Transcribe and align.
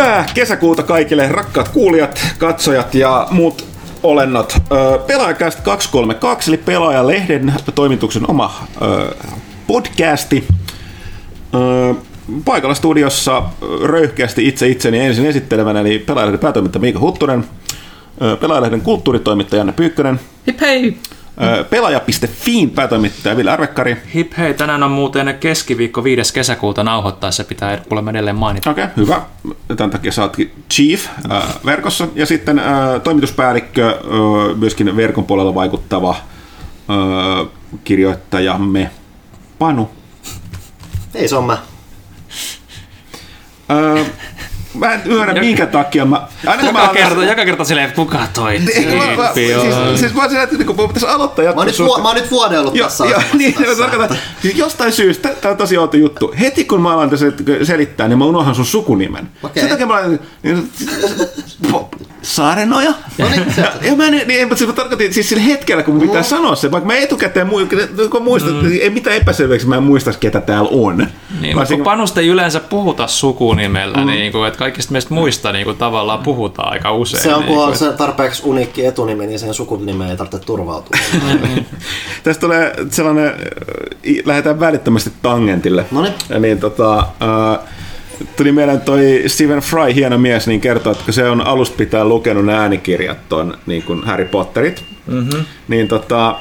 Hyvää 0.00 0.26
kesäkuuta 0.34 0.82
kaikille 0.82 1.28
rakkaat 1.28 1.68
kuulijat, 1.68 2.20
katsojat 2.38 2.94
ja 2.94 3.26
muut 3.30 3.66
olennot. 4.02 4.56
Pelaajakäst 5.06 5.60
232, 5.60 6.50
eli 6.50 6.56
Pelaajalehden 6.56 7.54
toimituksen 7.74 8.30
oma 8.30 8.66
podcasti. 9.66 10.48
Paikalla 12.44 12.74
studiossa 12.74 13.42
röyhkeästi 13.84 14.48
itse 14.48 14.68
itseni 14.68 15.00
ensin 15.00 15.26
esittelevänä, 15.26 15.80
eli 15.80 15.98
Pelaajalehden 15.98 16.40
päätoimittaja 16.40 16.80
Miika 16.80 17.00
Huttunen, 17.00 17.44
Pelaajalehden 18.40 18.80
kulttuuritoimittaja 18.80 19.60
Janne 19.60 19.72
Pyykkönen, 19.72 20.20
Hip 20.46 20.60
hei! 20.60 20.96
Pelaaja.fiin 21.70 22.70
päätoimittaja 22.70 23.36
Ville 23.36 23.50
Arvekkari. 23.50 23.96
Hip 24.14 24.32
hei, 24.38 24.54
tänään 24.54 24.82
on 24.82 24.90
muuten 24.90 25.36
keskiviikko 25.40 26.04
5. 26.04 26.34
kesäkuuta 26.34 26.84
nauhoittaessa, 26.84 27.44
pitää 27.44 27.76
kuulemma 27.88 28.10
edelleen 28.10 28.36
mainita. 28.36 28.70
Okei, 28.70 28.84
okay, 28.84 28.96
hyvä. 28.96 29.22
Tämän 29.76 29.90
takia 29.90 30.12
sä 30.12 30.30
Chief 30.70 31.06
äh, 31.32 31.42
verkossa. 31.64 32.08
Ja 32.14 32.26
sitten 32.26 32.58
äh, 32.58 32.66
toimituspäällikkö, 33.04 33.88
äh, 33.88 34.56
myöskin 34.58 34.96
verkon 34.96 35.24
puolella 35.24 35.54
vaikuttava 35.54 36.10
äh, 36.10 37.48
kirjoittajamme 37.84 38.90
Panu. 39.58 39.90
Ei 41.14 41.28
se 41.28 41.36
on 41.36 41.44
mä. 41.44 41.58
Äh, 43.70 44.06
Mä 44.74 44.92
en 44.92 45.00
ymmärrä, 45.04 45.34
minkä 45.34 45.66
takia 45.66 46.04
mä... 46.04 46.26
Aina 46.46 46.62
joka, 46.62 46.72
mä 46.72 46.90
kerta, 46.94 47.24
joka 47.24 47.44
kerta 47.44 47.64
silleen, 47.64 47.92
kuka 47.92 48.18
toi 48.32 48.58
niin, 48.58 48.98
mä, 48.98 49.22
mä, 49.22 49.30
siis, 49.34 50.00
siis 50.00 50.14
mä 50.14 50.22
oon 50.22 50.36
että 50.36 50.56
niin 50.56 50.66
pitäisi 50.66 51.06
aloittaa 51.06 51.44
jatkoa. 51.44 51.64
Mä, 51.64 51.70
nyt, 51.70 51.78
mä 52.02 52.08
oon 52.08 52.16
nyt 52.16 52.30
vuodellut 52.30 52.74
jo, 52.74 52.84
tässä. 52.84 53.04
Jo, 53.04 53.18
niin, 53.38 53.54
tässä. 53.54 53.84
Mä 53.84 53.88
tarkoitan, 53.88 54.18
siis 54.42 54.56
jostain 54.56 54.92
syystä, 54.92 55.28
tää 55.40 55.50
on 55.50 55.56
tosi 55.56 55.78
outo 55.78 55.96
juttu. 55.96 56.34
Heti 56.40 56.64
kun 56.64 56.82
mä 56.82 56.92
alan 56.92 57.10
tässä 57.10 57.26
selittää, 57.62 58.08
niin 58.08 58.18
mä 58.18 58.24
unohan 58.24 58.54
sun 58.54 58.66
sukunimen. 58.66 59.28
Okay. 59.42 59.60
Sen 59.60 59.70
takia 59.70 59.86
mä 59.86 59.94
alan, 59.96 60.20
niin, 60.42 60.70
Saarenoja? 62.22 62.92
No 63.18 63.28
niin, 63.28 63.44
ja, 63.56 63.72
ja 63.82 63.96
mä, 63.96 64.06
en, 64.06 64.22
niin, 64.26 64.48
mutta 64.48 64.58
siis 64.58 64.68
mä 64.68 64.74
tarkoitin 64.74 65.14
siis 65.14 65.28
sillä 65.28 65.42
hetkellä, 65.42 65.82
kun 65.82 65.94
mun 65.94 66.02
pitää 66.02 66.20
mm. 66.20 66.26
sanoa 66.26 66.56
se, 66.56 66.70
vaikka 66.70 66.86
mä 66.86 66.94
etukäteen 66.94 67.48
kun 68.10 68.22
muistan, 68.22 68.52
mm. 68.52 68.70
ei 68.80 68.90
mitään 68.90 69.16
epäselväksi, 69.16 69.66
mä 69.66 69.76
en 69.76 69.82
muista, 69.82 70.12
ketä 70.12 70.40
täällä 70.40 70.68
on. 70.72 71.06
Niin, 71.40 71.56
Varsin, 71.56 71.76
kun 71.76 71.84
Panusta 71.84 72.20
ei 72.20 72.28
yleensä 72.28 72.60
puhuta 72.60 73.06
sukunimellä, 73.06 73.98
mm. 73.98 74.06
niin 74.06 74.32
kuin, 74.32 74.48
että 74.48 74.58
kaikista 74.58 74.92
meistä 74.92 75.14
muista 75.14 75.52
niin 75.52 75.64
kuin, 75.64 75.76
tavallaan 75.76 76.22
puhutaan 76.22 76.72
aika 76.72 76.92
usein. 76.92 77.22
Se 77.22 77.34
on, 77.34 77.44
kun 77.44 77.56
niin, 77.56 77.58
on 77.58 77.76
se 77.76 77.92
tarpeeksi 77.92 78.42
uniikki 78.44 78.86
etunimi, 78.86 79.26
niin 79.26 79.38
sen 79.38 79.54
sukunimeen 79.54 80.10
ei 80.10 80.16
tarvitse 80.16 80.46
turvautua. 80.46 80.96
Tästä 82.24 82.40
tulee 82.40 82.74
sellainen, 82.90 83.32
lähdetään 84.24 84.60
välittömästi 84.60 85.12
tangentille. 85.22 85.84
No 85.90 86.02
niin. 86.02 86.42
niin 86.42 86.58
tota, 86.58 86.98
uh, 86.98 87.68
tuli 88.36 88.52
mieleen 88.52 88.80
toi 88.80 89.22
Stephen 89.26 89.60
Fry, 89.60 89.94
hieno 89.94 90.18
mies, 90.18 90.46
niin 90.46 90.60
kertoo, 90.60 90.92
että 90.92 91.04
kun 91.04 91.14
se 91.14 91.28
on 91.28 91.40
alusta 91.40 91.76
pitää 91.76 92.04
lukenut 92.04 92.44
ne 92.44 92.54
äänikirjat 92.54 93.28
ton, 93.28 93.58
niin 93.66 93.82
kuin 93.82 94.04
Harry 94.04 94.24
Potterit, 94.24 94.84
mm-hmm. 95.06 95.44
niin 95.68 95.88
tota, 95.88 96.36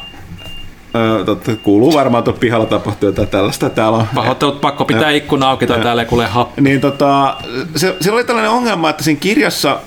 Totta, 1.25 1.55
kuuluu 1.55 1.93
varmaan 1.93 2.23
tuon 2.23 2.37
pihalla 2.39 2.65
tapahtuu 2.65 3.09
jotain 3.09 3.27
tällaista. 3.27 3.69
Täällä 3.69 3.97
on, 3.97 4.07
Pahoittelut, 4.15 4.61
pakko 4.61 4.85
pitää 4.85 5.09
ikkuna 5.09 5.49
auki 5.49 5.67
tai 5.67 5.79
täällä 5.79 6.01
ei 6.01 6.07
kuule 6.07 6.25
happi. 6.25 6.61
Niin 6.61 6.81
tota, 6.81 7.37
se, 7.75 7.95
siellä 8.01 8.15
oli 8.15 8.23
tällainen 8.23 8.51
ongelma, 8.51 8.89
että 8.89 9.03
siinä 9.03 9.19
kirjassa, 9.19 9.79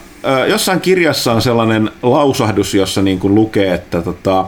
jossain 0.48 0.80
kirjassa 0.80 1.32
on 1.32 1.42
sellainen 1.42 1.90
lausahdus, 2.02 2.74
jossa 2.74 3.02
niin 3.02 3.18
kuin 3.18 3.34
lukee, 3.34 3.74
että 3.74 4.02
tota, 4.02 4.46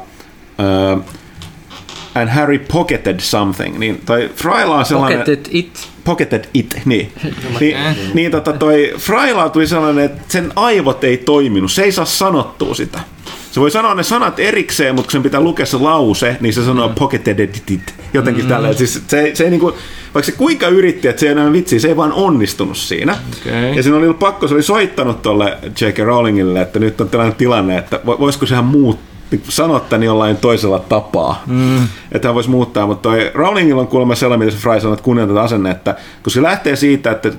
and 2.15 2.29
Harry 2.29 2.59
pocketed 2.59 3.21
something, 3.21 3.79
niin 3.79 4.03
toi 4.07 4.31
Fryla 4.37 4.75
on 4.75 4.85
sellainen... 4.85 5.19
Pocketed 5.19 5.47
it. 5.51 5.89
Pocketed 6.05 6.45
it, 6.55 6.81
niin. 6.85 7.13
niin, 7.61 7.77
niin 8.15 8.31
tota 8.31 8.53
toi 8.53 8.95
Fryla 8.99 9.49
tuli 9.49 9.67
sellainen, 9.67 10.05
että 10.05 10.23
sen 10.29 10.53
aivot 10.57 11.05
ei 11.05 11.17
toiminut, 11.17 11.73
se 11.73 11.83
ei 11.83 11.93
saa 11.93 12.05
sanottua 12.05 12.75
sitä. 12.75 13.01
Se 13.51 13.61
voi 13.61 13.71
sanoa 13.71 13.95
ne 13.95 14.03
sanat 14.03 14.41
erikseen, 14.41 14.95
mutta 14.95 15.07
kun 15.07 15.13
sen 15.13 15.23
pitää 15.23 15.41
lukea 15.41 15.67
se 15.67 15.77
lause, 15.77 16.37
niin 16.41 16.55
se 16.55 16.65
sanoo 16.65 16.89
mm. 16.89 16.95
pocketed 16.95 17.41
it, 17.41 17.95
jotenkin 18.15 18.45
mm. 18.45 18.49
tälleen. 18.49 18.75
Siis 18.75 19.03
se, 19.07 19.31
se 19.35 19.45
ei 19.45 19.51
niinku, 19.51 19.75
vaikka 20.15 20.31
se 20.31 20.33
kuinka 20.33 20.69
yritti, 20.69 21.09
että 21.09 21.21
se 21.21 21.27
ei 21.27 21.33
enää 21.33 21.53
vitsi, 21.53 21.81
se 21.81 21.89
ei 21.89 21.97
vaan 21.97 22.13
onnistunut 22.13 22.77
siinä. 22.77 23.19
Okay. 23.41 23.75
Ja 23.75 23.83
siinä 23.83 23.97
oli 23.99 24.15
pakko, 24.15 24.49
se 24.49 24.55
oli 24.55 24.63
soittanut 24.63 25.23
tuolle 25.23 25.59
J.K. 25.81 25.99
Rowlingille, 25.99 26.63
että 26.63 26.79
nyt 26.79 27.01
on 27.01 27.09
tällainen 27.09 27.37
tilanne, 27.37 27.79
että 27.79 28.01
voisiko 28.07 28.47
sehän 28.47 28.65
muuttaa 28.65 29.14
niin 29.31 29.43
sanoa 29.49 29.81
tämän 29.81 30.03
jollain 30.03 30.37
toisella 30.37 30.79
tapaa. 30.79 31.43
Mm. 31.47 31.85
Että 32.13 32.29
hän 32.29 32.35
voisi 32.35 32.51
muuttaa, 32.51 32.87
mutta 32.87 33.03
toi 33.09 33.31
Rowlingilla 33.35 33.81
on 33.81 33.89
kuulemma 33.89 34.15
sellainen, 34.15 34.47
mitä 34.47 34.57
se 34.57 34.63
Fry 34.63 34.81
sanoo, 34.81 34.95
että 34.95 35.43
asenne, 35.43 35.71
että 35.71 35.95
kun 36.23 36.33
se 36.33 36.43
lähtee 36.43 36.77
siitä, 36.77 37.11
että 37.11 37.31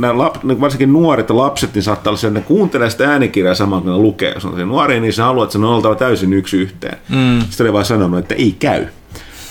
nämä 0.00 0.30
niin 0.42 0.60
varsinkin 0.60 0.92
nuoret 0.92 1.30
lapset, 1.30 1.74
niin 1.74 1.82
saattaa 1.82 2.10
olla 2.10 2.18
se, 2.18 2.26
että 2.26 2.40
ne 2.40 2.46
kuuntelee 2.46 2.90
sitä 2.90 3.10
äänikirjaa 3.10 3.54
samaan 3.54 3.82
kuin 3.82 3.92
ne 3.92 3.98
lukee. 3.98 4.32
Jos 4.34 4.44
on 4.44 4.68
nuori, 4.68 5.00
niin 5.00 5.12
se 5.12 5.22
haluaa, 5.22 5.44
että 5.44 5.52
se 5.52 5.58
on 5.58 5.64
oltava 5.64 5.94
täysin 5.94 6.32
yksi 6.32 6.56
yhteen. 6.56 6.98
Mm. 7.08 7.40
Sitten 7.40 7.64
oli 7.64 7.72
vaan 7.72 7.84
sanonut, 7.84 8.18
että 8.18 8.34
ei 8.34 8.56
käy. 8.58 8.86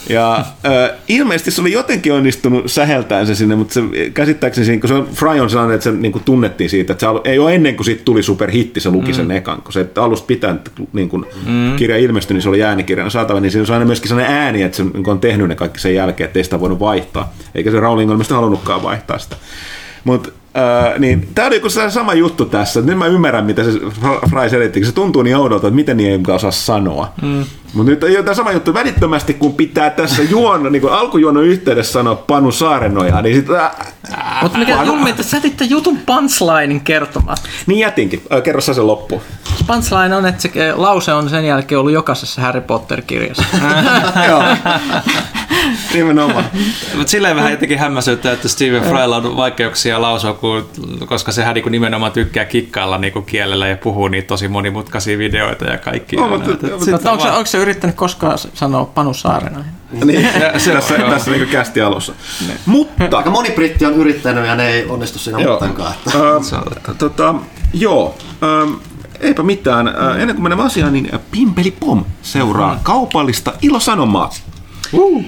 Ja 0.09 0.38
äh, 0.38 0.97
ilmeisesti 1.07 1.51
se 1.51 1.62
oli 1.62 1.72
jotenkin 1.72 2.13
onnistunut 2.13 2.72
säheltäen 2.72 3.28
se 3.28 3.35
sinne, 3.35 3.56
mutta 3.56 3.73
se, 3.73 3.81
käsittääkseni 4.13 4.66
siinä, 4.66 4.81
kun 4.81 4.88
se 4.88 4.94
on, 4.94 5.07
Fry 5.13 5.40
on 5.40 5.50
sellainen, 5.50 5.75
että 5.75 5.84
se 5.84 5.91
niin 5.91 6.12
kuin 6.12 6.23
tunnettiin 6.23 6.69
siitä, 6.69 6.94
että 6.94 7.06
se 7.06 7.29
ei 7.31 7.40
ole 7.40 7.56
ennen 7.56 7.75
kuin 7.75 7.85
siitä 7.85 8.03
tuli 8.06 8.23
superhitti, 8.23 8.79
se 8.79 8.90
luki 8.90 9.12
mm. 9.12 9.16
sen 9.16 9.31
ekan, 9.31 9.62
kun 9.62 9.73
se 9.73 9.81
että 9.81 10.03
alusta 10.03 10.28
pitäen 10.28 10.59
niin 10.94 11.09
kuin 11.09 11.25
mm. 11.46 11.75
kirja 11.75 11.97
ilmestyi, 11.97 12.34
niin 12.34 12.41
se 12.41 12.50
oli 12.50 12.63
äänikirjana 12.63 13.09
saatava, 13.09 13.40
niin 13.40 13.51
siinä 13.51 13.66
on 13.69 13.73
aina 13.73 13.85
myöskin 13.85 14.09
sellainen 14.09 14.35
ääni, 14.35 14.63
että 14.63 14.78
se 14.78 14.84
niin 14.84 15.09
on 15.09 15.19
tehnyt 15.19 15.47
ne 15.47 15.56
kaikki 15.56 15.79
sen 15.79 15.96
jälkeen, 15.96 16.25
että 16.25 16.40
ei 16.40 16.44
sitä 16.44 16.59
voinut 16.59 16.79
vaihtaa, 16.79 17.34
eikä 17.56 17.72
se 17.72 17.79
Rowling 17.79 18.12
ole 18.12 18.23
halunnutkaan 18.29 18.84
vaihtaa 18.84 19.17
sitä. 19.17 19.35
Mutta 20.03 20.29
Öö, 20.57 21.00
niin 21.00 21.29
tämä 21.35 21.47
oli 21.47 21.69
se 21.69 21.90
sama 21.90 22.13
juttu 22.13 22.45
tässä. 22.45 22.81
Nyt 22.81 22.97
mä 22.97 23.06
ymmärrän, 23.06 23.45
mitä 23.45 23.63
se 23.63 23.72
Fry 24.29 24.50
selitti. 24.50 24.85
Se 24.85 24.91
tuntuu 24.91 25.22
niin 25.23 25.38
oudolta, 25.38 25.68
että 25.68 25.75
miten 25.75 25.97
niin 25.97 26.12
ei 26.28 26.35
osaa 26.35 26.51
sanoa. 26.51 27.13
Mm. 27.22 27.45
Mutta 27.73 27.91
nyt 27.91 28.03
ole 28.03 28.23
tämä 28.23 28.34
sama 28.34 28.51
juttu 28.51 28.73
välittömästi, 28.73 29.34
kun 29.34 29.53
pitää 29.53 29.90
tässä 29.90 30.23
juona, 30.23 30.69
niin 30.69 30.90
alkujuonon 30.90 31.44
yhteydessä 31.44 31.91
sanoa 31.91 32.16
Panu 32.16 32.51
Saarenoja, 32.51 33.22
niin 33.22 33.35
sitten... 33.35 33.56
Mutta 34.41 34.57
mikä 34.57 34.84
julmi, 34.84 35.09
että 35.09 35.23
sä 35.23 35.38
jätit 35.38 35.62
jutun 35.69 35.97
punchlinein 36.06 36.81
kertomaan. 36.81 37.38
Niin 37.67 37.79
jätinkin. 37.79 38.22
Kerro 38.44 38.62
sä 38.62 38.73
sen 38.73 38.88
loppuun. 38.88 39.22
Punchline 39.67 40.16
on, 40.16 40.25
että 40.25 40.41
se 40.41 40.51
lause 40.75 41.13
on 41.13 41.29
sen 41.29 41.46
jälkeen 41.46 41.79
ollut 41.79 41.91
jokaisessa 41.91 42.41
Harry 42.41 42.62
Potter-kirjassa. 42.62 43.44
Joo. 44.29 44.44
Nimenomaan. 45.94 46.45
Mutta 46.95 47.11
silleen 47.11 47.35
vähän 47.35 47.51
jotenkin 47.51 47.79
hämmäsyttää, 47.79 48.33
että 48.33 48.47
Steven 48.47 48.83
Frylla 48.83 49.16
on 49.16 49.38
vaikeuksia 49.38 50.01
lausua, 50.01 50.33
kun, 50.33 50.69
koska 51.05 51.31
sehän 51.31 51.55
niin 51.55 51.72
nimenomaan 51.72 52.11
tykkää 52.11 52.45
kikkailla 52.45 52.97
niin 52.97 53.25
kielellä 53.25 53.67
ja 53.67 53.78
puhuu 53.78 54.07
niitä 54.07 54.28
tosi 54.28 54.47
monimutkaisia 54.47 55.17
videoita 55.17 55.66
ja 55.66 55.78
kaikki. 55.78 56.16
No, 56.16 56.28
mutta, 56.28 56.50
mutta, 56.50 56.91
mutta 56.91 57.11
onko, 57.11 57.23
se, 57.23 57.29
onko 57.29 57.45
se 57.45 57.57
yrittänyt 57.57 57.95
koskaan 57.95 58.38
sanoa 58.38 58.85
Panu 58.85 59.13
Saarena? 59.13 59.66
niin, 60.03 60.29
se, 60.57 60.72
tässä, 60.72 60.94
on, 60.94 61.11
tässä 61.11 61.31
niin 61.31 61.47
kästi 61.47 61.81
alussa. 61.81 62.13
Ne. 62.47 62.53
Mutta... 62.66 63.17
Aika 63.17 63.29
moni 63.29 63.51
britti 63.51 63.85
on 63.85 63.94
yrittänyt 63.94 64.45
ja 64.45 64.55
ne 64.55 64.69
ei 64.69 64.85
onnistu 64.85 65.19
siinä 65.19 65.39
muutenkaan. 65.39 65.94
Uh, 66.07 66.95
tota, 66.97 67.35
joo, 67.73 68.17
um, 68.64 68.79
eipä 69.19 69.43
mitään. 69.43 69.87
Uh, 69.87 70.22
ennen 70.22 70.35
kuin 70.35 70.43
menemme 70.43 70.66
asiaan, 70.66 70.93
niin 70.93 71.09
Pimpeli 71.31 71.72
Pom 71.72 72.05
seuraa 72.22 72.73
mm. 72.73 72.79
kaupallista 72.84 73.53
ilosanomaa. 73.61 74.29
Uh. 74.93 75.25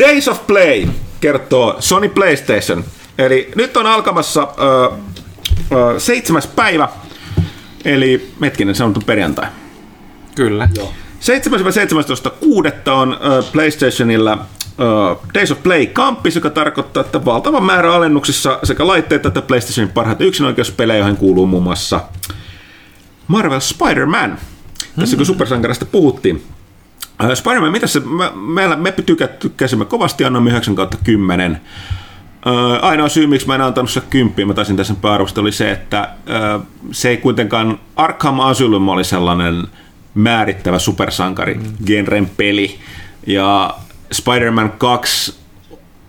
Days 0.00 0.28
of 0.28 0.46
Play 0.46 0.86
kertoo 1.20 1.76
Sony 1.78 2.08
PlayStation. 2.08 2.84
Eli 3.18 3.52
nyt 3.56 3.76
on 3.76 3.86
alkamassa 3.86 4.42
uh, 4.42 4.94
uh, 4.94 4.98
seitsemäs 5.98 6.46
päivä, 6.46 6.88
eli 7.84 8.30
hetkinen, 8.40 8.74
se 8.74 8.84
on 8.84 8.94
perjantai. 9.06 9.46
Kyllä. 10.34 10.68
Joo. 10.76 10.92
7.17.6. 11.20 12.90
on 12.90 13.08
uh, 13.12 13.52
PlayStationilla 13.52 14.32
uh, 14.34 15.28
Days 15.34 15.50
of 15.50 15.62
Play 15.62 15.86
kampis, 15.86 16.34
joka 16.34 16.50
tarkoittaa, 16.50 17.00
että 17.00 17.24
valtava 17.24 17.60
määrä 17.60 17.94
alennuksissa 17.94 18.58
sekä 18.64 18.86
laitteita 18.86 19.28
että 19.28 19.42
PlayStationin 19.42 19.92
parhaita 19.94 20.24
yksinoikeuspelejä, 20.24 20.98
joihin 20.98 21.16
kuuluu 21.16 21.46
muun 21.46 21.62
muassa 21.62 22.00
Marvel 23.26 23.60
Spider-Man. 23.60 24.38
Tässä 25.00 25.16
kun 25.16 25.26
supersankarista 25.26 25.86
puhuttiin. 25.86 26.42
Uh, 27.24 27.34
Spider-Man, 27.34 27.72
mitä 27.72 27.86
se, 27.86 28.00
me, 28.00 28.30
me, 28.34 28.76
me 28.76 28.94
tykkäsimme 29.38 29.84
kovasti, 29.84 30.24
annamme 30.24 30.50
9 30.50 30.74
kautta 30.74 30.96
10. 31.04 31.60
Uh, 32.46 32.84
ainoa 32.84 33.08
syy, 33.08 33.26
miksi 33.26 33.46
mä 33.46 33.54
en 33.54 33.60
antanut 33.60 33.90
se 33.90 34.02
kymppiä, 34.10 34.46
mä 34.46 34.54
taisin 34.54 34.76
tässä 34.76 34.94
pääarvosta, 35.00 35.40
oli 35.40 35.52
se, 35.52 35.70
että 35.70 36.08
uh, 36.56 36.66
se 36.92 37.08
ei 37.08 37.16
kuitenkaan, 37.16 37.78
Arkham 37.96 38.40
Asylum 38.40 38.88
oli 38.88 39.04
sellainen 39.04 39.64
määrittävä 40.14 40.78
supersankari 40.78 41.54
mm. 41.54 41.62
genren 41.86 42.30
peli. 42.36 42.78
Ja 43.26 43.74
Spider-Man 44.12 44.72
2 44.78 45.34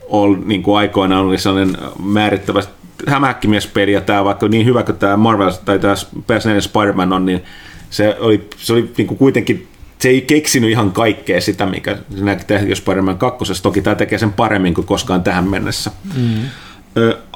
oli, 0.01 0.37
niin 0.45 0.63
kuin 0.63 0.77
aikoinaan 0.77 1.25
oli 1.25 1.37
sellainen 1.37 1.77
määrittävä 2.03 2.61
hämähäkkimiespeli, 3.07 3.91
ja 3.91 4.01
tämä 4.01 4.23
vaikka 4.23 4.47
niin 4.47 4.65
hyvä 4.65 4.83
kuin 4.83 4.97
tämä 4.97 5.17
Marvel 5.17 5.51
tai 5.65 5.79
tämä 5.79 5.93
PS4 5.93 6.61
Spider-Man 6.61 7.13
on, 7.13 7.25
niin 7.25 7.43
se 7.89 8.17
oli, 8.19 8.49
se 8.57 8.73
oli 8.73 8.91
niin 8.97 9.07
kuin 9.07 9.17
kuitenkin 9.17 9.67
se 10.01 10.09
ei 10.09 10.21
keksinyt 10.21 10.69
ihan 10.69 10.91
kaikkea 10.91 11.41
sitä, 11.41 11.65
mikä 11.65 11.97
se 12.15 12.23
näki 12.23 12.45
tehdä 12.45 12.75
Spider-Man 12.75 13.17
2. 13.17 13.63
Toki 13.63 13.81
tämä 13.81 13.95
tekee 13.95 14.17
sen 14.17 14.33
paremmin 14.33 14.73
kuin 14.73 14.87
koskaan 14.87 15.23
tähän 15.23 15.49
mennessä. 15.49 15.91
Mm. 16.17 16.41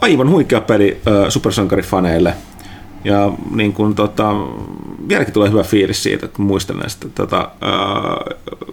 aivan 0.01 0.29
huikea 0.29 0.61
peli 0.61 1.01
supersankarifaneille. 1.29 2.33
Ja 3.03 3.31
niin 3.51 3.73
kuin, 3.73 3.95
tota, 3.95 4.31
vieläkin 5.09 5.33
tulee 5.33 5.49
hyvä 5.49 5.63
fiilis 5.63 6.03
siitä, 6.03 6.27
kun 6.27 6.45
muistan 6.45 6.77
näistä 6.77 7.07
tota, 7.15 7.51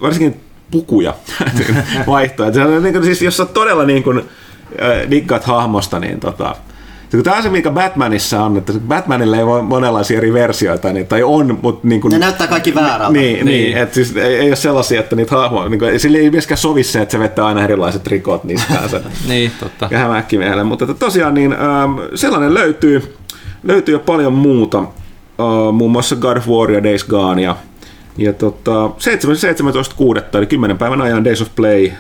varsinkin 0.03 0.41
pukuja 0.71 1.15
vaihtoa. 2.07 2.53
Se 2.53 2.65
on, 2.65 2.83
niin 2.83 2.93
kuin, 2.93 3.05
siis, 3.05 3.23
jos 3.23 3.37
sä 3.37 3.45
todella 3.47 3.85
niin 3.85 4.03
kuin, 4.03 4.23
diggaat 5.11 5.45
hahmosta, 5.45 5.99
niin 5.99 6.21
tota, 6.21 6.57
Tämä 7.23 7.37
on 7.37 7.43
se, 7.43 7.49
mikä 7.49 7.71
Batmanissa 7.71 8.45
on, 8.45 8.57
että 8.57 8.73
Batmanilla 8.89 9.37
ei 9.37 9.43
ole 9.43 9.63
monenlaisia 9.63 10.19
eri 10.19 10.33
versioita, 10.33 10.93
niin, 10.93 11.07
tai 11.07 11.23
on, 11.23 11.59
mutta... 11.63 11.89
Niin 11.89 12.01
kuin, 12.01 12.13
ne 12.13 12.19
näyttää 12.19 12.47
kaikki 12.47 12.75
väärältä. 12.75 13.13
Niin, 13.13 13.35
niin. 13.35 13.47
niin 13.47 13.77
että 13.77 13.95
siis 13.95 14.17
ei, 14.17 14.35
ei 14.35 14.49
ole 14.49 14.57
sellaisia, 14.57 15.01
että 15.01 15.17
niitä 15.17 15.37
hahmoja, 15.37 15.69
niin 15.69 15.79
kuin, 15.79 16.01
sillä 16.01 16.19
ei 16.19 16.31
myöskään 16.31 16.59
sovi 16.59 16.83
se, 16.83 17.03
että 17.03 17.13
se 17.13 17.19
vetää 17.19 17.47
aina 17.47 17.65
erilaiset 17.65 18.07
rikot 18.07 18.45
niistä. 18.45 18.75
niin, 19.29 19.51
totta. 19.61 19.89
Ja 19.91 19.99
hämäkki 19.99 20.39
mieleen, 20.39 20.67
mutta 20.67 20.85
että 20.85 20.95
tosiaan 20.95 21.35
niin, 21.35 21.53
ähm, 21.53 21.99
sellainen 22.15 22.55
löytyy, 22.55 23.17
löytyy 23.63 23.95
jo 23.95 23.99
paljon 23.99 24.33
muuta, 24.33 24.79
äh, 24.79 25.73
muun 25.73 25.91
muassa 25.91 26.17
God 26.17 26.37
of 26.37 26.49
War 26.49 26.71
ja 26.71 26.85
Days 26.85 27.05
Gone 27.05 27.43
ja 27.43 27.57
ja 28.19 28.33
tota, 28.33 28.87
17.6. 28.89 30.39
eli 30.39 30.47
10 30.47 30.79
päivän 30.79 31.03
ajan 31.03 31.25
Days 31.25 31.43
of 31.43 31.49
Play. 31.57 31.91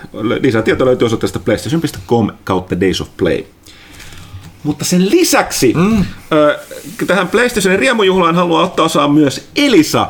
Lisätieto 0.40 0.84
löytyy 0.84 1.06
osoitteesta 1.06 1.38
playstation.com 1.38 2.30
kautta 2.44 2.80
Days 2.80 3.00
of 3.00 3.08
Play. 3.16 3.44
Mutta 4.62 4.84
sen 4.84 5.10
lisäksi 5.10 5.74
mm. 5.76 6.04
tähän 7.06 7.28
PlayStationin 7.28 7.78
riemujuhlaan 7.78 8.34
haluaa 8.34 8.64
ottaa 8.64 8.84
osaa 8.84 9.08
myös 9.08 9.48
Elisa. 9.56 10.08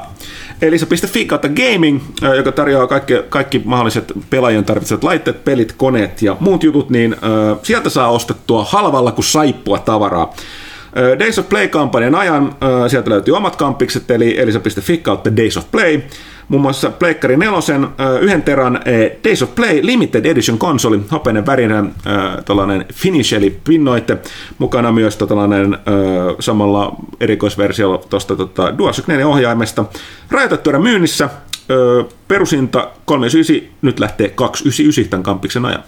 Elisa.fi 0.62 1.25
kautta 1.25 1.49
gaming, 1.49 2.00
joka 2.37 2.52
tarjoaa 2.52 2.87
kaikki, 2.87 3.14
kaikki 3.28 3.62
mahdolliset 3.64 4.12
pelaajien 4.31 4.64
tarvitsevat 4.64 5.04
laitteet, 5.04 5.44
pelit, 5.44 5.72
koneet 5.72 6.22
ja 6.22 6.37
muut 6.40 6.62
jutut, 6.62 6.90
niin 6.90 7.16
sieltä 7.62 7.90
saa 7.90 8.08
ostettua 8.08 8.64
halvalla 8.64 9.12
kuin 9.12 9.25
saippua 9.25 9.78
tavaraa. 9.78 10.34
Days 11.18 11.38
of 11.38 11.48
Play-kampanjan 11.48 12.14
ajan 12.14 12.54
sieltä 12.88 13.10
löytyy 13.10 13.36
omat 13.36 13.56
kampikset, 13.56 14.10
eli 14.10 14.38
elisa.fi 14.38 14.98
kautta 14.98 15.36
Days 15.36 15.56
of 15.56 15.70
Play 15.70 16.00
muun 16.48 16.62
muassa 16.62 16.90
Pleikkari 16.90 17.36
4, 17.36 17.58
yhden 18.20 18.42
teran 18.42 18.80
Days 19.24 19.42
of 19.42 19.54
Play 19.54 19.80
Limited 19.82 20.24
Edition 20.24 20.58
konsoli, 20.58 21.00
hopeinen 21.12 21.46
värinen 21.46 21.94
tällainen 22.44 22.84
finish 22.94 23.34
eli 23.34 23.60
pinnoitte, 23.64 24.18
mukana 24.58 24.92
myös 24.92 25.16
tällainen 25.16 25.78
samalla 26.40 26.96
erikoisversio 27.20 28.04
tuosta 28.10 28.36
tota, 28.36 28.78
DualShock 28.78 29.08
4 29.08 29.26
ohjaimesta. 29.26 29.84
Rajoitettu 30.30 30.70
myynnissä, 30.82 31.28
perusinta 32.28 32.88
39, 33.04 33.68
nyt 33.82 34.00
lähtee 34.00 34.28
299 34.28 35.10
tämän 35.10 35.22
kampiksen 35.22 35.64
ajan. 35.64 35.84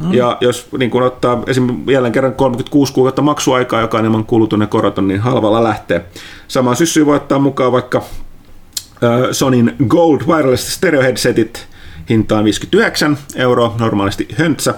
No. 0.00 0.12
Ja 0.12 0.38
jos 0.40 0.68
niin 0.78 0.90
kun 0.90 1.02
ottaa 1.02 1.42
esimerkiksi 1.46 1.92
jälleen 1.92 2.12
kerran 2.12 2.34
36 2.34 2.92
kuukautta 2.92 3.22
maksuaikaa, 3.22 3.80
joka 3.80 3.98
on 3.98 4.04
ilman 4.04 4.24
kulutun 4.24 4.60
ja 4.60 4.66
koroton, 4.66 5.08
niin 5.08 5.20
halvalla 5.20 5.64
lähtee. 5.64 6.04
Sama 6.48 6.74
syssy 6.74 7.06
voi 7.06 7.16
ottaa 7.16 7.38
mukaan 7.38 7.72
vaikka 7.72 8.02
Sonin 9.32 9.76
Gold 9.88 10.20
Wireless 10.26 10.74
Stereo 10.74 11.02
Headsetit 11.02 11.66
hintaan 12.08 12.44
59 12.44 13.18
euroa, 13.36 13.74
normaalisti 13.78 14.28
höntsä. 14.38 14.74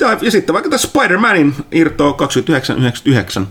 Ja, 0.00 0.18
ja 0.22 0.30
sitten 0.30 0.52
vaikka 0.52 0.70
tässä 0.70 0.88
Spider-Manin 0.88 1.52
irtoa 1.72 2.16
29,99 3.40 3.46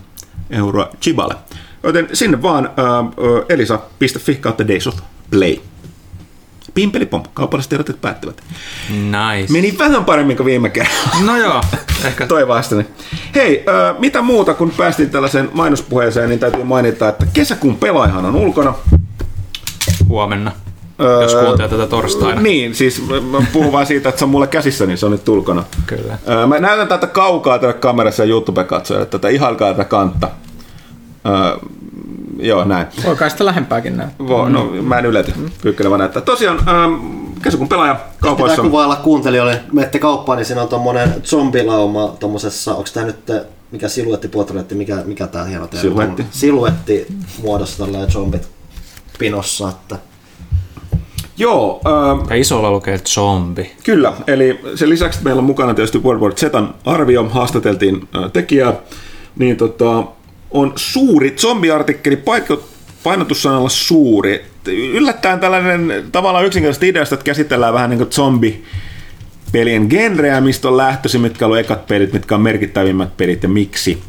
euroa 0.50 0.90
Chiballe. 1.02 1.34
Joten 1.82 2.08
sinne 2.12 2.42
vaan 2.42 2.66
uh, 2.66 3.44
elisa.fi 3.48 4.34
kautta 4.34 4.68
Days 4.68 4.86
of 4.86 4.94
Play. 5.30 5.58
Pimpelipom, 6.76 7.22
kaupalliset 7.34 7.68
tiedot 7.70 8.00
päättyvät. 8.00 8.42
Nice. 8.90 9.52
Meni 9.52 9.78
vähän 9.78 10.04
paremmin 10.04 10.36
kuin 10.36 10.44
viime 10.44 10.70
kerralla. 10.70 11.20
No 11.24 11.36
joo, 11.36 11.60
ehkä. 12.04 12.26
Toivaastani. 12.26 12.86
Hei, 13.34 13.64
uh, 13.92 14.00
mitä 14.00 14.22
muuta 14.22 14.54
kun 14.54 14.72
päästiin 14.76 15.10
tällaiseen 15.10 15.50
mainospuheeseen, 15.52 16.28
niin 16.28 16.38
täytyy 16.38 16.64
mainita, 16.64 17.08
että 17.08 17.26
kesäkuun 17.32 17.76
pelaajahan 17.76 18.24
on 18.24 18.36
ulkona 18.36 18.74
huomenna. 20.08 20.52
Öö, 21.00 21.22
jos 21.22 21.34
kuuntelee 21.34 21.68
tätä 21.68 21.86
torstaina. 21.86 22.40
Niin, 22.40 22.74
siis 22.74 23.02
mä 23.08 23.42
puhun 23.52 23.72
vain 23.72 23.86
siitä, 23.86 24.08
että 24.08 24.18
se 24.18 24.24
on 24.24 24.30
mulle 24.30 24.46
käsissä, 24.46 24.86
niin 24.86 24.98
se 24.98 25.06
on 25.06 25.12
nyt 25.12 25.24
tulkona. 25.24 25.64
Kyllä. 25.86 26.18
Öö, 26.28 26.46
mä 26.46 26.58
näytän 26.58 26.88
tätä 26.88 27.06
kaukaa 27.06 27.58
tälle 27.58 27.74
kamerassa 27.74 28.24
ja 28.24 28.28
YouTube-katsojille, 28.30 29.06
tätä 29.06 29.28
ihailkaa 29.28 29.70
tätä 29.70 29.84
kantta. 29.84 30.30
Öö, 31.26 31.68
joo, 32.38 32.64
näin. 32.64 32.86
Voi 33.04 33.16
kai 33.16 33.30
sitä 33.30 33.44
lähempääkin 33.44 33.96
näin. 33.96 34.10
Voi, 34.18 34.50
no 34.50 34.64
mä 34.64 34.98
en 34.98 35.06
ylety, 35.06 35.32
pyykkönen 35.62 35.90
vaan 35.90 35.98
näyttää. 35.98 36.22
Tosiaan, 36.22 36.58
ähm, 36.68 36.94
kesäkuun 37.42 37.68
pelaaja 37.68 38.00
kaupoissa. 38.20 38.56
Pitää 38.56 38.70
kuvailla 38.70 38.96
kuuntelijoille, 38.96 39.60
menette 39.72 39.98
kauppaan, 39.98 40.38
niin 40.38 40.46
siinä 40.46 40.62
on 40.62 40.68
tommonen 40.68 41.14
zombilauma 41.22 42.16
tommosessa, 42.20 42.74
onko 42.74 42.88
tää 42.94 43.04
nyt 43.04 43.32
mikä 43.70 43.88
siluettiportretti, 43.88 44.74
mikä, 44.74 45.02
mikä 45.04 45.26
tää 45.26 45.44
hieno 45.44 45.66
teema 45.66 45.82
Siluetti. 45.82 46.26
Siluetti 46.30 47.06
muodossa 47.42 47.84
tällainen 47.84 48.10
zombit 48.10 48.48
pinossa. 49.18 49.68
Että... 49.68 49.98
Joo. 51.38 51.80
Ähm, 51.86 52.30
ja 52.30 52.36
isolla 52.36 52.70
lukee 52.70 52.98
zombi. 52.98 53.72
Kyllä, 53.84 54.12
eli 54.26 54.60
sen 54.74 54.88
lisäksi 54.88 55.20
meillä 55.24 55.38
on 55.38 55.44
mukana 55.44 55.74
tietysti 55.74 55.98
World 55.98 56.20
War 56.20 56.34
Zetan 56.34 56.74
arvio, 56.84 57.24
haastateltiin 57.24 58.08
äh, 58.16 58.32
tekijää, 58.32 58.74
niin 59.38 59.56
tota, 59.56 60.04
on 60.56 60.72
suuri 60.76 61.30
zombiartikkeli, 61.30 62.22
painotussanalla 63.02 63.68
suuri. 63.68 64.44
Yllättäen 64.66 65.40
tällainen 65.40 66.04
tavallaan 66.12 66.46
yksinkertaisesti 66.46 66.88
ideasta, 66.88 67.14
että 67.14 67.24
käsitellään 67.24 67.74
vähän 67.74 67.90
niin 67.90 67.98
kuin 67.98 68.12
zombi 68.12 68.64
pelien 69.52 69.86
genreä, 69.90 70.40
mistä 70.40 70.68
on 70.68 70.76
lähtöisin, 70.76 71.20
mitkä 71.20 71.46
on 71.46 71.58
ekat 71.58 71.86
pelit, 71.86 72.12
mitkä 72.12 72.34
on 72.34 72.40
merkittävimmät 72.40 73.16
pelit 73.16 73.42
ja 73.42 73.48
miksi. 73.48 74.02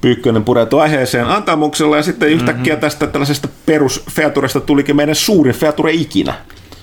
Pyykkönen 0.00 0.44
pureutu 0.44 0.78
aiheeseen 0.78 1.26
antamuksella 1.26 1.96
ja 1.96 2.02
sitten 2.02 2.28
yhtäkkiä 2.28 2.72
mm-hmm. 2.72 2.80
tästä 2.80 3.06
tällaisesta 3.06 3.48
perusfeaturesta 3.66 4.60
tulikin 4.60 4.96
meidän 4.96 5.14
suurin 5.14 5.54
feature 5.54 5.92
ikinä. 5.92 6.34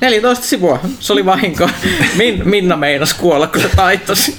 14 0.01 0.45
sivua. 0.45 0.79
Se 0.99 1.13
oli 1.13 1.25
vahinko. 1.25 1.69
Min, 2.17 2.49
Minna 2.49 2.75
meinas 2.75 3.13
kuolla, 3.13 3.47
kun 3.47 3.61
se 3.61 3.69
taitosi. 3.75 4.37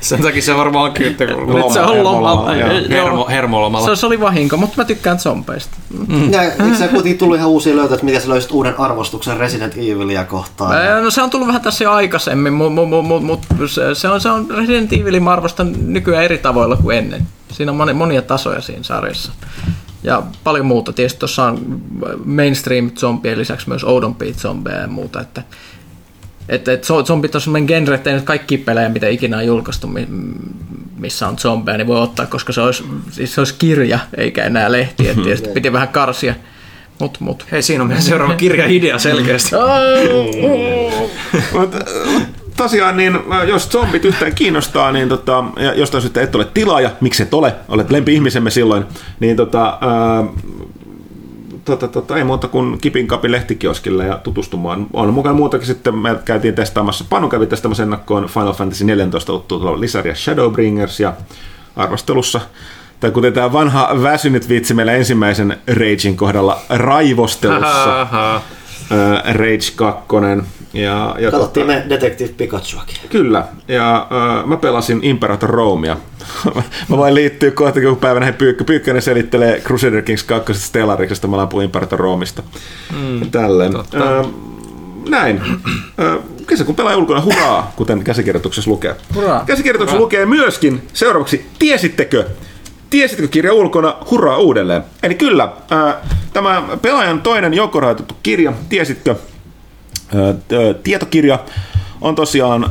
Sen 0.00 0.22
takia 0.22 0.42
se 0.42 0.56
varmaan 0.56 0.84
onkin, 0.84 1.06
että 1.06 1.24
loma, 1.24 1.72
se 1.72 1.80
on 1.80 2.04
lomalla. 2.04 2.52
Hermo, 2.90 3.28
hermolomalla. 3.28 3.88
Se, 3.88 4.00
se, 4.00 4.06
oli 4.06 4.20
vahinko, 4.20 4.56
mutta 4.56 4.74
mä 4.76 4.84
tykkään 4.84 5.18
zombeista. 5.18 5.76
Mm. 6.08 6.32
Ja, 6.32 6.42
eikö 6.42 6.74
se 6.78 6.88
kuitenkin 6.88 7.18
tullut 7.18 7.36
ihan 7.36 7.50
uusia 7.50 7.76
löytöjä, 7.76 7.94
että 7.94 8.04
miten 8.04 8.20
sä 8.20 8.28
löysit 8.28 8.52
uuden 8.52 8.80
arvostuksen 8.80 9.36
Resident 9.36 9.74
Evilia 9.76 10.24
kohtaan? 10.24 10.86
Ja... 10.86 11.00
No 11.00 11.10
se 11.10 11.22
on 11.22 11.30
tullut 11.30 11.48
vähän 11.48 11.62
tässä 11.62 11.84
jo 11.84 11.92
aikaisemmin, 11.92 12.52
mutta 12.52 12.70
mu, 12.70 13.02
mu, 13.02 13.20
mu, 13.20 13.38
se, 13.94 14.08
on, 14.08 14.20
se 14.20 14.28
on 14.28 14.50
Resident 14.50 14.92
Evilin 14.92 15.28
arvostan 15.28 15.74
nykyään 15.86 16.24
eri 16.24 16.38
tavoilla 16.38 16.76
kuin 16.76 16.98
ennen. 16.98 17.26
Siinä 17.52 17.72
on 17.72 17.96
monia 17.96 18.22
tasoja 18.22 18.60
siinä 18.60 18.82
sarjassa 18.82 19.32
ja 20.04 20.22
paljon 20.44 20.66
muuta. 20.66 20.92
Tietysti 20.92 21.18
tuossa 21.18 21.44
on 21.44 21.82
mainstream 22.24 22.90
zombien 22.90 23.38
lisäksi 23.38 23.68
myös 23.68 23.84
oudompia 23.84 24.34
zombeja 24.34 24.80
ja 24.80 24.86
muuta, 24.86 25.20
että 25.20 25.42
että 26.48 26.72
et 26.72 26.84
zombit 27.04 27.34
on 27.34 27.40
sellainen 27.40 27.66
genre, 27.66 27.94
että 27.94 28.12
nyt 28.12 28.24
kaikki 28.24 28.58
pelejä, 28.58 28.88
mitä 28.88 29.08
ikinä 29.08 29.36
on 29.36 29.46
julkaistu, 29.46 29.90
missä 30.96 31.28
on 31.28 31.38
zombeja, 31.38 31.78
niin 31.78 31.86
voi 31.86 32.00
ottaa, 32.00 32.26
koska 32.26 32.52
se 32.52 32.60
olisi, 32.60 32.84
siis 33.10 33.34
se 33.34 33.40
olisi 33.40 33.54
kirja, 33.58 33.98
eikä 34.16 34.44
enää 34.44 34.72
lehti, 34.72 35.08
että 35.08 35.22
tietysti 35.24 35.48
piti 35.48 35.72
vähän 35.72 35.88
karsia. 35.88 36.34
Mut, 37.00 37.20
mut. 37.20 37.46
Hei, 37.52 37.62
siinä 37.62 37.82
on 37.82 37.88
meidän 37.88 38.04
seuraava 38.04 38.34
kirja-idea 38.34 38.98
selkeästi. 38.98 39.50
tosiaan, 42.56 42.96
niin 42.96 43.18
jos 43.48 43.68
zombit 43.68 44.04
yhtään 44.04 44.34
kiinnostaa, 44.34 44.92
niin 44.92 45.08
tota, 45.08 45.44
ja 45.56 45.74
jostain 45.74 46.02
syystä 46.02 46.22
et 46.22 46.34
ole 46.34 46.46
tilaaja, 46.54 46.90
miksi 47.00 47.22
et 47.22 47.34
ole, 47.34 47.54
olet 47.68 47.90
lempi-ihmisemme 47.90 48.50
silloin, 48.50 48.84
niin 49.20 49.36
tota, 49.36 49.78
ää, 49.80 50.24
tota, 51.64 51.88
tota, 51.88 52.16
ei 52.16 52.24
muuta 52.24 52.48
kuin 52.48 52.78
Kipin 52.78 53.06
Kapin 53.06 53.32
lehtikioskille 53.32 54.06
ja 54.06 54.18
tutustumaan. 54.18 54.86
On 54.92 55.14
mukana 55.14 55.34
muutakin 55.34 55.66
sitten, 55.66 55.98
me 55.98 56.16
käytiin 56.24 56.54
testaamassa, 56.54 57.04
Panu 57.10 57.28
kävi 57.28 57.46
testaamassa 57.46 57.82
ennakkoon 57.82 58.26
Final 58.26 58.52
Fantasy 58.52 58.84
14 58.84 59.32
tullut 59.48 59.78
lisäriä 59.78 60.14
Shadowbringers 60.14 61.00
ja 61.00 61.12
arvostelussa 61.76 62.40
tai 63.00 63.10
kuten 63.10 63.32
tämä 63.32 63.52
vanha 63.52 63.90
väsynyt 64.02 64.48
vitsi 64.48 64.74
meillä 64.74 64.92
ensimmäisen 64.92 65.58
Ragein 65.66 66.16
kohdalla 66.16 66.60
raivostelussa. 66.68 68.06
Rage 69.24 69.72
2. 69.76 70.04
Ja, 70.74 71.16
ja 71.18 71.30
Katsottiin 71.30 71.66
tota, 71.66 71.78
me 71.78 71.86
Detective 71.88 72.30
Pikachuakin. 72.36 72.96
Kyllä, 73.10 73.44
ja 73.68 74.06
uh, 74.10 74.48
mä 74.48 74.56
pelasin 74.56 75.00
Imperator 75.02 75.50
Romea. 75.50 75.96
mä 76.88 76.96
voin 76.96 77.14
liittyä 77.14 77.50
kohta, 77.50 77.80
kun 77.80 77.96
päivänä 77.96 78.26
he 78.26 78.32
Pyykkä. 78.32 78.64
Pyykkönen 78.64 79.02
selittelee 79.02 79.60
Crusader 79.60 80.02
Kings 80.02 80.24
2. 80.24 80.54
Stellariksesta, 80.54 81.28
mä 81.28 81.46
puhun 81.46 81.64
Imperator 81.64 81.98
Roomista. 81.98 82.42
Mm, 82.98 83.30
Tälleen. 83.30 83.76
Uh, 83.76 83.84
näin. 85.08 85.40
Uh, 85.44 86.46
kesäkuun 86.46 86.76
pelaaja 86.76 86.96
ulkona, 86.96 87.20
hurraa, 87.20 87.72
kuten 87.76 88.04
käsikirjoituksessa 88.04 88.70
lukee. 88.70 88.96
Hurraa. 89.14 89.44
Käsikirjoituksessa 89.46 89.96
hurraa. 89.96 90.04
lukee 90.04 90.26
myöskin 90.26 90.82
seuraavaksi, 90.92 91.46
tiesittekö, 91.58 92.24
tiesittekö 92.90 93.28
kirja 93.28 93.52
ulkona, 93.52 93.96
hurraa 94.10 94.38
uudelleen. 94.38 94.82
Eli 95.02 95.14
kyllä, 95.14 95.44
uh, 95.44 96.10
tämä 96.32 96.62
pelaajan 96.82 97.20
toinen 97.20 97.54
joukkorahoitettu 97.54 98.16
kirja, 98.22 98.52
tiesitkö, 98.68 99.14
tietokirja 100.82 101.38
on 102.00 102.14
tosiaan 102.14 102.70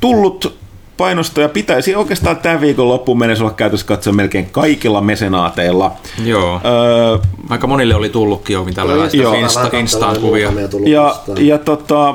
tullut 0.00 0.56
painostoja 0.96 1.48
pitäisi 1.48 1.94
oikeastaan 1.94 2.36
tämän 2.36 2.60
viikon 2.60 2.88
loppuun 2.88 3.18
mennessä 3.18 3.44
olla 3.44 3.54
käytössä 3.54 3.86
katsoa 3.86 4.12
melkein 4.12 4.48
kaikilla 4.52 5.00
mesenaateilla. 5.00 5.92
Joo. 6.24 6.60
Öö, 6.64 7.18
Aika 7.48 7.66
monille 7.66 7.94
oli 7.94 8.08
tullutkin 8.08 8.54
jo 8.54 8.66
tällaisia 8.74 9.34
Insta, 9.34 9.70
Instaan 9.72 10.20
kuvia. 10.20 10.52
Ja, 10.86 11.16
ja 11.38 11.58
tota, 11.58 12.14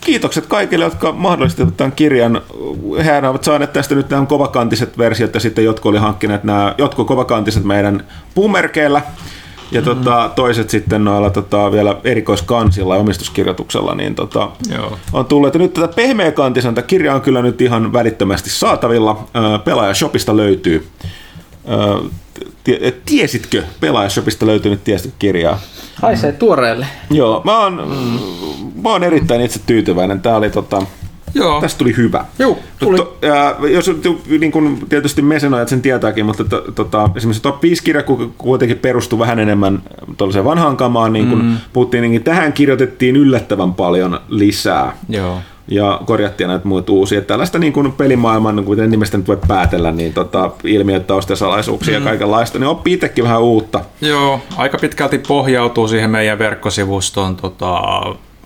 kiitokset 0.00 0.46
kaikille, 0.46 0.84
jotka 0.84 1.12
mahdollistivat 1.12 1.76
tämän 1.76 1.92
kirjan. 1.92 2.42
Hehän 2.98 3.24
ovat 3.24 3.44
saaneet 3.44 3.72
tästä 3.72 3.94
nyt 3.94 4.10
nämä 4.10 4.26
kovakantiset 4.26 4.98
versiot 4.98 5.34
ja 5.34 5.40
sitten 5.40 5.64
jotkut 5.64 5.90
oli 5.90 5.98
hankkineet 5.98 6.44
nämä 6.44 6.74
jotkut 6.78 7.06
kovakantiset 7.06 7.64
meidän 7.64 8.04
puumerkeillä 8.34 9.02
ja 9.72 9.80
mm-hmm. 9.80 10.04
tota, 10.04 10.30
toiset 10.36 10.70
sitten 10.70 11.04
noilla 11.04 11.30
tota, 11.30 11.72
vielä 11.72 11.96
erikoiskansilla 12.04 12.94
ja 12.94 13.00
omistuskirjoituksella 13.00 13.94
niin 13.94 14.14
tota, 14.14 14.50
Joo. 14.74 14.98
on 15.12 15.26
tullut. 15.26 15.54
Ja 15.54 15.60
nyt 15.60 15.72
tätä 15.72 15.88
pehmeäkantisanta 15.88 16.82
kirja 16.82 17.14
on 17.14 17.20
kyllä 17.20 17.42
nyt 17.42 17.60
ihan 17.60 17.92
välittömästi 17.92 18.50
saatavilla. 18.50 19.28
Pelaajashopista 19.64 20.36
löytyy. 20.36 20.88
Tiesitkö, 23.04 23.62
Pelaajashopista 23.80 24.46
löytyy 24.46 24.70
nyt 24.70 24.84
tiesitkö 24.84 25.16
kirjaa? 25.18 25.60
Haisee 25.94 26.32
tuoreelle. 26.32 26.86
Joo, 27.10 27.42
mä 27.44 27.58
oon, 27.58 27.74
mä 28.82 28.88
oon 28.88 29.04
erittäin 29.04 29.40
itse 29.40 29.60
tyytyväinen. 29.66 30.20
Tää 30.20 30.36
oli 30.36 30.50
tota, 30.50 30.82
Joo. 31.34 31.60
Tästä 31.60 31.78
tuli 31.78 31.96
hyvä. 31.96 32.24
Joo, 32.38 32.58
tuli. 32.78 32.96
To, 32.96 33.18
ja 33.22 33.56
jos 33.68 33.90
niin 34.40 34.52
kun, 34.52 34.78
tietysti 34.88 35.22
mesenoijat 35.22 35.68
sen 35.68 35.82
tietääkin, 35.82 36.26
mutta 36.26 36.44
to, 36.44 36.64
tota, 36.74 37.10
esimerkiksi 37.16 37.42
Top 37.42 37.62
5 37.62 37.82
kirja 37.82 38.02
kuitenkin 38.38 38.78
perustui 38.78 39.18
vähän 39.18 39.38
enemmän 39.38 39.82
tuollaiseen 40.16 40.44
vanhaan 40.44 40.76
kamaan, 40.76 41.12
niin 41.12 41.28
kun 41.28 41.44
mm. 41.44 41.56
puhuttiin, 41.72 42.02
niin 42.02 42.24
tähän 42.24 42.52
kirjoitettiin 42.52 43.16
yllättävän 43.16 43.74
paljon 43.74 44.20
lisää. 44.28 44.96
Joo 45.08 45.38
ja 45.68 46.00
korjattiin 46.04 46.48
näitä 46.48 46.68
muita 46.68 46.92
uusia. 46.92 47.18
Että 47.18 47.28
tällaista 47.28 47.58
niin 47.58 47.72
kuin 47.72 47.92
pelimaailman, 47.92 48.64
kuten 48.64 48.90
nimestä 48.90 49.16
nyt 49.18 49.28
voi 49.28 49.38
päätellä, 49.48 49.92
niin 49.92 50.12
tota, 50.12 50.50
ilmiöt, 50.64 51.06
taustasalaisuuksia 51.06 51.98
mm. 51.98 52.04
ja 52.04 52.10
kaikenlaista, 52.10 52.58
niin 52.58 52.68
oppii 52.68 52.94
itsekin 52.94 53.24
vähän 53.24 53.42
uutta. 53.42 53.80
Joo, 54.00 54.40
aika 54.56 54.78
pitkälti 54.78 55.18
pohjautuu 55.18 55.88
siihen 55.88 56.10
meidän 56.10 56.38
verkkosivustoon 56.38 57.36
tota, 57.36 57.80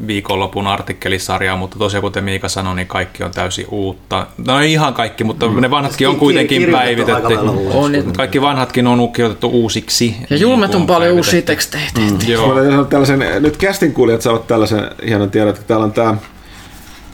viikonlopun 0.06 0.66
artikkelisarjaa, 0.66 1.56
mutta 1.56 1.78
tosiaan 1.78 2.02
kuten 2.02 2.24
Miika 2.24 2.48
sanoi, 2.48 2.76
niin 2.76 2.86
kaikki 2.86 3.22
on 3.22 3.30
täysin 3.30 3.66
uutta. 3.70 4.26
No 4.46 4.60
ei 4.60 4.72
ihan 4.72 4.94
kaikki, 4.94 5.24
mutta 5.24 5.48
mm. 5.48 5.60
ne 5.60 5.70
vanhatkin 5.70 6.08
on 6.08 6.16
kuitenkin 6.16 6.70
päivitetty. 6.70 7.34
On, 7.72 7.92
kaikki 8.16 8.40
vanhatkin 8.40 8.86
on 8.86 9.12
kirjoitettu 9.12 9.48
uusiksi. 9.48 10.16
Ja 10.30 10.36
julmet 10.36 10.74
on 10.74 10.86
paljon 10.86 11.16
uusia 11.16 11.42
tekstejä. 11.42 11.84
Mm. 11.98 12.18
Joo. 12.26 12.84
Tällaisen, 12.84 13.24
nyt 13.40 13.56
kästin 13.56 13.92
kuulijat 13.92 14.22
saavat 14.22 14.46
tällaisen 14.46 14.90
hienon 15.06 15.30
tiedon, 15.30 15.50
että 15.50 15.62
täällä 15.62 15.84
on 15.84 15.92
tämä 15.92 16.16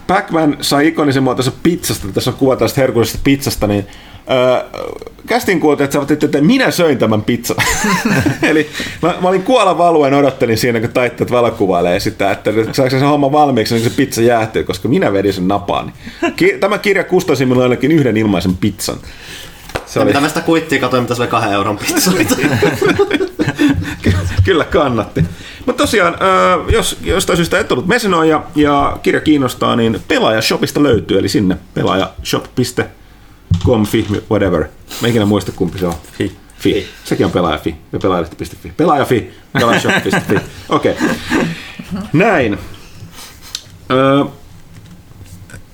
Pac-Man 0.07 0.57
sai 0.61 0.87
ikonisen 0.87 1.23
muotoisen 1.23 1.53
pizzasta, 1.63 2.07
tässä 2.15 2.31
on 2.31 2.37
kuva 2.37 2.57
tästä 2.57 2.81
herkullisesta 2.81 3.19
pizzasta, 3.25 3.67
niin 3.67 3.87
kästin 5.27 5.61
kuulta, 5.61 5.91
saavat 5.91 6.11
että 6.11 6.41
minä 6.41 6.71
söin 6.71 6.99
tämän 6.99 7.23
pizzan. 7.23 7.57
Eli 8.43 8.71
mä, 9.03 9.15
mä 9.21 9.29
olin 9.29 9.43
kuolla 9.43 9.79
valuen 9.79 10.15
odottelin 10.15 10.59
siinä, 10.59 10.81
kun 10.81 10.91
taitteet 10.91 11.31
valokuvailee 11.31 12.01
sitä, 12.01 12.31
että 12.31 12.51
saako 12.73 12.91
se 12.91 12.99
homma 12.99 13.33
valmiiksi, 13.33 13.75
niin 13.75 13.85
se 13.85 13.91
pizza 13.91 14.23
jäähtyy, 14.23 14.65
koska 14.65 14.89
minä 14.89 15.13
vedin 15.13 15.33
sen 15.33 15.49
napaan. 15.49 15.93
Tämä 16.61 16.79
kirja 16.79 17.05
kustasi 17.05 17.47
minulle 17.47 17.63
ainakin 17.63 17.93
yhden 17.93 18.17
ilmaisen 18.17 18.57
pizzan. 18.57 18.97
Se 19.87 20.01
oli... 20.01 20.07
Mitä 20.07 20.21
mä 20.21 20.29
sitä 20.29 20.41
kuittia 20.41 20.81
katsoin, 20.81 21.03
mitä 21.03 21.15
se 21.15 21.23
oli 21.23 21.31
kahden 21.31 21.53
euron 21.53 21.79
pizza. 21.79 22.11
Kyllä 24.45 24.65
kannatti. 24.65 25.25
Mutta 25.67 25.83
tosiaan, 25.83 26.17
jos 26.69 26.99
jostain 27.03 27.37
syystä 27.37 27.59
et 27.59 27.73
ollut 27.73 27.87
mesenoija 27.87 28.43
ja 28.55 28.99
kirja 29.03 29.21
kiinnostaa, 29.21 29.77
niin 29.77 30.01
Pelaajashopista 30.09 30.83
löytyy, 30.83 31.19
eli 31.19 31.29
sinne 31.29 31.57
pelaajashop.com 31.75 33.02
com, 33.67 33.87
fi, 33.87 34.07
whatever. 34.31 34.69
Mä 35.03 35.09
ikinä 35.09 35.25
muista 35.25 35.53
kumpi 35.53 35.79
se 35.79 35.87
on. 35.87 35.95
Fi. 36.19 36.37
Fi. 36.59 36.87
Sekin 37.05 37.27
on 37.27 37.33
pelaajafi 37.33 37.75
ja 37.93 37.99
pelaajalehti.fi. 37.99 38.73
Pelaajafi, 38.77 39.31
pelaajashop.fi. 39.53 40.35
Okei. 40.69 40.93
Okay. 40.93 41.09
Näin. 42.13 42.59
Ö, 43.91 44.25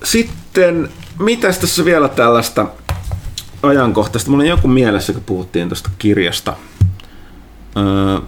sitten, 0.05 0.89
mitäs 1.19 1.59
tässä 1.59 1.85
vielä 1.85 2.09
tällaista 2.09 2.67
ajankohtaista? 3.63 4.31
Mulla 4.31 4.43
on 4.43 4.49
joku 4.49 4.69
mielessä, 4.69 5.13
kun 5.13 5.23
puhuttiin 5.27 5.69
tuosta 5.69 5.91
kirjasta. 5.99 6.57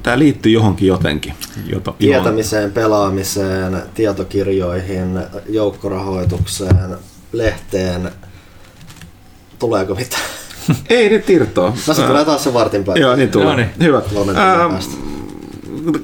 Tämä 0.02 0.19
liittyy 0.19 0.52
johonkin 0.52 0.88
jotenkin. 0.88 1.35
Jota, 1.66 1.92
Tietämiseen, 1.99 2.73
pelaamiseen, 2.73 3.83
tietokirjoihin, 3.95 5.21
joukkorahoitukseen, 5.49 6.97
lehteen, 7.33 8.11
Tuleeko 9.61 9.95
mitään? 9.95 10.23
Ei 10.90 11.09
nyt 11.09 11.31
irtoa. 11.31 11.73
No 11.88 11.95
se 11.95 12.02
tulee 12.02 12.25
taas 12.25 12.45
se 12.45 12.55
vartin 12.55 12.85
päälle. 12.85 13.00
Joo, 13.00 13.17
niin 13.17 13.29
tulee. 13.29 13.47
No 13.47 13.57
niin. 13.57 13.69
Hyvä. 13.83 14.02
Ähm, 14.29 14.75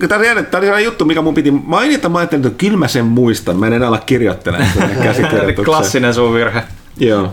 Tämä 0.08 0.20
oli, 0.32 0.42
tämä 0.42 0.58
oli 0.58 0.66
sellainen 0.66 0.84
juttu, 0.84 1.04
mikä 1.04 1.22
mun 1.22 1.34
piti 1.34 1.50
mainita. 1.50 2.08
Mä 2.08 2.18
ajattelin, 2.18 2.46
että 2.46 2.58
kyllä 2.58 2.76
mä 2.76 2.88
sen 2.88 3.04
muistan. 3.04 3.56
Mä 3.56 3.66
en 3.66 3.72
enää 3.72 3.88
olla 3.88 3.98
kirjoittelemaan 3.98 4.70
Klassinen 5.64 6.14
sun 6.14 6.34
virhe. 6.34 6.62
Joo, 6.98 7.32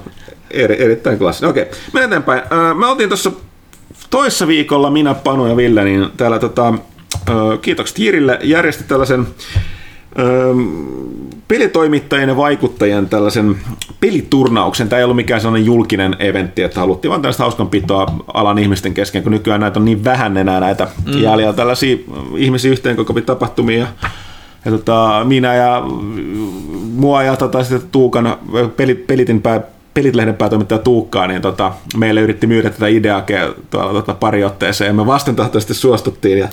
eri, 0.52 0.82
erittäin 0.84 1.18
klassinen. 1.18 1.50
Okei, 1.50 1.66
mennään 1.94 2.08
eteenpäin. 2.08 2.40
Äh, 2.40 2.76
mä 2.76 2.92
oltiin 2.92 3.10
tuossa 3.10 3.32
toissa 4.10 4.48
viikolla, 4.48 4.92
minä, 4.92 5.14
Panu 5.14 5.48
ja 5.48 5.58
Ville, 5.58 5.84
niin 5.84 6.10
täällä 6.18 6.40
tota, 6.40 6.68
äh, 6.70 7.36
kiitokset 7.62 8.00
Jirille, 8.00 8.40
järjesti 8.44 8.84
tällaisen 8.84 9.28
pelitoimittajien 11.48 12.30
ja 12.30 12.38
vaikuttajien 12.38 13.10
tällaisen 13.10 13.56
peliturnauksen. 14.00 14.90
Tämä 14.90 14.98
ei 14.98 15.04
ollut 15.04 15.16
mikään 15.16 15.42
sellainen 15.42 15.66
julkinen 15.66 16.16
eventti, 16.20 16.64
että 16.64 16.80
haluttiin 16.80 17.10
vaan 17.10 17.22
tällaista 17.22 17.44
hauskanpitoa 17.44 18.06
alan 18.34 18.60
ihmisten 18.60 18.94
kesken, 18.94 19.24
kun 19.24 19.32
nykyään 19.32 19.62
näitä 19.62 19.80
on 19.80 19.86
niin 19.86 20.04
vähän 20.04 20.38
enää 20.38 20.60
näitä 20.60 20.88
mm. 21.06 21.22
jäljellä 21.22 21.54
tällaisia 21.54 21.98
ihmisiä 22.38 22.72
yhteen 22.72 22.96
koko 22.96 23.22
tapahtumia. 23.22 23.78
Ja, 23.80 23.88
ja 24.66 24.72
tota, 24.72 25.22
minä 25.24 25.56
ja 25.56 25.84
mua 26.94 27.24
ja 27.24 27.36
tota, 27.36 27.64
sitten 27.64 27.90
Tuukan 27.92 28.38
pelit, 28.78 29.08
pelitin 29.08 29.42
pää, 29.42 29.62
Pelitlehden 29.94 30.36
päätoimittaja 30.36 30.80
Tuukkaa, 30.80 31.28
niin 31.28 31.42
tota, 31.42 31.72
meille 31.98 32.22
yritti 32.22 32.48
myydä 32.48 32.70
tätä 32.70 32.88
ideaa 32.88 33.24
tuolla 33.70 33.94
tota, 33.94 34.14
pari 34.14 34.44
otteeseen, 34.44 34.88
ja 34.88 34.94
me 34.94 35.06
vastentahtoisesti 35.06 35.74
suostuttiin. 35.74 36.38
Ja, 36.38 36.48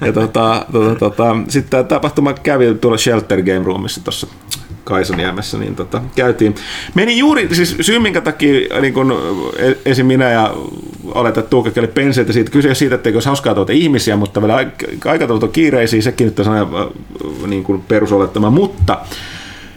ja 0.00 0.12
tota, 0.22 0.66
tota, 0.72 0.94
tota, 0.94 1.36
sitten 1.48 1.70
tämä 1.70 1.82
tapahtuma 1.82 2.32
kävi 2.32 2.74
tuolla 2.74 2.98
Shelter 2.98 3.42
Game 3.42 3.64
Roomissa 3.64 4.04
tuossa 4.04 4.26
Kaisaniemessä, 4.84 5.58
niin 5.58 5.76
tota, 5.76 6.02
käytiin. 6.16 6.54
Meni 6.94 7.18
juuri, 7.18 7.54
siis 7.54 7.76
syy 7.80 7.98
minkä 7.98 8.20
takia 8.20 8.80
niin 8.80 8.94
kun, 8.94 9.14
e, 9.58 9.72
esim. 9.84 10.06
minä 10.06 10.30
ja 10.30 10.54
oletat 11.04 11.50
Tuukka 11.50 11.80
oli 11.80 11.86
penseitä 11.86 12.32
siitä, 12.32 12.50
kyse 12.50 12.74
siitä, 12.74 12.94
että 12.94 13.10
olisi 13.10 13.28
hauskaa 13.28 13.54
tuota 13.54 13.72
ihmisiä, 13.72 14.16
mutta 14.16 14.40
vielä 14.40 14.70
aikataulut 15.04 15.42
on 15.42 15.52
kiireisiä, 15.52 16.02
sekin 16.02 16.24
nyt 16.24 16.38
on 16.38 16.44
sellainen 16.44 16.88
niin 17.46 17.64
kuin 17.64 17.82
perusolettama, 17.88 18.50
mutta 18.50 18.98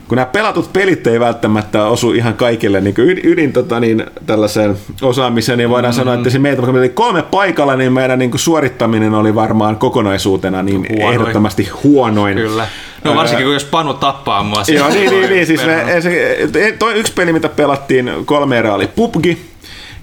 kun 0.08 0.16
nämä 0.16 0.26
pelatut 0.26 0.74
pelit 0.74 1.08
ei 1.08 1.20
välttämättä 1.20 1.86
osu 1.86 2.12
ihan 2.12 2.34
kaikille 2.34 2.82
niin 2.82 2.96
ydin, 2.98 3.32
ydin 3.32 3.54
tota, 3.54 3.80
niin, 3.80 4.06
tällaiseen 4.26 4.78
osaamiseen, 5.02 5.58
niin 5.58 5.70
voidaan 5.70 5.94
mm-hmm. 5.94 6.00
sanoa, 6.00 6.14
että 6.14 6.30
se 6.30 6.40
meitä, 6.40 6.62
vaikka 6.62 6.72
meillä 6.72 6.86
oli 6.86 6.90
kolme 6.90 7.22
paikalla, 7.22 7.76
niin 7.76 7.94
meidän 7.94 8.20
niin 8.20 8.32
kuin, 8.32 8.40
suorittaminen 8.40 9.14
oli 9.14 9.36
varmaan 9.36 9.76
kokonaisuutena 9.76 10.64
niin 10.64 10.86
huonoin. 10.90 11.14
ehdottomasti 11.14 11.70
huonoin. 11.84 12.38
Kyllä. 12.38 12.68
No 13.04 13.16
varsinkin, 13.16 13.46
kun 13.46 13.54
jos 13.54 13.66
Panu 13.66 13.94
tappaa 13.94 14.44
mua. 14.44 14.64
Joo, 14.68 14.90
niin, 14.90 15.10
niin, 15.10 15.30
niin, 15.30 15.46
siis 15.46 15.66
me, 15.66 16.02
se, 16.02 16.48
toi 16.80 16.94
yksi 16.94 17.14
peli, 17.14 17.34
mitä 17.34 17.50
pelattiin 17.50 18.12
kolme 18.26 18.58
erää, 18.58 18.74
oli 18.74 18.88
PUBG, 18.88 19.26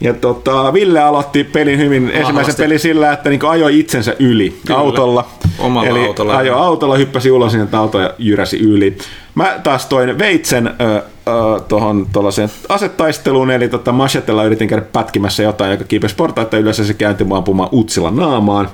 ja 0.01 0.15
tota, 0.15 0.73
Ville 0.73 1.01
aloitti 1.03 1.45
pelin 1.45 1.79
hyvin, 1.79 2.03
Vahvasti. 2.03 2.21
ensimmäisen 2.21 2.55
pelin 2.55 2.81
sillä, 2.81 3.13
että 3.13 3.31
niin 3.31 3.45
ajoi 3.49 3.81
itsensä 3.81 4.17
yli 4.19 4.59
Kyllä. 4.67 4.81
autolla. 4.81 5.27
Omalla 5.59 5.89
Eli 5.91 6.07
autolla. 6.07 6.37
ajoi 6.37 6.59
autolla, 6.59 6.97
hyppäsi 6.97 7.31
ulos 7.31 7.53
sinne 7.53 7.69
auto 7.73 8.01
ja 8.01 8.15
jyräsi 8.19 8.61
yli. 8.61 8.99
Mä 9.35 9.61
taas 9.63 9.87
toin 9.87 10.19
veitsen 10.19 10.67
äh, 10.67 11.03
tuohon 11.69 12.07
asetaisteluun, 12.69 13.51
eli 13.51 13.69
tota, 13.69 13.93
machetella 13.93 14.45
yritin 14.45 14.69
käydä 14.69 14.85
pätkimässä 14.93 15.43
jotain, 15.43 15.71
joka 15.71 15.85
kiipesi 15.85 16.15
portaita 16.15 16.57
ja 16.57 16.73
se 16.73 16.95
käänti 16.95 17.25
mua 17.25 17.39
ampumaan 17.39 17.69
utsilla 17.73 18.11
naamaan. 18.11 18.69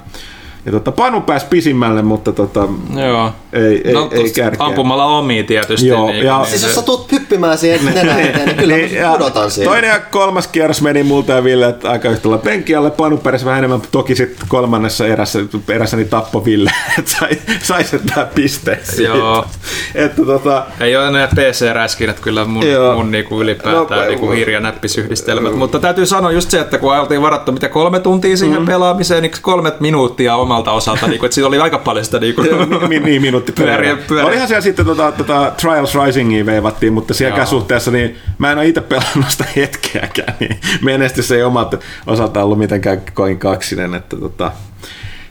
Ja 0.67 0.73
tota, 0.73 0.93
Panu 0.93 1.21
pääsi 1.21 1.47
pisimmälle, 1.51 2.03
mutta 2.03 2.33
tota, 2.33 2.69
Joo. 3.07 3.33
ei, 3.53 3.83
ei, 3.85 3.95
no, 3.95 4.09
ei 4.13 4.31
kärkeä. 4.31 4.67
Ampumalla 4.67 5.05
omiin 5.05 5.47
tietysti. 5.47 5.87
Joo, 5.87 6.07
niin, 6.07 6.27
ja, 6.27 6.39
niin 6.39 6.47
siis 6.47 6.63
jos 6.63 6.75
sä 6.75 6.83
tuut 6.83 7.13
hyppimään 7.13 7.59
siihen 7.59 7.85
nenään 7.95 8.21
eteen, 8.21 8.47
niin 8.47 8.57
kyllä 8.57 8.77
niin, 8.77 9.03
mä 9.03 9.13
pudotan 9.13 9.51
siihen. 9.51 9.73
Toinen 9.73 9.89
ja 9.89 10.01
kolmas 10.01 10.47
kierros 10.47 10.83
meni 10.83 11.03
multa 11.03 11.33
ja 11.33 11.45
Ville 11.45 11.69
että 11.69 11.91
aika 11.91 12.09
yhtä 12.09 12.29
lailla 12.29 12.45
penkialle. 12.45 12.91
Panu 12.91 13.17
pärjäsi 13.17 13.45
vähän 13.45 13.59
enemmän, 13.59 13.83
toki 13.93 14.15
sitten 14.15 14.49
kolmannessa 14.49 15.07
erässä, 15.07 15.39
erässä 15.69 15.97
niin 15.97 16.09
tappo 16.09 16.45
Ville, 16.45 16.71
että 16.99 17.11
sai, 17.11 17.31
sai 17.63 17.85
sen 17.85 18.01
tää 18.15 18.25
pisteen. 18.35 18.79
Joo. 19.03 19.45
että, 19.95 20.25
tota, 20.25 20.67
ei 20.81 20.97
ole 20.97 21.07
enää 21.07 21.27
PC-räskinät 21.27 22.21
kyllä 22.21 22.45
mun, 22.45 22.67
joo. 22.67 22.95
mun 22.95 23.11
niinku 23.11 23.43
ylipäätään 23.43 24.01
no, 24.01 24.09
niinku 24.09 24.31
hirja 24.31 24.61
näppisyhdistelmät, 24.61 25.57
mutta 25.57 25.79
täytyy 25.79 26.07
sanoa 26.07 26.33
just 26.33 26.51
se, 26.51 26.61
että 26.61 26.79
kun 26.79 26.99
oltiin 26.99 27.23
varattu 27.23 27.53
mitä 27.53 27.69
kolme 27.69 28.01
tuntia 28.01 28.37
siihen 28.37 28.61
mm. 28.61 28.67
pelaamiseen, 28.67 29.23
niin 29.23 29.33
kolmet 29.43 29.81
minuuttia 29.81 30.37
on 30.37 30.50
omalta 30.51 30.73
osalta, 30.73 31.07
niin 31.07 31.19
kuin, 31.19 31.27
että 31.27 31.35
siinä 31.35 31.49
oli 31.49 31.59
aika 31.59 31.79
paljon 31.79 32.05
sitä 32.05 32.19
niin, 32.19 32.35
kuin, 32.35 32.49
niin, 32.89 33.03
niin 33.03 33.23
minuutti 33.23 33.53
pyöriä. 33.53 33.97
pyöriä. 33.97 34.27
Olihan 34.27 34.49
siellä 34.49 34.61
sitten 34.61 34.87
tota, 34.87 35.13
tota, 35.13 35.53
Trials 35.61 35.95
Risingia 35.95 36.47
veivattiin, 36.47 36.93
mutta 36.93 37.15
sielläkään 37.15 37.47
suhteessa 37.47 37.91
niin 37.91 38.17
mä 38.39 38.53
en 38.53 38.59
ole 38.59 38.67
itse 38.67 38.81
pelannut 38.81 39.27
sitä 39.29 39.45
hetkeäkään, 39.57 40.35
niin 40.41 40.61
menestys 40.83 41.33
ei 41.33 41.43
omat 41.43 41.85
osalta 42.07 42.45
ollut 42.45 42.59
mitenkään 42.59 43.03
koin 43.15 43.39
kaksinen, 43.39 43.95
että 43.95 44.17
tota, 44.17 44.53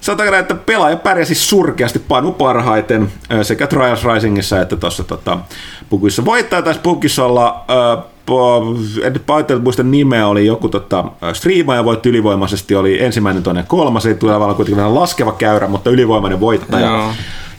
sanotaanko 0.01 0.35
että 0.35 0.55
pelaaja 0.55 0.97
pärjäsi 0.97 1.35
surkeasti 1.35 1.99
panu 1.99 2.31
parhaiten 2.31 3.11
sekä 3.43 3.67
Trials 3.67 4.05
Risingissa 4.05 4.61
että 4.61 4.75
tuossa 4.75 5.03
tota, 5.03 5.39
Pukissa. 5.89 6.25
Voittaja 6.25 6.61
taisi 6.61 6.79
Pukissa 6.79 7.25
olla, 7.25 7.65
äh, 7.69 8.03
en 9.03 9.13
nyt 9.13 9.23
muista 9.63 9.83
nimeä, 9.83 10.27
oli 10.27 10.45
joku 10.45 10.69
tota, 10.69 11.05
striimaaja 11.33 11.85
voitti 11.85 12.09
ylivoimaisesti, 12.09 12.75
oli 12.75 13.03
ensimmäinen, 13.03 13.43
toinen, 13.43 13.65
kolmas, 13.67 14.05
ei 14.05 14.15
tule 14.15 14.31
tavallaan 14.31 14.55
kuitenkin 14.55 14.77
vähän 14.77 14.95
laskeva 14.95 15.31
käyrä, 15.31 15.67
mutta 15.67 15.89
ylivoimainen 15.89 16.39
voittaja. 16.39 16.85
Joo. 16.85 17.11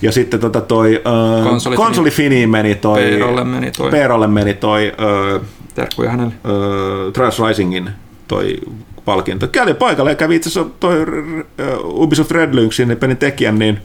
Ja 0.02 0.12
sitten 0.12 0.40
tota 0.40 0.60
toi 0.60 1.02
äh, 1.06 1.76
konsoli, 1.76 2.46
meni 2.46 2.74
toi, 2.74 3.00
Peerolle 3.00 3.44
meni 3.44 3.70
toi, 3.70 3.90
Peerolle 3.90 4.26
meni 4.26 4.54
toi 4.54 4.92
äh, 5.34 5.40
Terkkuja 5.74 6.10
hänelle. 6.10 6.32
Äh, 6.44 7.12
Trials 7.12 7.42
Risingin 7.48 7.90
toi 8.28 8.56
palkinto. 9.04 9.48
Kävi 9.48 9.74
paikalle 9.74 10.10
ja 10.10 10.16
kävi 10.16 10.36
itse 10.36 10.48
asiassa 10.48 10.70
toi 10.80 11.02
uh, 11.02 12.02
Ubisoft 12.02 12.30
Red 12.30 12.54
Lynxin 12.54 12.96
pelin 12.96 13.16
tekijän, 13.16 13.58
niin 13.58 13.78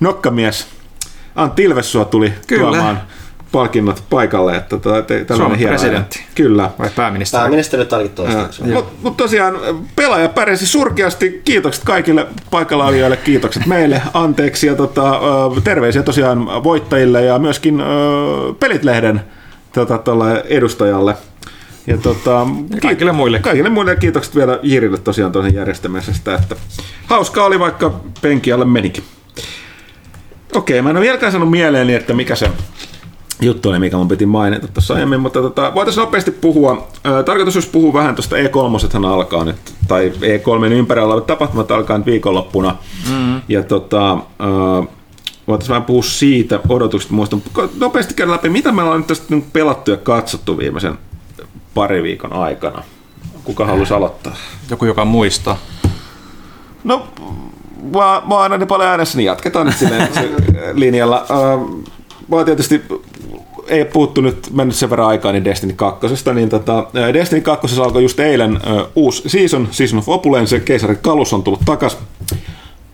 nokkamies 0.00 0.66
Antti 1.36 1.62
Ilvessua 1.62 2.04
tuli 2.04 2.32
Kyllä. 2.46 2.62
tuomaan 2.62 3.00
palkinnot 3.52 4.04
paikalle. 4.10 4.56
Että 4.56 4.78
tota, 4.78 5.36
Suomen 5.36 5.58
hieno 5.58 5.72
presidentti. 5.72 6.18
Ajan. 6.18 6.30
Kyllä. 6.34 6.70
Vai 6.78 6.90
pääministeri? 6.96 7.40
Pääministeri 7.40 7.82
ainakin 7.82 8.10
toistaiseksi. 8.10 8.62
Mutta 8.62 8.92
mut 9.02 9.16
tosiaan 9.16 9.58
pelaaja 9.96 10.28
pärjäsi 10.28 10.66
surkeasti. 10.66 11.40
Kiitokset 11.44 11.84
kaikille 11.84 12.26
paikalla 12.50 12.84
olijoille, 12.86 13.16
kiitokset 13.16 13.66
meille, 13.66 14.02
anteeksi 14.14 14.66
ja 14.66 14.74
tota, 14.74 15.20
terveisiä 15.64 16.02
tosiaan 16.02 16.64
voittajille 16.64 17.24
ja 17.24 17.38
myöskin 17.38 17.82
Pelitlehden 18.60 19.20
tota, 19.72 20.02
edustajalle. 20.44 21.14
Ja, 21.86 21.98
tota, 21.98 22.46
ja 22.74 22.80
kaikille 22.80 23.12
muille. 23.12 23.38
Kaikille 23.38 23.70
muille 23.70 23.96
kiitokset 23.96 24.36
vielä 24.36 24.58
Jirille 24.62 24.98
tosiaan 24.98 25.32
tuohon 25.32 25.54
järjestämisestä, 25.54 26.34
että 26.34 26.56
hauskaa 27.06 27.44
oli 27.44 27.58
vaikka 27.58 28.00
penkialle 28.22 28.64
menikin. 28.64 29.04
Okei, 30.54 30.82
mä 30.82 30.90
en 30.90 30.96
ole 30.96 31.04
vieläkään 31.04 31.32
sanonut 31.32 31.50
mieleeni, 31.50 31.94
että 31.94 32.14
mikä 32.14 32.34
se 32.34 32.50
juttu 33.40 33.68
oli, 33.68 33.78
mikä 33.78 33.96
mun 33.96 34.08
piti 34.08 34.26
mainita 34.26 34.68
tuossa 34.68 34.94
aiemmin, 34.94 35.20
mutta 35.20 35.42
tota, 35.42 35.72
voitaisiin 35.74 36.04
nopeasti 36.04 36.30
puhua. 36.30 36.88
Tarkoitus 37.24 37.56
olisi 37.56 37.70
puhua 37.70 37.92
vähän 37.92 38.14
tuosta 38.14 38.36
E3 38.36 39.06
alkaa 39.06 39.44
nyt, 39.44 39.56
tai 39.88 40.12
E3 40.20 40.64
ympärillä 40.72 41.06
olevat 41.06 41.26
tapahtumat 41.26 41.70
alkaa 41.70 41.98
nyt 41.98 42.06
viikonloppuna. 42.06 42.76
Mm-hmm. 43.08 43.40
Ja 43.48 43.62
tota, 43.62 44.18
voitaisiin 45.48 45.68
vähän 45.68 45.84
puhua 45.84 46.02
siitä 46.02 46.60
odotuksista 46.68 47.14
muista. 47.14 47.36
Nopeasti 47.78 48.14
käydä 48.14 48.32
läpi, 48.32 48.48
mitä 48.48 48.72
meillä 48.72 48.92
on 48.92 49.00
nyt 49.00 49.06
tästä 49.06 49.34
pelattu 49.52 49.90
ja 49.90 49.96
katsottu 49.96 50.58
viimeisen 50.58 50.98
pari 51.74 52.02
viikon 52.02 52.32
aikana. 52.32 52.82
Kuka 53.44 53.66
haluaisi 53.66 53.94
aloittaa? 53.94 54.36
Joku, 54.70 54.84
joka 54.84 55.04
muistaa. 55.04 55.58
No, 56.84 57.06
mä, 57.82 58.22
mä 58.28 58.34
oon 58.34 58.42
aina 58.42 58.58
niin 58.58 58.68
paljon 58.68 58.88
äänessä, 58.90 59.18
niin 59.18 59.26
jatketaan 59.26 59.66
nyt 59.66 59.76
sinne 59.76 60.08
linjalla. 60.74 61.26
Mä 62.28 62.44
tietysti 62.44 62.82
ei 63.70 63.84
puuttu 63.84 64.20
nyt 64.20 64.48
mennyt 64.52 64.76
sen 64.76 64.90
verran 64.90 65.08
aikaa 65.08 65.32
niin 65.32 65.44
Destiny 65.44 65.72
2. 65.76 66.06
Niin 66.34 66.48
tota, 66.48 66.86
Destiny 67.12 67.40
2 67.40 67.80
alkoi 67.80 68.02
just 68.02 68.20
eilen 68.20 68.52
uh, 68.52 68.88
uusi 68.96 69.28
season, 69.28 69.68
Season 69.70 69.98
of 69.98 70.08
Opulence, 70.08 70.60
Keisarin 70.60 70.98
kalus 71.02 71.32
on 71.32 71.42
tullut 71.42 71.60
takas. 71.64 71.98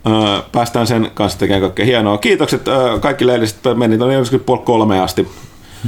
Uh, 0.06 0.44
päästään 0.52 0.86
sen 0.86 1.10
kanssa 1.14 1.38
tekemään 1.38 1.60
kaikkea 1.60 1.84
hienoa. 1.84 2.18
Kiitokset 2.18 2.68
uh, 2.68 3.00
kaikille 3.00 3.32
eiliset, 3.32 3.58
meni 3.74 3.98
tuonne 3.98 4.38
puoli 4.46 4.62
kolme 4.64 5.00
asti 5.00 5.28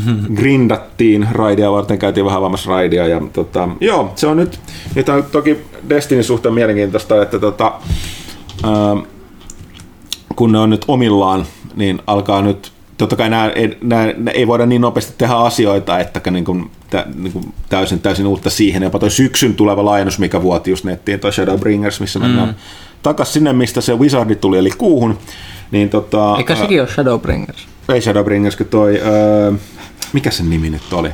grindattiin 0.37 1.29
raidia 1.33 1.73
varten, 1.73 1.99
käytiin 1.99 2.27
vähän 2.27 2.39
avaamassa 2.39 2.71
raidia. 2.71 3.07
Ja, 3.07 3.23
tota, 3.33 3.69
joo, 3.81 4.13
se 4.15 4.27
on 4.27 4.37
nyt, 4.37 4.61
nyt 4.95 5.09
on 5.09 5.25
toki 5.33 5.59
Destinin 5.89 6.25
suhteen 6.25 6.55
mielenkiintoista, 6.55 7.23
että 7.23 7.39
tota, 7.39 7.73
ää, 8.63 8.97
kun 10.37 10.53
ne 10.53 10.59
on 10.59 10.71
nyt 10.71 10.85
omillaan, 10.89 11.47
niin 11.77 12.03
alkaa 12.07 12.43
nyt 12.43 12.73
totta 12.99 13.17
kai 13.17 13.31
nämä, 13.31 13.53
nämä, 13.83 14.07
nämä 14.07 14.31
ei 14.31 14.47
voida 14.47 14.67
niin 14.67 14.81
nopeasti 14.81 15.15
tehdä 15.19 15.35
asioita, 15.35 15.99
että 15.99 16.31
niin 16.31 16.45
kuin, 16.45 16.71
tä, 16.91 17.07
niin 17.15 17.33
kuin 17.33 17.53
täysin, 17.69 18.01
täysin 18.01 18.27
uutta 18.27 18.51
siihen. 18.51 18.83
Jopa 18.83 18.99
toi 18.99 19.11
syksyn 19.11 19.55
tuleva 19.55 19.85
laajennus, 19.85 20.19
mikä 20.19 20.43
vuoti 20.43 20.71
just 20.71 20.85
nettiin, 20.85 21.21
toi 21.21 21.33
Shadowbringers, 21.33 22.01
missä 22.01 22.19
mm. 22.19 22.25
mennään 22.25 22.57
takaisin 23.03 23.33
sinne, 23.33 23.53
mistä 23.53 23.81
se 23.81 23.95
Wizardi 23.95 24.35
tuli, 24.35 24.59
eli 24.59 24.71
kuuhun. 24.79 25.19
Niin, 25.71 25.91
tota, 25.91 26.37
Eikä 26.39 26.55
sekin 26.55 26.81
ole 26.81 26.89
Shadowbringers? 26.89 27.69
Ei 27.89 28.01
Shadowbringers, 28.01 28.57
kun 28.57 28.67
toi... 28.67 29.01
Ää, 29.01 29.53
mikä 30.13 30.31
sen 30.31 30.51
nimi 30.51 30.71
nyt 30.71 30.93
oli? 30.93 31.11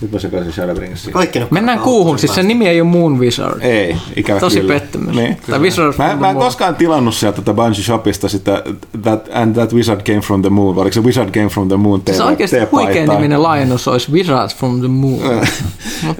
Nyt 0.00 0.12
mä 0.12 0.18
sekaisin 0.18 0.52
Shadowbringers. 0.52 1.08
Kaikki 1.12 1.42
Mennään 1.50 1.78
kuuhun, 1.78 2.18
siis 2.18 2.34
sen 2.34 2.48
nimi 2.48 2.68
ei 2.68 2.80
ole 2.80 2.88
Moon 2.88 3.18
Wizard. 3.20 3.62
Ei, 3.62 3.96
ikävä 4.16 4.40
Tosi 4.40 4.60
kyllä. 4.60 4.74
pettymys. 4.74 5.16
Niin. 5.16 5.36
Tai 5.50 5.58
Wizard 5.58 5.94
mä, 5.98 6.16
mä 6.16 6.30
en 6.30 6.36
koskaan 6.36 6.74
tilannut 6.74 7.14
sieltä 7.14 7.36
tätä 7.36 7.54
Bungie 7.54 7.82
Shopista 7.82 8.28
sitä 8.28 8.62
that, 9.02 9.28
And 9.32 9.54
That 9.54 9.72
Wizard 9.72 10.00
Came 10.00 10.20
From 10.20 10.42
The 10.42 10.50
Moon, 10.50 10.76
vai 10.76 10.82
oliko 10.82 10.94
se 10.94 11.00
Wizard 11.00 11.30
Came 11.30 11.48
From 11.48 11.68
The 11.68 11.76
Moon 11.76 12.02
Se 12.10 12.22
on 12.22 12.28
oikeasti 12.28 12.56
huikea 12.72 13.06
niminen 13.06 13.42
laajennus 13.42 13.88
olisi 13.88 14.12
Wizard 14.12 14.50
From 14.56 14.78
The 14.78 14.88
Moon. 14.88 15.20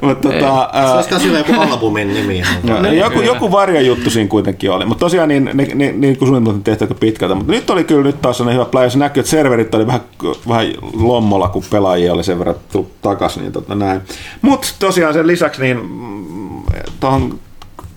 Mutta 0.02 0.28
tota, 0.28 0.70
se 1.06 1.14
olisi 1.14 1.26
kyllä 1.26 1.38
joku 1.38 1.52
albumin 1.60 2.14
nimi. 2.14 2.42
no, 2.82 2.92
joku, 2.92 3.20
joku 3.20 3.50
juttu 3.86 4.10
siinä 4.10 4.28
kuitenkin 4.28 4.70
oli, 4.70 4.86
mutta 4.86 5.00
tosiaan 5.00 5.28
niin, 5.28 5.50
niin, 5.54 5.78
niin, 5.78 6.00
niin 6.00 6.16
kun 6.16 6.28
suunnitelmat 6.28 6.64
tehty 6.64 6.84
aika 6.84 6.94
pitkältä, 6.94 7.34
mutta 7.34 7.52
nyt 7.52 7.70
oli 7.70 7.84
kyllä 7.84 8.02
nyt 8.02 8.22
taas 8.22 8.42
hyvä 8.52 8.64
play, 8.64 8.90
se 8.90 8.98
näkyy, 8.98 9.20
että 9.20 9.30
serverit 9.30 9.74
oli 9.74 9.86
vähän, 9.86 10.00
vähän 10.48 10.66
lommolla, 10.92 11.48
kun 11.48 11.62
pelaajia 11.70 12.12
oli 12.12 12.24
sen 12.24 12.38
verran 12.38 12.54
tullut 12.72 12.90
takaisin, 13.02 13.42
niin 13.42 13.52
tota 13.66 13.74
näin. 13.74 14.00
Mutta 14.42 14.68
tosiaan 14.78 15.14
sen 15.14 15.26
lisäksi 15.26 15.62
niin 15.62 15.76
mm, 15.76 16.62
tuohon 17.00 17.38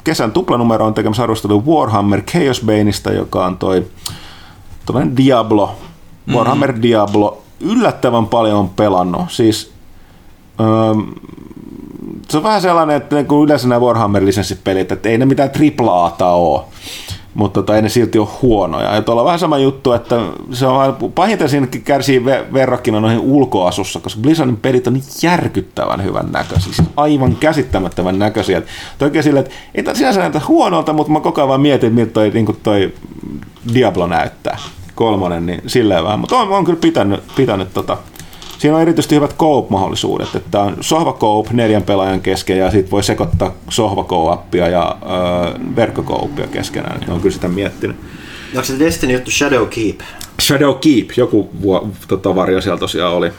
kesän 0.03 0.32
tuplanumeroon 0.32 0.93
tekemässä 0.93 1.23
arvostelu 1.23 1.63
Warhammer 1.65 2.21
Chaos 2.21 2.62
Baneista, 2.65 3.12
joka 3.12 3.45
on 3.45 3.58
toi 3.58 3.86
Diablo, 5.17 5.75
mm. 6.25 6.34
Warhammer 6.34 6.71
mm. 6.71 6.82
Diablo, 6.82 7.41
yllättävän 7.60 8.27
paljon 8.27 8.58
on 8.58 8.69
pelannut. 8.69 9.32
Siis 9.32 9.71
öö, 10.60 10.93
se 12.29 12.38
on 12.38 12.43
vähän 12.43 12.62
sellainen, 12.62 12.97
että 12.97 13.23
kuin 13.23 13.45
yleensä 13.45 13.67
nämä 13.67 13.82
Warhammer-lisenssipelit, 13.82 14.91
että 14.91 15.10
ei 15.10 15.17
ne 15.17 15.25
mitään 15.25 15.49
triplaata 15.49 16.27
ole 16.27 16.62
mutta 17.33 17.59
tota, 17.59 17.75
ei 17.75 17.81
ne 17.81 17.89
silti 17.89 18.19
ole 18.19 18.27
huonoja. 18.41 18.95
Ja 18.95 19.01
tuolla 19.01 19.21
on 19.21 19.25
vähän 19.25 19.39
sama 19.39 19.57
juttu, 19.57 19.91
että 19.91 20.15
se 20.51 20.67
on 20.67 21.11
pahinta 21.15 21.47
siinä 21.47 21.67
kärsii 21.83 22.25
verrokkina 22.25 22.99
noihin 22.99 23.19
ulkoasussa, 23.19 23.99
koska 23.99 24.21
Blizzardin 24.21 24.57
pelit 24.57 24.87
on 24.87 24.93
niin 24.93 25.03
järkyttävän 25.23 26.03
hyvän 26.03 26.31
näköisiä, 26.31 26.73
siis 26.73 26.87
aivan 26.97 27.35
käsittämättömän 27.35 28.19
näköisiä. 28.19 28.61
Oikein 29.01 29.23
sille, 29.23 29.39
että 29.39 29.91
ei 29.91 29.95
sinänsä 29.95 30.19
näytä 30.19 30.41
huonolta, 30.47 30.93
mutta 30.93 31.13
mä 31.13 31.19
koko 31.19 31.41
ajan 31.41 31.49
vaan 31.49 31.61
mietin, 31.61 31.93
miltä 31.93 32.11
toi, 32.11 32.29
niin 32.29 32.57
toi 32.63 32.93
Diablo 33.73 34.07
näyttää. 34.07 34.57
Kolmonen, 34.95 35.45
niin 35.45 35.61
silleen 35.67 36.03
vähän. 36.03 36.19
Mutta 36.19 36.35
on, 36.35 36.49
on 36.49 36.65
kyllä 36.65 36.79
pitänyt, 36.81 37.23
pitänyt 37.35 37.73
tota, 37.73 37.97
Siinä 38.59 38.75
on 38.75 38.81
erityisesti 38.81 39.15
hyvät 39.15 39.35
coop-mahdollisuudet, 39.37 40.35
että 40.35 40.59
on 40.59 40.77
sohva 40.81 41.13
coop 41.13 41.49
neljän 41.51 41.83
pelaajan 41.83 42.21
kesken 42.21 42.57
ja 42.57 42.71
sitten 42.71 42.91
voi 42.91 43.03
sekoittaa 43.03 43.53
sohva 43.69 44.33
appia 44.33 44.67
ja 44.67 44.97
äh, 45.01 45.75
verkko 45.75 46.29
keskenään. 46.51 46.95
Että 47.01 47.13
on 47.13 47.21
kyllä 47.21 47.33
sitä 47.33 47.47
miettinyt. 47.47 47.97
Onko 48.55 48.63
se 48.63 48.79
Destiny 48.79 49.13
juttu 49.13 49.31
Shadow 49.31 49.67
Keep? 49.67 49.99
Shadow 50.41 50.75
Keep, 50.81 51.09
joku 51.17 51.49
vuo, 51.61 51.89
tota, 52.07 52.35
varjo 52.35 52.61
siellä 52.61 52.79
tosiaan 52.79 53.13
oli. 53.13 53.31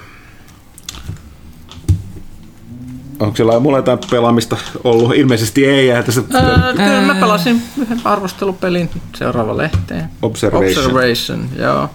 Onko 3.21 3.37
siellä 3.37 3.61
mulla 3.61 3.79
jotain 3.79 3.99
pelaamista 4.11 4.57
ollut? 4.85 5.15
Ilmeisesti 5.15 5.67
ei. 5.67 5.87
Ja 5.87 6.03
tässä... 6.03 6.23
Öö, 6.35 6.73
kyllä 6.73 7.01
mä 7.01 7.15
pelasin 7.15 7.63
yhden 7.79 8.01
arvostelupelin 8.05 8.91
seuraava 9.15 9.57
lehteen. 9.57 10.05
Observation. 10.23 10.69
Observation, 10.69 11.49
joo. 11.59 11.89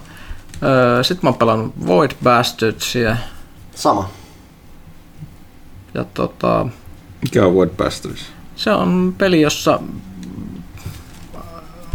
Öö, 0.62 1.02
Sitten 1.02 1.20
mä 1.22 1.30
oon 1.30 1.38
pelannut 1.38 1.74
Void 1.86 2.10
Bastardsia. 2.22 3.16
Sama. 3.74 4.08
Ja 5.94 6.04
tota... 6.04 6.66
Mikä 7.22 7.46
on 7.46 7.54
Void 7.54 7.70
Bastards? 7.70 8.22
Se 8.56 8.70
on 8.70 9.14
peli, 9.18 9.40
jossa 9.40 9.80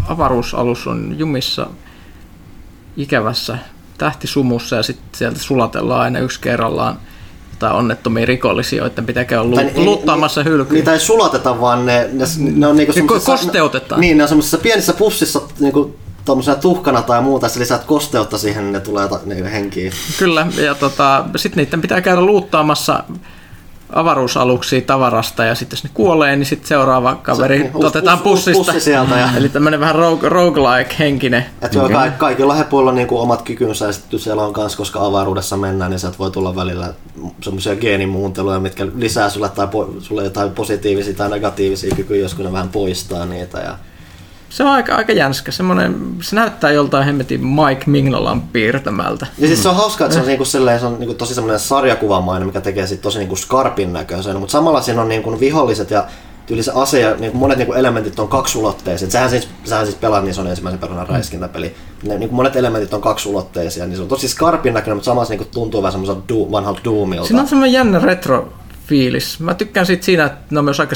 avaruusalus 0.07 0.87
on 0.87 1.15
jumissa 1.17 1.67
ikävässä 2.97 3.57
tähtisumussa 3.97 4.75
ja 4.75 4.83
sitten 4.83 5.09
sieltä 5.17 5.39
sulatellaan 5.39 6.01
aina 6.01 6.19
yksi 6.19 6.39
kerrallaan 6.41 6.99
tai 7.59 7.73
onnettomia 7.73 8.25
rikollisia, 8.25 8.83
joiden 8.83 9.05
pitää 9.05 9.25
käydä 9.25 9.43
lu- 9.43 9.57
luttaamassa 9.75 10.43
hylkyä. 10.43 10.73
Niitä 10.75 10.93
ei 10.93 10.99
sulateta, 10.99 11.61
vaan 11.61 11.85
ne, 11.85 12.09
ne, 12.13 12.25
ne 12.37 12.67
on 12.67 12.75
niinku 12.75 12.93
Kosteutetaan. 13.25 14.01
Niin, 14.01 14.17
ne 14.17 14.23
on 14.23 14.29
semmoisessa 14.29 14.57
pienissä 14.57 14.93
pussissa 14.93 15.41
niinku 15.59 15.95
tuommoisena 16.25 16.57
tuhkana 16.57 17.01
tai 17.01 17.21
muuta, 17.21 17.49
sä 17.49 17.59
lisäät 17.59 17.83
kosteutta 17.83 18.37
siihen, 18.37 18.63
niin 18.63 18.73
ne 18.73 18.79
tulee 18.79 19.09
ne 19.25 19.51
henkiin. 19.51 19.91
Kyllä, 20.19 20.47
ja 20.65 20.75
tota, 20.75 21.25
sitten 21.35 21.63
niiden 21.63 21.81
pitää 21.81 22.01
käydä 22.01 22.21
luuttaamassa 22.21 23.03
avaruusaluksia 23.93 24.81
tavarasta 24.81 25.45
ja 25.45 25.55
sitten 25.55 25.77
jos 25.77 25.83
ne 25.83 25.89
kuolee, 25.93 26.35
niin 26.35 26.45
sitten 26.45 26.67
seuraava 26.67 27.15
kaveri 27.15 27.57
se, 27.57 27.63
niin, 27.63 27.85
otetaan 27.85 28.17
us, 28.17 28.23
pussista. 28.23 28.63
Pussi 28.63 28.79
sieltä 28.79 29.15
ja... 29.15 29.29
Eli 29.37 29.49
tämmöinen 29.49 29.79
vähän 29.79 29.95
rogue, 29.95 30.29
roguelike 30.29 30.95
henkinen. 30.99 31.45
Että 31.61 31.83
okay. 31.83 32.09
ka- 32.09 32.17
kaikilla 32.17 32.53
hepuilla 32.53 32.89
on 32.89 32.95
niinku 32.95 33.19
omat 33.19 33.41
kykynsä 33.41 33.85
ja 33.85 33.93
sitten 33.93 34.19
siellä 34.19 34.43
on 34.43 34.53
kans, 34.53 34.75
koska 34.75 35.05
avaruudessa 35.05 35.57
mennään, 35.57 35.91
niin 35.91 35.99
sieltä 35.99 36.17
voi 36.17 36.31
tulla 36.31 36.55
välillä 36.55 36.93
semmoisia 37.41 37.75
geenimuunteluja, 37.75 38.59
mitkä 38.59 38.87
lisää 38.95 39.29
sulle, 39.29 39.49
tai 39.49 39.65
po- 39.65 40.01
sulle 40.01 40.23
jotain 40.23 40.51
positiivisia 40.51 41.13
tai 41.13 41.29
negatiivisia 41.29 41.95
kykyjä, 41.95 42.21
joskus 42.21 42.45
ne 42.45 42.51
vähän 42.51 42.69
poistaa 42.69 43.25
niitä. 43.25 43.59
Ja 43.59 43.77
se 44.51 44.63
on 44.63 44.69
aika, 44.69 44.95
aika 44.95 45.11
jänskä. 45.11 45.51
Semmoinen, 45.51 45.95
se 46.21 46.35
näyttää 46.35 46.71
joltain 46.71 47.05
hemmetin 47.05 47.47
Mike 47.47 47.83
Mignolan 47.85 48.41
piirtämältä. 48.41 49.27
Ja 49.37 49.47
siis 49.47 49.63
se 49.63 49.69
on 49.69 49.75
hauskaa, 49.75 50.05
että 50.05 50.15
se 50.15 50.21
on, 50.21 50.27
niinku 50.27 50.45
silleen, 50.45 50.79
se 50.79 50.85
on 50.85 50.99
niinku 50.99 51.13
tosi 51.13 51.35
semmoinen 51.35 51.59
sarjakuvamainen, 51.59 52.47
mikä 52.47 52.61
tekee 52.61 52.87
sit 52.87 53.01
tosi 53.01 53.19
niinku 53.19 53.35
skarpin 53.35 53.93
näköisen. 53.93 54.39
Mutta 54.39 54.51
samalla 54.51 54.81
siinä 54.81 55.01
on 55.01 55.09
niinku 55.09 55.39
viholliset 55.39 55.91
ja 55.91 56.05
tyyli 56.45 56.63
se 56.63 56.71
ase 56.75 56.99
ja 56.99 57.15
niinku 57.15 57.37
monet 57.37 57.57
niinku 57.57 57.73
elementit 57.73 58.19
on 58.19 58.27
kaksulotteisia. 58.27 59.09
Sehän 59.09 59.29
siis, 59.29 59.49
sehän 59.63 59.85
siis 59.85 59.97
pelaa, 59.97 60.21
niin 60.21 60.33
se 60.33 60.41
on 60.41 60.47
ensimmäisen 60.47 60.79
persoonan 60.79 61.07
räiskintäpeli. 61.07 61.75
Ne, 62.03 62.17
niinku 62.17 62.35
monet 62.35 62.55
elementit 62.55 62.93
on 62.93 63.01
kaksulotteisia, 63.01 63.85
niin 63.85 63.95
se 63.95 64.01
on 64.01 64.07
tosi 64.07 64.27
skarpin 64.27 64.73
näköinen, 64.73 64.97
mutta 64.97 65.05
samalla 65.05 65.25
se 65.25 65.33
niinku 65.33 65.51
tuntuu 65.53 65.81
vähän 65.81 65.91
semmoiselta 65.91 66.21
du, 66.29 66.51
vanhalta 66.51 66.81
Doomilta. 66.83 67.27
Siinä 67.27 67.41
on 67.41 67.47
semmoinen 67.47 67.73
jännä 67.73 67.99
retro 67.99 68.53
fiilis. 68.87 69.39
Mä 69.39 69.53
tykkään 69.53 69.85
siitä 69.85 70.05
siinä, 70.05 70.25
että 70.25 70.39
ne 70.49 70.59
on 70.59 70.65
myös 70.65 70.79
aika 70.79 70.95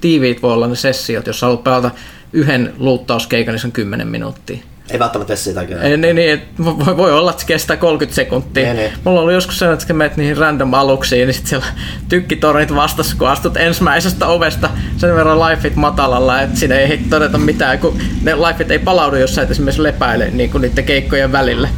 tiiviit 0.00 0.42
voi 0.42 0.52
olla 0.52 0.66
ne 0.66 0.76
sessiot, 0.76 1.26
jos 1.26 1.42
haluat 1.42 1.64
pelata 1.64 1.90
yhden 2.32 2.72
luuttauskeikan, 2.78 3.52
niin 3.52 3.60
se 3.60 3.66
on 3.66 3.72
10 3.72 4.08
minuuttia. 4.08 4.58
Ei 4.90 4.98
välttämättä 4.98 5.28
tee 5.28 5.36
sitäkään. 5.36 5.82
Ei, 5.82 5.96
niin, 5.96 6.16
niin, 6.16 6.42
voi, 6.64 6.96
voi, 6.96 7.12
olla, 7.12 7.30
että 7.30 7.40
se 7.40 7.46
kestää 7.46 7.76
30 7.76 8.14
sekuntia. 8.14 8.64
Niin, 8.64 8.76
niin. 8.76 8.92
Mulla 9.04 9.20
oli 9.20 9.34
joskus 9.34 9.58
sellainen, 9.58 9.82
että 9.82 9.94
menet 9.94 10.16
niihin 10.16 10.36
random 10.36 10.74
aluksiin, 10.74 11.26
niin 11.26 11.34
sitten 11.34 11.48
siellä 11.48 11.66
tykkitornit 12.08 12.74
vastassa, 12.74 13.16
kun 13.18 13.28
astut 13.28 13.56
ensimmäisestä 13.56 14.26
ovesta 14.26 14.70
sen 14.96 15.16
verran 15.16 15.40
lifeit 15.40 15.76
matalalla, 15.76 16.40
että 16.42 16.58
siinä 16.58 16.74
ei 16.74 17.00
todeta 17.10 17.38
mitään, 17.38 17.78
kun 17.78 17.98
ne 18.22 18.36
lifeit 18.36 18.70
ei 18.70 18.78
palaudu, 18.78 19.16
jos 19.16 19.34
sä 19.34 19.42
et 19.42 19.50
esimerkiksi 19.50 19.82
lepäile 19.82 20.30
niin 20.30 20.50
kuin 20.50 20.62
niiden 20.62 20.84
keikkojen 20.84 21.32
välillä 21.32 21.68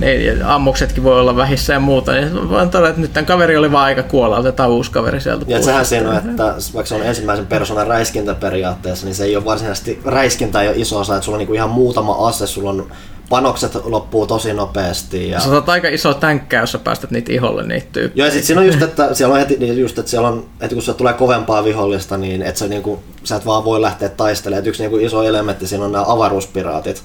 niin, 0.00 0.44
ammuksetkin 0.44 1.02
voi 1.02 1.20
olla 1.20 1.36
vähissä 1.36 1.72
ja 1.72 1.80
muuta, 1.80 2.12
niin 2.12 2.50
voin 2.50 2.70
todeta, 2.70 2.88
että 2.88 3.00
nyt 3.00 3.12
tämän 3.12 3.26
kaveri 3.26 3.56
oli 3.56 3.72
vaan 3.72 3.84
aika 3.84 4.02
kuolla, 4.02 4.38
otetaan 4.38 4.70
uusi 4.70 4.90
kaveri 4.90 5.20
sieltä. 5.20 5.44
Ja 5.48 5.62
sehän 5.62 5.86
siinä 5.86 6.10
on, 6.10 6.16
että 6.16 6.54
vaikka 6.74 6.86
se 6.86 6.94
on 6.94 7.02
ensimmäisen 7.02 7.46
persoonan 7.46 7.86
räiskintä 7.86 8.34
periaatteessa, 8.34 9.06
niin 9.06 9.14
se 9.14 9.24
ei 9.24 9.36
ole 9.36 9.44
varsinaisesti 9.44 10.00
räiskintä 10.04 10.62
ei 10.62 10.68
ole 10.68 10.76
iso 10.76 10.98
osa, 10.98 11.14
että 11.14 11.24
sulla 11.24 11.36
on 11.36 11.38
niin 11.38 11.46
kuin 11.46 11.56
ihan 11.56 11.70
muutama 11.70 12.28
ase, 12.28 12.46
sulla 12.46 12.70
on 12.70 12.86
panokset 13.28 13.74
loppuu 13.84 14.26
tosi 14.26 14.52
nopeasti. 14.52 15.30
Ja... 15.30 15.40
Sä 15.40 15.48
saat 15.48 15.68
aika 15.68 15.88
iso 15.88 16.14
tänkkää, 16.14 16.60
jos 16.60 16.72
sä 16.72 16.78
päästät 16.78 17.10
niitä 17.10 17.32
iholle 17.32 17.66
niitä 17.66 17.86
tyyppejä. 17.92 18.24
Joo, 18.24 18.26
ja 18.26 18.32
sit 18.32 18.44
siinä 18.44 18.60
on 18.60 18.66
just, 18.66 18.82
että 18.82 19.14
siellä 19.14 19.32
on 19.32 19.38
heti, 19.38 19.56
niin 19.58 19.78
just, 19.78 19.98
että 19.98 20.10
siellä 20.10 20.28
on, 20.28 20.46
että 20.60 20.74
kun 20.74 20.82
se 20.82 20.94
tulee 20.94 21.12
kovempaa 21.12 21.64
vihollista, 21.64 22.16
niin 22.16 22.42
että 22.42 22.58
sä, 22.58 22.68
niinku, 22.68 23.02
sä 23.24 23.36
et 23.36 23.46
vaan 23.46 23.64
voi 23.64 23.82
lähteä 23.82 24.08
taistelemaan. 24.08 24.60
Et 24.60 24.66
yksi 24.66 24.82
niinku 24.82 24.96
iso 24.96 25.22
elementti 25.22 25.66
siinä 25.66 25.84
on 25.84 25.92
nämä 25.92 26.04
avaruuspiraatit 26.08 27.02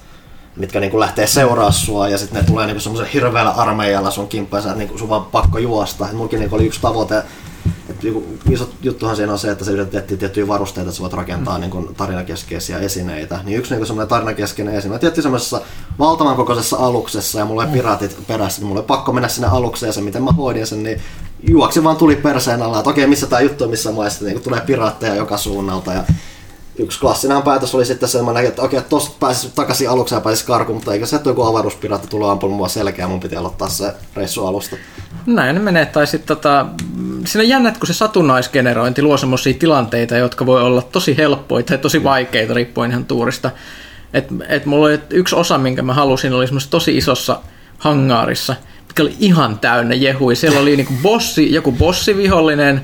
mitkä 0.55 0.79
niinku 0.79 0.99
lähtee 0.99 1.27
seuraa 1.27 1.71
sua 1.71 2.07
ja 2.07 2.17
sitten 2.17 2.41
ne 2.41 2.47
tulee 2.47 2.65
niinku 2.65 2.81
semmoisen 2.81 3.13
hirveällä 3.13 3.51
armeijalla 3.51 4.11
sun 4.11 4.27
kimppuun 4.27 4.63
ja 4.65 4.73
niinku 4.73 4.97
sun 4.97 5.09
vaan 5.09 5.25
pakko 5.25 5.57
juosta. 5.57 6.09
Et 6.09 6.13
mulkin 6.13 6.39
niinku 6.39 6.55
oli 6.55 6.65
yksi 6.65 6.81
tavoite, 6.81 7.17
että 7.89 8.03
niinku 8.03 8.37
iso 8.49 8.69
juttuhan 8.81 9.15
siinä 9.15 9.31
on 9.31 9.39
se, 9.39 9.51
että 9.51 9.65
se 9.65 9.71
yritettiin 9.71 10.17
tiettyjä 10.17 10.47
varusteita, 10.47 10.89
että 10.89 10.95
sä 10.95 11.01
voit 11.01 11.13
rakentaa 11.13 11.57
mm. 11.57 11.61
niinku 11.61 11.93
tarinakeskeisiä 11.97 12.79
esineitä. 12.79 13.39
Niin 13.43 13.57
yksi 13.57 13.71
niinku 13.71 13.85
semmoinen 13.85 14.09
tarinakeskeinen 14.09 14.75
esine. 14.75 14.93
Mä 14.93 14.99
tietysti 14.99 15.21
semmoisessa 15.21 15.61
valtavan 15.99 16.35
kokoisessa 16.35 16.77
aluksessa 16.77 17.39
ja 17.39 17.45
mulla 17.45 17.61
oli 17.61 17.69
mm. 17.69 17.73
piraatit 17.73 18.27
perässä, 18.27 18.61
niin 18.61 18.67
mulla 18.67 18.79
oli 18.79 18.87
pakko 18.87 19.13
mennä 19.13 19.27
sinne 19.27 19.47
alukseen 19.47 19.87
ja 19.87 19.93
se 19.93 20.01
miten 20.01 20.23
mä 20.23 20.31
hoidin 20.31 20.67
sen, 20.67 20.83
niin 20.83 21.01
juoksi 21.49 21.83
vaan 21.83 21.97
tuli 21.97 22.15
perseen 22.15 22.61
alla, 22.61 22.79
että 22.79 22.89
okei, 22.89 23.07
missä 23.07 23.27
tää 23.27 23.41
juttu 23.41 23.63
on, 23.63 23.69
missä 23.69 23.91
maissa, 23.91 24.25
niin 24.25 24.41
tulee 24.41 24.61
piraatteja 24.61 25.15
joka 25.15 25.37
suunnalta. 25.37 25.93
Ja 25.93 26.03
yksi 26.79 26.99
klassinen 26.99 27.41
päätös 27.41 27.75
oli 27.75 27.85
sitten 27.85 28.09
semmoinen, 28.09 28.45
että 28.45 28.61
okei, 28.61 28.81
tosta 28.81 29.15
pääsis 29.19 29.51
takaisin 29.51 29.89
aluksi 29.89 30.15
ja 30.15 30.21
pääsis 30.21 30.45
karkuun, 30.45 30.77
mutta 30.77 30.93
eikä 30.93 31.05
se, 31.05 31.15
että 31.15 31.29
joku 31.29 31.43
avaruuspiraatti 31.43 32.07
tulee 32.07 32.31
ampumaan 32.31 32.57
mua 32.57 32.67
selkeä, 32.67 33.07
mun 33.07 33.19
piti 33.19 33.35
aloittaa 33.35 33.69
se 33.69 33.93
reissu 34.15 34.45
alusta. 34.45 34.75
Näin 35.25 35.55
ne 35.55 35.61
menee, 35.61 35.85
tai 35.85 36.07
sitten 36.07 36.37
tota, 36.37 36.65
siinä 37.25 37.43
on 37.43 37.49
jännä, 37.49 37.71
kun 37.71 37.87
se 37.87 37.93
satunnaisgenerointi 37.93 39.01
luo 39.01 39.17
semmoisia 39.17 39.53
tilanteita, 39.53 40.17
jotka 40.17 40.45
voi 40.45 40.61
olla 40.61 40.81
tosi 40.81 41.17
helppoja 41.17 41.63
tai 41.63 41.77
tosi 41.77 42.03
vaikeita, 42.03 42.53
riippuen 42.53 42.91
ihan 42.91 43.05
tuurista. 43.05 43.51
Et, 44.13 44.27
et 44.49 44.65
mulla 44.65 44.85
oli 44.85 44.99
yksi 45.09 45.35
osa, 45.35 45.57
minkä 45.57 45.81
mä 45.81 45.93
halusin, 45.93 46.33
oli 46.33 46.47
semmoisessa 46.47 46.71
tosi 46.71 46.97
isossa 46.97 47.39
hangaarissa, 47.77 48.55
mikä 48.87 49.03
oli 49.03 49.15
ihan 49.19 49.59
täynnä 49.59 49.95
jehui. 49.95 50.35
Siellä 50.35 50.59
oli 50.59 50.75
niinku 50.75 50.93
bossi, 51.01 51.53
joku 51.53 51.71
bossivihollinen, 51.71 52.81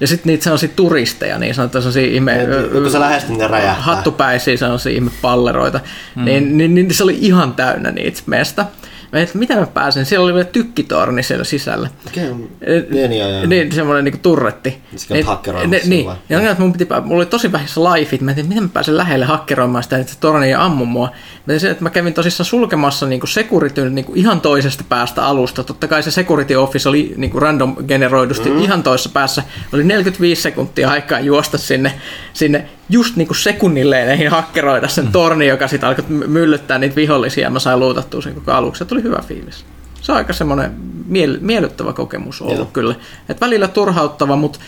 ja 0.00 0.06
sitten 0.06 0.30
niitä 0.30 0.44
sellaisia 0.44 0.68
turisteja, 0.76 1.38
niin 1.38 1.54
sanotaan 1.54 1.82
sellaisia 1.82 2.14
ihme... 2.14 2.46
Kun 2.72 2.90
se 2.90 3.00
lähestyy, 3.00 3.36
niin 3.36 3.50
räjähtää. 3.50 3.82
Hattupäisiä 3.82 4.56
sellaisia 4.56 4.92
ihme 4.92 5.10
palleroita. 5.22 5.80
Mm. 6.16 6.24
Niin, 6.24 6.58
niin, 6.58 6.74
niin, 6.74 6.94
se 6.94 7.02
oli 7.02 7.18
ihan 7.20 7.54
täynnä 7.54 7.90
niitä 7.90 8.20
meistä. 8.26 8.66
Mä 9.12 9.18
että 9.18 9.38
mitä 9.38 9.56
mä 9.56 9.66
pääsen, 9.66 10.06
siellä 10.06 10.24
oli 10.24 10.34
vielä 10.34 10.44
tykkitorni 10.44 11.22
siellä 11.22 11.44
sisällä. 11.44 11.88
Okei, 12.06 12.30
okay. 12.30 12.46
niin, 12.90 13.10
niin, 13.10 13.48
niin, 13.48 13.72
semmoinen 13.72 14.04
niinku 14.04 14.20
turretti. 14.22 14.78
Niin, 15.10 15.26
ne, 15.70 15.80
niin, 15.84 16.06
ja 16.28 16.38
niin. 16.38 16.56
mun 16.58 16.72
piti, 16.72 16.86
mulla 17.04 17.16
oli 17.16 17.26
tosi 17.26 17.52
vähissä 17.52 17.80
lifeit, 17.80 18.20
mä 18.20 18.30
että 18.30 18.42
miten 18.42 18.62
mä 18.62 18.68
pääsen 18.72 18.96
lähelle 18.96 19.24
hakkeroimaan 19.24 19.82
sitä, 19.82 19.98
että 19.98 20.12
se 20.12 20.18
torni 20.18 20.46
ei 20.46 20.54
ammu 20.54 20.84
mua. 20.84 21.12
Mä 21.46 21.58
se, 21.58 21.70
että 21.70 21.82
mä 21.82 21.90
kävin 21.90 22.14
tosissaan 22.14 22.44
sulkemassa 22.44 23.06
niinku 23.06 23.26
securityn 23.26 23.94
niinku 23.94 24.12
ihan 24.14 24.40
toisesta 24.40 24.84
päästä 24.88 25.26
alusta. 25.26 25.64
Totta 25.64 25.88
kai 25.88 26.02
se 26.02 26.10
security 26.10 26.54
office 26.54 26.88
oli 26.88 27.14
niinku 27.16 27.40
random 27.40 27.76
generoidusti 27.86 28.50
mm. 28.50 28.58
ihan 28.58 28.82
toisessa 28.82 29.10
päässä. 29.10 29.42
Oli 29.72 29.84
45 29.84 30.42
sekuntia 30.42 30.90
aikaa 30.90 31.20
juosta 31.20 31.58
sinne, 31.58 31.92
sinne 32.32 32.68
just 32.88 33.16
niinku 33.16 33.34
sekunnilleen 33.34 34.08
eihin 34.08 34.30
hakkeroida 34.30 34.88
sen 34.88 35.04
mm. 35.04 35.12
torni, 35.12 35.46
joka 35.46 35.68
sitten 35.68 35.88
alkoi 35.88 36.04
myllyttää 36.08 36.78
niitä 36.78 36.96
vihollisia 36.96 37.42
ja 37.44 37.50
mä 37.50 37.58
sain 37.58 37.80
luutattua 37.80 38.22
sen 38.22 38.34
koko 38.34 38.52
aluksi. 38.52 38.78
Se 38.78 38.84
tuli 38.84 39.02
hyvä 39.02 39.22
fiilis. 39.28 39.64
Se 40.00 40.12
on 40.12 40.18
aika 40.18 40.32
semmoinen 40.32 40.70
miel- 41.08 41.38
miellyttävä 41.40 41.92
kokemus 41.92 42.42
ollut 42.42 42.56
Joo. 42.56 42.70
kyllä. 42.72 42.94
Et 43.28 43.40
välillä 43.40 43.68
turhauttava, 43.68 44.36
mutta 44.36 44.58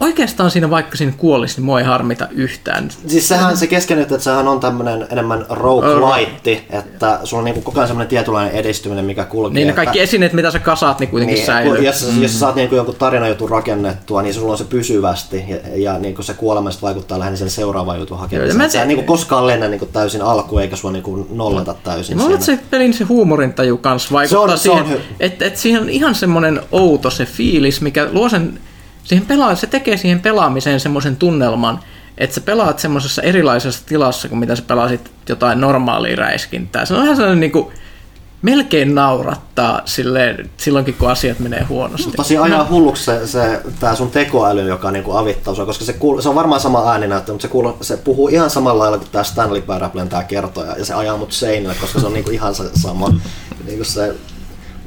oikeastaan 0.00 0.50
siinä 0.50 0.70
vaikka 0.70 0.96
siinä 0.96 1.12
kuolisi, 1.16 1.56
niin 1.56 1.64
mua 1.64 1.78
ei 1.78 1.84
harmita 1.84 2.28
yhtään. 2.30 2.90
Siis 3.06 3.28
sehän 3.28 3.56
se 3.56 3.66
keskeinen, 3.66 4.02
että 4.02 4.18
sehän 4.18 4.48
on 4.48 4.60
tämmöinen 4.60 5.06
enemmän 5.10 5.46
roguelite, 5.48 6.64
että 6.70 7.20
sulla 7.24 7.40
on 7.40 7.44
niinku 7.44 7.60
koko 7.60 7.80
ajan 7.80 7.88
semmoinen 7.88 8.08
tietynlainen 8.08 8.54
edistyminen, 8.54 9.04
mikä 9.04 9.24
kulkee. 9.24 9.54
Niin 9.54 9.66
ne 9.66 9.72
kaikki 9.72 9.98
että... 9.98 10.04
esineet, 10.04 10.32
mitä 10.32 10.50
sä 10.50 10.58
kasaat, 10.58 11.00
niin 11.00 11.10
kuitenkin 11.10 11.34
niin, 11.34 11.46
säilyy. 11.46 11.84
Jos, 11.84 12.12
mm. 12.12 12.22
jos 12.22 12.32
sä 12.32 12.38
saat 12.38 12.54
niinku 12.54 12.74
jonkun 12.74 12.94
tarinajutun 12.94 13.50
rakennettua, 13.50 14.22
niin 14.22 14.34
sulla 14.34 14.52
on 14.52 14.58
se 14.58 14.64
pysyvästi 14.64 15.44
ja, 15.48 15.56
ja 15.74 15.98
niinku 15.98 16.22
se 16.22 16.34
kuolema 16.34 16.70
vaikuttaa 16.82 17.18
lähinnä 17.18 17.36
sen 17.36 17.50
seuraavan 17.50 17.98
jutun 17.98 18.18
hakemiseen. 18.18 18.70
Sä 18.70 18.82
et 18.82 18.88
niinku 18.88 19.04
koskaan 19.04 19.46
lennä 19.46 19.68
niinku 19.68 19.86
täysin 19.86 20.22
alku 20.22 20.58
eikä 20.58 20.76
sua 20.76 20.92
niinku 20.92 21.26
nollata 21.30 21.74
täysin. 21.74 22.16
Mä 22.16 22.22
luulen, 22.22 22.42
se 22.42 22.58
pelin 22.70 22.94
se 22.94 23.04
huumorintaju 23.04 23.78
kanssa 23.78 24.12
vaikuttaa 24.12 24.56
se 24.56 24.70
on, 24.70 24.78
siihen, 24.78 25.00
että 25.20 25.44
et 25.44 25.56
siihen 25.56 25.82
on 25.82 25.88
ihan 25.88 26.14
semmoinen 26.14 26.60
outo 26.72 27.10
se 27.10 27.24
fiilis, 27.26 27.80
mikä 27.80 28.08
luo 28.12 28.28
sen 28.28 28.60
siihen 29.08 29.26
pelaa, 29.26 29.54
se 29.54 29.66
tekee 29.66 29.96
siihen 29.96 30.20
pelaamiseen 30.20 30.80
semmoisen 30.80 31.16
tunnelman, 31.16 31.80
että 32.18 32.34
sä 32.34 32.40
pelaat 32.40 32.78
semmoisessa 32.78 33.22
erilaisessa 33.22 33.86
tilassa 33.86 34.28
kuin 34.28 34.38
mitä 34.38 34.56
sä 34.56 34.62
pelasit 34.62 35.10
jotain 35.28 35.60
normaalia 35.60 36.16
räiskintää. 36.16 36.84
Se 36.84 36.94
on 36.94 37.04
ihan 37.04 37.16
sellainen 37.16 37.40
niin 37.40 37.52
kuin, 37.52 37.66
melkein 38.42 38.94
naurattaa 38.94 39.82
silleen, 39.84 40.50
silloinkin, 40.56 40.94
kun 40.94 41.10
asiat 41.10 41.38
menee 41.38 41.62
huonosti. 41.62 42.10
Tosi 42.16 42.38
ajaa 42.38 42.66
hulluksi 42.70 43.04
se, 43.04 43.26
se 43.26 43.60
tää 43.80 43.94
sun 43.94 44.10
tekoäly, 44.10 44.68
joka 44.68 44.90
niinku 44.90 45.12
avittaa 45.12 45.54
sua, 45.54 45.66
koska 45.66 45.84
se, 45.84 45.92
kuul, 45.92 46.20
se 46.20 46.28
on 46.28 46.34
varmaan 46.34 46.60
sama 46.60 46.92
ääninäyttö, 46.92 47.32
mutta 47.32 47.42
se, 47.42 47.48
kuul, 47.48 47.72
se 47.80 47.96
puhuu 47.96 48.28
ihan 48.28 48.50
samalla 48.50 48.82
lailla 48.82 48.98
kuin 48.98 49.10
tämä 49.12 49.24
Stanley 49.24 49.62
Parablen 49.62 50.08
tää 50.08 50.24
kertoja, 50.24 50.78
ja 50.78 50.84
se 50.84 50.94
ajaa 50.94 51.16
mut 51.16 51.32
seinille, 51.32 51.74
koska 51.80 52.00
se 52.00 52.06
on 52.06 52.12
niinku 52.12 52.30
ihan 52.30 52.54
se 52.54 52.64
sama. 52.74 53.12
niinku 53.66 53.84
se 53.84 54.14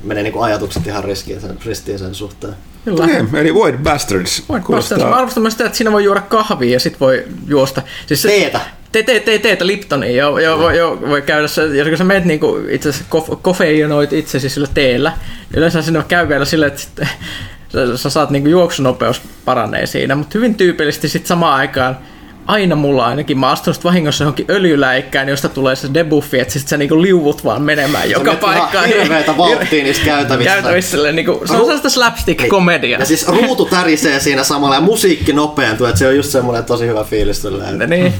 menee 0.03 0.23
niinku 0.23 0.41
ajatukset 0.41 0.87
ihan 0.87 1.03
ristiin 1.03 1.41
sen, 1.41 1.57
ristiin 1.65 1.99
sen 1.99 2.15
suhteen. 2.15 2.53
Kyllä. 2.85 3.03
Okay, 3.03 3.41
eli 3.41 3.53
Void 3.53 3.75
Bastards. 3.77 4.43
Void 4.49 4.63
Bastards. 4.71 5.03
Mä 5.03 5.15
arvostan 5.15 5.51
sitä, 5.51 5.65
että 5.65 5.77
siinä 5.77 5.91
voi 5.91 6.03
juoda 6.03 6.21
kahvia 6.21 6.73
ja 6.73 6.79
sit 6.79 6.99
voi 6.99 7.25
juosta. 7.47 7.81
Siis 8.07 8.21
teetä. 8.21 8.59
Te, 8.91 9.03
te, 9.03 9.19
te, 9.19 9.39
teetä 9.39 9.67
Liptonia, 9.67 10.11
joo, 10.11 10.39
joo, 10.39 10.59
voi, 10.59 10.77
joo, 10.77 11.01
voi 11.01 11.21
käydä 11.21 11.47
se, 11.47 11.65
jos 11.65 11.87
kun 11.87 11.97
sä 11.97 12.03
menet 12.03 12.25
niinku 12.25 12.59
itse 12.69 12.89
asiassa 12.89 13.05
kof, 13.09 13.29
kofeinoit 13.41 14.13
itsesi 14.13 14.49
sillä 14.49 14.67
teellä, 14.73 15.09
niin 15.09 15.57
yleensä 15.57 15.81
sinne 15.81 16.03
käy 16.07 16.29
vielä 16.29 16.45
silleen, 16.45 16.71
että 16.71 16.81
sit, 16.81 16.91
sä, 17.71 17.97
sä 17.97 18.09
saat 18.09 18.29
niinku 18.29 18.49
juoksunopeus 18.49 19.21
paranee 19.45 19.85
siinä, 19.85 20.15
mutta 20.15 20.37
hyvin 20.37 20.55
tyypillisesti 20.55 21.09
sit 21.09 21.25
samaan 21.25 21.55
aikaan 21.55 21.97
aina 22.47 22.75
mulla 22.75 23.05
ainakin, 23.05 23.39
mä 23.39 23.49
astun 23.49 23.73
vahingossa 23.83 24.23
johonkin 24.23 24.45
öljyläikkään, 24.49 25.29
josta 25.29 25.49
tulee 25.49 25.75
se 25.75 25.93
debuffi, 25.93 26.39
että 26.39 26.53
sit 26.53 26.67
sä 26.67 26.77
niinku 26.77 27.01
liuvut 27.01 27.43
vaan 27.43 27.61
menemään 27.61 28.09
joka 28.09 28.35
paikkaan. 28.35 28.89
Se 28.89 29.01
hirveetä 29.01 29.37
vauhtia 29.37 29.83
niissä 29.83 30.03
käytävissä. 30.05 30.53
Käytävissä, 30.53 31.11
niinku, 31.11 31.41
se 31.45 31.53
on 31.53 31.59
sellaista 31.59 31.89
slapstick-komedia. 31.89 32.99
Ja 32.99 33.05
siis 33.05 33.27
ruutu 33.27 33.65
tärisee 33.65 34.19
siinä 34.19 34.43
samalla 34.43 34.75
ja 34.75 34.81
musiikki 34.81 35.33
nopeentuu, 35.33 35.87
että 35.87 35.99
se 35.99 36.07
on 36.07 36.15
just 36.15 36.29
semmoinen 36.29 36.63
tosi 36.63 36.87
hyvä 36.87 37.03
fiilis. 37.03 37.41
Niin. 37.87 38.13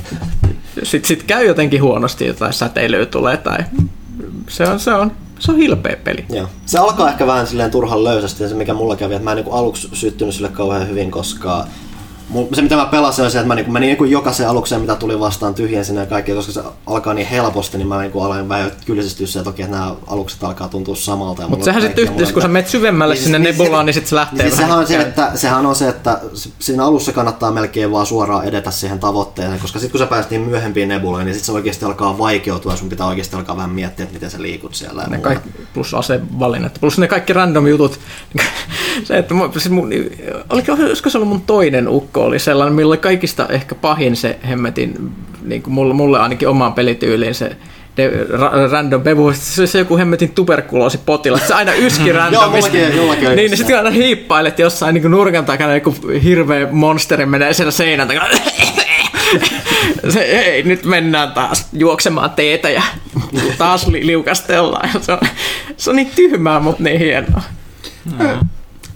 Sitten 0.83 1.07
sit 1.07 1.23
käy 1.23 1.45
jotenkin 1.45 1.81
huonosti, 1.81 2.25
jotain 2.25 2.53
säteilyä 2.53 3.05
tulee 3.05 3.37
tai 3.37 3.57
se 4.49 4.63
on, 4.63 4.79
se 4.79 4.93
on 4.93 5.11
se 5.41 5.51
on 5.51 5.57
hilpeä 5.57 5.97
peli. 6.03 6.25
Joo. 6.29 6.47
Se 6.65 6.79
alkaa 6.79 7.09
ehkä 7.09 7.27
vähän 7.27 7.47
silleen 7.47 7.71
turhan 7.71 8.03
löysästi, 8.03 8.43
ja 8.43 8.49
se 8.49 8.55
mikä 8.55 8.73
mulla 8.73 8.95
kävi, 8.95 9.13
että 9.13 9.23
mä 9.23 9.31
en 9.31 9.37
niin 9.37 9.53
aluksi 9.53 9.89
syttynyt 9.93 10.35
sille 10.35 10.49
kauhean 10.49 10.89
hyvin, 10.89 11.11
koska 11.11 11.67
se 12.53 12.61
mitä 12.61 12.75
mä 12.75 12.85
pelasin 12.85 13.25
on 13.25 13.31
se, 13.31 13.37
että 13.37 13.47
mä 13.47 13.55
niinku, 13.55 13.71
menin 13.71 13.87
niinku 13.87 14.03
jokaisen 14.03 14.49
alukseen, 14.49 14.81
mitä 14.81 14.95
tuli 14.95 15.19
vastaan 15.19 15.53
tyhjensin 15.53 15.95
ja 15.95 16.05
kaikki, 16.05 16.31
koska 16.31 16.51
se 16.51 16.61
alkaa 16.85 17.13
niin 17.13 17.27
helposti, 17.27 17.77
niin 17.77 17.87
mä 17.87 18.01
niinku 18.01 18.21
aloin 18.21 18.49
vähän 18.49 18.71
kyllästyä 18.85 19.27
se, 19.27 19.39
että 19.39 19.49
okei, 19.49 19.65
että 19.65 19.77
nämä 19.77 19.95
alukset 20.07 20.43
alkaa 20.43 20.67
tuntua 20.69 20.95
samalta. 20.95 21.47
Mutta 21.47 21.65
sehän 21.65 21.81
sitten 21.81 22.03
yhteydessä, 22.03 22.33
kun 22.33 22.41
sä 22.41 22.47
menet 22.47 22.67
syvemmälle 22.67 23.13
niin, 23.13 23.23
sinne 23.23 23.39
niin, 23.39 23.57
nebulaan, 23.57 23.85
niin 23.85 23.93
sitten 23.93 24.09
se 24.09 24.15
lähtee 24.15 24.45
niin, 24.45 24.57
sehän 24.57 24.77
on 24.77 24.87
se, 24.87 25.01
että, 25.01 25.31
sehän 25.35 25.65
on 25.65 25.75
se, 25.75 25.89
että 25.89 26.19
siinä 26.59 26.85
alussa 26.85 27.11
kannattaa 27.11 27.51
melkein 27.51 27.91
vaan 27.91 28.05
suoraan 28.05 28.45
edetä 28.45 28.71
siihen 28.71 28.99
tavoitteeseen, 28.99 29.59
koska 29.59 29.79
sitten 29.79 29.91
kun 29.91 29.99
sä 29.99 30.05
pääset 30.05 30.31
niin 30.31 30.41
myöhempiin 30.41 30.89
nebulaan, 30.89 31.25
niin 31.25 31.33
sitten 31.33 31.45
se 31.45 31.51
oikeasti 31.51 31.85
alkaa 31.85 32.17
vaikeutua, 32.17 32.75
sun 32.75 32.89
pitää 32.89 33.07
oikeasti 33.07 33.35
alkaa 33.35 33.57
vähän 33.57 33.69
miettiä, 33.69 34.03
että 34.03 34.13
miten 34.13 34.31
sä 34.31 34.41
liikut 34.41 34.75
siellä. 34.75 35.03
Ne 35.07 35.17
kaikki, 35.17 35.49
plus 35.73 35.93
asevalinnat, 35.93 36.77
plus 36.81 36.97
ne 36.97 37.07
kaikki 37.07 37.33
random 37.33 37.67
jutut. 37.67 37.99
Se, 39.03 39.17
että 39.17 39.35
siis 39.51 39.69
mun, 39.69 39.89
oliko, 40.49 40.73
olisiko 40.73 41.09
se 41.09 41.17
ollut 41.17 41.29
mun 41.29 41.41
toinen 41.41 41.87
ukko, 41.87 42.23
oli 42.23 42.39
sellainen, 42.39 42.75
millä 42.75 42.97
kaikista 42.97 43.47
ehkä 43.49 43.75
pahin 43.75 44.15
se 44.15 44.39
hemmetin, 44.49 45.11
niin 45.41 45.61
kuin 45.61 45.73
mulle, 45.73 45.93
mulle 45.93 46.19
ainakin 46.19 46.47
omaan 46.47 46.73
pelityyliin 46.73 47.35
se 47.35 47.55
de, 47.97 48.11
ra, 48.29 48.67
random 48.71 49.01
bebu, 49.01 49.33
se 49.33 49.67
se 49.67 49.79
joku 49.79 49.97
hemmetin 49.97 50.31
tuberkuloosipotilas, 50.31 51.47
se 51.47 51.53
aina 51.53 51.73
yski 51.73 52.11
randomista. 52.17 52.71
niin, 52.71 53.35
niin 53.35 53.57
sitten 53.57 53.77
aina 53.77 53.89
hiippailet 53.89 54.59
jossain 54.59 54.93
niin 54.93 55.11
nurkan 55.11 55.45
takana, 55.45 55.73
joku 55.73 55.95
hirveä 56.23 56.67
monsteri 56.71 57.25
menee 57.25 57.53
siellä 57.53 57.71
seinän 57.71 58.07
takana. 58.07 58.27
se, 60.13 60.21
ei, 60.21 60.63
nyt 60.63 60.85
mennään 60.85 61.31
taas 61.31 61.67
juoksemaan 61.73 62.31
teetä 62.31 62.69
ja 62.69 62.83
taas 63.57 63.87
li, 63.87 64.05
liukastellaan. 64.05 64.89
Se 65.01 65.11
on, 65.11 65.19
se 65.77 65.89
on 65.89 65.95
niin 65.95 66.11
tyhmää, 66.15 66.59
mutta 66.59 66.83
niin 66.83 66.99
hienoa. 66.99 67.41
No. 68.19 68.25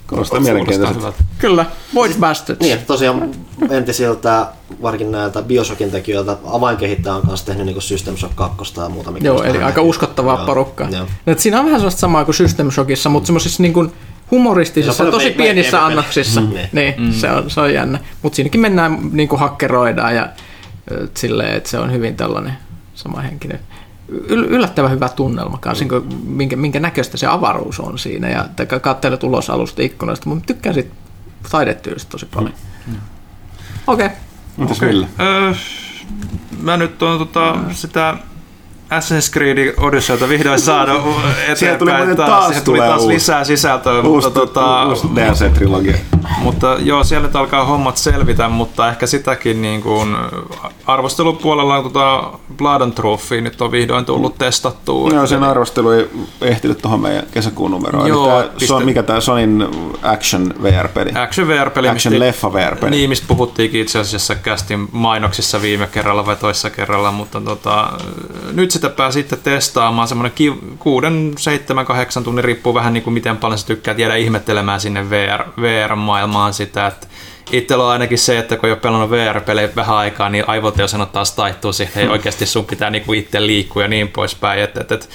Kuulostaa 0.06 0.40
mielenkiintoista. 0.40 1.12
Kyllä, 1.38 1.66
Void 1.94 2.12
Bastards. 2.20 2.60
Niin, 2.60 2.78
tosiaan 2.86 3.30
entisiltä, 3.70 4.46
varsinkin 4.82 5.12
näiltä 5.12 5.42
Bioshockin 5.42 5.90
tekijöiltä, 5.90 6.36
avainkehittäjä 6.46 7.14
on 7.14 7.26
kanssa 7.26 7.46
tehnyt 7.46 7.66
niin 7.66 7.82
System 7.82 8.16
Shock 8.16 8.36
2 8.36 8.80
ja 8.80 8.88
muuta. 8.88 9.10
Mikä 9.10 9.26
Joo, 9.26 9.42
eli 9.42 9.62
aika 9.62 9.82
uskottavaa 9.82 10.36
joo, 10.36 10.46
porukkaa. 10.46 10.88
Joo. 10.90 11.06
Et 11.26 11.38
siinä 11.38 11.58
on 11.58 11.64
vähän 11.64 11.80
sellaista 11.80 12.00
samaa 12.00 12.24
kuin 12.24 12.34
System 12.34 12.70
Shockissa, 12.70 13.08
mutta 13.08 13.26
semmoisissa 13.26 13.62
niin 13.62 13.72
kuin 13.72 13.92
humoristisissa, 14.30 15.04
no, 15.04 15.10
tosi 15.10 15.30
pienissä 15.30 15.84
annoksissa. 15.84 16.40
Mm. 16.40 16.48
Niin, 16.72 16.94
mm. 16.98 17.12
Se, 17.12 17.30
on, 17.30 17.50
se 17.50 17.60
on 17.60 17.74
jännä. 17.74 17.98
Mutta 18.22 18.36
siinäkin 18.36 18.60
mennään 18.60 19.10
niin 19.12 19.28
kuin 19.28 19.40
hakkeroidaan 19.40 20.14
ja 20.14 20.28
silleen, 21.14 21.56
että 21.56 21.70
se 21.70 21.78
on 21.78 21.92
hyvin 21.92 22.16
tällainen 22.16 22.52
samahenkinen 22.94 23.60
yllättävän 24.28 24.90
hyvä 24.90 25.08
tunnelma 25.08 25.58
kanssa, 25.58 25.84
mm. 25.84 26.16
minkä, 26.26 26.56
minkä 26.56 26.80
näköistä 26.80 27.16
se 27.16 27.26
avaruus 27.26 27.80
on 27.80 27.98
siinä. 27.98 28.28
Ja 28.28 28.48
katselet 28.80 29.22
ulos 29.22 29.50
alusta 29.50 29.82
ikkunasta, 29.82 30.28
mutta 30.28 30.46
tykkään 30.46 30.74
siitä 30.74 30.94
taidetyylistä 31.50 32.10
tosi 32.10 32.26
paljon. 32.26 32.54
Mm. 32.86 32.92
mm. 32.92 33.00
Okei. 33.86 34.06
Okay. 34.06 34.18
Mitäs 34.56 34.76
okay. 34.76 35.04
Öö, 35.20 35.52
mä 36.62 36.76
nyt 36.76 37.02
on 37.02 37.18
tota, 37.18 37.56
sitä 37.72 38.16
Assassin's 38.90 39.32
Creed 39.32 39.74
Odysseyta 39.76 40.28
vihdoin 40.28 40.60
saada 40.60 40.92
eteenpäin. 41.48 41.56
Siihen 41.56 41.78
tuli 41.78 41.90
taas, 41.90 42.16
taas, 42.16 42.46
siihen 42.46 42.64
tuli 42.64 42.78
taas 42.78 43.06
lisää 43.06 43.44
sisältöä. 43.44 44.00
Uusi, 44.00 44.26
mutta, 44.26 44.40
tota, 44.40 44.86
uusi 44.86 45.06
DLC-trilogia. 45.14 45.96
Mutta 46.38 46.76
joo, 46.80 47.04
siellä 47.04 47.26
nyt 47.26 47.36
alkaa 47.36 47.64
hommat 47.64 47.96
selvitä, 47.96 48.48
mutta 48.48 48.88
ehkä 48.88 49.06
sitäkin 49.06 49.62
niin 49.62 49.82
kuin, 49.82 50.16
arvostelupuolella 50.86 51.82
tota 51.82 52.30
Blood 52.56 52.80
and 52.80 52.92
Trophy 52.92 53.40
nyt 53.40 53.60
on 53.60 53.72
vihdoin 53.72 54.04
tullut 54.04 54.38
testattua. 54.38 55.10
Joo, 55.10 55.26
sen 55.26 55.44
arvostelu 55.44 55.90
ei 55.90 56.08
ehtinyt 56.40 56.78
tuohon 56.78 57.00
meidän 57.00 57.26
kesäkuun 57.30 57.70
numeroon. 57.70 58.08
Joo, 58.08 58.28
tämä, 58.28 58.48
piste... 58.58 58.84
mikä 58.84 59.02
tämä 59.02 59.20
Sonin 59.20 59.68
Action 60.02 60.54
VR-peli? 60.62 61.10
Action 61.14 61.48
VR-peli. 61.48 61.88
Action 61.88 62.12
mistä, 62.12 62.26
leffa 62.26 62.52
VR-peli. 62.52 62.90
Niin, 62.90 63.08
mistä 63.08 63.26
puhuttiinkin 63.28 63.80
itse 63.80 63.98
asiassa 63.98 64.34
kästin 64.34 64.88
mainoksissa 64.92 65.62
viime 65.62 65.86
kerralla 65.86 66.26
vai 66.26 66.36
toissa 66.36 66.70
kerralla, 66.70 67.12
mutta 67.12 67.40
tota, 67.40 67.92
nyt 68.52 68.70
sitä 68.76 68.88
pääsi 68.88 69.18
sitten 69.18 69.38
testaamaan 69.38 70.08
semmoinen 70.08 70.32
6, 70.78 71.06
7, 71.38 71.86
8 71.86 72.24
tunnin, 72.24 72.44
riippuu 72.44 72.74
vähän 72.74 72.92
niin 72.92 73.02
kuin 73.02 73.14
miten 73.14 73.36
paljon 73.36 73.58
sä 73.58 73.66
tykkää 73.66 73.94
tiedä 73.94 74.16
ihmettelemään 74.16 74.80
sinne 74.80 75.10
VR, 75.10 75.44
VR-maailmaan 75.60 76.54
sitä, 76.54 76.86
että 76.86 77.06
itsellä 77.52 77.84
on 77.84 77.90
ainakin 77.90 78.18
se, 78.18 78.38
että 78.38 78.56
kun 78.56 78.66
ei 78.66 78.72
ole 78.72 78.80
pelannut 78.80 79.10
VR-pelejä 79.10 79.68
vähän 79.76 79.96
aikaa, 79.96 80.28
niin 80.28 80.44
aivot 80.46 80.78
jo 80.78 80.88
sanoo 80.88 81.06
taas 81.06 81.32
taittuu 81.32 81.72
siihen, 81.72 81.94
hei, 81.94 82.46
sun 82.46 82.64
pitää 82.64 82.90
niinku 82.90 83.12
itse 83.12 83.46
liikkua 83.46 83.82
ja 83.82 83.88
niin 83.88 84.08
poispäin. 84.08 84.62
Että, 84.62 84.80
että, 84.80 84.94
että 84.94 85.06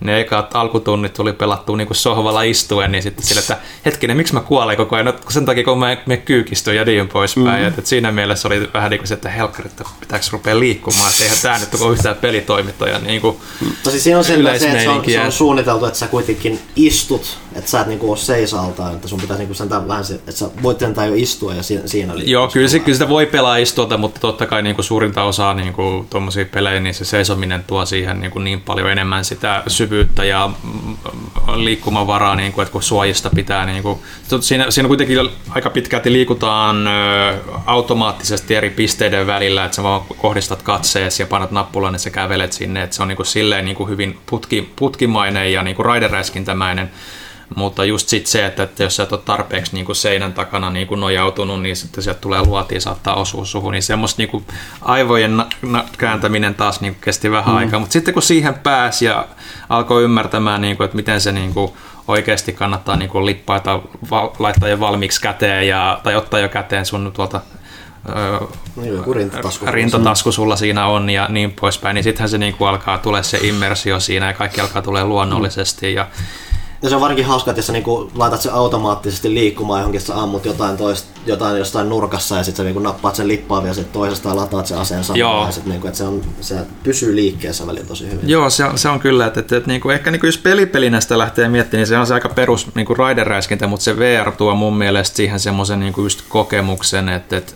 ne 0.00 0.20
ekat 0.20 0.56
alkutunnit 0.56 1.14
tuli 1.14 1.32
pelattua 1.32 1.76
niin 1.76 1.86
kuin 1.86 1.96
sohvalla 1.96 2.42
istuen, 2.42 2.92
niin 2.92 3.02
sitten 3.02 3.26
sille, 3.26 3.40
että 3.40 3.58
hetkinen, 3.84 4.16
miksi 4.16 4.34
mä 4.34 4.40
kuolen 4.40 4.76
koko 4.76 4.96
ajan? 4.96 5.06
No, 5.06 5.14
sen 5.28 5.46
takia, 5.46 5.64
kun 5.64 5.78
mä 5.78 5.96
me 6.06 6.16
kyykistyn 6.16 6.76
ja 6.76 6.84
niin 6.84 7.08
poispäin. 7.08 7.46
Mm-hmm. 7.46 7.66
että, 7.66 7.78
että 7.78 7.88
siinä 7.88 8.12
mielessä 8.12 8.48
oli 8.48 8.68
vähän 8.74 8.90
niin 8.90 8.98
kuin 8.98 9.08
se, 9.08 9.14
että 9.14 9.28
helkkari, 9.28 9.66
että 9.66 9.84
pitääkö 10.00 10.26
rupea 10.32 10.58
liikkumaan, 10.58 11.10
että 11.10 11.22
eihän 11.22 11.38
tämä 11.42 11.58
nyt 11.58 11.80
ole 11.80 11.92
yhtään 11.92 12.16
pelitoimittaja 12.16 12.98
niin 12.98 13.20
kuin 13.20 13.36
Tosi 13.82 14.00
siinä 14.00 14.18
on 14.18 14.24
se, 14.24 14.34
että 14.34 14.58
se 14.58 14.88
on, 14.88 15.04
se 15.04 15.20
on, 15.20 15.32
suunniteltu, 15.32 15.84
että 15.84 15.98
sä 15.98 16.06
kuitenkin 16.06 16.60
istut, 16.76 17.38
että 17.54 17.70
sä 17.70 17.80
et 17.80 17.86
niin 17.86 17.98
kuin 17.98 18.10
ole 18.10 18.18
seisaltaan, 18.18 18.94
että 18.94 19.08
sun 19.08 19.20
pitäisi 19.20 19.44
niin 19.44 19.54
sentään 19.54 19.88
vähän 19.88 20.04
se, 20.04 20.14
että 20.14 20.32
sä 20.32 20.50
voit 20.62 20.78
sentään 20.78 21.08
jo 21.08 21.14
istua 21.16 21.54
ja 21.54 21.62
siinä, 21.62 21.86
siinä 21.86 22.14
Joo, 22.16 22.48
kyllä, 22.48 22.68
se, 22.68 22.78
kyllä 22.78 22.96
sitä 22.96 23.08
voi 23.08 23.26
pelaa 23.26 23.56
istuota, 23.56 23.96
mutta 23.96 24.20
totta 24.20 24.46
kai 24.46 24.62
niin 24.62 24.74
kuin 24.74 24.84
suurinta 24.84 25.22
osaa 25.22 25.54
niin 25.54 25.72
kuin, 25.72 26.08
pelejä, 26.50 26.80
niin 26.80 26.94
se 26.94 27.04
seisominen 27.04 27.64
tuo 27.64 27.86
siihen 27.86 28.20
niin, 28.20 28.30
kuin 28.30 28.44
niin 28.44 28.60
paljon 28.60 28.90
enemmän 28.90 29.24
sitä 29.24 29.62
syvyyttä 29.66 29.89
syvyyttä 29.90 30.24
ja 30.24 30.50
liikkumavaraa, 31.54 32.36
niin 32.36 32.52
kuin, 32.52 32.62
että 32.62 32.72
kun 32.72 32.82
suojista 32.82 33.30
pitää. 33.30 33.66
Niin 33.66 33.82
kuin, 33.82 33.98
siinä, 34.40 34.70
siinä 34.70 34.88
kuitenkin 34.88 35.18
aika 35.50 35.70
pitkälti 35.70 36.12
liikutaan 36.12 36.76
automaattisesti 37.66 38.54
eri 38.54 38.70
pisteiden 38.70 39.26
välillä, 39.26 39.64
että 39.64 39.76
sä 39.76 39.82
vaan 39.82 40.02
kohdistat 40.16 40.62
katseesi 40.62 41.22
ja 41.22 41.26
painat 41.26 41.50
nappulan, 41.50 41.94
että 41.94 42.02
sä 42.02 42.10
kävelet 42.10 42.52
sinne. 42.52 42.82
Että 42.82 42.96
se 42.96 43.02
on 43.02 43.08
niin 43.08 43.16
kuin, 43.16 43.26
silleen 43.26 43.64
niin 43.64 43.76
kuin 43.76 43.90
hyvin 43.90 44.18
putki, 44.26 44.72
putkimainen 44.76 45.52
ja 45.52 45.62
niin 45.62 45.76
kuin 45.76 45.86
raideräiskintämäinen. 45.86 46.90
Mutta 47.56 47.84
just 47.84 48.08
sit 48.08 48.26
se, 48.26 48.46
että, 48.46 48.62
että 48.62 48.82
jos 48.82 48.96
sä 48.96 49.02
et 49.02 49.12
ole 49.12 49.20
tarpeeksi 49.24 49.74
niin 49.74 49.86
kuin 49.86 49.96
seinän 49.96 50.32
takana 50.32 50.70
niin 50.70 50.86
kuin 50.86 51.00
nojautunut, 51.00 51.62
niin 51.62 51.76
sitten 51.76 52.04
sieltä 52.04 52.20
tulee 52.20 52.42
luotiin 52.42 52.80
saattaa 52.80 53.14
osua 53.14 53.44
suhun. 53.44 53.72
Niin 53.72 53.82
semmoista 53.82 54.22
niin 54.22 54.28
kuin 54.28 54.44
aivojen 54.82 55.36
na- 55.36 55.46
na- 55.62 55.84
kääntäminen 55.98 56.54
taas 56.54 56.80
niin 56.80 56.94
kuin 56.94 57.02
kesti 57.02 57.30
vähän 57.30 57.54
mm. 57.54 57.56
aikaa. 57.58 57.80
Mutta 57.80 57.92
sitten 57.92 58.14
kun 58.14 58.22
siihen 58.22 58.54
pääsi 58.54 59.04
ja 59.04 59.26
alkoi 59.68 60.02
ymmärtämään, 60.02 60.60
niin 60.60 60.76
kuin, 60.76 60.84
että 60.84 60.96
miten 60.96 61.20
se 61.20 61.32
niin 61.32 61.54
kuin 61.54 61.72
oikeasti 62.08 62.52
kannattaa 62.52 62.96
niin 62.96 63.10
kuin 63.10 63.26
lippaita 63.26 63.80
val- 64.10 64.30
laittaa 64.38 64.68
jo 64.68 64.80
valmiiksi 64.80 65.20
käteen 65.20 65.68
ja, 65.68 66.00
tai 66.02 66.16
ottaa 66.16 66.40
jo 66.40 66.48
käteen 66.48 66.86
sun 66.86 67.12
tuolta 67.14 67.40
niin, 68.76 69.14
rintatasku. 69.14 69.66
rintatasku 69.66 70.32
sulla 70.32 70.56
siinä 70.56 70.86
on 70.86 71.10
ja 71.10 71.26
niin 71.28 71.52
poispäin, 71.60 71.94
niin 71.94 72.04
sittenhän 72.04 72.28
se 72.28 72.38
niin 72.38 72.54
kuin 72.54 72.68
alkaa 72.68 72.98
tulee 72.98 73.22
se 73.22 73.38
immersio 73.42 74.00
siinä 74.00 74.26
ja 74.26 74.32
kaikki 74.32 74.60
alkaa 74.60 74.82
tulee 74.82 75.04
luonnollisesti. 75.04 75.94
Ja 75.94 76.06
ja 76.82 76.88
se 76.88 76.94
on 76.94 77.00
varsinkin 77.00 77.26
hauska, 77.26 77.50
että 77.50 77.58
jos 77.58 77.66
sä 77.66 77.72
niinku 77.72 78.10
laitat 78.14 78.40
se 78.40 78.50
automaattisesti 78.50 79.34
liikkumaan 79.34 79.80
johonkin, 79.80 80.00
sä 80.00 80.22
ammut 80.22 80.44
jotain, 80.44 80.76
toist, 80.76 81.06
jotain 81.26 81.58
jostain 81.58 81.88
nurkassa 81.88 82.36
ja 82.36 82.42
sitten 82.42 82.56
sä 82.56 82.62
niinku 82.62 82.80
nappaat 82.80 83.16
sen 83.16 83.28
lippaan 83.28 83.62
vielä 83.62 83.74
sit 83.74 83.92
toisesta 83.92 84.28
ja 84.28 84.36
lataat 84.36 84.66
sen 84.66 84.78
aseen 84.78 85.04
samaan. 85.04 85.46
Ja 85.46 85.52
sit 85.52 85.66
niinku, 85.66 85.86
että 85.86 85.98
se, 85.98 86.04
on, 86.04 86.22
se 86.40 86.54
pysyy 86.82 87.16
liikkeessä 87.16 87.66
välillä 87.66 87.86
tosi 87.86 88.10
hyvin. 88.10 88.28
Joo, 88.28 88.50
se 88.50 88.64
on, 88.64 88.78
se 88.78 88.88
on 88.88 89.00
kyllä. 89.00 89.26
Että, 89.26 89.40
että, 89.40 89.56
että 89.56 89.68
niinku, 89.68 89.90
ehkä 89.90 90.10
niinku, 90.10 90.26
jos 90.26 90.38
pelipelinästä 90.38 91.18
lähtee 91.18 91.48
miettimään, 91.48 91.80
niin 91.80 91.86
se 91.86 91.98
on 91.98 92.06
se 92.06 92.14
aika 92.14 92.28
perus 92.28 92.74
niinku 92.74 92.94
raideräiskintä, 92.94 93.66
mutta 93.66 93.84
se 93.84 93.98
VR 93.98 94.32
tuo 94.32 94.54
mun 94.54 94.78
mielestä 94.78 95.16
siihen 95.16 95.40
semmoisen 95.40 95.80
niinku 95.80 96.02
just 96.02 96.22
kokemuksen, 96.28 97.08
että, 97.08 97.36
että 97.36 97.52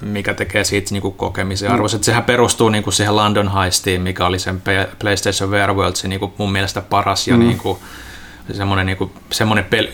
mikä 0.00 0.34
tekee 0.34 0.64
siitä 0.64 0.92
niin 0.92 1.02
kuin 1.02 1.14
kokemisen 1.14 1.70
arvoisen. 1.70 2.00
Mm. 2.00 2.04
Sehän 2.04 2.24
perustuu 2.24 2.68
niin 2.68 2.84
kuin 2.84 2.94
siihen 2.94 3.16
London 3.16 3.52
Heistiin, 3.52 4.02
mikä 4.02 4.26
oli 4.26 4.38
sen 4.38 4.62
PlayStation 4.98 5.50
VR 5.50 5.72
Worldsin 5.72 6.08
niin 6.08 6.20
kuin 6.20 6.32
mun 6.38 6.52
mielestä 6.52 6.80
paras 6.80 7.28
ja 7.28 7.36
mm. 7.36 7.40
niin 7.40 7.58
kuin, 7.58 7.78
semmoinen, 8.52 8.86
niin 8.86 8.96
kuin, 8.96 9.10
semmoinen 9.30 9.64
peli, 9.64 9.92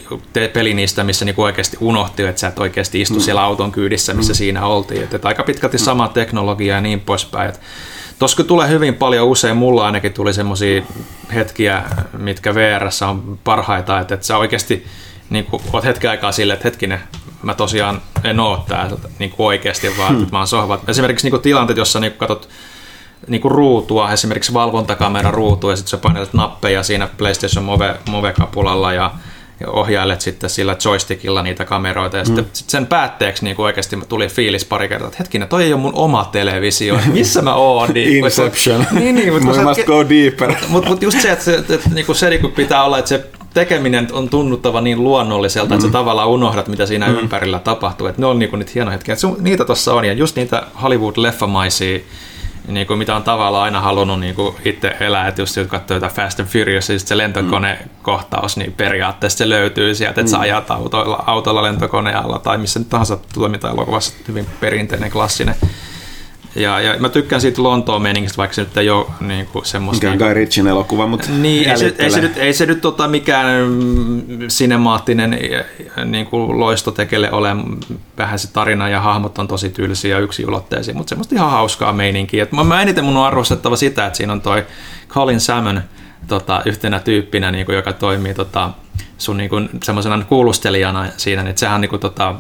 peli 0.53 0.75
niistä, 0.75 1.05
missä 1.05 1.25
niin 1.25 1.35
kuin 1.35 1.45
oikeasti 1.45 1.77
unohti, 1.81 2.23
että 2.23 2.41
sä 2.41 2.49
et 2.49 2.59
oikeasti 2.59 3.01
istu 3.01 3.15
mm. 3.15 3.21
siellä 3.21 3.43
auton 3.43 3.73
kyydissä, 3.73 4.15
missä 4.15 4.33
mm. 4.33 4.37
siinä 4.37 4.67
oltiin. 4.67 5.03
Että, 5.03 5.17
että 5.17 5.29
aika 5.29 5.43
pitkälti 5.43 5.77
mm. 5.77 5.83
sama 5.83 6.09
teknologia 6.09 6.75
ja 6.75 6.81
niin 6.81 7.01
poispäin. 7.01 7.53
Tuossa 8.19 8.45
tulee 8.45 8.69
hyvin 8.69 8.95
paljon, 8.95 9.29
usein 9.29 9.57
mulla 9.57 9.87
ainakin 9.87 10.13
tuli 10.13 10.35
semmoisia 10.35 10.83
hetkiä, 11.35 11.83
mitkä 12.19 12.55
VR 12.55 12.85
on 13.09 13.39
parhaita, 13.45 14.01
että, 14.01 14.15
että 14.15 14.27
sä 14.27 14.37
oikeasti 14.37 14.87
niin 15.31 15.45
kuin, 15.45 15.63
oot 15.73 15.85
hetken 15.85 16.11
aikaa 16.11 16.33
silleen, 16.33 16.55
että 16.55 16.69
hetkinen, 16.69 17.01
mä 17.43 17.55
tosiaan 17.55 18.03
en 18.25 18.41
oo 18.41 18.65
täällä 18.69 18.97
niin 19.19 19.35
oikeasti, 19.39 19.99
vaan 19.99 20.15
hmm. 20.15 20.23
että 20.23 20.33
mä 20.33 20.39
oon 20.39 20.47
sohvat. 20.47 20.89
Esimerkiksi 20.89 21.31
niin 21.31 21.43
tilanteet, 21.43 21.77
jossa 21.77 22.01
niin 22.01 22.13
katsot 22.13 22.49
niinku 23.29 23.49
ruutua, 23.49 24.13
esimerkiksi 24.13 24.55
valvontakamera 24.55 25.31
ruutu, 25.31 25.71
ja 25.71 25.77
sitten 25.77 25.91
sä 25.91 25.97
painetat 25.97 26.35
nappeja 26.35 26.83
siinä 26.83 27.09
PlayStation 27.19 27.65
Move, 27.65 27.97
Move-kapulalla, 28.09 28.93
ja, 28.93 29.11
ohjailet 29.67 30.21
sitten 30.21 30.51
sillä 30.51 30.77
joystickilla 30.85 31.43
niitä 31.43 31.65
kameroita. 31.65 32.17
Ja 32.17 32.23
mm. 32.23 32.27
sitten 32.27 32.47
sit 32.53 32.71
sen 32.71 32.87
päätteeksi 32.87 33.45
niin 33.45 33.57
oikeasti 33.59 33.99
tuli 34.09 34.29
fiilis 34.29 34.65
pari 34.65 34.89
kertaa, 34.89 35.09
että 35.09 35.19
hetkinen, 35.19 35.49
toi 35.49 35.65
ei 35.65 35.73
ole 35.73 35.81
mun 35.81 35.95
oma 35.95 36.29
televisio, 36.33 36.99
missä 37.13 37.43
mä 37.43 37.55
oon. 37.55 37.91
Niin, 37.95 38.17
Inception. 38.25 38.87
niin, 38.93 39.15
niin, 39.15 39.33
mutta 39.33 39.63
must 39.63 39.81
sä, 39.81 39.87
go 39.87 40.09
deeper. 40.09 40.49
Mutta 40.49 40.67
mut, 40.69 40.89
mut 40.89 41.03
just 41.03 41.21
se, 41.21 41.33
että 41.33 41.45
se, 41.45 41.55
että, 41.55 41.75
että, 41.75 41.89
niin 41.89 42.15
se 42.15 42.31
niin 42.31 42.53
pitää 42.53 42.85
olla, 42.85 42.99
että 42.99 43.09
se 43.09 43.27
tekeminen 43.55 44.09
on 44.13 44.29
tunnuttava 44.29 44.81
niin 44.81 45.05
luonnolliselta, 45.05 45.69
mm. 45.69 45.75
että 45.75 45.83
sä 45.83 45.89
mm. 45.89 45.93
tavallaan 45.93 46.29
unohdat, 46.29 46.69
mitä 46.69 46.87
siinä 46.87 47.09
mm. 47.09 47.19
ympärillä 47.19 47.59
tapahtuu. 47.59 48.07
Että 48.07 48.21
ne 48.21 48.27
on 48.27 48.39
niinku 48.39 48.57
niitä 48.57 48.73
hienoja 48.75 48.93
hetkiä. 48.93 49.15
niitä 49.41 49.65
tuossa 49.65 49.95
on, 49.95 50.05
ja 50.05 50.13
just 50.13 50.37
niitä 50.37 50.63
Hollywood-leffamaisia 50.83 52.01
niin 52.69 52.87
kuin 52.87 52.99
mitä 52.99 53.17
on 53.17 53.23
tavallaan 53.23 53.65
aina 53.65 53.81
halunnut 53.81 54.21
niin 54.21 54.35
kuin 54.35 54.57
itse 54.65 54.97
elää, 55.01 55.29
että 55.29 55.43
just 55.43 55.59
katsoo 55.69 55.97
jotain 55.97 56.13
Fast 56.13 56.41
and 56.41 56.49
Furious, 56.49 56.87
siis 56.87 57.09
se 57.09 57.19
lentokone-kohtaus, 57.19 58.57
niin 58.57 58.73
periaatteessa 58.73 59.39
se 59.39 59.49
löytyy 59.49 59.95
sieltä, 59.95 60.21
että 60.21 60.23
mm. 60.23 60.37
sä 60.37 60.39
ajat 60.39 60.71
autolla, 60.71 61.25
autolla 61.27 61.63
lentokoneella 61.63 62.39
tai 62.39 62.59
missä 62.59 62.81
tahansa 62.85 63.19
toiminta-elokuvassa, 63.35 64.15
hyvin 64.29 64.47
perinteinen, 64.61 65.11
klassinen 65.11 65.55
ja, 66.55 66.81
ja 66.81 66.97
mä 66.99 67.09
tykkään 67.09 67.41
siitä 67.41 67.63
Lontoon 67.63 68.03
meningistä, 68.03 68.37
vaikka 68.37 68.55
se 68.55 68.63
nyt 68.63 68.77
ei 68.77 68.91
ole 68.91 69.07
niin 69.21 69.47
kuin 69.47 69.65
semmoista... 69.65 70.07
Mikään 70.07 70.19
Guy 70.19 70.35
Ritchin 70.35 70.67
elokuva, 70.67 71.07
mutta 71.07 71.29
niin, 71.31 71.71
ei 71.71 71.79
se, 71.79 71.95
ei 71.99 72.11
se 72.11 72.21
nyt, 72.21 72.37
ei 72.37 72.55
se 72.55 72.67
nyt 72.67 72.81
tota 72.81 73.09
mikään 73.09 73.47
sinemaattinen 74.49 75.39
niin 76.05 76.27
kuin 76.27 76.61
loistotekele 76.61 77.33
ole. 77.33 77.57
Vähän 78.19 78.39
se 78.39 78.53
tarina 78.53 78.89
ja 78.89 79.01
hahmot 79.01 79.39
on 79.39 79.49
tosi 79.49 79.71
tylsiä 79.71 80.17
ja 80.17 80.23
yksinulotteisia, 80.23 80.95
mutta 80.95 81.09
semmoista 81.09 81.35
ihan 81.35 81.51
hauskaa 81.51 81.93
meininkiä. 81.93 82.43
Et 82.43 82.53
mä, 82.53 82.65
mä 82.65 82.83
eniten 82.83 83.05
mun 83.05 83.17
on 83.17 83.27
arvostettava 83.27 83.77
sitä, 83.77 84.07
että 84.07 84.17
siinä 84.17 84.33
on 84.33 84.41
toi 84.41 84.67
Colin 85.09 85.41
Salmon 85.41 85.83
tota, 86.29 86.63
yhtenä 86.65 87.01
tyyppinä, 87.01 87.51
niin 87.51 87.67
kuin, 87.67 87.77
joka 87.77 87.93
toimii 87.93 88.35
tota, 88.35 88.71
sun 89.19 89.37
niin 89.37 89.51
kuin, 89.51 89.69
semmoisena 89.83 90.25
kuulustelijana 90.25 91.07
siinä, 91.17 91.43
että 91.43 91.61
sehän 91.61 91.81
niin 91.81 91.89
kuin, 91.89 92.01
tota, 92.01 92.35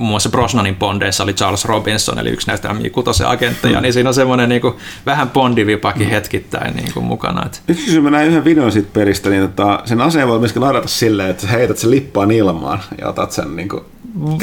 muun 0.00 0.10
muassa 0.10 0.28
Brosnanin 0.28 0.76
Bondeissa 0.76 1.22
oli 1.22 1.34
Charles 1.34 1.64
Robinson, 1.64 2.18
eli 2.18 2.30
yksi 2.30 2.46
näistä 2.46 2.68
Mi6 2.68 3.26
agentteja, 3.26 3.78
mm. 3.78 3.82
niin 3.82 3.92
siinä 3.92 4.10
on 4.10 4.14
semmoinen 4.14 4.48
niin 4.48 4.60
kuin, 4.60 4.74
vähän 5.06 5.30
Bondivipakin 5.30 6.06
mm. 6.06 6.10
hetkittäin 6.10 6.76
niin 6.76 6.92
kuin, 6.94 7.04
mukana. 7.04 7.46
Että. 7.46 7.58
Nyt 7.66 7.78
kun 7.94 8.02
mä 8.02 8.10
näin 8.10 8.28
yhden 8.28 8.44
videon 8.44 8.72
siitä 8.72 8.88
peristä, 8.92 9.30
niin 9.30 9.42
tota, 9.42 9.82
sen 9.84 10.00
aseen 10.00 10.28
voi 10.28 10.38
myöskin 10.38 10.62
ladata 10.62 10.88
silleen, 10.88 11.30
että 11.30 11.46
heität 11.46 11.78
sen 11.78 11.90
lippaan 11.90 12.30
ilmaan 12.30 12.80
ja 13.00 13.08
otat 13.08 13.32
sen 13.32 13.56
niin 13.56 13.68
kuin, 13.68 13.84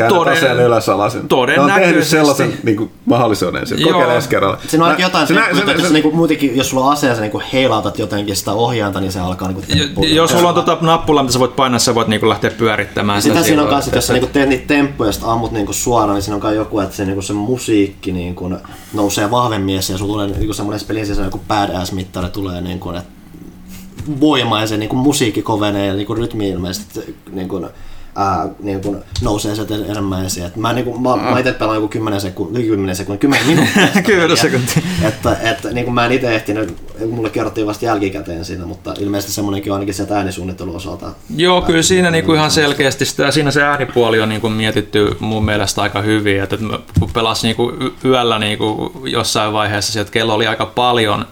Toden, 0.09 0.33
aseen 0.33 0.59
ylös 0.59 0.89
alasin. 0.89 1.27
Todennäköisesti. 1.27 1.83
on 1.83 1.89
tehnyt 1.89 2.07
sellaisen 2.07 2.53
niin 2.63 2.77
kuin, 2.77 2.91
mahdollisuuden. 3.05 3.67
Se 3.67 3.75
kokeilee 3.83 4.19
kerralla. 4.29 4.57
Siinä 4.67 4.85
on 4.85 4.95
jotain, 4.97 5.27
se, 5.27 5.33
se, 5.33 5.41
se, 5.53 5.77
se, 5.77 5.87
se, 5.87 5.93
niin 5.93 6.03
kuin, 6.03 6.15
muutenkin, 6.15 6.57
jos 6.57 6.69
sulla 6.69 6.85
on 6.85 6.91
ase 6.91 7.07
ja 7.07 7.15
sä 7.15 7.21
niin 7.21 7.41
heilautat 7.53 7.99
jotenkin 7.99 8.35
sitä 8.35 8.53
ohjainta, 8.53 8.99
niin 8.99 9.11
se 9.11 9.19
alkaa 9.19 9.47
niin 9.47 9.93
kuin, 9.95 10.15
Jos 10.15 10.31
sulla 10.31 10.49
on 10.49 10.55
tota 10.55 10.77
nappula, 10.81 11.23
mitä 11.23 11.33
sä 11.33 11.39
voit 11.39 11.55
painaa, 11.55 11.79
sä 11.79 11.95
voit 11.95 12.07
niin 12.07 12.19
kuin, 12.19 12.29
lähteä 12.29 12.51
pyörittämään. 12.51 13.21
Sitä, 13.21 13.35
sitä 13.35 13.47
siinä 13.47 13.61
on 13.61 13.67
kanssa, 13.67 13.95
jos 13.95 14.07
sä 14.07 14.13
niin 14.13 14.29
teet 14.29 14.49
niitä 14.49 14.67
temppuja 14.67 15.11
ja 15.21 15.31
ammut 15.31 15.51
niin 15.51 15.65
kuin 15.65 15.75
suoraan, 15.75 16.15
niin 16.15 16.23
siinä 16.23 16.39
on 16.47 16.55
joku, 16.55 16.79
että 16.79 16.95
se, 16.95 17.05
niin 17.05 17.15
kuin, 17.15 17.23
se 17.23 17.33
musiikki 17.33 18.11
niin 18.11 18.35
kuin, 18.35 18.57
nousee 18.93 19.31
vahvemmin 19.31 19.75
ja 19.75 19.81
sulla 19.81 20.13
tulee 20.13 20.27
niin 20.27 20.45
kuin 20.45 20.55
semmoinen 20.55 20.87
pelissä 20.87 21.15
se 21.15 21.21
joku 21.21 21.41
badass-mittari 21.47 22.29
tulee, 22.29 22.61
niin 22.61 22.79
kuin, 22.79 22.95
että 22.95 23.09
voima 24.19 24.61
ja 24.61 24.67
se 24.67 24.77
niin 24.77 24.89
kuin, 24.89 24.99
musiikki 24.99 25.41
kovenee 25.41 25.87
ja 25.87 25.93
niin 25.93 26.07
kuin, 26.07 26.17
rytmi 26.17 26.49
ilmeisesti 26.49 27.17
niin 27.31 27.47
kuin, 27.47 27.67
ää, 28.17 28.47
niin 28.59 28.81
kuin 28.81 28.97
nousee 29.21 29.55
sieltä 29.55 29.75
enemmän 29.75 30.25
esiin. 30.25 30.45
Et 30.45 30.55
mä, 30.55 30.73
niin 30.73 30.85
kuin, 30.85 31.01
mä, 31.01 31.15
mä 31.15 31.39
itse 31.39 31.51
pelaan 31.51 31.75
joku 31.75 31.87
10 31.87 32.21
sekuntia, 32.21 32.65
10 32.67 32.95
sekuntia, 32.95 33.21
10 33.21 33.47
minuuttia. 33.47 34.01
10 34.03 34.37
sekuntia. 34.37 34.81
Että, 35.01 35.37
että 35.41 35.69
niin 35.69 35.85
kuin 35.85 35.95
mä 35.95 36.05
en 36.05 36.11
itse 36.11 36.35
ehtinyt, 36.35 36.77
mulle 37.11 37.29
kerrottiin 37.29 37.67
vasta 37.67 37.85
jälkikäteen 37.85 38.45
siinä, 38.45 38.65
mutta 38.65 38.93
ilmeisesti 38.99 39.33
semmoinenkin 39.33 39.71
on 39.71 39.75
ainakin 39.75 39.93
sieltä 39.93 40.17
äänisuunnittelun 40.17 40.75
osalta. 40.75 41.11
Joo, 41.35 41.61
kyllä 41.61 41.81
siinä 41.81 42.11
niin 42.11 42.25
kuin 42.25 42.37
ihan 42.37 42.51
selkeästi 42.51 43.05
sitä, 43.05 43.31
siinä 43.31 43.51
se 43.51 43.63
äänipuoli 43.63 44.21
on 44.21 44.29
niin 44.29 44.41
kuin 44.41 44.53
mietitty 44.53 45.17
mun 45.19 45.45
mielestä 45.45 45.81
aika 45.81 46.01
hyvin, 46.01 46.43
että 46.43 46.57
kun 46.99 47.09
pelasi 47.13 47.47
niin 47.47 47.55
kuin 47.55 47.91
yöllä 48.05 48.39
niin 48.39 48.57
kuin 48.57 48.91
jossain 49.03 49.53
vaiheessa, 49.53 50.01
että 50.01 50.13
kello 50.13 50.33
oli 50.33 50.47
aika 50.47 50.65
paljon, 50.65 51.25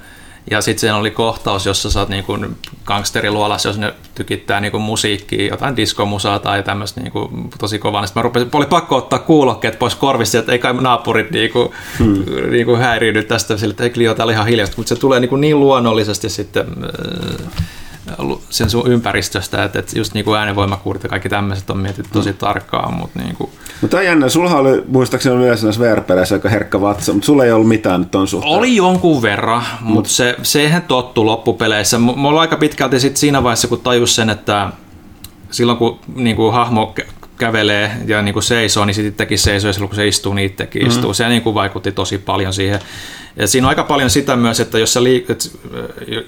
ja 0.51 0.61
sitten 0.61 0.79
siinä 0.79 0.97
oli 0.97 1.11
kohtaus, 1.11 1.65
jossa 1.65 1.91
sä 1.91 1.99
oot 1.99 2.09
niinku 2.09 2.37
gangsteriluolassa, 2.85 3.69
jos 3.69 3.77
ne 3.77 3.93
tykittää 4.15 4.61
niinku 4.61 4.79
musiikkia, 4.79 5.47
jotain 5.47 5.75
diskomusaa 5.75 6.39
tai 6.39 6.63
tämmöistä 6.63 7.01
niinku 7.01 7.29
tosi 7.59 7.79
kovaa. 7.79 8.01
Niin 8.01 8.07
sitten 8.07 8.21
mä 8.21 8.23
rupesin, 8.23 8.49
oli 8.53 8.65
pakko 8.65 8.95
ottaa 8.95 9.19
kuulokkeet 9.19 9.79
pois 9.79 9.95
korvista, 9.95 10.37
että 10.37 10.51
ei 10.51 10.59
kai 10.59 10.73
naapurit 10.73 11.31
niinku, 11.31 11.73
hmm. 11.99 12.23
niinku 12.49 12.75
häiriinny 12.75 13.23
tästä, 13.23 13.57
sille, 13.57 13.71
että 13.71 13.83
ei 13.83 13.89
Clio 13.89 14.13
täällä 14.13 14.33
ihan 14.33 14.47
hiljasta, 14.47 14.75
mutta 14.77 14.89
se 14.89 15.01
tulee 15.01 15.19
niinku 15.19 15.35
niin 15.35 15.59
luonnollisesti 15.59 16.29
sitten 16.29 16.65
sen 18.49 18.69
sun 18.69 18.91
ympäristöstä, 18.91 19.63
että, 19.63 19.79
että 19.79 19.99
just 19.99 20.13
niin 20.13 20.25
kuin 20.25 20.39
äänenvoimakuurit 20.39 21.03
ja 21.03 21.09
kaikki 21.09 21.29
tämmöiset 21.29 21.69
on 21.69 21.77
mietitty 21.77 22.09
tosi 22.13 22.31
mm. 22.31 22.37
tarkkaan. 22.37 22.93
Mutta 22.93 23.19
niin 23.19 23.35
kuin... 23.35 23.49
Mutta 23.81 24.01
jännä, 24.01 24.29
sulla 24.29 24.55
oli 24.55 24.83
muistaakseni 24.87 25.35
myös 25.35 25.63
näissä 25.63 25.81
VR-peleissä 25.81 26.35
aika 26.35 26.49
herkkä 26.49 26.81
vatsa, 26.81 27.13
mutta 27.13 27.25
sulla 27.25 27.45
ei 27.45 27.51
ollut 27.51 27.67
mitään 27.67 28.01
nyt 28.01 28.15
on 28.15 28.27
suhteen. 28.27 28.53
Oli 28.53 28.75
jonkun 28.75 29.21
verran, 29.21 29.63
Mut... 29.81 29.93
mutta 29.93 30.09
se, 30.09 30.35
se 30.41 30.61
eihän 30.61 30.81
tottu 30.81 31.25
loppupeleissä. 31.25 31.99
Mulla 31.99 32.41
aika 32.41 32.57
pitkälti 32.57 32.99
sit 32.99 33.17
siinä 33.17 33.43
vaiheessa, 33.43 33.67
kun 33.67 33.81
tajus 33.81 34.15
sen, 34.15 34.29
että 34.29 34.71
silloin 35.51 35.77
kun 35.77 35.99
niin 36.15 36.35
kuin 36.35 36.53
hahmo 36.53 36.93
kävelee 37.37 37.91
ja 38.05 38.21
niin 38.21 38.33
kuin 38.33 38.43
seisoo, 38.43 38.85
niin 38.85 38.95
sitten 38.95 39.11
itsekin 39.11 39.39
seisoo 39.39 39.69
ja 39.69 39.73
silloin 39.73 39.89
kun 39.89 39.95
se 39.95 40.07
istuu, 40.07 40.33
niin 40.33 40.45
itsekin 40.45 40.81
mm-hmm. 40.81 40.97
istuu. 40.97 41.13
Se 41.13 41.29
niin 41.29 41.41
kuin 41.41 41.53
vaikutti 41.53 41.91
tosi 41.91 42.17
paljon 42.17 42.53
siihen. 42.53 42.79
Ja 43.35 43.47
siinä 43.47 43.67
on 43.67 43.69
aika 43.69 43.83
paljon 43.83 44.09
sitä 44.09 44.35
myös, 44.35 44.59
että 44.59 44.79
jos 44.79 44.93
sä, 44.93 45.03
liikut, 45.03 45.59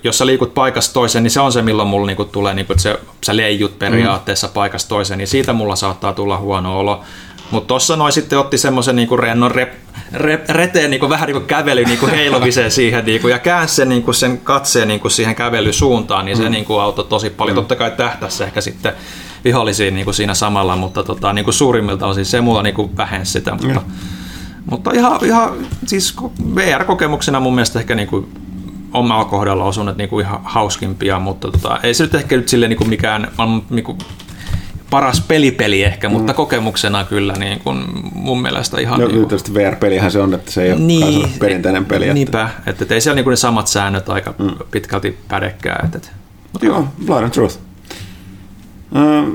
jos 0.03 0.17
sä 0.17 0.25
liikut 0.25 0.53
paikasta 0.53 0.93
toiseen, 0.93 1.23
niin 1.23 1.31
se 1.31 1.39
on 1.39 1.51
se, 1.51 1.61
milloin 1.61 1.89
mulla 1.89 2.07
niinku 2.07 2.25
tulee, 2.25 2.53
niinku, 2.53 2.73
että 2.73 2.83
se, 2.83 2.99
sä 3.25 3.37
leijut 3.37 3.79
periaatteessa 3.79 4.47
mm. 4.47 4.53
paikasta 4.53 4.89
toiseen, 4.89 5.17
niin 5.17 5.27
siitä 5.27 5.53
mulla 5.53 5.75
saattaa 5.75 6.13
tulla 6.13 6.37
huono 6.37 6.79
olo. 6.79 7.03
Mutta 7.51 7.67
tuossa 7.67 7.95
noin 7.95 8.13
sitten 8.13 8.39
otti 8.39 8.57
semmoisen 8.57 8.95
niinku 8.95 9.17
rennon 9.17 9.51
rep, 9.51 9.73
rep, 10.13 10.49
reteen 10.49 10.89
niinku, 10.89 11.09
vähän 11.09 11.27
niinku 11.27 11.47
kävely 11.47 11.85
niinku 11.85 12.07
heilomiseen 12.15 12.71
siihen 12.71 13.05
niinku, 13.05 13.27
ja 13.27 13.39
käänsi 13.39 13.75
sen, 13.75 13.89
niinku, 13.89 14.13
sen 14.13 14.37
katseen 14.37 14.87
niinku, 14.87 15.09
siihen 15.09 15.35
kävelysuuntaan, 15.35 16.25
niin 16.25 16.37
se 16.37 16.43
mm. 16.43 16.51
niinku, 16.51 16.77
auttoi 16.77 17.05
tosi 17.05 17.29
paljon. 17.29 17.55
Mm. 17.55 17.61
Totta 17.61 17.75
kai 17.75 17.91
tähtäisi 17.91 18.43
ehkä 18.43 18.61
sitten 18.61 18.93
vihollisiin 19.43 19.95
niinku, 19.95 20.13
siinä 20.13 20.33
samalla, 20.33 20.75
mutta 20.75 21.03
tota, 21.03 21.33
niinku, 21.33 21.51
suurimmilta 21.51 22.07
osin 22.07 22.25
se 22.25 22.41
mulla 22.41 22.63
niinku, 22.63 22.91
vähensi 22.97 23.31
sitä. 23.31 23.51
Mutta, 23.51 23.81
mutta 24.71 24.91
ihan, 24.93 25.19
ihan 25.25 25.53
siis 25.85 26.15
VR-kokemuksena 26.55 27.39
mun 27.39 27.55
mielestä 27.55 27.79
ehkä 27.79 27.95
niin 27.95 28.07
kuin 28.07 28.27
omalla 28.93 29.25
kohdalla 29.25 29.63
osunut 29.63 29.97
niin 29.97 30.09
kuin 30.09 30.25
ihan 30.25 30.39
hauskimpia, 30.43 31.19
mutta 31.19 31.51
tota, 31.51 31.79
ei 31.83 31.93
se 31.93 32.03
nyt 32.03 32.15
ehkä 32.15 32.37
nyt 32.37 32.49
silleen 32.49 32.69
niin 32.69 32.77
kuin 32.77 32.89
mikään 32.89 33.31
niin 33.69 33.83
kuin 33.83 33.97
paras 34.89 35.23
pelipeli 35.27 35.83
ehkä, 35.83 36.09
mutta 36.09 36.33
mm. 36.33 36.37
kokemuksena 36.37 37.03
kyllä 37.03 37.33
niin 37.33 37.59
kuin 37.59 37.83
mun 38.13 38.41
mielestä 38.41 38.81
ihan... 38.81 38.99
No, 38.99 39.07
niin 39.07 39.27
kuin... 39.27 39.39
VR-pelihän 39.53 40.11
se 40.11 40.19
on, 40.19 40.33
että 40.33 40.51
se 40.51 40.63
ei 40.63 40.71
ole 40.71 40.79
niin, 40.79 41.29
perinteinen 41.39 41.85
peli. 41.85 42.13
Niinpä, 42.13 42.41
että, 42.43 42.69
että, 42.69 42.83
että 42.83 42.93
ei 42.93 43.01
siellä 43.01 43.15
niin 43.15 43.23
kuin 43.23 43.31
ne 43.31 43.35
samat 43.35 43.67
säännöt 43.67 44.09
aika 44.09 44.33
mm. 44.39 44.51
pitkälti 44.71 45.17
pädekään. 45.27 45.85
Että, 45.85 45.97
että. 45.97 46.09
Mutta 46.53 46.65
joo, 46.65 46.87
Blood 47.05 47.23
and 47.23 47.31
Truth. 47.31 47.59
Äh, 48.95 49.25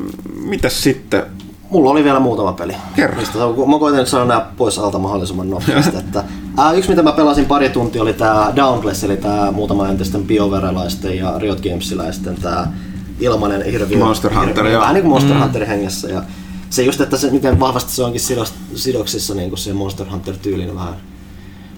mitäs 0.44 0.82
sitten? 0.82 1.22
Mulla 1.70 1.90
oli 1.90 2.04
vielä 2.04 2.20
muutama 2.20 2.52
peli. 2.52 2.76
Kerro. 2.96 3.20
Mistä, 3.20 3.38
mä 3.38 3.78
koitan 3.78 4.06
saada 4.06 4.24
nämä 4.24 4.46
pois 4.56 4.78
alta 4.78 4.98
mahdollisimman 4.98 5.50
nopeasti. 5.50 5.96
että, 5.96 6.24
ää, 6.58 6.72
yksi 6.72 6.90
mitä 6.90 7.02
mä 7.02 7.12
pelasin 7.12 7.46
pari 7.46 7.68
tuntia 7.68 8.02
oli 8.02 8.12
tämä 8.12 8.52
Dauntless, 8.56 9.04
eli 9.04 9.16
tämä 9.16 9.50
muutama 9.50 9.88
entisten 9.88 10.24
BioWarelaisten 10.24 11.16
ja 11.16 11.38
Riot 11.38 11.60
Gamesiläisten 11.60 12.36
tämä 12.36 12.72
ilmanen 13.20 13.64
hirviö. 13.64 13.98
Monster 13.98 14.34
Hunter, 14.34 14.66
joo. 14.66 14.80
Vähän 14.80 14.94
niin 14.94 15.02
kuin 15.02 15.12
Monster 15.12 15.34
mm. 15.34 15.42
Hunter 15.42 15.66
hengessä. 15.66 16.08
Ja 16.08 16.22
se 16.70 16.82
just, 16.82 17.00
että 17.00 17.16
se, 17.16 17.30
miten 17.30 17.60
vahvasti 17.60 17.92
se 17.92 18.04
onkin 18.04 18.20
sidos, 18.20 18.54
sidoksissa 18.74 19.34
niin 19.34 19.48
kuin 19.48 19.58
se 19.58 19.72
Monster 19.72 20.06
Hunter 20.10 20.36
tyylin 20.36 20.74
vähän 20.74 20.94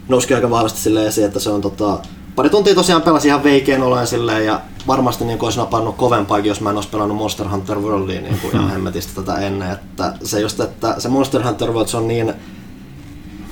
nousi 0.08 0.34
aika 0.34 0.50
vahvasti 0.50 0.80
silleen 0.80 1.06
esiin, 1.06 1.26
että 1.26 1.40
se 1.40 1.50
on 1.50 1.60
tota, 1.60 1.98
pari 2.36 2.50
tuntia 2.50 2.74
tosiaan 2.74 3.02
pelasin 3.02 3.28
ihan 3.28 3.44
veikeän 3.44 3.82
olojen 3.82 4.06
silleen 4.06 4.46
ja 4.46 4.60
varmasti 4.86 5.24
niin 5.24 5.42
olisi 5.42 5.58
napannut 5.58 5.96
kovempaakin, 5.96 6.48
jos 6.48 6.60
mä 6.60 6.70
en 6.70 6.76
olisi 6.76 6.88
pelannut 6.88 7.18
Monster 7.18 7.48
Hunter 7.48 7.78
Worldia 7.78 8.20
niin 8.20 8.38
kuin 8.38 8.52
ihan 8.56 8.70
hemmetistä 8.70 9.22
tätä 9.22 9.40
ennen. 9.40 9.70
Että 9.70 10.12
se 10.24 10.40
just, 10.40 10.60
että 10.60 10.94
se 10.98 11.08
Monster 11.08 11.42
Hunter 11.42 11.70
World 11.72 11.88
se 11.88 11.96
on 11.96 12.08
niin, 12.08 12.34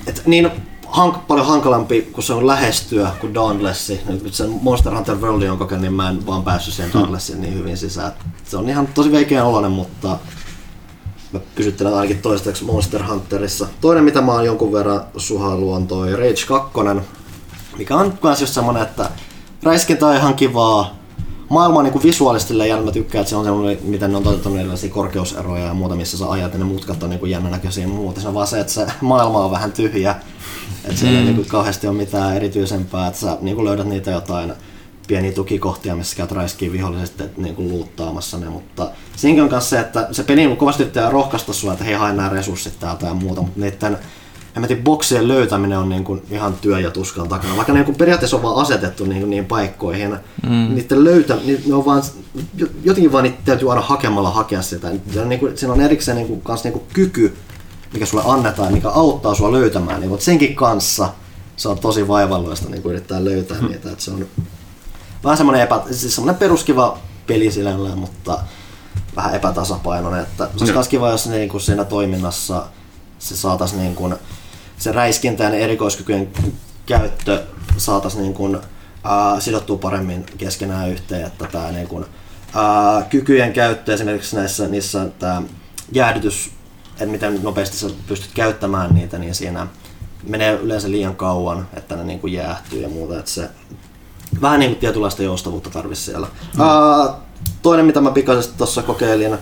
että 0.06 0.22
niin 0.26 0.50
hank, 0.86 1.26
paljon 1.26 1.46
hankalampi, 1.46 2.02
kun 2.02 2.24
se 2.24 2.32
on 2.32 2.46
lähestyä 2.46 3.10
kuin 3.20 3.34
Dauntlessi. 3.34 4.00
Nyt 4.08 4.34
sen 4.34 4.50
Monster 4.62 4.94
Hunter 4.94 5.16
World 5.16 5.42
on 5.42 5.58
kokenut, 5.58 5.82
niin 5.82 5.92
mä 5.92 6.08
en 6.08 6.26
vaan 6.26 6.42
päässyt 6.42 6.74
siihen 6.74 6.92
Dauntlessiin 6.92 7.40
niin 7.40 7.54
hyvin 7.54 7.76
sisään. 7.76 8.12
Se 8.44 8.56
on 8.56 8.68
ihan 8.68 8.86
tosi 8.86 9.12
veikeän 9.12 9.46
oloinen, 9.46 9.70
mutta 9.72 10.18
mä 11.32 11.40
pysyttelen 11.54 11.94
ainakin 11.94 12.22
toistaiseksi 12.22 12.64
Monster 12.64 13.06
Hunterissa. 13.06 13.66
Toinen, 13.80 14.04
mitä 14.04 14.20
mä 14.20 14.32
oon 14.32 14.44
jonkun 14.44 14.72
verran 14.72 15.00
suhailu, 15.16 15.72
on 15.72 15.86
toi 15.86 16.12
Rage 16.16 16.46
2, 16.48 16.72
mikä 17.78 17.96
on 17.96 18.18
myös 18.22 18.40
just 18.40 18.54
semmonen, 18.54 18.82
että 18.82 19.10
räiskintä 19.62 20.06
on 20.06 20.16
ihan 20.16 20.34
kivaa, 20.34 20.94
maailma 21.48 21.78
on 21.78 21.84
niin 21.84 22.02
visuaalisesti 22.02 22.68
jännä. 22.68 22.84
Mä 22.84 22.92
tykkään, 22.92 23.20
että 23.20 23.30
se 23.30 23.36
on 23.36 23.44
semmoinen, 23.44 23.78
miten 23.82 24.10
ne 24.10 24.16
on 24.16 24.22
toteutunut 24.22 24.58
erilaisia 24.58 24.90
korkeuseroja 24.90 25.64
ja 25.64 25.74
muuta, 25.74 25.96
missä 25.96 26.18
sä 26.18 26.30
ajat 26.30 26.52
ja 26.52 26.58
ne 26.58 26.64
mutkat 26.64 27.02
on 27.02 27.10
niin 27.10 27.30
jännä 27.30 27.50
näköisiä 27.50 27.86
muuta. 27.88 28.20
Se 28.20 28.28
on 28.28 28.34
vaan 28.34 28.46
se, 28.46 28.60
että 28.60 28.72
se 28.72 28.86
maailma 29.00 29.44
on 29.44 29.50
vähän 29.50 29.72
tyhjä. 29.72 30.14
Että 30.84 30.96
siellä 30.96 31.20
mm. 31.20 31.26
ei 31.26 31.34
niin 31.34 31.46
kauheasti 31.46 31.86
ole 31.86 31.96
mitään 31.96 32.36
erityisempää, 32.36 33.06
että 33.06 33.20
sä 33.20 33.38
niin 33.40 33.64
löydät 33.64 33.86
niitä 33.86 34.10
jotain 34.10 34.52
pieniä 35.06 35.32
tukikohtia, 35.32 35.96
missä 35.96 36.16
käyt 36.16 36.32
räiskiä 36.32 36.72
viholliset 36.72 37.36
niin 37.36 37.54
kuin 37.54 37.68
luuttaamassa 37.68 38.38
ne, 38.38 38.48
mutta 38.48 38.90
siinäkin 39.16 39.42
on 39.42 39.50
myös 39.50 39.70
se, 39.70 39.80
että 39.80 40.08
se 40.12 40.22
peli 40.22 40.46
niin 40.46 40.56
kovasti 40.56 40.82
yrittää 40.82 41.10
rohkaista 41.10 41.52
sua, 41.52 41.72
että 41.72 41.84
hei 41.84 41.94
hae 41.94 42.12
nämä 42.12 42.28
resurssit 42.28 42.80
täältä 42.80 43.06
ja 43.06 43.14
muuta, 43.14 43.42
mutta 43.42 43.60
niiden 43.60 43.98
en 44.56 44.66
tiedä, 44.66 44.82
boksien 44.82 45.28
löytäminen 45.28 45.78
on 45.78 45.88
niin 45.88 46.04
kuin 46.04 46.22
ihan 46.30 46.54
työ 46.60 46.80
ja 46.80 46.90
tuskan 46.90 47.28
takana. 47.28 47.56
Vaikka 47.56 47.72
ne 47.72 47.78
niin 47.78 47.84
kuin 47.86 47.96
periaatteessa 47.96 48.36
on 48.36 48.42
vaan 48.42 48.56
asetettu 48.56 49.04
niin, 49.04 49.30
niin 49.30 49.44
paikkoihin, 49.44 50.18
mm. 50.42 50.74
niiden 50.74 51.04
löytä, 51.04 51.36
niin 51.44 51.62
ne 51.66 51.74
on 51.74 51.84
vaan, 51.84 52.02
jotenkin 52.84 53.12
vaan 53.12 53.24
niitä 53.24 53.38
täytyy 53.44 53.70
aina 53.70 53.82
hakemalla 53.82 54.30
hakea 54.30 54.62
sitä. 54.62 54.90
Ja 55.12 55.24
niin 55.24 55.40
kuin, 55.40 55.58
siinä 55.58 55.72
on 55.72 55.80
erikseen 55.80 56.16
niin 56.16 56.28
kuin, 56.28 56.40
kans 56.40 56.64
niin 56.64 56.72
kuin 56.72 56.84
kyky, 56.92 57.36
mikä 57.92 58.06
sulle 58.06 58.24
annetaan, 58.26 58.72
mikä 58.72 58.88
auttaa 58.88 59.34
sua 59.34 59.52
löytämään. 59.52 60.00
Niin, 60.00 60.10
mutta 60.10 60.24
senkin 60.24 60.54
kanssa 60.54 61.08
se 61.56 61.68
on 61.68 61.78
tosi 61.78 62.08
vaivalloista 62.08 62.68
niin 62.68 62.82
kuin 62.82 62.92
yrittää 62.92 63.24
löytää 63.24 63.60
mm. 63.60 63.68
niitä. 63.68 63.90
Että 63.90 64.04
se 64.04 64.10
on 64.10 64.26
vähän 65.24 65.36
semmoinen, 65.36 65.62
epä, 65.62 65.80
siis 65.90 66.14
semmoinen 66.14 66.38
peruskiva 66.38 66.98
peli 67.26 67.50
sinällään, 67.50 67.98
mutta 67.98 68.38
vähän 69.16 69.34
epätasapainoinen. 69.34 70.22
Että 70.22 70.44
se 70.44 70.50
olisi 70.60 70.72
myös 70.72 70.88
kiva, 70.88 71.10
jos 71.10 71.26
niin 71.26 71.48
kuin 71.48 71.60
siinä 71.60 71.84
toiminnassa 71.84 72.66
se 73.18 73.36
saataisiin 73.36 73.80
niin 73.80 73.94
kuin, 73.94 74.14
se 74.82 74.92
räiskintä 74.92 75.44
ja 75.44 75.50
ne 75.50 75.58
erikoiskykyjen 75.58 76.28
käyttö 76.86 77.42
saataisiin 77.76 78.22
niin 78.22 78.34
kuin, 78.34 78.58
ää, 79.04 79.40
sidottua 79.40 79.78
paremmin 79.78 80.26
keskenään 80.38 80.90
yhteen, 80.90 81.26
että 81.26 81.46
tämä 81.52 81.72
niin 81.72 81.88
kuin, 81.88 82.04
ää, 82.54 83.02
kykyjen 83.02 83.52
käyttö 83.52 83.94
esimerkiksi 83.94 84.36
näissä 84.36 84.68
niissä 84.68 85.06
tämä 85.18 85.42
jäähdytys, 85.92 86.50
että 86.92 87.06
miten 87.06 87.42
nopeasti 87.42 87.76
sä 87.76 87.90
pystyt 88.06 88.30
käyttämään 88.34 88.94
niitä, 88.94 89.18
niin 89.18 89.34
siinä 89.34 89.66
menee 90.28 90.52
yleensä 90.52 90.90
liian 90.90 91.16
kauan, 91.16 91.68
että 91.74 91.96
ne 91.96 92.04
niin 92.04 92.20
kuin 92.20 92.32
jäähtyy 92.32 92.80
ja 92.80 92.88
muuta, 92.88 93.18
että 93.18 93.30
se 93.30 93.50
vähän 94.40 94.60
niin 94.60 94.70
kuin 94.70 94.80
tietynlaista 94.80 95.22
joustavuutta 95.22 95.70
tarvitsisi 95.70 96.10
siellä. 96.10 96.26
Mm. 96.54 96.60
Ää, 96.60 97.14
toinen, 97.62 97.86
mitä 97.86 98.00
mä 98.00 98.10
pikaisesti 98.10 98.58
tuossa 98.58 98.82
kokeilin, 98.82 99.38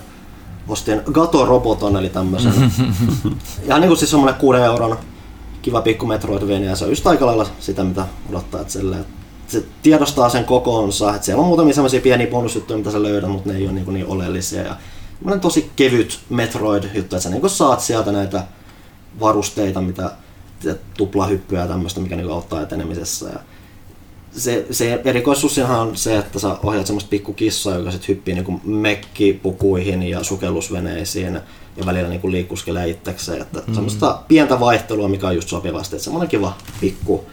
ostin 0.68 1.02
Gato 1.12 1.46
Roboton, 1.46 1.96
eli 1.96 2.08
tämmöisen. 2.08 2.52
ihan 3.66 3.80
niin 3.80 3.88
kuin 3.88 3.98
siis 3.98 4.10
semmoinen 4.10 4.40
6 4.40 4.58
euron 4.58 4.98
kiva 5.62 5.82
pikku 5.82 6.06
Metroidvania, 6.06 6.76
se 6.76 6.84
on 6.84 6.90
just 6.90 7.06
aika 7.06 7.26
lailla 7.26 7.46
sitä, 7.60 7.84
mitä 7.84 8.06
odottaa, 8.30 8.60
että 8.60 8.72
silleen, 8.72 9.04
se 9.48 9.64
tiedostaa 9.82 10.28
sen 10.28 10.44
kokoonsa, 10.44 11.14
että 11.14 11.26
siellä 11.26 11.40
on 11.40 11.46
muutamia 11.46 11.74
semmoisia 11.74 12.00
pieniä 12.00 12.26
bonusjuttuja, 12.26 12.78
mitä 12.78 12.90
sä 12.90 13.02
löydät, 13.02 13.30
mutta 13.30 13.48
ne 13.48 13.56
ei 13.58 13.64
ole 13.64 13.72
niin, 13.72 13.94
niin 13.94 14.06
oleellisia. 14.06 14.62
Ja 14.62 14.76
tosi 15.40 15.70
kevyt 15.76 16.20
Metroid-juttu, 16.28 17.16
että 17.16 17.20
sä 17.20 17.30
niin 17.30 17.50
saat 17.50 17.80
sieltä 17.80 18.12
näitä 18.12 18.44
varusteita, 19.20 19.80
mitä 19.80 20.10
tuplahyppyä 20.96 21.60
ja 21.60 21.66
tämmöistä, 21.66 22.00
mikä 22.00 22.16
niin 22.16 22.30
auttaa 22.30 22.62
etenemisessä. 22.62 23.28
Ja 23.28 23.38
se, 24.32 24.66
se 24.70 25.00
erikoisuus 25.04 25.58
on 25.58 25.96
se, 25.96 26.18
että 26.18 26.38
sä 26.38 26.56
ohjaat 26.62 26.86
semmoista 26.86 27.10
pikkukissaa, 27.10 27.74
joka 27.74 27.90
sitten 27.90 28.08
hyppii 28.08 28.34
niin 28.34 28.60
mekkipukuihin 28.64 30.02
ja 30.02 30.24
sukellusveneisiin 30.24 31.40
ja 31.80 31.86
välillä 31.86 32.08
niin 32.08 32.32
liikkuskelee 32.32 32.88
itsekseen. 32.88 33.42
Että 33.42 33.62
mm. 33.66 33.74
Semmoista 33.74 34.18
pientä 34.28 34.60
vaihtelua, 34.60 35.08
mikä 35.08 35.26
on 35.26 35.34
just 35.34 35.48
sopivasti. 35.48 35.96
Että 35.96 36.04
semmoinen 36.04 36.28
kiva 36.28 36.56
pikku 36.80 37.24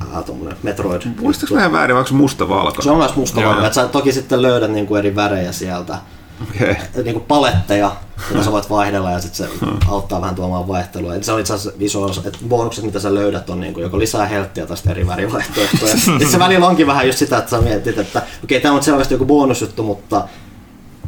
äh, 0.00 0.24
Metroid. 0.62 1.02
Muistatko 1.20 1.54
vähän 1.54 1.72
väärin, 1.72 1.96
onko 1.96 2.08
se 2.08 2.14
musta 2.14 2.48
valko? 2.48 2.82
Se 2.82 2.90
on 2.90 2.98
myös 2.98 3.16
musta 3.16 3.40
valko. 3.40 3.72
Sä 3.72 3.88
toki 3.88 4.12
sitten 4.12 4.42
löydät 4.42 4.70
niin 4.70 4.86
kuin 4.86 4.98
eri 4.98 5.16
värejä 5.16 5.52
sieltä 5.52 5.98
okay. 6.42 6.74
niin 7.04 7.12
kuin 7.12 7.24
paletteja, 7.28 7.96
joita 8.30 8.44
sä 8.44 8.52
voit 8.52 8.70
vaihdella 8.70 9.10
ja 9.10 9.20
sitten 9.20 9.46
se 9.46 9.66
hmm. 9.66 9.78
auttaa 9.88 10.20
vähän 10.20 10.34
tuomaan 10.34 10.68
vaihtelua. 10.68 11.14
Et 11.14 11.24
se 11.24 11.32
on 11.32 11.40
itse 11.40 11.54
asiassa 11.54 11.78
iso 11.80 12.02
osa, 12.02 12.22
että 12.24 12.38
bonukset 12.48 12.84
mitä 12.84 13.00
sä 13.00 13.14
löydät 13.14 13.50
on 13.50 13.60
niin 13.60 13.74
kuin 13.74 13.82
joko 13.82 13.98
lisää 13.98 14.26
helttiä 14.26 14.66
tai 14.66 14.76
eri 14.90 15.06
värivaihtoehtoja. 15.06 15.96
sitten 16.04 16.28
se 16.28 16.38
välillä 16.38 16.66
onkin 16.66 16.86
vähän 16.86 17.06
just 17.06 17.18
sitä, 17.18 17.38
että 17.38 17.50
sä 17.50 17.60
mietit, 17.60 17.98
että 17.98 18.18
okei 18.18 18.56
okay, 18.56 18.60
tämä 18.60 18.74
on 18.74 18.82
selvästi 18.82 19.14
joku 19.14 19.24
bonusjuttu, 19.24 19.82
mutta 19.82 20.28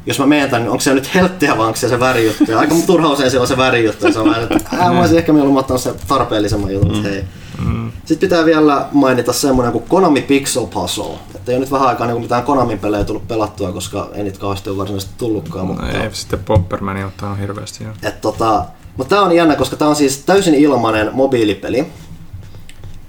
jos 0.09 0.19
mä 0.19 0.27
menen 0.27 0.51
niin 0.51 0.69
onko 0.69 0.81
se 0.81 0.95
nyt 0.95 1.15
helttiä 1.15 1.59
vai 1.59 1.67
onko 1.67 1.77
se 1.77 1.89
se 1.89 2.01
värijuttu? 2.01 2.45
Aika 2.57 2.75
turha 2.87 3.09
usein 3.09 3.31
se 3.31 3.39
on 3.39 3.47
se 3.47 3.57
värijuttu. 3.57 4.13
Se 4.13 4.19
on 4.19 4.29
vähän, 4.29 4.43
että 4.43 4.77
ää, 4.79 4.93
mä 4.93 5.01
olisin 5.01 5.19
ehkä 5.19 5.33
mieluummin 5.33 5.61
ottanut 5.61 5.83
se 5.83 5.95
tarpeellisemman 6.09 6.73
jutun, 6.73 6.97
mm. 6.97 7.03
hei. 7.03 7.25
Mm. 7.65 7.93
Sitten 8.05 8.29
pitää 8.29 8.45
vielä 8.45 8.87
mainita 8.93 9.33
semmoinen 9.33 9.73
kuin 9.73 9.85
Konami 9.89 10.23
Pixel 10.23 10.67
Puzzle. 10.67 11.19
Että 11.35 11.53
ei 11.53 11.57
ole 11.57 11.61
nyt 11.61 11.73
vähän 11.73 11.89
aikaa 11.89 12.07
niin 12.07 12.21
mitään 12.21 12.43
Konamin 12.43 12.79
pelejä 12.79 13.05
tullut 13.05 13.29
pelattua, 13.29 13.73
koska 13.73 14.11
ei 14.15 14.25
niitä 14.25 14.39
kauheasti 14.39 14.71
ole 14.71 14.79
varsinaisesti 14.79 15.15
tullutkaan. 15.19 15.67
No 15.69 15.75
mutta... 15.75 16.03
ei, 16.03 16.09
sitten 16.13 16.39
Bombermania 16.39 17.07
ottanut 17.07 17.39
hirveästi. 17.39 17.85
Jo. 17.85 17.91
Et 18.03 18.21
tota, 18.21 18.65
mutta 18.97 19.17
tämä 19.17 19.27
on 19.27 19.37
jännä, 19.37 19.57
koska 19.57 19.77
tämä 19.77 19.89
on 19.89 19.97
siis 19.97 20.19
täysin 20.19 20.55
ilmainen 20.55 21.11
mobiilipeli. 21.13 21.87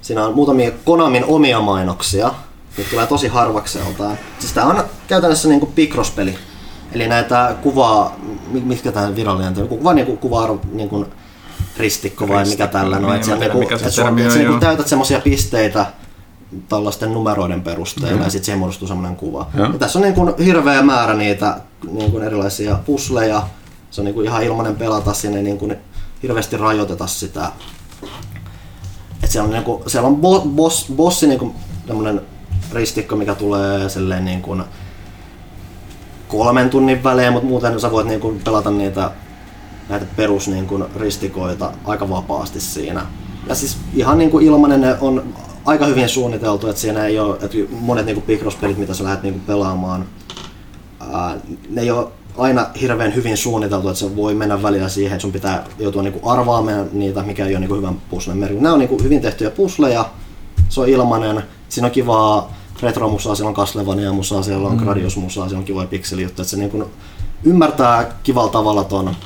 Siinä 0.02 0.26
on 0.26 0.34
muutamia 0.34 0.70
Konamin 0.84 1.24
omia 1.24 1.60
mainoksia. 1.60 2.34
Nyt 2.78 2.90
tulee 2.90 3.06
tosi 3.06 3.28
harvakseltaan. 3.28 4.18
Siis 4.38 4.52
tämä 4.52 4.66
on 4.66 4.84
käytännössä 5.08 5.48
niin 5.48 5.60
kuin 5.60 5.72
Picross-peli. 5.72 6.38
Eli 6.92 7.08
näitä 7.08 7.56
kuvaa, 7.62 8.16
mitkä 8.64 8.92
tämä 8.92 9.16
virallinen 9.16 9.54
on, 9.58 9.84
vaan 9.84 9.96
niin 9.96 10.18
kuvaa 10.18 10.58
niin 10.72 10.88
kuin 10.88 11.06
ristikko 11.76 12.28
vai 12.28 12.38
Ristikko, 12.38 12.64
mikä 12.64 12.72
tällä. 12.78 12.98
No, 12.98 13.12
niin, 13.12 13.40
niinku, 13.40 13.58
mikä 13.58 13.78
se 13.78 14.02
termi 14.02 14.26
on, 14.26 14.34
niinku 14.34 14.60
täytät 14.60 14.88
semmoisia 14.88 15.20
pisteitä 15.20 15.86
tällaisten 16.68 17.14
numeroiden 17.14 17.62
perusteella 17.62 18.16
mm. 18.16 18.22
ja 18.24 18.30
sitten 18.30 18.44
siihen 18.44 18.58
muodostuu 18.58 18.88
semmoinen 18.88 19.16
kuva. 19.16 19.46
Ja. 19.54 19.62
Ja 19.62 19.78
tässä 19.78 19.98
on 19.98 20.02
niin 20.02 20.14
kuin 20.14 20.34
hirveä 20.44 20.82
määrä 20.82 21.14
niitä 21.14 21.60
niin 21.90 22.10
kuin 22.10 22.24
erilaisia 22.24 22.78
pusleja. 22.86 23.42
Se 23.90 24.00
on 24.00 24.04
niin 24.04 24.14
kuin 24.14 24.26
ihan 24.26 24.42
ilmainen 24.42 24.76
pelata, 24.76 25.12
sinne 25.12 25.42
niin 25.42 25.58
kuin 25.58 25.76
hirveästi 26.22 26.56
rajoiteta 26.56 27.06
sitä. 27.06 27.52
Et 29.22 29.30
siellä 29.30 29.46
on, 29.46 29.52
niin 29.52 29.64
kuin, 29.64 29.82
siellä 29.86 30.08
on 30.08 30.16
bo, 30.16 30.40
boss, 30.40 30.92
bossi 30.96 31.26
niin 31.26 31.38
kuin 31.38 31.54
ristikko, 32.72 33.16
mikä 33.16 33.34
tulee 33.34 33.88
silleen 33.88 34.24
niin 34.24 34.42
kuin 34.42 34.64
kolmen 36.30 36.70
tunnin 36.70 37.04
välein, 37.04 37.32
mutta 37.32 37.48
muuten 37.48 37.80
sä 37.80 37.90
voit 37.90 38.06
niin 38.06 38.20
kuin 38.20 38.40
pelata 38.44 38.70
niitä 38.70 39.10
näitä 39.88 40.06
perus 40.16 40.48
niin 40.48 40.66
kuin, 40.66 40.84
ristikoita 40.96 41.72
aika 41.84 42.08
vapaasti 42.08 42.60
siinä. 42.60 43.06
Ja 43.48 43.54
siis 43.54 43.76
ihan 43.94 44.18
niin 44.18 44.30
kuin 44.30 44.46
ilmanen 44.46 44.80
ne 44.80 44.96
on 45.00 45.24
aika 45.64 45.86
hyvin 45.86 46.08
suunniteltu, 46.08 46.68
että 46.68 46.80
siinä 46.80 47.04
ei 47.04 47.18
ole, 47.18 47.34
että 47.42 47.56
monet 47.70 48.06
niin 48.06 48.22
Picross-pelit, 48.22 48.78
mitä 48.78 48.94
sä 48.94 49.04
lähdet 49.04 49.22
niin 49.22 49.34
kuin 49.34 49.44
pelaamaan, 49.46 50.06
ää, 51.12 51.36
ne 51.70 51.80
ei 51.80 51.90
ole 51.90 52.08
aina 52.38 52.66
hirveän 52.80 53.14
hyvin 53.14 53.36
suunniteltu, 53.36 53.88
että 53.88 53.98
se 53.98 54.16
voi 54.16 54.34
mennä 54.34 54.62
välillä 54.62 54.88
siihen, 54.88 55.12
että 55.12 55.22
sun 55.22 55.32
pitää 55.32 55.64
joutua 55.78 56.02
niin 56.02 56.12
kuin 56.12 56.32
arvaamaan 56.32 56.88
niitä, 56.92 57.22
mikä 57.22 57.46
ei 57.46 57.52
ole 57.52 57.60
niin 57.60 57.68
kuin 57.68 57.78
hyvän 57.78 58.02
puslen 58.10 58.36
merkki. 58.36 58.60
Nämä 58.60 58.72
on 58.72 58.78
niin 58.78 58.88
kuin 58.88 59.04
hyvin 59.04 59.20
tehtyjä 59.20 59.50
pusleja, 59.50 60.04
se 60.68 60.80
on 60.80 60.88
ilmanen, 60.88 61.42
siinä 61.68 61.86
on 61.86 61.92
kivaa 61.92 62.54
retro-musaa, 62.82 63.34
siellä 63.34 63.48
on 63.48 63.54
Castlevania-musaa, 63.54 64.42
siellä 64.42 64.68
on 64.68 64.76
mm. 64.76 64.84
Gradius-musaa, 64.84 65.48
siellä 65.48 65.58
on 65.58 65.64
kivoja 65.64 65.86
pikselijuttuja, 65.86 66.42
että 66.42 66.50
se 66.50 66.56
niin 66.56 66.70
kuin 66.70 66.84
ymmärtää 67.44 68.14
kivalla 68.22 68.50
tavalla 68.50 68.84
ton 68.84 69.16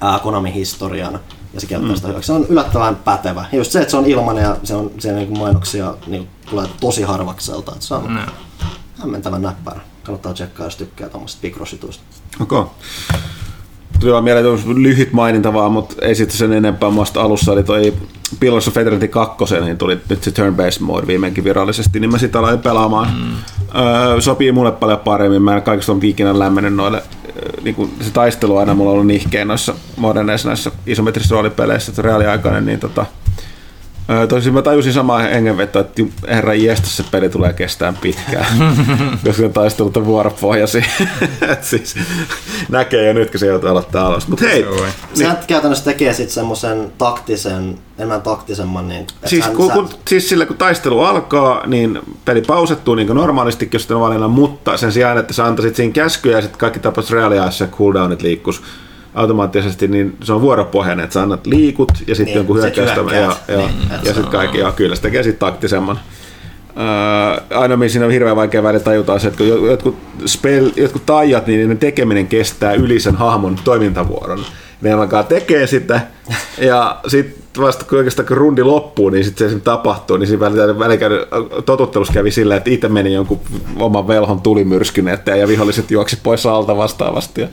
ää, 0.00 0.18
Konamin 0.18 0.52
historian 0.52 1.20
ja 1.54 1.60
se 1.60 1.66
käyttää 1.66 1.90
mm. 1.90 1.96
sitä 1.96 2.08
hyväksi. 2.08 2.26
Se 2.26 2.32
on 2.32 2.46
yllättävän 2.48 2.96
pätevä. 2.96 3.44
Ja 3.52 3.58
just 3.58 3.72
se, 3.72 3.80
että 3.80 3.90
se 3.90 3.96
on 3.96 4.06
ilmanen 4.06 4.42
ja 4.42 4.56
se 4.64 4.74
on, 4.74 4.90
se 4.98 5.12
niin 5.12 5.38
mainoksia 5.38 5.94
niin 6.06 6.28
tulee 6.50 6.66
tosi 6.80 7.02
harvakselta. 7.02 7.72
Että 7.72 7.86
se 7.86 7.94
on 7.94 8.14
no. 8.14 8.20
hämmentävän 8.98 9.42
näppärä. 9.42 9.80
Kannattaa 10.02 10.34
tsekkaa, 10.34 10.66
jos 10.66 10.76
tykkää 10.76 11.08
tuommoista 11.08 11.38
pikrosituista. 11.42 12.04
Okei. 12.40 12.58
Okay. 12.58 12.74
Tuli 14.00 14.12
vaan 14.12 14.24
mieleen 14.24 14.82
lyhyt 14.82 15.12
maininta 15.12 15.52
vaan, 15.52 15.72
mutta 15.72 15.94
ei 16.02 16.14
sitten 16.14 16.38
sen 16.38 16.52
enempää 16.52 16.90
muista 16.90 17.22
alussa, 17.22 17.52
eli 17.52 17.62
toi 17.62 17.94
Pillars 18.40 18.68
of 18.68 18.76
Eternity 18.76 19.08
2, 19.08 19.44
niin 19.60 19.78
tuli 19.78 19.98
nyt 20.08 20.22
se 20.22 20.30
turn-based 20.30 20.80
mode 20.80 21.06
viimeinkin 21.06 21.44
virallisesti, 21.44 22.00
niin 22.00 22.10
mä 22.10 22.18
sitä 22.18 22.38
aloin 22.38 22.58
pelaamaan. 22.58 23.08
Mm. 23.08 23.36
Öö, 23.80 24.20
sopii 24.20 24.52
mulle 24.52 24.72
paljon 24.72 24.98
paremmin, 24.98 25.42
mä 25.42 25.56
en 25.56 25.62
kaikista 25.62 25.92
on 25.92 26.00
ikinä 26.02 26.38
lämmennyt 26.38 26.74
noille 26.74 27.02
niin 27.62 27.74
kuin 27.74 27.92
se 28.00 28.10
taistelu 28.10 28.56
aina 28.56 28.74
mulla 28.74 28.90
on 28.90 28.94
ollut 28.94 29.06
nihkeä 29.06 29.44
noissa 29.44 29.74
moderneissa 29.96 30.48
näissä 30.48 30.70
isometrisissä 30.86 31.34
roolipeleissä, 31.34 31.90
että 31.90 32.02
reaaliaikainen, 32.02 32.66
niin 32.66 32.80
tota, 32.80 33.06
Tosin 34.28 34.54
mä 34.54 34.62
tajusin 34.62 34.92
samaa 34.92 35.18
hengenvetoa, 35.18 35.80
että 35.80 36.02
herra 36.28 36.52
iestas 36.52 36.96
se 36.96 37.04
peli 37.10 37.28
tulee 37.28 37.52
kestään 37.52 37.96
pitkään, 37.96 38.46
koska 39.24 39.48
taistelut 39.48 39.96
on 39.96 40.06
vuoropohjaisia. 40.06 40.84
siis 41.60 41.94
näkee 42.68 43.06
jo 43.06 43.12
nyt, 43.12 43.30
kun 43.30 43.40
se 43.40 43.46
joutuu 43.46 43.70
aloittaa 43.70 44.06
alusta. 44.06 44.30
Mutta 44.30 44.44
hei! 44.46 44.62
Niin, 44.62 44.92
Sehän 45.14 45.38
käytännössä 45.46 45.84
tekee 45.84 46.14
sitten 46.14 46.34
semmoisen 46.34 46.92
taktisen, 46.98 47.78
enemmän 47.98 48.22
taktisemman. 48.22 48.88
Niin, 48.88 49.06
siis, 49.26 49.44
hän, 49.44 49.56
kun, 49.56 49.70
kun, 49.70 49.88
siis 50.08 50.28
sillä 50.28 50.46
kun 50.46 50.56
taistelu 50.56 51.00
alkaa, 51.00 51.66
niin 51.66 51.98
peli 52.24 52.42
pausettuu 52.42 52.94
niin 52.94 53.06
kuin 53.06 53.16
normaalistikin, 53.16 53.78
jos 53.78 53.90
valinnan, 53.90 54.30
mutta 54.30 54.76
sen 54.76 54.92
sijaan, 54.92 55.18
että 55.18 55.32
sä 55.32 55.44
antaisit 55.44 55.76
siinä 55.76 55.92
käskyjä 55.92 56.36
ja 56.36 56.42
sitten 56.42 56.58
kaikki 56.58 56.80
tapas 56.80 57.10
reaaliajassa 57.10 57.66
cooldownit 57.66 58.22
liikkus 58.22 58.62
automaattisesti, 59.14 59.88
niin 59.88 60.16
se 60.22 60.32
on 60.32 60.40
vuoropohjainen, 60.40 61.04
että 61.04 61.14
sä 61.14 61.22
annat 61.22 61.46
liikut 61.46 61.92
ja 62.06 62.14
sitten 62.14 62.26
niin, 62.26 62.36
jonkun 62.36 62.56
hyökkäystä 62.56 63.00
ja, 63.00 63.36
ja, 63.48 63.56
niin, 63.56 63.70
ja 63.90 64.14
sitten 64.14 64.32
kaikki, 64.32 64.58
ja 64.58 64.72
kyllä 64.72 64.96
se 64.96 65.02
tekee 65.02 65.22
sitten 65.22 65.40
taktisemman. 65.40 66.00
Uh, 66.70 67.58
aina 67.58 67.88
siinä 67.88 68.06
on 68.06 68.12
hirveän 68.12 68.36
vaikea 68.36 68.62
välillä 68.62 68.84
tajuta 68.84 69.18
se, 69.18 69.28
että 69.28 69.38
kun 69.38 69.46
jotkut, 69.46 69.96
spell, 70.26 70.70
jotkut 70.76 71.06
taijat, 71.06 71.46
niin 71.46 71.68
ne 71.68 71.74
tekeminen 71.74 72.26
kestää 72.26 72.72
yli 72.72 73.00
sen 73.00 73.16
hahmon 73.16 73.56
toimintavuoron. 73.64 74.44
Ne 74.80 74.90
tekee 75.28 75.66
sitä. 75.66 76.00
Ja 76.58 77.00
sitten 77.06 77.40
vasta 77.62 77.84
kun 77.84 77.98
oikeastaan 77.98 78.28
kun 78.28 78.36
rundi 78.36 78.62
loppuu, 78.62 79.10
niin 79.10 79.24
sitten 79.24 79.50
se 79.50 79.58
tapahtuu, 79.58 80.16
niin 80.16 80.26
siinä 80.26 80.78
välikäy, 80.78 81.10
totuttelussa 81.66 82.14
kävi 82.14 82.30
sillä, 82.30 82.56
että 82.56 82.70
itse 82.70 82.88
meni 82.88 83.12
jonkun 83.12 83.40
oman 83.76 84.08
velhon 84.08 84.40
tulimyrskyn 84.40 85.08
eteen 85.08 85.40
ja 85.40 85.48
viholliset 85.48 85.90
juoksi 85.90 86.18
pois 86.22 86.46
alta 86.46 86.76
vastaavasti 86.76 87.40
ja 87.40 87.48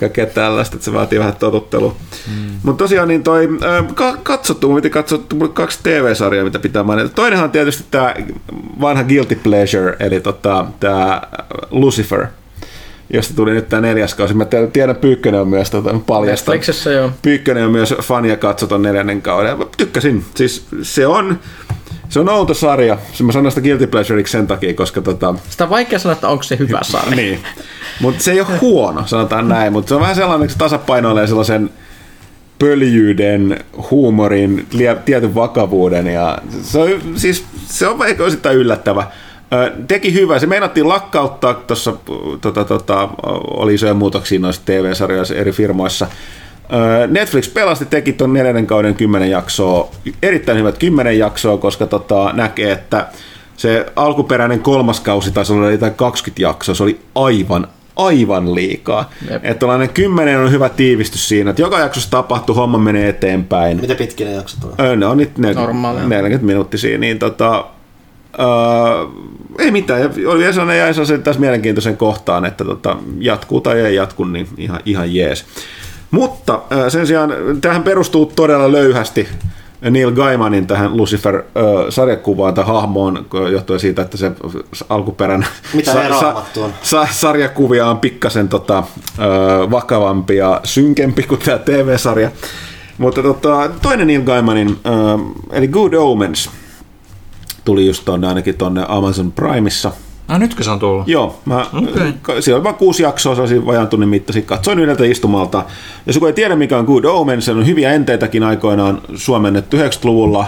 kaikkea 0.00 0.26
tällaista, 0.26 0.76
että 0.76 0.84
se 0.84 0.92
vaatii 0.92 1.18
vähän 1.18 1.36
totuttelua. 1.36 1.96
Hmm. 2.26 2.50
Mutta 2.62 2.84
tosiaan 2.84 3.08
niin 3.08 3.22
toi, 3.22 3.48
äh, 3.62 4.16
katsottu, 4.22 4.66
mun 4.68 4.76
piti 4.76 4.90
katsottu 4.90 5.36
kaksi 5.36 5.78
TV-sarjaa, 5.82 6.44
mitä 6.44 6.58
pitää 6.58 6.82
mainita. 6.82 7.14
Toinenhan 7.14 7.44
on 7.44 7.50
tietysti 7.50 7.84
tämä 7.90 8.14
vanha 8.80 9.04
Guilty 9.04 9.34
Pleasure, 9.34 9.96
eli 10.00 10.20
tota, 10.20 10.66
tämä 10.80 11.22
Lucifer– 11.70 12.26
josta 13.12 13.34
tuli 13.34 13.50
nyt 13.50 13.68
tämä 13.68 13.80
neljäs 13.80 14.14
kausi. 14.14 14.34
Mä 14.34 14.44
tiedän, 14.72 14.96
Pyykkönen 14.96 15.40
on 15.40 15.48
myös 15.48 15.70
tota, 15.70 16.00
paljasta. 16.06 16.52
joo. 16.94 17.10
Pyykkönen 17.22 17.64
on 17.64 17.72
myös 17.72 17.94
fani 18.02 18.28
ja 18.28 18.36
katsoton 18.36 18.82
neljännen 18.82 19.22
kauden. 19.22 19.58
Mä 19.58 19.64
tykkäsin. 19.76 20.24
Siis 20.34 20.66
se 20.82 21.06
on, 21.06 21.38
se 22.08 22.20
on 22.20 22.28
outo 22.28 22.54
sarja. 22.54 22.98
Mä 23.22 23.32
sanon 23.32 23.52
sitä 23.52 23.60
Guilty 23.60 23.86
Pleasureiksi 23.86 24.32
sen 24.32 24.46
takia, 24.46 24.74
koska 24.74 25.00
tota... 25.00 25.34
Sitä 25.48 25.64
on 25.64 25.70
vaikea 25.70 25.98
sanoa, 25.98 26.12
että 26.12 26.28
onko 26.28 26.42
se 26.42 26.58
hyvä 26.58 26.80
sarja. 26.82 27.16
niin. 27.16 27.38
Mutta 28.00 28.22
se 28.22 28.32
ei 28.32 28.40
ole 28.40 28.58
huono, 28.60 29.06
sanotaan 29.06 29.48
näin. 29.48 29.72
Mutta 29.72 29.88
se 29.88 29.94
on 29.94 30.00
vähän 30.00 30.16
sellainen, 30.16 30.42
että 30.44 30.52
se 30.52 30.58
tasapainoilee 30.58 31.26
sellaisen 31.26 31.70
pöljyyden, 32.58 33.64
huumorin, 33.90 34.66
tietyn 35.04 35.34
vakavuuden. 35.34 36.06
Ja 36.06 36.38
se 36.62 36.78
on, 36.78 36.90
siis, 37.16 37.44
se 37.66 37.88
on 37.88 38.06
ehkä 38.06 38.24
osittain 38.24 38.56
yllättävä 38.56 39.06
teki 39.88 40.14
hyvää. 40.14 40.38
Se 40.38 40.46
meinattiin 40.46 40.88
lakkauttaa 40.88 41.54
tuossa, 41.54 41.92
tota, 42.40 42.64
tota, 42.64 43.08
oli 43.46 43.74
isoja 43.74 43.94
muutoksia 43.94 44.40
noissa 44.40 44.62
TV-sarjoissa 44.64 45.34
eri 45.34 45.52
firmoissa. 45.52 46.06
Netflix 47.10 47.54
pelasti, 47.54 47.84
teki 47.84 48.12
tuon 48.12 48.32
neljännen 48.32 48.66
kauden 48.66 48.94
kymmenen 48.94 49.30
jaksoa, 49.30 49.90
erittäin 50.22 50.58
hyvät 50.58 50.78
kymmenen 50.78 51.18
jaksoa, 51.18 51.58
koska 51.58 51.86
tota, 51.86 52.30
näkee, 52.32 52.72
että 52.72 53.06
se 53.56 53.86
alkuperäinen 53.96 54.60
kolmas 54.60 55.00
kausi 55.00 55.30
taisi 55.30 55.52
olla 55.52 55.70
jotain 55.70 55.94
20 55.94 56.42
jaksoa, 56.42 56.74
se 56.74 56.82
oli 56.82 57.00
aivan, 57.14 57.68
aivan 57.96 58.54
liikaa. 58.54 59.10
Että 59.30 59.54
tällainen 59.54 59.88
kymmenen 59.88 60.38
on 60.38 60.50
hyvä 60.50 60.68
tiivistys 60.68 61.28
siinä, 61.28 61.50
että 61.50 61.62
joka 61.62 61.78
jaksossa 61.78 62.10
tapahtuu, 62.10 62.54
homma 62.54 62.78
menee 62.78 63.08
eteenpäin. 63.08 63.80
Miten 63.80 63.96
pitkin 63.96 64.26
ne 64.26 64.32
jaksot 64.32 64.64
on? 64.64 65.00
Ne 65.00 65.06
on 65.06 65.16
nyt 65.16 65.38
ne, 65.38 65.54
40 66.06 66.46
minuuttisia, 66.46 66.98
niin 66.98 67.18
tota, 67.18 67.64
Uh, 68.38 69.12
ei 69.58 69.70
mitään, 69.70 70.10
oli 70.26 70.44
Esonen 70.44 70.78
ja 70.78 70.88
Esosen 70.88 71.22
tässä 71.22 71.40
mielenkiintoisen 71.40 71.96
kohtaan, 71.96 72.44
että 72.44 72.64
tota, 72.64 72.96
jatkuu 73.18 73.60
tai 73.60 73.80
ei 73.80 73.94
jatku, 73.94 74.24
niin 74.24 74.48
ihan, 74.58 74.80
ihan 74.84 75.14
jees. 75.14 75.44
Mutta 76.10 76.54
uh, 76.56 76.88
sen 76.88 77.06
sijaan 77.06 77.32
tähän 77.60 77.82
perustuu 77.82 78.26
todella 78.26 78.72
löyhästi 78.72 79.28
Neil 79.90 80.10
Gaimanin 80.12 80.66
tähän 80.66 80.96
Lucifer-sarjakuvaan 80.96 82.54
tai 82.54 82.64
hahmoon, 82.64 83.26
johtuen 83.52 83.80
siitä, 83.80 84.02
että 84.02 84.16
se 84.16 84.32
alkuperäinen 84.88 85.48
Mitä 85.74 85.92
sa- 85.92 86.20
sa- 86.20 86.42
sa- 86.82 87.08
sarjakuvia 87.10 87.86
on 87.86 87.98
pikkasen 87.98 88.48
tota, 88.48 88.82
vakavampi 89.70 90.36
ja 90.36 90.60
synkempi 90.64 91.22
kuin 91.22 91.40
tämä 91.40 91.58
TV-sarja. 91.58 92.30
Mutta 92.98 93.22
tota, 93.22 93.70
toinen 93.82 94.06
Neil 94.06 94.22
Gaimanin, 94.22 94.78
eli 95.52 95.68
Good 95.68 95.92
Omens, 95.92 96.50
tuli 97.64 97.86
just 97.86 98.04
tonne, 98.04 98.26
ainakin 98.26 98.54
tonne 98.54 98.84
Amazon 98.88 99.32
Primeissa. 99.32 99.92
Ah, 100.28 100.38
nytkö 100.38 100.62
se 100.62 100.70
on 100.70 100.78
tullut? 100.78 101.08
Joo, 101.08 101.40
mä, 101.44 101.66
okay. 101.72 102.42
siellä 102.42 102.58
on 102.58 102.64
vain 102.64 102.74
kuusi 102.74 103.02
jaksoa, 103.02 103.34
se 103.34 103.40
olisi 103.40 103.66
vajan 103.66 103.88
tunnin 103.88 104.08
mittaisia. 104.08 104.42
Katsoin 104.42 104.78
yhdeltä 104.78 105.04
istumalta. 105.04 105.64
Ja 106.06 106.12
kun 106.18 106.28
ei 106.28 106.34
tiedä 106.34 106.56
mikä 106.56 106.78
on 106.78 106.84
Good 106.84 107.04
Omen, 107.04 107.42
se 107.42 107.50
on 107.50 107.66
hyviä 107.66 107.92
enteitäkin 107.92 108.42
aikoinaan 108.42 109.00
suomennettu 109.14 109.76
90-luvulla. 109.76 110.40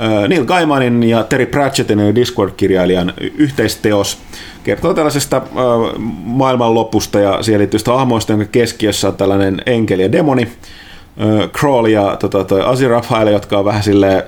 Äh, 0.00 0.28
Neil 0.28 0.44
Gaimanin 0.44 1.02
ja 1.02 1.24
Terry 1.24 1.46
Pratchettin 1.46 1.98
Discord-kirjailijan 1.98 3.12
yhteisteos 3.38 4.18
kertoo 4.64 4.94
tällaisesta 4.94 5.36
äh, 5.36 5.42
maailmanlopusta 6.24 7.20
ja 7.20 7.42
siihen 7.42 7.58
liittyvistä 7.58 7.92
hahmoista, 7.92 8.32
jonka 8.32 8.46
keskiössä 8.46 9.08
on 9.08 9.16
tällainen 9.16 9.62
enkeli 9.66 10.02
ja 10.02 10.12
demoni. 10.12 10.48
Crawl 11.52 11.86
ja 11.86 12.16
tota, 12.20 12.44
toi 12.44 12.62
Aziraphale, 12.64 13.30
jotka 13.30 13.58
on 13.58 13.64
vähän 13.64 13.82
silleen 13.82 14.22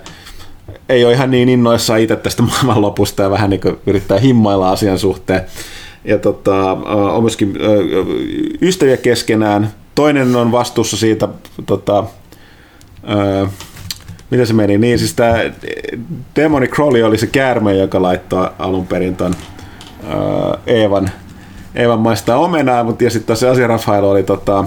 ei 0.89 1.05
ole 1.05 1.13
ihan 1.13 1.31
niin 1.31 1.49
innoissaan 1.49 2.01
itse 2.01 2.17
tästä 2.17 2.43
maailmanlopusta 2.53 3.23
ja 3.23 3.31
vähän 3.31 3.51
niin 3.51 3.61
yrittää 3.87 4.19
himmailla 4.19 4.71
asian 4.71 4.99
suhteen. 4.99 5.41
Ja 6.05 6.19
tota, 6.19 6.73
on 7.13 7.23
myöskin 7.23 7.55
ystäviä 8.63 8.97
keskenään. 8.97 9.71
Toinen 9.95 10.37
on 10.37 10.53
vastuussa 10.53 10.97
siitä, 10.97 11.29
tota, 11.67 12.05
miten 14.31 14.47
se 14.47 14.53
meni, 14.53 14.79
niin 14.79 14.99
siis 14.99 15.15
tämä 15.15 15.35
Demoni 16.37 16.69
Crowley 16.69 17.03
oli 17.03 17.19
se 17.19 17.27
käärme, 17.27 17.75
joka 17.75 18.03
laittoi 18.03 18.51
alun 18.59 18.87
perin 18.87 19.17
ton 19.17 19.35
Eevan, 20.67 21.11
Eevan 21.75 22.01
maistaa 22.01 22.37
omenaa, 22.37 22.85
mutta 22.85 23.05
ja 23.05 23.11
sitten 23.11 23.37
se 23.37 23.49
Asia 23.49 23.67
Rafael 23.67 24.05
oli 24.05 24.23
tota, 24.23 24.65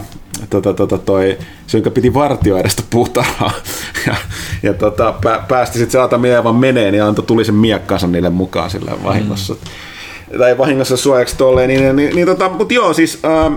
tota, 0.49 0.73
tota, 0.73 0.97
toi, 0.97 1.37
se, 1.67 1.77
jonka 1.77 1.89
piti 1.89 2.13
vartioida 2.13 2.69
sitä 2.69 2.83
puutarhaa. 2.89 3.51
ja, 4.07 4.15
ja 4.63 4.73
tota, 4.73 5.13
pä, 5.23 5.43
päästi 5.47 5.77
sitten 5.77 5.91
se 5.91 5.99
Aatami 5.99 6.29
Eevan 6.29 6.55
meneen 6.55 6.95
ja 6.95 7.07
antoi 7.07 7.25
tuli 7.25 7.45
sen 7.45 7.55
miekkansa 7.55 8.07
niille 8.07 8.29
mukaan 8.29 8.69
sillä 8.69 8.91
vahingossa. 9.03 9.53
Mm. 9.53 10.39
Tai 10.39 10.57
vahingossa 10.57 10.97
suojaksi 10.97 11.37
tolleen. 11.37 11.67
Niin, 11.67 11.81
niin, 11.81 11.95
niin, 11.95 12.15
niin 12.15 12.27
tota, 12.27 12.49
mutta 12.49 12.73
joo, 12.73 12.93
siis 12.93 13.19
ähm, 13.25 13.53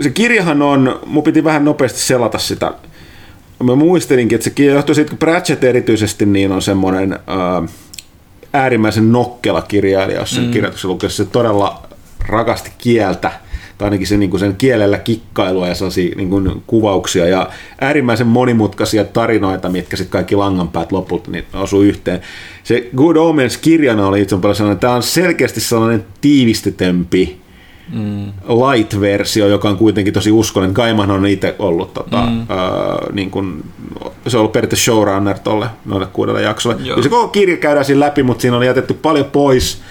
se 0.00 0.10
kirjahan 0.10 0.62
on, 0.62 1.00
mun 1.06 1.22
piti 1.22 1.44
vähän 1.44 1.64
nopeasti 1.64 1.98
selata 1.98 2.38
sitä. 2.38 2.72
Mä 3.62 3.74
muistelinkin, 3.74 4.36
että 4.36 4.50
se 4.50 4.64
johtuu 4.64 4.94
siitä, 4.94 5.10
kun 5.10 5.18
Pratchett 5.18 5.64
erityisesti 5.64 6.26
niin 6.26 6.52
on 6.52 6.62
semmoinen 6.62 7.12
äh, 7.12 7.70
äärimmäisen 8.52 9.12
nokkela 9.12 9.62
kirjailija, 9.62 10.20
jos 10.20 10.30
sen 10.30 10.44
mm. 10.44 10.50
kirjoituksen 10.50 10.90
lukee, 10.90 11.10
se 11.10 11.24
todella 11.24 11.82
rakasti 12.26 12.72
kieltä 12.78 13.30
tai 13.78 13.86
ainakin 13.86 14.06
se, 14.06 14.16
niin 14.16 14.30
kuin 14.30 14.40
sen 14.40 14.56
kielellä 14.56 14.98
kikkailua 14.98 15.68
ja 15.68 15.74
sellaisia 15.74 16.16
niin 16.16 16.30
kuin 16.30 16.62
kuvauksia 16.66 17.26
ja 17.26 17.48
äärimmäisen 17.80 18.26
monimutkaisia 18.26 19.04
tarinoita, 19.04 19.68
mitkä 19.68 19.96
sitten 19.96 20.12
kaikki 20.12 20.36
langanpäät 20.36 20.92
lopulta 20.92 21.30
niin 21.30 21.44
osuu 21.54 21.82
yhteen. 21.82 22.20
Se 22.64 22.88
Good 22.96 23.16
Omens 23.16 23.56
kirjana 23.56 24.06
oli 24.06 24.22
itse 24.22 24.36
paljon 24.36 24.56
sellainen, 24.56 24.80
tämä 24.80 24.94
on 24.94 25.02
selkeästi 25.02 25.60
sellainen 25.60 26.04
tiivistetempi 26.20 27.40
mm. 27.92 28.32
light-versio, 28.48 29.46
joka 29.46 29.68
on 29.68 29.76
kuitenkin 29.76 30.14
tosi 30.14 30.30
uskollinen. 30.30 30.74
Gaiman 30.74 31.10
on 31.10 31.26
itse 31.26 31.54
ollut, 31.58 31.94
tota, 31.94 32.26
mm. 32.26 32.46
ää, 32.48 32.66
niin 33.12 33.30
kuin, 33.30 33.64
se 34.26 34.36
on 34.36 34.40
ollut 34.40 34.52
periaatteessa 34.52 34.84
showrunner 34.84 35.38
tolle 35.38 35.66
noille 35.84 36.06
kuudelle 36.12 36.42
jaksolle. 36.42 36.76
Joo. 36.82 37.02
se 37.02 37.08
koko 37.08 37.28
kirja 37.28 37.56
käydään 37.56 37.84
siinä 37.84 38.00
läpi, 38.00 38.22
mutta 38.22 38.42
siinä 38.42 38.56
on 38.56 38.66
jätetty 38.66 38.94
paljon 38.94 39.26
pois 39.26 39.82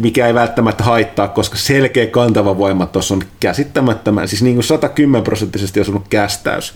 mikä 0.00 0.26
ei 0.26 0.34
välttämättä 0.34 0.84
haittaa, 0.84 1.28
koska 1.28 1.56
selkeä 1.56 2.06
kantava 2.06 2.58
voima 2.58 2.86
tuossa 2.86 3.14
on 3.14 3.22
käsittämättömän, 3.40 4.28
siis 4.28 4.42
niin 4.42 4.56
kuin 4.56 4.64
110 4.64 5.24
prosenttisesti 5.24 5.80
osunut 5.80 6.08
kästäys. 6.10 6.74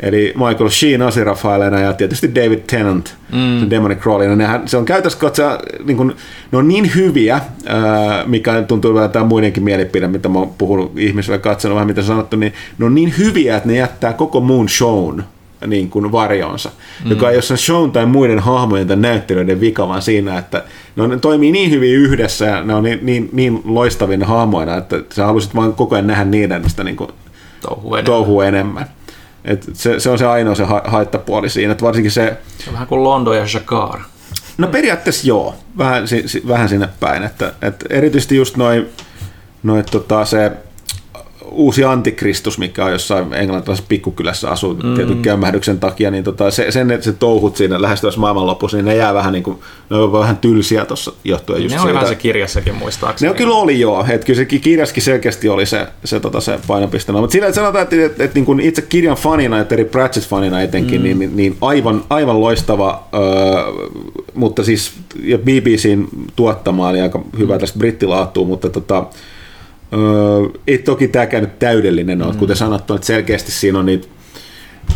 Eli 0.00 0.34
Michael 0.36 0.70
Sheen 0.70 1.02
Asirafailena 1.02 1.80
ja 1.80 1.92
tietysti 1.92 2.34
David 2.34 2.58
Tennant 2.58 3.14
mm. 3.32 3.70
Demonic 3.70 3.98
Crawlina. 3.98 4.36
Nehän, 4.36 4.68
se 4.68 4.76
on 4.76 4.84
käytössä 4.84 5.18
katsoa, 5.18 5.58
niin 5.84 5.96
kuin, 5.96 6.16
ne 6.52 6.58
on 6.58 6.68
niin 6.68 6.94
hyviä, 6.94 7.40
ää, 7.66 8.24
mikä 8.26 8.62
tuntuu 8.62 9.08
tämä 9.12 9.24
muidenkin 9.24 9.62
mielipide, 9.62 10.08
mitä 10.08 10.28
mä 10.28 10.38
oon 10.38 10.54
puhunut 10.58 10.98
ihmisille 10.98 11.38
katsonut 11.38 11.74
vähän 11.74 11.86
mitä 11.86 12.02
sanottu, 12.02 12.36
niin 12.36 12.52
ne 12.78 12.84
on 12.84 12.94
niin 12.94 13.14
hyviä, 13.18 13.56
että 13.56 13.68
ne 13.68 13.76
jättää 13.76 14.12
koko 14.12 14.40
muun 14.40 14.68
shown 14.68 15.24
niin 15.66 15.90
kuin 15.90 16.12
varjonsa, 16.12 16.70
mm. 17.04 17.10
joka 17.10 17.30
ei 17.30 17.36
ole 17.36 17.42
sen 17.42 17.58
shown 17.58 17.92
tai 17.92 18.06
muiden 18.06 18.38
hahmojen 18.38 18.88
tai 18.88 18.96
näyttelyiden 18.96 19.60
vika, 19.60 19.88
vaan 19.88 20.02
siinä, 20.02 20.38
että 20.38 20.64
ne, 20.96 21.02
on, 21.02 21.10
ne 21.10 21.18
toimii 21.18 21.52
niin 21.52 21.70
hyvin 21.70 21.94
yhdessä 21.94 22.44
ja 22.44 22.62
ne 22.62 22.74
on 22.74 22.82
niin, 22.82 22.98
niin, 23.02 23.28
niin 23.32 23.62
loistavina 23.64 24.26
hahmoina, 24.26 24.76
että 24.76 25.02
sä 25.12 25.26
haluaisit 25.26 25.54
vaan 25.54 25.72
koko 25.72 25.94
ajan 25.94 26.06
nähdä 26.06 26.24
niiden 26.24 26.70
sitä 26.70 26.84
niin 26.84 26.96
kuin 26.96 27.10
touhua 27.60 27.98
enemmän. 27.98 28.04
Touhu 28.04 28.40
enemmän. 28.40 28.86
Et 29.44 29.70
se, 29.72 30.00
se, 30.00 30.10
on 30.10 30.18
se 30.18 30.26
ainoa 30.26 30.54
se 30.54 30.64
ha- 30.64 30.82
haittapuoli 30.84 31.50
siinä, 31.50 31.72
että 31.72 31.84
varsinkin 31.84 32.10
se... 32.10 32.36
Se 32.58 32.70
on 32.70 32.74
vähän 32.74 32.88
kuin 32.88 33.04
Londo 33.04 33.32
ja 33.32 33.44
Jakar. 33.54 34.00
No 34.58 34.66
periaatteessa 34.68 35.26
joo, 35.26 35.54
vähän, 35.78 36.08
si, 36.08 36.28
si, 36.28 36.42
vähän 36.48 36.68
sinne 36.68 36.88
päin, 37.00 37.22
että, 37.22 37.52
että 37.62 37.86
erityisesti 37.90 38.36
just 38.36 38.56
noin 38.56 38.86
noi, 39.62 39.82
tota, 39.82 40.24
se 40.24 40.52
uusi 41.50 41.84
antikristus, 41.84 42.58
mikä 42.58 42.84
on 42.84 42.92
jossain 42.92 43.34
englantilaisessa 43.34 43.88
pikkukylässä 43.88 44.50
asuu 44.50 44.74
mm. 44.74 44.94
tietyn 44.94 45.22
kömmähdyksen 45.22 45.80
takia, 45.80 46.10
niin 46.10 46.24
tota, 46.24 46.50
se, 46.50 46.70
sen, 46.70 46.90
että 46.90 47.04
se 47.04 47.12
touhut 47.12 47.56
siinä 47.56 47.82
lähestyvässä 47.82 48.20
maailmanlopussa, 48.20 48.76
niin 48.76 48.84
ne 48.84 48.96
jää 48.96 49.14
vähän, 49.14 49.32
niin 49.32 49.42
kuin, 49.42 49.58
ne 49.90 49.96
on 49.96 50.12
vähän 50.12 50.36
tylsiä 50.36 50.84
tuossa 50.84 51.12
johtuen 51.24 51.62
just 51.62 51.74
Ne 51.74 51.80
oli 51.80 51.94
vähän 51.94 52.08
se 52.08 52.14
kirjassakin 52.14 52.74
muistaakseni. 52.74 53.26
Ne 53.26 53.30
on 53.30 53.36
kyllä 53.36 53.54
oli 53.54 53.80
joo, 53.80 54.06
että 54.08 54.26
kyllä 54.26 54.36
se 54.36 54.44
kirjaskin 54.44 55.02
selkeästi 55.02 55.48
oli 55.48 55.66
se, 55.66 55.86
se, 56.04 56.20
tota, 56.20 56.40
se 56.40 56.58
painopiste. 56.66 57.12
No, 57.12 57.20
mutta 57.20 57.32
sillä, 57.32 57.46
että 57.46 57.60
sanotaan, 57.60 57.82
että, 57.82 57.96
että, 57.96 58.06
että, 58.06 58.24
että 58.24 58.40
niin 58.40 58.60
itse 58.60 58.82
kirjan 58.82 59.16
fanina 59.16 59.58
ja 59.58 59.64
Terry 59.64 59.84
Pratchett-fanina 59.84 60.62
etenkin, 60.62 61.00
mm. 61.00 61.04
niin, 61.04 61.18
niin, 61.18 61.36
niin 61.36 61.56
aivan, 61.60 62.04
aivan 62.10 62.40
loistava, 62.40 63.04
äh, 63.14 63.20
mutta 64.34 64.64
siis 64.64 64.92
ja 65.22 65.38
BBCn 65.38 66.08
tuottamaan 66.36 66.94
niin 66.94 67.02
aika 67.02 67.20
hyvä 67.38 67.58
tästä 67.58 67.78
brittilaattua, 67.78 68.44
mutta 68.44 68.68
tota, 68.68 69.04
Öö, 69.92 70.60
ei 70.66 70.78
toki 70.78 71.08
tämäkään 71.08 71.42
nyt 71.42 71.58
täydellinen 71.58 72.22
ole, 72.22 72.32
mm. 72.32 72.38
kuten 72.38 72.56
sanottu, 72.56 72.94
että 72.94 73.06
selkeästi 73.06 73.52
siinä 73.52 73.78
on 73.78 73.86
niitä 73.86 74.08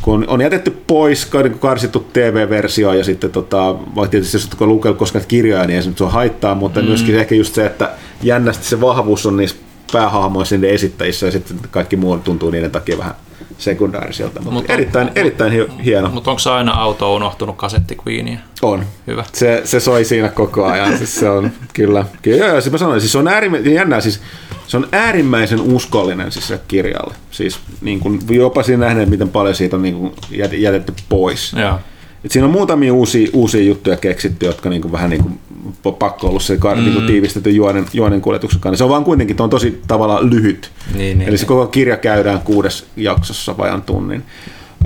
kun 0.03 0.25
on 0.29 0.41
jätetty 0.41 0.71
pois, 0.87 1.33
niin 1.43 1.59
karsittu 1.59 2.07
TV-versio 2.13 2.93
ja 2.93 3.05
sitten 3.05 3.31
tota, 3.31 3.75
vaikka 3.95 4.11
tietysti 4.11 4.37
jos 4.37 4.45
oletko 4.45 4.67
lukenut 4.67 4.99
koskaan 4.99 5.25
kirjoja, 5.29 5.67
niin 5.67 5.77
ei 5.77 5.83
se 5.83 5.89
nyt 5.89 6.01
haittaa, 6.01 6.55
mutta 6.55 6.81
mm. 6.81 6.87
myöskin 6.87 7.15
ehkä 7.15 7.35
just 7.35 7.55
se, 7.55 7.67
että 7.67 7.91
jännästi 8.23 8.67
se 8.67 8.81
vahvuus 8.81 9.27
on 9.27 9.37
niissä 9.37 9.57
päähahmoissa 9.93 10.57
niiden 10.57 10.71
esittäjissä 10.71 11.27
ja 11.27 11.33
sitten 11.33 11.57
kaikki 11.71 11.97
muu 11.97 12.19
tuntuu 12.19 12.51
niiden 12.51 12.71
takia 12.71 12.99
vähän 12.99 13.15
sekundaariselta. 13.59 14.41
Mutta 14.41 14.51
mut 14.51 14.71
erittäin, 14.71 15.07
on, 15.07 15.13
erittäin 15.15 15.53
hieno. 15.85 16.11
Mutta 16.11 16.31
onko 16.31 16.51
aina 16.51 16.73
auto 16.73 17.15
unohtunut 17.15 17.57
kasetti 17.57 17.97
Queenia? 18.07 18.39
On. 18.63 18.85
Hyvä. 19.07 19.25
Se, 19.33 19.61
se 19.65 19.81
soi 19.81 20.05
siinä 20.05 20.29
koko 20.29 20.65
ajan. 20.65 20.99
siis 20.99 21.15
se 21.21 21.31
on 21.31 21.51
kyllä. 21.73 22.05
kyllä 22.23 22.37
joo, 22.37 22.49
joo, 22.49 22.61
siis 22.61 22.73
mä 22.73 22.79
sanoin, 22.79 23.01
siis 23.01 23.13
se 23.13 23.19
on 23.19 23.29
äärimmäisen 23.29 23.75
jännää. 23.75 24.01
Siis 24.01 24.21
se 24.67 24.77
on 24.77 24.89
äärimmäisen 24.93 25.61
uskollinen 25.61 26.33
siis 26.33 26.49
se 26.49 26.61
kirjalle. 26.69 27.15
Siis 27.31 27.59
niin 27.81 28.01
kuin, 28.01 28.21
jopa 28.29 28.63
siinä 28.63 28.87
nähneet, 28.87 29.09
miten 29.09 29.29
paljon 29.29 29.55
siitä 29.55 29.77
on 29.77 29.83
niin 29.83 29.95
kuin 29.95 30.13
jätetty 30.53 30.93
pois. 31.09 31.53
Ja. 31.53 31.79
Et 32.25 32.33
siinä 32.33 32.47
on 32.47 32.53
muutamia 32.53 32.95
uusia, 32.95 33.29
uusia 33.33 33.63
juttuja 33.63 33.97
keksitty, 33.97 34.47
jotka 34.47 34.71
niin 34.71 34.83
kuin 34.83 34.93
vähän 34.93 35.11
niin 35.11 35.23
kuin 35.23 35.97
pakko 35.97 36.29
ollut 36.29 36.43
se 36.43 36.59
mm. 36.75 36.85
niin 36.85 37.07
tiivistetty 37.07 37.51
juonen, 37.51 37.85
juonen 37.93 38.21
kuljetuksen 38.21 38.61
kanssa. 38.61 38.79
Se 38.79 38.85
on 38.85 38.91
vaan 38.91 39.05
kuitenkin 39.05 39.43
on 39.43 39.51
tosi 39.51 39.83
tavalla 39.87 40.31
lyhyt. 40.31 40.71
Niin, 40.95 41.19
niin, 41.19 41.29
Eli 41.29 41.39
se 41.39 41.47
koko 41.47 41.67
kirja 41.67 41.97
käydään 41.97 42.41
kuudes 42.41 42.87
jaksossa 42.97 43.57
vajan 43.57 43.83
tunnin. 43.83 44.23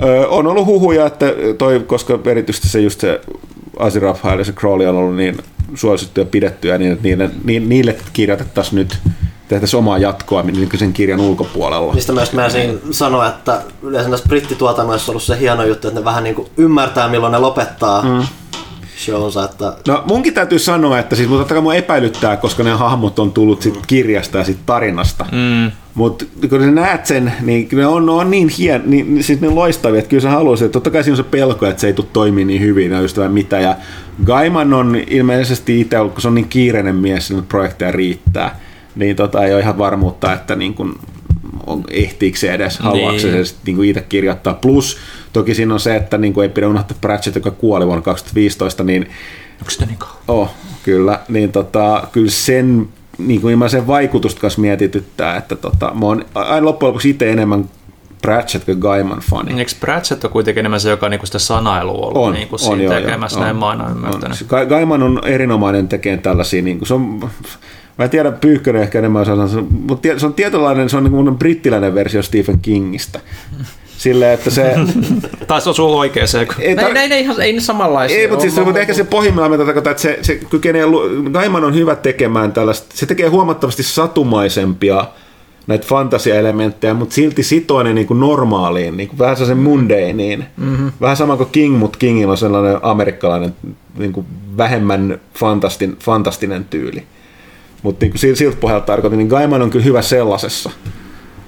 Öö, 0.03 0.27
on 0.27 0.47
ollut 0.47 0.65
huhuja, 0.65 1.05
että 1.05 1.25
toi, 1.57 1.79
koska 1.79 2.19
erityisesti 2.25 2.67
se 2.69 2.81
just 2.81 2.99
se 2.99 3.21
Asiraf 3.79 4.25
ja 4.37 4.43
se 4.43 4.51
Crowley 4.51 4.87
on 4.87 4.95
ollut 4.95 5.15
niin 5.15 5.37
suosittuja 5.75 6.25
ja 6.25 6.29
pidettyjä, 6.29 6.77
niin 6.77 6.91
että 6.91 7.03
niille, 7.03 7.31
niille 7.59 7.95
kirjoitettaisiin 8.13 8.75
nyt 8.75 8.99
tehtäisiin 9.49 9.77
omaa 9.77 9.97
jatkoa 9.97 10.43
sen 10.75 10.93
kirjan 10.93 11.19
ulkopuolella. 11.19 11.93
Mistä 11.93 12.13
myös 12.13 12.33
mä 12.33 12.47
sanoa, 12.91 13.27
että 13.27 13.61
yleensä 13.83 14.09
näissä 14.09 14.27
brittituotannoissa 14.27 15.11
on 15.11 15.13
ollut 15.13 15.23
se 15.23 15.39
hieno 15.39 15.63
juttu, 15.63 15.87
että 15.87 15.99
ne 15.99 16.05
vähän 16.05 16.23
niin 16.23 16.35
kuin 16.35 16.47
ymmärtää 16.57 17.09
milloin 17.09 17.31
ne 17.31 17.39
lopettaa 17.39 18.01
mm. 18.01 18.27
shownsa. 18.97 19.45
Että... 19.45 19.73
No 19.87 20.03
munkin 20.07 20.33
täytyy 20.33 20.59
sanoa, 20.59 20.99
että 20.99 21.15
siis, 21.15 21.29
mutta 21.29 21.61
mua 21.61 21.73
epäilyttää, 21.73 22.37
koska 22.37 22.63
ne 22.63 22.71
hahmot 22.71 23.19
on 23.19 23.31
tullut 23.31 23.61
sit 23.61 23.79
kirjasta 23.87 24.37
ja 24.37 24.43
sit 24.43 24.65
tarinasta. 24.65 25.25
Mm. 25.31 25.71
Mutta 25.93 26.25
kun 26.49 26.61
sä 26.61 26.71
näet 26.71 27.05
sen, 27.05 27.33
niin 27.41 27.69
ne 27.71 27.87
on, 27.87 28.09
on 28.09 28.31
niin 28.31 28.49
hien, 28.49 28.83
niin, 28.85 29.23
siis 29.23 29.41
ne 29.41 29.49
loistavia, 29.49 29.99
että 29.99 30.09
kyllä 30.09 30.21
sä 30.21 30.29
haluaisit, 30.29 30.65
että 30.65 30.73
totta 30.73 30.89
kai 30.89 31.03
siinä 31.03 31.13
on 31.13 31.17
se 31.17 31.23
pelko, 31.23 31.65
että 31.65 31.81
se 31.81 31.87
ei 31.87 31.93
tule 31.93 32.07
toimia 32.13 32.45
niin 32.45 32.61
hyvin, 32.61 32.91
ja 32.91 33.01
ystävä 33.01 33.29
mitä. 33.29 33.59
Ja 33.59 33.75
Gaiman 34.25 34.73
on 34.73 34.95
ilmeisesti 35.07 35.81
itse, 35.81 35.97
kun 35.97 36.21
se 36.21 36.27
on 36.27 36.35
niin 36.35 36.49
kiireinen 36.49 36.95
mies, 36.95 37.31
että 37.31 37.43
projekteja 37.47 37.91
riittää 37.91 38.59
niin 38.95 39.15
tota, 39.15 39.45
ei 39.45 39.53
ole 39.53 39.61
ihan 39.61 39.77
varmuutta, 39.77 40.33
että 40.33 40.55
niin 40.55 40.73
kuin, 40.73 40.95
on, 41.67 41.83
ehtiikö 41.91 42.37
se 42.37 42.53
edes, 42.53 42.79
haluaako 42.79 43.17
niin. 43.17 43.45
se 43.45 43.55
niin 43.65 43.75
kuin 43.75 43.89
itse 43.89 44.01
kirjoittaa. 44.01 44.53
Plus 44.53 44.97
toki 45.33 45.55
siinä 45.55 45.73
on 45.73 45.79
se, 45.79 45.95
että 45.95 46.17
niin 46.17 46.33
kuin 46.33 46.43
ei 46.43 46.49
pidä 46.49 46.67
unohtaa 46.67 46.97
Pratchett, 47.01 47.35
joka 47.35 47.51
kuoli 47.51 47.85
vuonna 47.85 48.01
2015, 48.01 48.83
niin 48.83 49.07
Onko 49.59 49.69
sitä 49.69 49.85
niin 49.85 49.97
kauan? 49.97 50.17
Oh, 50.27 50.49
kyllä. 50.83 51.19
Niin 51.27 51.51
tota, 51.51 52.07
kyllä 52.11 52.31
sen, 52.31 52.89
niin 53.17 53.41
kuin 53.41 53.69
sen 53.69 53.87
vaikutusta 53.87 54.41
kanssa 54.41 54.61
mietityttää, 54.61 55.37
että 55.37 55.55
tota, 55.55 55.91
mä 55.93 56.05
oon 56.05 56.25
aina 56.35 56.65
loppujen 56.65 56.89
lopuksi 56.89 57.09
itse 57.09 57.31
enemmän 57.31 57.69
Pratchett 58.21 58.65
kuin 58.65 58.77
Gaiman 58.77 59.19
fani. 59.19 59.59
Eikö 59.59 59.71
Pratchett 59.79 60.23
on 60.23 60.31
kuitenkin 60.31 60.59
enemmän 60.59 60.79
se, 60.79 60.89
joka 60.89 61.05
on 61.05 61.11
niinku 61.11 61.25
sitä 61.25 61.39
sanailua 61.39 62.07
ollut 62.07 62.17
on, 62.17 62.33
niinku 62.33 62.55
on, 62.67 62.81
joo, 62.81 62.93
tekemässä, 62.93 63.39
joo, 63.39 63.43
näin 63.43 63.55
on, 63.55 63.59
mä 63.59 63.65
oon 63.65 63.91
ymmärtänyt. 63.91 64.45
On. 64.51 64.67
Gaiman 64.67 65.03
on 65.03 65.21
erinomainen 65.25 65.87
tekemään 65.87 66.21
tällaisia, 66.21 66.61
niin 66.61 66.77
kuin, 66.77 66.87
se 66.87 66.93
on 66.93 67.29
Mä 67.99 68.05
en 68.05 68.11
tiedä, 68.11 68.31
Pyykkönen 68.31 68.81
ehkä 68.81 68.99
enemmän 68.99 69.21
osaa 69.21 69.47
sanoa, 69.47 69.65
mutta 69.69 70.07
se 70.17 70.25
on 70.25 70.33
tietynlainen, 70.33 70.89
se 70.89 70.97
on 70.97 71.03
niin 71.03 71.37
brittiläinen 71.37 71.95
versio 71.95 72.23
Stephen 72.23 72.59
Kingistä. 72.59 73.19
Silleen, 73.97 74.33
että 74.33 74.49
se... 74.49 74.75
tai 75.47 75.61
se 75.61 75.69
on 75.69 75.75
sulla 75.75 75.97
oikea 75.97 76.27
se. 76.27 76.47
Ei, 76.59 76.75
tar... 76.75 76.97
ei, 76.97 77.13
ei, 77.13 77.13
ei, 77.13 77.27
ei 77.41 77.53
ne 77.53 77.61
samanlaisia. 77.61 78.17
Ei, 78.17 78.27
mutta, 78.27 78.41
siis, 78.41 78.65
mutta 78.65 78.79
ehkä 78.79 78.93
se 78.93 79.03
pohjimmillaan 79.03 79.65
tarkoittaa, 79.65 79.91
että 79.91 80.01
se, 80.01 80.19
se 80.21 80.35
kykenee, 80.35 80.83
Gaiman 81.31 81.63
on 81.63 81.75
hyvä 81.75 81.95
tekemään 81.95 82.53
tällaista, 82.53 82.87
se 82.93 83.05
tekee 83.05 83.27
huomattavasti 83.27 83.83
satumaisempia 83.83 85.05
näitä 85.67 85.87
fantasiaelementtejä, 85.87 86.93
mutta 86.93 87.15
silti 87.15 87.43
sitoo 87.43 87.83
ne 87.83 87.93
niin 87.93 88.07
kuin 88.07 88.19
normaaliin, 88.19 88.97
niin 88.97 89.09
kuin 89.09 89.19
vähän 89.19 89.35
sellaisen 89.35 89.63
mundeiniin. 89.63 90.45
Mm-hmm. 90.57 90.91
Vähän 91.01 91.17
sama 91.17 91.37
kuin 91.37 91.49
King, 91.51 91.77
mutta 91.77 91.97
Kingilla 91.97 92.31
on 92.31 92.37
sellainen 92.37 92.77
amerikkalainen 92.81 93.55
niin 93.97 94.13
kuin 94.13 94.25
vähemmän 94.57 95.19
fantastin, 95.35 95.97
fantastinen 95.99 96.65
tyyli. 96.65 97.03
Mutta 97.83 98.05
niin 98.05 98.37
siltä 98.37 98.57
pohjalta 98.59 98.85
tarkoitin, 98.85 99.17
niin 99.17 99.27
Gaiman 99.27 99.61
on 99.61 99.69
kyllä 99.69 99.85
hyvä 99.85 100.01
sellaisessa. 100.01 100.69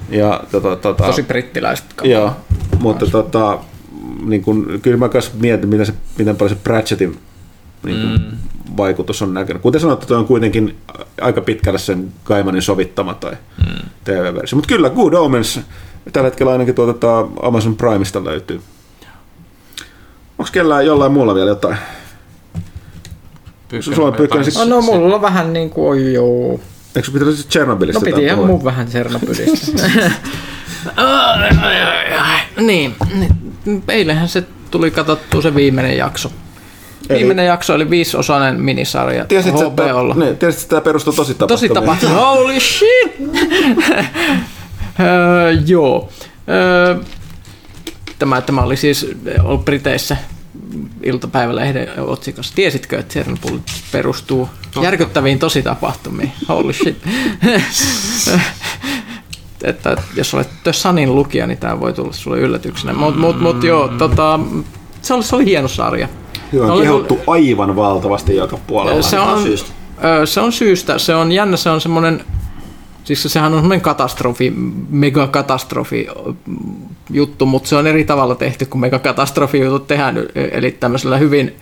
Ja, 0.09 0.43
tota, 0.51 0.75
tota, 0.75 1.03
Tosi 1.03 1.23
brittiläiset 1.23 1.85
Joo, 2.03 2.31
mutta 2.79 3.05
tota, 3.05 3.59
niin 4.25 4.41
kun, 4.41 4.79
kyllä 4.81 4.97
mä 4.97 5.09
myös 5.13 5.33
mietin, 5.33 5.69
miten, 5.69 5.85
se, 5.85 5.93
miten 6.17 6.35
paljon 6.35 6.57
se 6.57 6.63
Pratchettin 6.63 7.19
niin 7.83 8.01
kun, 8.01 8.11
mm. 8.11 8.37
vaikutus 8.77 9.21
on 9.21 9.33
näkynyt. 9.33 9.61
Kuten 9.61 9.81
sanottu, 9.81 10.07
toi 10.07 10.17
on 10.17 10.27
kuitenkin 10.27 10.77
aika 11.21 11.41
pitkälle 11.41 11.79
sen 11.79 12.13
Gaimanin 12.25 12.61
sovittama 12.61 13.13
tai 13.13 13.31
mm. 13.31 13.89
TV-versio. 14.03 14.55
Mutta 14.55 14.67
kyllä, 14.67 14.89
Good 14.89 15.13
Omens 15.13 15.59
tällä 16.13 16.27
hetkellä 16.27 16.51
ainakin 16.51 16.75
tuota, 16.75 17.27
Amazon 17.41 17.75
Primeista 17.75 18.23
löytyy. 18.23 18.61
Onko 20.37 20.49
kellään 20.51 20.85
jollain 20.85 21.11
muulla 21.11 21.35
vielä 21.35 21.49
jotain? 21.49 21.77
Sulla 23.79 24.11
pykkäisi... 24.11 24.59
No, 24.59 24.65
no 24.65 24.81
mulla 24.81 25.15
on 25.15 25.21
vähän 25.21 25.53
niin 25.53 25.69
kuin, 25.69 25.87
oi 25.87 26.13
joo. 26.13 26.59
Eikö 26.95 27.05
sun 27.05 27.13
pitäisi 27.13 27.47
Chernobylistä? 27.47 27.99
No 27.99 28.05
piti 28.05 28.25
ihan 28.25 28.45
mun 28.45 28.63
vähän 28.63 28.87
Chernobylistä. 28.87 29.91
niin, 32.67 32.95
eilenhän 33.87 34.29
se 34.29 34.43
tuli 34.71 34.91
katsottua 34.91 35.41
se 35.41 35.55
viimeinen 35.55 35.97
jakso. 35.97 36.31
Eli... 37.09 37.19
Viimeinen 37.19 37.45
jakso 37.45 37.73
oli 37.73 37.89
viisosainen 37.89 38.61
minisarja 38.61 39.25
tiesit, 39.25 39.53
HBOlla. 39.53 40.15
Niin, 40.15 40.37
tiesit, 40.37 40.61
että 40.61 40.69
tämä 40.69 40.81
perustuu 40.81 41.13
tosi 41.13 41.33
tapahtumiin. 41.33 41.73
Tosi 41.75 41.81
tapahtumiin. 41.81 42.17
Holy 42.19 42.59
shit! 42.59 43.19
öö, 44.99 45.51
joo. 45.65 46.09
Öö, 46.49 46.95
tämä, 48.19 48.41
tämä 48.41 48.61
oli 48.61 48.77
siis 48.77 49.07
ollut 49.43 49.65
Briteissä 49.65 50.17
iltapäivälehden 51.03 51.87
otsikossa. 51.97 52.55
Tiesitkö, 52.55 52.99
että 52.99 53.13
Chernobyl 53.13 53.59
perustuu 53.91 54.49
Totta. 54.61 54.83
järkyttäviin 54.83 55.39
tositapahtumiin? 55.39 56.31
Holy 56.49 56.73
shit. 56.73 56.97
että 59.63 59.97
jos 60.15 60.33
olet 60.33 60.49
The 60.63 60.73
Sunin 60.73 61.15
lukija, 61.15 61.47
niin 61.47 61.57
tämä 61.57 61.79
voi 61.79 61.93
tulla 61.93 62.13
sulle 62.13 62.39
yllätyksenä. 62.39 62.93
Mutta 62.93 63.19
mut, 63.19 63.39
mut, 63.41 63.63
joo, 63.63 63.87
tota, 63.87 64.39
se, 65.01 65.13
oli, 65.13 65.23
se 65.23 65.35
oli 65.35 65.45
hieno 65.45 65.67
sarja. 65.67 66.07
Hyvä, 66.51 66.73
on 66.73 66.81
kehottu 66.81 67.19
aivan 67.27 67.75
valtavasti 67.75 68.35
joka 68.35 68.57
puolella. 68.67 69.01
Se 69.01 69.19
on, 69.19 69.43
syystä. 69.43 69.69
se 70.25 70.39
on 70.39 70.51
syystä. 70.51 70.99
Se 70.99 71.15
on 71.15 71.31
jännä, 71.31 71.57
se 71.57 71.69
on 71.69 71.81
semmoinen 71.81 72.25
Siis 73.03 73.23
sehän 73.23 73.53
on 73.53 73.59
semmoinen 73.59 73.81
katastrofi, 73.81 74.53
megakatastrofi 74.89 76.07
juttu, 77.09 77.45
mutta 77.45 77.69
se 77.69 77.75
on 77.75 77.87
eri 77.87 78.03
tavalla 78.03 78.35
tehty 78.35 78.65
kuin 78.65 78.81
megakatastrofi 78.81 79.59
jutut 79.59 79.87
tehdään. 79.87 80.17
Eli 80.35 80.71
tämmöisellä 80.71 81.17
hyvin 81.17 81.55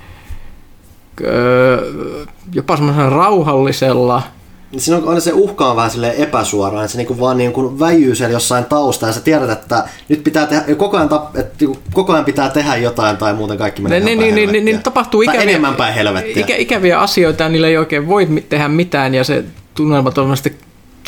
jopa 2.54 2.76
semmoisella 2.76 3.10
rauhallisella, 3.10 4.24
niin 4.72 4.82
siinä 4.82 4.98
on 4.98 5.08
aina 5.08 5.20
se 5.20 5.34
uhka 5.34 5.70
on 5.70 5.76
vähän 5.76 5.92
sille 5.92 6.14
epäsuoraan, 6.18 6.84
että 6.84 6.92
se 6.92 6.98
niinku 6.98 7.20
vaan 7.20 7.38
niinku 7.38 7.80
väijyy 7.80 8.16
siellä 8.16 8.34
jossain 8.34 8.66
tausta 8.66 9.08
ja 9.08 9.14
sä 9.14 9.22
tiedät, 9.22 9.50
että 9.50 9.84
nyt 10.10 10.24
pitää 10.24 10.48
tehdä, 10.48 10.76
koko 10.76 10.98
ajan, 10.98 11.10
tap, 11.10 11.36
että 11.36 11.56
niinku 11.60 11.80
koko 11.94 12.14
ajan 12.14 12.26
pitää 12.26 12.50
tehdä 12.50 12.76
jotain 12.76 13.18
tai 13.18 13.34
muuten 13.34 13.58
kaikki 13.58 13.82
menee 13.82 14.00
niin, 14.00 14.20
niin, 14.20 14.36
niin, 14.36 14.52
niin, 14.52 14.66
niin, 14.66 14.84
tapahtuu 14.84 15.22
ikäviä, 15.22 15.42
enemmän 15.42 15.76
päin 15.76 15.94
helvettiä. 15.94 16.44
Ikä, 16.44 16.56
ikäviä 16.56 17.00
asioita 17.00 17.44
ja 17.44 17.50
niillä 17.50 17.68
ei 17.68 17.78
oikein 17.78 18.08
voi 18.08 18.44
tehdä 18.50 18.68
mitään 18.68 19.16
ja 19.16 19.24
se 19.24 19.44
tunnelma 19.74 20.12
on 20.18 20.38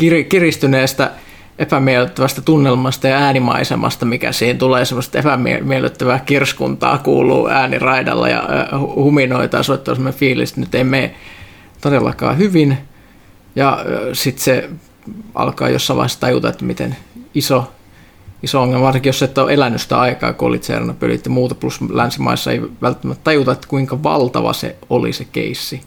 kir- 0.02 0.24
kiristyneestä 0.30 1.12
epämiellyttävästä 1.60 2.42
tunnelmasta 2.42 3.08
ja 3.08 3.18
äänimaisemasta, 3.18 4.06
mikä 4.06 4.32
siihen 4.32 4.58
tulee, 4.58 4.86
semmoista 4.86 5.20
epämiellyttävää 5.20 6.20
kirskuntaa 6.20 6.98
kuuluu 6.98 7.48
ääniraidalla 7.48 8.30
ja 8.30 8.44
huminoita 8.80 9.58
ja 9.58 9.64
soittaa 9.64 9.96
semmoinen 9.96 10.20
fiilis, 10.20 10.50
että 10.50 10.62
nyt 10.62 10.76
ei 10.76 10.84
mene 10.84 11.16
todellakaan 11.82 12.38
hyvin. 12.38 12.78
Ja 13.56 13.86
sitten 14.14 14.44
se 14.44 14.70
alkaa 15.36 15.70
jossain 15.70 15.98
vaiheessa 15.98 16.20
tajuta, 16.20 16.50
että 16.50 16.66
miten 16.66 16.96
iso, 17.34 17.72
iso 18.44 18.62
ongelma, 18.62 18.86
varsinkin 18.86 19.10
jos 19.10 19.24
et 19.24 19.38
ole 19.38 19.54
elänyt 19.54 19.82
sitä 19.82 20.00
aikaa, 20.00 20.34
kun 20.34 20.48
oli 20.48 20.60
Tsernobylit 20.60 21.26
ja 21.26 21.32
muuta, 21.32 21.56
plus 21.56 21.82
länsimaissa 21.90 22.52
ei 22.52 22.62
välttämättä 22.82 23.24
tajuta, 23.24 23.52
että 23.52 23.68
kuinka 23.68 24.04
valtava 24.04 24.54
se 24.54 24.76
oli 24.90 25.14
se 25.14 25.26
keissi. 25.32 25.82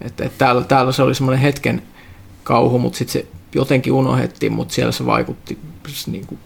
Että, 0.00 0.24
että 0.24 0.38
täällä, 0.38 0.62
täällä 0.62 0.92
se 0.92 1.02
oli 1.02 1.14
semmoinen 1.14 1.42
hetken 1.42 1.82
kauhu, 2.44 2.78
mutta 2.78 2.98
sitten 2.98 3.12
se 3.12 3.28
jotenkin 3.54 3.92
unohdettiin, 3.92 4.52
mutta 4.52 4.74
siellä 4.74 4.92
se 4.92 5.06
vaikutti 5.06 5.58
niin 6.06 6.26
kuin, 6.26 6.38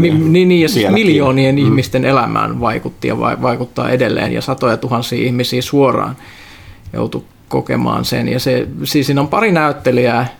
mi, 0.00 0.10
niin, 0.10 0.48
niin, 0.48 0.62
ja 0.62 0.68
siis 0.68 0.90
miljoonien 0.90 1.54
mm. 1.54 1.58
ihmisten 1.58 2.04
elämään 2.04 2.60
vaikutti 2.60 3.08
ja 3.08 3.18
va, 3.18 3.42
vaikuttaa 3.42 3.90
edelleen 3.90 4.32
ja 4.32 4.42
satoja 4.42 4.76
tuhansia 4.76 5.26
ihmisiä 5.26 5.62
suoraan 5.62 6.16
joutui 6.92 7.24
kokemaan 7.48 8.04
sen. 8.04 8.28
Ja 8.28 8.40
se, 8.40 8.68
siis 8.84 9.06
siinä 9.06 9.20
on 9.20 9.28
pari 9.28 9.52
näyttelijää, 9.52 10.36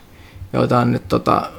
joita 0.52 0.78
on 0.78 0.92
nyt 0.92 1.08
tota, 1.08 1.50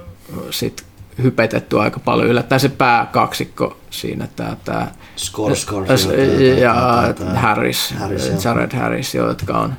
sit 0.50 0.84
hypetetty 1.24 1.80
aika 1.80 2.00
paljon. 2.00 2.30
Yllättäen 2.30 2.60
se 2.60 2.70
pääkaksikko 2.70 3.78
siinä, 3.90 4.28
tämä, 4.36 4.58
tämä 4.66 4.88
ja 6.60 6.76
Harris, 7.36 7.94
Harris 8.00 8.46
Jared 8.46 8.76
Harris, 8.78 9.16
jotka 9.16 9.58
on 9.58 9.74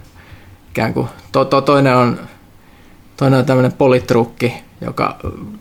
ikään 0.71 0.95
kuin, 0.95 1.09
to, 1.33 1.45
to, 1.45 1.61
toinen 1.61 1.97
on 1.97 2.21
toinen 3.21 3.39
on 3.39 3.45
tämmöinen 3.45 3.73
politrukki, 3.73 4.53
joka... 4.81 5.19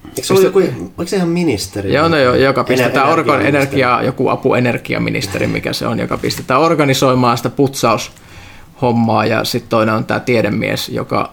Eikö 0.07 0.24
se, 0.24 0.34
joku, 0.34 0.60
oliko 0.60 1.05
se 1.05 1.16
ihan 1.16 1.30
ministeri? 1.30 1.93
Joo, 1.93 2.07
no, 2.07 2.18
jo, 2.18 2.36
joka 2.36 2.64
pistetään 2.64 3.07
Ener- 3.07 3.14
organ, 3.14 3.41
energia, 3.41 4.01
joku 4.03 4.30
apuenergiaministeri, 4.30 5.47
mikä 5.47 5.74
se 5.74 5.88
on, 5.88 5.99
joka 5.99 6.18
pistetään 6.18 6.62
organisoimaan 6.62 7.38
sitä 7.38 7.49
putsaushommaa, 7.49 9.26
ja 9.26 9.43
sitten 9.43 9.70
toinen 9.70 9.95
on 9.95 10.05
tämä 10.05 10.20
tiedemies, 10.20 10.89
joka, 10.89 11.32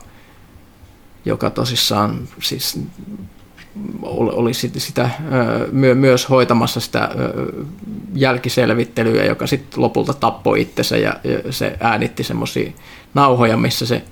joka 1.24 1.50
tosissaan 1.50 2.18
siis 2.42 2.80
oli 4.12 4.54
sitä 4.54 5.10
myös 5.94 6.30
hoitamassa 6.30 6.80
sitä 6.80 7.08
jälkiselvittelyä, 8.14 9.24
joka 9.24 9.46
sitten 9.46 9.82
lopulta 9.82 10.14
tappoi 10.14 10.60
itsensä. 10.60 10.96
Ja 10.96 11.14
se 11.50 11.76
äänitti 11.80 12.24
semmoisia 12.24 12.72
nauhoja, 13.14 13.56
missä 13.56 13.86
se, 13.86 14.02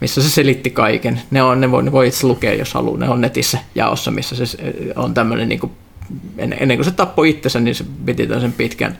missä 0.00 0.22
se 0.22 0.30
selitti 0.30 0.70
kaiken. 0.70 1.22
Ne, 1.30 1.42
on, 1.42 1.60
ne, 1.60 1.70
voi, 1.70 1.82
ne 1.82 1.92
voi 1.92 2.08
itse 2.08 2.26
lukea, 2.26 2.54
jos 2.54 2.74
haluaa. 2.74 2.98
Ne 2.98 3.08
on 3.08 3.20
netissä 3.20 3.58
jaossa, 3.74 4.10
missä 4.10 4.46
se 4.46 4.58
on 4.96 5.14
tämmöinen, 5.14 5.48
niin 5.48 5.60
kuin, 5.60 5.72
ennen 6.38 6.76
kuin 6.76 6.84
se 6.84 6.90
tappoi 6.90 7.30
itsensä, 7.30 7.60
niin 7.60 7.74
se 7.74 7.84
piti 8.04 8.28
sen 8.40 8.52
pitkän, 8.52 8.98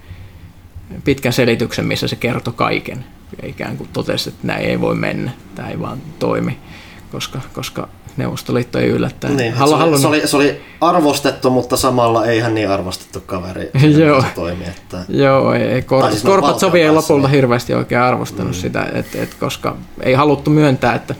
pitkän 1.04 1.32
selityksen, 1.32 1.86
missä 1.86 2.08
se 2.08 2.16
kertoi 2.16 2.54
kaiken. 2.56 3.04
Ja 3.42 3.48
ikään 3.48 3.76
kuin 3.76 3.88
totesi, 3.92 4.28
että 4.28 4.46
näin 4.46 4.64
ei 4.64 4.80
voi 4.80 4.94
mennä, 4.94 5.30
tämä 5.54 5.68
ei 5.68 5.80
vaan 5.80 5.98
toimi, 6.18 6.58
koska, 7.12 7.40
koska 7.52 7.88
Neuvostoliitto 8.20 8.78
ei 8.78 8.88
yllättäen. 8.88 9.36
Niin, 9.36 9.54
Halu, 9.54 9.76
se, 9.76 9.82
oli, 9.84 9.98
se, 9.98 10.06
oli, 10.06 10.26
se 10.26 10.36
oli 10.36 10.60
arvostettu, 10.80 11.50
mutta 11.50 11.76
samalla 11.76 12.26
ei 12.26 12.38
ihan 12.38 12.54
niin 12.54 12.70
arvostettu 12.70 13.20
kaveri. 13.26 13.70
Joo, 14.04 14.20
se 14.20 14.26
toimi, 14.34 14.64
että... 14.64 14.98
Joo, 15.08 15.52
ei, 15.52 15.82
Kor- 15.82 16.10
siis 16.10 16.24
Gorbatsovi 16.24 16.82
ei 16.82 16.90
lopulta 16.90 17.26
niin. 17.26 17.34
hirveästi 17.34 17.74
oikein 17.74 18.00
arvostanut 18.00 18.52
mm. 18.52 18.60
sitä, 18.60 18.86
et, 18.94 19.14
et, 19.14 19.34
koska 19.34 19.76
ei 20.02 20.14
haluttu 20.14 20.50
myöntää, 20.50 20.94
että 20.94 21.14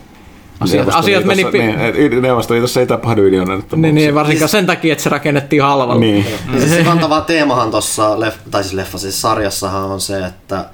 asiat, 0.61 0.89
asiat 0.93 1.25
meni... 1.25 1.45
Niin, 1.45 2.23
Neuvostoliitossa 2.23 2.81
ei 2.81 2.87
tapahdu 2.87 3.23
ydinonnettomuuksia. 3.23 3.93
Niin, 3.93 3.95
niin, 3.95 4.15
varsinkaan 4.15 4.49
sen 4.49 4.67
takia, 4.67 4.93
että 4.93 5.05
se 5.05 5.11
rakennettiin 5.11 5.63
halvalla. 5.63 6.01
Niin. 6.01 6.27
niin 6.53 6.69
se 6.69 6.85
kantava 6.85 7.21
teemahan 7.21 7.71
tuossa, 7.71 8.17
tai 8.51 8.63
siis 8.63 8.75
leffa, 8.75 8.99
siis 8.99 9.21
sarjassahan 9.23 9.85
on 9.85 10.01
se, 10.01 10.27
että 10.27 10.65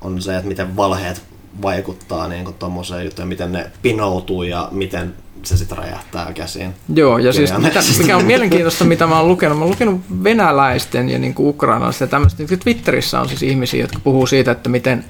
on 0.00 0.22
se, 0.22 0.36
että 0.36 0.48
miten 0.48 0.76
valheet 0.76 1.31
vaikuttaa 1.62 2.28
niin 2.28 2.54
tuommoiseen 2.58 3.04
juttuun, 3.04 3.28
miten 3.28 3.52
ne 3.52 3.70
pinoutuu 3.82 4.42
ja 4.42 4.68
miten 4.70 5.14
se 5.42 5.56
sitten 5.56 5.78
räjähtää 5.78 6.32
käsiin. 6.32 6.74
Joo, 6.94 7.18
ja 7.18 7.32
siis 7.32 7.58
mitä, 7.58 7.80
mikä 7.98 8.16
on 8.16 8.24
mielenkiintoista, 8.24 8.84
mitä 8.84 9.06
mä 9.06 9.18
oon 9.18 9.28
lukenut, 9.28 9.58
mä 9.58 9.64
oon 9.64 9.70
lukenut 9.70 10.00
venäläisten 10.24 11.08
ja 11.08 11.18
niin 11.18 11.34
ukrainalaisten 11.38 12.06
ja 12.06 12.10
tämmöistä, 12.10 12.42
niin 12.42 12.58
Twitterissä 12.58 13.20
on 13.20 13.28
siis 13.28 13.42
ihmisiä, 13.42 13.80
jotka 13.80 13.98
puhuu 14.04 14.26
siitä, 14.26 14.50
että 14.50 14.68
miten, 14.68 15.04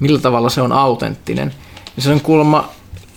millä 0.00 0.20
tavalla 0.20 0.48
se 0.48 0.62
on 0.62 0.72
autenttinen. 0.72 1.54
Ja 1.96 2.02
se 2.02 2.12
on 2.12 2.20
kuulemma 2.20 2.68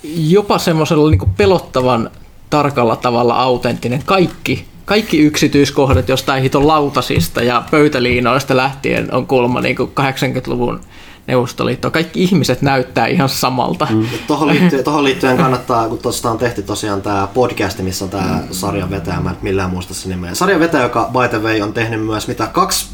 jopa 0.04 0.58
semmoisella 0.58 1.10
niin 1.10 1.34
pelottavan 1.38 2.10
tarkalla 2.50 2.96
tavalla 2.96 3.36
autenttinen. 3.36 4.04
Kaikki, 4.06 4.66
kaikki 4.86 5.20
yksityiskohdat 5.20 6.10
jostain 6.10 6.44
hiton 6.44 6.68
lautasista 6.68 7.44
ja 7.44 7.64
pöytäliinoista 7.72 8.58
lähtien 8.58 9.14
on 9.14 9.28
kuulemma 9.28 9.62
niin 9.62 9.78
80-luvun 9.78 10.80
Neuvostoliittoa. 11.28 11.92
Kaikki 11.92 12.24
ihmiset 12.24 12.62
näyttää 12.62 13.08
ihan 13.08 13.30
samalta. 13.30 13.88
Mm. 13.92 14.06
Tuohon 14.28 14.48
liittyen, 14.48 14.84
tohon 14.84 15.04
liittyen 15.04 15.38
kannattaa, 15.38 15.90
kun 15.90 15.98
tuosta 15.98 16.32
on 16.32 16.38
tehty 16.38 16.62
tosiaan 16.62 17.02
tämä 17.02 17.28
podcast, 17.34 17.80
missä 17.80 18.06
on 18.06 18.12
tämä 18.12 18.40
sarjan 18.52 18.90
vetäjä, 18.90 19.20
mä 19.20 19.30
en 19.30 19.38
millään 19.42 19.70
muista 19.70 19.94
se 19.94 20.10
nimeä. 20.10 20.36
Sarjan 20.36 20.60
vetäjä, 20.60 20.84
joka 20.84 21.10
by 21.14 21.28
the 21.30 21.42
way 21.42 21.62
on 21.62 21.74
tehnyt 21.74 22.06
myös 22.06 22.28
mitä 22.28 22.48
kaksi 22.48 22.88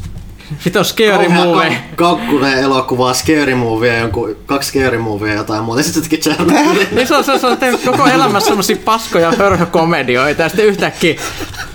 On 0.76 0.84
Scary 0.84 1.28
Movie. 1.28 1.78
Kakkunen 1.96 2.58
elokuvaa, 2.58 3.14
Scary 3.14 3.54
Movie, 3.54 3.98
jonkun, 3.98 4.36
kaksi 4.46 4.68
Scary 4.68 4.98
Movie 4.98 5.32
ja 5.32 5.36
jotain 5.36 5.64
muuta. 5.64 5.82
Sitten 5.82 6.04
se 6.04 6.16
Chernobyl. 6.16 6.86
niin 6.96 7.06
se 7.06 7.16
on, 7.16 7.24
se, 7.24 7.32
on, 7.32 7.40
se 7.40 7.46
on 7.46 7.56
tehnyt 7.56 7.80
koko 7.84 8.06
elämässä 8.06 8.48
semmosia 8.48 8.76
paskoja 8.84 9.32
hörhökomedioita 9.38 10.42
ja 10.42 10.48
sitten 10.48 10.66
yhtäkkiä 10.66 11.14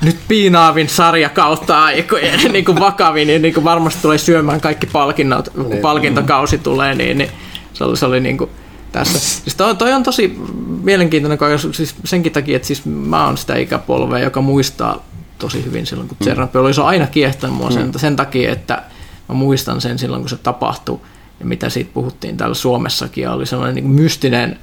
nyt 0.03 0.17
piinaavin 0.27 0.89
sarja 0.89 1.29
kautta 1.29 1.83
aikojen 1.83 2.39
niin 2.53 2.65
kuin 2.65 2.79
vakavin, 2.79 3.27
niin, 3.27 3.41
niin 3.41 3.53
kuin 3.53 3.63
varmasti 3.63 4.01
tulee 4.01 4.17
syömään 4.17 4.61
kaikki 4.61 4.87
palkinnot, 4.87 5.49
kun 5.49 5.69
niin. 5.69 5.81
palkintokausi 5.81 6.57
tulee, 6.57 6.95
niin, 6.95 7.17
niin 7.17 7.31
se 7.73 7.83
oli, 7.83 7.97
se 7.97 8.05
oli 8.05 8.19
niin 8.19 8.37
kuin 8.37 8.49
tässä. 8.91 9.19
Siis 9.19 9.55
toi, 9.55 9.75
toi, 9.75 9.93
on 9.93 10.03
tosi 10.03 10.39
mielenkiintoinen, 10.83 11.39
siis 11.71 11.95
senkin 12.03 12.31
takia, 12.31 12.55
että 12.55 12.67
siis 12.67 12.85
mä 12.85 13.25
oon 13.25 13.37
sitä 13.37 13.55
ikäpolvea, 13.55 14.19
joka 14.19 14.41
muistaa 14.41 15.05
tosi 15.41 15.65
hyvin 15.65 15.85
silloin, 15.85 16.07
kun 16.07 16.17
Tsernobyl 16.17 16.61
oli. 16.61 16.73
Se 16.73 16.81
on 16.81 16.87
aina 16.87 17.07
kiehtonut 17.07 17.57
mua 17.57 17.71
sen, 17.71 17.85
mm. 17.85 17.91
sen 17.97 18.15
takia, 18.15 18.51
että 18.51 18.83
mä 19.29 19.35
muistan 19.35 19.81
sen 19.81 19.99
silloin, 19.99 20.21
kun 20.21 20.29
se 20.29 20.37
tapahtui 20.37 20.99
ja 21.39 21.45
mitä 21.45 21.69
siitä 21.69 21.91
puhuttiin 21.93 22.37
täällä 22.37 22.55
Suomessakin. 22.55 23.21
Ja 23.21 23.33
oli 23.33 23.45
sellainen 23.45 23.75
niin 23.75 23.87
mystinen, 23.87 24.59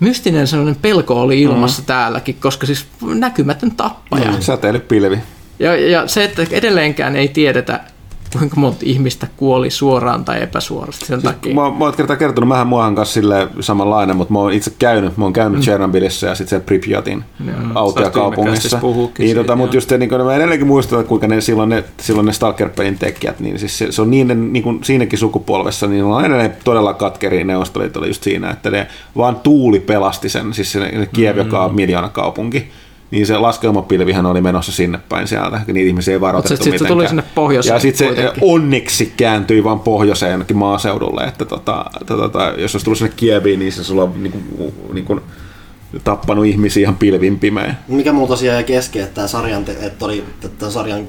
mystinen 0.00 0.46
sellainen 0.46 0.76
pelko 0.82 1.20
oli 1.20 1.42
ilmassa 1.42 1.82
mm. 1.82 1.86
täälläkin, 1.86 2.36
koska 2.40 2.66
siis 2.66 2.86
näkymätön 3.00 3.70
tappaja. 3.70 4.30
Mm, 4.30 4.40
säteilypilvi. 4.40 5.18
Ja, 5.58 5.76
ja 5.76 6.06
se, 6.06 6.24
että 6.24 6.46
edelleenkään 6.50 7.16
ei 7.16 7.28
tiedetä, 7.28 7.80
kuinka 8.38 8.60
monta 8.60 8.78
ihmistä 8.82 9.26
kuoli 9.36 9.70
suoraan 9.70 10.24
tai 10.24 10.42
epäsuorasti 10.42 11.06
sen 11.06 11.20
siis, 11.20 11.34
takia. 11.34 11.54
Mä, 11.54 11.60
mä 11.60 11.84
oon 11.84 11.94
kertaa 11.96 12.16
kertonut, 12.16 12.48
mähän 12.48 12.66
muahan 12.66 12.94
kanssa 12.94 13.14
sille 13.14 13.48
samanlainen, 13.60 14.16
mutta 14.16 14.32
mä 14.32 14.38
oon 14.38 14.52
itse 14.52 14.72
käynyt, 14.78 15.16
mä 15.16 15.24
oon 15.24 15.32
käynyt 15.32 15.58
mm. 15.58 15.62
Chernobylissa 15.62 16.26
ja 16.26 16.34
sitten 16.34 16.60
se 16.60 16.66
Pripyatin 16.66 17.24
mm. 17.38 17.76
autiakaupungissa. 17.76 18.80
Niin, 19.18 19.36
tota, 19.36 19.56
mutta 19.56 19.76
just 19.76 19.90
niin 19.90 20.08
kun 20.08 20.20
mä 20.20 20.34
edelleenkin 20.34 20.66
muistan, 20.66 21.04
kuinka 21.04 21.26
ne 21.26 21.40
silloin 21.40 21.68
ne, 21.68 21.84
silloin 22.00 22.26
ne 22.26 22.32
Stalker-pelin 22.32 22.98
tekijät, 22.98 23.40
niin 23.40 23.58
siis 23.58 23.78
se, 23.78 23.92
se 23.92 24.02
on 24.02 24.10
niin, 24.10 24.52
niin 24.52 24.62
kuin 24.62 24.84
siinäkin 24.84 25.18
sukupolvessa, 25.18 25.86
niin 25.86 26.04
on 26.04 26.24
edelleen 26.24 26.56
todella 26.64 26.94
katkeri 26.94 27.44
Neuvostoliitolla 27.44 28.06
just 28.06 28.22
siinä, 28.22 28.50
että 28.50 28.70
ne 28.70 28.86
vaan 29.16 29.36
tuuli 29.36 29.80
pelasti 29.80 30.28
sen, 30.28 30.54
siis 30.54 30.72
se 30.72 31.08
Kiev, 31.12 31.36
mm. 31.36 31.38
joka 31.38 31.64
on 31.64 31.74
miljoona 31.74 32.08
kaupunki 32.08 32.70
niin 33.12 33.26
se 33.26 33.38
laskelmapilvihän 33.38 34.26
oli 34.26 34.40
menossa 34.40 34.72
sinne 34.72 34.98
päin 35.08 35.28
sieltä, 35.28 35.60
niitä 35.66 35.88
ihmisiä 35.88 36.14
ei 36.14 36.20
varoitettu 36.20 36.64
sitten 36.64 36.78
sit 36.78 36.78
se 36.78 36.94
tuli 36.94 37.08
sinne 37.08 37.24
pohjoiseen. 37.34 37.74
Ja 37.74 37.80
sitten 37.80 38.16
se 38.16 38.32
onneksi 38.40 39.12
kääntyi 39.16 39.64
vaan 39.64 39.80
pohjoiseen 39.80 40.30
jonnekin 40.30 40.56
maaseudulle, 40.56 41.24
että 41.24 41.44
tota, 41.44 41.84
tota, 42.06 42.52
jos 42.58 42.74
olisi 42.74 42.84
tullut 42.84 42.98
sinne 42.98 43.12
Kieviin, 43.16 43.58
niin 43.58 43.72
se 43.72 43.84
sulla 43.84 44.02
on 44.02 44.22
niin 44.22 44.32
kuin, 44.32 44.74
niin 44.92 45.04
kuin, 45.04 45.20
tappanut 46.04 46.46
ihmisiä 46.46 46.80
ihan 46.80 46.96
pilvin 46.96 47.38
pimeä. 47.38 47.74
Mikä 47.88 48.12
mulla 48.12 48.28
tosiaan 48.28 48.54
jäi 48.54 48.64
kesken, 48.64 49.02
että 49.02 49.14
tämä 49.14 49.28
sarjan, 49.28 49.64
että 49.80 50.04
oli, 50.04 50.24
että 50.44 50.70
sarjan 50.70 51.08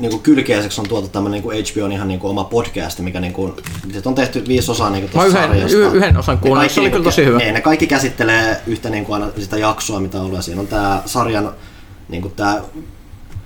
niin 0.00 0.10
kuin 0.10 0.22
kylkeiseksi 0.22 0.80
on 0.80 0.88
tuotu 0.88 1.08
tämmöinen 1.08 1.42
niin 1.42 1.64
HBO 1.72 1.84
on 1.84 1.92
ihan 1.92 2.08
niin 2.08 2.20
kuin 2.20 2.30
oma 2.30 2.44
podcast, 2.44 2.98
mikä 2.98 3.20
niin 3.20 3.32
kuin, 3.32 3.52
on 4.04 4.14
tehty 4.14 4.44
viisi 4.48 4.70
osaa 4.70 4.90
niin 4.90 5.08
kuin 5.08 5.26
yhden, 5.26 5.42
sarjasta. 5.42 5.78
yhden 5.78 6.16
osan 6.16 6.38
kuunnella, 6.38 6.68
se 6.68 6.80
oli 6.80 6.90
kyllä 6.90 7.04
tosi 7.04 7.24
hyvä. 7.24 7.38
Ne, 7.38 7.52
ne 7.52 7.60
kaikki 7.60 7.86
käsittelee 7.86 8.60
yhtä 8.66 8.90
niin 8.90 9.04
kuin 9.04 9.22
aina 9.22 9.32
sitä 9.38 9.58
jaksoa, 9.58 10.00
mitä 10.00 10.18
on 10.18 10.24
ollut. 10.24 10.36
Ja 10.36 10.42
siinä 10.42 10.60
on 10.60 10.66
tämä 10.66 11.02
sarjan 11.06 11.52
niin 12.08 12.22
kuin 12.22 12.34
tämä 12.34 12.60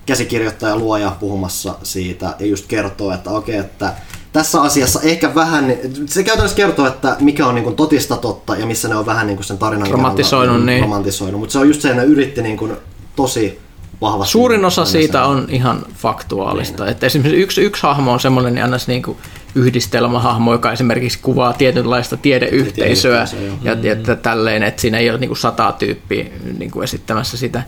käsikirjoittaja 0.07 0.77
luoja 0.77 1.17
puhumassa 1.21 1.75
siitä 1.83 2.35
ja 2.39 2.47
just 2.47 2.67
kertoo, 2.67 3.13
että 3.13 3.31
okei, 3.31 3.59
okay, 3.59 3.67
että 3.67 3.95
tässä 4.33 4.63
asiassa 4.63 5.01
ehkä 5.03 5.35
vähän, 5.35 5.75
se 6.07 6.23
käytännössä 6.23 6.57
kertoo, 6.57 6.87
että 6.87 7.17
mikä 7.21 7.47
on 7.47 7.55
niin 7.55 7.65
kuin 7.65 7.77
totista 7.77 8.17
totta 8.17 8.57
ja 8.57 8.67
missä 8.67 8.89
ne 8.89 8.97
on 8.97 9.07
vähän 9.07 9.27
niin 9.27 9.37
kuin 9.37 9.45
sen 9.45 9.59
tarinan 9.59 9.91
romantisoinut, 9.91 10.65
niin. 10.65 10.83
romantisoinut. 10.83 11.41
Mutta 11.41 11.53
se 11.53 11.59
on 11.59 11.69
just 11.69 11.81
se, 11.81 11.89
että 11.89 12.03
ne 12.03 12.07
yritti 12.07 12.43
niin 12.43 12.57
kuin 12.57 12.73
tosi 13.17 13.64
vahvasti. 14.05 14.33
Suurin 14.33 14.65
osa 14.65 14.85
siitä 14.85 15.25
on 15.25 15.47
ihan 15.49 15.87
faktuaalista. 15.95 16.83
Niin. 16.85 16.91
Että 16.91 17.07
esimerkiksi 17.07 17.43
yksi, 17.43 17.63
yksi 17.63 17.83
hahmo 17.83 18.13
on 18.13 18.21
semmoinen 18.21 18.55
niin 18.55 18.65
niin 18.87 19.03
kuin 19.03 19.19
yhdistelmähahmo, 19.55 20.53
joka 20.53 20.73
esimerkiksi 20.73 21.19
kuvaa 21.23 21.53
tietynlaista 21.53 22.17
tiedeyhteisöä 22.17 23.27
ja, 23.63 23.77
ja 23.83 24.17
tälleen, 24.17 24.63
että 24.63 24.81
siinä 24.81 24.99
ei 24.99 25.11
ole 25.11 25.19
niin 25.19 25.29
kuin 25.29 25.39
sata 25.39 25.75
tyyppiä 25.79 26.25
niin 26.59 26.71
kuin 26.71 26.85
esittämässä 26.85 27.37
sitä. 27.37 27.63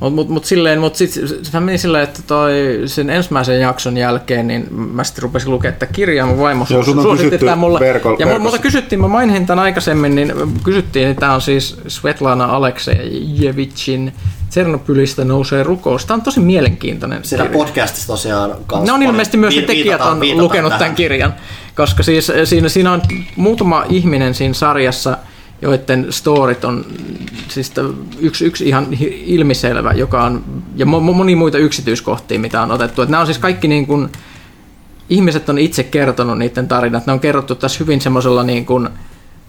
Mutta 0.00 0.14
mut, 0.14 0.28
mut 0.28 0.44
silleen, 0.44 0.80
mut 0.80 0.96
sit, 0.96 1.12
se 1.42 1.60
meni 1.60 1.78
silleen, 1.78 2.04
että 2.04 2.22
toi, 2.26 2.52
sen 2.86 3.10
ensimmäisen 3.10 3.60
jakson 3.60 3.96
jälkeen, 3.96 4.46
niin 4.46 4.74
mä 4.74 5.04
sitten 5.04 5.22
rupesin 5.22 5.50
lukemaan 5.50 5.78
tätä 5.78 5.92
kirjaa, 5.92 6.26
mun 6.26 6.38
vaimo 6.38 6.66
Joo, 6.70 6.82
suositti 6.82 7.38
tämän 7.38 7.58
mulle. 7.58 7.80
Verko, 7.80 8.16
ja 8.18 8.38
multa 8.38 8.58
kysyttiin, 8.58 9.00
mä 9.00 9.08
mainin 9.08 9.46
tämän 9.46 9.64
aikaisemmin, 9.64 10.14
niin 10.14 10.32
kysyttiin, 10.64 11.08
että 11.08 11.20
tämä 11.20 11.34
on 11.34 11.40
siis 11.40 11.76
Svetlana 11.88 12.44
Aleksejevicin 12.44 14.12
Tsernobylistä 14.48 15.24
nousee 15.24 15.62
rukous. 15.62 16.06
Tämä 16.06 16.14
on 16.14 16.22
tosi 16.22 16.40
mielenkiintoinen. 16.40 17.24
Siellä 17.24 17.46
podcastissa 17.46 18.06
tosiaan 18.06 18.54
Ne 18.84 18.92
on 18.92 19.02
ilmeisesti 19.02 19.36
myös 19.36 19.56
ne 19.56 19.62
tekijät 19.62 20.00
on 20.00 20.20
lukenut 20.42 20.70
tähän. 20.70 20.78
tämän 20.78 20.94
kirjan, 20.94 21.34
koska 21.74 22.02
siis 22.02 22.32
siinä, 22.44 22.68
siinä 22.68 22.92
on 22.92 23.02
muutama 23.36 23.84
ihminen 23.88 24.34
siinä 24.34 24.54
sarjassa– 24.54 25.16
joiden 25.62 26.06
storit 26.10 26.64
on 26.64 26.84
siis 27.48 27.72
yksi, 28.18 28.44
yksi 28.44 28.68
ihan 28.68 28.86
ilmiselvä, 29.24 29.92
joka 29.92 30.24
on, 30.24 30.44
ja 30.76 30.86
moni 30.86 31.34
muita 31.34 31.58
yksityiskohtia, 31.58 32.38
mitä 32.38 32.62
on 32.62 32.70
otettu. 32.70 33.02
Että 33.02 33.10
nämä 33.10 33.20
on 33.20 33.26
siis 33.26 33.38
kaikki 33.38 33.68
niin 33.68 33.86
kuin, 33.86 34.08
ihmiset 35.10 35.48
on 35.48 35.58
itse 35.58 35.82
kertonut 35.82 36.38
niiden 36.38 36.68
tarinat. 36.68 37.06
Ne 37.06 37.12
on 37.12 37.20
kerrottu 37.20 37.54
tässä 37.54 37.78
hyvin 37.78 38.00
semmoisella 38.00 38.42
niin 38.42 38.66
kuin, 38.66 38.88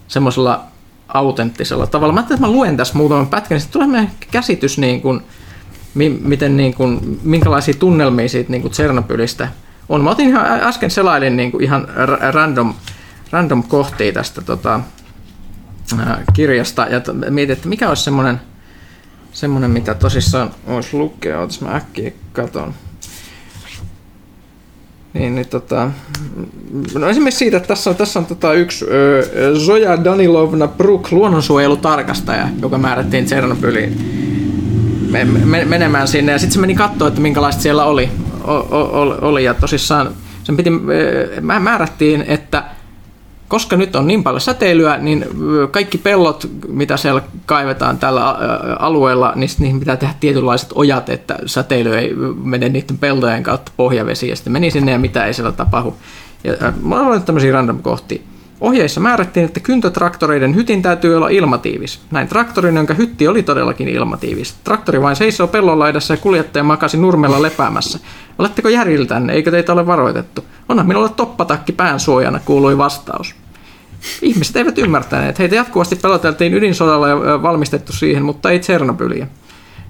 semmoisella 0.08 0.64
autenttisella 1.08 1.86
tavalla. 1.86 2.14
Mä 2.14 2.20
että 2.20 2.36
mä 2.36 2.50
luen 2.50 2.76
tässä 2.76 2.94
muutaman 2.94 3.26
pätkän, 3.26 3.56
niin 3.56 3.60
sitten 3.60 3.82
tulee 3.82 4.10
käsitys, 4.30 4.78
niin 4.78 5.00
kuin, 5.00 5.20
miten, 6.22 6.56
niin 6.56 6.74
kuin, 6.74 7.20
minkälaisia 7.22 7.74
tunnelmia 7.74 8.28
siitä 8.28 8.50
niin 8.50 8.62
kuin 8.62 8.72
Tsernobylistä 8.72 9.48
on. 9.88 10.04
Mä 10.04 10.10
otin 10.10 10.28
ihan 10.28 10.46
äsken 10.46 10.90
selailin 10.90 11.36
niin 11.36 11.50
kuin 11.50 11.64
ihan 11.64 11.88
random, 12.32 12.74
random 13.30 13.62
kohtia 13.62 14.12
tästä 14.12 14.40
tota, 14.40 14.80
kirjasta 16.32 16.86
ja 16.86 17.00
mietin, 17.30 17.52
että 17.52 17.68
mikä 17.68 17.88
olisi 17.88 18.02
semmoinen, 18.02 18.40
semmoinen 19.32 19.70
mitä 19.70 19.94
tosissaan 19.94 20.50
olisi 20.66 20.96
lukea. 20.96 21.40
Otas 21.40 21.60
mä 21.60 21.76
äkkiä 21.76 22.12
katon. 22.32 22.74
Niin, 25.12 25.34
niin 25.34 25.48
tota, 25.48 25.90
no 26.94 27.08
esimerkiksi 27.08 27.38
siitä, 27.38 27.56
että 27.56 27.68
tässä 27.68 27.90
on, 27.90 27.96
tässä 27.96 28.18
on 28.18 28.26
tota 28.26 28.52
yksi 28.52 28.84
ö, 28.90 29.58
Zoja 29.58 30.04
Danilovna 30.04 30.68
Brook, 30.68 31.12
luonnonsuojelutarkastaja, 31.12 32.48
joka 32.62 32.78
määrättiin 32.78 33.24
Tsernobyliin 33.24 34.20
menemään 35.64 36.08
sinne. 36.08 36.32
Ja 36.32 36.38
sitten 36.38 36.54
se 36.54 36.60
meni 36.60 36.74
katsoa, 36.74 37.08
että 37.08 37.20
minkälaista 37.20 37.62
siellä 37.62 37.84
oli. 37.84 38.10
O, 38.44 38.52
o, 38.54 39.18
oli 39.20 39.44
ja 39.44 39.54
tosissaan 39.54 40.14
sen 40.44 40.56
piti, 40.56 40.70
määrättiin, 41.60 42.24
että 42.28 42.64
koska 43.50 43.76
nyt 43.76 43.96
on 43.96 44.06
niin 44.06 44.22
paljon 44.22 44.40
säteilyä, 44.40 44.98
niin 44.98 45.24
kaikki 45.70 45.98
pellot, 45.98 46.50
mitä 46.68 46.96
siellä 46.96 47.22
kaivetaan 47.46 47.98
tällä 47.98 48.36
alueella, 48.78 49.32
niin 49.36 49.50
niihin 49.58 49.80
pitää 49.80 49.96
tehdä 49.96 50.14
tietynlaiset 50.20 50.68
ojat, 50.74 51.08
että 51.08 51.38
säteily 51.46 51.96
ei 51.98 52.14
mene 52.42 52.68
niiden 52.68 52.98
peltojen 52.98 53.42
kautta 53.42 53.72
pohjavesiin. 53.76 54.30
Ja 54.30 54.36
sitten 54.36 54.52
meni 54.52 54.70
sinne 54.70 54.92
ja 54.92 54.98
mitä 54.98 55.26
ei 55.26 55.34
siellä 55.34 55.52
tapahdu. 55.52 55.96
Ja 56.44 56.72
mä 56.82 57.00
olen 57.00 57.22
tämmöisiä 57.22 57.52
random 57.52 57.82
kohtia. 57.82 58.22
Ohjeissa 58.60 59.00
määrättiin, 59.00 59.46
että 59.46 59.60
kyntötraktoreiden 59.60 60.54
hytin 60.54 60.82
täytyy 60.82 61.16
olla 61.16 61.28
ilmatiivis. 61.28 62.00
Näin 62.10 62.28
traktorin, 62.28 62.76
jonka 62.76 62.94
hytti 62.94 63.28
oli 63.28 63.42
todellakin 63.42 63.88
ilmatiivis. 63.88 64.54
Traktori 64.64 65.02
vain 65.02 65.16
seisoo 65.16 65.46
pellon 65.46 65.78
laidassa 65.78 66.14
ja 66.14 66.18
kuljettaja 66.18 66.64
makasi 66.64 66.96
nurmella 66.96 67.42
lepäämässä. 67.42 67.98
Oletteko 68.38 68.68
järjiltänne, 68.68 69.32
eikö 69.32 69.50
teitä 69.50 69.72
ole 69.72 69.86
varoitettu? 69.86 70.44
Onhan 70.68 70.86
minulla 70.86 71.08
toppatakki 71.08 71.72
pään 71.72 72.00
suojana, 72.00 72.40
kuului 72.44 72.78
vastaus. 72.78 73.34
Ihmiset 74.22 74.56
eivät 74.56 74.78
ymmärtäneet. 74.78 75.38
Heitä 75.38 75.54
jatkuvasti 75.54 75.96
peloteltiin 75.96 76.54
ydinsodalla 76.54 77.08
ja 77.08 77.42
valmistettu 77.42 77.92
siihen, 77.92 78.22
mutta 78.22 78.50
ei 78.50 78.58
Tsernobyliä. 78.58 79.26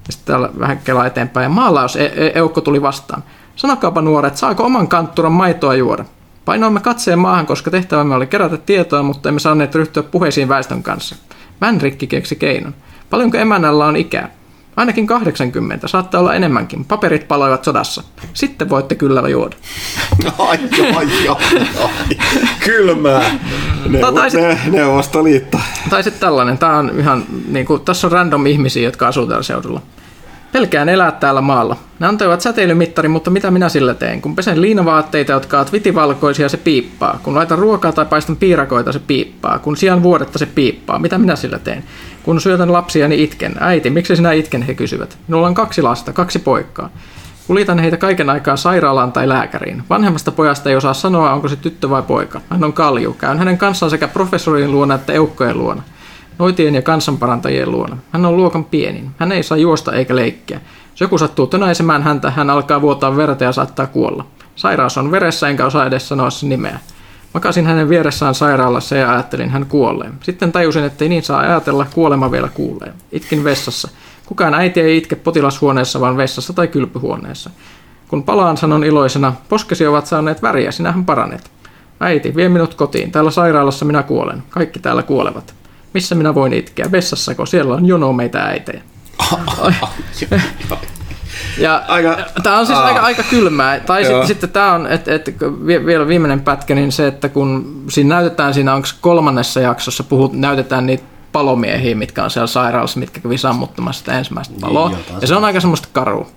Ja 0.07 0.13
sitten 0.13 0.27
täällä 0.27 0.51
vähän 0.59 0.79
kelaa 0.85 1.07
eteenpäin. 1.07 1.45
Ja 1.45 1.49
maalaus 1.49 1.97
e- 1.97 2.13
e- 2.17 2.61
tuli 2.65 2.83
vastaan. 2.83 3.25
Sanokaapa 3.57 4.01
nuoret, 4.01 4.37
saako 4.37 4.65
oman 4.65 4.89
kantturan 4.89 5.33
maitoa 5.33 5.75
juoda? 5.75 6.05
Painoimme 6.51 6.81
katseen 6.81 7.19
maahan, 7.19 7.47
koska 7.47 7.71
tehtävämme 7.71 8.15
oli 8.15 8.27
kerätä 8.27 8.57
tietoa, 8.57 9.03
mutta 9.03 9.29
emme 9.29 9.41
saaneet 9.41 9.75
ryhtyä 9.75 10.03
puheisiin 10.03 10.49
väestön 10.49 10.83
kanssa. 10.83 11.17
Vänrikki 11.61 12.07
keksi 12.07 12.37
keinon. 12.37 12.75
Paljonko 13.11 13.37
emännällä 13.37 13.87
on 13.87 13.97
ikää? 13.97 14.31
Ainakin 14.77 15.07
80, 15.07 15.89
saattaa 15.89 16.21
olla 16.21 16.35
enemmänkin. 16.35 16.85
Paperit 16.85 17.29
paloivat 17.29 17.65
sodassa. 17.65 18.03
Sitten 18.35 18.69
voitte 18.69 18.95
kyllä 18.95 19.29
juoda. 19.29 19.57
Ai, 20.39 20.59
ai, 20.97 21.09
ai, 21.29 21.29
ai. 21.83 22.17
Kylmää. 22.65 23.39
Neuvo, 23.87 24.13
tai 24.13 24.31
sit, 24.31 24.41
ne, 24.41 24.59
Neuvostoliitto. 24.71 25.61
Tai 25.91 26.03
sitten 26.03 26.21
tällainen. 26.21 26.59
Tämä 26.59 26.77
on 26.77 26.93
ihan, 26.99 27.25
niin 27.49 27.67
kuin, 27.67 27.81
tässä 27.81 28.07
on 28.07 28.13
random 28.13 28.47
ihmisiä, 28.47 28.83
jotka 28.83 29.09
asuu 29.09 29.27
tällä 29.27 29.43
seudulla. 29.43 29.83
Pelkään 30.53 30.89
elää 30.89 31.13
täällä 31.13 31.41
maalla. 31.41 31.77
Ne 31.99 32.07
antoivat 32.07 32.41
säteilymittarin, 32.41 33.11
mutta 33.11 33.31
mitä 33.31 33.51
minä 33.51 33.69
sillä 33.69 33.95
teen? 33.95 34.23
Kun 34.23 34.37
pesen 34.37 34.63
liinavaatteita, 34.63 35.33
jotka 35.33 35.57
ovat 35.57 35.73
vitivalkoisia, 35.73 36.49
se 36.49 36.57
piippaa. 36.57 37.21
Kun 37.23 37.35
laitan 37.35 37.59
ruokaa 37.59 37.93
tai 37.93 38.05
paistan 38.05 38.37
piirakoita, 38.37 38.93
se 38.93 38.99
piippaa. 38.99 39.59
Kun 39.59 39.77
sijaan 39.77 40.03
vuodetta, 40.03 40.39
se 40.39 40.47
piippaa. 40.47 40.99
Mitä 40.99 41.19
minä 41.19 41.37
sillä 41.37 41.59
teen? 41.59 41.85
Kun 42.23 42.41
syötän 42.41 42.73
lapsia, 42.73 43.09
niin 43.09 43.21
itken. 43.21 43.55
Äiti, 43.61 43.91
miksi 43.91 44.17
sinä 44.17 44.33
itken, 44.33 44.63
he 44.63 44.75
kysyvät. 44.75 45.19
Minulla 45.29 45.47
on 45.47 45.55
kaksi 45.55 45.83
lasta, 45.83 46.13
kaksi 46.13 46.39
poikaa. 46.39 46.91
Kuljetan 47.47 47.79
heitä 47.79 47.97
kaiken 47.97 48.31
aikaa 48.31 48.57
sairaalaan 48.57 49.13
tai 49.13 49.29
lääkäriin. 49.29 49.83
Vanhemmasta 49.91 50.33
pojasta 50.33 50.71
ei 50.71 50.77
osaa 50.77 50.95
sanoa, 50.95 51.33
onko 51.33 51.49
se 51.49 51.57
tyttö 51.57 51.91
vai 51.91 52.03
poika. 52.03 52.41
Hän 52.51 52.65
on 52.65 52.73
kalju. 52.73 53.13
Käyn 53.13 53.39
hänen 53.39 53.59
kanssaan 53.59 53.91
sekä 53.91 54.09
professorin 54.09 54.73
luona 54.73 54.95
että 54.95 55.13
eukkojen 55.13 55.59
luona 55.59 55.83
noitien 56.41 56.75
ja 56.75 56.83
kansanparantajien 56.83 57.71
luona. 57.71 57.97
Hän 58.13 58.27
on 58.27 58.37
luokan 58.37 58.65
pienin. 58.65 59.11
Hän 59.19 59.33
ei 59.33 59.43
saa 59.43 59.59
juosta 59.59 59.93
eikä 59.93 60.17
leikkiä. 60.17 60.61
Jos 60.91 61.01
joku 61.01 61.19
sattuu 61.19 61.47
tönäisemään 61.47 62.03
häntä, 62.03 62.31
hän 62.31 62.51
alkaa 62.51 62.81
vuotaa 62.81 63.17
verta 63.17 63.45
ja 63.45 63.53
saattaa 63.53 63.87
kuolla. 63.87 64.27
Sairaus 64.57 64.99
on 64.99 65.11
veressä, 65.11 65.49
enkä 65.49 65.67
osaa 65.67 65.87
edes 65.87 66.09
sanoa 66.09 66.31
sen 66.31 66.49
nimeä. 66.49 66.79
Makasin 67.35 67.67
hänen 67.67 67.89
vieressään 67.89 68.35
sairaalassa 68.35 68.97
ja 68.97 69.13
ajattelin, 69.13 69.51
hän 69.51 69.67
kuolee. 69.67 70.11
Sitten 70.23 70.53
tajusin, 70.53 70.85
että 70.85 71.05
ei 71.05 71.09
niin 71.09 71.23
saa 71.23 71.41
ajatella, 71.41 71.87
kuolema 71.95 72.31
vielä 72.31 72.49
kuulee. 72.49 72.93
Itkin 73.13 73.45
vessassa. 73.45 73.89
Kukaan 74.27 74.55
äiti 74.55 74.81
ei 74.81 74.97
itke 74.97 75.17
potilashuoneessa, 75.17 76.01
vaan 76.01 76.17
vessassa 76.17 76.53
tai 76.53 76.69
kylpyhuoneessa. 76.69 77.51
Kun 78.09 78.23
palaan, 78.23 78.57
sanon 78.57 78.85
iloisena, 78.85 79.33
poskesi 79.49 79.87
ovat 79.87 80.07
saaneet 80.07 80.43
väriä, 80.43 80.71
sinähän 80.71 81.05
paranet. 81.05 81.51
Äiti, 82.01 82.37
vie 82.37 82.49
minut 82.49 82.75
kotiin. 82.75 83.13
Täällä 83.13 83.31
sairaalassa 83.31 83.85
minä 83.85 84.03
kuolen. 84.03 84.43
Kaikki 84.51 84.79
täällä 84.79 85.03
kuolevat. 85.03 85.60
Missä 85.95 86.15
minä 86.15 86.35
voin 86.35 86.53
itkeä? 86.53 86.93
Vessassa, 86.93 87.35
kun 87.35 87.47
siellä 87.47 87.75
on 87.75 87.87
jono 87.87 88.13
meitä 88.13 88.43
äitejä. 88.43 88.83
ja 91.59 91.83
aika, 91.89 92.19
tämä 92.43 92.59
on 92.59 92.67
siis 92.67 92.79
aa. 92.79 92.85
aika, 92.85 93.01
aika 93.01 93.23
kylmää. 93.23 93.81
Tai 93.81 94.05
sitten, 94.05 94.27
sitten 94.27 94.51
tämä 94.51 94.73
on, 94.73 94.87
että 94.87 95.15
et, 95.15 95.37
vielä 95.87 96.09
viimeinen 96.09 96.41
pätkä, 96.41 96.75
niin 96.75 96.93
se, 96.93 97.07
että 97.07 97.29
kun 97.29 97.83
siinä 97.89 98.15
näytetään, 98.15 98.55
siinä 98.55 98.75
onko 98.75 98.89
kolmannessa 99.01 99.61
jaksossa, 99.61 100.05
puhut, 100.05 100.33
näytetään 100.33 100.87
niitä 100.87 101.05
palomiehiä, 101.33 101.95
mitkä 101.95 102.25
on 102.25 102.31
siellä 102.31 102.47
sairaalassa, 102.47 103.01
mitkä 103.01 103.21
kävi 103.21 103.39
sammuttamassa 103.39 103.99
sitä 103.99 104.19
ensimmäistä 104.19 104.55
paloa. 104.61 104.89
Niin, 104.89 104.99
ja 105.21 105.27
se 105.27 105.35
on 105.35 105.45
aika 105.45 105.61
semmoista 105.61 105.89
karua. 105.93 106.29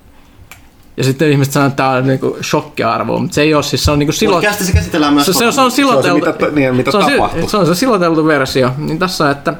Ja 0.96 1.04
sitten 1.04 1.30
ihmiset 1.30 1.52
sanoo, 1.52 1.66
että 1.66 1.76
tämä 1.76 1.90
on 1.90 2.06
niinku 2.06 2.36
shokkiarvo, 2.42 3.18
mutta 3.18 3.34
se 3.34 3.42
ei 3.42 3.54
ole 3.54 3.62
siis, 3.62 3.84
se 3.84 3.90
on 3.90 3.98
niinku 3.98 4.12
silot... 4.12 4.44
se 4.58 4.72
käsitellään 4.72 5.14
myös... 5.14 5.26
Se, 5.26 5.32
se, 5.32 5.46
on, 5.46 5.52
se 5.52 5.60
on 5.60 5.70
siloteltu... 5.70 6.24
Se 6.24 6.30
on 6.30 6.36
se, 6.38 6.44
mitä, 6.44 6.60
niin, 6.60 6.74
mitä 6.74 6.90
se 6.90 6.96
on, 6.96 7.12
tapahtuu. 7.12 7.48
Se 7.48 7.56
on 7.56 7.66
se 7.66 7.74
siloteltu 7.74 8.26
versio. 8.26 8.70
Niin 8.78 8.98
tässä, 8.98 9.30
että 9.30 9.54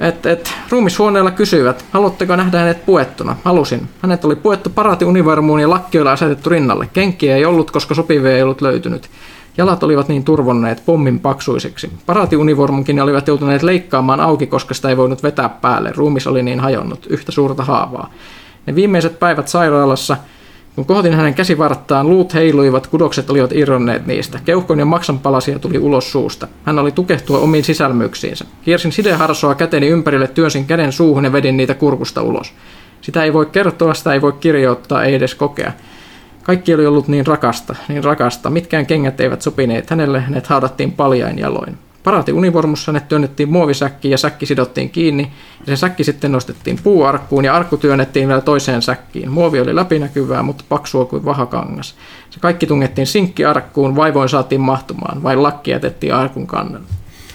et, 0.00 0.26
et, 0.26 0.54
ruumishuoneella 0.70 1.30
kysyivät, 1.30 1.84
haluatteko 1.90 2.36
nähdä 2.36 2.58
hänet 2.58 2.86
puettuna? 2.86 3.36
Halusin. 3.44 3.88
Hänet 4.02 4.24
oli 4.24 4.36
puettu 4.36 4.70
paraatiunivarmuun 4.70 5.60
ja 5.60 5.70
lakkioilla 5.70 6.12
asetettu 6.12 6.50
rinnalle. 6.50 6.88
Kenkiä 6.92 7.36
ei 7.36 7.44
ollut, 7.44 7.70
koska 7.70 7.94
sopivia 7.94 8.36
ei 8.36 8.42
ollut 8.42 8.60
löytynyt. 8.60 9.10
Jalat 9.58 9.82
olivat 9.82 10.08
niin 10.08 10.24
turvonneet 10.24 10.82
pommin 10.86 11.20
paksuiseksi. 11.20 11.92
Paraatiunivormunkin 12.06 13.00
olivat 13.00 13.28
joutuneet 13.28 13.62
leikkaamaan 13.62 14.20
auki, 14.20 14.46
koska 14.46 14.74
sitä 14.74 14.88
ei 14.88 14.96
voinut 14.96 15.22
vetää 15.22 15.48
päälle. 15.48 15.92
Ruumis 15.96 16.26
oli 16.26 16.42
niin 16.42 16.60
hajonnut, 16.60 17.06
yhtä 17.06 17.32
suurta 17.32 17.64
haavaa. 17.64 18.10
Ne 18.66 18.74
viimeiset 18.74 19.18
päivät 19.18 19.48
sairaalassa, 19.48 20.16
kun 20.74 20.84
kohotin 20.84 21.14
hänen 21.14 21.34
käsivarttaan, 21.34 22.10
luut 22.10 22.34
heiluivat, 22.34 22.86
kudokset 22.86 23.30
olivat 23.30 23.52
irronneet 23.52 24.06
niistä. 24.06 24.38
Keuhkon 24.44 24.78
ja 24.78 24.84
maksanpalasia 24.84 25.58
tuli 25.58 25.78
ulos 25.78 26.12
suusta. 26.12 26.48
Hän 26.64 26.78
oli 26.78 26.92
tukehtua 26.92 27.38
omiin 27.38 27.64
sisälmyksiinsä. 27.64 28.44
Kiersin 28.64 28.92
sideharsoa 28.92 29.54
käteni 29.54 29.88
ympärille, 29.88 30.28
työnsin 30.28 30.66
käden 30.66 30.92
suuhun 30.92 31.24
ja 31.24 31.32
vedin 31.32 31.56
niitä 31.56 31.74
kurkusta 31.74 32.22
ulos. 32.22 32.54
Sitä 33.00 33.24
ei 33.24 33.32
voi 33.32 33.46
kertoa, 33.46 33.94
sitä 33.94 34.12
ei 34.12 34.22
voi 34.22 34.32
kirjoittaa, 34.32 35.04
ei 35.04 35.14
edes 35.14 35.34
kokea. 35.34 35.72
Kaikki 36.42 36.74
oli 36.74 36.86
ollut 36.86 37.08
niin 37.08 37.26
rakasta, 37.26 37.74
niin 37.88 38.04
rakasta. 38.04 38.50
Mitkään 38.50 38.86
kengät 38.86 39.20
eivät 39.20 39.42
sopineet 39.42 39.90
hänelle, 39.90 40.20
hänet 40.20 40.46
haudattiin 40.46 40.92
paljain 40.92 41.38
jaloin. 41.38 41.78
Paraati 42.04 42.32
univormussa 42.32 42.92
ne 42.92 43.00
työnnettiin 43.00 43.52
muovisäkkiin 43.52 44.12
ja 44.12 44.18
säkki 44.18 44.46
sidottiin 44.46 44.90
kiinni. 44.90 45.32
Ja 45.66 45.76
se 45.76 45.80
säkki 45.80 46.04
sitten 46.04 46.32
nostettiin 46.32 46.78
puuarkkuun 46.82 47.44
ja 47.44 47.54
arkku 47.54 47.76
työnnettiin 47.76 48.28
vielä 48.28 48.40
toiseen 48.40 48.82
säkkiin. 48.82 49.30
Muovi 49.30 49.60
oli 49.60 49.74
läpinäkyvää, 49.74 50.42
mutta 50.42 50.64
paksua 50.68 51.04
kuin 51.04 51.24
vahakangas. 51.24 51.94
Se 52.30 52.40
kaikki 52.40 52.66
tungettiin 52.66 53.06
sinkkiarkkuun, 53.06 53.96
vaivoin 53.96 54.28
saatiin 54.28 54.60
mahtumaan. 54.60 55.22
Vain 55.22 55.42
lakki 55.42 55.70
jätettiin 55.70 56.14
arkun 56.14 56.46
kannelle. 56.46 56.86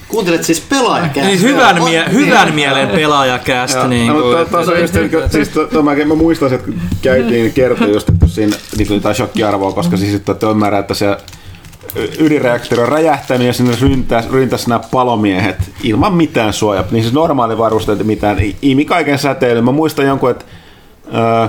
Kuuntelet 0.08 0.44
siis 0.44 0.60
pelaajakästä. 0.60 1.28
Niin, 1.28 1.42
hyvän, 1.42 1.82
mie- 1.84 2.12
hyvän 2.12 2.54
mielen 2.54 2.88
pelaajakästä. 2.88 3.88
Niin 3.88 4.12
no, 4.12 4.20
to, 4.20 4.44
to, 4.44 4.64
to, 4.64 4.74
just, 4.74 4.94
siis 5.30 5.48
to, 5.48 5.66
to, 5.66 5.82
mä, 5.82 5.94
mä 5.94 6.14
muistan, 6.14 6.54
että 6.54 6.70
käytiin 7.02 7.52
kertoa 7.52 7.86
just, 7.86 8.08
että 8.08 8.26
siinä 8.26 8.56
niin 8.76 8.94
jotain 8.94 9.14
shokkiarvoa, 9.14 9.72
koska 9.72 9.96
siis 9.96 10.14
että 10.14 10.50
ymmärrän, 10.50 10.80
että 10.80 10.94
se 10.94 11.16
ydinreaktori 12.18 12.82
on 12.82 12.88
räjähtänyt 12.88 13.46
ja 13.46 13.52
sinne 13.52 13.76
ryntäs, 13.80 14.30
ryntäs 14.30 14.66
nämä 14.66 14.80
palomiehet 14.90 15.70
ilman 15.82 16.14
mitään 16.14 16.52
suojaa. 16.52 16.84
Niin 16.90 17.02
siis 17.02 17.14
normaali 17.14 17.58
varusteet 17.58 18.06
mitään, 18.06 18.38
imi 18.62 18.84
kaiken 18.84 19.18
säteilyn. 19.18 19.64
Mä 19.64 19.72
muistan 19.72 20.06
jonkun, 20.06 20.30
että 20.30 20.44
ö, 21.44 21.48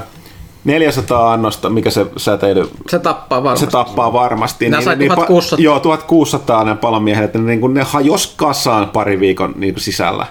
400 0.64 1.34
annosta, 1.34 1.70
mikä 1.70 1.90
se 1.90 2.06
säteily... 2.18 2.70
Se 2.90 3.00
tappaa 3.00 3.44
varmasti. 3.44 3.66
Se 3.66 3.72
tappaa 3.72 4.14
varmasti. 4.14 4.70
Nämä 4.70 4.96
niin, 4.96 5.12
1600. 5.16 5.58
Niin, 5.58 5.64
joo, 5.64 5.80
1600 5.80 6.64
ne 6.64 6.76
palomiehet, 6.76 7.26
että 7.26 7.40
niin 7.40 7.74
ne 7.74 7.84
hajos 7.84 8.34
kasaan 8.38 8.90
pari 8.90 9.20
viikon 9.20 9.54
niin 9.58 9.80
sisällä 9.80 10.26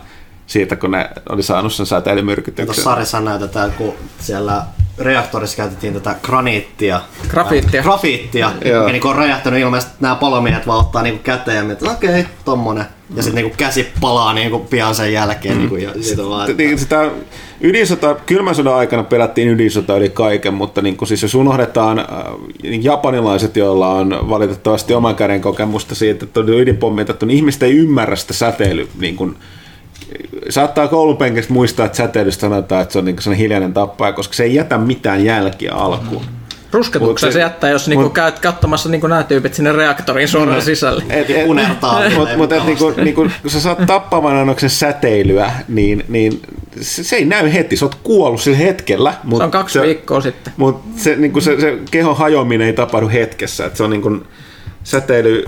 siitä, 0.49 0.77
kun 0.77 0.91
ne 0.91 1.11
oli 1.29 1.43
saanut 1.43 1.73
sen 1.73 1.87
säteilymyrkytyksen. 1.87 2.67
Tuossa 2.67 2.83
sarjassa 2.83 3.21
näytetään, 3.21 3.73
kun 3.73 3.95
siellä 4.19 4.63
reaktorissa 4.99 5.57
käytettiin 5.57 5.95
tätä 5.95 6.17
graniittia. 6.23 7.01
Grafiittia. 7.29 7.83
Grafiittia, 7.83 8.53
mikä 8.61 8.93
niin 8.93 9.07
on 9.07 9.17
räjähtänyt 9.17 9.61
ilmeisesti 9.61 9.95
nämä 10.01 10.15
palomiehet 10.15 10.67
vaan 10.67 10.79
ottaa 10.79 11.03
niin 11.03 11.19
käteen 11.19 11.57
ja 11.57 11.65
miettii, 11.65 11.89
okei, 11.91 12.11
okay, 12.11 12.25
tommonen. 12.45 12.85
Ja 13.15 13.23
sitten 13.23 13.45
niin 13.45 13.57
käsi 13.57 13.89
palaa 14.01 14.33
niin 14.33 14.61
pian 14.61 14.95
sen 14.95 15.13
jälkeen. 15.13 15.55
Mm. 15.55 15.59
Niin 15.59 15.69
kuin, 15.69 15.83
ja 15.83 15.91
sit 16.01 16.19
vaan, 16.19 16.51
että... 16.51 16.63
Sitä 16.77 17.11
ydinsota, 17.61 18.17
kylmän 18.27 18.55
sodan 18.55 18.75
aikana 18.75 19.03
pelättiin 19.03 19.49
ydinsota 19.49 19.97
yli 19.97 20.09
kaiken, 20.09 20.55
mutta 20.55 20.83
niin 20.83 20.97
kuin 20.97 21.09
siis 21.09 21.23
jos 21.23 21.35
unohdetaan 21.35 21.99
äh, 21.99 22.07
niin 22.63 22.85
japanilaiset, 22.85 23.57
joilla 23.57 23.89
on 23.89 24.29
valitettavasti 24.29 24.95
oman 24.95 25.17
käden 25.17 25.41
kokemusta 25.41 25.95
siitä, 25.95 26.25
että 26.25 26.41
on 26.41 26.49
ydinpommitettu, 26.49 27.27
niin 27.27 27.37
ihmiset 27.37 27.63
ei 27.63 27.77
ymmärrä 27.77 28.17
sitä 28.17 28.35
säteily 28.35 28.89
niin 29.01 29.17
kuin, 29.17 29.37
saattaa 30.49 30.89
koulupenkistä 30.89 31.53
muistaa, 31.53 31.87
että 31.87 31.97
säteilystä 31.97 32.41
sanotaan, 32.41 32.83
että 32.83 32.93
se 32.93 32.99
on 32.99 33.05
niin 33.05 33.33
hiljainen 33.33 33.73
tappaja, 33.73 34.13
koska 34.13 34.35
se 34.35 34.45
ei 34.45 34.55
jätä 34.55 34.79
mitään 34.79 35.25
jälkiä 35.25 35.73
alkuun. 35.73 36.23
Mm. 36.23 36.39
Rusketuksen 36.73 37.33
se 37.33 37.41
jättää, 37.41 37.71
jos 37.71 37.89
niinku 37.89 38.03
mut, 38.03 38.13
käyt 38.13 38.39
katsomassa 38.39 38.89
niinku 38.89 39.07
nämä 39.07 39.23
tyypit 39.23 39.55
sinne 39.55 39.73
reaktoriin 39.73 40.29
suoraan 40.29 40.63
sisälle. 40.63 41.05
Et, 41.11 41.31
et, 41.31 41.47
unertaa. 41.47 42.03
Mutta 42.17 42.37
mut, 42.37 42.51
niinku, 42.67 42.93
niinku, 42.97 43.27
kun 43.43 43.51
sä 43.51 43.61
saat 43.61 43.87
tappavan 43.87 44.37
annoksen 44.37 44.71
säteilyä, 44.71 45.53
niin, 45.69 46.05
niin 46.09 46.43
se, 46.81 47.05
se, 47.05 47.17
ei 47.17 47.25
näy 47.25 47.53
heti. 47.53 47.77
Sä 47.77 47.85
oot 47.85 47.95
kuollut 47.95 48.41
sillä 48.41 48.57
hetkellä. 48.57 49.15
Mut 49.25 49.39
se 49.39 49.45
on 49.45 49.51
kaksi 49.51 49.73
se, 49.73 49.83
viikkoa 49.83 50.21
sitten. 50.21 50.53
Mutta 50.57 51.01
se, 51.01 51.17
niinku 51.17 51.41
se, 51.41 51.61
se 51.61 51.79
kehon 51.91 52.17
hajoaminen 52.17 52.67
ei 52.67 52.73
tapahdu 52.73 53.09
hetkessä. 53.09 53.67
Et 53.67 53.77
se 53.77 53.83
on 53.83 53.91
niinku, 53.91 54.23
säteily, 54.89 55.45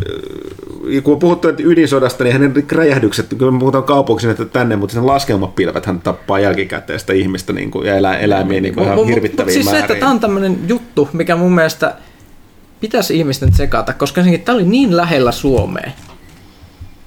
kun 1.02 1.18
puhuttu 1.18 1.48
ydinsodasta, 1.58 2.24
niin 2.24 2.32
hänen 2.32 2.64
räjähdykset, 2.72 3.26
kun 3.38 3.54
me 3.54 3.60
puhutaan 3.60 3.84
kaupunkiin, 3.84 4.30
että 4.30 4.44
tänne, 4.44 4.76
mutta 4.76 4.94
sen 4.94 5.06
laskelmapilvet 5.06 5.86
hän 5.86 6.00
tappaa 6.00 6.40
jälkikäteen 6.40 7.00
sitä 7.00 7.12
ihmistä 7.12 7.52
niin 7.52 7.70
kuin, 7.70 7.86
ja 7.86 7.96
elä, 7.96 8.18
eläimiä 8.18 8.60
niin 8.60 8.74
kuin 8.74 8.84
ihan 8.84 9.06
hirvittäviä 9.06 9.52
siis 9.52 9.64
määriä. 9.64 9.80
se, 9.80 9.84
että 9.84 10.00
tämä 10.00 10.10
on 10.10 10.20
tämmöinen 10.20 10.58
juttu, 10.68 11.08
mikä 11.12 11.36
mun 11.36 11.54
mielestä 11.54 11.94
pitäisi 12.80 13.18
ihmisten 13.18 13.52
sekata, 13.52 13.92
koska 13.92 14.22
tämä 14.44 14.56
oli 14.56 14.64
niin 14.66 14.96
lähellä 14.96 15.32
Suomea. 15.32 15.90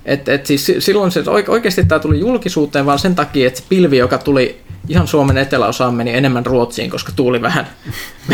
Et, 0.06 0.30
et 0.30 0.46
siis 0.46 0.72
silloin 0.80 1.12
se 1.12 1.24
oikeasti 1.48 1.86
tämä 1.86 2.00
tuli 2.00 2.20
julkisuuteen 2.20 2.86
vaan 2.86 3.00
sen 3.00 3.16
takia, 3.16 3.48
että 3.48 3.60
se 3.60 3.66
pilvi, 3.70 3.98
joka 3.98 4.18
tuli 4.18 4.62
ihan 4.88 5.08
Suomen 5.08 5.38
eteläosaan 5.38 5.94
meni 5.94 6.14
enemmän 6.14 6.46
Ruotsiin, 6.46 6.90
koska 6.90 7.12
tuuli 7.16 7.42
vähän. 7.42 7.68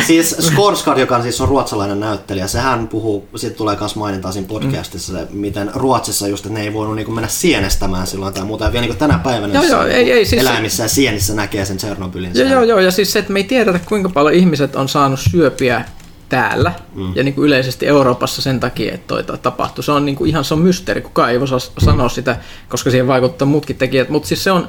Siis 0.08 0.36
Skorsgard, 0.40 1.00
joka 1.00 1.22
siis 1.22 1.42
on 1.42 1.48
ruotsalainen 1.48 2.00
näyttelijä, 2.00 2.48
sehän 2.48 2.88
puhuu, 2.88 3.28
siitä 3.36 3.56
tulee 3.56 3.78
myös 3.80 3.96
mainintaa 3.96 4.32
siinä 4.32 4.48
podcastissa, 4.48 5.14
se, 5.14 5.28
miten 5.32 5.72
Ruotsissa 5.74 6.28
just, 6.28 6.46
että 6.46 6.60
ne 6.60 6.64
ei 6.64 6.74
voinut 6.74 6.96
niin 6.96 7.14
mennä 7.14 7.28
sienestämään 7.28 8.08
silloin 8.08 8.34
tai 8.34 8.46
muuta. 8.46 8.66
Ja 8.66 8.72
vielä 8.72 8.86
niin 8.86 8.98
tänä 8.98 9.20
päivänä 9.24 9.54
joo, 9.54 9.64
joo, 9.64 9.86
ei, 9.86 10.12
ei, 10.12 10.26
siis 10.26 10.42
eläimissä 10.42 10.84
ja 10.84 10.90
sienissä 10.90 11.34
näkee 11.34 11.66
sen 11.66 11.78
Tsernobylin. 11.78 12.32
Joo, 12.34 12.48
joo, 12.48 12.64
joo, 12.64 12.80
ja 12.80 12.92
siis 12.92 13.14
se, 13.14 13.20
että 13.20 13.34
me 13.34 13.40
ei 13.40 13.44
tiedetä 13.44 13.80
kuinka 13.80 14.10
paljon 14.10 14.36
ihmiset 14.36 14.76
on 14.76 14.90
saanut 14.90 15.20
syöpiä 15.20 15.86
täällä 16.30 16.74
mm. 16.96 17.16
ja 17.16 17.24
niin 17.24 17.34
kuin 17.34 17.46
yleisesti 17.46 17.88
Euroopassa 17.88 18.42
sen 18.42 18.60
takia, 18.60 18.94
että 18.94 19.08
toi 19.08 19.38
tapahtui. 19.38 19.84
Se 19.84 19.92
on 19.92 20.06
niin 20.06 20.16
kuin 20.16 20.30
ihan 20.30 20.46
se 20.46 20.54
on 20.54 20.60
mysteeri, 20.60 21.02
kukaan 21.02 21.32
ei 21.32 21.38
osaa 21.38 21.60
sanoa 21.60 22.08
mm. 22.08 22.12
sitä, 22.12 22.38
koska 22.70 22.90
siihen 22.90 23.08
vaikuttaa 23.08 23.46
muutkin 23.46 23.76
tekijät, 23.76 24.10
mutta 24.10 24.28
siis 24.28 24.44
se 24.44 24.52
on, 24.52 24.68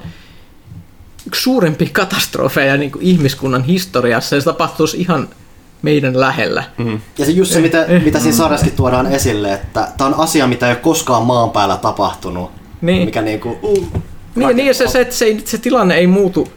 yksi 1.27 1.43
suurimpia 1.43 1.89
katastrofeja 1.93 2.77
niin 2.77 2.91
kuin 2.91 3.03
ihmiskunnan 3.03 3.65
historiassa, 3.65 4.35
ja 4.35 4.41
se 4.41 4.45
tapahtuisi 4.45 5.01
ihan 5.01 5.29
meidän 5.83 6.21
lähellä. 6.21 6.65
Mm-hmm. 6.79 7.01
Ja 7.19 7.27
se 7.27 7.33
just 7.33 7.53
se, 7.53 7.61
mitä, 7.61 7.85
eh. 7.85 8.05
mitä 8.05 8.21
siinä 8.21 8.37
sarjassakin 8.37 8.77
tuodaan 8.77 9.13
esille, 9.13 9.53
että 9.53 9.89
tämä 9.99 10.09
on 10.09 10.15
asia, 10.15 10.47
mitä 10.47 10.67
ei 10.67 10.73
ole 10.73 10.81
koskaan 10.81 11.23
maan 11.23 11.51
päällä 11.51 11.77
tapahtunut. 11.77 12.51
Niin. 12.81 13.05
Mikä 13.05 13.23
niinku, 13.23 13.59
uh, 13.63 13.89
niin, 14.35 14.57
niin 14.57 14.75
se, 14.75 14.89
se, 14.89 15.07
se, 15.11 15.37
se, 15.45 15.59
tilanne 15.59 15.95
ei 15.95 16.07
muutu 16.07 16.49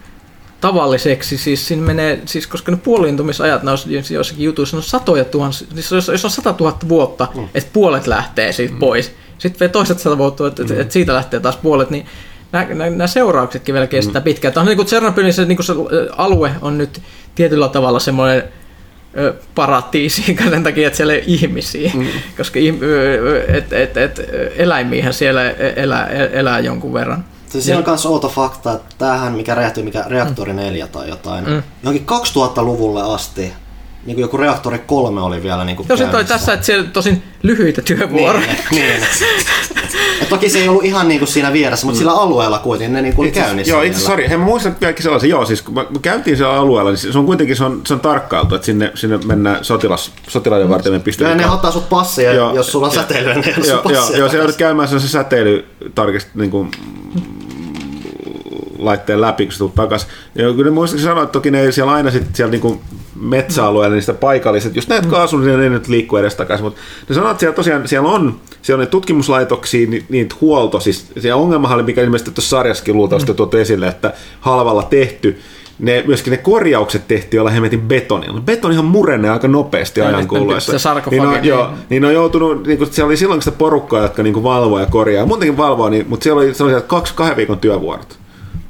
tavalliseksi, 0.62 1.38
siis 1.38 1.68
siinä 1.68 1.84
menee, 1.84 2.22
siis 2.26 2.48
koska 2.48 2.72
ne 2.72 2.78
puoliintumisajat 2.78 3.64
näissä 3.64 3.90
joissakin 4.14 4.46
jutuissa 4.46 4.78
on 4.78 4.84
satoja 4.84 5.26
tuhansia, 5.26 5.68
siis 5.74 5.92
jos, 5.92 6.08
jos 6.08 6.26
on 6.26 6.32
sata 6.32 6.54
tuhatta 6.54 6.90
vuotta, 6.90 7.28
mm. 7.36 7.48
että 7.56 7.70
puolet 7.74 8.08
lähtee 8.08 8.52
siitä 8.52 8.74
mm. 8.74 8.80
pois, 8.80 9.12
sitten 9.38 9.60
vielä 9.60 9.72
toiset 9.72 10.00
sata 10.00 10.18
vuotta, 10.18 10.48
että, 10.48 10.64
mm. 10.64 10.82
että 10.82 10.94
siitä 10.94 11.14
lähtee 11.14 11.40
taas 11.40 11.58
puolet, 11.58 11.90
niin 11.90 12.06
nämä, 12.54 12.90
nämä 12.90 13.08
seurauksetkin 13.08 13.74
vielä 13.74 13.88
kestää 13.88 14.20
mm. 14.20 14.24
pitkään. 14.24 14.54
Tämä 14.54 14.62
on 14.62 14.68
niin 14.68 14.78
kuin 14.78 14.86
Tsernobylin 14.86 15.34
se, 15.34 15.46
niin 15.46 15.58
kuin 15.58 15.66
se 15.66 15.74
alue 16.18 16.52
on 16.62 16.78
nyt 16.78 17.02
tietyllä 17.36 17.70
tavalla 17.70 18.00
semmoinen 18.00 18.44
paratiisi 19.56 20.36
sen 20.50 20.64
takia, 20.64 20.88
että 20.88 20.98
siellä 20.98 21.14
ei 21.14 21.24
ihmisiä, 21.28 21.92
mm. 21.94 22.08
koska 22.38 22.60
et, 23.48 23.74
et, 23.74 23.98
et, 23.98 24.22
eläimiähän 24.56 25.14
siellä 25.14 25.50
e, 25.50 25.74
elää, 25.76 26.08
e, 26.08 26.30
elää 26.34 26.60
jonkun 26.60 26.94
verran. 26.94 27.26
Siis 27.50 27.66
siinä 27.66 27.78
on 27.78 27.84
myös 27.88 28.06
outo 28.06 28.30
fakta, 28.30 28.74
että 28.74 28.96
tämähän, 28.98 29.34
mikä 29.34 29.56
räjähtyi, 29.56 29.84
mikä 29.84 30.04
reaktori 30.08 30.54
4 30.54 30.88
tai 30.88 31.10
jotain, 31.10 31.50
mm. 31.50 31.64
johonkin 31.84 32.06
2000-luvulle 32.08 33.14
asti 33.14 33.54
niin 34.06 34.16
kuin 34.16 34.22
joku 34.22 34.38
reaktori 34.38 34.80
kolme 34.80 35.22
oli 35.22 35.44
vielä 35.44 35.66
niin 35.66 35.76
kuin 35.76 35.98
se 35.98 36.08
toi 36.08 36.26
tässä, 36.26 36.54
että 36.54 36.66
siellä 36.66 36.90
tosin 36.94 37.24
lyhyitä 37.44 37.82
työvuoroja. 37.82 38.48
Niin, 38.48 38.62
niin. 38.72 39.04
Et 40.22 40.30
toki 40.30 40.50
se 40.50 40.60
ei 40.60 40.70
ollut 40.70 40.86
ihan 40.86 41.08
niin 41.08 41.20
kuin 41.20 41.30
siinä 41.30 41.54
vieressä, 41.54 41.86
mutta 41.86 41.98
mm. 41.98 42.00
sillä 42.00 42.14
alueella 42.14 42.60
kuitenkin 42.60 42.94
ne 42.94 43.02
niin 43.02 43.16
kuin 43.16 43.26
oli 43.26 43.32
käynnissä. 43.32 43.74
Joo, 43.74 43.82
itse 43.82 44.00
sori, 44.00 44.30
he 44.30 44.38
muistan 44.38 44.76
vieläkin 44.82 45.04
sellaisen, 45.04 45.30
joo, 45.30 45.46
siis 45.46 45.62
kun 45.62 45.74
me 45.74 45.86
käytiin 46.02 46.38
siellä 46.38 46.54
alueella, 46.54 46.92
niin 46.92 46.98
se 46.98 47.18
on 47.18 47.26
kuitenkin 47.26 47.56
se 47.56 47.64
on, 47.64 47.82
se 47.88 47.94
on 47.94 48.00
tarkkailtu, 48.00 48.56
että 48.56 48.66
sinne, 48.66 48.92
sinne 48.96 49.20
mennään 49.26 49.66
sotilas, 49.66 50.12
sotilaiden 50.28 50.70
varten 50.70 50.94
me 50.94 51.00
pistetään. 51.00 51.40
Ja 51.40 51.48
ne 51.48 51.54
ottaa 51.54 51.72
sut 51.72 51.90
passia, 51.90 52.34
joo, 52.34 52.56
jos 52.56 52.72
sulla 52.72 52.88
on 52.88 52.94
säteily, 52.94 53.34
niin 53.34 53.48
ei 53.48 53.70
joo, 53.70 53.82
joo, 53.90 54.12
joo, 54.16 54.30
se 54.30 54.38
joudut 54.38 54.56
käymään 54.56 54.88
se 54.88 55.00
säteily 55.00 55.66
tarkist, 55.96 56.28
niin 56.36 56.52
kuin, 56.52 56.72
laitteen 58.78 59.22
läpi, 59.22 59.46
kun 59.46 59.54
se 59.54 59.58
tulet 59.58 59.76
takaisin. 59.76 60.10
Ja 60.36 60.54
kyllä 60.54 60.72
muistaakseni 60.72 61.10
sanoa, 61.10 61.24
että 61.24 61.34
toki 61.34 61.52
ne 61.52 61.62
ei 61.62 61.72
siellä 61.72 61.92
aina 61.92 62.12
sitten 62.12 62.36
siellä 62.36 62.52
niinku 62.52 62.82
metsäalueella 63.24 63.96
niistä 63.96 64.14
paikalliset, 64.14 64.76
just 64.76 64.90
näitä 64.90 65.08
kaasun, 65.08 65.46
niin 65.46 65.60
ne 65.60 65.70
nyt 65.70 65.88
liikkuu 65.88 66.18
edes 66.18 66.36
takaisin, 66.36 66.64
mutta 66.64 66.82
ne 67.10 67.16
sanoo, 67.16 67.32
että 67.32 67.40
siellä 67.40 67.56
tosiaan 67.56 67.88
siellä 67.88 68.10
on, 68.10 68.40
siellä 68.62 68.82
on 68.82 68.86
ne 68.86 68.90
tutkimuslaitoksia, 68.92 69.88
niitä 70.10 70.36
huolto, 70.42 70.80
siis 70.80 71.12
siellä 71.20 71.42
ongelmahan 71.42 71.76
oli, 71.76 71.84
mikä 71.84 72.02
ilmeisesti 72.02 72.32
tuossa 72.32 72.50
sarjassakin 72.50 72.98
luultavasti 72.98 73.32
mm. 73.32 73.36
tuotu 73.36 73.58
esille, 73.58 73.88
että 73.88 74.14
halvalla 74.40 74.84
tehty, 74.84 75.40
ne, 75.80 76.04
myöskin 76.08 76.32
ne 76.32 76.38
korjaukset 76.38 77.08
tehtiin 77.08 77.38
jolla 77.38 77.50
hemmetin 77.50 77.82
betonilla. 77.82 78.42
Betonihan 78.42 78.86
murenee 78.86 79.32
aika 79.32 79.48
nopeasti 79.48 80.00
ja 80.00 80.08
ajan 80.08 80.28
kuluessa. 80.28 80.80
Se 80.80 80.90
niin 81.12 81.26
on, 81.26 81.34
niin. 81.34 81.46
joo, 81.46 81.70
niin 81.90 82.06
on 82.06 82.14
joutunut, 82.14 82.68
niin 82.68 82.78
kuin, 82.78 82.94
siellä 82.94 83.08
oli 83.08 83.18
silloin 83.18 83.42
sitä 83.42 83.58
porukkaa, 83.58 84.02
jotka 84.02 84.24
niin 84.24 84.34
kuin 84.34 84.44
valvoo 84.44 84.80
ja 84.80 84.86
korjaa. 84.86 85.26
Muutenkin 85.26 85.58
valvoo, 85.58 85.90
niin, 85.90 86.06
mutta 86.10 86.24
siellä 86.24 86.42
oli, 86.42 86.54
oli 86.60 86.82
kaksi, 86.88 87.14
kahden 87.14 87.38
viikon 87.38 87.60
työvuorot. 87.60 88.18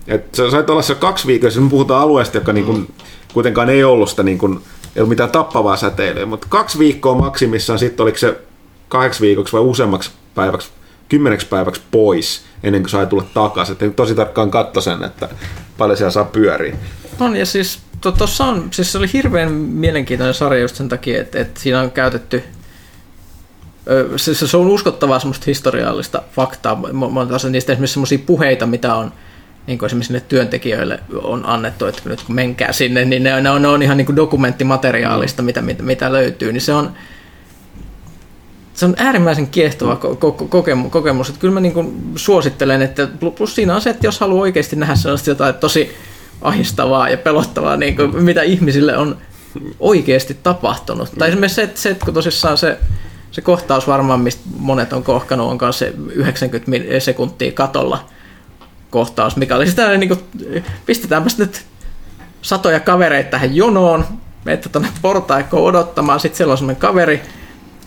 Et 0.08 0.36
sä 0.36 0.51
sait 0.51 0.70
olla 0.70 0.82
se 0.82 0.95
kaksi 0.95 1.28
viikkoa, 1.28 1.47
jos 1.47 1.60
me 1.60 1.70
puhutaan 1.70 2.01
alueesta, 2.01 2.38
joka 2.38 2.54
niin 2.54 2.66
kuin, 2.66 2.88
kuitenkaan 3.34 3.69
ei 3.69 3.84
ollut 3.84 4.09
sitä 4.09 4.23
niin 4.23 4.38
kuin, 4.38 4.53
ei 4.95 4.99
ollut 4.99 5.09
mitään 5.09 5.31
tappavaa 5.31 5.77
säteilyä, 5.77 6.25
mutta 6.25 6.47
kaksi 6.49 6.79
viikkoa 6.79 7.15
maksimissaan 7.15 7.79
sitten 7.79 8.03
oliko 8.03 8.17
se 8.17 8.39
kahdeksi 8.88 9.21
viikoksi 9.21 9.53
vai 9.53 9.61
useammaksi 9.61 10.11
päiväksi, 10.36 10.69
kymmeneksi 11.09 11.47
päiväksi 11.47 11.81
pois 11.91 12.43
ennen 12.63 12.81
kuin 12.81 12.89
sai 12.89 13.07
tulla 13.07 13.25
takaisin. 13.34 13.77
Et 13.79 13.95
tosi 13.95 14.15
tarkkaan 14.15 14.51
katso 14.51 14.81
sen, 14.81 15.03
että 15.03 15.29
paljon 15.77 15.97
siellä 15.97 16.11
saa 16.11 16.23
pyöriä. 16.23 16.75
On 17.19 17.36
ja 17.36 17.45
siis 17.45 17.79
tuossa 18.17 18.45
on, 18.45 18.67
siis 18.71 18.91
se 18.91 18.97
oli 18.97 19.09
hirveän 19.13 19.51
mielenkiintoinen 19.51 20.34
sarja 20.34 20.61
just 20.61 20.75
sen 20.75 20.89
takia, 20.89 21.21
että, 21.21 21.39
että 21.39 21.59
siinä 21.59 21.81
on 21.81 21.91
käytetty 21.91 22.43
se, 24.15 24.36
se 24.36 24.57
on 24.57 24.67
uskottavaa 24.67 25.19
semmoista 25.19 25.43
historiallista 25.47 26.21
faktaa. 26.31 26.75
Monta 26.93 27.49
niistä 27.49 27.71
esimerkiksi 27.71 27.93
semmoisia 27.93 28.19
puheita, 28.25 28.65
mitä 28.65 28.95
on 28.95 29.13
niin 29.68 29.80
kuin 29.80 29.88
esimerkiksi 29.88 30.07
sinne 30.07 30.26
työntekijöille 30.30 30.99
on 31.24 31.45
annettu, 31.45 31.86
että 31.86 32.01
nyt 32.05 32.24
kun 32.24 32.36
menkää 32.36 32.72
sinne, 32.72 33.05
niin 33.05 33.24
ne, 33.24 33.41
ne, 33.41 33.49
on, 33.49 33.61
ne 33.61 33.68
on 33.68 33.84
ihan 33.84 33.97
niin 33.97 34.05
kuin 34.05 34.16
dokumenttimateriaalista, 34.16 35.41
mm. 35.41 35.45
mitä, 35.45 35.61
mitä, 35.61 35.84
mitä 35.84 36.11
löytyy, 36.11 36.53
niin 36.53 36.61
se 36.61 36.74
on, 36.74 36.91
se 38.74 38.86
on 38.86 38.95
äärimmäisen 38.97 39.47
kiehtova 39.47 39.99
ko- 40.03 40.47
kokemus, 40.49 40.91
kokemus. 40.91 41.30
Että 41.30 41.41
kyllä 41.41 41.53
mä 41.53 41.59
niin 41.59 41.74
kuin 41.74 42.11
suosittelen, 42.16 42.82
että 42.82 43.07
plus 43.36 43.55
siinä 43.55 43.76
on 43.76 43.82
se, 43.82 43.89
että 43.89 44.07
jos 44.07 44.20
haluaa 44.20 44.41
oikeasti 44.41 44.76
nähdä 44.76 44.95
sellaista 44.95 45.30
jotain 45.30 45.55
tosi 45.55 45.95
ahistavaa 46.41 47.09
ja 47.09 47.18
pelottavaa, 47.18 47.78
niin 47.78 47.95
kuin 47.95 48.24
mitä 48.24 48.41
ihmisille 48.41 48.97
on 48.97 49.18
oikeasti 49.80 50.38
tapahtunut. 50.43 51.11
Tai 51.18 51.30
esimerkiksi 51.30 51.55
se, 51.55 51.64
että, 51.64 51.82
se, 51.82 51.89
että 51.89 52.05
kun 52.05 52.14
tosissaan 52.14 52.57
se, 52.57 52.78
se 53.32 53.41
kohtaus 53.41 53.88
varmaan, 53.88 54.20
mistä 54.20 54.41
monet 54.57 54.93
on 54.93 55.03
kohkanut, 55.03 55.51
on 55.51 55.57
kanssa 55.57 55.86
se 55.86 55.93
90 56.14 56.99
sekuntia 56.99 57.51
katolla– 57.51 58.05
kohtaus, 58.94 59.36
mikä 59.36 59.56
oli 59.56 59.68
sitä 59.68 59.98
niin 59.98 60.08
kuin, 60.08 60.20
pistetäänpä 60.86 61.30
nyt 61.38 61.66
satoja 62.41 62.80
kavereita 62.80 63.30
tähän 63.30 63.56
jonoon, 63.56 64.06
menette 64.46 64.70
tuonne 64.70 64.89
portaikkoon 65.02 65.64
odottamaan, 65.64 66.20
sitten 66.20 66.38
siellä 66.38 66.52
on 66.52 66.58
semmoinen 66.58 66.82
kaveri, 66.82 67.22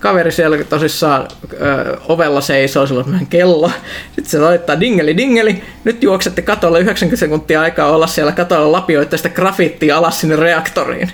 kaveri 0.01 0.33
siellä 0.33 0.65
tosissaan 0.65 1.29
ö, 1.53 1.97
ovella 2.09 2.41
seisoo, 2.41 2.87
sillä 2.87 3.05
on 3.21 3.27
kello. 3.27 3.71
Sitten 4.07 4.31
se 4.31 4.41
laittaa 4.41 4.81
dingeli 4.81 5.17
dingeli. 5.17 5.63
Nyt 5.85 6.03
juoksette 6.03 6.43
katolle 6.43 6.81
90 6.81 7.21
sekuntia 7.21 7.61
aikaa 7.61 7.91
olla 7.91 8.07
siellä 8.07 8.33
katolla 8.33 8.73
lapioitte 8.73 9.17
sitä 9.17 9.29
grafittia 9.29 9.99
alas 9.99 10.21
sinne 10.21 10.37
reaktoriin. 10.37 11.11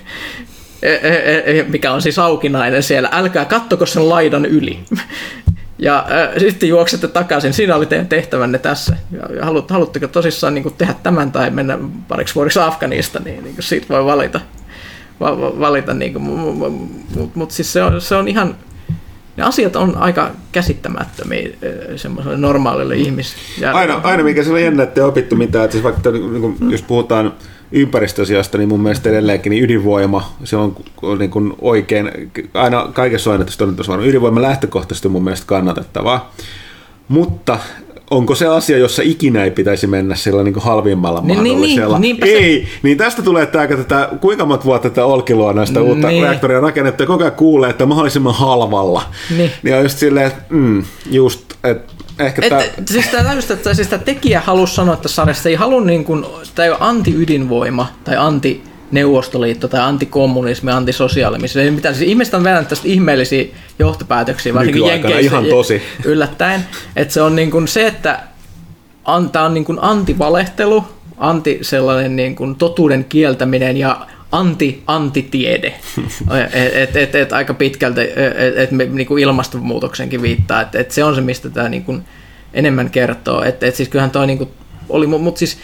E, 0.81 0.93
e, 0.93 1.59
e, 1.59 1.63
mikä 1.63 1.91
on 1.91 2.01
siis 2.01 2.19
aukinainen 2.19 2.83
siellä. 2.83 3.09
Älkää 3.11 3.45
kattoko 3.45 3.85
sen 3.85 4.09
laidan 4.09 4.45
yli. 4.45 4.79
Ja 5.79 6.05
äh, 6.11 6.29
sitten 6.37 6.69
juoksette 6.69 7.07
takaisin. 7.07 7.53
Siinä 7.53 7.75
oli 7.75 7.85
teidän 7.85 8.07
tehtävänne 8.07 8.59
tässä. 8.59 8.95
Ja, 9.11 9.35
ja 9.35 9.45
halut, 9.45 9.71
haluatteko 9.71 10.07
tosissaan 10.07 10.53
niin 10.53 10.63
kuin 10.63 10.75
tehdä 10.77 10.95
tämän 11.03 11.31
tai 11.31 11.49
mennä 11.49 11.79
pariksi 12.07 12.35
vuodeksi 12.35 12.59
Afganista, 12.59 13.19
niin, 13.19 13.43
niin 13.43 13.55
siitä 13.59 13.85
voi 13.89 14.05
valita, 14.05 14.39
valita. 15.59 15.93
Niin 15.93 16.21
Mutta 16.21 17.39
mut 17.39 17.51
siis 17.51 17.73
se 17.73 17.83
on, 17.83 18.01
se 18.01 18.15
on 18.15 18.27
ihan, 18.27 18.55
ne 19.37 19.43
asiat 19.43 19.75
on 19.75 19.97
aika 19.97 20.31
käsittämättömiä 20.51 21.49
semmoiselle 21.95 22.37
normaalille 22.37 22.95
ihmiselle. 22.95 23.67
Aina, 23.67 24.01
aina 24.03 24.23
mikä 24.23 24.43
se 24.43 24.51
on 24.51 24.63
jännä, 24.63 24.83
että 24.83 25.05
opittu 25.05 25.35
mitään. 25.35 25.65
Että 25.65 25.71
siis 25.71 25.83
vaikka, 25.83 26.11
niin 26.11 26.41
kuin, 26.41 26.57
jos 26.71 26.81
puhutaan 26.81 27.33
ympäristöasiasta, 27.73 28.57
niin 28.57 28.69
mun 28.69 28.79
mielestä 28.79 29.09
edelleenkin 29.09 29.49
niin 29.49 29.63
ydinvoima, 29.63 30.33
se 30.43 30.57
on 30.57 30.75
niin 31.19 31.31
kuin 31.31 31.53
oikein, 31.61 32.31
aina 32.53 32.89
kaikessa 32.93 33.31
on 33.31 33.41
että 33.41 33.93
on 33.93 34.05
ydinvoima 34.07 34.41
lähtökohtaisesti 34.41 35.09
mun 35.09 35.23
mielestä 35.23 35.47
kannatettavaa. 35.47 36.33
Mutta 37.07 37.59
onko 38.13 38.35
se 38.35 38.47
asia, 38.47 38.77
jossa 38.77 39.01
ikinä 39.05 39.43
ei 39.43 39.51
pitäisi 39.51 39.87
mennä 39.87 40.15
sillä 40.15 40.43
niin 40.43 40.53
kuin 40.53 40.63
halvimmalla 40.63 41.21
niin, 41.21 41.37
mahdollisella? 41.37 41.99
Niin, 41.99 42.17
niin, 42.19 42.37
ei, 42.37 42.61
se... 42.65 42.79
niin 42.83 42.97
tästä 42.97 43.21
tulee 43.21 43.45
tämä, 43.45 43.67
tätä, 43.67 44.09
kuinka 44.21 44.45
monta 44.45 44.65
vuotta 44.65 44.89
tätä 44.89 45.05
Olkiluonoista 45.05 45.79
niin. 45.79 45.89
uutta 45.89 46.07
reaktoria 46.07 46.59
rakennettu 46.59 47.03
ja 47.03 47.07
koko 47.07 47.23
ajan 47.23 47.35
kuulee, 47.35 47.69
että 47.69 47.85
mahdollisimman 47.85 48.33
halvalla. 48.33 49.01
Niin. 49.37 49.51
niin 49.63 49.75
on 49.75 49.83
just 49.83 49.97
silleen, 49.97 50.27
että 50.27 50.43
mm, 50.49 50.83
just, 51.11 51.53
että 51.63 51.93
ehkä 52.19 52.41
tämä... 52.49 52.61
Siis 52.85 53.07
tämä 53.07 53.33
just, 53.33 53.51
että 53.51 53.73
siis 53.73 53.87
tämä 53.87 54.03
tekijä 54.03 54.41
halusi 54.41 54.75
sanoa, 54.75 54.93
että 54.93 55.07
sarjassa 55.07 55.49
ei 55.49 55.55
halua 55.55 55.81
niin 55.81 56.05
kuin, 56.05 56.25
tämä 56.55 56.65
ei 56.65 56.69
ole 56.71 56.77
anti-ydinvoima 56.81 57.87
tai 58.03 58.15
anti 58.17 58.63
Neuvostoliitto 58.93 59.67
tai 59.67 59.81
antikommunismi, 59.81 60.71
antisosiaalismi. 60.71 61.61
Ei 61.61 61.71
mitään. 61.71 61.95
Siis 61.95 62.09
ihmiset 62.09 62.33
on 62.33 62.43
vetänyt 62.43 62.67
tästä 62.67 62.87
ihmeellisiä 62.87 63.45
johtopäätöksiä, 63.79 64.53
varsinkin 64.53 64.85
Jenkeissä 64.85 65.19
ihan 65.19 65.45
tosi. 65.45 65.81
yllättäen. 66.05 66.65
Että 66.95 67.13
se 67.13 67.21
on 67.21 67.35
niin 67.35 67.51
kuin 67.51 67.67
se, 67.67 67.87
että 67.87 68.19
on 69.05 69.53
niin 69.53 69.65
kuin 69.65 69.79
antivalehtelu, 69.81 70.83
anti 71.17 71.59
sellainen 71.61 72.15
niin 72.15 72.35
kuin 72.35 72.55
totuuden 72.55 73.05
kieltäminen 73.05 73.77
ja 73.77 74.07
anti-antitiede. 74.31 75.67
et, 76.53 76.75
et, 76.75 76.95
et, 76.95 77.15
et, 77.15 77.33
aika 77.33 77.53
pitkälti 77.53 78.01
et, 78.01 78.57
et 78.57 78.71
me, 78.71 78.85
niin 78.85 79.07
kuin 79.07 79.23
ilmastonmuutoksenkin 79.23 80.21
viittaa, 80.21 80.61
että 80.61 80.79
et 80.79 80.91
se 80.91 81.03
on 81.03 81.15
se, 81.15 81.21
mistä 81.21 81.49
tämä 81.49 81.69
niin 81.69 81.83
kuin 81.83 82.03
enemmän 82.53 82.89
kertoo. 82.89 83.43
Et, 83.43 83.63
et 83.63 83.75
siis 83.75 83.89
kyllähän 83.89 84.11
toi 84.11 84.27
niin 84.27 84.37
kuin 84.37 84.49
oli, 84.89 85.07
mutta 85.07 85.39
siis 85.39 85.57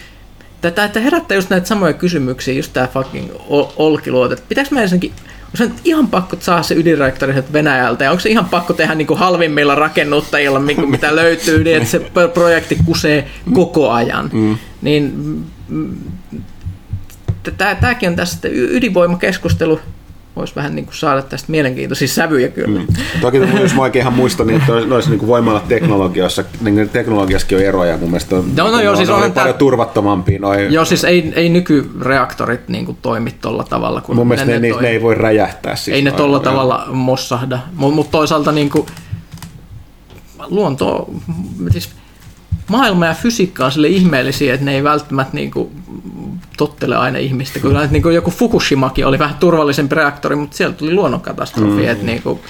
tätä, 0.60 0.84
että 0.84 1.00
herättää 1.00 1.34
just 1.34 1.50
näitä 1.50 1.66
samoja 1.66 1.92
kysymyksiä, 1.92 2.54
just 2.54 2.72
tämä 2.72 2.88
fucking 2.88 3.30
Olkiluoto, 3.76 4.34
että 4.34 4.46
pitääkö 4.48 4.68
mä 4.70 4.82
ensinnäkin 4.82 5.12
onko 5.50 5.56
se 5.56 5.70
ihan 5.84 6.08
pakko 6.08 6.36
saada 6.40 6.62
se 6.62 6.74
ydinreaktori 6.74 7.34
Venäjältä, 7.52 8.04
ja 8.04 8.10
onko 8.10 8.20
se 8.20 8.28
ihan 8.28 8.44
pakko 8.44 8.72
tehdä 8.72 8.94
niin 8.94 9.06
kuin 9.06 9.18
halvimmilla 9.18 9.74
rakennuttajilla, 9.74 10.60
mitä 10.86 11.16
löytyy, 11.16 11.64
niin 11.64 11.76
että 11.76 11.88
se 11.88 11.98
projekti 12.34 12.78
kusee 12.84 13.28
koko 13.52 13.90
ajan. 13.90 14.30
Mm. 14.32 14.58
Niin 14.82 15.12
mm, 15.68 15.94
tämäkin 17.80 18.08
on 18.08 18.16
tässä 18.16 18.48
ydinvoimakeskustelu 18.52 19.80
voisi 20.40 20.56
vähän 20.56 20.74
niin 20.74 20.84
kuin 20.84 20.94
saada 20.94 21.22
tästä 21.22 21.50
mielenkiintoisia 21.50 22.08
sävyjä 22.08 22.48
kyllä. 22.48 22.80
Mm. 22.80 22.86
Toki 23.20 23.36
jos 23.36 23.74
mä 23.74 23.82
oikein 23.82 24.00
ihan 24.00 24.12
muistan, 24.12 24.46
niin 24.46 24.62
noissa 24.86 25.10
niin 25.10 25.26
voimalla 25.26 25.62
teknologiassa, 25.68 26.44
niin 26.60 26.88
teknologiassakin 26.88 27.58
on 27.58 27.64
eroja 27.64 27.96
mun 27.96 28.10
mielestä. 28.10 28.36
On, 28.36 28.56
no, 28.56 28.70
no 28.70 28.80
joo, 28.80 28.96
siis 28.96 29.08
on, 29.08 29.22
on 29.22 29.32
paljon 29.32 29.54
turvattomampia. 29.54 30.38
Noi... 30.38 30.74
Joo, 30.74 30.84
siis 30.84 31.04
ei, 31.04 31.32
ei 31.36 31.48
nykyreaktorit 31.48 32.68
niin 32.68 32.86
kuin 32.86 32.98
toimi 33.02 33.30
tolla 33.30 33.64
tavalla. 33.64 34.00
Kun 34.00 34.16
mun 34.16 34.28
mielestä 34.28 34.50
ne, 34.50 34.58
ne, 34.58 34.68
ne, 34.68 34.80
ne, 34.80 34.88
ei 34.88 35.02
voi 35.02 35.14
räjähtää. 35.14 35.76
Siis 35.76 35.94
ei 35.94 36.02
ne 36.02 36.12
tolla 36.12 36.36
joo. 36.36 36.44
tavalla 36.44 36.86
mossahda, 36.92 37.58
mutta 37.74 37.94
mut 37.94 38.10
toisaalta 38.10 38.52
niin 38.52 38.70
kuin, 38.70 38.86
luonto, 40.48 41.10
siis 41.70 41.90
maailma 42.70 43.06
ja 43.06 43.14
fysiikka 43.14 43.64
on 43.64 43.72
sille 43.72 43.88
ihmeellisiä, 43.88 44.54
että 44.54 44.66
ne 44.66 44.74
ei 44.74 44.84
välttämättä 44.84 45.34
niin 45.34 45.50
kuin 45.50 45.70
tottele 46.56 46.96
aina 46.96 47.18
ihmistä. 47.18 47.60
Kyllä 47.60 47.86
niin 47.86 48.02
kuin 48.02 48.14
joku 48.14 48.30
Fukushimakin 48.30 49.06
oli 49.06 49.18
vähän 49.18 49.36
turvallisempi 49.36 49.94
reaktori, 49.94 50.36
mutta 50.36 50.56
siellä 50.56 50.74
tuli 50.74 50.94
luonnonkatastrofi, 50.94 51.82
mm. 51.82 51.88
että 51.88 52.06
niin 52.06 52.22
kuin, 52.22 52.40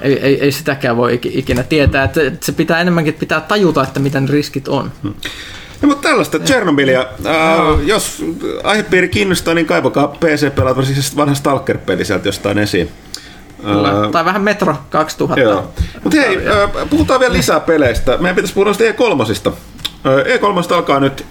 ei, 0.00 0.18
ei, 0.18 0.40
ei 0.40 0.52
sitäkään 0.52 0.96
voi 0.96 1.20
ikinä 1.24 1.62
tietää. 1.62 2.04
Että 2.04 2.20
se 2.40 2.52
pitää 2.52 2.80
enemmänkin 2.80 3.14
pitää 3.14 3.40
tajuta, 3.40 3.82
että 3.82 4.00
mitä 4.00 4.20
ne 4.20 4.26
riskit 4.30 4.68
on. 4.68 4.92
Mm. 5.02 5.14
No, 5.82 5.88
mutta 5.88 6.08
tällaista 6.08 6.38
Tchernobylia. 6.38 7.00
Äh, 7.00 7.86
jos 7.86 8.24
aihepiiri 8.64 9.08
kiinnostaa, 9.08 9.54
niin 9.54 9.66
kaivakaa 9.66 10.08
PC-pelaat, 10.08 10.84
siis 10.84 11.16
vanha 11.16 11.34
Stalker-peli 11.34 12.04
sieltä 12.04 12.28
jostain 12.28 12.58
esiin. 12.58 12.90
Kyllä. 13.62 14.08
tai 14.12 14.24
vähän 14.24 14.42
Metro 14.42 14.76
2000. 14.90 15.62
Mutta 16.04 16.18
hei, 16.20 16.38
puhutaan 16.90 17.20
vielä 17.20 17.32
lisää 17.32 17.60
peleistä. 17.60 18.16
Meidän 18.16 18.36
pitäisi 18.36 18.54
puhua 18.54 18.72
E3. 18.72 19.52
E3 20.04 20.74
alkaa 20.74 21.00
nyt 21.00 21.26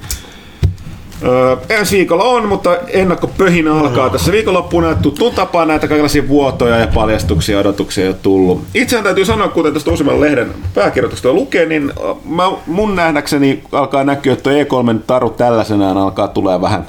Öö, 1.23 1.57
ensi 1.69 1.97
viikolla 1.97 2.23
on, 2.23 2.47
mutta 2.47 2.77
ennakkopöhinä 2.87 3.73
alkaa 3.73 4.09
tässä 4.09 4.31
viikonloppuun. 4.31 4.97
Tuttuun 5.01 5.35
tapaan 5.35 5.67
näitä 5.67 5.87
kaikenlaisia 5.87 6.27
vuotoja 6.27 6.77
ja 6.77 6.87
paljastuksia 6.87 7.55
ja 7.55 7.59
odotuksia 7.59 8.05
jo 8.05 8.13
tullut. 8.13 8.61
Itseään 8.73 9.03
täytyy 9.03 9.25
sanoa, 9.25 9.47
kuten 9.47 9.73
tästä 9.73 9.91
uusimman 9.91 10.21
lehden 10.21 10.53
pääkirjoitusta 10.73 11.33
lukee, 11.33 11.65
niin 11.65 11.93
mä, 12.25 12.43
mun 12.67 12.95
nähdäkseni 12.95 13.63
alkaa 13.71 14.03
näkyä, 14.03 14.33
että 14.33 14.49
E3 14.49 14.99
taru 15.07 15.29
tällaisenaan 15.29 15.97
alkaa 15.97 16.27
tulee 16.27 16.61
vähän 16.61 16.85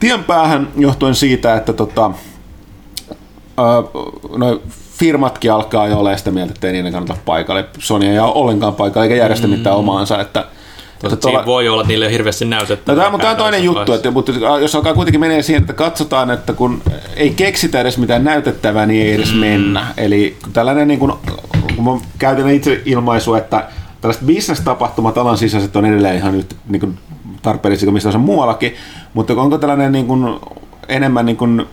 tien 0.00 0.24
päähän 0.24 0.68
johtuen 0.76 1.14
siitä, 1.14 1.54
että 1.56 1.72
tota, 1.72 2.10
no, 4.36 4.60
firmatkin 4.98 5.52
alkaa 5.52 5.88
jo 5.88 5.98
olla 5.98 6.16
sitä 6.16 6.30
mieltä, 6.30 6.52
että 6.54 6.66
ei 6.66 6.72
niiden 6.72 6.92
kannata 6.92 7.16
paikalle. 7.24 7.64
Sony 7.78 8.06
ei 8.06 8.18
ole 8.18 8.32
ollenkaan 8.34 8.74
paikalle 8.74 9.06
eikä 9.06 9.16
järjestä 9.16 9.46
mm. 9.46 9.52
mitään 9.52 9.76
omaansa. 9.76 10.20
Että, 10.20 10.44
että 11.04 11.16
tuolla... 11.16 11.46
voi 11.46 11.68
olla, 11.68 11.82
että 11.82 11.88
niille 11.88 12.06
ei 12.06 12.12
hirveästi 12.12 12.44
näytettä. 12.44 12.92
No, 12.92 12.98
tämä, 12.98 13.10
mutta 13.10 13.22
tämä 13.22 13.30
on 13.30 13.36
toinen 13.36 13.64
juttu, 13.64 13.92
että, 13.92 14.10
mutta 14.10 14.32
jos 14.60 14.74
alkaa 14.74 14.94
kuitenkin 14.94 15.20
menee 15.20 15.42
siihen, 15.42 15.60
että 15.60 15.72
katsotaan, 15.72 16.30
että 16.30 16.52
kun 16.52 16.82
ei 17.16 17.30
keksitä 17.30 17.80
edes 17.80 17.98
mitään 17.98 18.24
näytettävää, 18.24 18.86
niin 18.86 19.06
ei 19.06 19.12
edes 19.12 19.32
mm. 19.32 19.38
mennä. 19.38 19.86
Eli 19.96 20.36
tällainen, 20.52 20.88
niin 20.88 21.00
kuin, 21.00 21.12
kun 21.76 21.84
mä 21.84 21.90
käytän 22.18 22.50
itse 22.50 22.82
ilmaisu, 22.84 23.34
että 23.34 23.68
tällaiset 24.00 24.26
business-tapahtumat 24.26 25.18
alan 25.18 25.38
sisäiset 25.38 25.76
on 25.76 25.84
edelleen 25.84 26.16
ihan 26.16 26.36
nyt 26.36 26.56
niin 26.68 26.80
kuin 26.80 26.98
tarpeellisia 27.42 27.86
kuin 27.86 27.94
mistä 27.94 28.18
muuallakin, 28.18 28.74
mutta 29.14 29.32
onko 29.32 29.58
tällainen 29.58 29.92
niin 29.92 30.06
kuin, 30.06 30.40
enemmän 30.88 31.26
niin 31.26 31.36
kuin, 31.36 31.66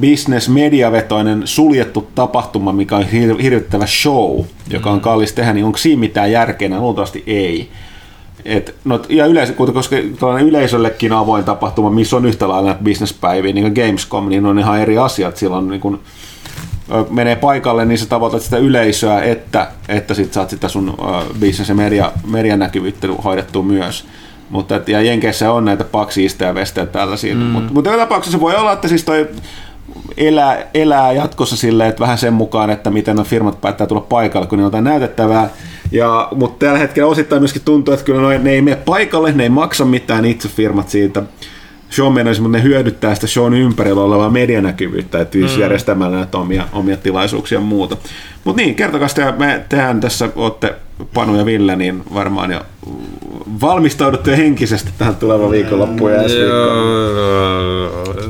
business-mediavetoinen 0.00 1.42
suljettu 1.44 2.10
tapahtuma, 2.14 2.72
mikä 2.72 2.96
on 2.96 3.02
hir- 3.02 3.42
hirvittävä 3.42 3.86
show, 3.86 4.44
joka 4.70 4.90
on 4.90 4.96
mm. 4.96 5.02
kallis 5.02 5.32
tehdä, 5.32 5.52
niin 5.52 5.64
onko 5.64 5.78
siinä 5.78 6.00
mitään 6.00 6.32
järkeä? 6.32 6.78
Luultavasti 6.78 7.22
ei. 7.26 7.68
Et, 8.44 8.74
no, 8.84 9.02
ja 9.08 9.26
yleisö, 9.26 9.52
koska 9.52 9.96
tällainen 10.20 10.48
yleisöllekin 10.48 11.12
avoin 11.12 11.44
tapahtuma, 11.44 11.90
missä 11.90 12.16
on 12.16 12.26
yhtä 12.26 12.48
lailla 12.48 12.76
bisnespäiviä, 12.84 13.52
niin 13.52 13.72
kuin 13.72 13.86
Gamescom, 13.86 14.28
niin 14.28 14.46
on 14.46 14.58
ihan 14.58 14.80
eri 14.80 14.98
asiat. 14.98 15.36
Silloin 15.36 15.68
niin 15.68 15.80
kun, 15.80 16.00
menee 17.10 17.36
paikalle, 17.36 17.84
niin 17.84 17.98
sä 17.98 18.06
tavoitat 18.06 18.42
sitä 18.42 18.56
yleisöä, 18.56 19.22
että, 19.22 19.68
että 19.88 20.14
sit 20.14 20.32
saat 20.32 20.50
sitä 20.50 20.68
sun 20.68 20.90
uh, 20.90 21.36
business- 21.40 21.68
ja 21.68 21.74
media, 21.74 22.12
medianäkyvyyttä 22.26 23.08
hoidettua 23.24 23.62
myös. 23.62 24.04
Mutta 24.50 24.76
et, 24.76 24.88
ja 24.88 25.02
Jenkeissä 25.02 25.52
on 25.52 25.64
näitä 25.64 25.84
paksiista 25.84 26.44
ja 26.44 26.54
vestejä 26.54 26.86
tällaisia. 26.86 27.34
Mm. 27.34 27.40
Mutta 27.40 27.72
mut 27.72 27.84
tapauksessa 27.84 28.40
voi 28.40 28.56
olla, 28.56 28.72
että 28.72 28.88
siis 28.88 29.04
toi 29.04 29.28
elää, 30.16 30.66
elää 30.74 31.12
jatkossa 31.12 31.56
silleen, 31.56 31.88
että 31.88 32.00
vähän 32.00 32.18
sen 32.18 32.32
mukaan, 32.32 32.70
että 32.70 32.90
miten 32.90 33.16
no 33.16 33.24
firmat 33.24 33.60
päättää 33.60 33.86
tulla 33.86 34.00
paikalle, 34.00 34.46
kun 34.46 34.58
ne 34.58 34.64
on 34.64 34.66
jotain 34.66 34.84
näytettävää. 34.84 35.50
Ja, 35.92 36.28
mutta 36.34 36.66
tällä 36.66 36.78
hetkellä 36.78 37.10
osittain 37.10 37.42
myöskin 37.42 37.62
tuntuu, 37.64 37.94
että 37.94 38.06
kyllä 38.06 38.38
ne 38.38 38.50
ei 38.50 38.62
mene 38.62 38.76
paikalle, 38.76 39.32
ne 39.32 39.42
ei 39.42 39.48
maksa 39.48 39.84
mitään 39.84 40.24
itse 40.24 40.48
firmat 40.48 40.88
siitä 40.88 41.22
show 41.90 42.12
menoisi, 42.12 42.40
mutta 42.40 42.58
ne 42.58 42.64
hyödyttää 42.64 43.14
sitä 43.14 43.26
shown 43.26 43.54
ympärillä 43.54 44.02
olevaa 44.02 44.30
medianäkyvyyttä, 44.30 45.20
että 45.20 45.38
mm. 45.38 45.60
järjestämällä 45.60 46.16
näitä 46.16 46.38
omia, 46.38 46.68
omia 46.72 46.96
tilaisuuksia 46.96 47.58
ja 47.58 47.64
muuta. 47.64 47.96
Mutta 48.44 48.62
niin, 48.62 48.74
kertokaa 48.74 49.08
sitä, 49.08 49.34
me 49.38 49.64
tehdään 49.68 50.00
tässä, 50.00 50.28
olette 50.36 50.74
Panu 51.14 51.38
ja 51.38 51.44
Ville, 51.44 51.76
niin 51.76 52.02
varmaan 52.14 52.52
jo 52.52 52.60
valmistaudutte 53.60 54.36
henkisesti 54.36 54.90
tähän 54.98 55.16
tulevan 55.16 55.50
viikonloppuun 55.50 56.12
ja 56.12 56.22
ensi 56.22 56.36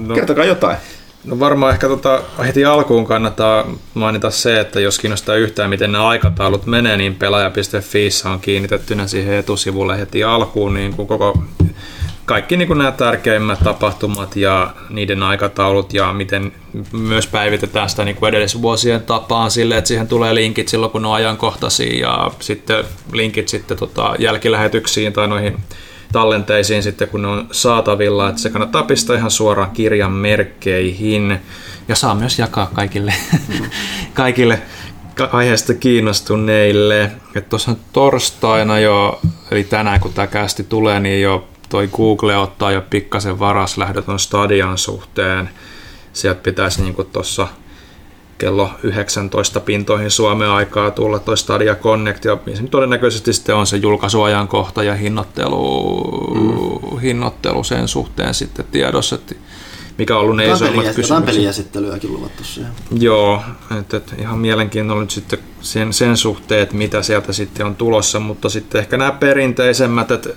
no. 0.07 0.15
Kertokaa 0.15 0.45
jotain. 0.45 0.77
No 1.25 1.39
varmaan 1.41 1.73
ehkä 1.73 1.89
tota, 1.89 2.23
heti 2.47 2.65
alkuun 2.65 3.07
kannattaa 3.07 3.65
mainita 3.95 4.31
se, 4.31 4.61
että 4.61 4.81
jos 4.81 4.99
kiinnostaa 4.99 5.35
yhtään 5.35 5.71
miten 5.71 5.93
nämä 5.93 6.09
aikataulut 6.09 6.67
menee, 6.67 6.97
niin 6.97 7.15
pelaaja.fi 7.15 8.09
on 8.33 8.41
kiinnitettynä 8.41 9.07
siihen 9.07 9.35
etusivulle 9.35 9.99
heti 9.99 10.25
alkuun 10.25 10.75
niin 10.75 10.95
kuin 10.95 11.09
koko, 11.09 11.43
kaikki 12.25 12.57
niin 12.57 12.69
kuin 12.69 12.79
nämä 12.79 12.93
tärkeimmät 12.93 13.59
tapahtumat 13.65 14.37
ja 14.37 14.75
niiden 14.91 15.23
aikataulut 15.23 15.95
ja 15.95 16.13
miten 16.13 16.53
myös 16.93 17.27
päivitetään 17.27 17.91
sitä 17.91 18.05
niin 18.05 18.17
kuin 18.17 18.29
edellisvuosien 18.29 19.03
tapaan 19.03 19.51
sille, 19.51 19.77
että 19.77 19.89
siihen 19.89 20.09
tulee 20.09 20.35
linkit 20.35 20.69
silloin 20.69 20.93
kun 20.93 21.03
ne 21.03 21.09
on 21.09 21.15
ajankohtaisia 21.15 22.09
ja 22.09 22.31
sitten 22.41 22.85
linkit 23.13 23.49
sitten 23.49 23.77
tota, 23.77 24.15
jälkilähetyksiin 24.19 25.13
tai 25.13 25.29
noihin 25.29 25.57
tallenteisiin 26.13 26.83
sitten, 26.83 27.09
kun 27.09 27.23
ne 27.23 27.29
on 27.29 27.49
saatavilla, 27.53 28.29
että 28.29 28.41
se 28.41 28.51
kannattaa 28.51 28.83
pistää 28.83 29.17
ihan 29.17 29.31
suoraan 29.31 29.71
kirjan 29.71 30.13
merkkeihin 30.13 31.39
ja 31.89 31.97
saa 31.97 32.15
myös 32.15 32.39
jakaa 32.39 32.71
kaikille, 32.75 33.15
kaikille 34.15 34.63
aiheesta 35.33 35.75
kiinnostuneille. 35.75 37.11
Tuossa 37.49 37.77
torstaina 37.93 38.79
jo, 38.79 39.21
eli 39.51 39.65
tänään 39.65 40.01
kun 40.01 40.13
tämä 40.13 40.27
kästi 40.27 40.63
tulee, 40.65 41.01
niin 41.01 41.23
jo 41.23 41.49
toi 41.69 41.89
Google 41.89 42.37
ottaa 42.37 42.71
jo 42.71 42.83
pikkasen 42.91 43.39
varaslähdöt 43.39 44.09
on 44.09 44.19
Stadian 44.19 44.79
suhteen. 44.79 45.51
Sieltä 46.13 46.43
pitäisi 46.43 46.83
niin 46.83 46.97
tuossa 47.13 47.49
kello 48.41 48.71
19 48.83 49.61
pintoihin 49.61 50.11
Suomen 50.11 50.49
aikaa 50.49 50.91
tulla 50.91 51.19
toi 51.19 51.39
Stadia 51.39 51.75
Connect, 51.77 52.25
ja 52.25 52.39
todennäköisesti 52.71 53.33
sitten 53.33 53.55
on 53.55 53.67
se 53.67 53.77
julkaisuajankohta 53.77 54.83
ja 54.83 54.95
hinnoittelu, 54.95 56.31
mm. 56.35 56.99
hinnoittelu 56.99 57.65
sen 57.65 57.89
suhteen 57.89 58.35
sitten 58.35 58.65
tiedossa, 58.71 59.17
että 59.17 59.35
mikä 59.99 60.17
on 60.17 60.21
ollut 60.21 60.37
ne 60.37 60.51
isommat 60.53 60.95
kysymykset. 60.95 61.27
peliesittelyäkin 61.27 62.13
luvattu 62.13 62.45
siihen. 62.45 62.73
Joo, 62.91 63.43
että, 63.79 63.97
että 63.97 64.13
ihan 64.19 64.39
mielenkiintoinen 64.39 65.01
nyt 65.01 65.11
sitten 65.11 65.39
sen, 65.61 65.93
sen 65.93 66.17
suhteen, 66.17 66.63
että 66.63 66.77
mitä 66.77 67.03
sieltä 67.03 67.33
sitten 67.33 67.67
on 67.67 67.77
tulossa, 67.77 68.21
mutta 68.21 68.49
sitten 68.49 68.79
ehkä 68.79 68.97
nämä 68.97 69.13
perinteisemmät, 69.13 70.11
että 70.11 70.31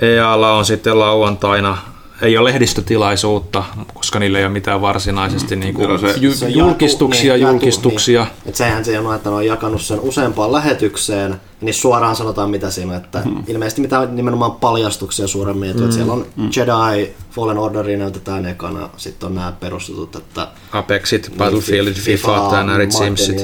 EAlla 0.00 0.52
on 0.52 0.64
sitten 0.64 0.98
lauantaina 0.98 1.78
ei 2.22 2.38
ole 2.38 2.50
lehdistötilaisuutta, 2.50 3.64
koska 3.94 4.18
niillä 4.18 4.38
ei 4.38 4.44
ole 4.44 4.52
mitään 4.52 4.80
varsinaisesti 4.80 5.56
niin 5.56 5.74
kuin 5.74 5.98
se, 5.98 6.14
ju- 6.20 6.34
se 6.34 6.48
julkistuksia, 6.48 7.34
niin, 7.34 7.46
julkistuksia. 7.46 8.22
Niin. 8.22 8.32
Et 8.46 8.56
sehän 8.56 8.84
se 8.84 8.98
on, 8.98 9.14
että 9.14 9.30
ne 9.30 9.36
on 9.36 9.46
jakanut 9.46 9.82
sen 9.82 10.00
useampaan 10.00 10.52
lähetykseen, 10.52 11.40
niin 11.60 11.74
suoraan 11.74 12.16
sanotaan 12.16 12.50
mitä 12.50 12.70
siinä, 12.70 12.96
että 12.96 13.20
hmm. 13.20 13.44
ilmeisesti 13.46 13.80
mitään 13.80 14.16
nimenomaan 14.16 14.52
paljastuksia 14.52 15.26
suuremmin, 15.26 15.70
että 15.70 15.82
hmm. 15.82 15.92
siellä 15.92 16.12
on 16.12 16.26
hmm. 16.36 16.50
Jedi, 16.56 17.12
Fallen 17.30 17.58
Orderia 17.58 17.98
näytetään 17.98 18.46
ekana, 18.46 18.88
sitten 18.96 19.26
on 19.26 19.34
nämä 19.34 19.52
perustetut, 19.60 20.16
että 20.16 20.48
Apexit, 20.72 21.28
niin, 21.28 21.38
Battlefield, 21.38 21.92
FIFA, 21.92 22.28
FIFA 22.34 22.64
nämä 22.64 22.90
Simsit. 22.90 23.40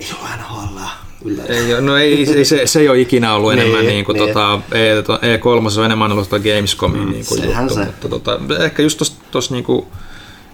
Ei 0.00 0.08
ole 0.22 0.30
NHL. 0.38 1.03
Ei, 1.48 1.80
no 1.80 1.96
ei, 1.96 2.32
ei 2.36 2.44
se, 2.44 2.66
se 2.66 2.80
ei 2.80 2.88
ole 2.88 3.00
ikinä 3.00 3.34
ollut 3.34 3.52
enemmän 3.52 3.80
niin, 3.80 3.88
niin 3.88 4.04
kuin, 4.04 4.16
niin. 4.16 4.28
Tota, 4.28 4.60
E, 4.72 5.36
E3 5.36 5.78
on 5.78 5.84
enemmän 5.84 6.12
ollut 6.12 6.30
tota 6.30 6.42
Gamescomin 6.42 7.00
mm, 7.00 7.10
niin 7.10 7.26
kuin 7.26 7.44
juttu, 7.44 7.74
se. 7.74 7.84
mutta 7.84 8.08
tota, 8.08 8.40
ehkä 8.64 8.82
just 8.82 9.02
tuossa 9.30 9.54
niin 9.54 9.64
kuin, 9.64 9.86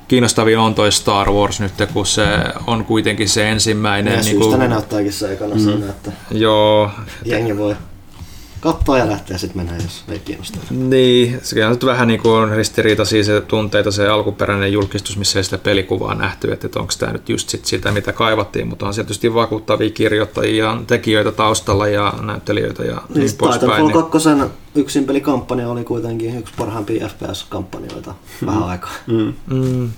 kiinnostavia 0.09 0.61
on 0.61 0.75
toi 0.75 0.93
Star 0.93 1.31
Wars 1.31 1.61
nyt, 1.61 1.73
kun 1.93 2.07
se 2.07 2.27
on 2.67 2.85
kuitenkin 2.85 3.29
se 3.29 3.51
ensimmäinen... 3.51 4.13
Ja 4.13 4.21
niin 4.21 4.25
syystä 4.25 4.49
kuin, 4.49 4.59
ne 4.59 4.69
näyttääkin 4.69 5.13
se 5.13 5.33
ekana 5.33 5.55
mm, 5.55 5.61
siinä, 5.61 5.91
että 5.91 6.13
joo, 6.31 6.91
jengi 7.25 7.57
voi 7.57 7.77
katsoa 8.61 8.99
ja 8.99 9.09
lähteä 9.09 9.39
sitten 9.39 9.57
mennä, 9.57 9.82
jos 9.82 10.05
ei 10.09 10.19
kiinnostaa. 10.19 10.62
Niin, 10.70 11.41
se 11.43 11.65
on 11.65 11.70
nyt 11.70 11.85
vähän 11.85 12.09
niin 12.09 12.20
kuin 12.20 12.51
ristiriitaisia 12.51 13.24
se 13.24 13.41
tunteita 13.41 13.91
se 13.91 14.09
alkuperäinen 14.09 14.73
julkistus, 14.73 15.16
missä 15.16 15.39
ei 15.39 15.45
sitä 15.45 15.59
pelikuvaa 15.59 16.15
nähty, 16.15 16.53
että 16.53 16.81
onko 16.81 16.93
tämä 16.99 17.12
nyt 17.12 17.28
just 17.28 17.49
sit 17.49 17.65
sitä, 17.65 17.93
mitä 17.93 18.12
kaivattiin, 18.12 18.69
mutta 18.69 18.87
on 18.87 18.95
se 18.95 19.03
tietysti 19.03 19.35
vakuuttavia 19.35 19.91
kirjoittajia 19.91 20.65
ja 20.65 20.82
tekijöitä 20.87 21.32
taustalla 21.32 21.89
ja 21.89 22.15
näyttelijöitä 22.23 22.85
ja 22.85 23.03
niin, 23.09 23.20
niin 23.20 23.37
poispäin. 23.39 23.87
Titanfall 23.87 24.11
2 24.11 24.28
yksin 24.74 25.05
pelikampanja 25.05 25.69
oli 25.69 25.85
kuitenkin 25.85 26.39
yksi 26.39 26.55
parhaimpia 26.59 27.09
FPS-kampanjoita 27.09 28.15
mm. 28.41 28.47
vähän 28.47 28.62
aikaa. 28.62 28.93
Mm. 29.07 29.35
Mm. 29.47 29.91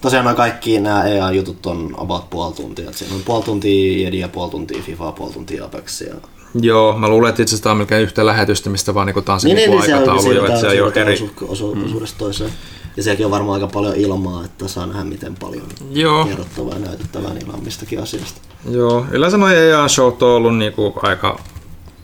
Tosiaan 0.00 0.24
nämä 0.24 0.34
kaikki 0.34 0.80
nämä 0.80 1.04
EA-jutut 1.04 1.66
on 1.66 1.94
about 1.98 2.30
puoli 2.30 2.54
tuntia. 2.54 2.92
Siinä 2.92 3.14
on 3.14 3.22
puoli 3.24 3.44
tuntia 3.44 4.08
Edia, 4.08 4.28
puoli 4.28 4.50
tuntia 4.50 4.82
FIFA, 4.82 5.12
puoli 5.12 5.32
tuntia 5.32 5.64
Apexia 5.64 6.14
Joo, 6.54 6.98
mä 6.98 7.08
luulen, 7.08 7.28
että 7.28 7.42
itse 7.42 7.54
asiassa 7.54 7.70
on 7.70 7.76
melkein 7.76 8.02
yhtä 8.02 8.26
lähetystä, 8.26 8.70
mistä 8.70 8.94
vaan 8.94 9.06
niin 9.06 9.24
tanssin 9.24 9.48
niin, 9.48 9.70
niin, 9.70 9.80
niin, 9.80 9.94
aikataulu 9.94 10.32
jo, 10.32 10.46
että 10.46 10.60
se 10.60 10.68
ei 10.68 10.80
ole 10.80 10.92
eri... 10.96 11.30
Osuudesta 11.48 12.14
mm. 12.14 12.18
toiseen. 12.18 12.50
Ja 12.96 13.02
sielläkin 13.02 13.26
on 13.26 13.32
varmaan 13.32 13.62
aika 13.62 13.72
paljon 13.72 13.96
ilmaa, 13.96 14.44
että 14.44 14.68
saa 14.68 14.86
nähdä 14.86 15.04
miten 15.04 15.34
paljon 15.36 15.66
Joo. 15.90 16.24
kerrottavaa 16.24 16.74
ja 16.74 16.78
näytettävää 16.78 17.34
niillä 17.34 17.52
on 17.52 17.64
mistäkin 17.64 18.02
asiasta. 18.02 18.40
Joo, 18.70 19.06
yleensä 19.10 19.36
noin 19.36 19.56
EA-show 19.56 20.06
on 20.06 20.28
ollut 20.28 20.56
niinku 20.56 20.94
aika 21.02 21.40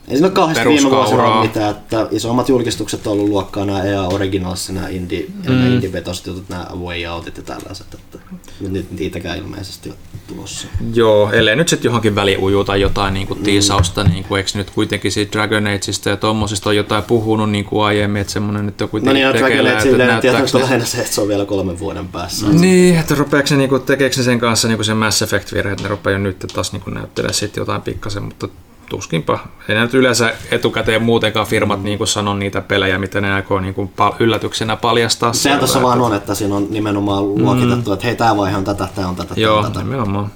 ei 0.09 0.17
siinä 0.17 0.27
ole 0.27 0.35
kauheasti 0.35 0.69
viime 0.69 0.91
vuosina 0.91 1.25
ollut 1.25 1.47
mitään, 1.47 1.71
että 1.71 2.09
isommat 2.11 2.49
julkistukset 2.49 3.07
on 3.07 3.13
ollut 3.13 3.29
luokkaa 3.29 3.65
nämä 3.65 3.83
EA 3.83 4.03
Originals, 4.03 4.71
nämä 4.71 4.89
indie, 4.89 5.27
mm. 5.29 5.53
nämä 5.53 5.67
indie-vetoiset 5.67 6.27
jutut, 6.27 6.49
nämä 6.49 6.67
Way 6.85 7.07
Outit 7.07 7.37
ja 7.37 7.43
tällaiset, 7.43 7.87
että 7.95 8.19
nyt 8.61 8.91
niitäkään 8.91 9.39
ilmeisesti 9.39 9.89
ole 9.89 9.99
tulossa. 10.27 10.69
Joo, 10.95 11.31
ellei 11.33 11.57
nyt 11.57 11.69
sitten 11.69 11.89
johonkin 11.89 12.15
väliuju 12.15 12.65
tai 12.65 12.81
jotain 12.81 13.15
niin 13.15 13.27
kuin 13.27 13.39
mm. 13.39 13.45
tiisausta, 13.45 14.05
niin 14.05 14.25
kuin, 14.25 14.39
eikö 14.39 14.51
nyt 14.55 14.71
kuitenkin 14.71 15.13
siitä 15.13 15.33
Dragon 15.33 15.67
Ageista 15.67 16.09
ja 16.09 16.17
tommosista 16.17 16.71
on 16.71 16.77
jotain 16.77 17.05
puhunut 17.05 17.51
niin 17.51 17.65
kuin 17.65 17.85
aiemmin, 17.85 18.21
että 18.21 18.33
semmoinen 18.33 18.67
nyt 18.67 18.81
on 18.81 18.89
kuitenkin 18.89 19.23
no 19.23 19.33
niin, 19.33 19.41
Dragon 19.41 19.77
Age 19.77 20.07
näyttääkö... 20.07 20.59
lähinnä 20.61 20.85
se, 20.85 20.99
että 20.99 21.15
se 21.15 21.21
on 21.21 21.29
vielä 21.29 21.45
kolmen 21.45 21.79
vuoden 21.79 22.09
päässä. 22.09 22.47
Niin, 22.49 22.99
että 22.99 23.15
rupeeko 23.15 23.47
se, 23.47 23.57
niin 23.57 23.69
kuin, 23.69 23.83
tekeekö 23.83 24.17
se 24.17 24.23
sen 24.23 24.39
kanssa 24.39 24.69
niin 24.69 24.79
kuin 24.79 24.87
se 24.87 24.95
Mass 24.95 25.23
Effect-virhe, 25.23 25.73
että 25.73 25.83
ne 25.83 25.89
rupeaa 25.89 26.13
jo 26.13 26.19
nyt 26.19 26.47
taas 26.55 26.73
niin 26.73 26.83
näyttelemään 26.95 27.35
sitten 27.35 27.61
jotain 27.61 27.83
pikkasen, 27.83 28.23
mutta 28.23 28.49
tuskinpa. 28.95 29.39
Ei 29.69 29.77
nyt 29.77 29.95
yleensä 29.95 30.35
etukäteen 30.51 31.03
muutenkaan 31.03 31.47
firmat 31.47 31.79
mm. 31.79 31.85
niin 31.85 31.99
kuin 31.99 32.09
sanon 32.09 32.39
niitä 32.39 32.61
pelejä, 32.61 32.99
mitä 32.99 33.21
ne 33.21 33.33
aikoo 33.33 33.61
niin 33.61 33.75
kuin 33.75 33.91
yllätyksenä 34.21 34.77
paljastaa. 34.77 35.33
Sehän 35.33 35.59
tuossa 35.59 35.83
vaan 35.83 36.01
on, 36.01 36.15
että 36.15 36.35
siinä 36.35 36.55
on 36.55 36.67
nimenomaan 36.71 37.35
luokitettu, 37.35 37.91
mm. 37.91 37.95
että 37.95 38.07
hei, 38.07 38.17
tämä 38.17 38.37
vaihe 38.37 38.57
on 38.57 38.65
tätä, 38.65 38.89
tämä 38.95 39.09
on 39.09 39.17
tätä, 39.17 39.35
Joo, 39.37 39.63
tätä. 39.63 39.79
nimenomaan. 39.79 40.31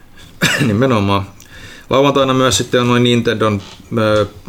nimenomaan. 0.66 1.22
Lauantaina 1.90 2.34
myös 2.34 2.56
sitten 2.56 2.80
on 2.80 2.88
noin 2.88 3.02
Nintendon 3.02 3.62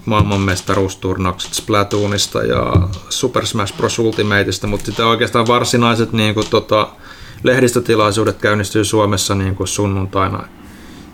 maailmanmestaruusturnaukset 0.06 1.54
Splatoonista 1.54 2.44
ja 2.44 2.74
Super 3.10 3.46
Smash 3.46 3.78
Bros. 3.78 4.00
Ultimateista, 4.00 4.68
mutta 4.68 4.86
sitten 4.86 5.06
oikeastaan 5.06 5.48
varsinaiset 5.48 6.14
niin 6.14 6.34
kuin, 6.34 6.48
tota, 6.50 6.90
lehdistötilaisuudet 7.44 8.38
käynnistyy 8.38 8.86
Suomessa 8.86 9.36
niin 9.36 9.56
kuin 9.56 9.68
sunnuntaina 9.68 10.44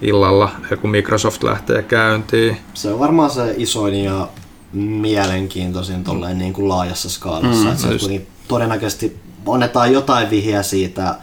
illalla, 0.01 0.51
kun 0.81 0.89
Microsoft 0.89 1.43
lähtee 1.43 1.83
käyntiin. 1.83 2.57
Se 2.73 2.93
on 2.93 2.99
varmaan 2.99 3.29
se 3.29 3.53
isoin 3.57 4.03
ja 4.03 4.27
mielenkiintoisin 4.73 6.03
tolleen 6.03 6.37
niin 6.37 6.53
kuin 6.53 6.69
laajassa 6.69 7.09
skaalassa. 7.09 7.65
Mm, 7.65 7.71
että 7.71 7.87
just... 7.87 8.11
todennäköisesti 8.47 9.19
annetaan 9.47 9.93
jotain 9.93 10.29
vihjeä 10.29 10.63
siitä 10.63 11.15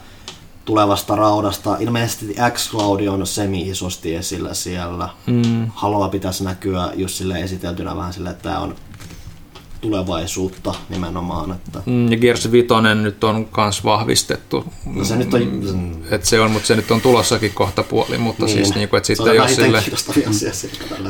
tulevasta 0.64 1.16
raudasta. 1.16 1.76
Ilmeisesti 1.80 2.36
X-Cloud 2.50 3.06
on 3.06 3.26
semi-isosti 3.26 4.14
esillä 4.14 4.54
siellä. 4.54 5.08
Mm. 5.26 5.66
Haloa 5.74 6.08
pitäisi 6.08 6.44
näkyä 6.44 6.88
just 6.94 7.14
sille 7.14 7.40
esiteltynä 7.40 7.96
vähän 7.96 8.12
sille, 8.12 8.30
että 8.30 8.42
tämä 8.42 8.58
on 8.58 8.74
tulevaisuutta 9.84 10.74
nimenomaan. 10.88 11.52
Että. 11.52 11.80
Mm, 11.86 12.12
ja 12.12 12.18
Gears 12.18 12.52
5 12.52 12.66
nyt 13.02 13.24
on 13.24 13.48
myös 13.56 13.84
vahvistettu. 13.84 14.64
No 14.86 15.04
se 15.04 15.16
nyt 15.16 15.34
on... 15.34 15.42
Mm, 15.42 15.92
et 16.10 16.24
se 16.24 16.40
on, 16.40 16.50
mutta 16.50 16.66
se 16.66 16.76
nyt 16.76 16.90
on 16.90 17.00
tulossakin 17.00 17.52
kohta 17.54 17.82
puoli, 17.82 18.18
mutta 18.18 18.44
niin. 18.44 18.56
siis 18.56 18.74
niin 18.74 18.88
kuin, 18.88 18.98
että 18.98 19.06
sitten 19.06 19.34
jos 19.34 19.54
sille... 19.54 19.82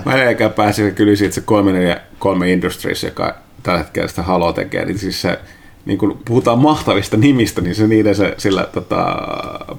Mä 0.05 0.15
en 0.15 0.53
pääsin 0.57 0.95
kyllä 0.95 1.17
siitä, 1.17 1.29
että 1.29 1.35
se 1.35 1.41
343 1.41 2.53
Industries, 2.53 3.03
joka 3.03 3.35
tällä 3.63 3.79
hetkellä 3.79 4.09
sitä 4.09 4.23
Halo 4.23 4.53
tekee, 4.53 4.85
niin 4.85 4.99
siis 4.99 5.23
se 5.23 5.39
niin 5.85 5.99
kun 5.99 6.19
puhutaan 6.25 6.59
mahtavista 6.59 7.17
nimistä, 7.17 7.61
niin 7.61 7.75
se 7.75 7.87
niiden 7.87 8.15
se, 8.15 8.35
sillä 8.39 8.69
tota, 8.73 9.17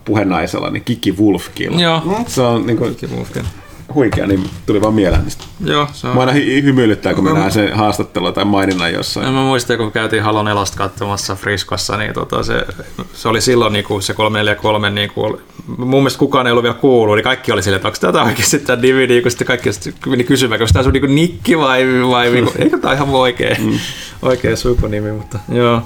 puhenaisella, 0.05 0.69
niin 0.69 0.83
Kiki 0.83 1.11
Wolfkill. 1.11 1.79
Joo. 1.79 2.01
Se 2.27 2.41
on 2.41 2.65
niin 2.65 2.77
kuin, 2.77 2.95
Kiki 2.95 3.15
Wolfkill 3.15 3.45
huikea, 3.95 4.27
niin 4.27 4.49
tuli 4.65 4.81
vaan 4.81 4.93
mieleen 4.93 5.23
niistä. 5.23 5.43
Joo, 5.65 5.87
se 5.93 6.07
on. 6.07 6.13
Mä 6.15 6.19
aina 6.19 6.31
hy- 6.31 6.63
hymyilyttää, 6.63 7.13
kun 7.13 7.23
mä, 7.23 7.33
näen 7.33 7.51
sen 7.51 7.73
haastattelua 7.73 8.31
tai 8.31 8.45
maininnan 8.45 8.93
jossain. 8.93 9.33
Mä 9.33 9.41
muistan, 9.41 9.77
kun 9.77 9.91
käytiin 9.91 10.23
Halo 10.23 10.43
4 10.43 10.63
katsomassa 10.77 11.35
Friskossa, 11.35 11.97
niin 11.97 12.13
tota, 12.13 12.43
se, 12.43 12.65
se, 13.13 13.29
oli 13.29 13.41
silloin 13.41 13.73
niin 13.73 13.85
kuin 13.85 14.01
se 14.01 14.13
343, 14.13 14.89
niin 14.89 15.09
kuin, 15.09 15.37
mun 15.77 15.89
mielestä 15.89 16.19
kukaan 16.19 16.47
ei 16.47 16.51
ollut 16.51 16.63
vielä 16.63 16.77
kuullut, 16.77 17.15
niin 17.15 17.23
kaikki 17.23 17.51
oli 17.51 17.63
silleen, 17.63 17.77
että 17.77 17.87
onko 17.87 17.97
tätä 18.01 18.23
oikeasti 18.23 18.59
tämä 18.59 18.81
niin 18.81 19.21
kun 19.21 19.31
sitten 19.31 19.47
kaikki 19.47 19.69
meni 20.05 20.23
kysymään, 20.23 20.61
onko 20.61 20.73
tämä 20.73 20.83
sun 20.83 20.93
niin 20.93 21.15
nikki 21.15 21.57
vai, 21.57 21.85
vai 22.09 22.29
niin 22.29 22.45
kuin, 22.45 22.61
eikö 22.63 22.77
tämä 22.77 22.93
ihan 22.93 23.09
oikea, 23.09 23.55
mm. 23.59 23.79
oikea 24.21 24.55
sukunimi, 24.55 25.11
mutta 25.11 25.39
joo. 25.49 25.81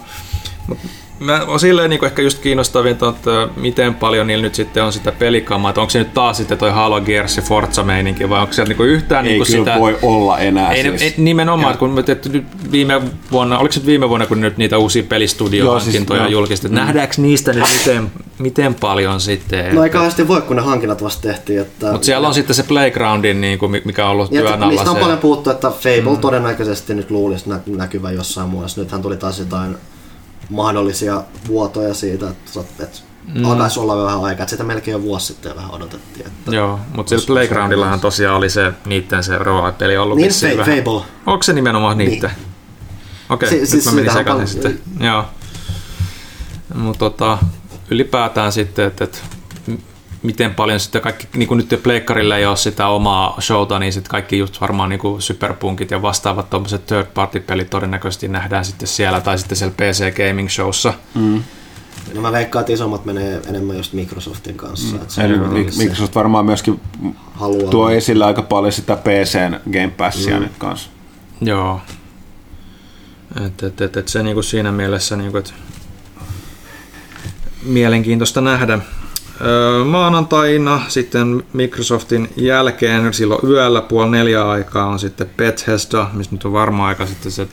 Mut, 0.67 0.77
Mä 1.19 1.41
on 1.47 1.59
silleen 1.59 1.89
niin 1.89 2.05
ehkä 2.05 2.21
just 2.21 2.39
kiinnostavinta, 2.39 3.09
että 3.09 3.47
miten 3.55 3.95
paljon 3.95 4.27
niillä 4.27 4.43
nyt 4.43 4.55
sitten 4.55 4.83
on 4.83 4.93
sitä 4.93 5.11
pelikamaa, 5.11 5.69
että 5.69 5.81
onko 5.81 5.89
se 5.89 5.99
nyt 5.99 6.13
taas 6.13 6.37
sitten 6.37 6.57
toi 6.57 6.71
Halo 6.71 7.01
Gears 7.01 7.37
ja 7.37 7.43
Forza 7.43 7.83
meininki 7.83 8.29
vai 8.29 8.41
onko 8.41 8.53
se 8.53 8.63
niin 8.63 8.79
yhtään 8.79 9.25
ei 9.25 9.33
niin 9.33 9.45
sitä... 9.45 9.73
Ei 9.73 9.79
voi 9.79 9.97
olla 10.01 10.37
enää 10.37 10.71
ei, 10.71 10.83
siis. 10.83 11.01
ei, 11.01 11.13
nimenomaan, 11.17 11.73
ja. 11.73 11.77
kun 11.77 11.89
me 11.89 12.03
nyt 12.07 12.47
viime 12.71 13.01
vuonna, 13.31 13.59
oliko 13.59 13.71
se 13.71 13.85
viime 13.85 14.09
vuonna, 14.09 14.25
kun 14.25 14.41
nyt 14.41 14.57
niitä 14.57 14.77
uusia 14.77 15.03
pelistudiohankintoja 15.03 16.21
siis, 16.21 16.31
julkistettu, 16.31 16.77
mm. 16.77 16.81
nähdäänkö 16.81 17.13
niistä 17.17 17.53
nyt 17.53 17.63
miten, 17.79 18.11
miten 18.39 18.75
paljon 18.75 19.21
sitten? 19.21 19.75
No 19.75 19.83
ei 19.83 19.89
kauheasti 19.89 20.27
voi, 20.27 20.41
kun 20.41 20.55
ne 20.55 20.61
hankinnat 20.61 21.03
vasta 21.03 21.21
tehtiin. 21.21 21.61
Että... 21.61 21.91
Mutta 21.91 22.05
siellä 22.05 22.27
on 22.27 22.33
sitten 22.33 22.55
se 22.55 22.63
Playgroundin, 22.63 23.41
niin 23.41 23.59
kuin, 23.59 23.81
mikä 23.85 24.05
on 24.05 24.11
ollut 24.11 24.31
ja 24.31 24.41
työn 24.41 24.53
alla. 24.53 24.67
Niistä 24.67 24.89
on 24.89 24.95
se... 24.95 25.01
paljon 25.01 25.17
puhuttu, 25.17 25.49
että 25.49 25.69
Fable 25.69 26.15
mm. 26.15 26.21
todennäköisesti 26.21 26.93
nyt 26.93 27.11
luulisi 27.11 27.49
nä- 27.49 27.59
näkyvä 27.67 28.11
jossain 28.11 28.49
muussa. 28.49 28.81
Nythän 28.81 29.01
tuli 29.01 29.17
taas 29.17 29.39
jotain 29.39 29.75
mahdollisia 30.49 31.23
vuotoja 31.47 31.93
siitä, 31.93 32.29
että, 32.29 32.59
että 32.83 32.99
mm. 33.33 33.45
alkaisi 33.45 33.79
olla 33.79 34.03
vähän 34.03 34.23
aikaa, 34.23 34.43
että 34.43 34.51
sitä 34.51 34.63
melkein 34.63 34.93
jo 34.93 35.01
vuosi 35.01 35.25
sitten 35.25 35.55
vähän 35.55 35.71
odotettiin. 35.71 36.27
Että 36.27 36.55
Joo, 36.55 36.79
mutta 36.95 37.09
sillä 37.09 37.27
Playgroundillahan 37.27 37.99
tosiaan 37.99 38.37
oli 38.37 38.49
se 38.49 38.73
niitten 38.85 39.23
se 39.23 39.37
roolipeli 39.37 39.97
ollut 39.97 40.17
niin, 40.17 40.57
vähän. 40.57 40.77
Fable. 40.77 41.01
Onko 41.25 41.43
se 41.43 41.53
nimenomaan 41.53 41.97
niin. 41.97 42.09
niitten? 42.09 42.31
Okei, 43.29 43.47
okay, 43.47 43.49
si- 43.49 43.59
nyt 43.59 43.69
siis 43.69 43.85
mä 43.85 43.91
menin 43.91 44.13
sekaisin 44.13 44.47
sitten. 44.47 44.79
Joo. 44.99 45.25
Mutta 46.73 46.99
tota, 46.99 47.37
ylipäätään 47.89 48.51
sitten, 48.51 48.85
että, 48.85 49.03
että 49.03 49.17
miten 50.23 50.55
paljon 50.55 50.79
sitten 50.79 51.01
kaikki, 51.01 51.27
niin 51.35 51.47
kuin 51.47 51.57
nyt 51.57 51.83
pleikkarilla 51.83 52.37
ei 52.37 52.45
ole 52.45 52.57
sitä 52.57 52.87
omaa 52.87 53.37
showta, 53.41 53.79
niin 53.79 53.93
sitten 53.93 54.11
kaikki 54.11 54.37
just 54.37 54.61
varmaan 54.61 54.89
niin 54.89 54.99
kuin 54.99 55.21
superpunkit 55.21 55.91
ja 55.91 56.01
vastaavat 56.01 56.49
tuommoiset 56.49 56.85
third 56.85 57.07
party 57.13 57.39
pelit 57.39 57.69
todennäköisesti 57.69 58.27
nähdään 58.27 58.65
sitten 58.65 58.87
siellä 58.87 59.21
tai 59.21 59.37
sitten 59.37 59.57
siellä 59.57 59.75
PC 59.77 60.15
Gaming 60.15 60.49
Showssa. 60.49 60.93
Mm. 61.15 61.43
No 62.13 62.21
mä 62.21 62.31
veikkaan, 62.31 62.61
että 62.61 62.73
isommat 62.73 63.05
menee 63.05 63.41
enemmän 63.47 63.77
just 63.77 63.93
Microsoftin 63.93 64.55
kanssa. 64.55 64.95
Mm. 64.95 65.03
se 65.07 65.21
Eli 65.21 65.37
Microsoft 65.77 66.15
varmaan 66.15 66.45
myöskin 66.45 66.81
haluaa. 67.33 67.71
tuo 67.71 67.89
esillä 67.89 68.25
aika 68.25 68.41
paljon 68.41 68.71
sitä 68.71 68.95
PCn 68.95 69.71
Game 69.71 69.93
Passia 69.97 70.35
mm. 70.35 70.43
nyt 70.43 70.51
kanssa. 70.57 70.89
Joo. 71.41 71.81
Et, 73.45 73.63
et, 73.63 73.81
et, 73.81 73.97
et 73.97 74.07
se 74.07 74.23
niinku 74.23 74.41
siinä 74.41 74.71
mielessä, 74.71 75.15
niinku, 75.15 75.37
että 75.37 75.53
mielenkiintoista 77.63 78.41
nähdä. 78.41 78.79
Maanantaina 79.85 80.81
sitten 80.87 81.43
Microsoftin 81.53 82.29
jälkeen 82.35 83.13
silloin 83.13 83.39
yöllä 83.49 83.81
puoli 83.81 84.11
neljä 84.11 84.49
aikaa 84.49 84.85
on 84.85 84.99
sitten 84.99 85.29
Bethesda, 85.37 86.07
missä 86.13 86.31
nyt 86.31 86.45
on 86.45 86.53
varma 86.53 86.87
aika 86.87 87.05
sitten 87.05 87.31
se 87.31 87.47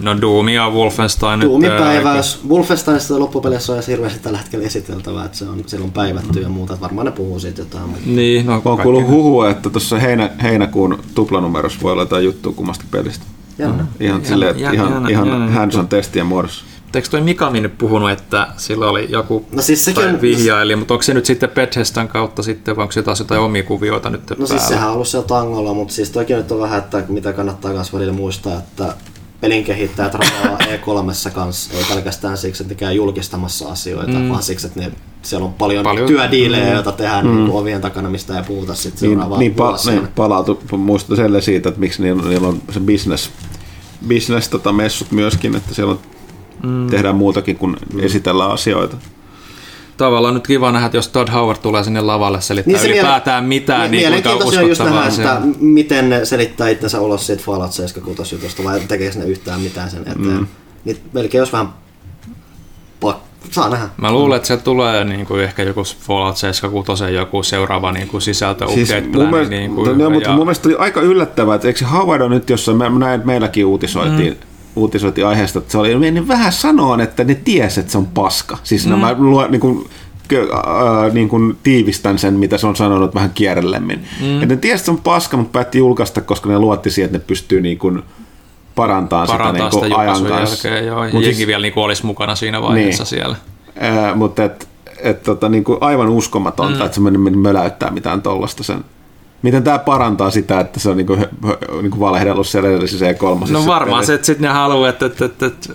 No 0.00 0.20
Doom 0.20 0.48
ja 0.48 0.70
Wolfenstein. 0.70 1.40
Doomin 1.40 1.70
päiväys. 1.70 2.40
Wolfensteinista 2.48 3.18
loppupeleissä 3.18 3.72
on 3.72 3.82
hirveästi 3.88 4.18
tällä 4.18 4.38
hetkellä 4.38 4.66
esiteltävää, 4.66 5.24
että 5.24 5.38
se 5.38 5.44
on 5.44 5.62
silloin 5.66 5.92
päivätty 5.92 6.40
ja 6.40 6.48
muuta. 6.48 6.80
Varmaan 6.80 7.04
ne 7.06 7.12
puhuu 7.12 7.40
siitä 7.40 7.60
jotain. 7.60 7.88
Mutta... 7.88 8.02
Niin, 8.06 8.46
no, 8.46 8.62
on 8.64 8.78
kuullut 8.78 9.06
huhua, 9.06 9.50
että 9.50 9.70
tuossa 9.70 9.98
heinä, 9.98 10.30
heinäkuun 10.42 10.98
tuplanumerossa 11.14 11.78
voi 11.82 11.92
olla 11.92 12.02
jotain 12.02 12.24
juttua 12.24 12.52
kummasta 12.52 12.84
pelistä. 12.90 13.24
Jännä. 13.58 13.86
Ihan, 14.00 14.24
sille, 14.24 14.54
ihan, 14.56 14.74
ihan, 14.74 15.10
ihan 15.10 15.52
hands-on 15.52 15.88
testien 15.88 16.26
muodossa. 16.26 16.64
Eikö 16.96 17.08
toi 17.08 17.20
Mikami 17.20 17.60
nyt 17.60 17.78
puhunut, 17.78 18.10
että 18.10 18.46
sillä 18.56 18.90
oli 18.90 19.06
joku 19.08 19.46
no 19.52 19.62
siis 19.62 19.84
sekin 19.84 20.08
on, 20.08 20.20
vihjaili, 20.20 20.76
mutta 20.76 20.94
onko 20.94 21.02
se 21.02 21.14
nyt 21.14 21.26
sitten 21.26 21.50
Bethesdan 21.50 22.08
kautta 22.08 22.42
sitten, 22.42 22.76
vai 22.76 22.82
onko 22.82 22.92
se 22.92 23.02
taas 23.02 23.18
jotain 23.18 23.40
omia 23.40 23.62
kuvioita 23.62 24.10
nyt 24.10 24.30
No 24.30 24.36
päällä? 24.36 24.46
siis 24.46 24.68
sehän 24.68 24.88
on 24.88 24.94
ollut 24.94 25.08
siellä 25.08 25.26
tangolla, 25.26 25.74
mutta 25.74 25.94
siis 25.94 26.10
toki 26.10 26.34
nyt 26.34 26.52
on 26.52 26.60
vähän, 26.60 26.78
että 26.78 27.04
mitä 27.08 27.32
kannattaa 27.32 27.72
myös 27.72 27.92
välillä 27.92 28.12
muistaa, 28.12 28.58
että 28.58 28.94
pelin 29.40 29.64
kehittäjät 29.64 30.14
rahaa 30.14 30.58
E3 30.74 31.30
kanssa, 31.34 31.74
ei 31.76 31.84
pelkästään 31.88 32.38
siksi, 32.38 32.62
että 32.62 32.74
käy 32.74 32.92
julkistamassa 32.92 33.68
asioita, 33.68 34.12
mm. 34.12 34.28
vaan 34.28 34.42
siksi, 34.42 34.66
että 34.66 34.80
ne, 34.80 34.92
siellä 35.22 35.46
on 35.46 35.54
paljon, 35.54 35.84
paljon. 35.84 36.08
työdiilejä, 36.08 36.66
mm. 36.66 36.72
joita 36.72 36.92
tehdään 36.92 37.26
mm. 37.26 37.36
niin 37.36 37.50
ovien 37.50 37.80
takana, 37.80 38.10
mistä 38.10 38.36
ei 38.36 38.42
puhuta 38.42 38.74
sitten 38.74 39.08
niin, 39.08 39.10
seuraavaan 39.10 39.40
niin, 39.40 39.54
pa- 39.58 39.90
niin, 39.90 40.08
palautu, 40.08 40.62
muistuta 40.76 41.16
selle 41.16 41.40
siitä, 41.40 41.68
että 41.68 41.80
miksi 41.80 42.02
niillä, 42.02 42.22
niillä 42.22 42.48
on 42.48 42.62
se 42.70 42.80
business, 42.80 43.30
business 44.08 44.48
tota 44.48 44.72
messut 44.72 45.12
myöskin, 45.12 45.56
että 45.56 45.74
siellä 45.74 45.92
on 45.92 46.00
mm. 46.62 46.86
tehdään 46.86 47.16
muutakin 47.16 47.56
kuin 47.56 47.76
mm. 47.92 48.00
esitellä 48.04 48.46
asioita. 48.46 48.96
Tavallaan 49.96 50.34
nyt 50.34 50.46
kiva 50.46 50.72
nähdä, 50.72 50.86
että 50.86 50.98
jos 50.98 51.08
Todd 51.08 51.28
Howard 51.32 51.58
tulee 51.62 51.84
sinne 51.84 52.00
lavalle 52.00 52.40
selittää 52.40 52.82
niin 52.82 52.90
ylipäätään 52.90 53.44
miele- 53.44 53.48
mitään, 53.48 53.90
niin 53.90 54.12
kuinka 54.12 54.60
on 54.60 54.68
just 54.68 54.84
nähdä, 54.84 55.10
se 55.10 55.22
että 55.22 55.40
miten 55.60 56.10
ne 56.10 56.24
selittää 56.24 56.68
itsensä 56.68 57.00
ulos 57.00 57.26
siitä 57.26 57.42
Fallout 57.42 57.72
76 57.72 58.34
jutusta, 58.34 58.64
vai 58.64 58.80
tekeekö 58.80 59.18
ne 59.18 59.24
yhtään 59.24 59.60
mitään 59.60 59.90
sen 59.90 60.00
eteen. 60.00 60.20
Mm. 60.20 60.46
Niin 60.84 60.98
melkein 61.12 61.38
jos 61.38 61.52
vähän 61.52 61.68
pak- 63.00 63.22
saa 63.50 63.68
nähdä. 63.68 63.88
Mä 63.96 64.12
luulen, 64.12 64.36
että 64.36 64.48
se 64.48 64.56
tulee 64.56 65.04
niin 65.04 65.26
kuin 65.26 65.44
ehkä 65.44 65.62
joku 65.62 65.82
Fallout 66.00 66.36
76 66.36 67.14
joku 67.14 67.42
seuraava 67.42 67.92
niin 67.92 68.08
kuin 68.08 68.22
sisältö 68.22 68.66
siis 68.68 68.90
mun 69.12 69.30
mielestä, 69.30 69.54
niin 69.54 69.74
kuin, 69.74 69.98
no, 69.98 70.10
mutta 70.10 70.30
mun 70.30 70.44
mielestä 70.44 70.68
oli 70.68 70.76
aika 70.78 71.00
yllättävää, 71.00 71.54
että 71.54 71.68
eikö 71.68 71.84
Howard 71.86 72.22
on 72.22 72.30
nyt 72.30 72.50
jossain, 72.50 72.78
mä 72.78 72.88
näin, 72.88 73.14
että 73.14 73.26
meilläkin 73.26 73.66
uutisoitiin, 73.66 74.32
mm 74.32 74.55
uutisoitiin 74.76 75.26
aiheesta, 75.26 75.58
että 75.58 75.72
se 75.72 75.78
oli 75.78 76.10
niin 76.10 76.28
vähän 76.28 76.52
sanoa, 76.52 77.02
että 77.02 77.24
ne 77.24 77.34
ties, 77.34 77.78
että 77.78 77.92
se 77.92 77.98
on 77.98 78.06
paska. 78.06 78.58
Siis 78.62 78.86
mm. 78.86 78.98
mä 78.98 79.14
luo, 79.18 79.46
niin 79.46 79.60
kuin, 79.60 79.88
äh, 80.32 81.12
niin 81.12 81.28
kuin 81.28 81.56
tiivistän 81.62 82.18
sen, 82.18 82.34
mitä 82.34 82.58
se 82.58 82.66
on 82.66 82.76
sanonut 82.76 83.14
vähän 83.14 83.30
kierrellemmin. 83.34 84.04
Mm. 84.20 84.42
Että 84.42 84.54
ne 84.54 84.60
ties, 84.60 84.74
että 84.74 84.84
se 84.84 84.90
on 84.90 84.98
paska, 84.98 85.36
mutta 85.36 85.52
päätti 85.52 85.78
julkaista, 85.78 86.20
koska 86.20 86.48
ne 86.48 86.58
luotti 86.58 86.90
siihen, 86.90 87.06
että 87.06 87.18
ne 87.18 87.24
pystyy 87.26 87.60
niin 87.60 87.78
kuin, 87.78 88.02
parantaa, 88.74 89.26
parantaa 89.26 89.70
sitä, 89.70 89.86
niin 89.86 89.98
ajan 89.98 90.24
kanssa. 90.24 90.68
Jälkeen, 90.68 90.86
joo. 90.86 91.04
Jengi 91.04 91.34
siis, 91.34 91.46
vielä 91.46 91.62
niin 91.62 91.72
kuin 91.72 91.84
olisi 91.84 92.06
mukana 92.06 92.34
siinä 92.34 92.62
vaiheessa 92.62 93.02
niin. 93.02 93.08
siellä. 93.08 93.36
Äh, 93.82 94.16
mutta 94.16 94.44
et, 94.44 94.68
et, 94.98 95.22
tota, 95.22 95.48
niin 95.48 95.64
kuin 95.64 95.78
aivan 95.80 96.08
uskomatonta, 96.08 96.78
mm. 96.78 96.84
että 96.86 96.94
se 96.94 97.00
möläyttää 97.36 97.90
mitään 97.90 98.22
tuollaista 98.22 98.62
sen 98.62 98.84
Miten 99.42 99.64
tämä 99.64 99.78
parantaa 99.78 100.30
sitä, 100.30 100.60
että 100.60 100.80
se 100.80 100.88
on 100.88 100.96
niinku, 100.96 101.18
niinku 101.82 102.00
valehdellut 102.00 102.46
siellä 102.46 102.68
edellisessä 102.68 103.12
E3? 103.12 103.52
No 103.52 103.66
varmaan 103.66 104.06
se, 104.06 104.14
että 104.14 104.26
sitten 104.26 104.48
ne 104.48 104.54
haluaa, 104.54 104.88
että, 104.88 105.06
että, 105.06 105.24
että, 105.24 105.46
että 105.46 105.68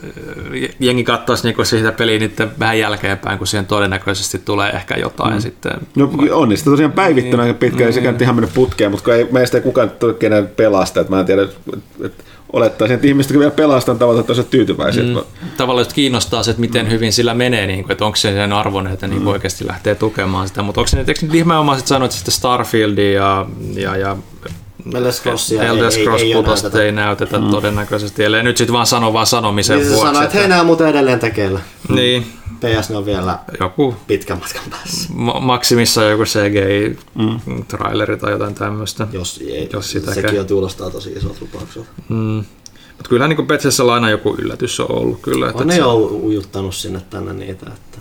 jengi 0.79 1.03
katsoisi 1.03 1.43
niinku 1.43 1.65
siitä 1.65 1.91
peliä 1.91 2.19
niiden 2.19 2.51
vähän 2.59 2.79
jälkeenpäin, 2.79 3.37
kun 3.37 3.47
siihen 3.47 3.65
todennäköisesti 3.65 4.39
tulee 4.39 4.69
ehkä 4.69 4.95
jotain. 4.95 5.33
Mm. 5.33 5.39
Sitten, 5.39 5.71
no 5.95 6.11
on 6.31 6.49
niin, 6.49 6.63
tosiaan 6.65 6.91
päivittänyt 6.91 7.39
niin, 7.39 7.47
aika 7.47 7.59
pitkään, 7.59 7.91
niin. 7.91 8.05
ei 8.05 8.13
se 8.13 8.23
ihan 8.23 8.35
mennyt 8.35 8.53
putkeen, 8.53 8.91
mutta 8.91 9.03
kun 9.03 9.13
ei, 9.13 9.27
meistä 9.31 9.57
ei 9.57 9.63
kukaan 9.63 9.89
tule 9.89 10.13
kenen 10.13 10.47
pelasta, 10.47 10.99
että 10.99 11.13
mä 11.13 11.19
en 11.19 11.25
tiedä, 11.25 11.41
että 12.03 12.23
olettaisin, 12.53 12.95
että 12.95 13.07
ihmiset, 13.07 13.39
vielä 13.39 13.51
pelastaa 13.51 13.95
tavallaan 13.95 14.25
tosi 14.25 14.43
tyytyväisiä. 14.43 15.03
Mm. 15.03 15.21
Tavallaan 15.57 15.81
just 15.81 15.93
kiinnostaa 15.93 16.43
se, 16.43 16.51
että 16.51 16.61
miten 16.61 16.91
hyvin 16.91 17.13
sillä 17.13 17.33
menee, 17.33 17.67
niin 17.67 17.83
kuin, 17.83 17.91
että 17.91 18.05
onko 18.05 18.15
se 18.15 18.33
sen 18.33 18.53
arvon, 18.53 18.87
että 18.87 19.07
niin 19.07 19.21
mm. 19.21 19.27
oikeasti 19.27 19.67
lähtee 19.67 19.95
tukemaan 19.95 20.47
sitä. 20.47 20.61
Mutta 20.61 20.81
onko 20.81 20.87
se 20.87 20.97
nyt, 20.97 21.21
nimenomaan 21.31 21.77
sitten 21.77 21.89
sanoit, 21.89 22.11
että 22.11 22.17
sitten 22.17 22.33
Starfieldia 22.33 23.11
ja, 23.11 23.45
ja, 23.75 23.97
ja 23.97 24.17
Elder 24.93 25.11
Scrolls 25.11 25.51
Elder 25.51 25.91
Scrolls 25.91 26.21
ei, 26.21 26.33
ei, 26.33 26.41
näytetä. 26.41 26.83
ei 26.83 26.91
näytetä 26.91 27.39
mm. 27.39 27.49
todennäköisesti, 27.49 28.23
ellei 28.23 28.43
nyt 28.43 28.57
sitten 28.57 28.73
vaan 28.73 28.85
sano 28.85 29.13
vaan 29.13 29.27
sanomisen 29.27 29.79
niin 29.79 29.89
vuoksi. 29.89 30.05
Sanoo, 30.05 30.21
että 30.21 30.37
hei 30.37 30.47
nää 30.47 30.63
muuten 30.63 30.87
edelleen 30.87 31.19
tekeillä. 31.19 31.59
Niin. 31.89 32.25
PS 32.61 32.91
on 32.91 33.05
vielä 33.05 33.39
Joku 33.59 33.95
pitkän 34.07 34.39
matkan 34.39 34.63
päässä. 34.69 35.09
Ma- 35.13 35.39
maksimissa 35.39 36.03
joku 36.03 36.23
CGI-traileri 36.23 38.15
mm. 38.15 38.19
tai 38.19 38.31
jotain 38.31 38.55
tämmöistä. 38.55 39.07
Jos, 39.11 39.39
ei, 39.47 39.69
jos 39.73 39.91
sitä 39.91 40.13
sekin 40.13 40.39
on 40.39 40.47
kuulostaa 40.47 40.89
tosi 40.89 41.11
isot 41.11 41.41
lupaukset. 41.41 41.83
Mm. 42.09 42.43
Mutta 42.97 43.09
kyllähän 43.09 43.35
niin 43.37 43.47
Bethesdalla 43.47 43.93
aina 43.93 44.09
joku 44.09 44.35
yllätys 44.37 44.79
on 44.79 44.91
ollut 44.91 45.19
kyllä. 45.21 45.49
Että 45.49 45.61
on 45.61 45.67
ne 45.67 45.73
se... 45.73 45.79
jo 45.79 45.95
ujuttanut 45.95 46.75
sinne 46.75 47.01
tänne 47.09 47.33
niitä. 47.33 47.65
Että... 47.73 47.97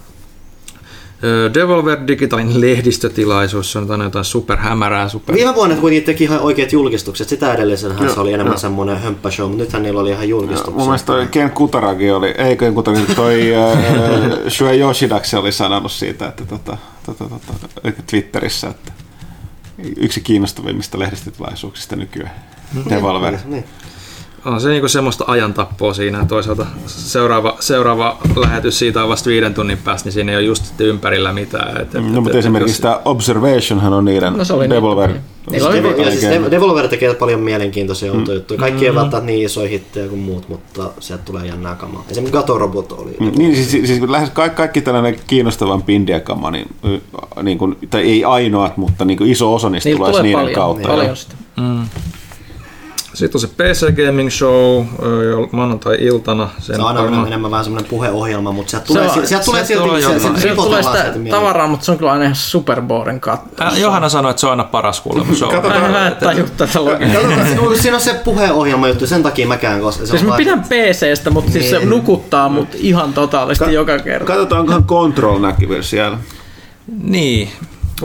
Devolver 1.54 1.98
Digitalin 2.06 2.60
lehdistötilaisuus, 2.60 3.76
on 3.76 4.00
jotain 4.02 4.24
superhämärää. 4.24 5.08
Super... 5.08 5.34
Viime 5.34 5.54
vuonna 5.54 5.76
kuitenkin 5.76 6.06
teki 6.06 6.24
ihan 6.24 6.40
oikeat 6.40 6.72
julkistukset. 6.72 7.28
Sitä 7.28 7.54
edellisenhän 7.54 8.06
no, 8.06 8.14
se 8.14 8.20
oli 8.20 8.32
enemmän 8.32 8.52
no. 8.52 8.58
semmoinen 8.58 9.00
hömppäshow, 9.00 9.48
mutta 9.48 9.64
nythän 9.64 9.82
niillä 9.82 10.00
oli 10.00 10.10
ihan 10.10 10.28
julkistukset. 10.28 10.74
mun 10.74 10.86
mielestä 10.86 11.06
toi 11.06 11.26
Ken 11.26 11.50
Kutaragi 11.50 12.10
oli, 12.10 12.28
ei 12.38 12.56
Ken 12.56 12.74
Kutaragi, 12.74 13.14
toi 13.14 13.52
Shue 14.56 14.76
Yoshidaksi 14.76 15.36
oli 15.36 15.52
sanonut 15.52 15.92
siitä, 15.92 16.28
että 16.28 16.44
tota, 16.44 16.76
tota, 17.06 17.24
tota, 17.28 17.92
Twitterissä, 18.10 18.68
että 18.68 18.92
yksi 19.96 20.20
kiinnostavimmista 20.20 20.98
lehdistötilaisuuksista 20.98 21.96
nykyään. 21.96 22.34
Mm. 22.74 22.90
Devolver. 22.90 23.32
Niin, 23.32 23.50
niin 23.50 23.64
on 24.44 24.60
se 24.60 24.68
niinku 24.68 24.88
semmoista 24.88 25.24
ajantappoa 25.26 25.94
siinä. 25.94 26.24
Toisaalta 26.28 26.66
seuraava, 26.86 27.56
seuraava 27.60 28.18
lähetys 28.36 28.78
siitä 28.78 29.02
on 29.02 29.08
vasta 29.08 29.30
viiden 29.30 29.54
tunnin 29.54 29.78
päästä, 29.78 30.06
niin 30.06 30.12
siinä 30.12 30.32
ei 30.32 30.38
ole 30.38 30.44
just 30.44 30.80
ympärillä 30.80 31.32
mitään. 31.32 31.82
Et, 31.82 31.94
et, 31.94 32.02
no, 32.02 32.08
et, 32.08 32.14
mutta 32.14 32.30
et, 32.30 32.36
esimerkiksi 32.36 32.72
jos... 32.72 32.80
tämä 32.80 33.00
Observationhan 33.04 33.92
on 33.92 34.04
niiden 34.04 34.32
no, 34.32 34.44
se 34.44 34.52
oli 34.52 34.70
Devolver. 34.70 35.10
Niin. 35.10 35.20
Devolver, 35.52 36.00
ja 36.00 36.10
siis 36.10 36.50
Devolver 36.50 36.88
tekee 36.88 37.14
paljon 37.14 37.40
mielenkiintoisia 37.40 38.12
mm. 38.12 38.18
juttuja. 38.18 38.60
Kaikki 38.60 38.80
mm. 38.80 38.86
ei 38.86 38.94
välttämättä 38.94 39.26
niin 39.26 39.46
isoja 39.46 39.68
hittejä 39.68 40.08
kuin 40.08 40.20
muut, 40.20 40.48
mutta 40.48 40.90
sieltä 41.00 41.24
tulee 41.24 41.46
jännää 41.46 41.74
kamaa. 41.74 42.04
Esimerkiksi 42.10 42.32
Gato 42.32 42.58
Robot 42.58 42.92
oli. 42.92 43.16
Mm, 43.20 43.32
niin, 43.36 43.54
siis, 43.54 43.70
siis, 43.70 43.86
siis 43.86 44.02
lähes 44.02 44.30
kaikki, 44.30 44.56
kaikki 44.56 44.80
tällainen 44.80 45.16
kiinnostavan 45.26 45.82
pindia-kama, 45.82 46.50
niin, 46.50 46.68
niin 47.42 47.58
kuin, 47.58 47.76
tai 47.90 48.02
ei 48.02 48.24
ainoat, 48.24 48.76
mutta 48.76 49.04
niin 49.04 49.18
kuin 49.18 49.30
iso 49.30 49.54
osa 49.54 49.70
niistä 49.70 49.88
niin, 49.88 49.98
tulee, 49.98 50.22
niiden 50.22 50.40
paljon, 50.40 50.54
kautta. 50.54 50.88
Paljon 50.88 51.16
sitä. 51.16 51.34
Mm. 51.56 51.84
Sitten 53.14 53.38
on 53.38 53.40
se 53.40 53.46
PC 53.46 54.06
Gaming 54.06 54.30
Show 54.30 54.84
maanantai-iltana. 55.52 56.48
Sen 56.58 56.76
se 56.76 56.82
on 56.82 56.88
aina 56.88 57.02
varmaan... 57.02 57.26
enemmän 57.26 57.50
vähän 57.50 57.64
semmoinen 57.64 57.90
puheohjelma, 57.90 58.52
mutta 58.52 58.70
sieltä 58.70 58.86
tulee, 58.86 59.08
se, 59.08 59.26
sieltä 59.26 59.44
tulee 59.44 59.64
silti 59.64 60.02
se, 60.02 60.18
se, 60.20 60.34
se, 60.34 60.40
se 60.40 60.54
tulee 60.54 60.82
sitä 60.82 61.14
tavaraa, 61.30 61.66
mutta 61.66 61.86
se 61.86 61.92
on 61.92 61.98
kyllä 61.98 62.12
aina 62.12 62.24
ihan 62.24 62.36
superboring 62.36 63.20
katsoa. 63.20 63.66
Äh, 63.66 63.78
Johanna 63.78 64.08
sanoi, 64.08 64.30
että 64.30 64.40
se 64.40 64.46
on 64.46 64.50
aina 64.50 64.64
paras 64.64 65.00
kuulemma 65.00 65.34
show. 65.34 65.50
Katsotaan, 65.50 65.90
mä 65.90 66.06
en 66.06 66.16
taju 66.16 66.46
tätä 66.56 66.84
logiikkaa. 66.84 67.76
Siinä 67.76 67.96
on 67.96 68.02
se 68.02 68.14
puheohjelma 68.14 68.88
juttu, 68.88 69.06
sen 69.06 69.22
takia 69.22 69.46
mäkään. 69.46 69.80
Koska 69.80 70.06
se 70.06 70.10
siis 70.10 70.22
mä 70.22 70.36
pidän 70.36 70.62
PCstä, 70.62 71.30
mutta 71.30 71.52
siis 71.52 71.70
se 71.70 71.78
niin. 71.78 71.90
nukuttaa 71.90 72.48
mut 72.48 72.68
ihan 72.74 73.12
totaalisesti 73.12 73.74
joka 73.74 73.98
kerta. 73.98 74.26
Katsotaankohan 74.26 74.84
Control 74.84 75.38
näkyvyys 75.38 75.90
siellä. 75.90 76.18
Niin. 77.02 77.48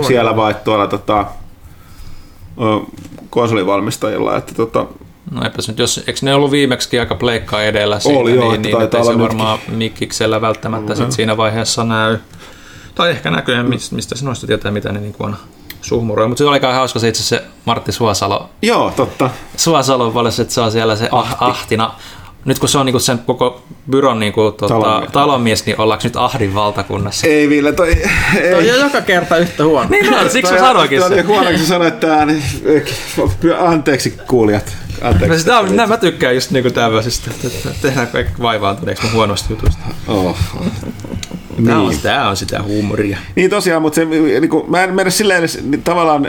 Siellä 0.07 0.35
vai 0.35 0.55
tuolla 0.63 0.87
tota, 0.87 1.25
konsolivalmistajilla. 3.29 4.37
Että 4.37 4.53
tota, 4.53 4.85
No 5.31 5.43
eipäs 5.43 5.67
nyt, 5.67 5.79
jos, 5.79 5.97
eikö 5.97 6.19
ne 6.21 6.35
ollut 6.35 6.51
viimeksi 6.51 6.99
aika 6.99 7.15
pleikkaa 7.15 7.63
edellä 7.63 7.99
siinä, 7.99 8.19
Oli, 8.19 8.35
joo, 8.35 8.51
niin, 8.51 8.61
niin 8.61 8.81
että 8.81 9.03
se 9.03 9.19
varmaan 9.19 9.59
mikkiksellä 9.67 10.41
välttämättä 10.41 10.93
mm, 10.93 10.97
sit 10.97 11.11
siinä 11.11 11.37
vaiheessa 11.37 11.83
näy. 11.83 12.17
Tai 12.95 13.09
ehkä 13.09 13.31
näkyy, 13.31 13.63
mistä 13.91 14.15
se 14.15 14.25
noista 14.25 14.47
tietää, 14.47 14.71
mitä 14.71 14.91
ne 14.91 14.99
niin 14.99 15.15
on 15.19 15.35
suhmuroja. 15.81 16.27
Mutta 16.27 16.37
se 16.37 16.45
oli 16.45 16.53
aika 16.53 16.73
hauska 16.73 16.99
se 16.99 17.07
itse 17.07 17.23
se 17.23 17.43
Martti 17.65 17.91
Suosalo. 17.91 18.49
Joo, 18.61 18.93
totta. 18.95 19.29
Suosalo 19.57 20.11
paljon, 20.11 20.33
että 20.41 20.53
se 20.53 20.61
on 20.61 20.71
siellä 20.71 20.95
se 20.95 21.09
ah, 21.11 21.35
ahtina 21.39 21.93
Nyt 22.45 22.59
kun 22.59 22.69
se 22.69 22.77
on 22.77 22.85
niinku 22.85 22.99
sen 22.99 23.19
koko 23.19 23.61
byron 23.91 24.19
niinku, 24.19 24.51
tota, 24.51 24.67
talonmies. 24.67 25.11
talonmies, 25.11 25.65
niin 25.65 25.81
ollaanko 25.81 26.03
nyt 26.03 26.15
Ahdin 26.15 26.55
valtakunnassa? 26.55 27.27
Ei 27.27 27.49
Ville, 27.49 27.71
toi... 27.71 27.89
Ei. 28.41 28.51
Toi 28.51 28.71
on 28.71 28.79
joka 28.79 29.01
kerta 29.01 29.37
yhtä 29.37 29.63
huono. 29.63 29.89
niin 29.89 30.11
no, 30.11 30.29
siksi 30.29 30.53
mä 30.53 30.59
sanoinkin 30.59 31.01
sen. 31.01 31.11
Toi 31.11 31.21
huono, 31.21 31.49
kun 31.49 31.59
sä 31.59 31.67
sanoit 31.67 31.93
niin 32.25 32.43
anteeksi 33.59 34.13
kuulijat. 34.27 34.77
Anteeksi. 35.01 35.27
No, 35.27 35.37
sitä 35.37 35.59
on, 35.59 35.89
mä 35.89 35.97
tykkään 35.97 36.35
just 36.35 36.51
niinku 36.51 36.69
tämmöisistä, 36.69 37.31
että 37.43 37.69
tehdään 37.81 38.07
kaikki 38.07 38.41
vaivaantuneeksi 38.41 39.03
mun 39.03 39.13
huonosta 39.13 39.47
jutusta. 39.49 39.81
Oh. 40.07 40.37
Tämä, 41.55 41.77
niin. 41.77 41.87
on, 41.87 41.95
tämä 42.03 42.29
on 42.29 42.37
sitä 42.37 42.63
huumoria. 42.63 43.17
Niin 43.35 43.49
tosiaan, 43.49 43.81
mutta 43.81 43.95
se, 43.95 44.05
niin 44.05 44.49
kuin, 44.49 44.71
mä 44.71 44.83
en 44.83 44.93
mene 44.93 45.09
silleen 45.09 45.39
edes, 45.39 45.63
niin 45.63 45.83
tavallaan 45.83 46.27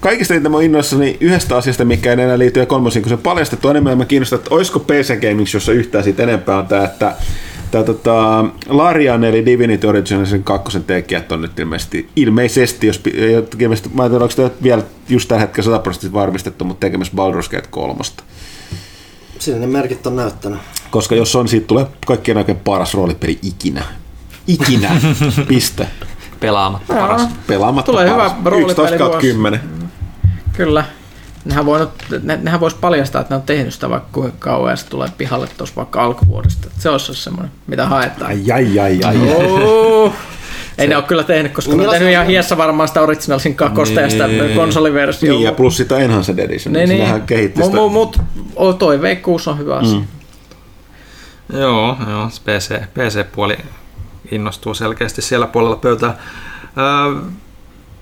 kaikista 0.00 0.34
niitä 0.34 0.48
mä 0.48 0.62
innoissani 0.62 1.16
yhdestä 1.20 1.56
asiasta, 1.56 1.84
mikä 1.84 2.12
ei 2.12 2.20
enää 2.20 2.38
liity 2.38 2.66
kolmosiin, 2.66 3.02
kun 3.02 3.10
se 3.10 3.16
paljastettu 3.16 3.68
enemmän 3.68 3.98
mä 3.98 4.04
kiinnostaa, 4.04 4.36
että 4.36 4.54
olisiko 4.54 4.80
PC 4.80 5.20
Gaming, 5.20 5.46
jossa 5.54 5.72
yhtään 5.72 6.04
siitä 6.04 6.22
enempää 6.22 6.58
on 6.58 6.66
tämä, 6.66 6.84
että 6.84 7.14
Tämä 7.76 7.84
tota, 7.84 8.44
Larian 8.68 9.24
eli 9.24 9.46
Divinity 9.46 9.86
Originalsin 9.86 10.44
kakkosen 10.44 10.84
tekijät 10.84 11.32
on 11.32 11.42
nyt 11.42 11.58
ilmeisesti, 11.58 12.08
ilmeisesti 12.16 12.86
jos, 12.86 13.02
ilmeisesti, 13.58 13.90
mä 13.94 14.04
en 14.04 14.10
tiedä, 14.10 14.24
onko 14.24 14.34
tämä 14.36 14.50
vielä 14.62 14.82
just 15.08 15.28
tällä 15.28 15.40
hetkellä 15.40 15.64
100 15.64 15.78
prosenttia 15.78 16.12
varmistettu, 16.12 16.64
mutta 16.64 16.86
tekemässä 16.86 17.12
Baldur's 17.16 17.50
Gate 17.50 17.68
3. 17.70 17.98
Siinä 19.38 19.60
ne 19.60 19.66
merkit 19.66 20.06
on 20.06 20.16
näyttänyt. 20.16 20.58
Koska 20.90 21.14
jos 21.14 21.36
on, 21.36 21.48
siitä 21.48 21.66
tulee 21.66 21.86
kaikkien 22.06 22.36
oikein 22.36 22.58
paras 22.58 22.94
roolipeli 22.94 23.38
ikinä. 23.42 23.82
Ikinä. 24.46 24.90
Piste. 25.48 25.88
Pelaamatta 26.40 26.94
paras. 26.94 27.28
Pelaamatta 27.46 27.92
Tulee 27.92 28.10
paras. 28.10 28.32
hyvä 28.32 28.50
roolipeli 28.50 29.20
10. 29.20 29.60
Kyllä. 30.52 30.84
Nehän, 31.46 31.66
voi, 31.66 31.88
ne, 32.22 32.38
nehän 32.42 32.60
voisi 32.60 32.76
paljastaa, 32.80 33.20
että 33.20 33.34
ne 33.34 33.36
on 33.36 33.46
tehnyt 33.46 33.74
sitä 33.74 33.90
vaikka 33.90 34.08
kuinka 34.12 34.36
kauan 34.38 34.70
ja 34.70 34.76
se 34.76 34.86
tulee 34.86 35.08
pihalle 35.18 35.48
tuossa 35.58 35.76
vaikka 35.76 36.04
alkuvuodesta. 36.04 36.68
Se 36.78 36.90
olisi 36.90 37.14
semmoinen, 37.14 37.52
mitä 37.66 37.86
haetaan. 37.86 38.30
Ai, 38.30 38.52
ai, 38.52 38.78
ai, 38.78 39.00
ai. 39.04 39.16
Oh. 39.34 40.12
Ei 40.78 40.86
se... 40.86 40.86
ne 40.86 40.96
ole 40.96 41.04
kyllä 41.04 41.24
tehnyt, 41.24 41.52
koska 41.52 41.72
no, 41.72 41.76
ne 41.76 41.88
on 41.88 41.94
tehnyt 41.94 42.10
ihan 42.10 42.26
hiessä 42.26 42.56
varmaan 42.56 42.88
sitä 42.88 43.00
Originalsin 43.00 43.54
kakkosta 43.54 44.00
niin. 44.00 44.02
ja 44.02 44.10
sitä 44.10 44.54
konsoliversiota. 44.54 45.34
Niin, 45.34 45.44
ja 45.44 45.52
plus 45.52 45.76
sitä 45.76 45.98
Enhanced 45.98 46.38
Edition. 46.38 46.72
Niin, 46.72 46.88
niin. 46.88 47.02
Nehän 47.02 47.22
kehitti 47.22 47.62
sitä. 47.62 47.76
Mutta 47.76 47.92
mut, 47.92 48.78
toi 48.78 48.98
V6 48.98 49.50
on 49.50 49.58
hyvä 49.58 49.76
asia. 49.76 49.98
Mm. 49.98 50.06
Joo, 51.58 51.96
joo, 52.10 52.28
PC, 52.44 52.80
PC-puoli 52.94 53.56
innostuu 54.30 54.74
selkeästi 54.74 55.22
siellä 55.22 55.46
puolella 55.46 55.76
pöytää. 55.76 56.18
Öö, 56.78 57.22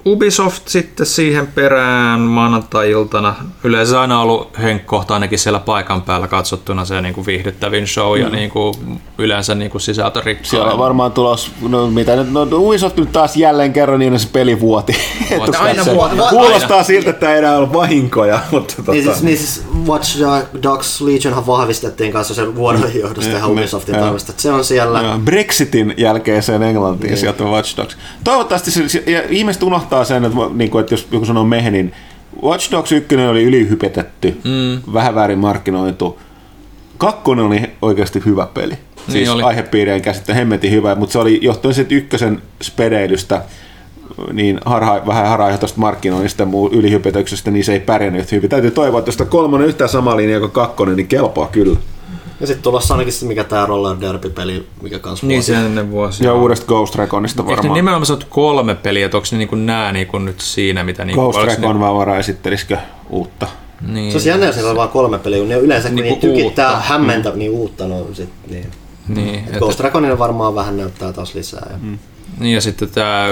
Ubisoft 0.07 0.69
sitten 0.69 1.07
siihen 1.07 1.47
perään 1.47 2.21
maanantai-iltana. 2.21 3.35
Yleensä 3.65 4.01
aina 4.01 4.21
ollut 4.21 4.59
henkkohta 4.59 5.15
ainakin 5.15 5.39
siellä 5.39 5.59
paikan 5.61 6.03
päällä 6.03 6.29
katsottuna 6.29 6.85
se 6.85 7.01
niin 7.01 7.15
kuin 7.15 7.27
viihdyttävin 7.27 7.87
show 7.87 8.19
mm. 8.19 8.25
ja 8.25 8.31
niin 8.31 8.51
kuin 8.51 8.75
yleensä 9.19 9.55
niin 9.55 9.71
kuin. 9.71 9.81
Siellä 9.81 10.73
on 10.73 10.79
varmaan 10.79 11.13
tulos, 11.13 11.51
no 11.69 11.91
mitä 11.91 12.17
nyt, 12.17 12.33
no 12.33 12.47
Ubisoft 12.53 12.97
nyt 12.97 13.13
taas 13.13 13.37
jälleen 13.37 13.73
kerran 13.73 13.99
niin 13.99 14.19
se 14.19 14.29
peli 14.33 14.61
vuoti. 14.67 14.97
vuoti. 15.37 15.57
aina 15.57 15.85
vuoti. 15.85 16.17
Kuulostaa 16.31 16.77
aina. 16.77 16.85
siltä, 16.85 17.11
että 17.11 17.33
ei 17.33 17.39
enää 17.39 17.59
ole 17.59 17.73
vahinkoja. 17.73 18.41
Mutta 18.51 18.75
tota. 18.77 18.93
niin, 18.93 19.05
siis, 19.05 19.23
niin 19.23 19.39
siis 19.39 19.65
Watch 19.87 20.19
Dogs 20.63 21.01
Legionhan 21.01 21.47
vahvistettiin 21.47 22.13
kanssa 22.13 22.35
sen 22.35 22.55
vuoden 22.55 23.01
johdosta 23.01 23.37
ihan 23.37 23.51
Ubisoftin 23.51 23.95
toimesta. 23.95 24.33
Se 24.37 24.53
on 24.53 24.65
siellä. 24.65 25.03
Ja, 25.03 25.19
Brexitin 25.25 25.95
jälkeiseen 25.97 26.63
Englantiin 26.63 27.11
niin. 27.11 27.19
sieltä 27.19 27.45
Watch 27.45 27.77
Dogs. 27.77 27.97
Toivottavasti 28.25 28.71
se, 28.71 29.03
ja 29.07 29.23
ihmiset 29.29 29.63
unohtaa 29.63 29.94
unohtaa 29.95 30.05
sen, 30.05 30.25
että, 30.25 30.39
niin 30.55 30.71
kuin, 30.71 30.81
että 30.81 30.95
jos 30.95 31.09
joku 31.13 31.27
sanoo 31.27 31.45
mehe, 31.45 31.71
niin 31.71 31.93
Watch 32.43 32.71
Dogs 32.71 32.93
1 32.93 33.17
oli 33.17 33.45
ylihypetetty, 33.45 34.37
mm. 34.45 34.93
vähän 34.93 35.15
väärin 35.15 35.39
markkinoitu. 35.39 36.19
Kakkonen 36.99 37.45
oli 37.45 37.63
oikeasti 37.83 38.23
hyvä 38.27 38.47
peli. 38.55 38.75
Niin 38.75 39.13
siis 39.13 39.29
oli. 39.29 39.43
aihepiirien 39.43 40.03
käsittely 40.03 40.39
hemmetin 40.39 40.71
hyvä, 40.71 40.95
mutta 40.95 41.13
se 41.13 41.19
oli 41.19 41.39
johtuen 41.43 41.75
siitä 41.75 41.95
ykkösen 41.95 42.43
spedeilystä, 42.63 43.43
niin 44.33 44.61
harha, 44.65 45.07
vähän 45.07 45.29
harhaanjohtoista 45.29 45.81
markkinoinnista 45.81 46.43
ja 46.43 46.47
muu 46.47 46.71
ylihypetyksestä, 46.73 47.51
niin 47.51 47.65
se 47.65 47.73
ei 47.73 47.81
pärjännyt 47.81 48.33
hyvin. 48.33 48.51
Täytyy 48.51 48.71
toivoa, 48.71 48.99
että 48.99 49.09
jos 49.09 49.29
kolmonen 49.29 49.69
yhtään 49.69 49.91
sama 49.91 50.17
linja 50.17 50.41
kuin 50.41 50.51
kakkonen, 50.51 50.97
niin 50.97 51.07
kelpaa 51.07 51.47
kyllä. 51.47 51.79
Ja 52.41 52.47
sitten 52.47 52.63
tulossa 52.63 52.95
ainakin 52.95 53.13
se, 53.13 53.27
mikä 53.27 53.45
tämä 53.45 53.67
Roller 53.67 53.97
Derby-peli, 54.01 54.67
mikä 54.83 54.99
kanssa 54.99 55.27
Niin 55.27 55.43
se 55.43 55.55
ennen 55.55 55.91
vuosia. 55.91 56.27
Ja 56.27 56.35
uudesta 56.35 56.67
Ghost 56.67 56.95
Reconista 56.95 57.47
varmaan. 57.47 57.67
Eikö 57.67 57.75
nimenomaan 57.75 58.07
sanottu 58.07 58.27
kolme 58.31 58.75
peliä, 58.75 59.05
että 59.07 59.17
onko 59.17 59.29
ne 59.33 59.39
niin 59.39 59.67
nämä 59.67 59.93
niin 59.93 60.09
nyt 60.25 60.41
siinä, 60.41 60.85
mitä... 60.85 61.05
Niin 61.05 61.15
Ghost 61.15 61.39
Recon 61.45 61.81
vaan 61.81 61.95
vara 61.95 62.19
esittelisikö 62.19 62.79
uutta? 63.11 63.49
Niin. 63.81 64.11
Se 64.11 64.17
olisi 64.17 64.29
jännä, 64.29 64.47
jos 64.47 64.65
on 64.65 64.77
vain 64.77 64.89
kolme 64.89 65.19
peliä, 65.19 65.39
kun 65.39 65.49
ne 65.49 65.57
yleensä 65.57 65.89
niin, 65.89 66.05
niin 66.05 66.21
tykittää 66.21 66.81
hämmentä 66.81 67.31
mm. 67.31 67.39
niin 67.39 67.51
uutta. 67.51 67.89
No, 67.89 68.07
sit, 68.13 68.29
niin. 68.51 68.71
Niin, 69.09 69.45
Ghost 69.59 69.81
Reconina 69.81 70.19
varmaan 70.19 70.55
vähän 70.55 70.77
näyttää 70.77 71.13
taas 71.13 71.35
lisää. 71.35 71.67
Ja. 71.71 71.77
Mm. 71.83 71.99
Niin 72.39 72.55
ja 72.55 72.61
sitten 72.61 72.91
tämä 72.91 73.27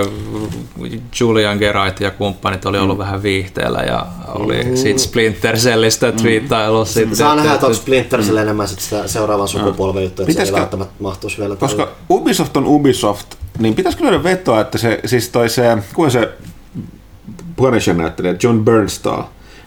Julian 1.20 1.58
Gerait 1.58 2.00
ja 2.00 2.10
kumppanit 2.10 2.66
oli 2.66 2.78
ollut 2.78 2.96
mm. 2.96 3.02
vähän 3.02 3.22
viihteellä 3.22 3.80
ja 3.80 4.06
oli 4.28 4.64
mm. 4.64 4.76
siitä 4.76 5.00
Splinter 5.00 5.56
Cellistä 5.56 6.10
mm. 6.10 6.16
twiittailu. 6.16 6.84
Sitten, 6.84 7.16
Saa 7.16 7.36
nähdä, 7.36 7.54
että 7.54 7.66
onko 7.66 7.78
Splinter 7.78 8.22
mm. 8.22 8.36
enemmän 8.36 8.68
sit 8.68 8.80
sitä 8.80 9.08
seuraavan 9.08 9.48
sukupolven 9.48 10.02
juttu, 10.02 10.22
että 10.22 10.30
Pitäisikö, 10.30 10.56
se 10.56 10.58
ei 10.58 10.60
välttämättä 10.60 10.94
mahtuisi 11.00 11.38
vielä. 11.38 11.56
Koska 11.56 11.82
tälle. 11.82 11.98
Ubisoft 12.10 12.56
on 12.56 12.66
Ubisoft, 12.66 13.26
niin 13.58 13.74
pitäisikö 13.74 14.04
löydä 14.04 14.22
vetoa, 14.22 14.60
että 14.60 14.78
se, 14.78 15.00
siis 15.04 15.28
toi 15.28 15.48
se, 15.48 15.78
kuinka 15.94 16.10
se 16.10 16.28
Punisher 17.56 17.94
näyttelijä, 17.94 18.34
John 18.42 18.64
Bernstall, 18.64 19.22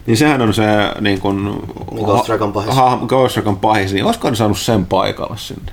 niin 0.06 0.16
sehän 0.16 0.42
on 0.42 0.54
se 0.54 0.64
niin 1.00 1.20
kuin, 1.20 1.62
Ghost 2.04 2.28
Recon 2.28 2.52
pahis. 2.52 2.74
Ha, 2.74 2.98
Ghost 3.06 3.36
Recon 3.36 3.56
pahis, 3.56 3.92
niin 3.92 4.04
olisiko 4.04 4.30
ne 4.30 4.36
saanut 4.36 4.58
sen 4.58 4.86
paikalle 4.86 5.36
sinne? 5.38 5.72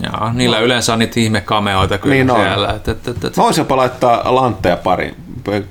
Joo, 0.00 0.32
niillä 0.32 0.58
no. 0.58 0.64
yleensä 0.64 0.92
on 0.92 0.98
niitä 0.98 1.20
ihmekameoita 1.20 1.98
kyllä 1.98 2.14
niin 2.14 2.30
siellä. 2.36 2.72
Et, 2.72 2.88
et, 2.88 3.08
et, 3.08 3.24
et. 3.24 3.36
Mä 3.36 3.42
voisin 3.42 3.66
laittaa 3.70 4.34
lantteja 4.34 4.76
pari 4.76 5.14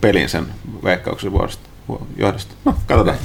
pelin 0.02 0.30
sen 0.30 0.48
veikkauksen 0.84 1.32
vuodesta, 1.32 1.70
johdosta. 2.18 2.56
No, 2.66 2.76
katsotaan. 2.88 3.18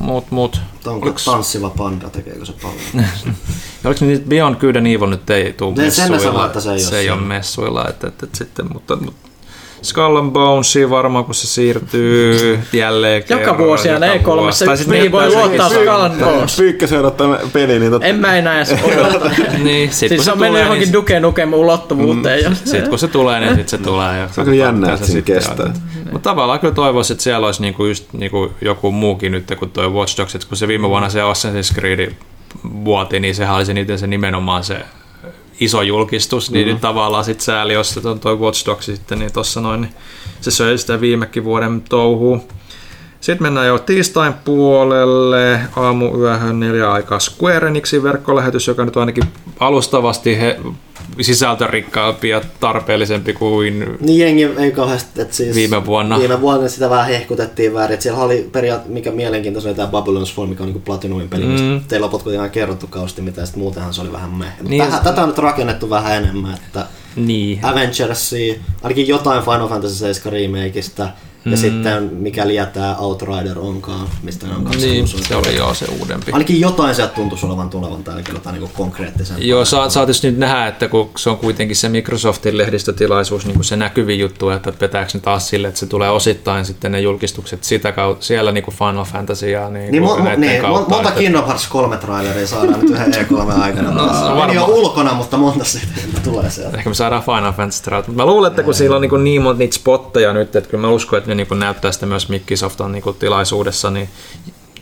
Mut, 0.00 0.30
mut. 0.30 0.60
Onko 0.86 1.06
Oliko... 1.06 1.20
tanssiva 1.24 1.70
panda, 1.70 2.10
tekeekö 2.10 2.46
se 2.46 2.52
paljon? 2.52 3.06
Oliko 3.84 4.04
niitä 4.04 4.28
Beyond 4.28 4.56
Good 4.56 4.76
and 4.76 4.86
Evil 4.86 5.06
nyt 5.10 5.30
ei 5.30 5.52
tule 5.52 5.76
messuilla? 5.76 6.18
Sen 6.18 6.28
sanoo, 6.28 6.46
että 6.46 6.60
se 6.60 6.72
ei, 6.72 6.80
se 6.80 6.98
ei 6.98 7.10
ole 7.10 7.20
messuilla. 7.20 7.88
Et, 7.88 8.04
et, 8.04 8.22
et, 8.22 8.34
sitten, 8.34 8.72
mutta, 8.72 8.96
mutta 8.96 9.28
Skull 9.82 10.16
and 10.16 10.32
Bonesia 10.32 10.90
varmaan, 10.90 11.24
kun 11.24 11.34
se 11.34 11.46
siirtyy 11.46 12.58
jälleen 12.72 13.22
Joka 13.28 13.40
kerran, 13.40 13.58
vuosi 13.58 13.88
ja 13.88 13.98
ne 13.98 14.18
3 14.18 14.50
mihin 14.86 15.12
voi 15.12 15.30
luottaa 15.30 15.68
Skull 15.68 15.88
and 15.88 16.20
Bones. 16.20 16.56
Pyykkä 16.56 16.86
seurata 16.86 17.24
peli, 17.52 17.78
niin 17.78 17.90
totta. 17.90 18.06
En 18.06 18.16
mä 18.16 18.36
enää 18.36 18.56
edes 18.56 18.74
niin, 19.64 19.92
sit, 19.92 20.08
siis 20.08 20.24
se 20.24 20.32
on 20.32 20.38
mennyt 20.38 20.62
johonkin 20.62 20.86
niin... 20.86 20.92
Duke 20.92 21.20
Nukem 21.20 21.54
ulottuvuuteen. 21.54 22.50
Mm. 22.50 22.54
Sitten 22.54 22.88
kun 22.90 22.98
se 22.98 23.08
tulee, 23.08 23.40
niin 23.40 23.56
sitten 23.56 23.78
se 23.78 23.78
tulee. 23.78 24.18
Ja 24.18 24.28
se 24.28 24.40
on 24.40 24.44
kyllä 24.44 24.64
jännä, 24.64 24.94
että 24.94 25.06
se 25.06 25.22
kestää. 25.22 25.72
Mutta 26.12 26.30
tavallaan 26.30 26.60
kyllä 26.60 26.74
toivoisin, 26.74 27.14
että 27.14 27.24
siellä 27.24 27.46
olisi 27.46 27.62
niinku 27.62 27.84
just 27.84 28.12
niinku 28.12 28.52
joku 28.60 28.92
muukin 28.92 29.32
nyt 29.32 29.52
kuin 29.58 29.70
tuo 29.70 29.88
Watch 29.88 30.18
Dogs, 30.18 30.34
että 30.34 30.48
kun 30.48 30.56
se 30.56 30.68
viime 30.68 30.88
vuonna 30.88 31.08
se 31.08 31.20
Assassin's 31.20 31.74
Creed 31.74 32.12
vuoti, 32.84 33.20
niin 33.20 33.34
sehän 33.34 33.56
oli 33.56 33.66
se, 33.66 33.74
niiden 33.74 33.98
se 33.98 34.06
nimenomaan 34.06 34.64
se 34.64 34.76
iso 35.64 35.82
julkistus, 35.82 36.50
niin 36.50 36.66
mm-hmm. 36.66 36.80
tavallaan 36.80 37.24
sitten 37.24 37.44
sääli, 37.44 37.72
jos 37.72 38.00
on 38.04 38.20
toi 38.20 38.36
Watch 38.36 38.66
Dogs 38.66 38.86
sitten, 38.86 39.18
niin 39.18 39.32
tuossa 39.32 39.60
noin, 39.60 39.80
niin 39.80 39.94
se 40.40 40.50
söi 40.50 40.78
sitä 40.78 41.00
viimekin 41.00 41.44
vuoden 41.44 41.82
touhuu. 41.88 42.48
Sitten 43.20 43.42
mennään 43.42 43.66
jo 43.66 43.78
tiistain 43.78 44.32
puolelle, 44.32 45.60
aamuyöhön 45.76 46.60
neljä 46.60 46.92
aikaa 46.92 47.18
Square 47.18 47.68
Enixin 47.68 48.02
verkkolähetys, 48.02 48.66
joka 48.66 48.84
nyt 48.84 48.96
ainakin 48.96 49.24
alustavasti 49.60 50.38
he, 50.40 50.60
sisältörikkaampia 51.20 52.36
ja 52.36 52.44
tarpeellisempi 52.60 53.32
kuin 53.32 53.98
niin 54.00 54.18
jengi 54.18 54.44
ei 54.58 54.70
kauheasti, 54.70 55.20
että 55.20 55.36
siis 55.36 55.54
viime 55.54 55.86
vuonna. 55.86 56.18
Viime 56.18 56.40
vuonna 56.40 56.68
sitä 56.68 56.90
vähän 56.90 57.06
hehkutettiin 57.06 57.74
väärin. 57.74 57.94
Että 57.94 58.02
siellä 58.02 58.22
oli 58.22 58.48
periaat, 58.52 58.88
mikä 58.88 59.10
mielenkiintoista 59.10 59.70
oli 59.70 59.76
tämä 59.76 59.88
Babylon's 59.88 60.34
Fall, 60.34 60.46
mikä 60.46 60.62
on 60.62 60.72
niin 60.72 60.82
Platinumin 60.82 61.28
peli, 61.28 61.44
mm. 61.44 61.80
teillä 61.88 62.06
on 62.06 62.34
ihan 62.34 62.50
kerrottu 62.50 62.86
kausti, 62.86 63.22
mitä 63.22 63.46
sitten 63.46 63.62
muutenhan 63.62 63.94
se 63.94 64.00
oli 64.00 64.12
vähän 64.12 64.30
meh. 64.30 64.52
Niin, 64.68 64.82
tähän, 64.82 65.02
tätä 65.02 65.22
on 65.22 65.28
nyt 65.28 65.38
rakennettu 65.38 65.90
vähän 65.90 66.16
enemmän, 66.16 66.54
että 66.54 66.86
niin. 67.16 67.64
Avengersia, 67.64 68.54
ainakin 68.82 69.08
jotain 69.08 69.42
Final 69.42 69.68
Fantasy 69.68 69.94
7 69.94 70.32
remakeista, 70.32 71.08
ja 71.44 71.50
mm. 71.50 71.56
sitten 71.56 72.10
mikäli 72.12 72.54
tämä 72.72 72.96
Outrider 72.96 73.58
onkaan, 73.58 74.08
mistä 74.22 74.46
ne 74.46 74.54
on 74.54 74.64
kanssa 74.64 74.86
Niin, 74.86 75.08
se 75.08 75.36
oli 75.36 75.56
joo 75.56 75.74
se 75.74 75.86
uudempi. 76.00 76.32
Ainakin 76.32 76.60
jotain 76.60 76.94
sieltä 76.94 77.14
tuntuisi 77.14 77.46
olevan 77.46 77.70
tulevan 77.70 78.04
täällä 78.04 78.22
jotain 78.32 78.60
niin 78.60 78.70
konkreettisen. 78.74 79.48
Joo, 79.48 79.64
saa, 79.64 79.90
saa 79.90 80.06
nyt 80.22 80.38
nähdä, 80.38 80.66
että 80.66 80.88
kun 80.88 81.10
se 81.16 81.30
on 81.30 81.36
kuitenkin 81.36 81.76
se 81.76 81.88
Microsoftin 81.88 82.58
lehdistötilaisuus, 82.58 83.46
niin 83.46 83.54
kuin 83.54 83.64
se 83.64 83.76
näkyvin 83.76 84.18
juttu, 84.18 84.50
että 84.50 84.72
petääkö 84.72 85.10
ne 85.14 85.20
taas 85.20 85.48
sille, 85.48 85.68
että 85.68 85.80
se 85.80 85.86
tulee 85.86 86.10
osittain 86.10 86.64
sitten 86.64 86.92
ne 86.92 87.00
julkistukset 87.00 87.64
sitä 87.64 87.92
kautta, 87.92 88.24
siellä 88.24 88.52
niin 88.52 88.64
kuin 88.64 88.74
Final 88.74 89.04
Fantasy 89.04 89.50
ja 89.50 89.70
niin, 89.70 89.92
niin, 89.92 90.02
mo- 90.02 90.36
niin 90.36 90.62
kautta, 90.62 90.90
monta 90.94 91.08
että... 91.08 91.20
Kingdom 91.20 91.44
Hearts 91.44 91.68
3 91.68 91.96
traileria 91.96 92.46
saadaan 92.46 92.80
nyt 92.80 92.90
yhden 92.90 93.14
E3 93.14 93.60
aikana. 93.60 93.90
No, 93.90 94.06
no, 94.06 94.36
varma... 94.36 94.64
ulkona, 94.64 95.14
mutta 95.14 95.36
monta 95.36 95.64
sitten 95.64 96.22
tulee 96.24 96.50
sieltä. 96.50 96.76
Ehkä 96.76 96.90
me 96.90 96.94
saadaan 96.94 97.22
Final 97.22 97.52
Fantasy 97.52 97.82
traileria. 97.82 98.16
Mä 98.16 98.26
luulen, 98.26 98.50
että 98.50 98.62
kun 98.62 98.74
siellä 98.74 98.96
on 98.96 99.02
niin, 99.02 99.24
niin 99.24 99.42
monta 99.42 99.58
niitä 99.58 99.74
spotteja 99.74 100.32
nyt, 100.32 100.56
että 100.56 100.70
kyllä 100.70 100.80
mä 100.80 100.88
uskon, 100.88 101.18
että 101.18 101.31
ne 101.34 101.46
niin 101.50 101.58
näyttää 101.58 101.92
sitä 101.92 102.06
myös 102.06 102.28
Microsoft 102.28 102.80
on 102.80 102.92
niin 102.92 103.02
tilaisuudessa, 103.18 103.90
niin 103.90 104.08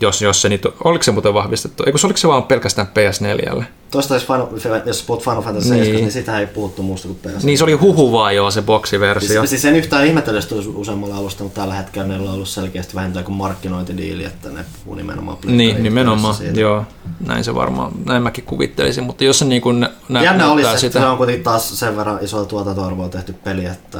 jos, 0.01 0.23
jos 0.23 0.43
se 0.43 0.49
niitä, 0.49 0.69
oliko 0.85 1.03
se 1.03 1.11
muuten 1.13 1.35
vahvistettu? 1.35 1.83
Eikö 1.87 1.99
se 1.99 2.07
oliko 2.07 2.17
se 2.17 2.29
vaan 2.29 2.43
pelkästään 2.43 2.89
PS4? 2.89 3.65
Tuosta 3.91 4.15
jos, 4.15 4.27
Final, 4.27 4.47
jos 4.87 5.03
puhut 5.03 5.25
Final 5.25 5.43
Fantasy 5.43 5.71
niin. 5.75 5.85
7, 5.85 6.03
niin 6.03 6.13
sitä 6.13 6.39
ei 6.41 6.47
puhuttu 6.47 6.83
muusta 6.83 7.09
kuin 7.09 7.19
PS4. 7.27 7.41
Niin 7.43 7.59
se 7.59 7.65
oli 7.65 7.73
huhu 7.73 8.13
vaan 8.13 8.37
joo 8.37 8.51
se 8.51 8.63
boksiversio. 8.63 9.41
Siis, 9.41 9.51
siis 9.51 9.65
en 9.65 9.77
yhtään 9.77 10.07
ihmetellä, 10.07 10.41
että 10.41 10.55
useammalla 10.75 11.17
alusta, 11.17 11.43
mutta 11.43 11.61
tällä 11.61 11.75
hetkellä 11.75 12.09
meillä 12.09 12.29
on 12.29 12.35
ollut 12.35 12.49
selkeästi 12.49 12.95
vähintään 12.95 13.25
kuin 13.25 13.37
markkinointidiili, 13.37 14.25
että 14.25 14.49
ne 14.49 14.65
puhuu 14.85 14.95
nimenomaan 14.95 15.39
Niin, 15.47 15.83
nimenomaan, 15.83 16.35
siitä. 16.35 16.61
joo. 16.61 16.85
Näin 17.27 17.45
se 17.45 17.55
varmaan, 17.55 17.93
näin 18.07 18.23
mäkin 18.23 18.45
kuvittelisin, 18.45 19.05
mutta 19.05 19.25
jos 19.25 19.39
se 19.39 19.45
niin 19.45 19.63
kuin 19.63 19.89
nä- 20.09 20.23
Jännä 20.23 20.51
olisi, 20.53 20.71
sitä... 20.71 20.87
että 20.87 20.99
se 21.01 21.07
on 21.07 21.17
kuitenkin 21.17 21.45
taas 21.45 21.79
sen 21.79 21.97
verran 21.97 22.19
isoa 22.23 22.45
tuotantoarvoa 22.45 23.09
tehty 23.09 23.33
peli, 23.33 23.65
että 23.65 23.99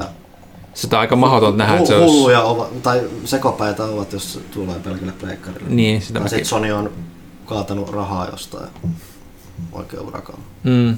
sitä 0.75 0.97
on 0.97 1.01
aika 1.01 1.17
mahdotonta 1.17 1.57
nähdä, 1.57 1.77
että 1.77 1.89
se 1.89 1.97
olisi... 1.97 2.13
Hulluja 2.13 2.43
ovat, 2.43 2.83
tai 2.83 3.03
sekopäitä 3.25 3.85
ovat, 3.85 4.13
jos 4.13 4.41
tulee 4.51 4.79
pelkille 4.79 5.13
pleikkarille. 5.13 5.71
Niin, 5.71 6.03
sitä 6.03 6.21
tai 6.21 6.31
mäkin... 6.31 6.47
Sony 6.47 6.73
on 6.73 6.91
kaatanut 7.47 7.89
rahaa 7.89 8.29
jostain 8.31 8.69
oikein 9.73 10.03
urakaan. 10.03 10.39
Mm. 10.63 10.97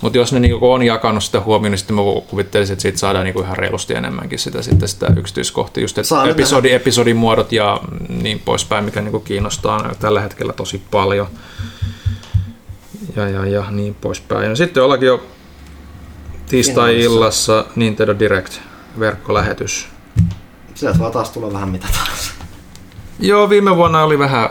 Mutta 0.00 0.18
jos 0.18 0.32
ne 0.32 0.40
niinku 0.40 0.72
on 0.72 0.82
jakanut 0.82 1.24
sitä 1.24 1.40
huomioon, 1.40 1.70
niin 1.70 1.78
sitten 1.78 1.96
mä 1.96 2.02
kuvittelisin, 2.28 2.72
että 2.72 2.82
siitä 2.82 2.98
saadaan 2.98 3.24
niinku 3.24 3.40
ihan 3.40 3.56
reilusti 3.56 3.94
enemmänkin 3.94 4.38
sitä, 4.38 4.62
sitten 4.62 4.88
sitä 4.88 5.06
yksityiskohtia, 5.16 5.84
just 5.84 5.98
että 5.98 6.24
episodi, 6.24 6.72
episodimuodot 6.72 7.52
ja 7.52 7.80
niin 8.08 8.38
poispäin, 8.44 8.84
mikä 8.84 9.00
niinku 9.00 9.20
kiinnostaa 9.20 9.94
tällä 10.00 10.20
hetkellä 10.20 10.52
tosi 10.52 10.82
paljon. 10.90 11.26
Ja, 13.16 13.28
ja, 13.28 13.46
ja 13.46 13.70
niin 13.70 13.94
poispäin. 13.94 14.48
Ja 14.48 14.56
sitten 14.56 14.82
ollakin 14.82 15.06
jo 15.06 15.22
tiistai-illassa 16.46 17.64
Nintendo 17.76 18.18
Direct 18.18 18.52
verkkolähetys. 18.98 19.88
Sieltä 20.74 20.98
vaan 20.98 21.12
taas 21.12 21.30
tulla 21.30 21.52
vähän 21.52 21.68
mitä 21.68 21.86
taas. 21.92 22.32
Joo, 23.20 23.50
viime 23.50 23.76
vuonna 23.76 24.04
oli 24.04 24.18
vähän, 24.18 24.50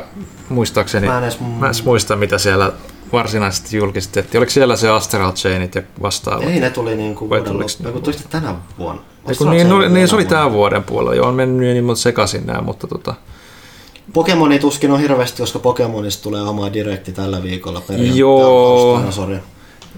muistaakseni, 0.49 1.07
mä 1.07 1.17
en 1.17 1.23
edes, 1.23 1.39
mä 1.39 1.67
en 1.67 1.73
muista 1.85 2.15
mitä 2.15 2.37
siellä 2.37 2.71
varsinaisesti 3.13 3.77
julkistettiin. 3.77 4.39
Oliko 4.39 4.51
siellä 4.51 4.75
se 4.75 4.89
Astral 4.89 5.31
Chainit 5.31 5.75
ja 5.75 5.81
vastaavat? 6.01 6.47
Ei, 6.47 6.59
ne 6.59 6.69
tuli 6.69 6.95
niin 6.95 7.15
kuin 7.15 7.29
vuoden 7.29 7.59
loppuun. 7.59 8.03
Tuli 8.03 8.15
tänä 8.29 8.55
vuonna. 8.77 9.01
Eiku, 9.27 9.49
niin, 9.49 9.69
no, 9.69 9.79
niin, 9.89 10.07
se 10.07 10.15
oli 10.15 10.25
tämän 10.25 10.51
vuoden 10.51 10.83
puolella. 10.83 11.15
Joo, 11.15 11.27
on 11.27 11.35
mennyt 11.35 11.85
niin 11.85 11.97
sekaisin 11.97 12.45
nämä, 12.45 12.61
mutta 12.61 12.87
tota... 12.87 13.15
Pokemoni 14.13 14.59
tuskin 14.59 14.91
on 14.91 14.99
hirveästi, 14.99 15.41
koska 15.41 15.59
Pokemonista 15.59 16.23
tulee 16.23 16.41
oma 16.41 16.73
direkti 16.73 17.11
tällä 17.11 17.43
viikolla. 17.43 17.81
Joo. 18.13 19.01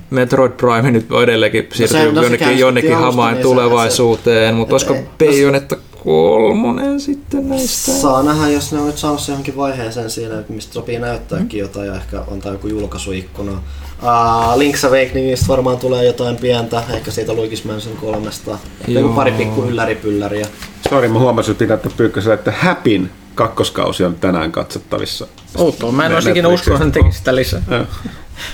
Metroid 0.10 0.52
Prime 0.52 0.92
nyt 0.92 1.08
edelleenkin 1.24 1.68
siirtyy 1.74 2.12
no 2.12 2.22
se, 2.22 2.26
jonnekin, 2.26 2.48
no 2.48 2.54
jonnekin 2.54 2.96
hamaan 2.96 3.34
niin 3.34 3.44
tulevaisuuteen, 3.44 4.56
mutta 4.56 4.74
olisiko 4.74 4.96
Bayonetta 5.20 5.76
kolmonen 6.04 7.00
sitten 7.00 7.50
näistä? 7.50 7.92
Saa 7.92 8.24
nähdä, 8.24 8.50
jos 8.50 8.72
ne 8.72 8.80
on 8.80 8.88
nyt 8.88 8.98
saanut 8.98 9.28
johonkin 9.28 9.58
vaiheeseen 9.58 10.10
siinä, 10.10 10.44
mistä 10.50 10.74
sopii 10.74 11.00
näyttääkin 11.00 11.60
jotain 11.60 11.88
ja 11.88 11.96
ehkä 11.96 12.24
antaa 12.32 12.52
joku 12.52 12.68
julkaisuikkuna. 12.68 13.52
Uh, 13.52 14.58
Link's 14.58 14.88
Awakeningista 14.88 15.48
varmaan 15.48 15.78
tulee 15.78 16.06
jotain 16.06 16.36
pientä, 16.36 16.84
ehkä 16.94 17.12
siitä 17.12 17.32
Luigi's 17.32 17.68
Mansion 17.68 17.98
kolmesta. 17.98 18.58
Joku 18.88 19.10
pari 19.10 19.32
pikku 19.32 19.64
ylläripylläriä. 19.64 20.48
Sori, 20.90 21.08
mä 21.08 21.20
huomasin, 21.20 21.52
että 21.52 21.64
pitää 21.64 21.92
pyykkösellä, 21.98 22.34
että 22.34 22.54
Häpin 22.58 23.10
kakkoskausi 23.36 24.04
on 24.04 24.16
tänään 24.16 24.52
katsottavissa. 24.52 25.28
Outoa, 25.56 25.92
mä 25.92 26.06
en 26.06 26.14
olisi 26.14 26.30
ikinä 26.30 26.48
uskonut, 26.48 26.82
että 26.82 26.94
tekisi 27.00 27.18
sitä 27.18 27.36
lisää. 27.36 27.62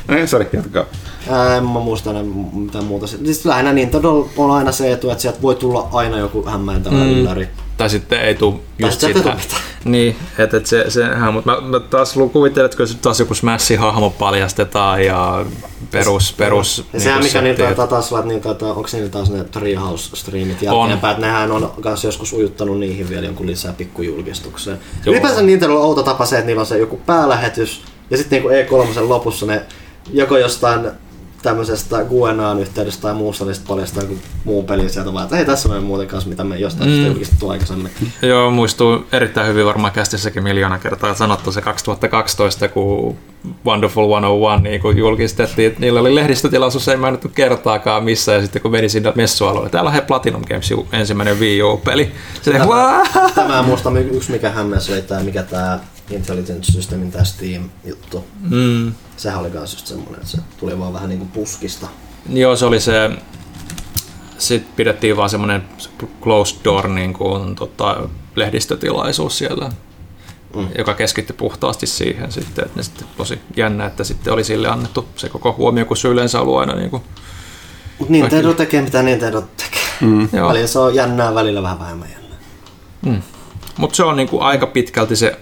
Ei, 0.10 0.28
sori, 0.28 0.50
jatkaa. 0.54 0.86
Ää, 1.30 1.58
en 1.58 1.64
mä 1.64 1.80
muista 1.80 2.10
enää 2.10 2.24
mitään 2.54 2.86
muuta. 2.86 3.08
Siis 3.08 3.46
lähinnä 3.46 3.74
Nintendo 3.74 4.30
on 4.38 4.52
aina 4.52 4.72
se 4.72 4.92
etu, 4.92 5.10
että 5.10 5.22
sieltä 5.22 5.42
voi 5.42 5.56
tulla 5.56 5.88
aina 5.92 6.18
joku 6.18 6.46
hämmääntävä 6.46 6.96
mm. 6.96 7.12
ylläri. 7.12 7.48
Tai 7.78 7.90
sitten 7.90 8.22
ei 8.22 8.36
tule 8.36 8.56
just 8.80 9.00
sitä. 9.00 9.38
Niin, 9.84 10.16
että 10.38 10.58
et 10.58 10.66
se, 10.66 10.86
sehän, 10.90 11.34
mutta 11.34 11.52
mä, 11.52 11.62
mä 11.62 11.80
taas 11.80 12.14
kuvittelen, 12.34 12.66
että 12.66 12.86
se 12.86 12.98
taas 12.98 13.20
joku 13.20 13.34
Smash-hahmo 13.34 14.10
paljastetaan 14.10 15.06
ja 15.06 15.46
perus... 15.92 16.34
perus 16.38 16.78
ja 16.78 16.84
niin 16.94 17.02
sehän 17.02 17.24
mikä 17.24 17.42
niitä 17.42 17.64
taitaa 17.64 17.88
taas 17.88 18.14
olla, 18.14 18.26
niin 18.26 18.42
taitaa, 18.42 18.74
onko 18.74 18.90
niillä 18.94 19.10
taas 19.10 19.30
ne 19.30 19.44
Treehouse-striimit 19.44 20.62
jälkeenpäin, 20.62 21.12
että 21.12 21.28
nehän 21.28 21.52
on 21.52 21.74
myös 21.84 22.04
joskus 22.04 22.34
ujuttanut 22.34 22.80
niihin 22.80 23.10
vielä 23.10 23.26
jonkun 23.26 23.48
lisää 23.48 23.74
pikkujulkistukseen. 23.74 24.80
Ylipäänsä 25.06 25.42
Nintendo 25.42 25.76
on 25.76 25.82
outo 25.82 26.04
tapa 26.04 26.26
se, 26.26 26.36
että 26.36 26.48
niillä 26.48 26.60
on 26.60 26.66
se 26.66 26.78
joku 26.78 26.98
päälähetys, 27.06 27.82
ja 28.10 28.18
sitten 28.18 28.44
niin 28.44 28.68
E3 28.68 29.00
lopussa 29.00 29.46
ne 29.46 29.62
joko 30.14 30.38
jostain 30.38 30.92
tämmöisestä 31.44 32.04
Guenaan 32.04 32.60
yhteydestä 32.60 33.02
tai 33.02 33.14
muusta, 33.14 33.46
niin 33.46 33.56
paljastaa 33.68 34.04
joku 34.04 34.18
muu 34.44 34.64
peli 34.64 34.90
sieltä 34.90 35.14
vaan, 35.14 35.24
että 35.24 35.36
hei 35.36 35.46
tässä 35.46 35.70
on 35.70 35.84
muuten 35.84 36.08
kanssa, 36.08 36.30
mitä 36.30 36.44
me 36.44 36.58
jostain 36.58 36.90
mm. 36.90 37.06
julkistettu 37.06 37.50
aikaisemmin. 37.50 37.92
Joo, 38.22 38.52
muistuu 38.52 39.06
erittäin 39.12 39.48
hyvin 39.48 39.66
varmaan 39.66 39.94
kästissäkin 39.94 40.44
miljoona 40.44 40.80
kertaa 40.80 41.14
sanottu 41.14 41.52
se 41.52 41.62
2012, 41.62 42.68
kun 42.68 43.18
Wonderful 43.66 44.10
101 44.10 44.64
niin 44.64 44.82
kun 44.82 44.98
julkistettiin, 44.98 45.68
että 45.68 45.80
niillä 45.80 46.00
oli 46.00 46.16
lehdistötilaisuus, 46.16 46.88
ei 46.88 46.98
mainittu 46.98 47.30
kertaakaan 47.30 48.04
missä, 48.04 48.32
ja 48.32 48.42
sitten 48.42 48.62
kun 48.62 48.72
meni 48.72 48.90
sinne 48.90 49.12
messualueelle, 49.16 49.70
täällä 49.70 49.88
on 49.88 49.94
he 49.94 50.02
Platinum 50.02 50.42
Games 50.50 50.74
ensimmäinen 50.92 51.40
Wii 51.40 51.64
U-peli. 51.64 52.12
Sitten, 52.34 52.62
tämä, 52.62 53.30
tämä 53.36 53.62
muista 53.62 53.92
yksi 54.00 54.32
mikä 54.32 54.50
hämmäs 54.50 54.90
oli 54.90 55.02
tämä, 55.02 55.20
mikä 55.20 55.44
tämä 55.44 55.80
Intelligent 56.10 56.64
Systemin 56.64 57.12
tämä 57.12 57.24
Steam-juttu. 57.24 58.26
Mm. 58.50 58.94
Sehän 59.18 59.40
oli 59.40 59.50
myös 59.50 59.74
just 59.74 59.88
semmoinen, 59.88 60.16
että 60.16 60.28
se 60.28 60.38
tuli 60.58 60.80
vaan 60.80 60.94
vähän 60.94 61.10
niin 61.10 61.20
kuin 61.20 61.32
puskista. 61.32 61.88
Joo, 62.30 62.56
se 62.56 62.66
oli 62.66 62.80
se, 62.80 63.12
sitten 64.38 64.74
pidettiin 64.76 65.18
vaan 65.18 65.30
semmoinen 65.30 65.64
closed 66.22 66.58
door 66.64 66.88
niin 66.88 67.14
kuin, 67.14 67.56
tota, 67.56 68.10
lehdistötilaisuus 68.36 69.38
siellä, 69.38 69.70
mm. 70.56 70.68
joka 70.78 70.94
keskittyi 70.94 71.36
puhtaasti 71.36 71.88
siihen 71.88 72.32
sitten, 72.32 72.66
että 72.66 72.80
ne 72.80 72.84
sitten 72.84 73.08
tosi 73.18 73.40
jännä, 73.56 73.86
että 73.86 74.04
sitten 74.04 74.34
oli 74.34 74.44
sille 74.44 74.68
annettu 74.68 75.08
se 75.16 75.30
koko 75.30 75.54
huomio, 75.58 75.86
kun 75.86 75.98
se 75.98 76.08
yleensä 76.08 76.42
ollut 76.42 76.60
aina 76.60 76.76
niin 76.76 76.90
kuin, 76.90 77.04
Nintendo 78.10 78.48
kaikki... 78.48 78.66
tekee 78.66 78.82
mitä 78.82 79.04
Nintendo 79.04 79.42
tekee. 79.42 79.84
Mm. 80.02 80.30
Välillä 80.48 80.68
se 80.68 80.80
on 80.80 80.96
jännää, 80.96 81.36
välillä 81.36 81.64
vähän 81.64 81.80
vähemmän 81.80 82.10
jännää. 82.12 82.38
Mm. 83.06 83.22
Mutta 83.78 83.96
se 83.96 84.04
on 84.04 84.16
niin 84.16 84.30
kuin 84.30 84.44
aika 84.44 84.68
pitkälti 84.68 85.16
se 85.16 85.40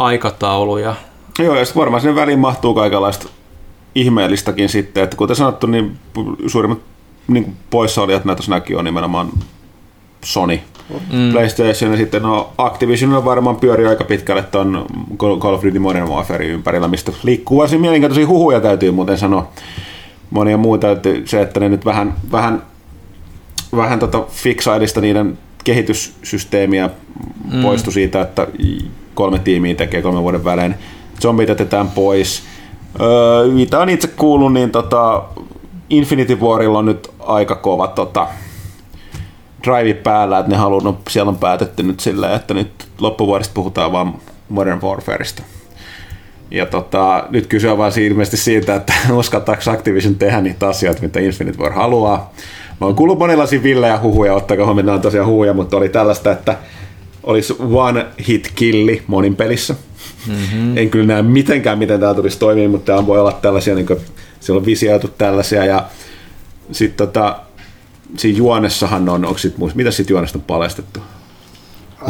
aikatauluja. 0.00 0.94
Joo, 1.38 1.56
ja 1.56 1.64
sitten 1.64 1.80
varmaan 1.80 2.00
sinne 2.00 2.14
väliin 2.14 2.38
mahtuu 2.38 2.74
kaikenlaista 2.74 3.28
ihmeellistäkin 3.94 4.68
sitten, 4.68 5.04
että 5.04 5.16
kuten 5.16 5.36
sanottu, 5.36 5.66
niin 5.66 5.96
suurimmat 6.46 6.78
niin 7.28 7.56
poissaolijat 7.70 8.24
näitä 8.24 8.42
näkin 8.48 8.78
on 8.78 8.84
nimenomaan 8.84 9.28
Sony, 10.24 10.60
mm. 11.12 11.32
PlayStation 11.32 11.90
ja 11.90 11.96
sitten 11.96 12.22
no 12.22 12.52
Activision 12.58 13.24
varmaan 13.24 13.56
pyörii 13.56 13.86
aika 13.86 14.04
pitkälle 14.04 14.42
tuon 14.42 14.86
Call 15.18 15.54
of 15.54 15.64
Duty 15.64 15.78
Modern 15.78 16.08
Warfare 16.08 16.46
ympärillä, 16.46 16.88
mistä 16.88 17.12
liikkuu 17.22 17.58
varsin 17.58 17.80
mielenkiintoisia 17.80 18.26
huhuja 18.26 18.60
täytyy 18.60 18.90
muuten 18.90 19.18
sanoa. 19.18 19.48
Monia 20.30 20.56
muita, 20.56 20.90
että 20.90 21.08
se, 21.24 21.42
että 21.42 21.60
ne 21.60 21.68
nyt 21.68 21.84
vähän, 21.84 22.14
vähän, 22.32 22.62
vähän 23.76 23.98
tota 23.98 24.24
fiksailista 24.28 25.00
niiden 25.00 25.38
kehityssysteemiä 25.64 26.90
mm. 27.52 27.62
poistui 27.62 27.92
siitä, 27.92 28.20
että 28.20 28.46
kolme 29.14 29.38
tiimiä 29.38 29.74
tekee 29.74 30.02
kolmen 30.02 30.22
vuoden 30.22 30.44
välein. 30.44 30.74
Zombit 31.22 31.48
jätetään 31.48 31.88
pois. 31.88 32.42
Öö, 33.00 33.46
mitä 33.46 33.78
on 33.78 33.88
itse 33.88 34.08
kuullut, 34.08 34.52
niin 34.52 34.70
tota, 34.70 35.22
Infinity 35.90 36.34
Warilla 36.34 36.78
on 36.78 36.86
nyt 36.86 37.10
aika 37.18 37.54
kova 37.54 37.86
tota, 37.86 38.28
drive 39.64 39.94
päällä, 39.94 40.38
että 40.38 40.50
ne 40.50 40.56
haluaa, 40.56 40.84
no, 40.84 40.98
siellä 41.08 41.28
on 41.28 41.36
päätetty 41.36 41.82
nyt 41.82 42.00
silleen, 42.00 42.34
että 42.34 42.54
nyt 42.54 42.88
loppuvuodesta 43.00 43.54
puhutaan 43.54 43.92
vaan 43.92 44.14
Modern 44.48 44.82
Warfareista. 44.82 45.42
Ja 46.50 46.66
tota, 46.66 47.24
nyt 47.30 47.46
kysyä 47.46 47.78
vaan 47.78 47.92
ilmeisesti 48.00 48.36
siitä, 48.36 48.74
että 48.74 48.92
uskaltaako 49.12 49.70
Activision 49.70 50.14
tehdä 50.14 50.40
niitä 50.40 50.68
asioita, 50.68 51.02
mitä 51.02 51.20
Infinite 51.20 51.58
War 51.58 51.72
haluaa. 51.72 52.32
Mä 52.80 52.86
oon 52.86 52.94
kuullut 52.96 53.18
monenlaisia 53.18 53.62
villejä 53.62 53.98
huhuja, 53.98 54.34
ottakaa 54.34 54.66
huomioon, 54.66 54.94
on 54.94 55.00
tosiaan 55.00 55.26
huhuja, 55.26 55.54
mutta 55.54 55.76
oli 55.76 55.88
tällaista, 55.88 56.32
että 56.32 56.56
olisi 57.22 57.56
one 57.58 58.06
hit 58.28 58.52
killi 58.54 59.02
monin 59.06 59.36
pelissä. 59.36 59.74
Mm-hmm. 60.26 60.78
En 60.78 60.90
kyllä 60.90 61.06
näe 61.06 61.22
mitenkään, 61.22 61.78
miten 61.78 62.00
tämä 62.00 62.14
tulisi 62.14 62.38
toimia, 62.38 62.68
mutta 62.68 62.92
tämä 62.92 63.06
voi 63.06 63.20
olla 63.20 63.32
tällaisia, 63.32 63.74
niin 63.74 63.86
kuin, 63.86 64.00
siellä 64.40 64.58
on 64.58 64.66
visioitu 64.66 65.08
tällaisia 65.08 65.64
ja 65.64 65.86
sitten 66.72 67.06
tota, 67.06 67.40
siinä 68.16 68.38
juonessahan 68.38 69.08
on, 69.08 69.24
onko 69.24 69.38
sit, 69.38 69.54
mitä 69.74 69.90
sitten 69.90 70.14
juonesta 70.14 70.38
on 70.38 70.44
paljastettu? 70.44 71.00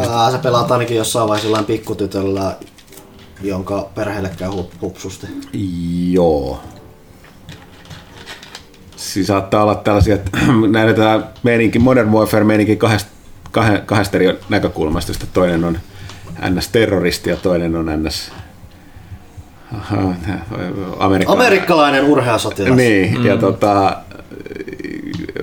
Ää, 0.08 0.30
se 0.30 0.38
pelaat 0.38 0.70
ainakin 0.70 0.96
jossain 0.96 1.28
vaiheessa 1.28 1.48
jollain 1.48 1.64
pikkutytöllä, 1.64 2.56
jonka 3.42 3.88
perheelle 3.94 4.30
käy 4.38 4.50
hupsusti. 4.80 5.26
Joo. 6.10 6.60
Siis 8.96 9.26
saattaa 9.26 9.62
olla 9.62 9.74
tällaisia, 9.74 10.14
että 10.14 10.38
näytetään 10.70 11.24
meininki, 11.42 11.78
Modern 11.78 12.12
Warfare 12.12 12.44
meininki 12.44 12.76
kahdesta 12.76 13.10
kahdesta 13.86 14.16
eri 14.16 14.38
näkökulmasta, 14.48 15.10
josta 15.10 15.26
toinen 15.32 15.64
on 15.64 15.78
NS-terroristi 16.50 17.30
ja 17.30 17.36
toinen 17.36 17.76
on 17.76 17.86
NS 18.02 18.32
amerikkalainen, 20.98 21.28
amerikkalainen 21.28 22.04
urheasotilas. 22.04 22.76
Niin, 22.76 23.18
mm. 23.18 23.26
ja 23.26 23.36
tota, 23.36 23.96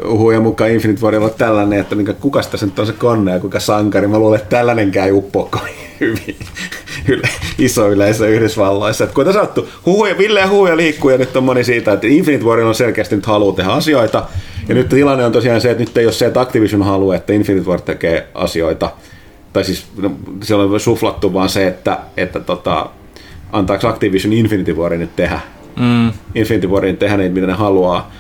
huhuja 0.10 0.40
mukaan 0.40 0.72
Infinite 0.72 1.02
Warilla 1.02 1.26
on 1.26 1.34
tällainen, 1.38 1.80
että 1.80 1.96
minkä, 1.96 2.14
kuka 2.14 2.42
tässä 2.42 2.66
nyt 2.66 2.80
on 2.80 2.88
se 2.88 2.94
konne 2.94 3.32
ja 3.32 3.40
kuka 3.40 3.60
sankari. 3.60 4.08
Mä 4.08 4.20
luulen, 4.20 4.40
että 4.40 4.58
tällainenkään 4.58 5.06
ei 5.06 5.12
uppoa 5.12 5.50
hyvin 6.00 6.36
yle, 7.08 7.30
iso 7.60 7.92
yleisö 7.92 8.28
Yhdysvalloissa. 8.28 9.04
Että 9.04 9.14
kuten 9.14 9.34
sanottu, 9.34 9.70
huhuja, 9.86 10.18
Ville 10.18 10.40
ja 10.40 10.50
huhuja 10.50 10.78
liikkuu 10.78 11.10
ja 11.10 11.18
nyt 11.18 11.36
on 11.36 11.44
moni 11.44 11.64
siitä, 11.64 11.94
että 11.94 12.08
Infinite 12.08 12.46
Warrior 12.46 12.68
on 12.68 12.76
selkeästi 12.76 13.16
nyt 13.16 13.26
haluaa 13.26 13.56
tehdä 13.56 13.72
asioita. 13.72 14.26
Ja 14.68 14.76
nyt 14.76 14.90
tilanne 14.90 15.26
on 15.26 15.32
tosiaan 15.32 15.62
se, 15.62 15.72
että 15.72 15.84
nyt 15.84 15.98
ei 15.98 16.06
ole 16.06 16.14
se, 16.14 16.26
että 16.26 16.42
Activision 16.42 16.84
haluaa, 16.84 17.16
että 17.16 17.34
Infinite 17.34 17.68
Warrior 17.68 17.86
tekee 17.86 18.28
asioita. 18.34 18.92
Tai 19.54 19.64
siis 19.64 19.86
no, 19.98 20.12
siellä 20.44 20.64
on 20.64 20.80
suflattu 20.80 21.34
vaan 21.34 21.50
se, 21.50 21.68
että, 21.68 21.98
että 22.18 22.40
tota, 22.40 22.90
antaako 23.52 23.88
Activision 23.88 24.34
Infinity 24.34 24.74
Warin 24.74 25.00
nyt 25.00 25.16
tehdä. 25.16 25.40
Mm. 25.80 26.12
Infinity 26.36 26.68
Warin 26.68 26.98
tehdä 26.98 27.18
niitä, 27.18 27.34
mitä 27.34 27.48
ne 27.48 27.54
haluaa. 27.54 28.12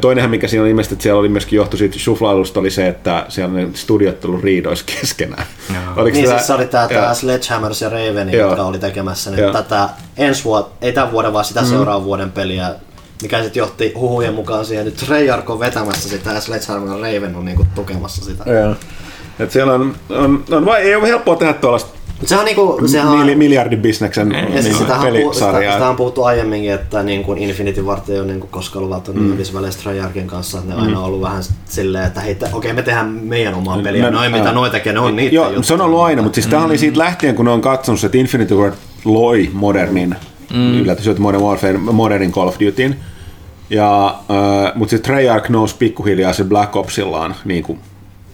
Toinenhan, 0.00 0.30
mikä 0.30 0.48
siinä 0.48 0.62
oli 0.62 0.70
ilmeisesti, 0.70 0.94
että 0.94 1.02
siellä 1.02 1.20
oli 1.20 1.28
myöskin 1.28 1.56
johtu 1.56 1.76
siitä 1.76 1.98
suflailusta, 1.98 2.60
oli 2.60 2.70
se, 2.70 2.88
että 2.88 3.26
siellä 3.28 3.54
ne 3.54 3.68
studiot 3.74 4.24
ollut 4.24 4.42
riidoissa 4.42 4.84
keskenään. 5.00 5.46
Oliko 5.96 6.14
niin, 6.14 6.24
tämä, 6.24 6.38
siis 6.38 6.46
se 6.46 6.52
oli 6.52 6.66
tämä, 6.66 6.88
tämä 6.88 7.14
Sledgehammers 7.14 7.80
ja 7.80 7.88
Raven, 7.88 8.32
jotka 8.32 8.62
oli 8.62 8.78
tekemässä 8.78 9.30
nyt 9.30 9.52
tätä 9.52 9.88
ensi 10.16 10.44
vuotta, 10.44 10.86
ei 10.86 10.92
tämän 10.92 11.12
vuoden, 11.12 11.32
vaan 11.32 11.44
sitä 11.44 11.60
mm. 11.60 11.66
seuraavan 11.66 12.04
vuoden 12.04 12.32
peliä, 12.32 12.74
mikä 13.22 13.42
sitten 13.42 13.60
johti 13.60 13.92
huhujen 13.96 14.34
mukaan 14.34 14.64
siihen, 14.64 14.88
että 14.88 15.06
Treyarch 15.06 15.50
on 15.50 15.60
vetämässä 15.60 16.08
sitä 16.08 16.32
ja 16.32 16.40
Sledgehammer 16.40 16.88
ja 16.88 17.02
Raven 17.02 17.36
on 17.36 17.44
niinku 17.44 17.66
tukemassa 17.74 18.24
sitä. 18.24 18.50
Joo. 18.50 18.74
Et 19.38 19.50
siellä 19.50 19.72
on, 19.72 19.94
on, 20.10 20.44
on 20.50 20.64
vai, 20.64 20.82
ei 20.82 20.94
ole 20.94 21.08
helppoa 21.08 21.36
tehdä 21.36 21.52
tuollaista 21.52 21.90
se 22.24 22.36
on 22.36 22.44
niinku, 22.44 22.80
sehän 22.86 23.08
on, 23.08 23.38
miljardin 23.38 23.82
bisneksen 23.82 24.28
niin, 24.28 24.62
siis 24.62 24.78
sitä, 24.78 24.98
sitä, 25.32 25.72
sitä, 25.72 25.88
on 25.88 25.96
puhuttu 25.96 26.24
aiemminkin, 26.24 26.72
että 26.72 27.02
niin 27.02 27.22
kuin 27.22 27.38
Infinity 27.38 27.82
Ward 27.82 28.08
ei 28.08 28.18
ole 28.18 28.26
niin 28.26 28.40
kuin 28.40 28.50
koskaan 28.50 28.84
luvattu 28.84 29.12
mm. 29.12 29.36
niin 29.36 29.72
Treyarchin 29.82 30.26
kanssa, 30.26 30.58
että 30.58 30.70
ne 30.70 30.76
mm. 30.76 30.82
aina 30.82 30.98
on 30.98 31.04
ollut 31.04 31.20
vähän 31.20 31.42
silleen, 31.64 32.06
että 32.06 32.20
hei, 32.20 32.32
okei 32.32 32.48
okay, 32.52 32.72
me 32.72 32.82
tehdään 32.82 33.06
meidän 33.06 33.54
omaa 33.54 33.78
peliä, 33.78 34.10
noin 34.10 34.32
mitä 34.32 34.52
noita 34.52 34.72
tekee, 34.72 34.92
ne 34.92 35.00
on 35.00 35.16
niitä 35.16 35.34
Joo, 35.34 35.44
juttuja. 35.44 35.62
se 35.62 35.74
on 35.74 35.80
ollut 35.80 36.00
aina, 36.00 36.22
mutta 36.22 36.34
siis 36.34 36.46
mm. 36.46 36.50
tämä 36.50 36.64
oli 36.64 36.78
siitä 36.78 36.98
lähtien, 36.98 37.34
kun 37.34 37.44
ne 37.44 37.50
on 37.50 37.60
katsonut, 37.60 38.04
että 38.04 38.18
Infinity 38.18 38.54
Ward 38.54 38.74
loi 39.04 39.50
modernin, 39.52 40.16
mm. 40.52 40.80
yllätys, 40.80 41.08
että 41.08 41.22
Modern 41.22 41.44
Warfare, 41.44 41.78
modernin 41.78 42.32
Call 42.32 42.48
of 42.48 42.56
Dutyn, 42.60 42.96
ja, 43.70 44.06
äh, 44.06 44.72
mutta 44.74 44.90
sitten 44.90 45.12
Treyarch 45.12 45.50
nousi 45.50 45.76
pikkuhiljaa 45.78 46.32
se 46.32 46.44
Black 46.44 46.76
Opsillaan 46.76 47.34
niin 47.44 47.62
kuin 47.62 47.78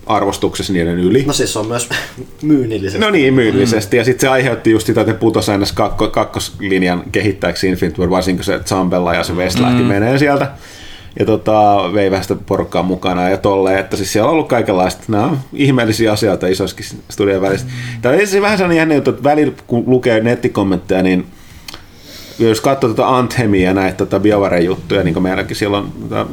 arvostuksessa 0.09 0.73
niiden 0.73 0.99
yli. 0.99 1.25
No 1.27 1.33
siis 1.33 1.53
se 1.53 1.59
on 1.59 1.67
myös 1.67 1.89
myynnillisesti. 2.43 2.99
No 2.99 3.11
niin, 3.11 3.35
myynnillisesti. 3.35 3.97
Mm. 3.97 3.99
Ja 3.99 4.05
sitten 4.05 4.21
se 4.21 4.29
aiheutti 4.29 4.71
just 4.71 4.87
sitä, 4.87 5.01
että 5.01 5.15
putosi 5.15 5.51
aina 5.51 5.67
kakko, 5.75 6.09
kakkoslinjan 6.09 7.03
kehittäjäksi 7.13 7.69
Infinite 7.69 7.99
War, 7.99 8.11
varsinkin 8.11 8.45
se 8.45 8.61
Zambella 8.65 9.15
ja 9.15 9.25
se 9.25 9.33
West 9.33 9.59
lähti 9.59 9.83
mm. 9.83 9.89
menee 9.89 10.19
sieltä. 10.19 10.51
Ja 11.19 11.25
tota, 11.25 11.81
vei 11.95 12.11
vähän 12.11 12.25
sitä 12.25 12.37
porukkaa 12.47 12.83
mukana 12.83 13.29
ja 13.29 13.37
tolleen, 13.37 13.79
että 13.79 13.97
siis 13.97 14.13
siellä 14.13 14.27
on 14.27 14.33
ollut 14.33 14.49
kaikenlaista, 14.49 15.05
nämä 15.09 15.25
on 15.25 15.39
ihmeellisiä 15.53 16.13
asioita 16.13 16.47
isoiskin 16.47 16.87
studion 17.11 17.43
välissä. 17.43 17.67
Mm. 17.67 18.03
Tämä 18.03 18.15
on 18.15 18.27
siis 18.27 18.43
vähän 18.43 18.59
sellainen 18.59 18.79
jännä 18.79 18.95
juttu, 18.95 19.11
että 19.11 19.23
välillä 19.23 19.53
kun 19.67 19.85
lukee 19.87 20.21
nettikommentteja, 20.21 21.03
niin 21.03 21.27
jos 22.39 22.61
katsoo 22.61 22.89
tuota 22.89 23.17
Anthemia 23.19 23.65
ja 23.65 23.75
näitä 23.75 23.97
tota 23.97 24.21
BioWare 24.21 24.61
juttuja, 24.61 25.03
niin 25.03 25.15
kuin 25.15 25.23
meilläkin 25.23 25.57
silloin, 25.57 25.93
tota, 26.01 26.27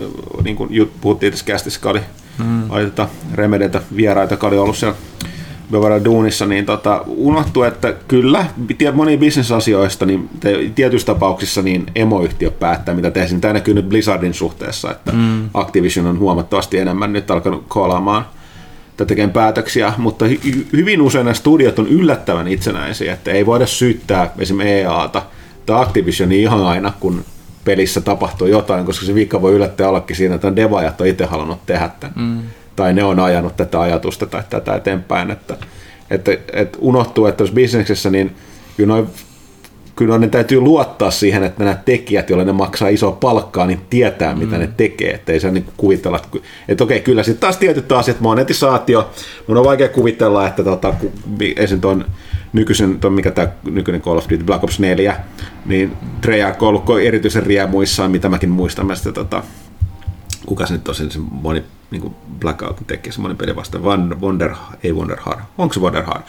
niin 0.44 0.56
kuin 0.56 0.92
puhuttiin 1.02 1.32
tässä 1.32 1.46
kästissä, 1.46 1.90
oli 1.90 2.02
mm. 2.38 2.72
oli 2.72 2.86
tota 2.86 3.08
Remedeltä 3.34 3.82
vieraita, 3.96 4.34
jotka 4.34 4.48
oli 4.48 4.58
ollut 4.58 4.78
siellä 4.78 4.98
Bevara 5.72 6.06
Duunissa, 6.06 6.46
niin 6.46 6.66
tota, 6.66 7.04
unohtuu, 7.08 7.64
että 7.64 7.94
kyllä, 8.08 8.46
moni 8.94 9.18
bisnesasioista, 9.18 10.06
niin 10.06 10.30
tietyissä 10.76 11.06
tapauksissa 11.06 11.62
niin 11.62 11.86
emoyhtiö 11.96 12.52
päättää, 12.52 12.96
mitä 12.96 13.12
tehdään. 13.12 13.42
Tämä 13.42 13.54
näkyy 13.54 13.74
nyt 13.74 13.90
Blizzardin 13.90 14.34
suhteessa, 14.34 14.92
että 14.92 15.12
mm. 15.12 15.50
Activision 15.54 16.08
on 16.08 16.20
huomattavasti 16.20 16.78
enemmän 16.78 17.14
nyt 17.14 17.32
alkanut 17.32 17.66
koolaamaan 17.68 18.26
tai 18.98 19.08
tekemään 19.08 19.32
päätöksiä, 19.32 19.94
mutta 19.98 20.26
hy- 20.26 20.66
hyvin 20.74 21.02
usein 21.02 21.26
nämä 21.26 21.34
studiot 21.34 21.80
on 21.80 21.88
yllättävän 21.88 22.48
itsenäisiä, 22.48 23.14
että 23.14 23.32
ei 23.32 23.46
voida 23.46 23.66
syyttää 23.66 24.32
esimerkiksi 24.38 24.80
EAta 24.80 25.22
tai 25.66 25.82
Activisionia 25.82 26.40
ihan 26.40 26.66
aina, 26.66 26.94
kun 27.00 27.26
pelissä 27.66 28.02
tapahtuu 28.02 28.48
jotain, 28.48 28.86
koska 28.86 29.06
se 29.06 29.16
vika 29.16 29.42
voi 29.42 29.54
yllättää 29.54 29.90
ollakin 29.90 30.16
siinä, 30.16 30.36
että 30.36 30.56
devaajat 30.56 31.02
on 31.02 31.08
itse 31.08 31.26
halunnut 31.26 31.66
tehdä 31.66 31.90
tämän. 32.00 32.14
Mm. 32.16 32.42
Tai 32.76 32.94
ne 32.94 33.04
on 33.04 33.20
ajanut 33.20 33.56
tätä 33.58 33.82
ajatusta 33.82 34.26
tai 34.26 34.44
tätä 34.50 34.76
eteenpäin. 34.76 35.32
Että, 35.32 35.58
että, 36.10 36.32
että 36.54 36.78
unohtuu, 36.82 37.26
että 37.26 37.44
jos 37.44 37.52
bisneksessä, 37.52 38.10
niin 38.10 38.36
kyllä, 38.78 38.94
noin, 38.94 39.08
kyllä 39.96 40.18
ne 40.18 40.28
täytyy 40.28 40.60
luottaa 40.60 41.12
siihen, 41.12 41.44
että 41.44 41.64
nämä 41.64 41.78
tekijät, 41.86 42.30
joille 42.30 42.46
ne 42.46 42.52
maksaa 42.52 42.88
isoa 42.88 43.12
palkkaa, 43.12 43.68
niin 43.68 43.82
tietää, 43.90 44.36
mitä 44.36 44.56
mm. 44.56 44.62
ne 44.62 44.70
tekee. 44.78 45.12
Että 45.12 45.32
ei 45.32 45.40
se 45.40 45.52
niin 45.52 45.66
kuvitella, 45.78 46.18
että, 46.18 46.38
että 46.68 46.84
okei, 46.84 47.00
kyllä 47.00 47.24
sitten 47.24 47.42
taas 47.42 47.58
tietyt 47.58 47.92
asiat, 47.92 48.20
monetisaatio, 48.20 49.10
mun 49.48 49.58
on 49.58 49.66
vaikea 49.66 49.90
kuvitella, 49.90 50.48
että 50.48 50.64
tota, 50.64 50.94
esim. 51.56 51.82
tuon 51.82 52.06
nykyisen, 52.56 53.00
ton, 53.00 53.14
mikä 53.14 53.32
tämä 53.32 53.48
nykyinen 53.64 54.02
Call 54.02 54.18
of 54.18 54.30
Duty 54.30 54.44
Black 54.44 54.64
Ops 54.64 54.80
4, 54.80 55.16
niin 55.66 55.92
Treyarch 56.22 56.64
on 56.64 56.70
ollut 56.70 56.86
erityisen 57.04 57.44
riemuissaan, 57.44 58.12
mitä 58.12 58.30
mäkin 58.30 58.50
muistan. 58.50 58.86
Mä 58.86 58.96
sitä, 58.96 59.12
tota, 59.12 59.44
kuka 60.46 60.66
se 60.66 60.74
nyt 60.74 60.84
tosin 60.84 61.12
se 61.12 61.20
moni 61.20 61.64
niin 61.92 62.16
Blackout 62.40 62.88
tekee, 62.88 63.12
se 63.12 63.22
moni 63.22 63.36
peli 63.36 63.56
vasta, 63.56 63.84
Van, 63.84 64.22
Wonder, 64.22 64.54
ei 64.84 64.94
Wonderhard, 64.94 65.40
onko 65.58 65.74
se 65.74 65.80
Wonderhard? 65.80 66.24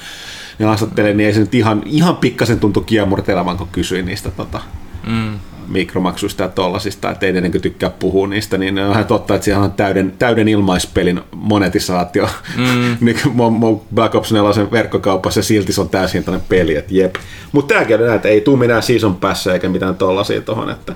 Ja 0.59 0.66
haastattelin, 0.66 1.16
niin 1.16 1.27
ei 1.27 1.35
se 1.35 1.40
nyt 1.40 1.55
ihan, 1.55 1.82
ihan 1.86 2.16
pikkasen 2.16 2.61
tuntu 2.61 2.81
kiemurtelevan, 2.81 3.57
kun 3.57 3.69
kysyin 3.73 4.07
niistä 4.07 4.31
tota, 4.31 4.61
mm 5.07 5.39
mikromaksuista 5.69 6.43
ja 6.43 6.49
tollasista, 6.49 7.11
että 7.11 7.27
ei 7.27 7.33
ne 7.33 7.41
niin 7.41 7.62
tykkää 7.62 7.91
puhua 7.91 8.27
niistä, 8.27 8.59
niin 8.59 8.78
on 8.78 8.91
ihan 8.91 9.07
totta, 9.07 9.35
että 9.35 9.45
siellä 9.45 9.65
on 9.65 9.73
täyden, 9.73 10.12
täyden 10.19 10.49
ilmaispelin 10.49 11.20
monetisaatio. 11.33 12.28
Mm. 12.57 12.97
Black 13.95 14.15
Ops 14.15 14.33
4 14.33 14.70
verkkokaupassa 14.70 15.43
silti 15.43 15.73
se 15.73 15.81
on 15.81 15.89
täysin 15.89 16.24
tällainen 16.24 16.49
peli, 16.49 16.77
että 16.77 16.95
jep. 16.95 17.15
Mutta 17.53 17.74
tämäkin 17.74 18.01
on 18.01 18.15
että 18.15 18.28
ei 18.28 18.41
tule 18.41 18.59
minä 18.59 18.81
season 18.81 19.16
päässä 19.16 19.53
eikä 19.53 19.69
mitään 19.69 19.97
tollasia 19.97 20.41
tuohon, 20.41 20.70
että 20.70 20.95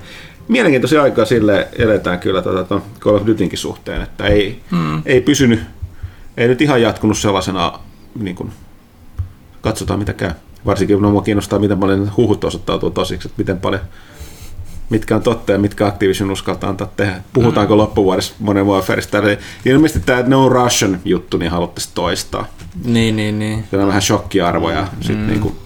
mielenkiintoisia 0.48 1.02
aikaa 1.02 1.24
sille 1.24 1.68
eletään 1.78 2.18
kyllä 2.18 2.42
tuota, 2.42 2.80
Call 3.00 3.16
of 3.16 3.26
Dutynkin 3.26 3.58
suhteen, 3.58 4.02
että 4.02 4.26
ei, 4.26 4.60
mm. 4.70 5.02
ei 5.06 5.20
pysynyt, 5.20 5.60
ei 6.36 6.48
nyt 6.48 6.62
ihan 6.62 6.82
jatkunut 6.82 7.18
sellaisena, 7.18 7.78
niin 8.20 8.36
kuin, 8.36 8.52
katsotaan 9.60 9.98
mitä 9.98 10.12
käy. 10.12 10.30
Varsinkin 10.66 10.98
kun 10.98 11.10
mua 11.10 11.22
kiinnostaa, 11.22 11.58
miten 11.58 11.78
paljon 11.78 12.12
huhut 12.16 12.44
osoittautuu 12.44 12.90
tosiksi, 12.90 13.28
että 13.28 13.38
miten 13.38 13.60
paljon 13.60 13.80
mitkä 14.90 15.16
on 15.16 15.22
totta 15.22 15.52
ja 15.52 15.58
mitkä 15.58 15.86
Activision 15.86 16.30
uskaltaa 16.30 16.70
antaa 16.70 16.90
tehdä. 16.96 17.20
Puhutaanko 17.32 17.74
mm. 17.74 17.78
loppuvuodessa 17.78 18.34
Modern 18.38 18.66
Warfareista? 18.66 19.18
Eli 19.18 19.38
ilmeisesti 19.64 20.06
tämä 20.06 20.22
No 20.26 20.48
Russian 20.48 21.00
juttu 21.04 21.36
niin 21.36 21.50
haluttaisiin 21.50 21.94
toistaa. 21.94 22.46
Niin, 22.84 23.16
niin, 23.16 23.38
niin. 23.38 23.64
Se 23.70 23.78
on 23.78 23.86
vähän 23.86 24.02
shokkiarvoja. 24.02 24.82
Mm. 24.82 25.02
Sit 25.02 25.26
niinku, 25.26 25.56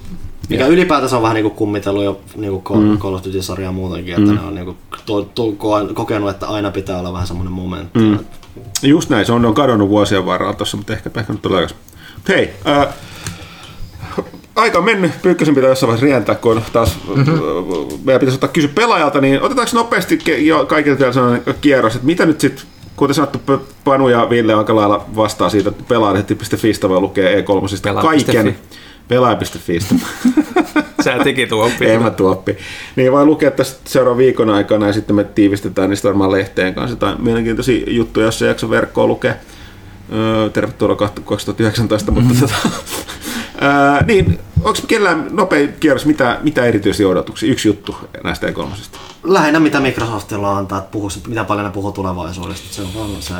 mikä 0.49 0.67
ylipäätänsä 0.67 1.17
on 1.17 1.23
vähän 1.23 1.35
niinku 1.35 1.51
kummitellut 1.51 2.05
jo 2.05 2.21
niinku 2.37 2.63
Call, 2.63 2.81
mm. 2.81 2.99
Call 2.99 3.15
of 3.15 3.25
Duty-sarjaa 3.25 3.73
muutenkin, 3.73 4.15
että 4.15 4.31
mm. 4.31 4.35
ne 4.35 4.41
on 4.41 4.55
niinku 4.55 4.77
to, 5.07 5.23
to, 5.23 5.53
kokenut, 5.95 6.31
että 6.31 6.47
aina 6.47 6.71
pitää 6.71 6.99
olla 6.99 7.13
vähän 7.13 7.27
semmoinen 7.27 7.53
momentti. 7.53 7.99
Mm. 7.99 8.19
Just 8.83 9.11
näin, 9.11 9.27
se 9.27 9.33
on, 9.33 9.45
on 9.45 9.55
kadonnut 9.55 9.89
vuosien 9.89 10.27
varrella 10.27 10.55
tuossa, 10.55 10.77
mutta 10.77 10.93
ehkä, 10.93 11.11
ehkä 11.17 11.33
nyt 11.33 11.43
tulee 11.43 11.67
Hei, 12.29 12.55
äh, 12.67 12.89
aika 14.57 14.79
on 14.79 14.85
mennyt, 14.85 15.23
Pyykkösen 15.23 15.55
pitää 15.55 15.71
jossain 15.71 15.89
vaiheessa 15.89 16.07
rientää, 16.07 16.35
kun 16.35 16.63
taas 16.73 16.99
mm-hmm. 17.09 17.33
meidän 18.05 18.21
pitäisi 18.21 18.35
ottaa 18.35 18.49
kysy 18.49 18.69
pelaajalta, 18.69 19.21
niin 19.21 19.43
otetaanko 19.43 19.71
nopeasti 19.75 20.19
jo 20.39 20.67
kaikille 20.67 20.99
vielä 20.99 21.13
sellainen 21.13 21.43
kierros, 21.61 21.95
että 21.95 22.07
mitä 22.07 22.27
nyt 22.27 22.41
sitten, 22.41 22.67
kuten 22.97 23.15
sanottu, 23.15 23.41
Panu 23.85 24.09
ja 24.09 24.31
Ville 24.31 24.55
aika 24.55 24.77
lailla 24.77 25.05
vastaa 25.17 25.51
siitä, 25.51 25.69
että 25.69 25.85
pelaajalehti.fi 25.89 26.73
voi 26.89 27.01
lukea 27.01 27.41
E3 27.41 28.03
kaiken. 28.03 28.57
Pelaaja.fi. 29.09 29.79
Sä 31.05 31.19
teki 31.25 31.47
tuoppi. 31.47 31.91
En 31.91 32.03
mä 32.03 32.11
tuoppi. 32.11 32.57
Niin 32.97 33.13
voi 33.13 33.27
lukea 33.27 33.51
tästä 33.51 33.81
seuraavan 33.85 34.19
viikon 34.19 34.51
aikana 34.51 34.87
ja 34.87 34.93
sitten 34.93 35.17
me 35.17 35.25
tiivistetään 35.25 35.91
niistä 35.91 36.09
varmaan 36.09 36.33
lehteen 36.33 36.75
kanssa 36.75 36.93
jotain 36.93 37.23
mielenkiintoisia 37.23 37.85
juttuja, 37.91 38.27
jos 38.27 38.39
se 38.39 38.47
jakso 38.47 38.71
verkkoa 38.71 39.07
lukea. 39.07 39.35
Öö, 40.13 40.49
tervetuloa 40.49 40.97
2019, 40.97 42.11
mm-hmm. 42.11 42.29
mutta 42.29 42.47
tota, 42.47 42.69
Niin, 44.07 44.39
onko 44.65 44.79
kellään 44.87 45.27
nopea 45.31 45.69
kierros, 45.81 46.07
mitä, 46.07 46.39
mitä 46.43 46.65
erityisiä 46.65 47.09
odotuksia? 47.09 47.53
Yksi 47.53 47.69
juttu 47.69 47.97
näistä 48.25 48.47
e 48.47 48.55
Lähinnä 49.25 49.61
mitä 49.61 49.81
Microsoftilla 49.81 50.57
antaa, 50.57 50.79
että 50.79 50.91
puhuu, 50.91 51.11
mitä 51.29 51.45
paljon 51.45 51.67
ne 51.67 51.73
puhuu 51.73 51.93
tulevaisuudesta. 51.93 52.75
Se 52.75 52.83
on 52.83 52.89
vaan 52.95 53.11
se 53.21 53.35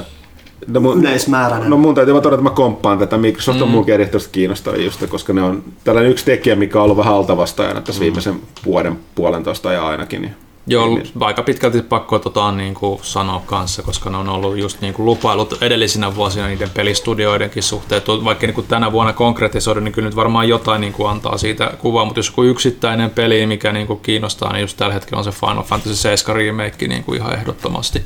no, 0.67 0.81
mun, 0.81 0.99
yleismääräinen. 0.99 1.71
No 1.71 1.77
mun 1.77 1.95
täytyy 1.95 2.15
todeta, 2.15 2.35
että 2.35 2.51
mä 2.51 2.51
komppaan 2.51 2.99
tätä. 2.99 3.19
Microsoft 3.19 3.63
on 3.63 3.69
mm. 3.69 3.73
munkin 3.73 3.95
erityisesti 3.95 4.33
kiinnostavia 4.33 4.85
just, 4.85 5.07
koska 5.09 5.33
ne 5.33 5.43
on 5.43 5.65
tällainen 5.85 6.13
yksi 6.13 6.25
tekijä, 6.25 6.57
mikä 6.57 6.79
on 6.79 6.85
ollut 6.85 6.97
vähän 6.97 7.15
altavastajana 7.15 7.81
tässä 7.81 8.01
mm. 8.01 8.05
viimeisen 8.05 8.41
vuoden 8.67 8.99
puolentoista 9.15 9.73
ja 9.73 9.89
ainakin. 9.89 10.23
Niin 10.23 10.35
Joo, 10.67 10.87
niin. 10.87 11.11
aika 11.21 11.43
pitkälti 11.43 11.83
pakko 11.83 12.19
tota, 12.19 12.53
niin 12.53 12.75
kuin 12.75 13.01
sanoa 13.03 13.43
kanssa, 13.47 13.83
koska 13.83 14.11
ne 14.11 14.17
on 14.17 14.29
ollut 14.29 14.59
just 14.59 14.81
niin 14.81 14.95
kuin 14.95 15.07
lupailut 15.07 15.63
edellisinä 15.63 16.15
vuosina 16.15 16.47
niiden 16.47 16.71
pelistudioidenkin 16.71 17.63
suhteet. 17.63 18.09
Vaikka 18.09 18.47
niin 18.47 18.55
kuin 18.55 18.67
tänä 18.67 18.93
vuonna 18.93 19.13
konkretisoida, 19.13 19.81
niin 19.81 19.93
kyllä 19.93 20.09
nyt 20.09 20.17
varmaan 20.17 20.49
jotain 20.49 20.81
niin 20.81 20.93
kuin 20.93 21.11
antaa 21.11 21.39
siitä 21.39 21.71
kuvaa, 21.79 22.05
mutta 22.05 22.19
jos 22.19 22.29
joku 22.29 22.43
yksittäinen 22.43 23.11
peli, 23.11 23.47
mikä 23.47 23.73
niin 23.73 23.87
kuin 23.87 24.01
kiinnostaa, 24.01 24.53
niin 24.53 24.61
just 24.61 24.77
tällä 24.77 24.95
hetkellä 24.95 25.19
on 25.19 25.25
se 25.25 25.31
Final 25.31 25.63
Fantasy 25.63 25.97
7 25.97 26.37
remake 26.37 26.89
niin 26.89 27.05
kuin 27.05 27.21
ihan 27.21 27.35
ehdottomasti. 27.35 28.03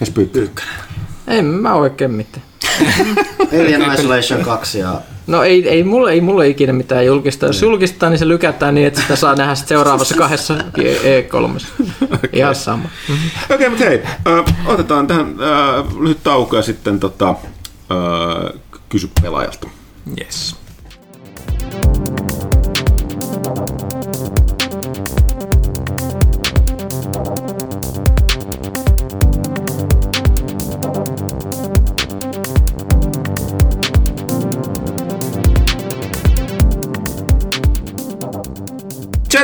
Jos 0.00 0.10
pyykkönen. 0.10 0.74
En 1.26 1.44
mä 1.44 1.74
oikein 1.74 2.10
mitään. 2.10 2.46
Alien 3.52 3.92
Isolation 3.94 4.44
2 4.44 4.78
ja 4.78 5.00
No 5.26 5.42
ei, 5.42 5.68
ei, 5.68 5.84
mulle, 5.84 6.12
ei 6.12 6.20
mulle 6.20 6.48
ikinä 6.48 6.72
mitään 6.72 7.06
julkista. 7.06 7.46
Jos 7.46 7.62
julkistaa, 7.62 8.10
niin 8.10 8.18
se 8.18 8.28
lykätään 8.28 8.74
niin, 8.74 8.86
että 8.86 9.00
sitä 9.00 9.16
saa 9.16 9.34
nähdä 9.34 9.54
seuraavassa 9.54 10.14
kahdessa 10.24 10.54
E3. 10.54 11.66
Okay. 12.02 12.18
Ihan 12.32 12.54
sama. 12.54 12.88
Okei, 13.50 13.54
okay, 13.54 13.68
mutta 13.68 13.84
hei, 13.84 14.02
äh, 14.06 14.66
otetaan 14.66 15.06
tähän 15.06 15.26
äh, 15.26 15.98
lyhyt 16.00 16.22
tauko 16.22 16.56
ja 16.56 16.62
sitten 16.62 17.00
tota, 17.00 17.28
äh, 17.30 18.60
kysy 18.88 19.10
pelaajalta. 19.22 19.68
Yes. 20.20 20.56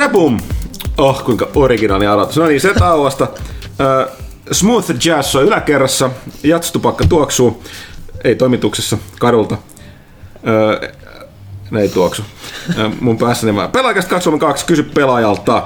Tjadabum! 0.02 0.38
Oh, 0.98 1.24
kuinka 1.24 1.48
originaali 1.54 2.06
aloitus. 2.06 2.36
No 2.36 2.46
niin, 2.46 2.60
se 2.60 2.74
tauosta. 2.74 3.24
Uh, 3.24 4.16
Smooth 4.52 4.90
Jazz 5.04 5.34
on 5.34 5.44
yläkerrassa, 5.44 6.10
jatstupakka 6.42 7.04
tuoksuu, 7.08 7.62
ei 8.24 8.34
toimituksessa, 8.34 8.98
kadulta. 9.18 9.54
Uh, 9.54 10.90
ne 11.70 11.80
ei 11.80 11.88
tuoksu. 11.88 12.22
Uh, 12.68 12.94
mun 13.00 13.18
päässäni 13.18 13.54
vaan. 13.54 13.70
Pelaajakästä 13.70 14.10
22, 14.10 14.66
kysy 14.66 14.82
pelaajalta. 14.82 15.62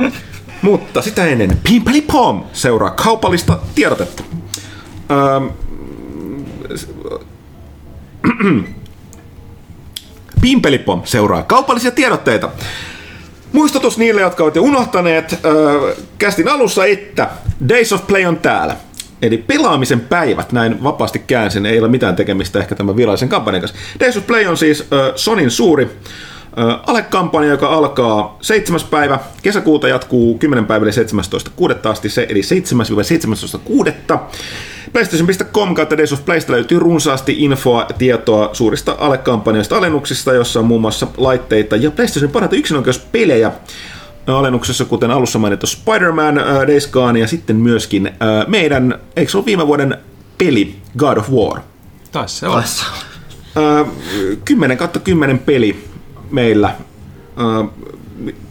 Mutta 0.63 1.03
sitä 1.03 1.27
ennen 1.27 1.61
Pimpeli 1.69 2.01
Pom 2.01 2.45
seuraa 2.53 2.91
kaupallista 2.91 3.59
tiedotetta. 3.75 4.23
Uh, 5.11 5.53
Pimpelipom 10.41 11.03
seuraa 11.05 11.43
kaupallisia 11.43 11.91
tiedotteita. 11.91 12.51
Muistutus 13.57 13.99
niille, 13.99 14.21
jotka 14.21 14.45
olette 14.45 14.61
unohtaneet 14.61 15.33
äh, 15.33 15.97
kästin 16.19 16.49
alussa, 16.49 16.85
että 16.85 17.29
Days 17.69 17.93
of 17.93 18.07
Play 18.07 18.25
on 18.25 18.37
täällä. 18.37 18.77
Eli 19.23 19.39
pelaamisen 19.39 20.01
päivät, 20.01 20.53
näin 20.53 20.83
vapaasti 20.83 21.19
käänsin, 21.19 21.67
ei 21.67 21.79
ole 21.79 21.89
mitään 21.89 22.17
tekemistä 22.17 22.59
ehkä 22.59 22.75
tämän 22.75 22.97
virallisen 22.97 23.29
kampanjan 23.29 23.61
kanssa. 23.61 23.79
Days 24.01 24.17
of 24.17 24.27
Play 24.27 24.47
on 24.47 24.57
siis 24.57 24.81
äh, 24.81 25.13
Sonin 25.15 25.51
suuri 25.51 25.91
alekampanja, 26.87 27.51
joka 27.51 27.69
alkaa 27.69 28.39
7. 28.41 28.81
päivä. 28.91 29.19
Kesäkuuta 29.43 29.89
jatkuu 29.89 30.39
10 30.39 30.67
päivä, 30.67 30.85
eli 30.85 30.93
17.6. 30.93 31.89
asti, 31.89 32.09
se, 32.09 32.27
eli 32.29 32.41
7-17.6. 34.11 34.19
PlayStation.com 34.93 35.75
kautta 35.75 35.99
Days 35.99 36.13
of 36.13 36.25
Playsta 36.25 36.53
löytyy 36.53 36.79
runsaasti 36.79 37.35
infoa, 37.39 37.87
tietoa 37.99 38.51
suurista 38.53 38.97
alekampanjoista 38.99 39.77
alennuksista, 39.77 40.33
jossa 40.33 40.61
on 40.61 40.67
muun 40.67 40.81
muassa 40.81 41.07
laitteita 41.17 41.77
ja 41.77 41.91
PlayStation 41.91 42.31
parhaita 42.31 42.57
yksinoikeuspelejä 42.57 43.53
alennuksessa, 44.27 44.85
kuten 44.85 45.11
alussa 45.11 45.39
mainittu 45.39 45.67
Spider-Man, 45.67 46.39
uh, 46.39 46.67
Days 46.67 46.87
Gone 46.87 47.19
ja 47.19 47.27
sitten 47.27 47.57
myöskin 47.57 48.07
uh, 48.07 48.49
meidän, 48.51 48.99
eikö 49.17 49.31
se 49.31 49.39
ole 49.39 49.47
viime 49.47 49.67
vuoden 49.67 49.99
peli 50.39 50.77
God 50.99 51.17
of 51.17 51.31
War? 51.31 51.61
Taisi 52.13 52.37
se 52.37 52.49
olla. 52.49 52.65
Uh, 53.83 53.93
10 54.45 54.77
kautta 54.77 54.99
10 54.99 55.39
peli 55.39 55.85
meillä. 56.31 56.75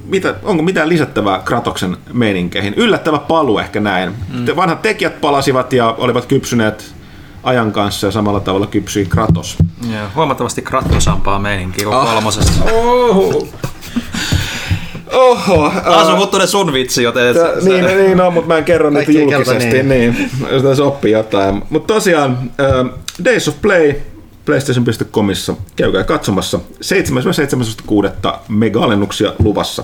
Mitä, 0.05 0.35
onko 0.43 0.63
mitään 0.63 0.89
lisättävää 0.89 1.39
Kratoksen 1.45 1.97
meininkeihin? 2.13 2.73
Yllättävä 2.73 3.17
palu 3.17 3.59
ehkä 3.59 3.79
näin. 3.79 4.13
Mm. 4.33 4.55
Vanhat 4.55 4.81
tekijät 4.81 5.21
palasivat 5.21 5.73
ja 5.73 5.95
olivat 5.97 6.25
kypsyneet 6.25 6.95
ajan 7.43 7.71
kanssa 7.71 8.07
ja 8.07 8.11
samalla 8.11 8.39
tavalla 8.39 8.67
kypsyi 8.67 9.05
Kratos. 9.05 9.57
Ja, 9.93 10.09
huomattavasti 10.15 10.61
kratosampaa 10.61 11.39
meininkiä 11.39 11.85
kuin 11.85 11.97
ah. 11.97 12.13
kolmosessa. 12.13 12.63
Oho. 12.63 13.47
Oho. 15.13 15.71
Asu 15.85 16.15
muttunen 16.15 16.47
sun 16.47 16.73
vitsi, 16.73 17.03
joten... 17.03 17.35
Tää, 17.35 17.51
niin, 17.61 17.85
niin 17.85 18.17
no, 18.17 18.31
mutta 18.31 18.47
mä 18.47 18.57
en 18.57 18.63
kerro 18.63 18.89
niitä 18.89 19.11
julkisesti, 19.11 19.83
niin. 19.83 19.89
niin. 19.89 20.29
Jos 20.51 20.63
tässä 20.63 20.83
oppii 20.83 21.11
jotain. 21.11 21.63
Mutta 21.69 21.93
tosiaan, 21.93 22.37
uh, 22.41 22.89
Days 23.25 23.47
of 23.47 23.61
Play, 23.61 23.93
PlayStation.comissa. 24.45 25.55
Käykää 25.75 26.03
katsomassa 26.03 26.59
7.7.6. 26.81 28.37
mega-alennuksia 28.49 29.33
luvassa. 29.39 29.83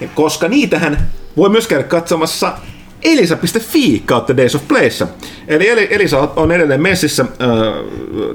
Ja 0.00 0.08
koska 0.14 0.48
niitähän 0.48 1.10
voi 1.36 1.48
myös 1.48 1.66
käydä 1.66 1.84
katsomassa 1.84 2.58
elisa.fi 3.02 4.02
kautta 4.06 4.36
Days 4.36 4.54
of 4.54 4.68
Playssä. 4.68 5.06
Eli 5.48 5.94
Elisa 5.94 6.18
on 6.18 6.52
edelleen 6.52 6.82
messissä 6.82 7.22
äh, 7.22 7.28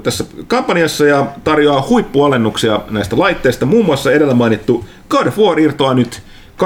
tässä 0.02 0.24
kampanjassa 0.46 1.06
ja 1.06 1.26
tarjoaa 1.44 1.86
huippualennuksia 1.88 2.80
näistä 2.90 3.18
laitteista. 3.18 3.66
Muun 3.66 3.86
muassa 3.86 4.12
edellä 4.12 4.34
mainittu 4.34 4.84
God 5.08 5.26
of 5.26 5.38
War 5.38 5.60
irtoaa 5.60 5.94
nyt 5.94 6.22
29,99 6.56 6.62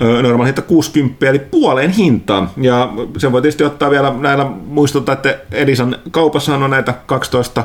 normaali 0.00 0.48
hinta 0.48 0.62
60 0.62 1.26
eli 1.26 1.38
puoleen 1.38 1.90
hintaan. 1.90 2.50
Ja 2.56 2.92
sen 3.18 3.32
voi 3.32 3.42
tietysti 3.42 3.64
ottaa 3.64 3.90
vielä 3.90 4.14
näillä 4.18 4.44
muistuttaa, 4.66 5.12
että 5.12 5.38
Edisan 5.52 5.96
kaupassa 6.10 6.54
on 6.54 6.70
näitä 6.70 6.94
12 7.06 7.64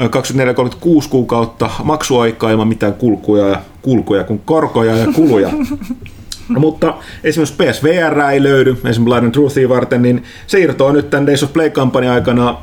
24-36 0.00 1.08
kuukautta 1.10 1.70
maksuaikaa 1.84 2.50
ilman 2.50 2.68
mitään 2.68 2.94
kulkuja 2.94 3.48
ja 3.48 3.60
kulkuja, 3.82 4.24
kun 4.24 4.38
korkoja 4.38 4.96
ja 4.96 5.06
kuluja. 5.14 5.50
No, 6.48 6.60
mutta 6.66 6.94
esimerkiksi 7.24 7.54
PSVR 7.64 8.20
ei 8.32 8.42
löydy, 8.42 8.70
esimerkiksi 8.70 9.00
Blind 9.00 9.32
Truthia 9.32 9.68
varten, 9.68 10.02
niin 10.02 10.22
se 10.46 10.60
irtoaa 10.60 10.92
nyt 10.92 11.10
tämän 11.10 11.26
Days 11.26 11.42
of 11.42 11.52
Play-kampanjan 11.52 12.14
aikana 12.14 12.58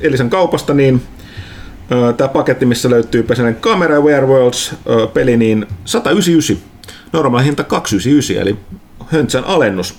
Elisan 0.00 0.30
kaupasta, 0.30 0.74
niin 0.74 1.02
tämä 2.16 2.28
paketti, 2.28 2.66
missä 2.66 2.90
löytyy 2.90 3.22
Pesenen 3.22 3.54
kamera 3.54 3.94
ja 3.94 4.00
Wereworlds 4.00 4.72
äh, 4.72 5.12
peli, 5.14 5.36
niin 5.36 5.66
199 5.84 6.56
normaali 7.16 7.44
hinta 7.44 7.64
299, 7.64 8.42
eli 8.42 8.56
höntsän 9.06 9.44
alennus. 9.44 9.94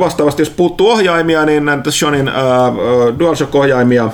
Vastaavasti 0.00 0.42
jos 0.42 0.50
puuttuu 0.50 0.90
ohjaimia, 0.90 1.44
niin 1.44 1.64
näitä 1.64 1.90
Shonin 1.90 2.30
DualShock-ohjaimia 3.18 4.10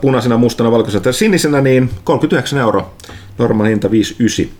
punaisena, 0.00 0.36
mustana, 0.36 0.70
valkoisena 0.70 1.02
ja 1.08 1.12
sinisenä, 1.12 1.60
niin 1.60 1.90
39 2.04 2.58
euroa. 2.58 2.94
Normaali 3.38 3.70
hinta 3.70 3.90
59. 3.90 4.56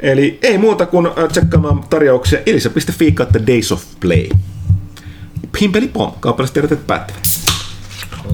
Eli 0.00 0.38
ei 0.42 0.58
muuta 0.58 0.86
kuin 0.86 1.08
tsekkaamaan 1.32 1.84
tarjouksia 1.90 2.38
elisa.fi 2.46 3.12
kautta 3.12 3.46
Days 3.46 3.72
of 3.72 3.84
Play. 4.00 4.28
Pimpeli 5.58 5.88
pom, 5.88 6.12
kaupalliset 6.20 6.54
tiedot 6.54 6.86
päättävät. 6.86 7.22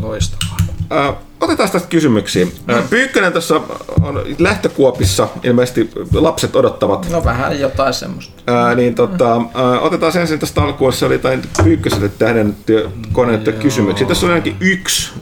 Loistavaa. 0.00 1.27
Otetaan 1.40 1.70
tästä 1.70 1.88
kysymyksiä. 1.88 2.44
Mm. 2.44 2.88
Pyykkönen 2.90 3.32
tässä 3.32 3.54
on 4.00 4.22
lähtökuopissa, 4.38 5.28
ilmeisesti 5.42 5.90
lapset 6.12 6.56
odottavat. 6.56 7.10
No 7.10 7.24
vähän 7.24 7.60
jotain 7.60 7.94
semmoista. 7.94 8.42
Ää, 8.46 8.74
niin 8.74 8.94
tota, 8.94 9.36
ää, 9.54 9.80
otetaan 9.80 10.12
sen 10.12 10.22
ensin 10.22 10.38
tästä 10.38 10.62
alkuun, 10.62 10.92
se 10.92 11.06
oli 11.06 11.14
jotain 11.14 11.42
Pyykköselle 11.64 12.08
tähdennettyä 12.08 12.82
koneettuja 13.12 13.56
kysymyksiä. 13.56 14.06
Tässä 14.06 14.26
on 14.26 14.32
ainakin 14.32 14.56
yksi 14.60 15.12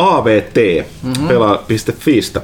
AVT, 0.00 0.86
mm-hmm. 1.02 1.28
pelaa.fiistä. 1.28 2.40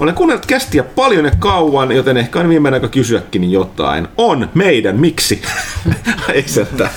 Olen 0.00 0.14
kuunnellut 0.14 0.46
kästiä 0.46 0.82
paljon 0.82 1.24
ja 1.24 1.30
kauan, 1.38 1.92
joten 1.92 2.16
ehkä 2.16 2.40
on 2.40 2.48
viimeinen 2.48 2.76
aika 2.80 2.88
kysyäkin 2.88 3.52
jotain. 3.52 4.08
On 4.16 4.48
meidän, 4.54 5.00
miksi? 5.00 5.42
Ei 6.34 6.42
se, 6.46 6.60
että 6.60 6.88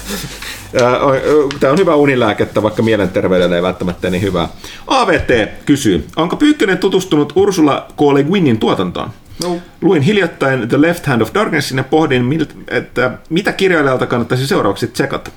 Tämä 1.60 1.72
on 1.72 1.78
hyvä 1.78 1.96
unilääkettä, 1.96 2.64
vaikka 2.64 2.84
mielenterveydelle 2.84 3.56
ei 3.56 3.62
välttämättä 3.62 4.10
niin 4.10 4.22
hyvää. 4.22 4.48
AVT 4.88 5.50
kysyy, 5.66 6.08
onko 6.16 6.36
Pyykkönen 6.36 6.78
tutustunut 6.78 7.34
Ursula 7.36 7.88
K. 7.98 8.02
Le 8.14 8.24
Guinin 8.24 8.60
tuotantoon? 8.60 9.10
No. 9.44 9.58
Luin 9.82 10.02
hiljattain 10.02 10.68
The 10.70 10.82
Left 10.82 11.06
Hand 11.06 11.22
of 11.22 11.34
Darknessin 11.34 11.78
ja 11.78 11.84
pohdin, 11.84 12.48
että 12.68 13.12
mitä 13.30 13.52
kirjailijalta 13.52 14.08
kannattaisi 14.08 14.48
seuraavaksi 14.48 14.88
tsekata. 14.88 15.32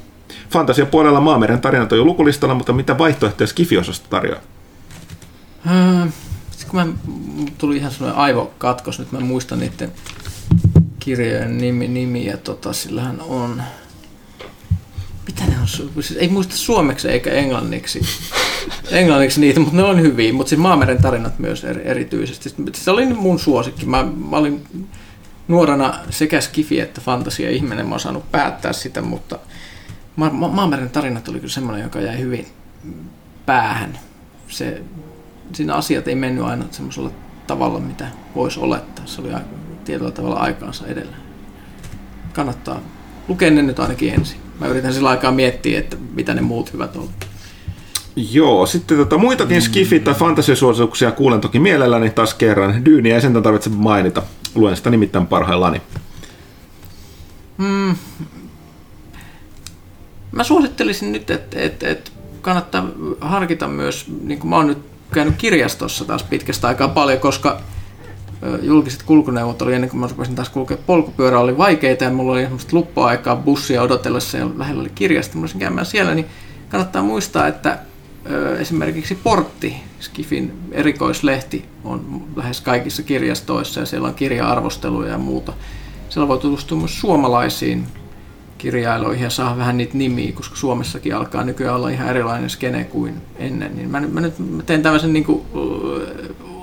Fantasia 0.50 0.86
puolella 0.86 1.20
Maameren 1.20 1.60
tarinat 1.60 1.92
on 1.92 1.98
jo 1.98 2.04
lukulistalla, 2.04 2.54
mutta 2.54 2.72
mitä 2.72 2.98
vaihtoehtoja 2.98 3.46
Skifi-osasta 3.46 4.06
tarjoaa? 4.10 4.40
Hmm, 5.64 6.12
kun 6.68 6.80
mä 6.80 6.86
tuli 7.58 7.76
ihan 7.76 7.92
sellainen 7.92 8.20
aivokatkos, 8.20 8.98
nyt 8.98 9.12
mä 9.12 9.20
muistan 9.20 9.58
niiden 9.58 9.92
kirjojen 10.98 11.58
nimi, 11.58 11.88
nimiä, 11.88 12.36
tota, 12.36 12.72
sillähän 12.72 13.20
on 13.20 13.62
mitä 15.26 15.44
ne 15.46 15.60
on, 15.60 15.68
siis 16.02 16.18
ei 16.18 16.28
muista 16.28 16.56
suomeksi 16.56 17.08
eikä 17.08 17.30
englanniksi, 17.30 18.00
englanniksi 18.90 19.40
niitä, 19.40 19.60
mutta 19.60 19.76
ne 19.76 19.82
on 19.82 20.00
hyviä, 20.00 20.32
mutta 20.32 20.50
siis 20.50 20.60
Maameren 20.60 21.02
tarinat 21.02 21.38
myös 21.38 21.64
erityisesti. 21.64 22.54
Se 22.72 22.90
oli 22.90 23.06
mun 23.06 23.38
suosikki. 23.38 23.86
Mä, 23.86 24.06
mä 24.30 24.36
olin 24.36 24.66
nuorena 25.48 25.94
sekä 26.10 26.40
skifi 26.40 26.80
että 26.80 27.00
fantasia 27.00 27.50
ihminen, 27.50 27.86
mä 27.86 27.90
oon 27.90 28.00
saanut 28.00 28.32
päättää 28.32 28.72
sitä, 28.72 29.02
mutta 29.02 29.38
Ma- 30.20 30.30
Ma- 30.30 30.48
Maameren 30.48 30.90
tarinat 30.90 31.28
oli 31.28 31.38
kyllä 31.38 31.52
semmoinen, 31.52 31.82
joka 31.82 32.00
jäi 32.00 32.18
hyvin 32.18 32.46
päähän. 33.46 33.98
Se, 34.48 34.82
siinä 35.52 35.74
asiat 35.74 36.08
ei 36.08 36.14
mennyt 36.14 36.44
aina 36.44 36.64
semmoisella 36.70 37.10
tavalla, 37.46 37.80
mitä 37.80 38.06
voisi 38.34 38.60
olettaa. 38.60 39.06
Se 39.06 39.20
oli 39.20 39.30
tietyllä 39.84 40.10
tavalla 40.10 40.36
aikaansa 40.36 40.86
edellä. 40.86 41.16
Kannattaa 42.32 42.80
lukea 43.28 43.50
ne 43.50 43.62
nyt 43.62 43.80
ainakin 43.80 44.14
ensin. 44.14 44.40
Mä 44.60 44.66
yritän 44.66 44.94
sillä 44.94 45.08
aikaa 45.08 45.32
miettiä, 45.32 45.78
että 45.78 45.96
mitä 46.14 46.34
ne 46.34 46.40
muut 46.40 46.72
hyvät 46.72 46.96
on. 46.96 47.08
Joo, 48.16 48.66
sitten 48.66 48.96
tota, 48.98 49.18
muitakin 49.18 49.62
skifi- 49.62 50.00
tai 50.04 50.14
fantasiasuosituksia 50.14 51.12
kuulen 51.12 51.40
toki 51.40 51.58
mielelläni 51.58 52.10
taas 52.10 52.34
kerran. 52.34 52.84
Dyyniä 52.84 53.14
ei 53.14 53.20
sentään 53.20 53.42
tarvitse 53.42 53.70
mainita. 53.70 54.22
Luen 54.54 54.76
sitä 54.76 54.90
nimittäin 54.90 55.26
parhaillani. 55.26 55.82
Mm. 57.58 57.94
Mä 60.32 60.44
suosittelisin 60.44 61.12
nyt, 61.12 61.30
että, 61.30 61.60
että, 61.60 61.88
että 61.88 62.10
kannattaa 62.42 62.86
harkita 63.20 63.68
myös, 63.68 64.06
niin 64.22 64.38
kuin 64.38 64.50
mä 64.50 64.56
oon 64.56 64.66
nyt 64.66 64.78
käynyt 65.12 65.34
kirjastossa 65.38 66.04
taas 66.04 66.22
pitkästä 66.22 66.68
aikaa 66.68 66.88
paljon, 66.88 67.20
koska 67.20 67.60
julkiset 68.62 69.02
kulkuneuvot 69.02 69.62
oli 69.62 69.74
ennen 69.74 69.90
kuin 69.90 70.00
mä 70.00 70.06
rupesin 70.06 70.34
taas 70.34 70.48
kulkea 70.48 70.76
polkupyörä 70.86 71.38
oli 71.40 71.58
vaikeita 71.58 72.04
ja 72.04 72.10
mulla 72.10 72.32
oli 72.32 72.42
semmoista 72.42 72.76
luppuaikaa 72.76 73.36
bussia 73.36 73.82
odotellessa 73.82 74.38
ja 74.38 74.48
lähellä 74.56 74.80
oli 74.80 74.90
kirjasto, 74.94 75.38
mä 75.38 75.46
käymään 75.58 75.86
siellä, 75.86 76.14
niin 76.14 76.26
kannattaa 76.68 77.02
muistaa, 77.02 77.46
että 77.46 77.78
esimerkiksi 78.58 79.14
Portti, 79.14 79.76
Skifin 80.00 80.52
erikoislehti, 80.72 81.64
on 81.84 82.24
lähes 82.36 82.60
kaikissa 82.60 83.02
kirjastoissa 83.02 83.80
ja 83.80 83.86
siellä 83.86 84.08
on 84.08 84.14
kirja-arvosteluja 84.14 85.12
ja 85.12 85.18
muuta. 85.18 85.52
Siellä 86.08 86.28
voi 86.28 86.38
tutustua 86.38 86.78
myös 86.78 87.00
suomalaisiin 87.00 87.86
kirjailuihin 88.60 89.24
ja 89.24 89.30
saa 89.30 89.58
vähän 89.58 89.76
niitä 89.76 89.98
nimiä, 89.98 90.32
koska 90.32 90.56
Suomessakin 90.56 91.16
alkaa 91.16 91.44
nykyään 91.44 91.76
olla 91.76 91.88
ihan 91.88 92.08
erilainen 92.08 92.50
skene 92.50 92.84
kuin 92.84 93.14
ennen. 93.36 93.76
Niin 93.76 93.90
mä, 93.90 94.00
mä 94.00 94.20
nyt 94.20 94.34
teen 94.66 94.82
tämmöisen 94.82 95.12
niin 95.12 95.24
kuin, 95.24 95.42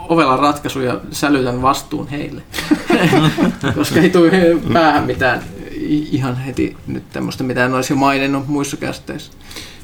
ovelan 0.10 0.40
ratkaisun 0.40 0.84
ja 0.84 1.00
sälytän 1.12 1.62
vastuun 1.62 2.08
heille, 2.08 2.42
koska 3.76 4.00
ei 4.00 4.10
tule 4.10 4.32
päähän 4.74 5.04
mitään 5.04 5.44
ihan 6.12 6.38
heti 6.38 6.78
nyt 6.88 7.04
tämmöistä, 7.14 7.44
mitä 7.44 7.66
en 7.66 7.74
olisi 7.74 7.94
maininnut 7.94 8.48
muissa 8.48 8.78
kästeissä. 8.78 9.32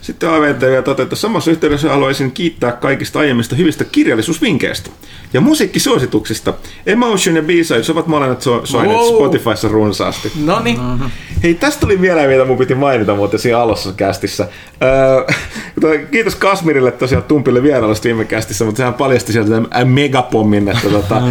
Sitten 0.04 0.30
AVT 0.30 0.62
vielä 0.62 0.82
toteuttaa 0.82 1.18
samassa 1.18 1.52
yhteydessä 1.52 1.90
haluaisin 1.90 2.32
kiittää 2.32 2.72
kaikista 2.72 3.20
aiemmista 3.20 3.56
hyvistä 3.56 3.84
kirjallisuusvinkkeistä 3.84 4.90
ja 5.34 5.42
musiikkisuosituksista. 5.42 6.54
Emotion 6.86 7.36
ja 7.36 7.42
B-Sides 7.42 7.90
ovat 7.90 8.08
molemmat 8.08 8.42
so- 8.42 8.66
soineet 8.66 9.00
wow. 9.00 9.16
Spotifyssa 9.16 9.68
runsaasti. 9.68 10.32
No 10.46 10.60
niin. 10.60 10.80
Mm-hmm. 10.82 11.10
Hei, 11.44 11.54
tästä 11.54 11.80
tuli 11.80 12.02
vielä 12.02 12.28
mitä 12.28 12.46
mun 12.46 12.58
piti 12.58 12.76
mainita 12.76 13.16
muuten 13.16 13.40
siinä 13.40 13.60
alussa 13.60 13.94
kästissä. 13.94 14.48
Öö, 14.84 15.98
kiitos 16.12 16.36
Kasmirille 16.36 16.92
tosiaan 16.92 17.24
Tumpille 17.24 17.64
vierailusta 17.64 18.04
viime 18.04 18.26
kästissä, 18.26 18.66
mutta 18.66 18.78
sehän 18.78 18.94
paljasti 18.94 19.32
sieltä 19.32 19.50
tämän 19.50 19.88
megapommin, 19.88 20.70
että, 20.70 20.90
tota, 21.00 21.22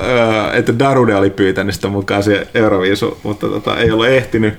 öö, 0.00 0.52
että 0.52 0.78
Darude 0.78 1.16
oli 1.16 1.30
pyytänyt 1.30 1.74
sitä 1.74 1.88
mukaan 1.88 2.22
se 2.22 2.46
Euroviisu, 2.54 3.18
mutta 3.22 3.48
tota, 3.48 3.76
ei 3.76 3.90
ole 3.90 4.16
ehtinyt 4.16 4.54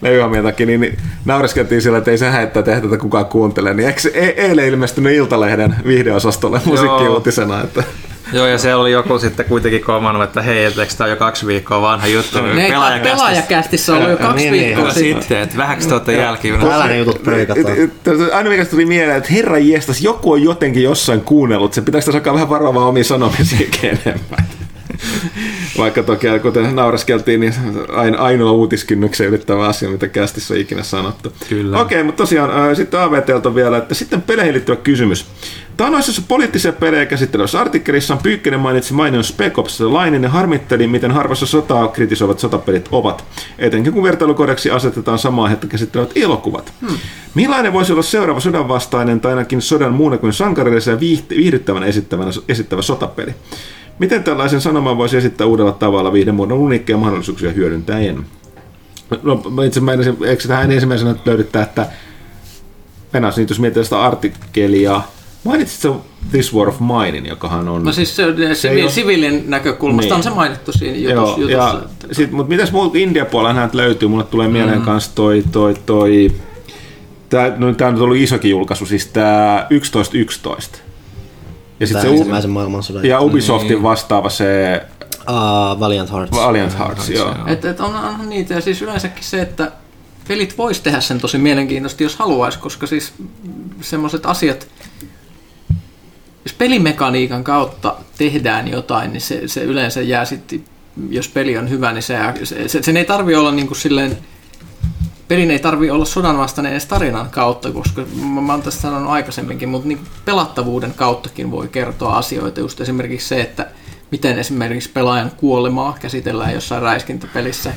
leijohamien 0.00 0.44
takia, 0.44 0.66
niin, 0.66 0.80
niin 0.80 0.98
naureskeltiin 1.24 1.82
sillä, 1.82 1.98
että 1.98 2.10
ei 2.10 2.18
se 2.18 2.30
häittää 2.30 2.62
tehdä 2.62 2.80
tätä 2.80 2.98
kukaan 2.98 3.26
kuuntele. 3.26 3.74
Niin 3.74 3.88
eikö 3.88 4.00
e- 4.14 4.34
eilen 4.36 4.66
ilmestynyt 4.66 5.12
Iltalehden 5.12 5.76
viihdeosastolle 5.86 6.60
musiikkiuutisena? 6.64 7.62
Että... 7.62 7.82
Joo, 8.32 8.46
ja 8.46 8.58
siellä 8.58 8.82
oli 8.82 8.92
joku 8.92 9.18
sitten 9.18 9.46
kuitenkin 9.46 9.84
komannut, 9.84 10.22
että 10.22 10.42
hei, 10.42 10.64
että 10.64 10.82
eikö 10.82 10.94
tämä 10.98 11.10
jo 11.10 11.16
kaksi 11.16 11.46
viikkoa 11.46 11.80
vanha 11.80 12.06
juttu? 12.06 12.42
Ne 12.42 12.72
pelaajakästissä 13.02 13.94
on 13.94 14.10
jo 14.10 14.16
kaksi 14.16 14.50
niin, 14.50 14.52
viikkoa 14.52 14.84
niin, 14.84 14.94
sitten. 14.94 15.38
että 15.38 15.56
vähäksi 15.56 15.88
te 15.88 15.94
olette 15.94 16.12
jälkeen. 16.12 16.60
Älä 16.60 16.86
ne 16.86 16.98
jutut 16.98 17.22
preikataan. 17.22 17.76
Aina 18.32 18.50
mikä 18.50 18.64
tuli 18.64 18.86
mieleen, 18.86 19.16
että 19.16 19.32
herra 19.32 19.58
jestas, 19.58 20.00
joku 20.00 20.32
on 20.32 20.42
jotenkin 20.42 20.82
jossain 20.82 21.20
kuunnellut. 21.20 21.74
Se 21.74 21.80
pitäisi 21.80 22.10
alkaa 22.10 22.34
vähän 22.34 22.48
varovaa 22.48 22.86
omiin 22.86 23.04
sanomisiin 23.04 23.70
enemmän. 23.82 24.46
Vaikka 25.78 26.02
toki, 26.02 26.26
kuten 26.42 26.76
nauraskeltiin, 26.76 27.40
niin 27.40 27.54
ain, 27.88 28.18
ainoa 28.18 28.52
uutiskynnyksen 28.52 29.26
ylittävä 29.26 29.66
asia, 29.66 29.88
mitä 29.88 30.08
kästissä 30.08 30.54
on 30.54 30.60
ikinä 30.60 30.82
sanottu. 30.82 31.32
Kyllä. 31.48 31.80
Okei, 31.80 32.02
mutta 32.02 32.22
tosiaan 32.22 32.50
äh, 32.50 32.76
sitten 32.76 33.00
AVTlta 33.00 33.54
vielä, 33.54 33.76
että 33.78 33.94
sitten 33.94 34.22
peleihin 34.22 34.54
liittyvä 34.54 34.76
kysymys. 34.76 35.26
Taanoisessa 35.76 36.22
poliittisia 36.28 36.72
pelejä 36.72 37.06
käsittelevässä 37.06 37.60
artikkelissa 37.60 38.16
Pyykkönen 38.22 38.60
mainitsi 38.60 38.94
mainion 38.94 39.24
Spec 39.24 39.58
Ops 39.58 39.80
Lainin 39.80 40.22
ja 40.22 40.28
harmitteli, 40.28 40.86
miten 40.86 41.10
harvassa 41.10 41.46
sotaa 41.46 41.88
kritisoivat 41.88 42.38
sotapelit 42.38 42.88
ovat, 42.92 43.24
etenkin 43.58 43.92
kun 43.92 44.02
vertailukodeksi 44.02 44.70
asetetaan 44.70 45.18
samaa 45.18 45.48
hettä 45.48 45.66
käsittelevät 45.66 46.12
elokuvat. 46.14 46.72
Hmm. 46.80 46.98
Millainen 47.34 47.72
voisi 47.72 47.92
olla 47.92 48.02
seuraava 48.02 48.40
sodan 48.40 48.68
vastainen 48.68 49.20
tai 49.20 49.32
ainakin 49.32 49.62
sodan 49.62 49.92
muuna 49.92 50.18
kuin 50.18 50.32
sankarillisen 50.32 50.92
ja 50.92 51.00
viihdyttävän 51.30 51.84
esittävä, 51.84 52.24
esittävä 52.48 52.82
sotapeli? 52.82 53.34
Miten 53.98 54.24
tällaisen 54.24 54.60
sanoman 54.60 54.96
voisi 54.96 55.16
esittää 55.16 55.46
uudella 55.46 55.72
tavalla 55.72 56.12
viihdemuodon 56.12 56.58
uniikkeja 56.58 56.96
mahdollisuuksia 56.96 57.52
hyödyntäen? 57.52 58.26
No, 59.22 59.42
itse 59.66 59.80
meinasin, 59.80 60.16
eikö 60.26 60.48
tähän 60.48 60.72
ensimmäisenä 60.72 61.14
löydyttää, 61.26 61.62
että 61.62 61.86
Venäjässä, 63.12 63.40
jos 63.40 63.60
miettii 63.60 63.84
sitä 63.84 64.02
artikkelia, 64.02 65.00
mainitsit 65.44 65.80
se 65.80 65.90
This 66.30 66.54
War 66.54 66.68
of 66.68 66.80
Minein, 66.80 67.26
jokahan 67.26 67.68
on... 67.68 67.84
No 67.84 67.92
siis 67.92 68.16
se, 68.16 68.24
se 68.36 68.54
sivi, 68.54 68.90
siviilin 68.90 69.44
näkökulmasta 69.46 70.08
niin. 70.08 70.16
on 70.16 70.22
se 70.22 70.30
mainittu 70.30 70.72
siinä 70.72 70.96
jutussa. 70.96 71.40
Joo, 71.40 71.50
jutussa 71.50 71.52
ja 71.52 71.82
että... 71.84 72.14
sit, 72.14 72.30
mutta 72.30 72.48
mitäs 72.48 72.72
muuta 72.72 72.98
India 72.98 73.24
puolella 73.24 73.60
näitä 73.60 73.76
löytyy? 73.76 74.08
Mulle 74.08 74.24
tulee 74.24 74.48
mieleen 74.48 74.78
mm. 74.78 74.84
kanssa 74.84 75.14
toi, 75.14 75.44
toi, 75.52 75.74
toi 75.86 76.30
Tämä, 77.28 77.52
no, 77.56 77.74
tämä 77.74 77.90
on 77.90 78.02
ollut 78.02 78.16
isokin 78.16 78.50
julkaisu, 78.50 78.86
siis 78.86 79.06
tämä 79.06 79.66
11.11. 80.70 80.78
Ja 81.80 81.86
sitten 81.86 82.02
se 82.02 82.08
ensimmäisen 82.08 82.50
maailmansodan. 82.50 83.04
Ja 83.04 83.20
Ubisoftin 83.20 83.68
niin. 83.68 83.82
vastaava 83.82 84.30
se... 84.30 84.82
Uh, 85.30 85.80
Valiant 85.80 86.12
Hearts. 86.12 86.36
Valiant 86.36 86.78
Hearts, 86.78 87.10
joo. 87.10 87.34
Et, 87.46 87.64
et 87.64 87.80
on, 87.80 87.94
onhan 87.94 88.28
niitä, 88.28 88.54
ja 88.54 88.60
siis 88.60 88.82
yleensäkin 88.82 89.24
se, 89.24 89.42
että 89.42 89.72
pelit 90.28 90.58
vois 90.58 90.80
tehdä 90.80 91.00
sen 91.00 91.20
tosi 91.20 91.38
mielenkiintoisesti, 91.38 92.04
jos 92.04 92.16
haluaisi, 92.16 92.58
koska 92.58 92.86
siis 92.86 93.12
semmoiset 93.80 94.26
asiat, 94.26 94.68
jos 96.44 96.52
pelimekaniikan 96.58 97.44
kautta 97.44 97.94
tehdään 98.18 98.68
jotain, 98.68 99.12
niin 99.12 99.20
se, 99.20 99.48
se 99.48 99.62
yleensä 99.62 100.02
jää 100.02 100.24
sitten, 100.24 100.64
jos 101.10 101.28
peli 101.28 101.58
on 101.58 101.70
hyvä, 101.70 101.92
niin 101.92 102.02
se, 102.02 102.18
se, 102.66 102.82
sen 102.82 102.96
ei 102.96 103.04
tarvi 103.04 103.34
olla 103.34 103.52
niin 103.52 103.66
kuin 103.66 103.78
silleen 103.78 104.18
pelin 105.28 105.50
ei 105.50 105.58
tarvi 105.58 105.90
olla 105.90 106.04
sodan 106.04 106.38
vastainen 106.38 106.72
edes 106.72 106.86
tarinan 106.86 107.30
kautta, 107.30 107.72
koska 107.72 108.02
mä, 108.22 108.40
mä 108.40 108.52
oon 108.52 108.62
tässä 108.62 108.80
sanonut 108.80 109.10
aikaisemminkin, 109.10 109.68
mutta 109.68 109.88
niin 109.88 110.00
pelattavuuden 110.24 110.94
kauttakin 110.94 111.50
voi 111.50 111.68
kertoa 111.68 112.16
asioita. 112.16 112.60
Just 112.60 112.80
esimerkiksi 112.80 113.28
se, 113.28 113.40
että 113.40 113.66
miten 114.10 114.38
esimerkiksi 114.38 114.90
pelaajan 114.90 115.32
kuolemaa 115.36 115.96
käsitellään 116.00 116.54
jossain 116.54 116.82
räiskintäpelissä, 116.82 117.72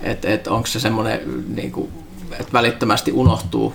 että 0.00 0.28
et 0.28 0.46
onko 0.46 0.66
se 0.66 0.80
semmoinen, 0.80 1.20
niin 1.54 1.72
että 2.32 2.52
välittömästi 2.52 3.12
unohtuu? 3.12 3.74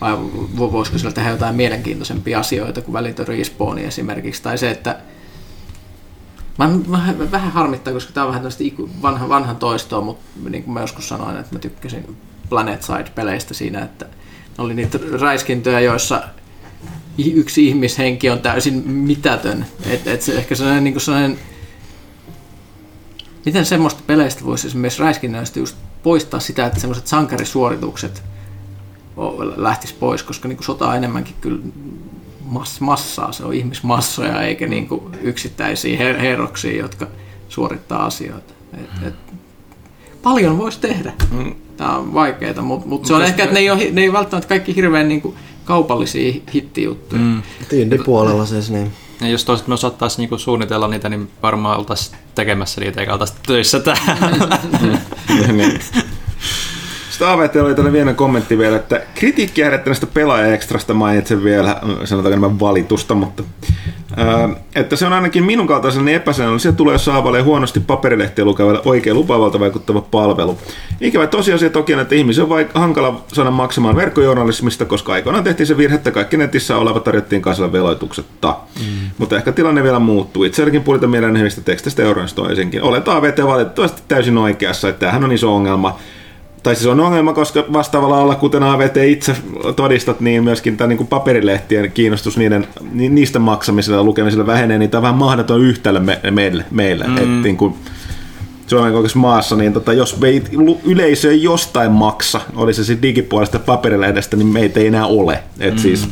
Vai 0.00 0.12
voisiko 0.58 0.98
sillä 0.98 1.12
tehdä 1.12 1.30
jotain 1.30 1.54
mielenkiintoisempia 1.54 2.38
asioita 2.40 2.80
kuin 2.80 2.92
välitön 2.92 3.28
respawni 3.28 3.84
esimerkiksi, 3.84 4.42
tai 4.42 4.58
se, 4.58 4.70
että 4.70 4.98
Mä, 6.58 6.68
mä, 6.88 7.30
vähän 7.30 7.52
harmittaa, 7.52 7.92
koska 7.92 8.12
tämä 8.12 8.24
on 8.24 8.28
vähän 8.28 8.42
tämmöistä 8.42 8.64
vanhan, 9.02 9.28
vanhan 9.28 9.56
toistoa, 9.56 10.00
mutta 10.00 10.24
niin 10.48 10.64
kuin 10.64 10.74
mä 10.74 10.80
joskus 10.80 11.08
sanoin, 11.08 11.36
että 11.36 11.54
mä 11.54 11.58
tykkäsin 11.58 12.16
Planet 12.52 12.82
Side-peleistä 12.82 13.54
siinä, 13.54 13.82
että 13.82 14.06
oli 14.58 14.74
niitä 14.74 14.98
räiskintöjä, 15.20 15.80
joissa 15.80 16.22
yksi 17.18 17.68
ihmishenki 17.68 18.30
on 18.30 18.40
täysin 18.40 18.90
mitätön. 18.90 19.66
Et, 19.86 20.06
et 20.06 20.22
se 20.22 20.34
ehkä 20.34 20.54
sellainen, 20.54 20.84
niin 20.84 21.00
sellainen 21.00 21.38
miten 23.44 23.66
semmoista 23.66 24.02
peleistä 24.06 24.44
voisi 24.44 24.66
esimerkiksi 24.66 25.02
räiskinnöistä 25.02 25.58
just 25.58 25.76
poistaa 26.02 26.40
sitä, 26.40 26.66
että 26.66 26.80
semmoiset 26.80 27.06
sankarisuoritukset 27.06 28.22
lähtis 29.56 29.92
pois, 29.92 30.22
koska 30.22 30.48
niin 30.48 30.56
kuin 30.56 30.66
sota 30.66 30.88
on 30.88 30.96
enemmänkin 30.96 31.34
kyllä 31.40 31.62
mass, 32.44 32.80
massaa, 32.80 33.32
se 33.32 33.44
on 33.44 33.54
ihmismassoja 33.54 34.42
eikä 34.42 34.66
niin 34.66 34.88
kuin 34.88 35.02
yksittäisiä 35.22 35.98
her- 35.98 36.20
herroksia, 36.20 36.82
jotka 36.82 37.06
suorittaa 37.48 38.04
asioita. 38.06 38.54
Et, 38.74 39.06
et, 39.06 39.14
paljon 40.22 40.58
voisi 40.58 40.80
tehdä. 40.80 41.12
Mm 41.30 41.54
tämä 41.76 41.96
on 41.96 42.14
vaikeaa, 42.14 42.62
mutta 42.62 42.88
mut 42.88 43.06
se 43.06 43.14
on 43.14 43.24
ehkä, 43.24 43.42
että 43.42 43.54
ne 43.54 43.60
ei, 43.60 43.70
ole, 43.70 43.88
ne 43.92 44.00
ei 44.00 44.12
välttämättä 44.12 44.48
kaikki 44.48 44.76
hirveän 44.76 45.08
niin 45.08 45.20
kuin, 45.20 45.36
kaupallisia 45.64 46.34
hittijuttuja. 46.54 47.22
Mm. 47.22 47.42
Indie-puolella 47.72 48.46
siis 48.46 48.70
niin. 48.70 48.92
Ja 49.20 49.28
jos 49.28 49.44
toiset 49.44 49.66
me 49.66 49.74
osattaisiin 49.74 50.18
niinku 50.18 50.38
suunnitella 50.38 50.88
niitä, 50.88 51.08
niin 51.08 51.30
varmaan 51.42 51.78
oltaisiin 51.78 52.18
tekemässä 52.34 52.80
niitä 52.80 53.00
eikä 53.00 53.12
oltaisiin 53.12 53.38
töissä 53.46 53.80
täällä. 53.80 54.58
niin. 55.52 55.80
Sitten 57.12 57.28
AVT 57.28 57.56
oli 57.56 57.74
tällainen 57.74 57.92
vielä 57.92 58.14
kommentti 58.14 58.58
vielä, 58.58 58.76
että 58.76 59.00
kritiikkiä 59.14 59.64
herättäneestä 59.64 60.06
pelaaja-ekstrasta 60.06 60.94
mainitsen 60.94 61.44
vielä, 61.44 61.76
sanotaanko 62.04 62.28
enemmän 62.28 62.60
valitusta, 62.60 63.14
mutta 63.14 63.42
että 64.74 64.96
se 64.96 65.06
on 65.06 65.12
ainakin 65.12 65.44
minun 65.44 65.66
kaltaiseni 65.66 66.14
epäsäännöllinen. 66.14 66.60
Se 66.60 66.72
tulee 66.72 66.98
saavalle 66.98 67.40
huonosti 67.40 67.80
paperilehtiä 67.80 68.44
lukevalle 68.44 68.80
oikein 68.84 69.16
lupaavalta 69.16 69.60
vaikuttava 69.60 70.00
palvelu. 70.00 70.58
Ikävä 71.00 71.26
tosiasia 71.26 71.70
toki 71.70 71.94
on, 71.94 72.00
että 72.00 72.14
ihmisen 72.14 72.44
on 72.44 72.50
vaik- 72.50 72.70
hankala 72.74 73.24
saada 73.32 73.50
maksamaan 73.50 73.96
verkkojournalismista, 73.96 74.84
koska 74.84 75.12
aikoinaan 75.12 75.44
tehtiin 75.44 75.66
se 75.66 75.76
virhe, 75.76 75.96
että 75.96 76.10
kaikki 76.10 76.36
netissä 76.36 76.76
oleva 76.76 77.00
tarjottiin 77.00 77.42
kansalle 77.42 77.72
veloituksetta. 77.72 78.56
Mm. 78.80 79.10
Mutta 79.18 79.36
ehkä 79.36 79.52
tilanne 79.52 79.82
vielä 79.82 79.98
muuttuu. 79.98 80.44
Itselläkin 80.44 80.82
puolita 80.82 81.06
mieleen 81.06 81.38
hyvistä 81.38 81.60
teksteistä 81.60 82.02
euroista 82.02 82.42
toisinkin. 82.42 82.82
Olet 82.82 83.08
AVT 83.08 83.46
valitettavasti 83.46 84.02
täysin 84.08 84.38
oikeassa, 84.38 84.88
että 84.88 85.00
tämähän 85.00 85.24
on 85.24 85.32
iso 85.32 85.54
ongelma 85.54 85.98
tai 86.62 86.74
siis 86.74 86.86
on 86.86 87.00
ongelma, 87.00 87.32
koska 87.32 87.64
vastaavalla 87.72 88.20
alla, 88.20 88.34
kuten 88.34 88.62
AVT 88.62 88.96
itse 88.96 89.36
todistat, 89.76 90.20
niin 90.20 90.44
myöskin 90.44 90.76
tämä 90.76 90.88
niin 90.88 91.06
paperilehtien 91.06 91.92
kiinnostus 91.92 92.36
niiden, 92.36 92.66
niistä 92.92 93.38
maksamisella 93.38 93.98
ja 93.98 94.04
lukemisella 94.04 94.46
vähenee, 94.46 94.78
niin 94.78 94.90
tämä 94.90 94.98
on 94.98 95.02
vähän 95.02 95.18
mahdoton 95.18 95.60
yhtälö 95.60 96.00
me, 96.00 96.20
meille. 96.30 96.64
meille. 96.70 97.04
Mm. 97.04 97.16
Et, 97.16 97.42
niin 97.42 97.56
kuin, 97.56 97.74
Suomen 98.66 98.92
kokoisessa 98.92 99.18
maassa, 99.18 99.56
niin 99.56 99.72
tota, 99.72 99.92
jos 99.92 100.20
me 100.20 100.42
yleisö 100.84 101.30
ei 101.30 101.42
jostain 101.42 101.92
maksa, 101.92 102.40
oli 102.56 102.74
se 102.74 102.84
sitten 102.84 103.08
digipuolesta 103.08 103.58
paperilehdestä, 103.58 104.36
niin 104.36 104.46
meitä 104.46 104.80
ei 104.80 104.86
enää 104.86 105.06
ole. 105.06 105.42
Et 105.60 105.74
mm. 105.74 105.78
siis, 105.78 106.08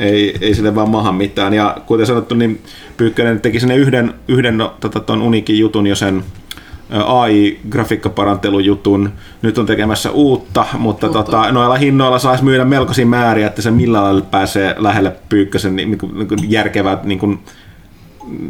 ei, 0.00 0.36
ei 0.40 0.54
sille 0.54 0.74
vaan 0.74 0.90
maha 0.90 1.12
mitään. 1.12 1.54
Ja 1.54 1.76
kuten 1.86 2.06
sanottu, 2.06 2.34
niin 2.34 2.60
Pyykkönen 2.96 3.40
teki 3.40 3.60
sinne 3.60 3.76
yhden, 3.76 4.14
yhden 4.28 4.58
no, 4.58 4.74
tota, 4.80 5.00
ton 5.00 5.22
unikin 5.22 5.58
jutun 5.58 5.86
jo 5.86 5.96
sen 5.96 6.24
AI-grafiikkaparantelujutun. 6.90 9.12
Nyt 9.42 9.58
on 9.58 9.66
tekemässä 9.66 10.10
uutta, 10.10 10.66
mutta 10.78 11.06
uutta. 11.06 11.22
Tota, 11.22 11.52
noilla 11.52 11.76
hinnoilla 11.76 12.18
saisi 12.18 12.44
myydä 12.44 12.64
melkoisia 12.64 13.06
määriä, 13.06 13.46
että 13.46 13.62
se 13.62 13.70
millä 13.70 14.02
lailla 14.02 14.20
pääsee 14.20 14.74
lähelle 14.78 15.16
Pyykkösen 15.28 15.76
niin, 15.76 15.90
niin, 15.90 16.00
niin 16.12 16.50
järkevää 16.50 16.98
niin 17.02 17.18
kuin, 17.18 17.38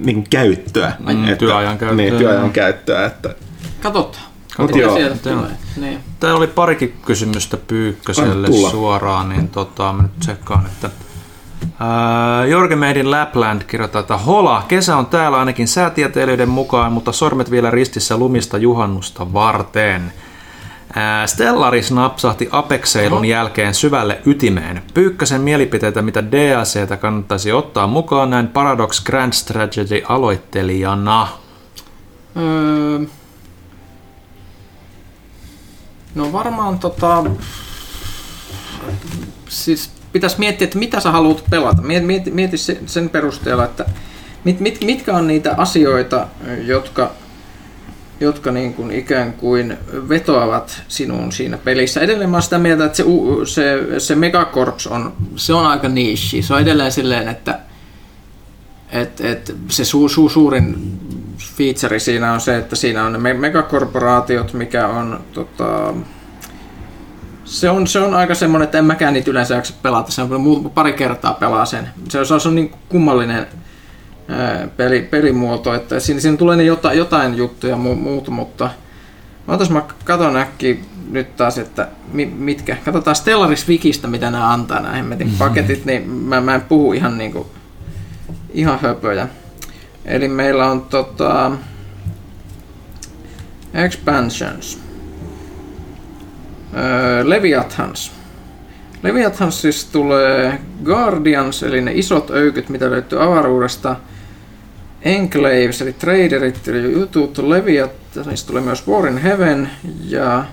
niin 0.05 0.17
kuin 0.17 0.27
käyttöä. 0.31 0.93
Mm, 0.99 1.25
että, 1.25 1.37
työajan 1.37 1.79
käyttöä. 1.79 1.97
Niin, 1.97 2.17
työajan 2.17 2.53
käyttöä. 2.53 3.07
Että. 3.07 3.35
Katsotaan. 3.83 4.25
Katsotaan. 4.57 5.47
Niin. 5.77 5.99
Tämä 6.21 6.35
oli 6.35 6.47
parikin 6.47 6.95
kysymystä 7.07 7.57
Pyykköselle 7.57 8.49
suoraan, 8.71 9.29
niin 9.29 9.49
tota, 9.49 9.93
mä 9.93 10.03
nyt 10.03 10.19
tsekkaan, 10.19 10.67
että 10.67 10.91
Jorge 12.49 12.77
Made 12.77 13.01
in 13.01 13.11
Lapland 13.11 13.63
kirjoittaa, 13.63 14.01
että 14.01 14.17
hola, 14.17 14.65
kesä 14.69 14.97
on 14.97 15.07
täällä 15.07 15.39
ainakin 15.39 15.69
säätieteilijöiden 15.69 16.49
mukaan, 16.49 16.93
mutta 16.93 17.13
sormet 17.13 17.51
vielä 17.51 17.71
ristissä 17.71 18.17
lumista 18.17 18.59
juhannusta 18.59 19.33
varten. 19.33 20.13
Stellaris 21.27 21.93
napsahti 21.93 22.49
Apexeilun 22.51 23.25
jälkeen 23.25 23.75
syvälle 23.75 24.21
ytimeen. 24.27 24.83
Pyykkäsen 24.95 25.41
mielipiteitä, 25.41 26.03
mitä 26.03 26.25
DLCtä 26.25 26.97
kannattaisi 26.97 27.53
ottaa 27.53 27.87
mukaan 27.87 28.31
näin 28.31 28.49
Paradox 28.49 29.05
Grand 29.05 29.33
Strategy 29.33 30.03
aloittelijana. 30.09 31.29
Öö, 32.37 32.99
no 36.15 36.33
varmaan 36.33 36.79
tota... 36.79 37.25
Siis 39.49 40.00
pitäisi 40.13 40.39
miettiä, 40.39 40.65
että 40.65 40.79
mitä 40.79 41.01
sä 41.01 41.11
haluat 41.11 41.45
pelata. 41.51 41.83
Mieti, 41.83 42.31
mieti 42.31 42.57
sen 42.87 43.09
perusteella, 43.09 43.65
että 43.65 43.85
mit, 44.45 44.61
mit, 44.61 44.85
mitkä 44.85 45.15
on 45.17 45.27
niitä 45.27 45.55
asioita, 45.57 46.27
jotka, 46.65 47.11
jotka 48.21 48.51
niin 48.51 48.75
kuin 48.75 48.91
ikään 48.91 49.33
kuin 49.33 49.77
vetoavat 50.09 50.83
sinuun 50.89 51.33
siinä 51.33 51.59
pelissä. 51.59 52.01
Edelleen 52.01 52.31
mä 52.31 52.37
oon 52.37 52.43
sitä 52.43 52.59
mieltä, 52.59 52.85
että 52.85 52.97
se, 52.97 53.05
se, 53.45 54.01
se 54.01 54.15
Megacorps 54.15 54.87
on, 54.87 55.13
se 55.37 55.55
on 55.55 55.67
aika 55.67 55.89
niche. 55.89 56.43
Se 56.43 56.55
on 56.55 56.61
edelleen 56.61 56.93
silleen, 56.93 57.29
että 57.29 57.59
et, 58.93 59.21
et 59.21 59.57
se 59.69 59.85
su, 59.85 60.09
su, 60.09 60.29
suurin 60.29 60.99
feature 61.39 61.99
siinä 61.99 62.33
on 62.33 62.41
se, 62.41 62.57
että 62.57 62.77
siinä 62.77 63.05
on 63.05 63.13
ne 63.13 63.35
megakorporaatiot, 63.35 64.53
mikä 64.53 64.89
on 64.89 65.21
tota, 65.33 65.95
se 67.51 67.71
on, 67.71 67.87
se 67.87 67.99
on 67.99 68.15
aika 68.15 68.35
semmoinen, 68.35 68.65
että 68.65 68.79
en 68.79 68.85
mäkään 68.85 69.15
niitä 69.15 69.31
yleensä 69.31 69.55
jaksa 69.55 69.75
pelata. 69.83 70.13
Se 70.13 70.23
on 70.23 70.71
pari 70.75 70.93
kertaa 70.93 71.35
pelaa 71.35 71.65
sen. 71.65 71.89
Se 72.09 72.19
on, 72.19 72.27
se 72.41 72.49
on 72.49 72.55
niin 72.55 72.75
kummallinen 72.89 73.47
ää, 74.29 74.69
peli, 74.77 75.03
pelimuoto, 75.03 75.75
että 75.75 76.01
siinä, 76.01 76.21
siinä 76.21 76.37
tulee 76.37 76.57
ne 76.57 76.63
jotain, 76.63 76.99
jotain 76.99 77.37
juttuja 77.37 77.77
mu, 77.77 77.95
muuta, 77.95 78.31
mutta 78.31 78.71
otas 79.49 79.71
mä 79.71 79.83
katon 80.05 80.37
äkkiä 80.37 80.77
nyt 81.11 81.37
taas, 81.37 81.59
että 81.59 81.89
mitkä. 82.37 82.77
Katsotaan 82.85 83.17
Stellaris 83.17 83.69
Wikistä, 83.69 84.09
mitä 84.09 84.31
nämä 84.31 84.53
antaa 84.53 84.81
nämä 84.81 84.95
hemmetin 84.95 85.27
mm-hmm. 85.27 85.39
paketit, 85.39 85.85
niin 85.85 86.11
mä, 86.11 86.41
mä 86.41 86.55
en 86.55 86.61
puhu 86.61 86.93
ihan 86.93 87.19
niinku, 87.19 87.51
ihan 88.53 88.79
höpöjä. 88.83 89.29
Eli 90.05 90.29
meillä 90.29 90.71
on 90.71 90.81
tota, 90.81 91.53
expansions. 93.75 94.90
Leviathans. 97.23 98.13
Leviathans 99.03 99.63
siis 99.63 99.85
tulee 99.85 100.59
Guardians, 100.85 101.63
eli 101.63 101.81
ne 101.81 101.93
isot 101.95 102.31
öykyt, 102.31 102.69
mitä 102.69 102.91
löytyy 102.91 103.23
avaruudesta. 103.23 103.97
Enclaves, 105.03 105.83
eli 105.83 105.93
traderit, 105.93 106.69
eli 106.69 106.93
jutut. 106.93 107.39
Leviathanista 107.39 108.47
tulee 108.47 108.63
myös 108.63 108.89
War 108.89 109.07
in 109.07 109.19
Heaven 109.19 109.71
ja 110.09 110.45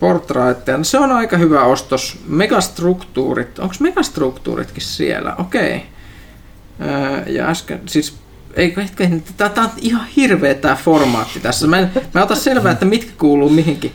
Portraitteja. 0.00 0.84
Se 0.84 0.98
on 0.98 1.12
aika 1.12 1.36
hyvä 1.36 1.64
ostos. 1.64 2.18
Megastruktuurit. 2.26 3.58
Onko 3.58 3.74
megastruktuuritkin 3.80 4.82
siellä? 4.82 5.34
Okei. 5.38 5.76
Okay. 5.76 7.34
Ja 7.34 7.46
äsken, 7.46 7.80
siis 7.86 8.16
ei, 8.54 8.74
tämä 9.36 9.50
on 9.56 9.70
ihan 9.80 10.06
hirveä 10.16 10.54
tämä 10.54 10.76
formaatti 10.76 11.40
tässä. 11.40 11.66
Mä, 11.66 11.78
en, 11.78 11.90
mä 12.14 12.22
otan 12.22 12.36
selvää, 12.36 12.72
että 12.72 12.84
mitkä 12.84 13.12
kuuluu 13.18 13.48
mihinkin. 13.48 13.92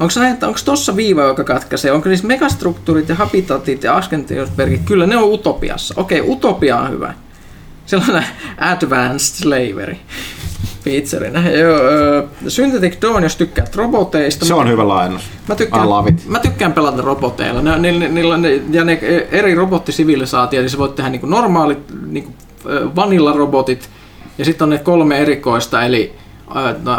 Onko, 0.00 0.14
onko 0.46 0.58
tuossa 0.64 0.96
viiva, 0.96 1.22
joka 1.22 1.44
katkaisee? 1.44 1.92
Onko 1.92 2.08
niissä 2.08 2.26
megastruktuurit 2.26 3.08
ja 3.08 3.14
habitatit 3.14 3.84
ja 3.84 3.96
askentiosbergit? 3.96 4.80
Kyllä 4.84 5.06
ne 5.06 5.16
on 5.16 5.32
utopiassa. 5.32 5.94
Okei, 5.96 6.20
utopia 6.20 6.78
on 6.78 6.90
hyvä. 6.90 7.14
Sellainen 7.86 8.24
advanced 8.72 9.42
slavery 9.42 9.96
featureinä. 10.84 11.50
Joo, 11.50 11.78
Synthetic 12.48 13.02
Dawn, 13.02 13.22
jos 13.22 13.36
tykkäät 13.36 13.76
roboteista. 13.76 14.44
Se 14.44 14.54
on 14.54 14.68
hyvä 14.68 14.88
laajennus. 14.88 15.22
Mä 15.48 15.54
tykkään, 15.54 15.88
mä 16.26 16.38
tykkään 16.38 16.72
pelata 16.72 17.02
roboteilla. 17.02 17.62
Ne, 17.62 17.78
ne, 17.78 17.92
ne, 17.92 18.08
ne, 18.38 18.62
ja 18.70 18.84
ne 18.84 18.92
eri 19.30 19.54
robottisivilisaatio, 19.54 20.60
niin 20.60 20.70
sä 20.70 20.78
voit 20.78 20.94
tehdä 20.94 21.10
niinku 21.10 21.26
normaalit 21.26 21.78
niinku 22.06 22.34
vanilla-robotit, 22.96 23.88
ja 24.38 24.44
sitten 24.44 24.64
on 24.64 24.70
ne 24.70 24.78
kolme 24.78 25.18
erikoista, 25.18 25.82
eli 25.84 26.12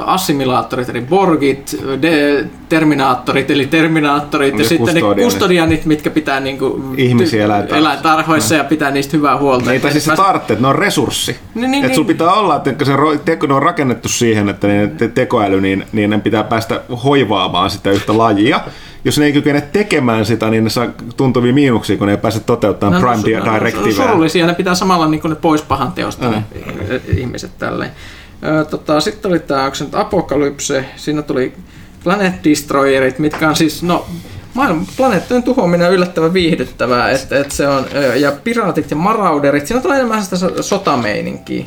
assimilaattorit, 0.06 0.90
eli 0.90 1.02
Borgit, 1.02 1.78
de, 2.02 2.46
Terminaattorit, 2.70 3.52
eli 3.52 3.66
Terminaattorit, 3.66 4.54
ja, 4.54 4.62
ja 4.62 4.70
sitten 4.70 4.96
ne 4.96 5.02
kustodianit, 5.24 5.86
mitkä 5.86 6.10
pitää 6.10 6.40
niin 6.40 6.58
kuin, 6.58 6.84
Ihmisiä 6.98 7.46
elää, 7.46 7.64
elää 7.64 7.98
tarhoissa 7.98 8.56
no. 8.56 8.62
ja 8.62 8.64
pitää 8.64 8.92
niistä 8.92 9.18
hyvää 9.18 9.38
huolta. 9.38 9.70
Niin, 9.70 9.82
tai 9.82 9.92
siis 9.92 10.06
sä 10.06 10.16
tarvitset, 10.16 10.60
ne 10.60 10.68
on 10.68 10.76
resurssi. 10.76 11.36
Niin, 11.56 11.72
niin, 11.72 11.86
että 11.86 11.98
niin. 11.98 12.08
pitää 12.08 12.34
olla, 12.34 12.56
että 12.66 12.86
se 12.86 12.92
teko, 13.26 13.48
ne 13.48 13.54
on 13.54 13.64
rakennettu 13.64 14.10
siihen, 14.10 14.50
että 14.50 14.68
ne 14.68 14.92
tekoäly, 15.14 15.62
niin, 15.62 15.86
niin 15.92 16.10
ne 16.10 16.20
pitää 16.20 16.44
päästä 16.44 16.82
hoivaamaan 17.04 17.70
sitä 17.70 17.92
yhtä 17.92 18.18
lajia 18.18 18.60
jos 19.06 19.20
ne 19.20 19.26
ei 19.26 19.34
kykene 19.34 19.62
tekemään 19.62 20.26
sitä, 20.26 20.50
niin 20.50 20.64
ne 20.64 20.70
saa 20.70 20.88
tuntuvia 21.18 21.54
miinuksia, 21.54 21.98
kun 21.98 22.08
ne 22.08 22.14
ei 22.14 22.18
pääse 22.18 22.40
toteuttamaan 22.40 23.02
no, 23.02 23.08
Prime 23.08 23.40
no, 23.40 23.54
Directivea. 23.54 23.88
No, 23.88 24.04
surullisia, 24.04 24.48
ne 24.48 24.54
pitää 24.54 24.76
samalla 24.76 25.08
niin 25.08 25.22
ne 25.24 25.36
pois 25.36 25.62
pahan 25.62 25.92
teosta 25.92 26.30
ne 26.30 26.44
ihmiset 27.18 27.52
tälleen. 27.58 27.92
Tota, 28.70 29.00
Sitten 29.00 29.32
oli 29.32 29.40
tämä 29.40 29.72
Apokalypse, 29.92 30.86
siinä 30.96 31.22
tuli 31.22 31.54
Planet 32.04 32.34
Destroyerit, 32.44 33.20
mitkä 33.20 33.50
on 33.50 33.56
siis, 33.56 33.84
no, 33.84 34.06
planeettojen 34.98 35.44
tuhoaminen 35.44 35.88
on 35.88 35.94
yllättävän 35.94 36.34
viihdyttävää, 36.34 37.12
että 37.12 37.40
et 37.40 37.52
se 37.52 37.68
on, 37.68 37.86
ja 38.16 38.32
piraatit 38.44 38.92
ja 38.92 38.98
marauderit, 38.98 39.68
siinä 39.68 39.82
tulee 39.82 39.98
enemmän 39.98 40.24
sitä 40.24 40.36
sotameininkiä. 40.62 41.66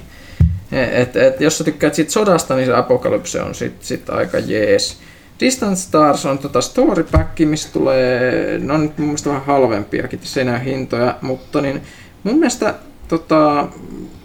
Et, 0.73 1.17
et, 1.17 1.41
jos 1.41 1.59
sä 1.59 1.65
tykkäät 1.65 1.95
siitä 1.95 2.13
sodasta, 2.13 2.57
niin 2.57 2.67
se 2.67 2.75
Apokalypse 2.75 3.41
on 3.41 3.55
sit, 3.55 3.83
sit 3.83 4.11
aika 4.11 4.39
jees. 4.39 4.99
Distant 5.41 5.79
Stars 5.79 6.27
on 6.27 6.39
tota 6.39 6.61
story 6.61 7.03
pack, 7.13 7.39
missä 7.39 7.69
tulee, 7.73 8.59
no 8.59 8.79
nyt 8.79 8.99
mun 8.99 9.07
mielestä 9.07 9.31
vähän 9.31 9.47
halvempiakin, 9.47 10.21
se 10.23 10.41
ei 10.41 10.65
hintoja, 10.65 11.19
mutta 11.23 11.61
niin 11.61 11.83
mun 12.23 12.39
mielestä 12.39 12.75
tota, 13.09 13.67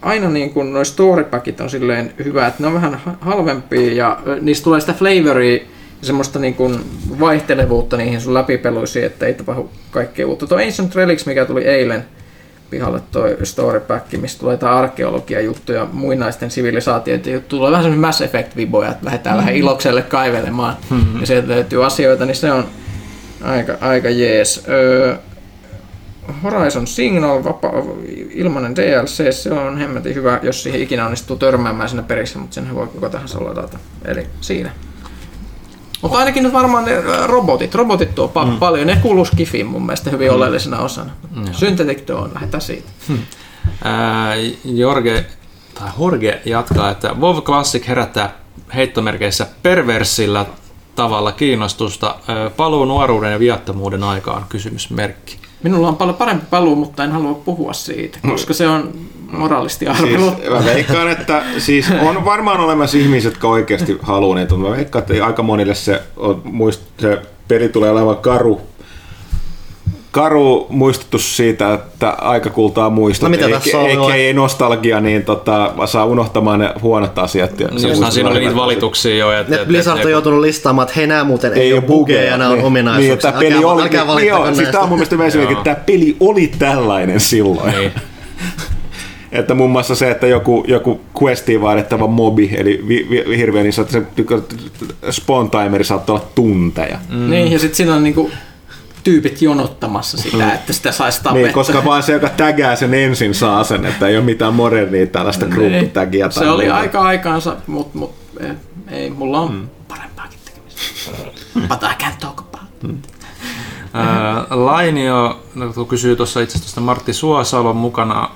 aina 0.02 0.30
niin 0.30 0.50
kuin 0.50 0.72
noi 0.72 0.86
storypackit 0.86 1.60
on 1.60 1.70
silleen 1.70 2.12
hyvä, 2.24 2.46
että 2.46 2.62
ne 2.62 2.66
on 2.66 2.74
vähän 2.74 3.00
halvempia 3.20 3.94
ja 3.94 4.18
niistä 4.40 4.64
tulee 4.64 4.80
sitä 4.80 4.92
flavoria 4.92 5.54
ja 5.54 6.06
semmoista 6.06 6.38
niin 6.38 6.54
kuin 6.54 6.80
vaihtelevuutta 7.20 7.96
niihin 7.96 8.20
sun 8.20 8.34
läpipeluisiin, 8.34 9.04
että 9.04 9.26
ei 9.26 9.34
tapahdu 9.34 9.70
kaikkea 9.90 10.26
uutta. 10.26 10.46
Tuo 10.46 10.58
Ancient 10.58 10.94
Relics, 10.94 11.26
mikä 11.26 11.44
tuli 11.44 11.64
eilen 11.64 12.04
pihalle 12.70 13.00
toi 13.10 13.36
story 13.42 13.80
pack, 13.80 14.12
mistä 14.12 14.40
tulee 14.40 14.54
jotain 14.54 14.76
arkeologia 14.76 15.40
juttuja, 15.40 15.86
muinaisten 15.92 16.50
sivilisaatioita 16.50 17.30
juttuja. 17.30 17.58
Tulee 17.58 17.70
vähän 17.70 17.84
semmoinen 17.84 18.08
Mass 18.08 18.20
Effect-viboja, 18.20 18.90
että 18.90 19.04
lähdetään 19.04 19.36
mm-hmm. 19.36 19.46
vähän 19.46 19.60
ilokselle 19.60 20.02
kaivelemaan 20.02 20.76
mm-hmm. 20.90 21.20
ja 21.20 21.26
sieltä 21.26 21.48
löytyy 21.48 21.84
asioita, 21.84 22.26
niin 22.26 22.36
se 22.36 22.52
on 22.52 22.64
aika, 23.42 23.74
aika 23.80 24.10
jees. 24.10 24.64
Öö, 24.68 25.16
Horizon 26.42 26.86
Signal, 26.86 27.44
vapa- 27.44 27.72
ilmainen 28.30 28.76
DLC, 28.76 29.32
se 29.32 29.52
on 29.52 29.78
hemmetin 29.78 30.14
hyvä, 30.14 30.40
jos 30.42 30.62
siihen 30.62 30.82
ikinä 30.82 31.04
onnistuu 31.04 31.36
törmäämään 31.36 31.88
siinä 31.88 32.02
perissä, 32.02 32.38
mutta 32.38 32.54
sen 32.54 32.74
voi 32.74 32.86
kuka 32.86 33.10
tahansa 33.10 33.44
ladata. 33.44 33.78
Eli 34.04 34.26
siinä. 34.40 34.70
Mutta 36.02 36.18
ainakin 36.18 36.42
nyt 36.42 36.52
varmaan 36.52 36.84
ne 36.84 37.02
robotit. 37.26 37.74
Robotit 37.74 38.14
tuo 38.14 38.32
pa- 38.36 38.46
mm. 38.46 38.58
paljon. 38.58 38.86
Ne 38.86 38.98
kuuluu 39.02 39.24
Skifiin 39.24 39.66
mun 39.66 39.86
mielestä 39.86 40.10
hyvin 40.10 40.30
mm. 40.30 40.34
oleellisena 40.36 40.78
osana. 40.78 41.10
Mm. 41.36 41.44
Synthetic 41.52 42.08
Dawn, 42.08 42.30
lähdetään 42.34 42.60
siitä. 42.60 42.88
Hmm. 43.08 43.18
Äh, 43.86 44.58
Jorge, 44.64 45.26
tai 45.74 45.88
Jorge 46.00 46.40
jatkaa, 46.44 46.90
että 46.90 47.14
WoW 47.20 47.42
Classic 47.42 47.88
herättää 47.88 48.32
heittomerkeissä 48.74 49.46
perversillä 49.62 50.46
tavalla 50.94 51.32
kiinnostusta. 51.32 52.16
Paluu 52.56 52.84
nuoruuden 52.84 53.32
ja 53.32 53.38
viattomuuden 53.38 54.02
aikaan, 54.02 54.44
kysymysmerkki. 54.48 55.43
Minulla 55.64 55.88
on 55.88 55.96
paljon 55.96 56.16
parempi 56.16 56.46
paluu, 56.50 56.76
mutta 56.76 57.04
en 57.04 57.12
halua 57.12 57.34
puhua 57.34 57.72
siitä, 57.72 58.18
koska 58.28 58.54
se 58.54 58.68
on 58.68 58.92
moraalisti 59.32 59.86
arvelu. 59.86 60.30
Siis, 60.30 60.50
mä 60.50 60.64
veikkaan, 60.64 61.10
että 61.10 61.42
siis 61.58 61.86
on 62.00 62.24
varmaan 62.24 62.60
olemassa 62.60 62.98
ihmiset, 62.98 63.32
jotka 63.32 63.48
oikeasti 63.48 63.98
haluaa 64.02 64.36
niitä, 64.36 64.54
mutta 64.54 64.70
mä 64.70 64.76
veikkaan, 64.76 65.04
että 65.10 65.26
aika 65.26 65.42
monille 65.42 65.74
se, 65.74 66.02
on, 66.16 66.42
muist, 66.44 66.82
se 66.98 67.18
peli 67.48 67.68
tulee 67.68 67.90
olemaan 67.90 68.16
karu 68.16 68.60
karu 70.14 70.66
muistutus 70.68 71.36
siitä, 71.36 71.74
että 71.74 72.10
aika 72.10 72.50
kultaa 72.50 72.90
muistot, 72.90 73.22
no, 73.22 73.30
mitä 73.30 73.48
tässä 73.48 73.78
on, 73.78 73.90
eikä 73.90 74.14
ei 74.14 74.32
nostalgia, 74.32 75.00
niin 75.00 75.22
tota, 75.22 75.72
saa 75.86 76.04
unohtamaan 76.04 76.58
ne 76.58 76.72
huonot 76.82 77.18
asiat. 77.18 77.60
Ja 77.60 77.68
se 77.76 77.88
niin, 77.88 78.12
siinä 78.12 78.30
oli 78.30 78.40
niitä 78.40 78.56
valituksia 78.56 79.16
jo. 79.16 79.32
Että, 79.32 79.54
et, 79.54 79.68
Blizzard 79.68 80.04
on 80.04 80.10
joutunut 80.10 80.40
listaamaan, 80.40 80.86
että 80.86 80.94
hei 80.96 81.06
nämä 81.06 81.24
muuten 81.24 81.52
ei, 81.52 81.60
ei 81.60 81.72
ole 81.72 81.80
bugeja, 81.80 82.36
nämä 82.36 82.50
on 82.50 82.56
niin, 82.56 82.66
ominaisuuksia. 82.66 83.30
Niin, 83.30 83.52
peli 83.52 83.64
oli, 83.64 83.82
älkää 83.82 84.04
niin, 84.04 84.28
joo, 84.28 84.54
siis 84.54 84.68
tämä 84.68 84.82
on 84.82 84.88
mun 84.88 84.98
mielestä 84.98 85.42
että 85.42 85.64
tämä 85.64 85.76
peli 85.76 86.16
oli 86.20 86.50
tällainen 86.58 87.20
silloin. 87.20 87.74
Niin. 87.74 87.92
että 89.32 89.54
muun 89.54 89.70
muassa 89.70 89.94
se, 89.94 90.10
että 90.10 90.26
joku, 90.26 90.64
joku 90.68 91.00
questiin 91.22 91.62
vaadittava 91.62 92.06
mobi, 92.06 92.50
eli 92.56 92.84
vi, 92.88 93.06
vi, 93.10 93.36
hirveän 93.36 93.66
iso, 93.66 93.82
että 93.82 93.92
se 93.92 94.02
spawn 95.10 95.50
timeri 95.50 95.84
saattaa 95.84 96.16
olla 96.16 96.26
tunteja. 96.34 96.98
Mm. 97.08 97.30
Niin, 97.30 97.52
ja 97.52 97.58
sitten 97.58 97.76
siinä 97.76 97.94
on 97.94 98.02
niinku 98.02 98.30
tyypit 99.04 99.42
jonottamassa 99.42 100.16
sitä, 100.16 100.44
mm. 100.44 100.50
että 100.50 100.72
sitä 100.72 100.92
saisi 100.92 101.22
tapettua. 101.22 101.42
Niin, 101.42 101.54
koska 101.54 101.84
vaan 101.84 102.02
se, 102.02 102.12
joka 102.12 102.28
tägää 102.28 102.76
sen 102.76 102.94
ensin, 102.94 103.34
saa 103.34 103.64
sen, 103.64 103.84
että 103.84 104.08
ei 104.08 104.16
ole 104.16 104.24
mitään 104.24 104.54
modernia 104.54 105.06
tällaista 105.06 105.46
niin. 105.46 105.54
group-tagia. 105.54 106.30
Se 106.30 106.48
oli 106.48 106.64
muuta. 106.64 106.78
aika 106.78 107.00
aikaansa, 107.00 107.56
mutta 107.66 107.98
mut, 107.98 108.14
ei, 108.90 109.10
mulla 109.10 109.40
on 109.40 109.52
mm. 109.52 109.68
parempaakin 109.88 110.38
tekemistä. 110.44 111.10
But 111.68 111.82
I 111.82 112.04
can't 112.04 112.18
talk 112.20 112.38
about 112.40 112.68
mm. 112.82 112.98
Lainio 114.50 115.42
no, 115.54 115.84
kysyy 115.84 116.16
tuossa 116.16 116.40
itse 116.40 116.58
asiassa 116.58 116.80
Martti 116.80 117.12
Suosalon 117.12 117.76
mukana 117.76 118.30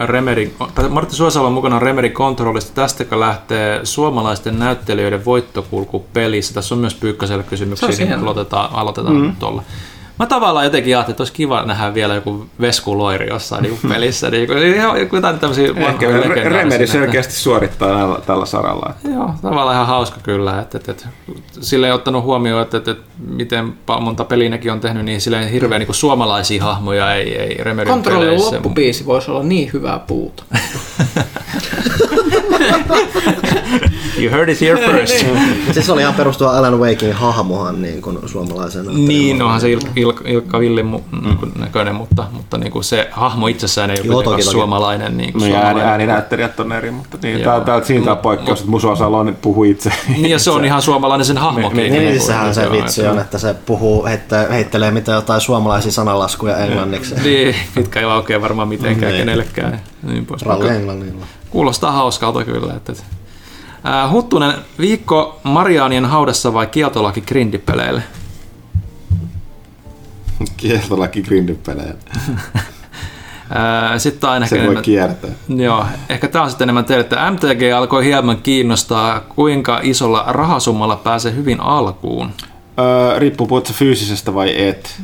Remerin, 0.00 0.54
tai 0.74 0.88
Martti 0.88 1.14
Suosalon 1.14 1.52
mukana 1.52 1.78
Remerin 1.78 2.12
kontrollista. 2.12 2.72
Tästäkö 2.74 3.20
lähtee 3.20 3.80
suomalaisten 3.84 4.58
näyttelijöiden 4.58 5.24
voittokulku 5.24 6.06
pelissä? 6.12 6.54
Tässä 6.54 6.74
on 6.74 6.78
myös 6.78 6.94
Pyykkäselle 6.94 7.42
kysymyksiä, 7.42 7.88
niin 7.88 8.12
aloitetaan, 8.12 8.70
aloitetaan 8.72 9.16
mm. 9.16 9.36
tuolla. 9.36 9.62
Mä 10.18 10.26
tavallaan 10.26 10.64
jotenkin 10.64 10.96
ajattelin, 10.96 11.12
että 11.12 11.20
olisi 11.20 11.32
kiva 11.32 11.62
nähdä 11.62 11.94
vielä 11.94 12.14
joku 12.14 12.46
veskuloiri 12.60 13.26
jossain 13.28 13.62
niin 13.62 13.78
pelissä. 13.88 14.30
Niin 14.32 14.46
kuin, 14.46 14.58
ihan 14.62 14.96
jotain 15.12 15.38
tämmöisiä 15.38 15.68
Ehkä 15.76 16.08
Remedi 16.48 16.86
selkeästi 16.86 17.34
suorittaa 17.34 17.98
tällä, 17.98 18.20
tällä 18.26 18.46
saralla. 18.46 18.94
Joo, 19.14 19.34
tavallaan 19.42 19.74
ihan 19.74 19.86
hauska 19.86 20.20
kyllä. 20.22 20.60
Että, 20.60 20.78
että, 20.78 20.92
että, 20.92 21.08
sille 21.60 21.86
ei 21.86 21.92
ottanut 21.92 22.24
huomioon, 22.24 22.62
että, 22.62 22.76
että, 22.76 22.90
että 22.90 23.04
miten 23.28 23.74
monta 24.00 24.24
pelinäkin 24.24 24.72
on 24.72 24.80
tehnyt, 24.80 25.04
niin 25.04 25.20
silleen 25.20 25.48
hirveän 25.48 25.78
niin 25.78 25.86
kuin 25.86 25.96
suomalaisia 25.96 26.64
hahmoja 26.64 27.14
ei, 27.14 27.38
ei 27.38 27.64
Remedin 27.64 27.92
Kontrollin 27.92 28.40
loppubiisi 28.40 29.06
voisi 29.06 29.30
olla 29.30 29.42
niin 29.42 29.70
hyvää 29.72 29.98
puuta. 29.98 30.44
you 34.18 34.30
heard 34.30 34.48
it 34.48 34.60
here 34.60 34.80
first. 34.90 35.26
siis 35.74 35.90
oli 35.90 36.00
ihan 36.00 36.14
perustua 36.14 36.58
Alan 36.58 36.80
Wakein 36.80 37.12
hahmohan 37.12 37.82
niin 37.82 38.02
kuin 38.02 38.18
suomalaisen. 38.26 38.86
Niin, 39.06 39.42
onhan 39.42 39.60
se 39.60 39.72
Il- 39.74 39.88
Il- 39.96 40.26
Ilkka 40.26 40.60
Villin 40.60 40.94
mu- 40.94 41.02
mm. 41.22 41.52
näköinen, 41.58 41.94
mutta, 41.94 42.24
mutta 42.32 42.58
niin 42.58 42.72
kuin 42.72 42.84
se 42.84 43.08
hahmo 43.10 43.46
itsessään 43.46 43.90
ei 43.90 44.10
ole 44.10 44.24
toki, 44.24 44.42
suomalainen. 44.42 45.16
Niin 45.16 45.32
kuin 45.32 45.40
no, 45.42 45.48
suomalainen. 45.48 45.86
ääninäyttelijät 45.86 46.60
on 46.60 46.72
eri, 46.72 46.90
mutta 46.90 47.18
niin, 47.22 47.40
tää, 47.40 47.60
tää, 47.60 47.84
siinä 47.84 48.04
tämä 48.04 48.16
poikkeus, 48.16 48.58
että 48.58 48.70
Musa 48.70 48.96
Salon 48.96 49.36
puhuu 49.42 49.64
itse. 49.64 49.92
Niin, 50.08 50.30
ja 50.30 50.38
se 50.38 50.50
on 50.50 50.64
ihan 50.64 50.82
suomalainen 50.82 51.24
sen 51.24 51.38
hahmokin. 51.38 51.76
Niin, 51.76 51.92
niin, 51.92 52.04
niin 52.04 52.20
sehän 52.20 52.54
se 52.54 52.70
vitsi 52.70 53.06
on, 53.06 53.18
että 53.18 53.38
se 53.38 53.54
puhuu, 53.54 54.06
heitte, 54.06 54.46
heittelee 54.50 54.90
mitä 54.90 55.12
jotain 55.12 55.40
suomalaisia 55.40 55.92
sanalaskuja 55.92 56.56
englanniksi. 56.56 57.14
niin, 57.24 57.54
mitkä 57.76 58.00
ei 58.00 58.06
aukea 58.06 58.40
varmaan 58.40 58.68
mitenkään 58.68 59.12
niin. 59.12 59.20
kenellekään. 59.20 59.80
Niin 60.02 60.26
pois. 60.26 60.42
Ralli 60.42 60.68
englannilla. 60.68 61.26
Kuulostaa 61.50 61.92
hauskalta 61.92 62.44
kyllä. 62.44 62.74
Että, 62.74 62.92
Äh, 63.86 64.10
Huttunen, 64.10 64.54
viikko 64.78 65.40
Mariaanien 65.42 66.04
haudassa 66.04 66.52
vai 66.52 66.66
kieltolaki 66.66 67.20
grindipeleille? 67.20 68.02
Kieltolaki 70.56 71.22
grindipeleille. 71.22 71.98
sitten 73.98 74.30
aina 74.30 74.46
Se 74.46 74.66
voi 74.66 74.82
kiertää. 74.82 75.30
Joo, 75.48 75.86
ehkä 76.08 76.28
tämä 76.28 76.44
on 76.44 76.50
sitten 76.50 76.64
enemmän 76.64 76.84
teille, 76.84 77.00
että 77.00 77.30
MTG 77.30 77.62
alkoi 77.76 78.04
hieman 78.04 78.36
kiinnostaa, 78.36 79.20
kuinka 79.20 79.80
isolla 79.82 80.24
rahasummalla 80.28 80.96
pääsee 80.96 81.34
hyvin 81.34 81.60
alkuun. 81.60 82.30
Öö, 82.78 83.18
riippuu 83.18 83.46
puhutko 83.46 83.72
fyysisestä 83.72 84.34
vai 84.34 84.68
et. 84.68 85.00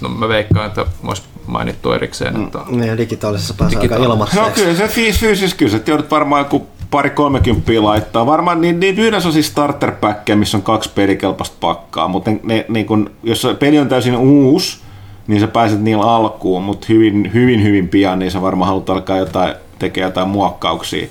No 0.00 0.08
mä 0.08 0.28
veikkaan, 0.28 0.66
että 0.66 0.86
olisi 1.04 1.22
mainittu 1.46 1.92
erikseen. 1.92 2.42
Että... 2.42 2.58
Niin, 2.68 2.98
digitaalisessa 2.98 3.54
pääsee 3.54 3.80
Digitaal- 3.80 3.92
aika 3.92 4.04
ilmaiseksi. 4.04 4.40
No 4.40 4.50
kyllä 4.54 4.74
se 4.74 4.88
fyysisesti 4.88 5.58
kyllä, 5.58 5.76
että 5.76 5.90
joudut 5.90 6.10
varmaan 6.10 6.40
joku 6.40 6.66
pari 6.94 7.10
30 7.10 7.72
laittaa. 7.80 8.26
Varmaan 8.26 8.60
niin, 8.60 8.80
niin 8.80 8.98
yhdessä 8.98 9.28
on 9.28 9.32
siis 9.32 9.46
starter 9.46 9.92
missä 10.34 10.56
on 10.56 10.62
kaksi 10.62 10.90
pelikelpoista 10.94 11.56
pakkaa, 11.60 12.08
mutta 12.08 12.30
ne, 12.42 12.64
niin 12.68 12.86
kun, 12.86 13.10
jos 13.22 13.46
peli 13.58 13.78
on 13.78 13.88
täysin 13.88 14.16
uusi, 14.16 14.78
niin 15.26 15.40
sä 15.40 15.46
pääset 15.46 15.80
niillä 15.80 16.04
alkuun, 16.04 16.62
mutta 16.62 16.86
hyvin, 16.88 17.30
hyvin, 17.34 17.62
hyvin 17.62 17.88
pian, 17.88 18.18
niin 18.18 18.30
sä 18.30 18.42
varmaan 18.42 18.68
haluat 18.68 18.90
alkaa 18.90 19.16
jotain, 19.16 19.54
tekemään 19.78 20.08
jotain 20.08 20.28
muokkauksia. 20.28 21.06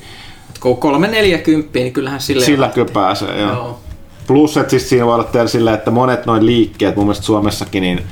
Kun 0.60 0.78
kolme 0.78 1.08
neljäkymppiä, 1.08 1.84
niin 1.84 1.94
kyllähän 1.94 2.22
sille 2.22 2.46
Sillä 2.46 2.68
kyllä 2.68 2.92
pääsee, 2.94 3.40
joo. 3.40 3.52
joo. 3.52 3.80
Plus, 4.28 4.58
että 4.58 4.70
siis 4.70 4.90
siinä 4.90 5.06
voi 5.06 5.16
olla 5.16 5.24
teillä 5.24 5.48
silleen, 5.48 5.74
että 5.74 5.92
monet 5.92 6.26
noin 6.26 6.46
liikkeet, 6.46 6.96
mun 6.96 7.06
mielestä 7.06 7.26
Suomessakin, 7.26 7.82
niin 7.82 8.04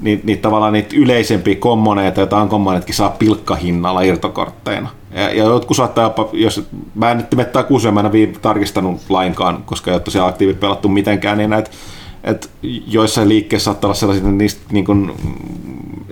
niin, 0.00 0.20
niin 0.24 0.38
tavallaan 0.38 0.72
niitä 0.72 0.96
yleisempiä 0.96 1.54
kommoneita, 1.54 2.20
joita 2.20 2.46
kommonetkin 2.46 2.94
saa 2.94 3.10
pilkkahinnalla 3.18 4.02
irtokortteina. 4.02 4.88
Ja, 5.14 5.22
ja 5.22 5.44
jotkut 5.44 5.76
saattaa 5.76 6.04
jopa, 6.04 6.28
jos 6.32 6.66
mä 6.94 7.10
en 7.10 7.16
nyt 7.16 7.34
mettää 7.34 7.62
kuusia, 7.62 7.92
mä 7.92 8.00
en 8.00 8.06
ole 8.06 8.26
tarkistanut 8.42 9.00
lainkaan, 9.08 9.62
koska 9.66 9.90
ei 9.90 9.94
ole 9.94 10.02
tosiaan 10.02 10.28
aktiivit 10.28 10.60
pelattu 10.60 10.88
mitenkään, 10.88 11.38
niin 11.38 11.50
näitä 11.50 11.70
että 12.24 12.48
joissain 12.86 13.28
liikkeissä 13.28 13.64
saattaa 13.64 13.88
olla 13.88 13.94
sellaisia, 13.94 14.20
että 14.20 14.36
niistä 14.36 14.60
niin 14.72 14.84
kuin, 14.84 15.12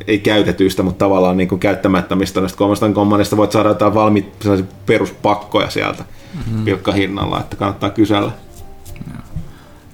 ei 0.07 0.19
käytetyistä, 0.19 0.83
mutta 0.83 1.05
tavallaan 1.05 1.37
niin 1.37 1.49
kuin 1.49 1.59
käyttämättömistä 1.59 2.41
näistä 2.41 2.59
kolmesta 2.59 2.93
kommonista 2.93 3.37
voit 3.37 3.53
saada 3.53 3.69
jotain 3.69 3.95
valmiita 3.95 4.51
peruspakkoja 4.87 5.71
sieltä 5.71 6.05
mm-hmm. 6.35 6.65
pilkkahinnalla, 6.65 7.41
että 7.41 7.57
kannattaa 7.57 7.91
kysellä. 7.91 8.33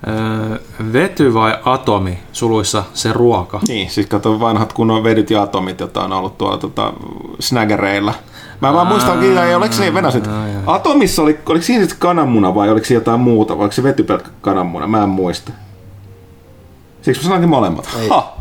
Öö, 0.09 0.59
vety 0.93 1.35
vai 1.35 1.59
atomi, 1.65 2.19
suluissa 2.33 2.85
se 2.95 3.13
ruoka? 3.13 3.61
Niin, 3.69 3.91
siis 3.91 4.07
kato 4.07 4.41
vanhat 4.41 4.73
kunnon 4.73 5.05
vedyt 5.05 5.31
ja 5.31 5.43
atomit, 5.43 5.81
joita 5.81 6.05
on 6.05 6.13
ollut 6.13 6.39
tuolla 6.39 6.59
tota, 6.59 6.93
snaggereilla. 7.41 8.15
Mä 8.61 8.73
vaan 8.73 8.87
muistan, 8.87 9.23
että 9.25 9.57
oliko 9.57 9.75
se 9.75 9.95
Venäjä, 9.95 10.17
että 10.17 10.31
Atomissa 10.67 11.23
oli, 11.23 11.39
oliko 11.49 11.65
siinä 11.65 11.83
sitten 11.83 11.99
kananmuna 11.99 12.55
vai 12.55 12.71
oliko 12.71 12.87
se 12.87 12.95
jotain 12.95 13.21
muuta, 13.21 13.55
vai 13.57 13.63
oliko 13.63 13.73
se 13.73 13.83
vetypelkkä 13.83 14.31
kananmuna, 14.41 14.87
mä 14.87 15.03
en 15.03 15.09
muista. 15.09 15.53
Siksi 17.03 17.21
mä 17.21 17.25
sanoinkin 17.25 17.51
molemmat. 17.51 17.89
Ei, 18.01 18.09
ha! 18.09 18.37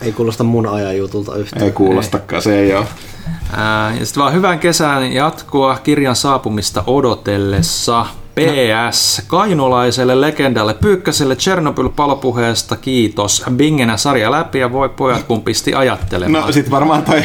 ei 0.00 0.12
kuulosta 0.12 0.44
mun 0.44 0.66
ajan 0.66 0.96
jutulta 0.96 1.36
yhtään. 1.36 1.64
Ei 1.64 1.72
kuulostakaan, 1.72 2.42
se 2.42 2.58
ei 2.58 2.74
ole. 2.74 2.86
ja 3.98 4.06
sitten 4.06 4.22
vaan 4.22 4.32
hyvän 4.32 4.58
kesän 4.58 5.12
jatkua 5.12 5.78
kirjan 5.82 6.16
saapumista 6.16 6.84
odotellessa. 6.86 8.06
PS 8.34 9.22
kainulaiselle 9.26 10.20
legendalle 10.20 10.74
Pyykkäselle 10.74 11.36
Chernobyl 11.36 11.88
palopuheesta 11.88 12.76
kiitos. 12.76 13.44
Bingenä 13.56 13.96
sarja 13.96 14.30
läpi 14.30 14.58
ja 14.58 14.72
voi 14.72 14.88
pojat 14.88 15.22
kun 15.22 15.42
pisti 15.42 15.74
ajattelemaan. 15.74 16.46
No 16.46 16.52
sit 16.52 16.70
varmaan 16.70 17.02
toi 17.02 17.22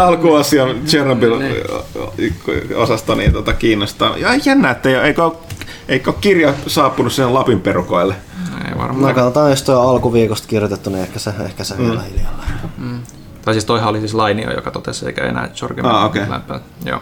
alkuasia 0.00 0.66
Chernobyl 0.86 1.32
osasta 2.74 3.14
niin 3.14 3.32
tota 3.32 3.52
kiinnostaa. 3.52 4.18
Ja 4.18 4.28
jännä, 4.44 4.70
että 4.70 4.88
ei, 4.88 4.94
eikö, 4.94 5.30
eikö 5.88 6.10
ole 6.10 6.18
kirja 6.20 6.54
saapunut 6.66 7.12
sen 7.12 7.34
Lapin 7.34 7.60
perukoille? 7.60 8.14
Ei 8.68 8.78
varmaan. 8.78 9.08
No 9.08 9.14
katsotaan, 9.14 9.50
jos 9.50 9.62
toi 9.62 9.90
alkuviikosta 9.90 10.48
kirjoitettu, 10.48 10.90
niin 10.90 11.02
ehkä 11.02 11.18
se, 11.18 11.32
ehkä 11.44 11.64
se 11.64 11.74
mm. 11.74 11.84
vielä 11.84 12.02
hiljalla. 12.02 12.44
Mm. 12.78 13.00
Tai 13.44 13.54
siis 13.54 13.64
toihan 13.64 13.88
oli 13.88 14.00
siis 14.00 14.14
Lainio, 14.14 14.54
joka 14.54 14.70
totesi, 14.70 15.06
eikä 15.06 15.24
enää 15.24 15.48
Jorgen. 15.60 15.86
Ah, 15.86 16.04
okay. 16.04 16.26
Joo. 16.84 17.00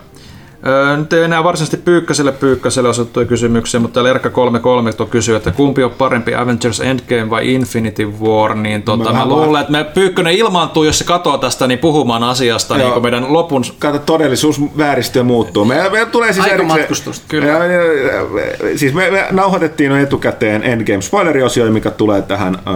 Nyt 0.97 1.12
ei 1.12 1.23
enää 1.23 1.45
varsinaisesti 1.45 1.77
Pyykkäselle 1.77 2.32
Pyykkäselle 2.32 2.89
osoittui 2.89 3.27
kysymyksiä, 3.27 3.81
mutta 3.81 3.95
täällä 3.95 4.11
Erkka 4.11 4.31
33 4.31 4.91
kysyy, 5.11 5.36
että 5.36 5.51
kumpi 5.51 5.85
on 5.85 5.91
parempi 5.91 6.35
Avengers 6.35 6.81
Endgame 6.81 7.31
vai 7.31 7.55
Infinity 7.55 8.07
War, 8.20 8.55
niin 8.55 8.82
tota, 8.82 9.12
mä, 9.12 9.19
mä 9.19 9.27
luulen, 9.27 9.61
että 9.61 9.73
me 9.73 9.85
Pyykkönen 9.85 10.35
ilmaantuu, 10.35 10.85
jos 10.85 10.99
se 10.99 11.05
katoo 11.05 11.39
tästä, 11.39 11.66
niin 11.66 11.78
puhumaan 11.78 12.23
asiasta 12.23 12.77
niin 12.77 13.03
meidän 13.03 13.32
lopun... 13.32 13.65
Kato, 13.78 13.99
todellisuus 13.99 14.61
vääristyy 14.77 15.20
ja 15.20 15.24
muuttuu. 15.24 15.65
Me, 15.65 15.91
me 15.91 16.07
tulee 16.07 16.32
siis 16.32 16.47
matkustusta, 16.66 17.24
kyllä. 17.28 17.59
Me, 17.59 17.69
me, 17.69 18.77
siis 18.77 18.95
me, 18.95 19.11
me 19.11 19.27
nauhoitettiin 19.31 19.93
etukäteen 19.93 20.62
Endgame 20.62 21.03
spoileriosio, 21.03 21.70
mikä 21.70 21.91
tulee 21.91 22.23
tähän 22.23 22.59
öö, 22.66 22.74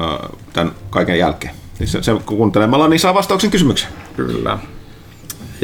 öö, 0.00 0.28
tämän 0.52 0.72
kaiken 0.90 1.18
jälkeen. 1.18 1.54
Siis 1.74 1.92
se, 1.92 2.02
se 2.02 2.12
kuuntelemalla, 2.26 2.88
niin 2.88 3.00
saa 3.00 3.14
vastauksen 3.14 3.50
kysymykseen. 3.50 3.92
Kyllä. 4.16 4.58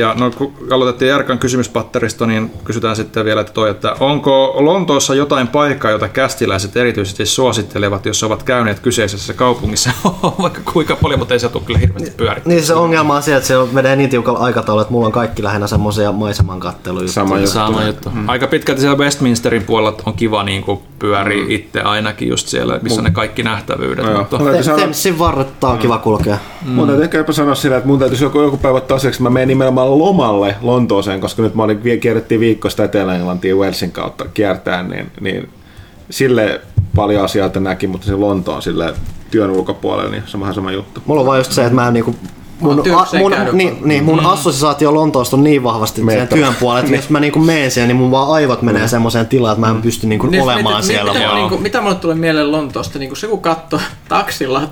Ja 0.01 0.15
no, 0.19 0.31
kun 0.31 0.53
aloitettiin 0.71 1.15
Erkan 1.15 1.39
kysymyspatteristo, 1.39 2.27
niin 2.27 2.51
kysytään 2.65 2.97
sitten 2.97 3.25
vielä 3.25 3.41
että 3.41 3.53
toi, 3.53 3.71
että 3.71 3.97
onko 4.01 4.57
Lontoossa 4.59 5.15
jotain 5.15 5.49
paikkaa, 5.49 5.91
jota 5.91 6.09
kästiläiset 6.09 6.77
erityisesti 6.77 7.27
suosittelevat, 7.27 8.07
jos 8.07 8.23
ovat 8.23 8.43
käyneet 8.43 8.81
kyseisessä 8.81 9.35
kaupungissa, 9.35 9.91
vaikka 10.43 10.61
kuinka 10.73 10.97
paljon, 10.97 11.19
mutta 11.19 11.35
ei 11.35 11.41
se 11.41 11.49
tule 11.49 11.63
kyllä 11.67 11.79
hirveästi 11.79 12.11
pyöriä. 12.11 12.43
Niin 12.45 12.63
se 12.63 12.75
ongelma 12.75 13.17
on 13.17 13.23
se, 13.23 13.37
että 13.37 13.47
se 13.47 13.55
menee 13.73 13.97
niin 13.97 14.11
tiukalla 14.11 14.39
aikataululla, 14.39 14.83
että 14.83 14.93
mulla 14.93 15.07
on 15.07 15.13
kaikki 15.13 15.43
lähinnä 15.43 15.67
semmoisia 15.67 16.13
maiseman 16.13 16.61
katteluja. 16.61 17.09
Sama 17.09 17.37
juttu. 17.37 17.51
Sama 17.51 17.85
juttu. 17.85 18.11
Mm. 18.11 18.29
Aika 18.29 18.47
pitkälti 18.47 18.81
siellä 18.81 18.99
Westminsterin 18.99 19.63
puolella 19.63 20.03
on 20.07 20.15
kiva 20.15 20.43
niin 20.43 20.63
kuin 20.63 20.81
pyöri 20.99 21.43
mm. 21.43 21.51
itse 21.51 21.81
ainakin 21.81 22.29
just 22.29 22.49
siellä, 22.49 22.81
missä 22.83 23.01
mm. 23.01 23.05
ne 23.05 23.11
kaikki 23.11 23.43
nähtävyydet. 23.43 24.05
No, 24.05 24.19
mutta... 24.19 24.39
Temsin 24.77 25.19
varretta 25.19 25.69
on 25.69 25.79
kiva 25.79 25.99
kulkea. 25.99 26.39
Mm. 26.65 26.71
Mun 26.71 26.87
täytyy 26.87 27.05
ehkä 27.05 27.33
sanoa 27.33 27.55
sillä, 27.55 27.77
että 27.77 27.89
mun 27.89 27.99
täytyisi 27.99 28.25
joku, 28.25 28.41
joku 28.41 28.57
päivä 28.57 28.81
tosiaksi, 28.81 29.23
mä 29.23 29.31
menen 29.31 29.49
nimenomaan 29.49 29.89
lomalle 29.99 30.57
Lontooseen, 30.61 31.21
koska 31.21 31.43
nyt 31.43 31.55
mä 31.55 31.63
olin, 31.63 31.81
kierrettiin 32.01 32.41
viikosta 32.41 32.85
Etelä-Englantiin 32.85 33.57
Walesin 33.57 33.93
kautta 33.93 34.25
kiertää, 34.35 34.83
niin, 34.83 35.13
niin 35.21 35.49
sille 36.11 36.61
paljon 36.97 37.25
asioita 37.25 37.61
näki, 37.61 37.87
mutta 37.87 38.07
se 38.07 38.15
Lontoon 38.15 38.63
sille 38.63 38.95
työn 39.31 39.51
ulkopuolella, 39.51 40.11
niin 40.11 40.23
se 40.27 40.37
on 40.37 40.41
vähän 40.41 40.55
sama 40.55 40.73
juttu. 40.73 41.03
Mulla 41.07 41.21
on 41.21 41.27
vaan 41.27 41.39
just 41.39 41.53
se, 41.53 41.63
että 41.63 41.75
mä 41.75 41.89
en 41.89 41.95
niinku 41.95 42.15
mun, 42.61 42.83
a, 42.95 43.19
mun, 43.19 43.35
niin, 43.53 43.77
niin, 43.85 44.05
mun 44.05 44.19
mm. 44.19 44.27
assosiaatio 44.27 44.95
Lontoosta 44.95 45.37
on 45.37 45.45
niin 45.45 45.63
vahvasti 45.63 46.03
sen 46.11 46.29
työn 46.29 46.55
puolella, 46.61 46.81
että 46.81 46.97
jos 46.97 47.11
mä 47.11 47.21
niinku 47.21 47.39
menen 47.39 47.71
siellä, 47.71 47.87
niin 47.87 47.97
mun 47.97 48.11
vaan 48.11 48.31
aivot 48.31 48.63
menee 48.63 48.83
mm. 48.83 48.89
semmoiseen 48.89 49.27
tilaan, 49.27 49.53
että 49.53 49.61
mä 49.61 49.71
en 49.71 49.77
mm. 49.77 49.83
pysty 49.83 50.07
niinku 50.07 50.27
niin, 50.27 50.43
olemaan 50.43 50.77
mit, 50.77 50.85
siellä. 50.85 51.13
Mitä, 51.13 51.25
vaan. 51.25 51.37
niinku, 51.37 51.59
mitä 51.59 51.81
mulle 51.81 51.95
tulee 51.95 52.17
mieleen 52.17 52.53
Lontoosta? 52.53 52.99
Niinku 52.99 53.15
se 53.15 53.27
kun 53.27 53.43
katsoo 53.43 53.81
taksilla 54.09 54.63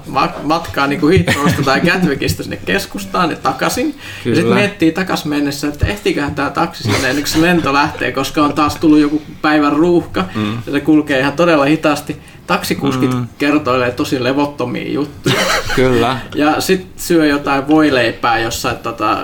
matkaa 0.42 0.86
niinku 0.86 1.08
Heathrowsta 1.08 1.62
tai 1.62 1.80
Gatwickista 1.80 2.42
sinne 2.42 2.58
keskustaan 2.64 3.30
ja 3.30 3.36
takaisin, 3.36 3.94
Kyllä. 4.24 4.36
ja 4.36 4.40
sitten 4.40 4.54
miettii 4.54 4.92
takas 4.92 5.24
mennessä, 5.24 5.68
että 5.68 5.86
ehtiköhän 5.86 6.34
tämä 6.34 6.50
taksi 6.50 6.82
sinne 6.82 6.96
ennen 6.96 7.14
kuin 7.14 7.26
se 7.26 7.42
lento 7.42 7.72
lähtee, 7.72 8.12
koska 8.12 8.44
on 8.44 8.52
taas 8.52 8.76
tullut 8.76 8.98
joku 8.98 9.22
päivän 9.42 9.72
ruuhka, 9.72 10.24
mm. 10.34 10.52
ja 10.66 10.72
se 10.72 10.80
kulkee 10.80 11.18
ihan 11.18 11.32
todella 11.32 11.64
hitaasti 11.64 12.16
taksikuskit 12.48 13.14
mm. 13.14 13.26
kertoilee 13.38 13.90
tosi 13.90 14.24
levottomia 14.24 14.92
juttuja. 14.92 15.34
Kyllä. 15.76 16.18
Ja 16.34 16.60
sitten 16.60 16.90
syö 16.96 17.26
jotain 17.26 17.68
voileipää 17.68 18.38
jossain, 18.38 18.76
tota, 18.76 19.18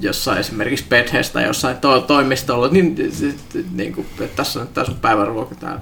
jossain 0.00 0.38
esimerkiksi 0.38 0.84
Bedhestä 0.88 1.40
jossain 1.40 1.76
to- 1.76 2.00
toimistolla, 2.00 2.68
niin, 2.68 2.96
niin 3.72 3.92
kuin, 3.92 4.06
tässä 4.36 4.60
on 4.60 4.68
tässä 4.68 4.92
on 4.92 4.98
päivän 4.98 5.26
ruoka, 5.26 5.54
tämä 5.54 5.78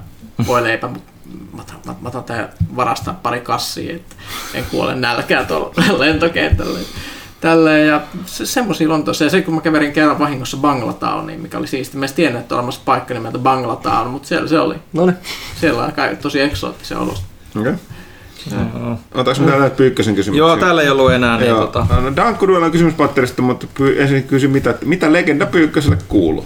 voileipä, 0.47 0.87
mutta 0.87 1.11
mä 1.53 1.61
otan, 1.61 1.79
mä, 1.85 1.95
mä 2.01 2.09
otan 2.09 2.49
varastaa 2.75 3.19
pari 3.23 3.41
kassia, 3.41 3.95
että 3.95 4.15
en 4.53 4.65
kuole 4.71 4.95
nälkään 4.95 5.45
tuolla 5.45 5.73
lentokentällä 6.05 6.79
tälleen, 7.45 7.87
ja 7.87 8.01
se, 8.25 8.45
semmosia 8.45 8.89
Lontoossa. 8.89 9.23
Ja 9.23 9.29
se, 9.29 9.41
kun 9.41 9.55
mä 9.55 9.61
käverin 9.61 9.93
kerran 9.93 10.19
vahingossa 10.19 10.57
Banglatowniin, 10.57 11.41
mikä 11.41 11.57
oli 11.57 11.67
siisti. 11.67 11.97
Mä 11.97 12.05
en 12.05 12.13
tiennyt, 12.13 12.41
että 12.41 12.55
on 12.55 12.59
olemassa 12.59 12.81
paikka 12.85 13.13
nimeltä 13.13 13.37
Banglatown, 13.37 14.09
mutta 14.09 14.27
siellä 14.27 14.47
se 14.47 14.59
oli. 14.59 14.75
No 14.93 15.05
niin. 15.05 15.17
Siellä 15.59 15.83
on 15.83 15.93
tosi 16.21 16.41
eksoottisen 16.41 16.97
olosta. 16.97 17.25
Okei. 17.59 17.71
Okay. 17.71 18.95
Otaks 19.13 19.39
minä 19.39 19.57
näitä 19.57 19.75
Pyykkösen 19.75 20.15
kysymyksiä? 20.15 20.47
Joo, 20.47 20.57
täällä 20.57 20.81
ei 20.81 20.89
ollut 20.89 21.11
enää. 21.11 21.37
Niin, 21.37 21.55
tota... 21.55 21.87
no, 22.01 22.15
Dankkuduilla 22.15 22.65
on 22.65 22.71
kysymys 22.71 22.93
patterista, 22.93 23.41
mutta 23.41 23.67
ensin 23.97 24.23
kysy, 24.23 24.47
mitä, 24.47 24.75
mitä 24.85 25.13
legenda 25.13 25.45
Pyykköselle 25.45 25.97
kuuluu? 26.07 26.45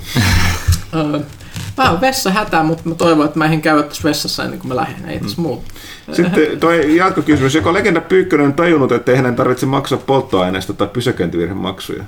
Vähän 1.78 2.02
vessa 2.02 2.32
hätää, 2.32 2.64
mutta 2.64 2.90
mä 2.90 2.96
toivon, 2.96 3.26
että 3.26 3.40
mä 3.40 3.46
en 3.46 3.62
käy 3.62 3.84
tässä 3.84 4.04
vessassa 4.04 4.44
ennen 4.44 4.60
kuin 4.60 4.68
mä 4.68 4.76
lähden. 4.76 5.10
Ei 5.10 5.20
tässä 5.20 5.38
mm. 5.38 5.42
muuta. 5.42 5.74
Sitten 6.12 6.60
toi 6.60 6.96
jatkokysymys. 6.96 7.56
Joko 7.56 7.74
legenda 7.74 8.02
Pyykkönen 8.02 8.46
on 8.46 8.54
tajunnut, 8.54 8.92
että 8.92 9.12
ei 9.12 9.18
hänen 9.18 9.36
tarvitse 9.36 9.66
maksaa 9.66 10.00
polttoaineesta 10.06 10.74
tai 10.74 10.88
pysäköintivirhemaksuja? 10.88 12.04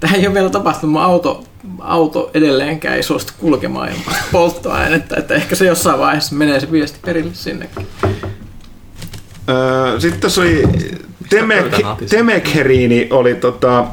Tämä 0.00 0.14
ei 0.14 0.26
ole 0.26 0.34
vielä 0.34 0.50
tapahtunut. 0.50 0.92
Mun 0.92 1.02
auto, 1.02 1.44
auto 1.78 2.30
edelleenkään 2.34 2.96
ei 2.96 3.02
suostu 3.02 3.32
kulkemaan 3.38 3.88
ilman 3.88 4.14
polttoainetta. 4.32 5.16
Että 5.16 5.34
ehkä 5.34 5.56
se 5.56 5.66
jossain 5.66 5.98
vaiheessa 5.98 6.34
menee 6.34 6.60
se 6.60 6.72
viesti 6.72 6.98
perille 7.04 7.34
sinnekin. 7.34 7.86
Sitten 9.98 10.20
tässä 10.20 10.40
oli 10.40 10.62
Temek, 11.30 11.66
Temekheriini 12.10 13.08
oli 13.10 13.34
tota, 13.34 13.86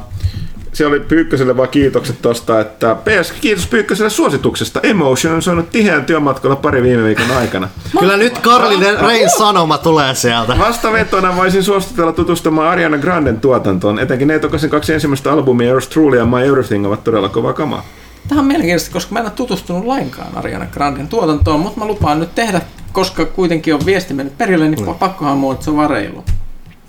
se 0.78 0.86
oli 0.86 1.00
Pyykköselle 1.00 1.58
vaan 1.58 1.70
kiitokset 1.70 2.22
tosta, 2.22 2.60
että 2.60 2.96
PS, 2.96 3.32
kiitos 3.32 3.68
Pyykköselle 3.68 4.10
suosituksesta. 4.10 4.80
Emotion 4.84 5.34
on 5.34 5.42
saanut 5.42 5.70
tiheän 5.70 6.06
työmatkalla 6.06 6.56
pari 6.56 6.84
viime 6.84 7.04
viikon 7.04 7.32
aikana. 7.32 7.70
Kyllä 8.00 8.18
nyt 8.18 8.38
Karlinen 8.38 9.00
Rein 9.00 9.30
sanoma 9.30 9.78
tulee 9.78 10.16
sieltä. 10.16 10.58
Vastavetona 10.60 11.36
voisin 11.36 11.64
suositella 11.64 12.12
tutustumaan 12.12 12.70
Ariana 12.70 12.98
Granden 12.98 13.42
tuotantoon. 13.42 14.00
Etenkin 14.00 14.28
ne 14.28 14.40
tokasin 14.40 14.70
kaksi 14.70 14.94
ensimmäistä 14.94 15.32
albumia, 15.32 15.70
Yours 15.70 15.88
Truly 15.88 16.18
ja 16.18 16.26
My 16.26 16.46
Everything, 16.46 16.88
ovat 16.88 17.04
todella 17.04 17.30
kova 17.30 17.54
kama. 17.54 17.84
Tämä 18.28 18.42
on 18.42 18.48
mielenkiintoista, 18.48 18.94
koska 18.94 19.14
mä 19.14 19.20
en 19.20 19.26
ole 19.26 19.32
tutustunut 19.36 19.86
lainkaan 19.86 20.38
Ariana 20.38 20.66
Granden 20.66 21.08
tuotantoon, 21.08 21.60
mutta 21.60 21.80
mä 21.80 21.88
lupaan 21.88 22.20
nyt 22.20 22.36
tehdä, 22.36 22.62
koska 22.92 23.26
kuitenkin 23.26 23.74
on 23.74 23.86
viesti 23.86 24.14
mennyt 24.14 24.38
perille, 24.38 24.68
niin 24.68 24.86
mm. 24.86 24.96
pakkohan 24.96 25.38
mua, 25.38 25.54
että 25.54 25.66
se 25.66 25.72
on 25.72 25.78
vaan 25.78 25.90
reilu. 25.90 26.24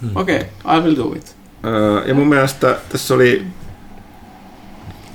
Hmm. 0.01 0.11
Okei, 0.15 0.37
okay, 0.37 0.79
I 0.79 0.81
will 0.81 0.97
do 0.97 1.13
it. 1.17 1.37
ja 2.07 2.15
mun 2.15 2.29
mielestä 2.29 2.77
tässä 2.89 3.15
oli 3.15 3.47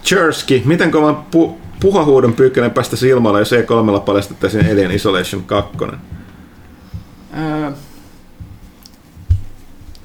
Chersky, 0.04 0.62
miten 0.66 0.92
kovan 0.92 1.26
pu- 1.36 1.58
puhahuudon 1.80 2.34
pyykkönen 2.34 2.72
päästäisi 2.72 3.10
ilmalla, 3.10 3.40
jos 3.40 3.52
E3 3.52 4.00
paljastettaisiin 4.00 4.72
Alien 4.72 4.92
Isolation 4.92 5.44
2? 5.44 5.78
Öö, 7.38 7.72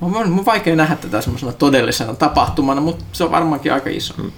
on, 0.01 0.16
on 0.16 0.45
vaikea 0.47 0.77
nähdä 0.77 0.97
tätä 0.97 1.20
semmoisena 1.20 1.53
todellisena 1.53 2.15
tapahtumana, 2.15 2.81
mutta 2.81 3.05
se 3.12 3.25
on 3.25 3.31
varmaankin 3.31 3.73
aika 3.73 3.91
iso. 3.91 4.15
Hmm. 4.16 4.33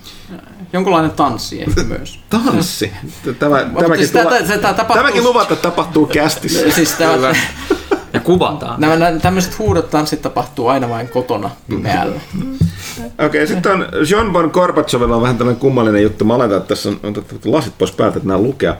Jonkunlainen 0.72 1.10
tanssi 1.10 1.62
ehkä 1.62 1.82
myös. 1.82 2.20
Tanssi? 2.30 2.92
Tämä, 3.38 3.56
tämäkin, 3.58 3.96
siis 3.96 4.10
tulla, 4.10 4.36
tämä, 4.36 4.58
tämä 4.58 4.74
tapahtuu... 4.74 4.96
tämäkin 4.96 5.24
luvata 5.24 5.56
tapahtuu 5.56 6.06
kästissä. 6.06 6.70
Siis 6.70 6.92
tämä, 6.92 7.12
ja 8.12 8.20
kuvataan. 8.20 8.80
Nämä, 8.80 8.96
nämä 8.96 9.18
tämmöiset 9.18 9.58
huudot 9.58 9.90
tanssit 9.90 10.22
tapahtuu 10.22 10.68
aina 10.68 10.88
vain 10.88 11.08
kotona 11.08 11.50
pimeällä. 11.68 12.20
Okei, 12.98 13.26
okay, 13.26 13.46
sitten 13.46 13.72
on 13.72 13.86
John 14.10 14.32
Von 14.32 14.50
Gorbachevilla 14.52 15.16
on 15.16 15.22
vähän 15.22 15.38
tämmöinen 15.38 15.60
kummallinen 15.60 16.02
juttu. 16.02 16.24
Mä 16.24 16.34
aletan, 16.34 16.56
että 16.56 16.68
tässä 16.68 16.88
on, 16.88 17.00
on 17.02 17.14
lasit 17.44 17.78
pois 17.78 17.92
päältä, 17.92 18.16
että 18.16 18.28
nämä 18.28 18.42
lukea. 18.42 18.76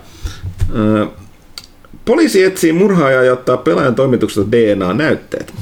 poliisi 2.05 2.45
etsii 2.45 2.73
murhaajaa 2.73 3.23
ja 3.23 3.33
ottaa 3.33 3.57
pelaajan 3.57 3.95
toimituksesta 3.95 4.53
DNA-näytteet. 4.53 5.55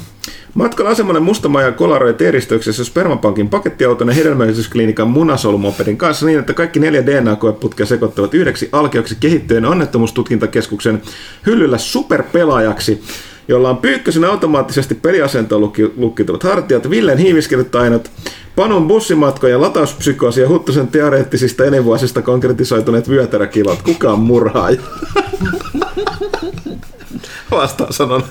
Matkalla 0.53 0.91
asemalle 0.91 1.19
Mustamaja 1.19 1.71
kolaroi 1.71 2.13
teeristöksessä 2.13 2.83
Spermapankin 2.83 3.49
pakettiauton 3.49 4.07
ja 4.07 4.13
hedelmällisyysklinikan 4.13 5.07
munasolumopedin 5.07 5.97
kanssa 5.97 6.25
niin, 6.25 6.39
että 6.39 6.53
kaikki 6.53 6.79
neljä 6.79 7.05
DNA-koeputkea 7.05 7.85
sekoittavat 7.85 8.33
yhdeksi 8.33 8.69
alkeoksi 8.71 9.17
kehittyen 9.19 9.65
onnettomuustutkintakeskuksen 9.65 11.01
hyllyllä 11.45 11.77
superpelaajaksi, 11.77 13.03
jolla 13.49 13.69
on 13.69 13.77
Pyykkösen 13.77 14.25
automaattisesti 14.25 14.95
peliasentoon 14.95 15.73
lukkituvat 15.97 16.43
hartiat, 16.43 16.89
Villen 16.89 17.17
hiiviskelyt 17.17 17.75
ainot, 17.75 18.11
Panun 18.55 18.87
bussimatkoja, 18.87 19.61
latauspsykoosia 19.61 20.43
ja 20.43 20.49
Huttusen 20.49 20.87
teoreettisista 20.87 21.65
elinvuosista 21.65 22.21
konkretisoituneet 22.21 23.09
vyötärökilot. 23.09 23.81
Kuka 23.81 24.11
on 24.11 24.19
murhaaja? 24.19 24.81
Vastaan 27.51 27.93
sanon 27.93 28.23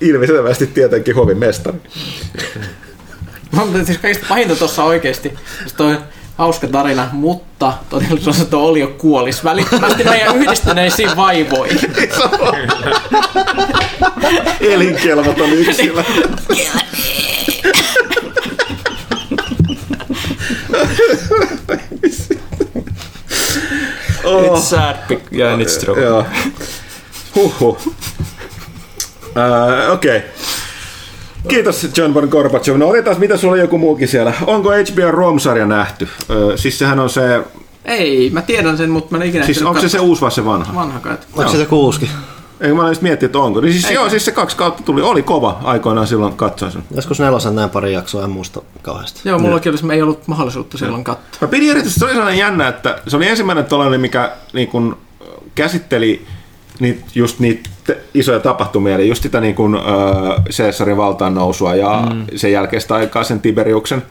ilmiselvästi 0.00 0.66
tietenkin 0.66 1.14
hovin 1.14 1.38
mestari. 1.38 1.78
Mutta 3.50 3.84
siis 3.84 3.98
kaikista 3.98 4.26
pahinta 4.28 4.56
tuossa 4.56 4.84
oikeasti, 4.84 5.32
toi 5.76 5.96
hauska 6.36 6.66
tarina, 6.66 7.08
mutta 7.12 7.72
todellisuudessa 7.90 8.44
tuo 8.44 8.62
oli 8.62 8.80
jo 8.80 8.88
kuolis 8.88 9.44
välittömästi 9.44 10.04
meidän 10.04 10.36
yhdistyneisiin 10.36 11.16
vaivoihin. 11.16 11.80
Elinkelvoton 14.60 15.52
yksilö. 15.52 16.02
oh. 24.24 24.44
It's 24.44 24.60
sad 24.60 24.96
yeah, 25.32 25.52
and 25.52 25.62
it's 25.62 25.84
true. 25.84 26.02
Joo. 26.02 26.26
Huhhuh. 27.34 27.78
Uh, 29.36 29.92
Okei. 29.92 30.16
Okay. 30.16 30.28
Kiitos 31.48 31.88
John 31.96 32.14
Von 32.14 32.28
Gorbachev. 32.28 32.76
No 32.76 32.88
otetaan, 32.88 33.20
mitä 33.20 33.36
sulla 33.36 33.56
joku 33.56 33.78
muukin 33.78 34.08
siellä. 34.08 34.32
Onko 34.46 34.70
HBO 34.70 35.10
Rom-sarja 35.10 35.66
nähty? 35.66 36.08
Öö, 36.30 36.56
siis 36.56 36.78
sehän 36.78 37.00
on 37.00 37.10
se... 37.10 37.42
Ei, 37.84 38.30
mä 38.30 38.42
tiedän 38.42 38.76
sen, 38.76 38.90
mutta 38.90 39.16
mä 39.16 39.22
en 39.22 39.28
ikinä... 39.28 39.44
Siis 39.44 39.62
onko 39.62 39.80
se 39.80 39.88
se 39.88 40.00
uusi 40.00 40.22
vai 40.22 40.30
se 40.30 40.44
vanha? 40.44 40.74
Vanha 40.74 41.00
kai. 41.00 41.16
Onko 41.32 41.52
se 41.52 41.58
se 41.58 41.66
kuuski? 41.66 42.10
Ei 42.62 42.72
mä 42.72 42.88
just 42.88 43.02
miettiä, 43.02 43.26
että 43.26 43.38
onko. 43.38 43.60
Niin 43.60 43.72
siis, 43.72 43.90
joo, 43.90 44.10
siis 44.10 44.24
se 44.24 44.32
kaksi 44.32 44.56
kautta 44.56 44.82
tuli. 44.82 45.02
Oli 45.02 45.22
kova 45.22 45.60
aikoinaan 45.64 46.06
silloin 46.06 46.36
katsoa 46.36 46.70
sen. 46.70 46.82
Joskus 46.94 47.20
nelosen 47.20 47.54
näin 47.54 47.70
pari 47.70 47.92
jaksoa, 47.92 48.24
en 48.24 48.30
muista 48.30 48.62
kauheasti. 48.82 49.20
Joo, 49.24 49.38
mulla 49.38 49.60
olisi, 49.66 49.92
ei 49.92 50.02
ollut 50.02 50.28
mahdollisuutta 50.28 50.78
silloin 50.78 51.04
katsoa. 51.04 51.38
Mä 51.40 51.48
pidin 51.48 51.70
erityisesti, 51.70 52.00
se 52.00 52.04
oli 52.04 52.12
sellainen 52.12 52.38
jännä, 52.38 52.68
että 52.68 52.98
se 53.08 53.16
oli 53.16 53.28
ensimmäinen 53.28 53.64
tollainen, 53.64 54.00
mikä 54.00 54.32
niin 54.52 54.68
kun, 54.68 54.98
käsitteli 55.54 56.26
niitä, 56.80 57.04
just 57.14 57.38
niitä 57.38 57.70
isoja 58.14 58.40
tapahtumia, 58.40 58.94
eli 58.94 59.08
just 59.08 59.22
sitä 59.22 59.40
niin 59.40 59.54
kuin, 59.54 59.74
äh, 59.74 60.44
Caesarin 60.56 60.96
valtaan 60.96 61.34
nousua 61.34 61.74
ja 61.74 62.08
mm. 62.12 62.26
sen 62.36 62.52
jälkeistä 62.52 62.94
aikaa 62.94 63.24
sen 63.24 63.40
Tiberiuksen 63.40 64.02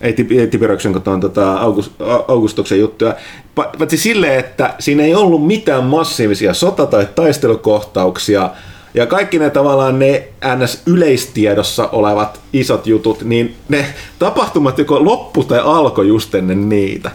ei 0.00 0.12
Tibiroksen, 0.50 0.92
kun 0.92 1.02
on 1.06 1.20
tota 1.20 1.52
August, 1.52 1.92
Augustuksen 2.28 2.78
juttuja. 2.78 3.14
Paitsi 3.54 3.96
silleen, 3.96 4.38
että 4.38 4.74
siinä 4.78 5.02
ei 5.02 5.14
ollut 5.14 5.46
mitään 5.46 5.84
massiivisia 5.84 6.52
sota- 6.54 6.86
tai 6.86 7.08
taistelukohtauksia, 7.14 8.50
ja 8.94 9.06
kaikki 9.06 9.38
ne 9.38 9.50
tavallaan 9.50 9.98
ne 9.98 10.28
ns. 10.56 10.82
yleistiedossa 10.86 11.88
olevat 11.88 12.40
isot 12.52 12.86
jutut, 12.86 13.22
niin 13.22 13.54
ne 13.68 13.86
tapahtumat 14.18 14.78
joko 14.78 15.04
loppu 15.04 15.44
tai 15.44 15.60
alkoi 15.64 16.08
just 16.08 16.34
ennen 16.34 16.68
niitä. 16.68 17.10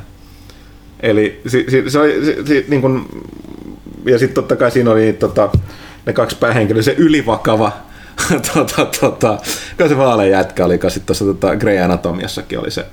Eli 1.00 1.42
se, 1.48 1.66
se, 1.70 1.90
se 1.90 2.00
oli, 2.00 2.26
se, 2.26 2.36
se, 2.46 2.66
niin 2.68 2.82
kun, 2.82 3.08
ja 4.06 4.20
sitten 4.20 4.36
totta 4.36 4.56
kai 4.56 4.72
siinä 4.72 4.92
oli 4.92 5.14
tota, 5.14 5.50
ne 6.06 6.14
kaksi 6.14 6.38
päähenkilöä, 6.40 6.82
se 6.82 6.96
ylivakava 6.98 7.72
tota, 8.54 8.86
tota, 9.00 9.38
kai 9.78 9.90
se 9.90 9.98
vaalean 9.98 10.30
jätkä 10.30 10.66
oli, 10.66 10.74
sitten 10.74 11.06
tuossa 11.06 11.26
tota, 11.26 11.56
Grey 11.56 11.80
Anatomiassakin 11.80 12.60
oli 12.60 12.72
se 12.72 12.86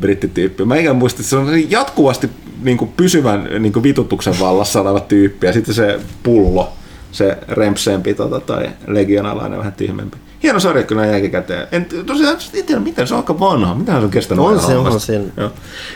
brittityyppi. 0.00 0.64
Mä 0.64 0.76
ikään 0.76 0.96
muista, 0.96 1.20
että 1.20 1.30
se 1.30 1.36
on 1.36 1.70
jatkuvasti 1.70 2.30
niin 2.62 2.76
kuin 2.76 2.92
pysyvän 2.96 3.48
niin 3.58 3.72
kuin 3.72 3.82
vitutuksen 3.82 4.34
vallassa 4.40 4.80
oleva 4.80 5.00
tyyppi, 5.00 5.46
ja 5.46 5.52
sitten 5.52 5.74
se 5.74 6.00
pullo, 6.22 6.72
se 7.12 7.38
rempsempi 7.48 8.14
tota, 8.14 8.40
tai 8.40 8.70
legionalainen 8.86 9.58
vähän 9.58 9.72
tyhmempi. 9.72 10.16
Hieno 10.42 10.60
sarja 10.60 10.82
kyllä 10.82 11.06
jälkikäteen. 11.06 11.68
En 11.72 11.86
tosiaan 12.06 12.36
en 12.54 12.64
tiedä, 12.64 12.80
miten 12.80 13.06
se 13.06 13.14
on 13.14 13.20
aika 13.20 13.40
vanha. 13.40 13.74
Mitä 13.74 13.92
se 13.92 13.98
on 13.98 14.10
kestänyt? 14.10 14.44
On 14.44 14.60
se, 14.60 14.76
on 14.76 15.00
se. 15.00 15.20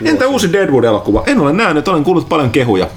Entä 0.05 0.27
uusi 0.27 0.53
Deadwood-elokuva? 0.53 1.23
En 1.27 1.39
ole 1.39 1.53
nähnyt, 1.53 1.87
olen 1.87 2.03
kuullut 2.03 2.29
paljon 2.29 2.49
kehuja 2.49 2.87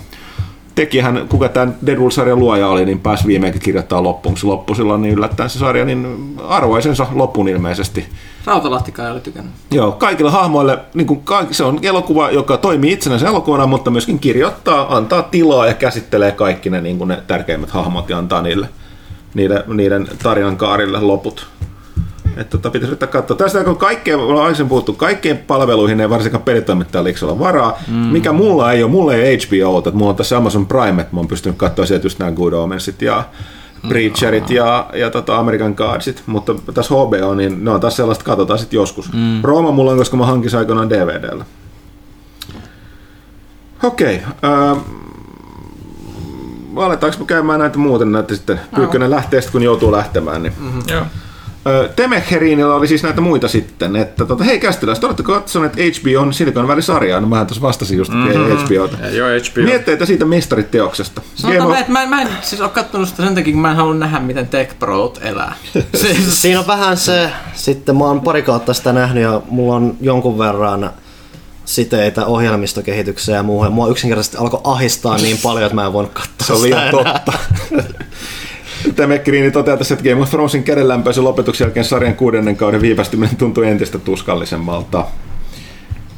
tekijähän, 0.79 1.27
kuka 1.29 1.49
tämän 1.49 1.77
Deadpool-sarjan 1.87 2.39
luoja 2.39 2.69
oli, 2.69 2.85
niin 2.85 3.01
pääsi 3.01 3.27
viimeinkin 3.27 3.63
kirjoittaa 3.63 4.03
loppuun. 4.03 4.37
Se 4.37 4.47
loppu 4.47 4.75
silloin 4.75 5.03
niin 5.03 5.15
yllättäen 5.15 5.51
se 5.51 5.59
sarja, 5.59 5.85
niin 5.85 6.35
arvoisensa 6.49 7.07
loppuun 7.13 7.49
ilmeisesti. 7.49 8.07
Rautalahtika 8.45 9.03
oli 9.03 9.21
tykännyt. 9.21 9.53
Joo, 9.71 9.93
kaikille 9.93 10.31
hahmoille, 10.31 10.79
niin 10.95 11.07
kuin 11.07 11.21
kaikki, 11.21 11.55
se 11.55 11.65
on 11.65 11.79
elokuva, 11.83 12.31
joka 12.31 12.57
toimii 12.57 12.93
itsenäisen 12.93 13.29
elokuvana, 13.29 13.67
mutta 13.67 13.91
myöskin 13.91 14.19
kirjoittaa, 14.19 14.97
antaa 14.97 15.23
tilaa 15.23 15.67
ja 15.67 15.75
käsittelee 15.75 16.33
kaikki 16.33 16.71
ne, 16.71 16.81
niin 16.81 16.99
kuin 16.99 17.09
ne 17.09 17.23
tärkeimmät 17.27 17.71
hahmot 17.71 18.11
ja 18.11 18.19
antaa 18.19 18.43
niille, 18.43 18.69
niiden, 19.35 19.65
niiden 19.67 20.09
tarinan 20.23 20.57
kaarille 20.57 21.01
loput. 21.01 21.47
Että 22.39 22.51
tota, 22.51 22.71
pitäisi 22.71 22.91
yrittää 22.91 23.09
katsoa. 23.09 23.37
Tästä 23.37 23.65
kun 23.65 23.77
kaikkeen, 23.77 24.19
ollaan 24.19 24.45
aikaisemmin 24.45 24.69
puhuttu, 24.69 24.93
kaikkien 24.93 25.39
palveluihin 25.39 26.01
ei 26.01 26.11
varsinkaan 26.11 26.43
pelitoimittajalla 26.43 27.11
olla 27.23 27.39
varaa. 27.39 27.79
Mm. 27.89 27.95
Mikä 27.95 28.33
mulla 28.33 28.73
ei 28.73 28.83
ole, 28.83 28.91
mulla 28.91 29.15
ei 29.15 29.21
ole 29.21 29.39
HBO, 29.47 29.79
että 29.79 29.91
mulla 29.91 30.11
on 30.11 30.17
tässä 30.17 30.37
Amazon 30.37 30.67
Prime, 30.67 31.03
että 31.03 31.15
mä 31.15 31.21
oon 31.21 31.29
pystynyt 31.29 31.59
katsoa 31.59 31.87
sieltä 31.87 32.07
just 32.07 32.19
nämä 32.19 32.33
Good 32.33 32.53
Omensit 32.53 33.03
ja 33.03 33.25
Preacherit 33.89 34.51
ja, 34.51 34.91
ja 34.93 35.11
tota 35.11 35.39
American 35.39 35.75
Godsit, 35.77 36.23
mutta 36.27 36.55
tässä 36.75 36.95
HBO, 36.95 37.35
niin 37.35 37.65
ne 37.65 37.71
on 37.71 37.81
taas 37.81 37.97
sellaista, 37.97 38.25
katsotaan 38.25 38.59
sitten 38.59 38.77
joskus. 38.77 39.13
Mm. 39.13 39.41
Rooma 39.43 39.71
mulla 39.71 39.91
on, 39.91 39.99
koska 39.99 40.17
mä 40.17 40.27
hankin 40.27 40.57
aikoinaan 40.57 40.91
DVDllä. 40.91 41.45
Okei. 43.83 44.17
Okay, 44.17 44.51
äh, 44.53 44.79
aletaanko 46.77 47.25
käymään 47.25 47.61
näitä 47.61 47.79
muuten 47.79 48.13
näitä 48.13 48.35
sitten? 48.35 48.61
Pyykkönen 48.75 49.11
lähtee 49.11 49.41
sitten, 49.41 49.53
kun 49.53 49.63
joutuu 49.63 49.93
lähtemään. 49.93 50.43
Niin. 50.43 50.53
Mm-hmm. 50.59 50.83
Joo. 50.89 51.03
Temeherinillä 51.97 52.75
oli 52.75 52.89
siis 52.89 53.03
näitä 53.03 53.21
muita 53.21 53.49
sitten, 53.49 53.97
että 53.97 54.27
tota, 54.27 54.45
hei 54.45 54.61
kästiläiset, 54.61 55.05
oletteko 55.05 55.33
katsoneet 55.33 55.73
on 56.19 56.33
Silicon 56.33 56.69
Valley-sarjaa? 56.69 57.21
No 57.21 57.29
mähän 57.29 57.47
tuossa 57.47 57.63
vastasin 57.63 57.99
just 57.99 58.13
mm-hmm. 58.13 58.57
HBOta. 58.57 59.07
Joo, 59.07 59.29
HBO. 59.29 59.63
Mietteitä 59.65 60.07
siitä 60.07 60.25
mestariteoksesta. 60.25 61.23
Sanotaan, 61.35 61.71
of... 61.71 61.79
että 61.79 61.93
mä, 61.93 62.07
mä 62.07 62.23
en 62.23 62.29
siis 62.43 62.61
ole 62.61 62.71
katsonut 62.71 63.09
sitä 63.09 63.25
sen 63.25 63.35
takia, 63.35 63.53
kun 63.53 63.63
mä 63.63 63.71
en 63.71 63.77
halua 63.77 63.95
nähdä, 63.95 64.21
miten 64.21 64.49
Tech 64.49 64.79
Prot 64.79 65.19
elää. 65.23 65.55
siis... 65.95 66.43
Siinä 66.43 66.61
on 66.61 66.67
vähän 66.67 66.97
se, 66.97 67.31
sitten 67.55 67.97
mä 67.97 68.05
oon 68.05 68.21
pari 68.21 68.43
kautta 68.43 68.75
sitä 68.75 68.93
nähnyt 68.93 69.23
ja 69.23 69.43
mulla 69.49 69.77
on 69.77 69.97
jonkun 70.01 70.39
verran 70.39 70.91
siteitä 71.65 72.27
ohjelmistokehitykseen 72.27 73.37
ja 73.37 73.43
muuhun. 73.43 73.73
Mua 73.73 73.89
yksinkertaisesti 73.89 74.37
alkoi 74.37 74.61
ahistaa 74.65 75.17
niin 75.17 75.39
paljon, 75.43 75.67
että 75.67 75.75
mä 75.75 75.87
en 75.87 75.93
voinut 75.93 76.13
katsoa 76.13 76.47
Se 76.47 76.53
on 76.53 76.63
liian 76.63 76.91
totta. 76.91 77.33
Temekriini 78.97 79.51
toteaa 79.51 79.77
tässä, 79.77 79.95
että 79.95 80.09
Game 80.09 80.23
of 80.23 80.31
Thronesin 80.31 80.65
kädenlämpöisen 80.65 81.25
lopetuksen 81.25 81.65
jälkeen 81.65 81.85
sarjan 81.85 82.15
kuudennen 82.15 82.57
kauden 82.57 82.81
viivästyminen 82.81 83.37
tuntuu 83.37 83.63
entistä 83.63 83.99
tuskallisemmalta. 83.99 85.07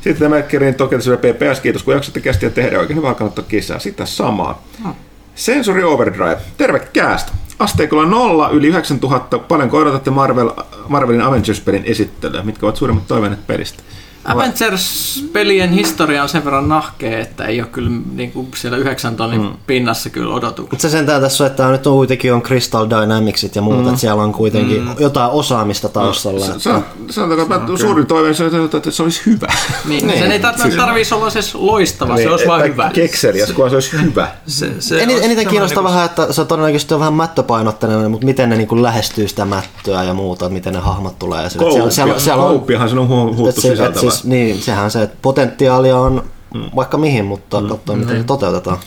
Sitten 0.01 0.16
Temekriini 0.16 0.73
toteaa 0.73 1.16
PPS, 1.16 1.61
kiitos 1.61 1.82
kun 1.82 1.95
jaksatte 1.95 2.20
kästiä 2.20 2.51
tehdä 2.51 2.78
oikein 2.78 2.97
hyvää 2.97 3.15
kannattaa 3.15 3.45
kisää. 3.49 3.78
Sitä 3.78 4.07
samaa. 4.07 4.62
Hmm. 4.82 4.95
Sensory 5.35 5.85
Overdrive. 5.85 6.39
Terve 6.57 6.78
cast. 6.78 7.28
Asteikolla 7.59 8.07
nolla 8.07 8.51
yli 8.51 8.66
9000. 8.66 9.39
Paljonko 9.39 9.78
odotatte 9.78 10.11
Marvel, 10.11 10.51
Marvelin 10.89 11.20
Avengers-pelin 11.20 11.82
esittelyä? 11.85 12.43
Mitkä 12.43 12.66
ovat 12.66 12.77
suurimmat 12.77 13.07
toiveenet 13.07 13.47
pelistä? 13.47 13.82
Avengers-pelien 14.25 15.71
historia 15.71 16.23
on 16.23 16.29
sen 16.29 16.45
verran 16.45 16.69
nahkea, 16.69 17.19
että 17.19 17.45
ei 17.45 17.61
ole 17.61 17.69
kyllä 17.69 17.91
niin 18.13 18.33
kuin 18.33 18.49
siellä 18.55 18.79
yhdeksän 18.79 19.17
tonnin 19.17 19.43
mm. 19.43 19.53
pinnassa 19.67 20.11
kyllä 20.11 20.35
odotuksia. 20.35 20.71
Mutta 20.71 20.83
se 20.83 20.91
sentään 20.91 21.23
tässä 21.23 21.45
on, 21.45 21.51
että 21.51 21.71
nyt 21.71 21.87
on 21.87 21.95
kuitenkin 21.95 22.35
on 22.35 22.43
Crystal 22.43 22.87
Dynamicsit 22.91 23.57
ja 23.57 23.63
muuta, 23.63 23.83
mm. 23.83 23.89
että 23.89 24.01
siellä 24.01 24.23
on 24.23 24.33
kuitenkin 24.33 24.85
mm. 24.85 24.95
jotain 24.99 25.31
osaamista 25.31 25.89
taustalla. 25.89 26.47
No, 26.47 26.53
että... 26.53 26.83
Sanotaanko, 27.11 27.55
että 27.55 27.65
okay. 27.65 27.79
suurin 27.79 28.07
toive 28.07 28.29
on, 28.59 28.71
että 28.77 28.91
se 28.91 29.03
olisi 29.03 29.23
hyvä. 29.27 29.47
Niin, 29.85 30.07
niin. 30.07 30.19
Sen 30.19 30.33
ei 30.33 30.39
tarvitsisi 30.39 31.15
olla 31.15 31.31
siis 31.31 31.55
loistava, 31.55 32.15
niin, 32.15 32.23
se 32.23 32.31
olisi 32.31 32.47
vain 32.47 32.73
hyvä. 32.73 32.91
Kekseliäs, 32.95 33.53
kun 33.53 33.71
se 33.71 33.77
olisi 33.77 34.03
hyvä. 34.03 34.29
Se, 34.47 34.71
se 34.79 35.03
en, 35.03 35.11
eniten 35.11 35.47
kiinnostaa 35.47 35.83
niin 35.83 35.93
vähän, 35.93 36.05
että 36.05 36.33
se 36.33 36.41
on 36.41 36.47
todennäköisesti 36.47 36.99
vähän 36.99 37.15
mättöpainotteinen, 37.15 38.11
mutta 38.11 38.27
miten 38.27 38.49
ne 38.49 38.57
niin 38.57 38.83
lähestyy 38.83 39.29
sitä 39.29 39.45
mättöä 39.45 40.03
ja 40.03 40.15
muuta, 40.15 40.49
miten 40.49 40.73
ne 40.73 40.79
hahmot 40.79 41.19
tulee. 41.19 41.49
Kouppia, 41.59 41.91
siellä, 41.91 42.19
siellä, 42.19 42.45
on, 42.45 42.65
se 42.89 42.99
on 42.99 43.09
huuttu 43.09 43.61
sisältävä 43.61 44.10
siis, 44.11 44.24
niin, 44.24 44.62
sehän 44.62 44.91
se, 44.91 45.03
että 45.03 45.16
potentiaalia 45.23 45.97
on 45.99 46.24
mm. 46.55 46.70
vaikka 46.77 46.99
mihin, 46.99 47.24
mutta 47.24 47.61
mm. 47.61 47.69
katsotaan, 47.69 47.99
miten 47.99 48.16
mm. 48.16 48.20
se 48.20 48.27
toteutetaan. 48.27 48.78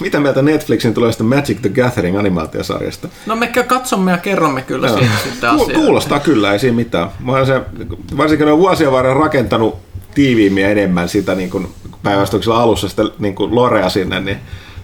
Mitä 0.00 0.20
mieltä 0.20 0.42
Netflixin 0.42 0.94
tulee 0.94 1.12
sitten 1.12 1.26
Magic 1.26 1.60
the 1.60 1.68
Gathering 1.68 2.18
animaatiosarjasta? 2.18 3.08
No 3.26 3.36
me 3.36 3.46
katsomme 3.46 4.10
ja 4.10 4.18
kerromme 4.18 4.62
kyllä 4.62 4.88
siitä 4.88 5.10
sitten 5.24 5.50
asiaa. 5.50 5.80
Kuulostaa 5.80 6.20
kyllä, 6.20 6.52
ei 6.52 6.58
siinä 6.58 6.76
mitään. 6.76 7.08
Mä 7.20 7.44
se, 7.44 7.62
varsinkin 8.16 8.46
olen 8.46 8.58
vuosien 8.58 8.92
varrella 8.92 9.20
rakentanut 9.20 9.76
tiiviimmin 10.14 10.62
ja 10.62 10.70
enemmän 10.70 11.08
sitä 11.08 11.34
niin 11.34 11.50
kuin 11.50 11.68
päivästyksellä 12.02 12.58
alussa 12.58 12.88
sitä 12.88 13.02
niin 13.18 13.34
kuin 13.34 13.54
lorea 13.54 13.88
sinne, 13.88 14.20
niin 14.20 14.38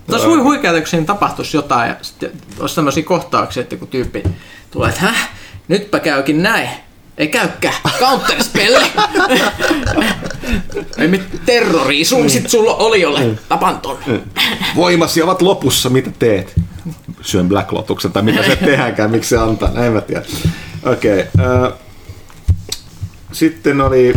Tuossa 0.07 0.29
hui 0.29 0.39
huikeaa, 0.39 0.75
kun 0.75 0.87
siinä 0.87 1.07
tapahtuisi 1.07 1.57
jotain 1.57 1.89
ja 1.89 1.97
sitten 2.03 2.33
olisi 2.61 2.75
sellaisia 2.75 3.05
kohtauksia, 3.05 3.61
että 3.61 3.77
kun 3.77 3.89
tyyppi 3.89 4.23
tulee, 4.71 4.89
että 4.89 5.01
häh, 5.01 5.31
nytpä 5.69 6.01
käykin 6.01 6.43
näin. 6.43 6.69
Ei 7.19 7.29
käykään. 7.29 7.75
Counterspell. 7.99 8.77
Ei 10.99 11.09
mit 11.09 11.23
terrori. 11.47 12.05
Sun 12.05 12.31
sit 12.31 12.51
sulla 12.51 12.75
oli 12.75 13.05
ole. 13.05 13.25
Mm. 13.25 13.37
Tapan 13.49 13.81
ton. 13.81 13.99
Mm. 14.07 14.21
Voimasi 14.77 15.23
ovat 15.23 15.43
lopussa. 15.43 15.91
Mitä 15.91 16.11
teet? 16.19 16.53
Syön 17.21 17.49
Black 17.49 17.73
Lotuksen 17.73 18.13
tai 18.13 18.23
mitä 18.23 18.43
se 18.43 18.57
tehdäänkään. 18.57 19.11
Miksi 19.11 19.29
se 19.29 19.39
antaa? 19.39 19.71
Näin 19.71 19.93
mä 19.93 20.01
tiedän. 20.01 20.25
Okei. 20.83 21.25
Okay. 21.35 21.67
Uh, 21.67 21.73
sitten 23.33 23.81
oli 23.81 24.15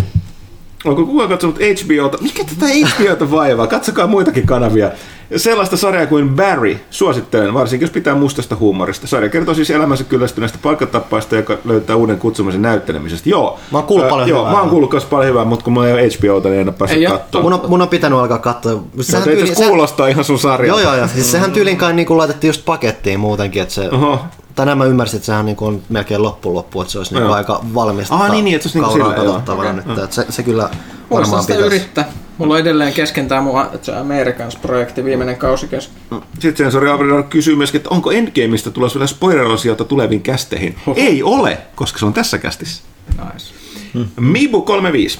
Onko 0.85 1.05
kukaan 1.05 1.29
katsonut 1.29 1.59
HBOta? 1.59 2.17
Mikä 2.21 2.43
tätä 2.43 2.65
HBOta 2.65 3.31
vaivaa? 3.31 3.67
Katsokaa 3.67 4.07
muitakin 4.07 4.45
kanavia. 4.45 4.91
Sellaista 5.35 5.77
sarjaa 5.77 6.05
kuin 6.05 6.29
Barry 6.29 6.79
suosittelen, 6.89 7.53
varsinkin 7.53 7.83
jos 7.85 7.91
pitää 7.91 8.15
mustasta 8.15 8.55
huumorista. 8.55 9.07
Sarja 9.07 9.29
kertoo 9.29 9.53
siis 9.53 9.69
elämänsä 9.69 10.03
kyllästyneestä 10.03 10.57
palkkatappaista, 10.61 11.35
joka 11.35 11.57
löytää 11.65 11.95
uuden 11.95 12.19
kutsumisen 12.19 12.61
näyttelemisestä. 12.61 13.29
Joo, 13.29 13.59
mä 13.71 13.77
oon 13.77 13.87
kuullut 13.87 14.09
paljon 14.09 14.29
joo, 14.29 14.39
hyvää. 14.39 14.53
Mä 14.53 14.59
oon 14.59 14.69
kuullut 14.69 14.91
myös 14.91 15.05
paljon 15.05 15.29
hyvää, 15.29 15.45
mutta 15.45 15.63
kun 15.63 15.73
mulla 15.73 15.87
ei 15.87 15.93
ole 15.93 16.09
HBOta, 16.09 16.49
niin 16.49 16.61
en 16.61 16.67
ole 16.67 16.75
päässyt 16.77 17.09
katsomaan. 17.09 17.43
Mun 17.43 17.53
on, 17.53 17.69
mun 17.69 17.81
on 17.81 17.87
pitänyt 17.87 18.19
alkaa 18.19 18.39
katsoa. 18.39 18.83
Sehän 19.01 19.27
no, 19.27 19.33
tyyli, 19.33 19.55
kuulostaa 19.55 20.05
se... 20.05 20.11
ihan 20.11 20.23
sun 20.23 20.39
sarja. 20.39 20.67
Joo, 20.67 20.79
joo, 20.79 20.95
joo. 20.95 21.07
Siis 21.07 21.31
sehän 21.31 21.51
tyyliin 21.51 21.77
kai 21.77 21.93
niin 21.93 22.17
laitettiin 22.17 22.49
just 22.49 22.65
pakettiin 22.65 23.19
muutenkin, 23.19 23.61
että 23.61 23.73
se... 23.73 23.89
Oho. 23.91 24.19
Tänään 24.55 24.77
mä 24.77 24.85
ymmärsin, 24.85 25.17
että 25.17 25.25
sehän 25.25 25.45
niin 25.45 25.57
on 25.61 25.81
melkein 25.89 26.23
loppuun 26.23 26.55
loppu, 26.55 26.81
että 26.81 26.91
se 26.91 26.97
olisi 26.97 27.13
niin 27.13 27.27
aika 27.27 27.61
valmista. 27.73 28.15
Ah, 28.15 28.31
niin, 28.31 28.45
niin, 28.45 28.55
että 28.55 28.69
se 28.69 28.79
olisi 28.79 28.99
niin 28.99 29.11
sillä, 29.15 29.41
okay. 29.43 30.03
että 30.03 30.15
se, 30.15 30.25
se 30.29 30.43
kyllä 30.43 30.69
Voisi 31.09 31.31
sitä 31.41 31.55
yrittää. 31.55 32.11
Mulla 32.37 32.53
on 32.53 32.59
edelleen 32.59 32.93
kesken 32.93 33.27
tämä 33.27 33.41
mun 33.41 33.59
Americans-projekti, 33.99 35.03
viimeinen 35.03 35.37
kausi 35.37 35.67
kesken. 35.67 35.97
Sitten 36.39 36.57
Sensori 36.57 36.89
Abridor 36.89 37.23
kysyy 37.23 37.55
myöskin, 37.55 37.79
että 37.79 37.89
onko 37.89 38.11
Endgameista 38.11 38.71
tulossa 38.71 38.99
vielä 38.99 39.07
spoiler 39.07 39.45
tuleviin 39.87 40.21
kästeihin? 40.21 40.75
Oho. 40.87 40.99
Ei 40.99 41.23
ole, 41.23 41.57
koska 41.75 41.99
se 41.99 42.05
on 42.05 42.13
tässä 42.13 42.37
kästissä. 42.37 42.83
Nice. 43.07 43.53
Hmm. 43.93 44.07
Mibu 44.19 44.61
35. 44.61 45.19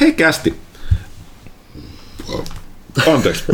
Hei 0.00 0.12
kästi. 0.12 0.54
Anteeksi. 3.06 3.44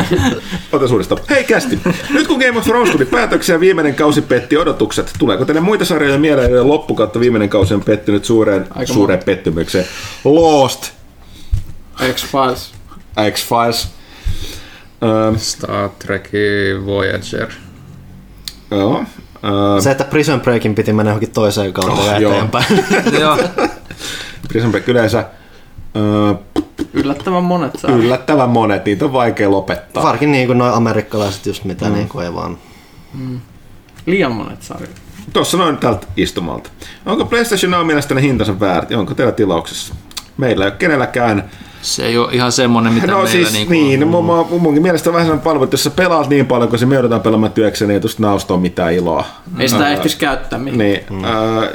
Ota 0.72 0.88
suurista. 0.88 1.16
Hei 1.30 1.44
kästi. 1.44 1.78
Nyt 2.10 2.26
kun 2.26 2.38
Game 2.38 2.58
of 2.58 2.64
Thrones 2.64 2.90
tuli 2.90 3.04
päätöksiä 3.04 3.60
viimeinen 3.60 3.94
kausi 3.94 4.22
petti 4.22 4.56
odotukset, 4.56 5.12
tuleeko 5.18 5.44
teille 5.44 5.60
muita 5.60 5.84
sarjoja 5.84 6.18
mieleen, 6.18 6.50
joiden 6.50 6.68
loppukautta 6.68 7.20
viimeinen 7.20 7.48
kausi 7.48 7.74
on 7.74 7.82
pettynyt 7.82 8.24
suureen, 8.24 8.66
suureen 8.84 9.22
pettymykseen? 9.24 9.86
Lost, 10.24 10.95
X-Files. 12.14 12.74
X-Files. 13.32 13.88
Uh, 15.02 15.38
Star 15.38 15.88
Trek 15.98 16.30
Voyager. 16.86 17.48
Joo. 18.70 18.98
Uh, 18.98 19.82
se, 19.82 19.90
että 19.90 20.04
Prison 20.04 20.40
Breakin 20.40 20.74
piti 20.74 20.92
mennä 20.92 21.10
johonkin 21.10 21.30
toiseen 21.30 21.72
kautta 21.72 21.92
oh, 21.92 22.12
eteenpäin. 22.12 22.66
joo. 23.20 23.38
Prison 24.48 24.70
Break 24.70 24.88
yleensä. 24.88 25.24
Öö, 25.96 26.34
Yllättävän 26.92 27.44
monet 27.44 27.78
saa. 27.78 27.90
Yllättävän 27.90 28.50
monet, 28.50 28.84
niitä 28.84 29.04
on 29.04 29.12
vaikea 29.12 29.50
lopettaa. 29.50 30.02
Varkin 30.02 30.32
niin 30.32 30.46
kuin 30.46 30.58
noin 30.58 30.74
amerikkalaiset 30.74 31.46
just 31.46 31.64
mitä 31.64 31.84
mm. 31.84 31.94
niin 31.94 32.08
kuin 32.08 32.24
ei 32.24 32.34
vaan... 32.34 32.58
Mm. 33.14 33.40
Liian 34.06 34.32
monet 34.32 34.62
sarjat. 34.62 34.90
Tuossa 35.32 35.56
noin 35.56 35.76
tältä 35.76 36.06
istumalta. 36.16 36.70
Onko 37.06 37.24
PlayStation 37.24 37.70
Now 37.70 37.86
mielestäni 37.86 38.22
hintansa 38.22 38.60
väärti? 38.60 38.94
Onko 38.94 39.14
teillä 39.14 39.32
tilauksessa? 39.32 39.94
Meillä 40.36 40.64
ei 40.64 40.70
ole 40.70 40.76
kenelläkään 40.78 41.50
se 41.82 42.06
ei 42.06 42.18
ole 42.18 42.32
ihan 42.32 42.52
semmoinen, 42.52 42.92
mitä 42.92 43.06
no, 43.06 43.12
meillä 43.12 43.30
siis, 43.30 43.52
niin 43.52 43.66
kuin... 43.66 44.00
Niin, 44.00 44.08
mun, 44.08 44.24
mun, 44.24 44.62
munkin 44.62 44.82
mielestä 44.82 45.10
on 45.10 45.14
vähän 45.14 45.26
sellainen 45.26 45.44
palvelu, 45.44 45.64
että 45.64 45.74
jos 45.74 45.84
sä 45.84 45.90
pelaat 45.90 46.28
niin 46.28 46.46
paljon, 46.46 46.68
kun 46.68 46.78
se 46.78 46.86
me 46.86 46.94
joudutaan 46.94 47.20
pelaamaan 47.20 47.52
työkseen, 47.52 47.88
niin 47.88 47.94
ei 47.94 48.00
tuosta 48.00 48.22
nausta 48.22 48.54
ole 48.54 48.62
mitään 48.62 48.92
iloa. 48.92 49.24
Ei 49.58 49.68
sitä 49.68 49.88
ehtisi 49.88 50.16
käyttää 50.18 50.58
mitään. 50.58 50.78
Niin, 50.78 51.00
mm. 51.10 51.18
uh, 51.18 51.24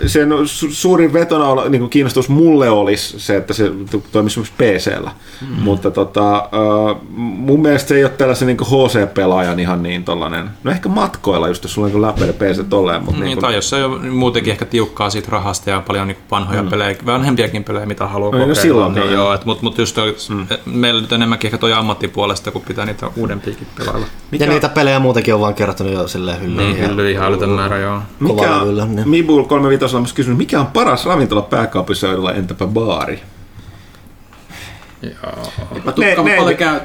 sen 0.06 0.32
su- 0.32 0.72
suurin 0.72 1.14
vetona 1.14 1.70
niin 1.70 1.80
kuin 1.80 1.90
kiinnostus 1.90 2.30
mulle 2.30 2.70
olisi 2.70 3.20
se, 3.20 3.38
että 3.38 3.54
se 3.54 3.72
toimisi 4.12 4.40
myös 4.40 4.52
PC-llä. 4.52 5.12
Mm. 5.42 5.64
Mutta 5.64 5.92
tota, 5.92 6.40
uh, 6.40 6.98
mun 7.20 7.62
mielestä 7.62 7.88
se 7.90 7.96
ei 7.96 8.04
ole 8.04 8.12
tällaisen 8.12 8.48
niin 8.48 8.58
HC-pelaajan 8.58 9.60
ihan 9.60 9.84
niin 9.84 10.04
tollainen, 10.04 10.50
no 10.64 10.72
ehkä 10.72 10.90
matkoilla 10.90 11.48
just, 11.48 11.64
jos 11.64 11.74
sulla 11.74 11.86
on 11.86 11.94
niin 11.94 12.02
läppäinen 12.02 12.36
PC 12.36 12.70
tolleen. 12.70 13.04
Mutta 13.04 13.20
niin, 13.20 13.26
niin 13.26 13.38
kuin... 13.38 13.42
tai 13.42 13.56
jos 13.56 13.70
se 13.70 13.84
on 13.86 14.08
muutenkin 14.08 14.52
ehkä 14.52 14.66
tiukkaa 14.66 15.10
siitä 15.10 15.28
rahasta 15.32 15.70
ja 15.70 15.84
paljon 15.88 16.08
niin 16.08 16.18
vanhoja 16.32 16.64
mm. 16.64 16.70
pelejä, 16.70 16.96
vanhempiakin 17.06 17.64
pelejä, 17.64 17.86
mitä 17.86 18.08
haluaa 18.08 18.32
no, 18.32 18.32
kokeilla. 18.32 18.48
No 18.48 18.62
silloin, 18.62 18.96
niin, 18.96 19.12
joo, 19.12 19.38
mutta 19.46 19.64
mut 19.64 19.80
just 19.98 20.30
mm. 20.30 20.48
meillä 20.66 21.02
nyt 21.02 21.12
enemmänkin 21.12 21.48
ehkä 21.48 21.58
toi 21.58 21.74
ammattipuolesta, 21.74 22.52
kun 22.52 22.62
pitää 22.62 22.86
niitä 22.86 23.12
uudempiakin 23.16 23.68
pelailla. 23.78 24.06
Mikä... 24.32 24.46
Ja 24.46 24.52
niitä 24.52 24.70
pelejä 24.70 25.00
muutenkin 25.00 25.34
on 25.34 25.40
vaan 25.40 25.56
kertonut 25.56 25.94
jo 25.94 26.08
silleen 26.08 26.42
hyllyyn. 26.42 26.74
Niin, 26.74 26.90
hylly 26.90 27.12
ihan 27.12 27.28
älytön 27.28 27.50
määrä, 27.50 27.78
joo. 27.78 28.02
Mikä 28.20 28.56
on, 28.56 28.96
niin. 28.96 29.10
Mibul 29.10 29.44
35 29.44 29.96
on 29.96 30.06
kysynyt, 30.16 30.38
mikä 30.38 30.60
on 30.60 30.68
paras 30.68 31.06
ravintola 31.06 31.42
pääkaupunkiseudulla, 31.42 32.34
entäpä 32.34 32.68
baari? 32.68 33.22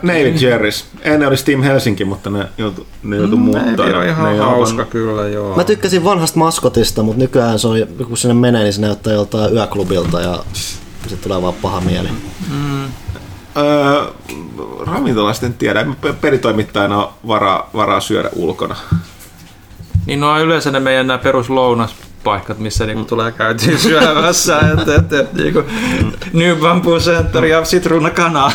Navy 0.02 0.34
Jerry's. 0.34 0.84
Ennen 1.02 1.28
oli 1.28 1.36
Steam 1.36 1.62
Helsinki, 1.62 2.04
mutta 2.04 2.30
ne 2.30 2.46
joutui, 2.58 2.86
ne 3.02 3.16
joutui 3.16 3.38
mm, 3.38 3.44
muuttaa. 3.44 3.86
Ne 3.86 3.96
on 3.96 4.06
ihan 4.06 4.32
ne 4.32 4.38
hauska 4.38 4.82
on... 4.82 4.88
kyllä, 4.88 5.28
joo. 5.28 5.56
Mä 5.56 5.64
tykkäsin 5.64 6.04
vanhasta 6.04 6.38
maskotista, 6.38 7.02
mutta 7.02 7.22
nykyään 7.22 7.58
se 7.58 7.68
on, 7.68 7.76
kun 8.08 8.16
sinne 8.16 8.34
menee, 8.34 8.62
niin 8.62 8.72
se 8.72 8.80
näyttää 8.80 9.12
joltain 9.12 9.54
yöklubilta 9.54 10.20
ja 10.20 10.44
se 11.08 11.16
tulee 11.16 11.42
vaan 11.42 11.54
paha 11.54 11.80
mieli. 11.80 12.08
Mm. 12.50 12.84
Öö, 13.56 14.04
ravintolasta 14.86 15.46
en 15.46 15.54
tiedä. 15.54 15.86
Peritoimittajana 16.20 16.96
on 16.96 17.12
varaa, 17.28 17.70
varaa 17.74 18.00
syödä 18.00 18.30
ulkona. 18.32 18.76
Niin 20.06 20.20
no 20.20 20.40
yleensä 20.40 20.70
ne 20.70 20.80
meidän 20.80 21.06
nämä 21.06 21.18
peruslounaspaikat, 21.18 22.58
missä 22.58 22.86
niinku 22.86 23.04
tulee 23.04 23.32
käytiin 23.32 23.78
syömässä. 23.78 24.58
et, 24.58 24.88
et, 24.88 25.12
et, 25.12 25.32
niinku, 25.32 25.62
New 26.32 26.56
Bamboo 26.56 26.98
Center 26.98 27.44
ja 27.44 27.64
sitruunakanaa. 27.64 28.52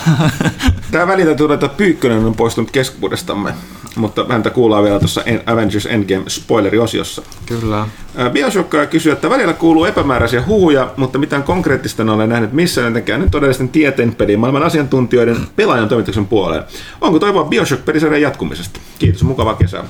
Tämä 0.91 1.07
välitä 1.07 1.36
tulee, 1.36 1.53
että 1.53 1.69
Pyykkönen 1.69 2.26
on 2.26 2.36
poistunut 2.36 2.72
keskuudestamme 2.72 3.53
mutta 3.95 4.26
häntä 4.30 4.49
kuullaan 4.49 4.84
vielä 4.84 4.99
tuossa 4.99 5.23
Avengers 5.45 5.85
Endgame 5.85 6.23
spoileriosiossa. 6.27 7.22
Kyllä. 7.45 7.88
Bioshock 8.31 8.69
kysyy, 8.89 9.11
että 9.11 9.30
välillä 9.30 9.53
kuuluu 9.53 9.85
epämääräisiä 9.85 10.43
huhuja, 10.47 10.93
mutta 10.97 11.19
mitään 11.19 11.43
konkreettista 11.43 12.03
en 12.03 12.09
ole 12.09 12.27
nähnyt 12.27 12.53
missään 12.53 12.88
jotenkin 12.88 13.19
nyt 13.19 13.31
todellisten 13.31 13.69
tieteen 13.69 14.15
pelin 14.15 14.39
maailman 14.39 14.63
asiantuntijoiden 14.63 15.38
pelaajan 15.55 15.89
toimituksen 15.89 16.27
puoleen. 16.27 16.63
Onko 17.01 17.19
toivoa 17.19 17.43
Bioshock-pelisarjan 17.43 18.22
jatkumisesta? 18.22 18.80
Kiitos, 18.99 19.23
mukava 19.23 19.53
kesä. 19.53 19.84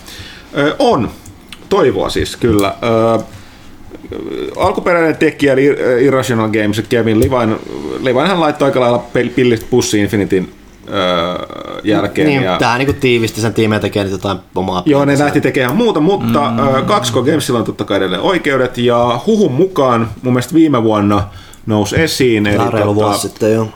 On. 0.79 1.09
Toivoa 1.69 2.09
siis, 2.09 2.35
kyllä. 2.35 2.75
alkuperäinen 4.57 5.17
tekijä 5.17 5.55
Irrational 6.01 6.49
Games, 6.49 6.81
Kevin 6.89 7.19
Levine, 7.19 7.55
Levine 7.99 8.27
hän 8.27 8.39
laittoi 8.39 8.65
aika 8.65 8.79
lailla 8.79 9.05
pillit 9.35 9.67
pussiin 9.69 10.03
Infinityn 10.03 10.49
öö, 10.91 11.79
jälkeen. 11.83 12.27
Niin, 12.27 12.43
ja... 12.43 12.57
tähän 12.57 12.79
niin 12.79 12.95
tiivisti 12.95 13.41
sen 13.41 13.53
tiimeen 13.53 13.81
tekee 13.81 14.07
jotain 14.07 14.37
omaa 14.55 14.83
Joo, 14.85 15.05
ne 15.05 15.19
lähti 15.19 15.41
tekemään 15.41 15.75
muuta, 15.75 15.99
mutta 15.99 16.51
mm. 16.51 16.85
2 16.85 17.13
Gamesilla 17.13 17.59
on 17.59 17.65
totta 17.65 17.83
kai 17.83 17.97
edelleen 17.97 18.21
oikeudet, 18.21 18.77
ja 18.77 19.19
huhun 19.27 19.51
mukaan 19.51 20.09
mun 20.21 20.33
mielestä 20.33 20.53
viime 20.53 20.83
vuonna 20.83 21.23
nousi 21.65 22.01
esiin. 22.01 22.47
Eli, 22.47 22.57
reilu 22.57 22.93
tota, 22.93 23.05
vuosi 23.05 23.21
sitten 23.21 23.53
jo 23.53 23.69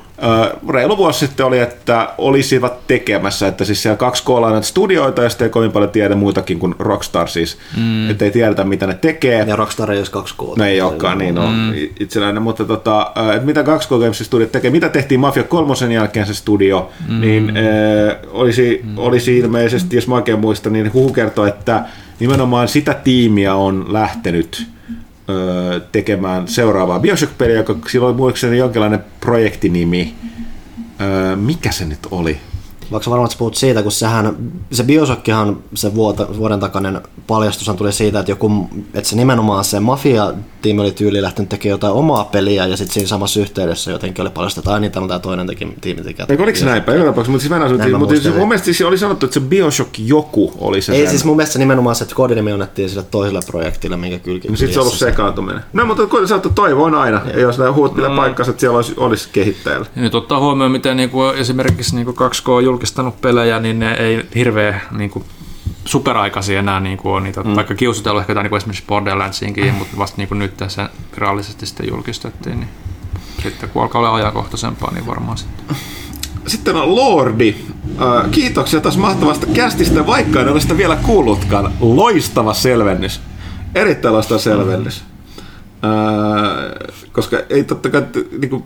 reilu 0.70 0.98
vuosi 0.98 1.20
sitten 1.20 1.46
oli, 1.46 1.60
että 1.60 2.10
olisivat 2.18 2.88
tekemässä, 2.88 3.48
että 3.48 3.66
siis 3.66 3.82
siellä 3.82 3.98
kaksi 3.98 4.24
k 4.24 4.28
studioita 4.62 5.24
ja 5.24 5.30
sitten 5.30 5.46
ei 5.46 5.50
kovin 5.50 5.72
paljon 5.72 5.92
tiedä 5.92 6.16
muitakin 6.16 6.60
kuin 6.60 6.76
Rockstar 6.80 7.28
siis, 7.28 7.58
mm. 7.78 8.10
että 8.10 8.26
ei 8.26 8.32
tiedetä 8.32 8.64
mitä 8.64 8.88
ne 8.88 8.94
tekee. 8.94 9.46
Ja 9.48 9.56
Rockstar 9.56 9.92
ei 9.92 9.98
olisi 9.98 10.12
kaksi 10.12 10.36
k 10.36 10.58
Ne 10.58 10.68
ei 10.70 10.82
olekaan, 10.82 11.18
niin 11.18 11.38
on 11.38 11.54
mm. 11.54 11.74
itsenäinen, 12.00 12.44
mutta 12.44 12.66
tota, 12.66 13.12
että 13.34 13.46
mitä 13.46 13.62
2K 13.62 13.90
Games 13.90 14.20
studiot 14.20 14.52
tekee, 14.52 14.72
mitä 14.72 14.90
tehtiin 14.90 15.20
Mafia 15.20 15.44
kolmosen 15.44 15.92
jälkeen 15.92 16.26
se 16.26 16.34
studio, 16.34 16.92
mm. 17.08 17.22
niin 17.22 17.50
äh, 17.50 18.18
olisi, 18.32 18.82
mm. 18.84 18.98
olisi 18.98 19.38
ilmeisesti, 19.38 19.96
jos 19.96 20.08
mä 20.08 20.16
oikein 20.16 20.40
muistan, 20.40 20.74
niin 20.74 20.94
huhu 20.94 21.14
kertoo, 21.14 21.46
että 21.46 21.86
nimenomaan 22.20 22.68
sitä 22.68 22.94
tiimiä 22.94 23.56
on 23.56 23.94
lähtenyt 23.94 24.75
tekemään 25.92 26.48
seuraavaa 26.48 27.00
Bioshock-peliä, 27.00 27.56
joka 27.56 27.76
silloin 27.88 28.16
muistaakseni 28.16 28.58
jonkinlainen 28.58 29.04
projektinimi. 29.20 30.16
mikä 31.36 31.72
se 31.72 31.86
nyt 31.86 32.00
oli? 32.12 32.40
Vaikka 32.92 33.12
varmaan 33.12 33.26
että 33.26 33.38
puhut 33.38 33.56
siitä, 33.56 33.84
kun 33.84 33.92
sehän, 33.92 34.38
se 34.72 34.84
Bioshockhan, 34.84 35.58
se 35.74 35.96
vuota, 35.96 36.28
vuoden 36.38 36.60
takainen 36.60 37.02
paljastushan 37.28 37.76
tuli 37.76 37.94
siitä, 37.94 38.20
että, 38.20 38.32
joku, 38.32 38.70
että 38.94 39.10
se 39.10 39.16
nimenomaan 39.16 39.64
se 39.64 39.80
Mafia-tiimi 39.80 40.82
oli 40.82 40.92
tyyli 40.92 41.22
lähtenyt 41.22 41.50
tekemään 41.50 41.72
jotain 41.72 41.94
omaa 41.94 42.24
peliä 42.24 42.66
ja 42.66 42.78
sitten 42.78 42.94
siinä 42.94 43.08
samassa 43.08 43.40
yhteydessä 43.40 43.92
jotenkin 43.92 44.22
oli 44.22 44.30
paljastettu, 44.30 44.72
että 44.72 44.90
tämä 44.90 45.08
tämä 45.08 45.20
toinen 45.20 45.48
teki, 45.48 45.68
tiimi 45.82 46.02
tekee. 46.02 46.26
Eikö 46.30 46.44
oliko 46.44 46.58
se 46.58 46.66
näin 46.66 46.84
päin? 46.84 47.06
mutta 47.06 47.24
siis 47.26 47.50
mä 47.50 47.60
näin, 47.60 47.98
mutta 47.98 48.16
siis, 48.16 48.36
mun 48.36 48.48
mielestä 48.48 48.66
siis 48.66 48.82
oli 48.82 48.98
sanottu, 48.98 49.26
että 49.26 49.34
se 49.34 49.40
Bioshock 49.40 50.00
joku 50.00 50.54
oli 50.58 50.82
se. 50.82 50.94
Ei 50.94 51.02
sen. 51.02 51.10
siis 51.10 51.26
mun 51.26 51.36
mielestä 51.36 51.60
nimenomaan 51.60 51.96
se, 51.96 52.04
että 52.04 52.16
kodinimi 52.16 52.52
annettiin 52.52 52.90
sille 52.90 53.04
toiselle 53.12 53.40
projektille, 53.46 53.98
minkä 53.98 54.20
kylki. 54.20 54.48
No 54.48 54.56
sitten 54.56 54.74
se 54.74 54.80
on 54.80 54.86
ollut 54.86 55.00
sekaantuminen. 55.00 55.62
No 55.74 55.86
mutta 55.86 56.08
kun 56.08 56.28
sä 56.28 56.40
toivo 56.56 56.84
on 56.84 56.96
aina, 56.96 57.22
ja, 57.26 57.32
ja 57.32 57.40
jos 57.40 57.60
ne 57.60 57.70
huut 57.70 57.96
pitää 57.96 58.10
no. 58.10 58.16
paikkansa, 58.16 58.50
että 58.50 58.60
siellä 58.60 58.76
olisi, 58.76 58.94
olisi 58.98 59.30
kehittäjällä. 59.32 59.86
nyt 59.96 60.16
ottaa 60.16 60.40
huomioon, 60.40 60.72
miten 60.72 60.98
niin 60.98 61.10
kuin 61.10 61.36
esimerkiksi 61.36 61.96
niin 61.96 62.06
kuin 62.06 62.18
2K 62.18 62.62
julkistanut 62.76 63.22
pelejä, 63.22 63.60
niin 63.60 63.80
ne 63.80 63.94
ei 63.94 64.26
hirveä 64.36 64.82
niin 64.92 65.10
kuin, 65.10 65.26
superaikaisia 65.86 66.60
enää 66.60 66.80
niin 66.80 66.98
kuin 66.98 67.16
on 67.16 67.24
niitä, 67.24 67.44
mm. 67.44 67.56
vaikka 67.56 67.76
kiusutellut 67.76 68.20
ehkä 68.22 68.32
jotain 68.32 68.44
niin 68.44 68.50
kuin 68.50 68.58
esimerkiksi 68.58 68.84
Borderlandsiinkin, 68.88 69.74
mutta 69.74 69.98
vasta 69.98 70.18
niin 70.18 70.28
kuin 70.28 70.40
nyt 70.40 70.58
tässä 70.58 70.90
virallisesti 71.16 71.66
sitten 71.66 71.88
julkistettiin, 71.90 72.60
niin 72.60 72.70
sitten 73.44 73.70
kun 73.70 73.82
alkaa 73.82 74.00
olla 74.00 74.16
ajankohtaisempaa, 74.16 74.92
niin 74.94 75.08
varmaan 75.08 75.38
sitten. 75.38 75.76
Sitten 76.48 76.76
on 76.76 76.96
Lordi. 76.96 77.56
Kiitoksia 78.32 78.82
taas 78.82 78.98
mahtavasta 78.98 79.48
kästistä, 79.48 80.08
vaikka 80.08 80.42
en 80.42 80.50
ole 80.50 80.60
sitä 80.60 80.78
vielä 80.78 80.96
kuullutkaan. 80.96 81.74
Loistava 81.80 82.54
selvennys. 82.54 83.22
Erittäin 83.76 84.14
loistava 84.14 84.40
selvennys. 84.40 85.04
Äh, 85.84 87.04
koska 87.12 87.38
ei 87.50 87.64
totta 87.64 87.90
kai 87.90 88.06
niin 88.40 88.50
kuin, 88.50 88.64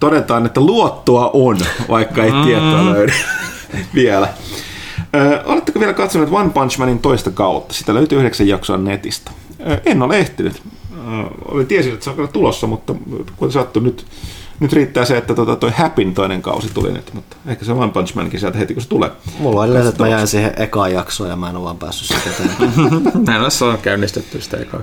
todetaan, 0.00 0.46
että 0.46 0.60
luottoa 0.60 1.30
on, 1.32 1.58
vaikka 1.88 2.24
ei 2.24 2.32
tietoa 2.44 2.82
mm. 2.82 2.92
löydy 2.92 3.12
vielä. 3.94 4.28
Ö, 5.14 5.42
oletteko 5.44 5.80
vielä 5.80 5.92
katsoneet 5.92 6.32
One 6.32 6.50
Punch 6.50 6.78
Manin 6.78 6.98
toista 6.98 7.30
kautta? 7.30 7.74
Sitä 7.74 7.94
löytyy 7.94 8.18
yhdeksän 8.18 8.48
jaksoa 8.48 8.76
netistä. 8.76 9.30
Ö, 9.70 9.80
en 9.86 10.02
ole 10.02 10.18
ehtinyt. 10.18 10.62
Ö, 11.58 11.64
tiesin, 11.64 11.92
että 11.92 12.04
se 12.04 12.10
on 12.10 12.16
kyllä 12.16 12.28
tulossa, 12.28 12.66
mutta 12.66 12.94
kun 13.36 13.52
sattuu 13.52 13.82
nyt, 13.82 14.06
nyt 14.60 14.72
riittää 14.72 15.04
se, 15.04 15.16
että 15.16 15.34
tota 15.34 15.56
toi 15.56 15.70
Happyn 15.70 16.14
toinen 16.14 16.42
kausi 16.42 16.70
tuli 16.74 16.92
nyt, 16.92 17.14
mutta 17.14 17.36
ehkä 17.46 17.64
se 17.64 17.72
One 17.72 17.92
Punch 17.92 18.14
Mankin 18.14 18.40
sieltä 18.40 18.58
heti, 18.58 18.74
kun 18.74 18.82
se 18.82 18.88
tulee. 18.88 19.10
Mulla 19.38 19.60
on 19.60 19.66
edelleen, 19.66 19.88
että 19.88 20.02
mä 20.02 20.08
jäin 20.08 20.26
siihen 20.26 20.52
ekaan 20.56 20.92
jaksoon 20.92 21.30
ja 21.30 21.36
mä 21.36 21.50
en 21.50 21.56
ole 21.56 21.64
vaan 21.64 21.78
päässyt 21.78 22.08
sitä 22.08 22.30
eteenpäin. 22.30 23.02
Näin 23.26 23.42
ole 23.42 23.78
käynnistetty 23.82 24.40
sitä 24.40 24.56
ekaa. 24.56 24.80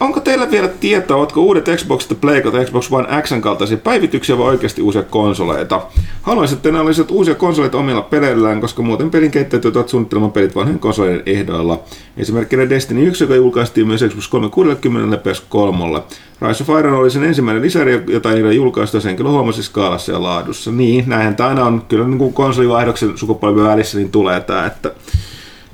Onko 0.00 0.20
teillä 0.20 0.50
vielä 0.50 0.68
tietoa, 0.68 1.16
ovatko 1.16 1.40
uudet 1.40 1.68
Xbox 1.76 2.10
ja 2.10 2.16
Play 2.20 2.40
tai 2.40 2.64
Xbox 2.64 2.92
One 2.92 3.22
X 3.22 3.32
kaltaisia 3.40 3.76
päivityksiä 3.76 4.38
vai 4.38 4.46
oikeasti 4.46 4.82
uusia 4.82 5.02
konsoleita? 5.02 5.82
Haluaisin, 6.22 6.56
että 6.56 6.72
ne 6.72 6.80
olisivat 6.80 7.10
uusia 7.10 7.34
konsoleita 7.34 7.78
omilla 7.78 8.02
peleillään, 8.02 8.60
koska 8.60 8.82
muuten 8.82 9.10
pelin 9.10 9.30
kehittäjät 9.30 9.64
joutuvat 9.64 9.88
suunnittelemaan 9.88 10.32
pelit 10.32 10.54
vanhojen 10.54 10.78
konsoleiden 10.78 11.22
ehdoilla. 11.26 11.82
Esimerkkinä 12.16 12.68
Destiny 12.68 13.06
1, 13.06 13.24
joka 13.24 13.34
julkaistiin 13.34 13.86
myös 13.86 14.04
Xbox 14.08 14.28
360 14.28 15.16
ja 15.16 15.32
PS3. 15.32 16.02
Rise 16.48 16.62
of 16.62 16.78
Iron 16.78 16.94
oli 16.94 17.10
sen 17.10 17.24
ensimmäinen 17.24 17.62
lisäri, 17.62 18.02
jota 18.06 18.30
niillä 18.30 18.52
julkaistu 18.52 19.00
sen 19.00 19.16
kyllä 19.16 19.30
huomasi 19.30 19.62
skaalassa 19.62 20.12
ja 20.12 20.22
laadussa. 20.22 20.70
Niin, 20.70 21.04
näinhän 21.06 21.36
tämä 21.36 21.48
aina 21.48 21.64
on. 21.64 21.82
Kyllä 21.88 22.06
niin 22.06 22.32
konsolivaihdoksen 22.32 23.18
sukupolven 23.18 23.64
välissä 23.64 23.98
niin 23.98 24.10
tulee 24.10 24.40
tämä, 24.40 24.66
että, 24.66 24.92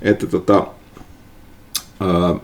että 0.02 0.26
tota, 0.26 0.66
öö, 2.02 2.34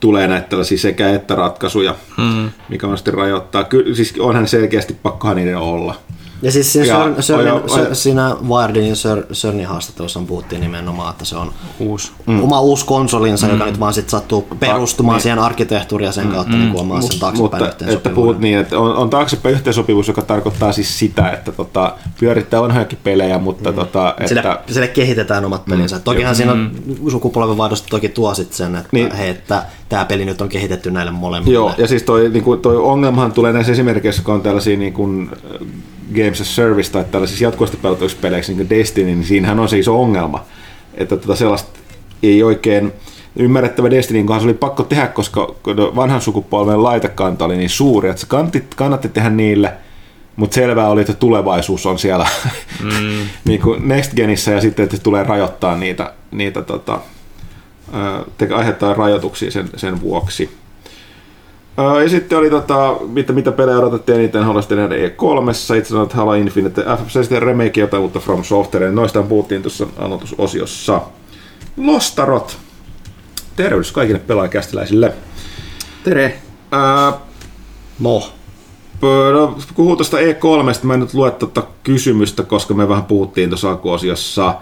tulee 0.00 0.28
näitä 0.28 0.48
tällaisia 0.48 0.78
sekä 0.78 1.10
että 1.10 1.34
ratkaisuja, 1.34 1.94
mm. 2.16 2.50
mikä 2.68 2.86
on 2.86 2.98
sitten 2.98 3.14
rajoittaa. 3.14 3.64
Kyllä, 3.64 3.94
siis 3.94 4.14
onhan 4.18 4.48
selkeästi 4.48 4.96
pakkohan 5.02 5.36
niiden 5.36 5.58
olla. 5.58 5.94
Ja 6.42 6.52
siis 6.52 6.72
siinä, 6.72 6.86
ja, 6.86 6.94
Sör, 6.94 7.22
Sörnin, 7.22 7.52
oja, 7.52 7.62
oja. 7.70 7.94
siinä 7.94 8.36
Wiredin 8.48 8.96
Sör, 8.96 9.22
Sörnin 9.32 9.66
haastattelussa 9.66 10.20
puhuttiin 10.26 10.60
nimenomaan, 10.60 11.10
että 11.10 11.24
se 11.24 11.36
on 11.36 11.52
uusi. 11.78 12.12
Mm. 12.26 12.42
oma 12.44 12.60
uusi 12.60 12.86
konsolinsa, 12.86 13.46
mm. 13.46 13.52
joka 13.52 13.66
nyt 13.66 13.80
vaan 13.80 13.94
sit 13.94 14.10
sattuu 14.10 14.46
perustumaan 14.60 15.16
niin. 15.16 15.22
siihen 15.22 15.38
arkkitehtuuriin 15.38 16.06
ja 16.06 16.12
sen 16.12 16.26
mm. 16.26 16.32
kautta 16.32 16.52
mm. 16.52 16.58
niin 16.58 16.80
omaa 16.80 17.00
sen 17.00 17.20
taaksepäin 17.20 17.62
Mutta 17.62 17.92
että 17.92 18.10
puhut 18.10 18.38
niin, 18.38 18.58
että 18.58 18.78
on, 18.78 18.96
on 18.96 19.10
taaksepäin 19.10 19.54
yhteensopivuus, 19.54 20.08
joka 20.08 20.22
tarkoittaa 20.22 20.72
siis 20.72 20.98
sitä, 20.98 21.30
että 21.30 21.52
tota, 21.52 21.94
pyörittää 22.20 22.62
vanhojakin 22.62 22.98
pelejä, 23.04 23.38
mutta 23.38 23.70
mm. 23.70 23.76
tota, 23.76 24.14
että... 24.18 24.28
Sille, 24.28 24.58
sille 24.70 24.88
kehitetään 24.88 25.44
omat 25.44 25.64
pelinsä. 25.64 25.96
Mm. 25.96 26.02
Tokihan 26.02 26.32
mm. 26.32 26.36
siinä 26.36 26.56
sukupolvenvaihdosta 27.10 27.88
toki 27.90 28.08
tuo 28.08 28.34
sitten 28.34 28.56
sen, 28.56 28.76
että, 28.76 28.88
niin. 28.92 29.12
hei, 29.12 29.28
että 29.28 29.62
tämä 29.88 30.04
peli 30.04 30.24
nyt 30.24 30.40
on 30.40 30.48
kehitetty 30.48 30.90
näille 30.90 31.12
molemmille. 31.12 31.54
Joo, 31.54 31.74
ja 31.78 31.86
siis 31.86 32.02
toi, 32.02 32.28
niin 32.28 32.44
kuin, 32.44 32.60
toi 32.60 32.76
ongelmahan 32.76 33.32
tulee 33.32 33.52
näissä 33.52 33.72
esimerkkeissä, 33.72 34.22
kun 34.22 34.34
on 34.34 34.42
tällaisia 34.42 34.76
niin 34.76 34.92
kuin, 34.92 35.30
Games 36.14 36.40
as 36.40 36.56
Service 36.56 36.92
tai 36.92 37.04
tällaisissa 37.04 37.44
jatkuvasti 37.44 37.76
pelatuiksi 37.76 38.16
peleiksi, 38.16 38.52
niin 38.52 38.66
kuin 38.66 38.78
Destiny, 38.78 39.06
niin 39.06 39.24
siinähän 39.24 39.60
on 39.60 39.68
se 39.68 39.78
iso 39.78 40.00
ongelma, 40.00 40.44
että 40.94 41.16
tota 41.16 41.36
sellaista 41.36 41.70
ei 42.22 42.42
oikein 42.42 42.92
ymmärrettävä 43.36 43.90
Destiny, 43.90 44.22
kunhan 44.22 44.40
se 44.40 44.46
oli 44.46 44.54
pakko 44.54 44.82
tehdä, 44.82 45.06
koska 45.06 45.54
vanhan 45.96 46.20
sukupolven 46.20 46.82
laitekanta 46.82 47.44
oli 47.44 47.56
niin 47.56 47.70
suuri, 47.70 48.08
että 48.08 48.20
se 48.20 48.26
kannatti, 48.26 48.64
kannatti 48.76 49.08
tehdä 49.08 49.30
niille, 49.30 49.72
mutta 50.36 50.54
selvää 50.54 50.88
oli, 50.88 51.00
että 51.00 51.14
tulevaisuus 51.14 51.86
on 51.86 51.98
siellä 51.98 52.26
mm. 52.82 53.28
niin 53.44 53.60
kuin 53.60 53.88
Next 53.88 54.14
Genissä 54.14 54.50
ja 54.50 54.60
sitten, 54.60 54.84
että 54.84 54.96
se 54.96 55.02
tulee 55.02 55.24
rajoittaa 55.24 55.76
niitä, 55.76 56.12
niitä 56.30 56.62
tota, 56.62 57.00
te, 58.38 58.48
aiheuttaa 58.54 58.94
rajoituksia 58.94 59.50
sen, 59.50 59.68
sen 59.76 60.00
vuoksi. 60.00 60.50
Ja 62.02 62.08
sitten 62.08 62.38
oli 62.38 62.50
tota, 62.50 62.96
mitä, 63.08 63.32
mitä 63.32 63.52
pelejä 63.52 63.78
odotettiin 63.78 64.18
eniten, 64.18 64.40
nähdä 64.40 64.96
E3, 64.96 65.76
itse 65.78 65.88
sanoin, 65.88 66.04
että 66.04 66.16
Halo 66.16 66.34
Infinite, 66.34 66.82
FF 66.82 67.10
sitten 67.10 67.42
remake 67.42 67.80
jotain 67.80 68.02
uutta 68.02 68.20
From 68.20 68.44
Software, 68.44 68.90
noista 68.90 69.22
puhuttiin 69.22 69.62
tuossa 69.62 69.86
aloitusosiossa. 69.98 71.00
Lostarot. 71.76 72.58
Tervehdys 73.56 73.92
kaikille 73.92 74.18
pelaajakästiläisille. 74.18 75.12
Tere. 76.04 76.38
Ää, 76.72 77.12
no. 78.00 78.22
No, 79.32 79.58
puhuu 79.74 79.96
tuosta 79.96 80.16
E3, 80.16 80.80
mä 80.82 80.94
en 80.94 81.00
nyt 81.00 81.14
lue 81.14 81.30
tuota 81.30 81.62
kysymystä, 81.82 82.42
koska 82.42 82.74
me 82.74 82.88
vähän 82.88 83.04
puhuttiin 83.04 83.50
tuossa 83.50 83.70
alkuosiossa. 83.70 84.54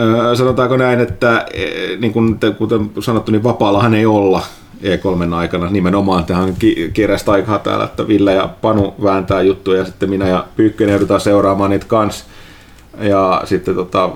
Öö, 0.00 0.36
sanotaanko 0.36 0.76
näin, 0.76 1.00
että 1.00 1.46
e, 1.54 1.66
niin 1.96 2.12
kuin, 2.12 2.38
kuten 2.58 2.90
sanottu, 3.00 3.32
niin 3.32 3.42
vapaallahan 3.42 3.94
ei 3.94 4.06
olla 4.06 4.42
E3 4.82 5.34
aikana 5.34 5.70
nimenomaan 5.70 6.24
tähän 6.24 6.54
kiireistä 6.92 7.32
aikaa 7.32 7.58
täällä, 7.58 7.84
että 7.84 8.08
Ville 8.08 8.34
ja 8.34 8.48
Panu 8.62 8.94
vääntää 9.02 9.42
juttuja 9.42 9.78
ja 9.78 9.84
sitten 9.84 10.10
minä 10.10 10.28
ja 10.28 10.46
Pyykkönen 10.56 10.92
joudutaan 10.92 11.20
seuraamaan 11.20 11.70
niitä 11.70 11.86
kans 11.86 12.24
ja 13.00 13.42
sitten 13.44 13.74
tota, 13.74 14.10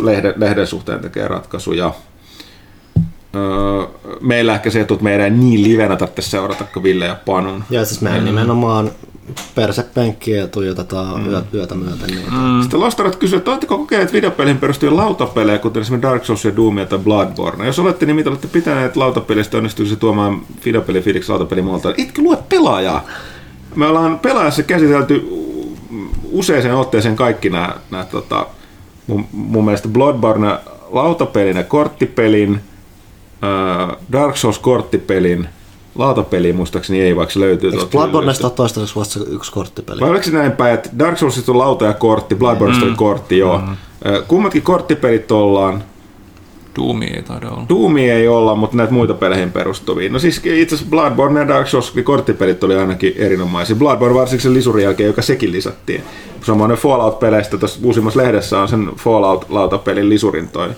lehden, 0.00 0.34
lehden 0.36 0.66
suhteen 0.66 1.00
tekee 1.00 1.28
ratkaisuja. 1.28 1.92
Öö, 3.34 3.86
meillä 4.20 4.54
ehkä 4.54 4.70
se 4.70 4.80
että 4.80 4.94
meidän 5.00 5.24
ei 5.24 5.30
niin 5.30 5.62
livenä 5.62 5.96
tarvitse 5.96 6.22
seurata 6.22 6.64
kuin 6.64 6.82
Ville 6.82 7.06
ja 7.06 7.16
Panun. 7.26 7.64
Ja 7.70 7.84
siis 7.84 8.00
meidän 8.00 8.20
mm. 8.20 8.24
nimenomaan 8.26 8.90
persepenkkiä 9.54 10.36
ja 10.36 10.48
tuijotetaan 10.48 11.22
mm. 11.22 11.44
yötä 11.54 11.74
myöten 11.74 12.06
niitä. 12.06 12.30
Mm. 12.30 12.60
Sitten 12.62 12.80
Lostarat 12.80 13.16
kysyy, 13.16 13.36
että 13.36 13.50
oletteko 13.50 13.78
kokeilleet 13.78 14.12
videopeliin 14.12 14.58
perustuvia 14.58 14.96
lautapelejä, 14.96 15.58
kuten 15.58 15.80
esimerkiksi 15.80 16.10
Dark 16.10 16.24
Souls 16.24 16.44
ja 16.44 16.56
Doomia 16.56 16.86
tai 16.86 16.98
Bloodborne? 16.98 17.66
Jos 17.66 17.78
olette, 17.78 18.06
niin 18.06 18.16
mitä 18.16 18.30
olette 18.30 18.48
pitäneet 18.48 18.96
lautapelistä, 18.96 19.56
onnistuiko 19.56 19.90
se 19.90 19.96
tuomaan 19.96 20.42
videopeli 20.64 21.00
fiiliksi 21.00 21.30
lautapeli 21.30 21.62
muualta? 21.62 21.94
Etkö 21.98 22.22
lue 22.22 22.38
pelaajaa? 22.48 23.04
Me 23.74 23.86
ollaan 23.86 24.18
pelaajassa 24.18 24.62
käsitelty 24.62 25.28
useaseen 26.30 26.74
otteeseen 26.74 27.16
kaikki 27.16 27.50
nämä, 27.50 27.74
nämä 27.90 28.04
tota, 28.04 28.46
mun, 29.06 29.26
mun 29.32 29.64
mielestä 29.64 29.88
Bloodborne 29.88 30.58
lautapelin 30.90 31.56
ja 31.56 31.64
korttipelin, 31.64 32.60
äh, 33.44 33.96
Dark 34.12 34.36
Souls 34.36 34.58
korttipelin, 34.58 35.48
lautapeli 35.94 36.52
muistaakseni 36.52 37.00
ei, 37.00 37.16
vaikka 37.16 37.32
se 37.32 37.40
löytyy. 37.40 37.70
Eikö 37.70 37.86
Bloodborneista 37.86 38.46
ole 38.46 38.52
toistaiseksi 38.56 38.96
vasta 38.96 39.20
yksi 39.30 39.52
korttipeli? 39.52 40.00
Vai 40.00 40.10
oliko 40.10 40.24
se 40.24 40.30
näin 40.30 40.52
päin, 40.52 40.74
että 40.74 40.90
Dark 40.98 41.18
Soulsista 41.18 41.52
on 41.52 41.58
lauta 41.58 41.84
ja 41.84 41.92
kortti, 41.92 42.34
Bloodborneista 42.34 42.84
mm. 42.84 42.90
oli 42.90 42.96
kortti, 42.96 43.38
joo. 43.38 43.58
Mm. 43.58 43.76
Kummatkin 44.28 44.62
korttipelit 44.62 45.32
ollaan. 45.32 45.84
Doomi 46.78 47.06
ei 47.06 47.22
taida 47.22 47.50
olla. 47.50 47.66
Doomi 47.68 48.10
ei 48.10 48.28
olla, 48.28 48.54
mutta 48.54 48.76
näitä 48.76 48.92
muita 48.92 49.14
peleihin 49.14 49.52
perustuvia. 49.52 50.10
No 50.10 50.18
siis 50.18 50.36
itse 50.44 50.74
asiassa 50.74 50.90
Bloodborne 50.90 51.40
ja 51.40 51.48
Dark 51.48 51.68
Souls 51.68 51.94
korttipelit 52.04 52.64
oli 52.64 52.76
ainakin 52.76 53.14
erinomaisia. 53.16 53.76
Bloodborne 53.76 54.14
varsinkin 54.14 54.42
sen 54.42 54.54
lisurin 54.54 54.84
jälkeen, 54.84 55.06
joka 55.06 55.22
sekin 55.22 55.52
lisättiin. 55.52 56.02
Samoin 56.42 56.70
Fallout-peleistä 56.70 57.58
tuossa 57.58 57.80
uusimmassa 57.82 58.20
lehdessä 58.20 58.60
on 58.60 58.68
sen 58.68 58.90
Fallout-lautapelin 58.96 60.08
lisurin 60.08 60.48
toi 60.48 60.68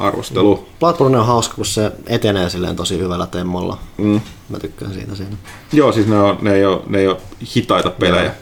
arvostelu. 0.00 0.66
Bloodborne 0.80 1.18
on 1.18 1.26
hauska, 1.26 1.54
kun 1.54 1.66
se 1.66 1.92
etenee 2.06 2.50
silleen 2.50 2.76
tosi 2.76 2.98
hyvällä 2.98 3.26
temmolla. 3.26 3.78
Mm. 3.98 4.20
Mä 4.48 4.58
tykkään 4.58 4.94
siitä 4.94 5.14
siinä. 5.14 5.36
Joo, 5.72 5.92
siis 5.92 6.06
ne, 6.06 6.18
on, 6.18 6.38
ne, 6.42 6.54
ei, 6.54 6.64
ole, 6.64 6.80
ne 6.86 6.98
ei 6.98 7.08
ole 7.08 7.16
hitaita 7.56 7.90
pelejä. 7.90 8.34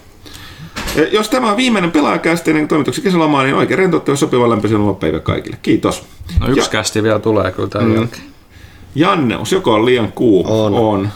Ja 0.96 1.08
jos 1.08 1.28
tämä 1.28 1.50
on 1.50 1.56
viimeinen 1.56 1.90
pelaajakästi 1.90 2.50
ennen 2.50 2.68
toimituksen 2.68 3.04
kesälomaa, 3.04 3.42
niin 3.42 3.54
oikein 3.54 3.78
rentouttava 3.78 4.16
sopiva 4.16 4.50
lämpöisen 4.50 4.96
päivä 5.00 5.20
kaikille. 5.20 5.58
Kiitos. 5.62 6.02
No 6.40 6.46
yksi 6.48 6.60
ja, 6.60 6.68
kästi 6.68 7.02
vielä 7.02 7.18
tulee 7.18 7.52
kyllä 7.52 7.68
tämän 7.68 7.88
mm. 7.88 7.94
jälkeen. 7.94 8.22
Janneus, 8.94 9.52
joko 9.52 9.74
on 9.74 9.84
liian 9.84 10.12
kuu? 10.12 10.44
On. 10.46 10.74
on. 10.74 11.08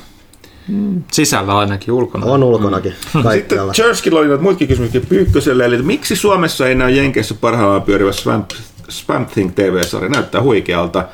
Mm. 0.69 1.03
Sisällä 1.13 1.59
ainakin, 1.59 1.95
ulkona. 1.95 2.27
On 2.27 2.43
ulkonakin, 2.43 2.95
mm. 3.15 3.23
Sitten 3.33 3.59
Churchkilla 3.73 4.21
oli 4.21 4.39
muitakin 4.39 4.69
kysymyksiä 4.69 5.01
Pyykköselle, 5.09 5.65
eli 5.65 5.83
miksi 5.83 6.17
Suomessa 6.17 6.69
ei 6.69 6.75
näy 6.75 6.91
Jenkeissä 6.91 7.35
parhaillaan 7.35 7.83
pyörivä 7.83 8.13
Swamp, 8.13 8.51
Swamp 8.93 9.31
Thing 9.31 9.55
TV-sarja? 9.55 10.09
Näyttää 10.09 10.43
huikealta. 10.43 11.05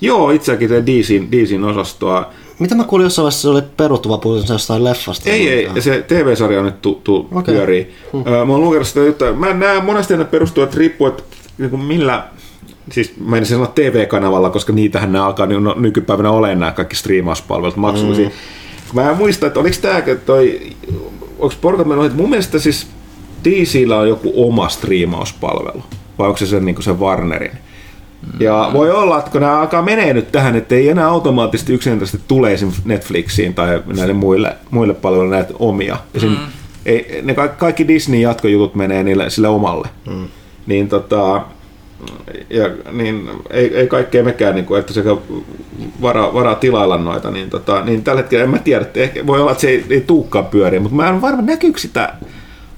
Joo, 0.00 0.30
itsekin 0.30 0.70
DCin, 0.70 1.32
DCin 1.32 1.64
osastoa. 1.64 2.30
Mitä 2.58 2.74
mä 2.74 2.84
kuulin 2.84 3.04
jossain 3.04 3.24
vaiheessa, 3.24 3.42
se 3.42 3.48
oli 3.48 3.62
peruttuva 3.76 4.18
puhutin 4.18 4.52
jostain 4.52 4.84
leffasta. 4.84 5.30
Ei, 5.30 5.48
ei, 5.48 5.82
se 5.82 6.04
TV-sarja 6.08 6.58
on 6.58 6.64
nyt 6.64 6.82
tu, 6.82 7.00
tu, 7.04 7.28
okay. 7.32 7.54
pyörii. 7.54 7.94
Hmm. 8.12 8.24
Mä 8.24 8.52
oon 8.52 8.60
lukenut 8.60 8.86
sitä 8.86 9.00
juttua. 9.00 9.32
Mä 9.32 9.52
näen 9.52 9.84
monesti 9.84 10.14
aina 10.14 10.24
perustuu, 10.24 10.64
että 10.64 10.78
riippuu, 10.78 11.06
että 11.06 11.22
niin 11.58 11.80
millä, 11.80 12.24
siis 12.92 13.14
mä 13.26 13.36
en 13.36 13.46
sanoa 13.46 13.66
TV-kanavalla, 13.66 14.50
koska 14.50 14.72
niitähän 14.72 15.12
nämä 15.12 15.26
alkaa 15.26 15.46
niin 15.46 15.62
nykypäivänä 15.76 16.30
olemaan 16.30 16.60
nämä 16.60 16.72
kaikki 16.72 16.96
striimauspalvelut 16.96 17.76
maksullisia. 17.76 18.28
Hmm. 18.28 18.36
Mä 18.92 19.10
en 19.10 19.16
muista, 19.16 19.46
että 19.46 19.60
oliko 19.60 19.76
tämä 19.82 20.02
toi, 20.26 20.60
onko 21.38 21.54
porukat 21.60 21.86
mennyt, 21.86 22.06
että 22.06 22.18
mun 22.18 22.30
mielestä 22.30 22.58
siis 22.58 22.86
DCllä 23.44 23.98
on 23.98 24.08
joku 24.08 24.32
oma 24.36 24.68
striimauspalvelu, 24.68 25.82
vai 26.18 26.26
onko 26.26 26.38
se 26.38 26.46
sen, 26.46 26.64
niin 26.64 26.82
sen 26.82 27.00
Warnerin? 27.00 27.58
Ja 28.40 28.70
voi 28.72 28.90
olla, 28.90 29.18
että 29.18 29.30
kun 29.30 29.40
nämä 29.40 29.60
alkaa 29.60 29.82
menee 29.82 30.14
nyt 30.14 30.32
tähän, 30.32 30.56
että 30.56 30.74
ei 30.74 30.88
enää 30.88 31.08
automaattisesti 31.08 31.72
yksinkertaisesti 31.72 32.24
tule 32.28 32.50
Netflixiin 32.84 33.54
tai 33.54 33.82
näille 33.96 34.14
muille, 34.14 34.56
muille 34.70 34.94
palveluille 34.94 35.36
näitä 35.36 35.54
omia. 35.58 35.96
Esim, 36.14 36.30
mm. 36.30 36.36
ei, 36.86 37.20
ne 37.22 37.34
kaikki, 37.34 37.58
kaikki 37.58 37.88
Disney-jatkojutut 37.88 38.74
menee 38.74 39.02
niille, 39.02 39.30
sille 39.30 39.48
omalle. 39.48 39.88
Mm. 40.10 40.28
Niin, 40.66 40.88
tota, 40.88 41.42
ja, 42.50 42.70
niin 42.92 43.30
ei, 43.50 43.76
ei 43.76 43.86
kaikkea 43.86 44.24
mekään, 44.24 44.54
niin 44.54 44.64
kuin, 44.64 44.80
että 44.80 44.92
sekä 44.92 45.16
varaa, 46.02 46.34
varaa 46.34 46.54
tilailla 46.54 46.98
noita, 46.98 47.30
niin, 47.30 47.50
tota, 47.50 47.84
niin 47.84 48.04
tällä 48.04 48.20
hetkellä 48.20 48.44
en 48.44 48.50
mä 48.50 48.58
tiedä, 48.58 48.82
että 48.82 49.00
ehkä 49.00 49.26
voi 49.26 49.40
olla, 49.40 49.50
että 49.50 49.60
se 49.60 49.68
ei, 49.68 49.84
ei 49.90 50.00
tuukkaan 50.00 50.46
pyöriä, 50.46 50.80
mutta 50.80 50.96
mä 50.96 51.08
en 51.08 51.20
varma 51.20 51.42
näkyykö 51.42 51.78
sitä, 51.78 52.14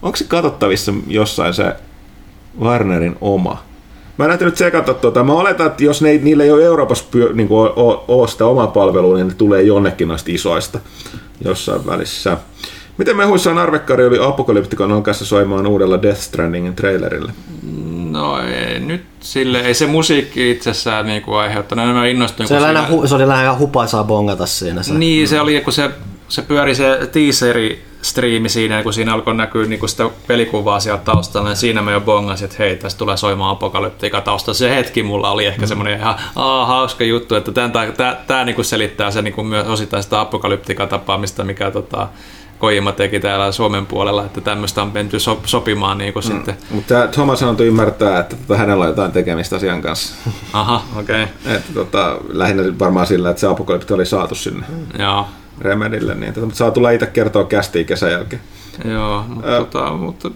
onko 0.03 0.17
se 0.17 0.25
katsottavissa 0.25 0.93
jossain 1.07 1.55
se 1.55 1.75
Warnerin 2.61 3.17
oma 3.21 3.69
Mä 4.19 4.25
en 4.25 4.39
nyt 4.41 4.55
tsekata 4.55 4.95
tuota. 4.95 5.25
Mä 5.25 5.33
oletan, 5.33 5.67
että 5.67 5.85
jos 5.85 6.03
ne, 6.03 6.19
niillä 6.23 6.45
ei 6.45 6.51
ole 6.51 6.65
Euroopassa 6.65 7.05
pyö, 7.11 7.33
niin 7.33 7.49
kuin, 7.49 7.71
ole, 7.77 7.99
ole 8.09 8.29
sitä 8.29 8.47
omaa 8.47 8.67
palvelua, 8.67 9.17
niin 9.17 9.29
ne 9.29 9.35
tulee 9.35 9.63
jonnekin 9.63 10.09
näistä 10.09 10.33
isoista 10.33 10.79
jossain 11.45 11.87
välissä. 11.87 12.37
Miten 12.97 13.17
me 13.17 13.25
huissaan 13.25 13.59
Arvekkari 13.59 14.07
oli 14.07 14.19
Apokalyptikon 14.23 15.03
kanssa 15.03 15.25
soimaan 15.25 15.67
uudella 15.67 16.03
Death 16.03 16.21
Strandingin 16.21 16.75
trailerille? 16.75 17.33
No 18.11 18.39
ei, 18.39 18.81
nyt 18.81 19.03
sille, 19.21 19.61
ei 19.61 19.75
se 19.75 19.87
musiikki 19.87 20.51
itsessään 20.51 21.07
niinku 21.07 21.35
aiheuttanut 21.35 21.83
enemmän 21.83 22.09
innostuin. 22.09 22.49
Se, 22.49 22.61
siinä... 22.61 22.89
hu, 22.89 23.07
se 23.07 23.15
oli 23.15 23.29
lähinnä 23.29 23.59
hupaisaa 23.59 24.05
bongata 24.05 24.47
siinä. 24.47 24.83
Se. 24.83 24.95
Niin, 24.95 25.29
se 25.29 25.41
oli, 25.41 25.61
kun 25.61 25.73
se, 25.73 25.91
se 26.29 26.43
pyöri 26.43 26.75
se 26.75 27.09
teaseri 27.13 27.85
striimi 28.03 28.49
siinä, 28.49 28.83
kun 28.83 28.93
siinä 28.93 29.15
alkoi 29.15 29.35
näkyä 29.35 29.67
niin 29.67 29.81
kuin 29.81 29.91
sitä 29.91 30.11
pelikuvaa 30.27 30.81
sieltä 30.81 31.05
taustalla, 31.05 31.49
niin 31.49 31.57
siinä 31.57 31.83
mä 31.83 31.93
jo 31.93 32.01
bongasin, 32.01 32.45
että 32.45 32.57
hei, 32.59 32.77
tästä 32.77 32.99
tulee 32.99 33.17
soimaan 33.17 33.51
apokalyptiikka 33.51 34.21
taustalla. 34.21 34.59
Se 34.59 34.77
hetki 34.77 35.03
mulla 35.03 35.31
oli 35.31 35.47
ehkä 35.47 35.63
mm. 35.63 35.69
semmoinen 35.69 36.01
ihan 36.01 36.17
aa, 36.37 36.67
hauska 36.67 37.05
juttu, 37.05 37.35
että 37.35 37.53
tämä 38.27 38.45
niin 38.45 38.65
selittää 38.65 39.11
se 39.11 39.23
niin 39.23 39.47
myös 39.47 39.67
osittain 39.67 40.03
sitä 40.03 40.21
apokalyptiikka-tapaamista, 40.21 41.45
mikä 41.45 41.71
tota, 41.71 42.09
Kojima 42.59 42.93
teki 42.93 43.21
täällä 43.21 43.53
Suomen 43.53 43.87
puolella, 43.87 44.25
että 44.25 44.41
tämmöistä 44.41 44.83
on 44.83 44.91
menty 44.95 45.21
so, 45.21 45.41
sopimaan 45.45 45.99
niin 45.99 46.13
kuin 46.13 46.25
mm. 46.25 46.33
sitten. 46.33 46.57
Mutta 46.71 47.07
Thomas 47.07 47.43
on 47.43 47.57
ymmärtää, 47.61 48.21
että 48.21 48.37
tota, 48.37 48.57
hänellä 48.57 48.83
on 48.83 48.91
jotain 48.91 49.13
tekemistä 49.13 49.57
asian 49.57 49.83
kanssa. 49.83 50.15
Aha, 50.53 50.83
okei. 50.97 51.23
Okay. 51.43 51.57
että 51.57 51.73
tota, 51.75 52.19
lähinnä 52.29 52.63
varmaan 52.79 53.07
sillä, 53.07 53.31
että 53.31 53.41
se 53.41 53.47
apokalypti 53.47 53.95
oli 53.95 54.07
saatu 54.07 54.35
sinne. 54.35 54.67
Joo. 54.99 55.27
Remedille, 55.61 56.15
niin 56.15 56.35
tota, 56.35 56.47
mutta 56.47 56.59
saa 56.59 56.71
tulla 56.71 56.91
itse 56.91 57.07
kertoa 57.07 57.45
kästiin 57.45 57.87
kesän 57.87 58.11
jälkeen. 58.11 58.43
Joo, 58.85 59.25
mutta, 59.29 59.57
äh, 59.57 59.59
tota, 59.59 59.91
mutta 59.91 60.31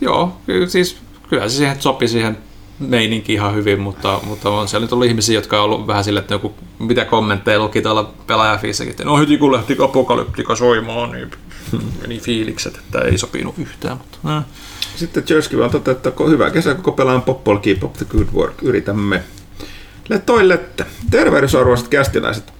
Joo, 0.00 0.36
siis 0.68 0.96
kyllä 1.28 1.48
se 1.48 1.56
siihen 1.56 1.82
sopi 1.82 2.08
siihen 2.08 2.38
meininki 2.78 3.32
ihan 3.32 3.54
hyvin, 3.54 3.80
mutta, 3.80 4.20
mutta 4.26 4.50
on 4.50 4.68
siellä 4.68 4.84
nyt 4.84 4.92
ollut 4.92 5.06
ihmisiä, 5.06 5.34
jotka 5.34 5.58
on 5.58 5.64
ollut 5.64 5.86
vähän 5.86 6.04
sille, 6.04 6.20
että 6.20 6.34
joku, 6.34 6.54
mitä 6.78 7.04
kommentteja 7.04 7.58
luki 7.58 7.82
tuolla 7.82 8.12
pelaajafiissakin, 8.26 8.90
että 8.90 9.04
no 9.04 9.18
heti 9.18 9.38
kun 9.38 9.52
lähti 9.52 9.76
apokalyptika 9.80 10.56
soimaan, 10.56 11.10
niin 11.10 11.30
meni 12.02 12.20
fiilikset, 12.20 12.76
että 12.76 12.98
ei 12.98 13.18
sopinut 13.18 13.58
yhtään. 13.58 13.96
Mutta, 13.98 14.36
äh. 14.36 14.44
Sitten 14.96 15.24
Jersky 15.28 15.58
vaan 15.58 15.70
toteaa, 15.70 15.92
että 15.96 16.12
hyvä 16.28 16.50
kesä, 16.50 16.74
koko 16.74 16.92
pelaan 16.92 17.22
Poppol 17.22 17.56
Keep 17.56 17.84
Up 17.84 17.92
the 17.92 18.06
Good 18.10 18.26
Work. 18.34 18.62
Yritämme. 18.62 19.22
Lettoi 20.08 20.48
Lette. 20.48 20.86
Tervehdysarvoiset 21.10 21.88
kästiläiset. 21.88 22.52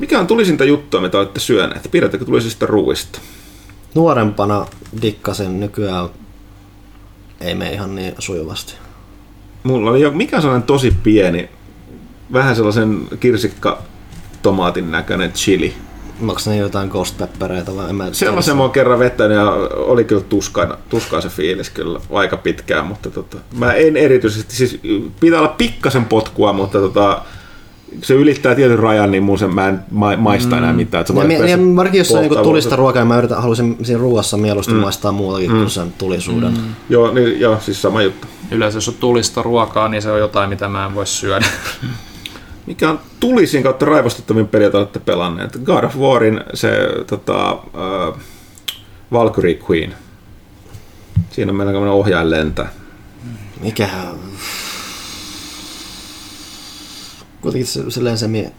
Mikä 0.00 0.18
on 0.18 0.26
tulisinta 0.26 0.64
juttua, 0.64 1.00
mitä 1.00 1.18
olette 1.18 1.40
syöneet? 1.40 1.88
Pidättekö 1.90 2.24
tulisista 2.24 2.66
ruuista? 2.66 3.20
Nuorempana 3.94 4.66
dikkasen 5.02 5.60
nykyään 5.60 6.08
ei 7.40 7.54
mene 7.54 7.72
ihan 7.72 7.94
niin 7.94 8.14
sujuvasti. 8.18 8.74
Mulla 9.62 9.90
oli 9.90 10.00
jo, 10.00 10.10
mikä 10.10 10.40
sellainen 10.40 10.66
tosi 10.66 10.96
pieni, 11.02 11.48
vähän 12.32 12.56
sellaisen 12.56 13.08
kirsikka 13.20 13.82
tomaatin 14.42 14.90
näköinen 14.90 15.32
chili. 15.32 15.74
Onko 16.20 16.40
ne 16.46 16.56
jotain 16.56 16.88
ghost 16.88 17.18
peppereitä 17.18 17.76
vai 17.76 17.88
en 17.88 17.94
mä 17.94 18.08
Sellaisen 18.12 18.56
mä 18.56 18.62
oon 18.62 18.70
kerran 18.70 18.98
vettänyt 18.98 19.36
ja 19.36 19.50
oli 19.72 20.04
kyllä 20.04 20.22
tuskaina, 20.22 20.78
tuskaa 20.88 21.20
se 21.20 21.28
fiilis 21.28 21.70
kyllä 21.70 22.00
aika 22.12 22.36
pitkään, 22.36 22.86
mutta 22.86 23.10
tota, 23.10 23.36
mä 23.56 23.72
en 23.72 23.96
erityisesti, 23.96 24.56
siis 24.56 24.80
pitää 25.20 25.38
olla 25.38 25.54
pikkasen 25.58 26.04
potkua, 26.04 26.52
mutta 26.52 26.78
tota, 26.78 27.22
se 28.02 28.14
ylittää 28.14 28.54
tietyn 28.54 28.78
rajan, 28.78 29.10
niin 29.10 29.22
mun 29.22 29.38
se, 29.38 29.46
mä 29.46 29.68
en 29.68 29.80
ma- 29.90 30.16
maista 30.16 30.58
enää 30.58 30.72
mm. 30.72 30.76
mitään. 30.76 31.06
Se 31.06 31.12
ja, 31.34 31.46
ja 31.46 31.56
Markin, 31.56 31.98
jos 31.98 32.12
on 32.12 32.20
niin 32.20 32.42
tulista 32.42 32.76
ruokaa, 32.76 33.02
niin 33.02 33.08
mä 33.08 33.18
yritän, 33.18 33.40
haluaisin 33.42 33.76
siinä 33.82 34.00
ruoassa 34.00 34.36
mieluusti 34.36 34.72
mm. 34.72 34.78
maistaa 34.78 35.12
muutakin 35.12 35.50
mm. 35.50 35.56
kuin 35.56 35.70
sen 35.70 35.92
tulisuuden. 35.98 36.52
Mm. 36.52 36.74
Joo, 36.88 37.12
niin, 37.12 37.40
joo, 37.40 37.58
siis 37.60 37.82
sama 37.82 38.02
juttu. 38.02 38.26
Yleensä 38.50 38.76
jos 38.76 38.88
on 38.88 38.94
tulista 38.94 39.42
ruokaa, 39.42 39.88
niin 39.88 40.02
se 40.02 40.10
on 40.10 40.18
jotain, 40.18 40.50
mitä 40.50 40.68
mä 40.68 40.86
en 40.86 40.94
voi 40.94 41.06
syödä. 41.06 41.46
Mikä 42.66 42.90
on 42.90 43.00
tulisin 43.20 43.62
kautta 43.62 43.86
raivostuttavin 43.86 44.48
peli, 44.48 44.64
jota 44.64 44.78
olette 44.78 44.98
pelanneet? 44.98 45.58
God 45.64 45.84
of 45.84 45.96
Warin 45.96 46.40
se 46.54 46.88
tota, 47.06 47.52
uh, 47.52 48.18
Valkyrie 49.12 49.58
Queen. 49.70 49.94
Siinä 51.30 51.52
on 51.52 51.56
meillä 51.56 51.92
ohjaajan 51.92 52.30
lentää. 52.30 52.68
Mikähän 53.60 54.06
kuitenkin 57.40 57.66
se, 57.66 57.90
silleen 57.90 58.18
se 58.18 58.28
mie, 58.28 58.52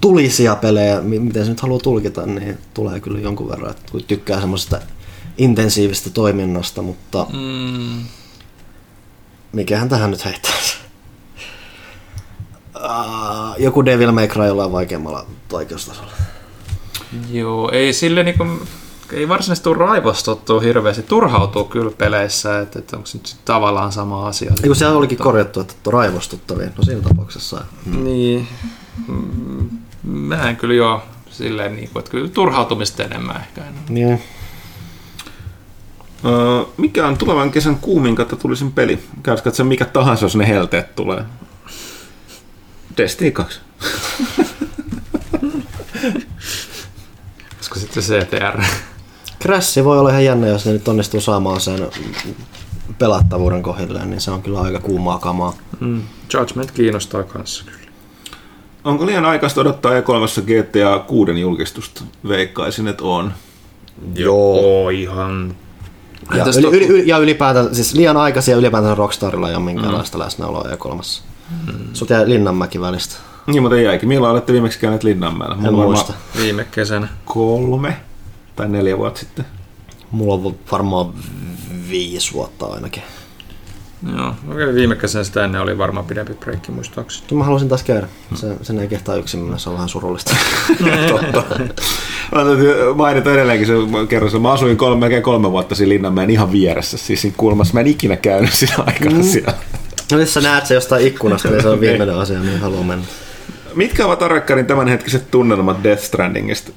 tulisia 0.00 0.56
pelejä, 0.56 1.00
miten 1.00 1.44
se 1.44 1.50
nyt 1.50 1.60
haluaa 1.60 1.80
tulkita, 1.80 2.26
niin 2.26 2.58
tulee 2.74 3.00
kyllä 3.00 3.20
jonkun 3.20 3.48
verran, 3.48 3.70
että 3.70 3.92
kun 3.92 4.04
tykkää 4.04 4.40
semmoisesta 4.40 4.80
intensiivistä 5.38 6.10
toiminnasta, 6.10 6.82
mutta 6.82 7.26
mm. 7.32 8.04
mikähän 9.52 9.88
tähän 9.88 10.10
nyt 10.10 10.24
heittäisi? 10.24 10.76
Uh, 12.76 13.54
joku 13.58 13.84
Devil 13.84 14.12
May 14.12 14.28
Cry 14.28 14.46
jollain 14.46 14.72
vaikeammalla 14.72 15.26
vaikeustasolla. 15.52 16.12
Joo, 17.30 17.70
ei 17.70 17.92
sille 17.92 18.22
niinku, 18.22 18.44
ei 19.12 19.28
varsinaisesti 19.28 19.64
tule 19.64 19.78
raivostuttua 19.78 20.60
hirveästi, 20.60 21.02
turhautuu 21.02 21.64
kyllä 21.64 21.90
peleissä, 21.98 22.60
että, 22.60 22.78
että 22.78 22.96
onko 22.96 23.06
se 23.06 23.18
nyt 23.18 23.36
tavallaan 23.44 23.92
sama 23.92 24.26
asia. 24.26 24.52
Ei 24.62 24.66
kun 24.66 24.76
siellä 24.76 24.98
olikin 24.98 25.18
korjattu, 25.18 25.60
että 25.60 25.74
on 25.86 25.92
raivostuttavia, 25.92 26.66
no 26.78 26.84
siinä 26.84 27.00
tapauksessa. 27.00 27.64
Hmm. 27.84 28.04
Niin, 28.04 28.48
mm, 29.08 29.68
mä 30.02 30.48
en 30.48 30.56
kyllä 30.56 30.74
jo 30.74 31.02
silleen, 31.30 31.76
niin 31.76 31.88
kuin, 31.92 32.00
että 32.00 32.10
kyllä 32.10 32.28
turhautumista 32.28 33.02
enemmän 33.02 33.36
ehkä. 33.36 33.62
Niin. 33.88 34.22
Öö, 36.24 36.64
mikä 36.76 37.06
on 37.06 37.18
tulevan 37.18 37.50
kesän 37.50 37.76
kuumin 37.76 38.16
kautta 38.16 38.36
tulisin 38.36 38.72
peli? 38.72 39.04
Käyskö 39.22 39.50
se 39.50 39.64
mikä 39.64 39.84
tahansa, 39.84 40.24
jos 40.24 40.36
ne 40.36 40.48
helteet 40.48 40.94
tulee? 40.94 41.24
Destiny 42.96 43.30
2. 43.30 43.60
Olisiko 47.56 47.78
sitten 47.78 48.02
CTR? 48.02 48.62
Crash 49.44 49.84
voi 49.84 49.98
olla 49.98 50.10
ihan 50.10 50.24
jännä, 50.24 50.46
jos 50.46 50.66
ne 50.66 50.72
nyt 50.72 50.88
onnistuu 50.88 51.20
saamaan 51.20 51.60
sen 51.60 51.88
pelattavuuden 52.98 53.62
kohdilleen, 53.62 54.10
niin 54.10 54.20
se 54.20 54.30
on 54.30 54.42
kyllä 54.42 54.60
aika 54.60 54.80
kuumaa 54.80 55.18
kamaa. 55.18 55.52
Mm. 55.80 56.02
Judgment 56.34 56.70
kiinnostaa 56.70 57.22
kanssa 57.22 57.64
kyllä. 57.64 57.78
Onko 58.84 59.06
liian 59.06 59.24
aikaista 59.24 59.60
odottaa 59.60 59.92
E3 60.00 60.42
GTA 60.42 60.98
6 60.98 61.40
julkistusta? 61.40 62.04
Veikkaisin, 62.28 62.88
että 62.88 63.04
on. 63.04 63.32
Joo, 64.14 64.90
ihan 64.90 65.54
ja, 66.34 66.44
yli, 66.58 66.76
yli, 66.76 66.86
yli, 66.86 67.08
ja 67.08 67.18
ylipäätään, 67.18 67.74
siis 67.74 67.94
liian 67.94 68.16
aikaisin 68.16 68.52
ja 68.52 68.58
ylipäätään 68.58 68.96
Rockstarilla 68.96 69.48
ei 69.48 69.54
ole 69.54 69.64
minkäänlaista 69.64 70.18
mm. 70.18 70.24
läsnäoloa 70.24 70.62
E3. 70.62 70.94
Mm. 71.66 71.78
Sut 71.92 72.10
jäi 72.10 72.28
Linnanmäki 72.28 72.80
välistä. 72.80 73.16
Niin, 73.46 73.62
mutta 73.62 73.76
jäikin. 73.76 74.08
Milloin 74.08 74.32
olette 74.32 74.52
viimeksi 74.52 74.78
käyneet 74.78 75.04
Linnanmäellä? 75.04 75.56
En 75.68 75.74
muista. 75.74 76.12
Viime 76.36 76.66
kesänä. 76.70 77.08
Kolme 77.24 77.96
tai 78.56 78.68
neljä 78.68 78.98
vuotta 78.98 79.20
sitten. 79.20 79.44
Mulla 80.10 80.34
on 80.34 80.56
varmaan 80.72 81.14
viisi 81.90 82.32
vuotta 82.32 82.66
ainakin. 82.66 83.02
Joo, 84.16 84.34
okay, 84.50 84.74
viime 84.74 84.96
kesänä 84.96 85.24
sitä 85.24 85.44
ennen 85.44 85.60
oli 85.60 85.78
varmaan 85.78 86.06
pidempi 86.06 86.34
breikki 86.34 86.72
muistaakseni. 86.72 87.26
Mä 87.34 87.44
haluaisin 87.44 87.68
taas 87.68 87.82
käydä. 87.82 88.08
Se, 88.34 88.56
sen 88.62 88.78
ei 88.78 88.88
kehtaa 88.88 89.16
yksin 89.16 89.40
mennä, 89.40 89.58
se 89.58 89.68
on 89.68 89.74
vähän 89.74 89.88
surullista. 89.88 90.36
Totta. 91.32 91.58
Mä 92.34 92.44
täytyy 92.44 92.94
mainita 92.94 93.32
edelleenkin 93.32 93.66
se 93.66 93.74
kerran, 94.08 94.42
mä 94.42 94.52
asuin 94.52 94.76
kolme, 94.76 95.00
melkein 95.00 95.22
kolme 95.22 95.50
vuotta 95.50 95.74
siinä 95.74 95.88
Linnanmäen 95.88 96.30
ihan 96.30 96.52
vieressä, 96.52 96.98
siis 96.98 97.22
siinä 97.22 97.34
kulmassa. 97.36 97.74
Mä 97.74 97.80
en 97.80 97.86
ikinä 97.86 98.16
käynyt 98.16 98.52
siinä 98.52 98.74
aikana 98.86 99.16
mm. 99.16 99.22
siellä. 99.22 99.54
No 100.12 100.20
jos 100.20 100.34
sä 100.34 100.40
näet 100.40 100.66
se 100.66 100.74
jostain 100.74 101.06
ikkunasta, 101.06 101.50
niin 101.50 101.62
se 101.62 101.68
on 101.68 101.80
viimeinen 101.80 102.18
asia, 102.18 102.38
mihin 102.38 102.60
haluan 102.60 102.86
mennä. 102.86 103.04
Mitkä 103.74 104.06
ovat 104.06 104.22
Arakkarin 104.22 104.66
tämänhetkiset 104.66 105.30
tunnelmat 105.30 105.84
Death 105.84 106.02
Strandingista? 106.02 106.72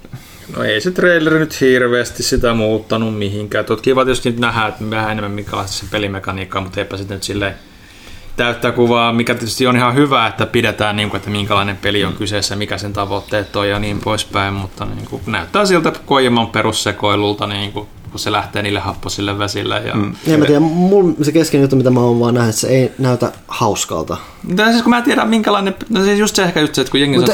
No 0.56 0.64
ei 0.64 0.82
se 0.82 0.92
traileri 0.92 1.40
nyt 1.40 1.62
hirveästi 1.62 2.24
sitä 2.24 2.54
muuttanut 2.54 3.18
mihinkään. 3.18 3.66
Tuot 3.66 3.82
kiva 3.82 4.06
tietysti 4.06 4.32
nyt 4.32 4.40
nähdä 4.40 4.68
että 4.68 4.90
vähän 4.90 5.12
enemmän 5.12 5.32
minkälaista 5.32 5.78
se 5.78 5.86
pelimekaniikka, 5.92 6.62
mutta 6.62 6.80
eipä 6.80 6.98
sitten 6.98 7.16
nyt 7.16 7.24
silleen 7.24 7.56
täyttää 8.38 8.72
kuvaa, 8.72 9.14
mikä 9.14 9.34
tietysti 9.34 9.68
on 9.68 9.76
ihan 9.76 9.96
hyvä, 9.96 10.28
että 10.28 10.46
pidetään, 10.46 10.96
niin 10.96 11.10
kuin, 11.10 11.18
että 11.18 11.30
minkälainen 11.30 11.78
peli 11.78 12.06
on 12.06 12.14
kyseessä, 12.14 12.56
mikä 12.56 12.78
sen 12.78 12.94
tavoitteet 12.94 13.56
on 13.56 13.70
ja 13.70 13.80
niin 13.80 14.00
poispäin, 14.00 14.54
mutta 14.54 14.86
niin 14.86 15.08
kuin, 15.10 15.22
näyttää 15.26 15.66
siltä 15.66 15.92
Koijaman 16.06 16.48
perussekoilulta, 16.48 17.48
niin 17.48 17.72
kuin, 17.72 17.88
kun 18.12 18.20
se 18.20 18.32
lähtee 18.32 18.62
niille 18.62 18.80
happosille 18.80 19.40
vesille. 19.40 19.82
Ja... 19.86 19.96
Mm. 19.96 20.16
En 20.28 20.40
mä 20.40 20.46
tiedä, 20.46 20.60
mulla 20.60 21.14
se 21.22 21.32
keskeinen 21.32 21.64
juttu, 21.64 21.76
mitä 21.76 21.90
mä 21.90 22.00
oon 22.00 22.20
vaan 22.20 22.34
nähnyt, 22.34 22.50
että 22.50 22.62
se 22.62 22.68
ei 22.68 22.92
näytä 22.98 23.32
hauskalta. 23.48 24.18
Mutta 24.44 24.72
siis 24.72 24.84
kun 24.84 24.90
mä 24.90 25.02
tiedän 25.02 25.30
minkälainen, 25.30 25.76
no 25.90 26.04
siis 26.04 26.20
just 26.20 26.36
se 26.36 26.44
ehkä 26.44 26.60
just 26.60 26.76
se, 26.76 26.82
että 26.82 26.92
kun 26.92 27.00
jengi 27.00 27.18
Mutta 27.18 27.34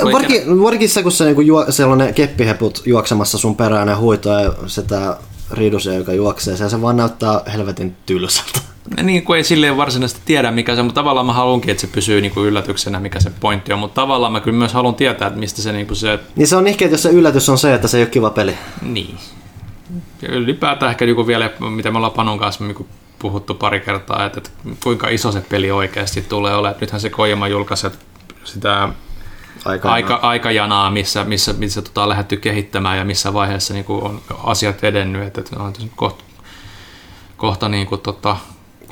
varsinkin 0.63 0.89
se, 0.89 1.03
kun 1.03 1.11
se 1.11 1.25
niinku 1.25 1.41
juo, 1.41 1.65
sellainen 1.69 2.13
keppiheput 2.13 2.81
juoksemassa 2.85 3.37
sun 3.37 3.55
perään 3.55 3.87
ja 3.87 3.97
huitoa 3.97 4.41
ja 4.41 4.53
sitä 4.67 5.17
riidusia, 5.51 5.93
joka 5.93 6.13
juoksee, 6.13 6.57
se, 6.57 6.69
se 6.69 6.81
vaan 6.81 6.97
näyttää 6.97 7.41
helvetin 7.53 7.95
tylsältä. 8.05 8.59
Niin 9.03 9.23
kuin 9.23 9.37
ei 9.37 9.43
silleen 9.43 9.77
varsinaisesti 9.77 10.21
tiedä 10.25 10.51
mikä 10.51 10.75
se 10.75 10.81
on, 10.81 10.85
mutta 10.85 11.01
tavallaan 11.01 11.25
mä 11.25 11.33
haluankin, 11.33 11.71
että 11.71 11.81
se 11.81 11.87
pysyy 11.87 12.21
niin 12.21 12.31
kuin 12.31 12.47
yllätyksenä, 12.47 12.99
mikä 12.99 13.19
se 13.19 13.31
pointti 13.39 13.73
on, 13.73 13.79
mutta 13.79 14.01
tavallaan 14.01 14.31
mä 14.31 14.39
kyllä 14.39 14.57
myös 14.57 14.73
haluan 14.73 14.95
tietää, 14.95 15.27
että 15.27 15.39
mistä 15.39 15.61
se 15.61 15.71
niin 15.71 15.87
kuin 15.87 15.97
se... 15.97 16.19
Niin 16.35 16.47
se 16.47 16.55
on 16.55 16.67
ehkä, 16.67 16.85
että 16.85 16.93
jos 16.93 17.03
se 17.03 17.09
yllätys 17.09 17.49
on 17.49 17.57
se, 17.57 17.73
että 17.73 17.87
se 17.87 17.97
ei 17.97 18.03
ole 18.03 18.09
kiva 18.09 18.29
peli. 18.29 18.57
Niin. 18.81 19.17
Ja 20.23 20.35
ylipäätään 20.35 20.89
ehkä 20.89 21.05
niin 21.05 21.27
vielä, 21.27 21.49
mitä 21.59 21.91
me 21.91 21.97
ollaan 21.97 22.13
Panon 22.13 22.39
kanssa 22.39 22.63
niin 22.63 22.87
puhuttu 23.19 23.53
pari 23.53 23.79
kertaa, 23.79 24.25
että, 24.25 24.37
että 24.37 24.49
kuinka 24.83 25.09
iso 25.09 25.31
se 25.31 25.41
peli 25.41 25.71
oikeasti 25.71 26.21
tulee 26.21 26.55
olemaan. 26.55 26.81
Nythän 26.81 27.01
se 27.01 27.09
Kojima 27.09 27.47
julkaisi 27.47 27.87
sitä 28.43 28.89
aika, 29.65 29.91
aika, 29.91 30.15
aikajanaa, 30.15 30.91
missä, 30.91 31.23
missä, 31.23 31.53
missä 31.53 31.81
tota 31.81 32.03
on 32.03 32.09
lähdetty 32.09 32.37
kehittämään 32.37 32.97
ja 32.97 33.05
missä 33.05 33.33
vaiheessa 33.33 33.73
niin 33.73 33.85
on 33.87 34.21
asiat 34.43 34.83
edennyt. 34.83 35.27
Että, 35.27 35.41
että 35.41 35.59
on 35.59 35.73
kohta, 35.95 36.23
kohta 37.37 37.69
niin 37.69 37.87
kuin, 37.87 38.01
tota, 38.01 38.37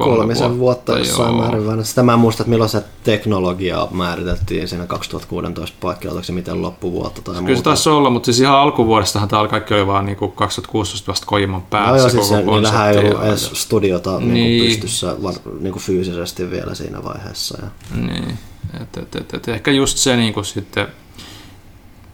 kolmisen 0.03 0.59
vuotta, 0.59 0.91
vuotta 0.91 1.07
jossain 1.07 1.37
joo. 1.37 1.61
määrin. 1.61 1.85
Sitä 1.85 2.03
mä 2.03 2.13
en 2.13 2.19
muista, 2.19 2.43
että 2.43 2.49
milloin 2.49 2.69
se 2.69 2.83
teknologia 3.03 3.87
määriteltiin 3.91 4.67
siinä 4.67 4.87
2016 4.87 5.77
paikkeilla, 5.81 6.13
oliko 6.13 6.25
se 6.25 6.33
miten 6.33 6.61
loppuvuotta 6.61 7.21
tai 7.21 7.33
Kyllä 7.33 7.47
muuta. 7.47 7.57
se 7.57 7.63
taisi 7.63 7.89
olla, 7.89 8.09
mutta 8.09 8.25
siis 8.25 8.39
ihan 8.39 8.59
alkuvuodestahan 8.59 9.29
tämä 9.29 9.47
kaikki 9.47 9.73
oli 9.73 9.87
vaan 9.87 10.05
niinku 10.05 10.27
2016 10.27 11.11
vasta 11.11 11.25
Kojiman 11.25 11.61
päässä. 11.61 11.91
No 11.91 11.97
joo, 11.97 12.09
siis 12.09 12.29
se, 12.29 12.41
niillähän 12.41 12.91
ei 12.91 12.97
ollut 12.97 13.23
edes 13.23 13.51
studiota 13.53 14.19
niin. 14.19 14.33
Niin 14.33 14.65
pystyssä 14.65 15.15
var, 15.23 15.33
niinku 15.59 15.79
fyysisesti 15.79 16.51
vielä 16.51 16.75
siinä 16.75 17.03
vaiheessa. 17.03 17.57
Ja. 17.61 17.67
Niin, 18.01 18.37
et, 18.81 18.97
et, 18.97 19.15
et, 19.15 19.33
et, 19.33 19.47
ehkä 19.47 19.71
just 19.71 19.97
se 19.97 20.15
niinku 20.15 20.43
sitten 20.43 20.87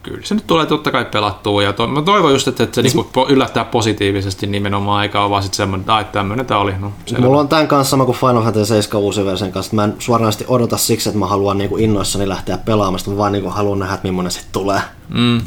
kyllä 0.08 0.26
se 0.26 0.34
nyt 0.34 0.46
tulee 0.46 0.66
totta 0.66 0.90
kai 0.90 1.04
pelattua. 1.04 1.62
Ja 1.62 1.72
to, 1.72 1.86
mä 1.86 2.02
toivon 2.02 2.32
just, 2.32 2.48
että, 2.48 2.64
että 2.64 2.74
se 2.74 2.82
niinku 2.82 3.26
yllättää 3.28 3.64
positiivisesti 3.64 4.46
nimenomaan, 4.46 5.02
eikä 5.02 5.20
ole 5.20 5.30
vaan 5.30 5.42
sitten 5.42 5.56
semmoinen, 5.56 6.00
että 6.00 6.12
tämmöinen 6.12 6.46
tämä 6.46 6.60
oli. 6.60 6.72
No, 6.78 6.92
Mulla 7.18 7.40
on 7.40 7.48
tämän 7.48 7.68
kanssa 7.68 7.90
sama 7.90 8.04
kuin 8.04 8.18
Final 8.18 8.42
Fantasy 8.42 8.66
7 8.66 9.02
uusi 9.02 9.24
version 9.24 9.52
kanssa. 9.52 9.76
Mä 9.76 9.84
en 9.84 9.94
suoranaisesti 9.98 10.44
odota 10.48 10.76
siksi, 10.76 11.08
että 11.08 11.18
mä 11.18 11.26
haluan 11.26 11.58
niinku 11.58 11.76
innoissani 11.76 12.28
lähteä 12.28 12.58
pelaamaan, 12.58 13.00
mä 13.06 13.16
vaan 13.16 13.32
niinku 13.32 13.50
haluan 13.50 13.78
nähdä, 13.78 13.94
että 13.94 14.08
millainen 14.08 14.30
se 14.30 14.40
tulee. 14.52 14.80
Mm. 15.08 15.40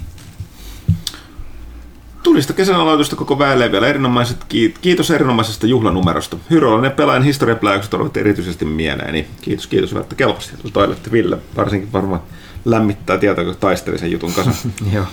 Tulista 2.23 2.53
kesän 2.53 2.75
aloitusta 2.75 3.15
koko 3.15 3.39
väelle 3.39 3.71
vielä 3.71 3.87
erinomaiset, 3.87 4.37
kiitos 4.81 5.11
erinomaisesta 5.11 5.67
juhlanumerosta. 5.67 6.37
Hyrolainen 6.49 6.91
pelaajan 6.91 7.23
historiapläykset 7.23 7.93
ovat 7.93 8.17
erityisesti 8.17 8.65
mieleeni. 8.65 9.27
Kiitos, 9.41 9.67
kiitos, 9.67 9.93
että 9.93 10.15
kelpasti 10.15 10.53
toilette 10.73 11.11
Ville. 11.11 11.37
Varsinkin 11.57 11.93
varmaan 11.93 12.21
lämmittää 12.65 13.17
tietoa, 13.17 13.45
kun 13.45 13.55
taisteli 13.59 13.97
sen 13.97 14.11
jutun 14.11 14.33
kanssa. 14.33 14.67
Joo. 14.93 15.05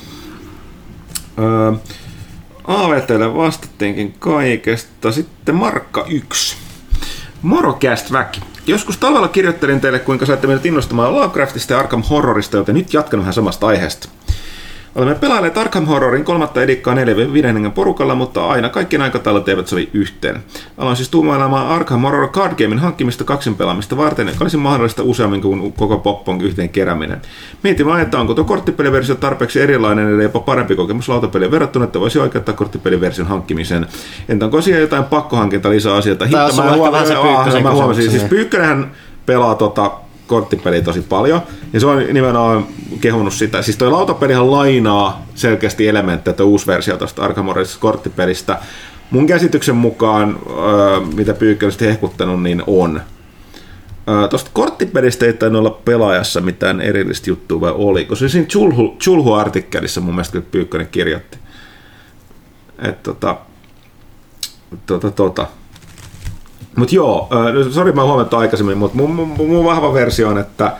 Öö, 1.39 1.73
AVTlle 2.65 3.35
vastattiinkin 3.35 4.15
kaikesta. 4.19 5.13
Sitten 5.13 5.55
Markka 5.55 6.07
1. 6.09 6.57
Morocast 7.43 8.13
väki. 8.13 8.41
Joskus 8.67 8.97
talvella 8.97 9.29
kirjoittelin 9.29 9.81
teille, 9.81 9.99
kuinka 9.99 10.27
saitte 10.27 10.47
meidät 10.47 10.67
innostumaan 10.67 11.15
Lovecraftista 11.15 11.73
ja 11.73 11.79
Arkham 11.79 12.03
Horrorista, 12.11 12.57
joten 12.57 12.75
nyt 12.75 12.95
jatkan 12.95 13.21
vähän 13.21 13.35
samasta 13.35 13.67
aiheesta. 13.67 14.09
Olemme 14.95 15.15
pelailleet 15.15 15.59
Arkham 15.59 15.87
Horrorin 15.87 16.25
kolmatta 16.25 16.63
edikkaa 16.63 16.95
4 16.95 17.15
hengen 17.45 17.73
porukalla, 17.73 18.15
mutta 18.15 18.47
aina 18.47 18.69
kaikki 18.69 18.97
aikataulut 18.97 19.49
eivät 19.49 19.69
sovi 19.69 19.89
yhteen. 19.93 20.43
Aloin 20.79 20.97
siis 20.97 21.09
tuumailemaan 21.09 21.69
Arkham 21.69 22.03
Horror 22.03 22.29
Card 22.29 22.53
Gamein 22.59 22.79
hankkimista 22.79 23.25
kaksin 23.25 23.55
pelaamista 23.55 23.97
varten, 23.97 24.27
joka 24.27 24.45
olisi 24.45 24.57
mahdollista 24.57 25.03
useammin 25.03 25.41
kuin 25.41 25.73
koko 25.73 25.99
poppon 25.99 26.41
yhteen 26.41 26.69
kerääminen. 26.69 27.21
Mietin 27.63 27.87
vain, 27.87 28.03
että 28.03 28.19
onko 28.19 28.35
tuo 28.35 28.45
korttipeliversio 28.45 29.15
tarpeeksi 29.15 29.61
erilainen 29.61 30.15
eli 30.15 30.23
jopa 30.23 30.41
parempi 30.41 30.77
kokemus 30.77 31.09
lautapeliin 31.09 31.51
verrattuna, 31.51 31.85
että 31.85 32.01
voisi 32.01 32.19
oikeuttaa 32.19 32.55
korttipeliversion 32.55 33.29
hankkimiseen. 33.29 33.87
Entä 34.29 34.45
onko 34.45 34.61
siellä 34.61 34.81
jotain 34.81 35.05
pakkohankinta 35.05 35.71
lisää 35.71 35.95
asioita? 35.95 36.27
Tämä 36.27 36.45
on 36.45 36.75
ehkä 36.75 36.93
vähän 36.93 37.07
se 37.07 37.15
pyykkönen. 37.15 37.63
Mä 37.63 37.71
huomasin, 37.71 38.11
siis 38.11 38.23
Pyykkönenhän 38.23 38.91
pelaa 39.27 39.55
tota 39.55 39.91
korttipeliä 40.29 40.83
tosi 40.83 41.01
paljon. 41.01 41.43
Ja 41.73 41.81
se 41.81 41.87
on 41.87 41.99
nimenomaan 42.13 42.67
kehunut 43.01 43.33
sitä. 43.33 43.63
Siis 43.63 43.77
toi 43.77 43.91
lautapelihan 43.91 44.51
lainaa 44.51 45.27
selkeästi 45.35 45.89
elementtejä, 45.89 46.31
että 46.31 46.45
uusi 46.45 46.67
versio 46.67 46.97
tuosta 46.97 47.23
Arkham 47.23 47.47
korttipelistä. 47.81 48.59
Mun 49.11 49.27
käsityksen 49.27 49.77
mukaan, 49.77 50.39
mitä 51.15 51.35
Pyykkönen 51.35 51.75
on 51.81 51.87
hehkuttanut, 51.89 52.43
niin 52.43 52.63
on. 52.67 53.01
Tuosta 54.31 54.51
korttipelistä 54.53 55.27
ei 55.27 55.33
tainnut 55.33 55.61
olla 55.61 55.81
pelaajassa 55.85 56.41
mitään 56.41 56.81
erillistä 56.81 57.31
juttua, 57.31 57.61
vai 57.61 57.73
oliko? 57.75 58.15
Se 58.15 58.29
siinä 58.29 58.47
Chulhu-artikkelissa 58.99 60.01
mun 60.01 60.15
mielestä 60.15 60.41
Pyykkönen 60.41 60.89
kirjoitti. 60.89 61.39
Että 62.79 63.03
tota, 63.03 63.37
tota, 64.87 65.11
tota. 65.11 65.47
Mutta 66.79 66.95
joo, 66.95 67.29
äh, 67.33 67.73
sori 67.73 67.93
mä 67.93 68.05
huomattu 68.05 68.37
aikaisemmin, 68.37 68.79
mutta 68.79 68.97
mun, 68.97 69.11
mun, 69.11 69.29
mun, 69.29 69.65
vahva 69.65 69.95
versio 69.95 70.29
on, 70.29 70.39
että 70.39 70.73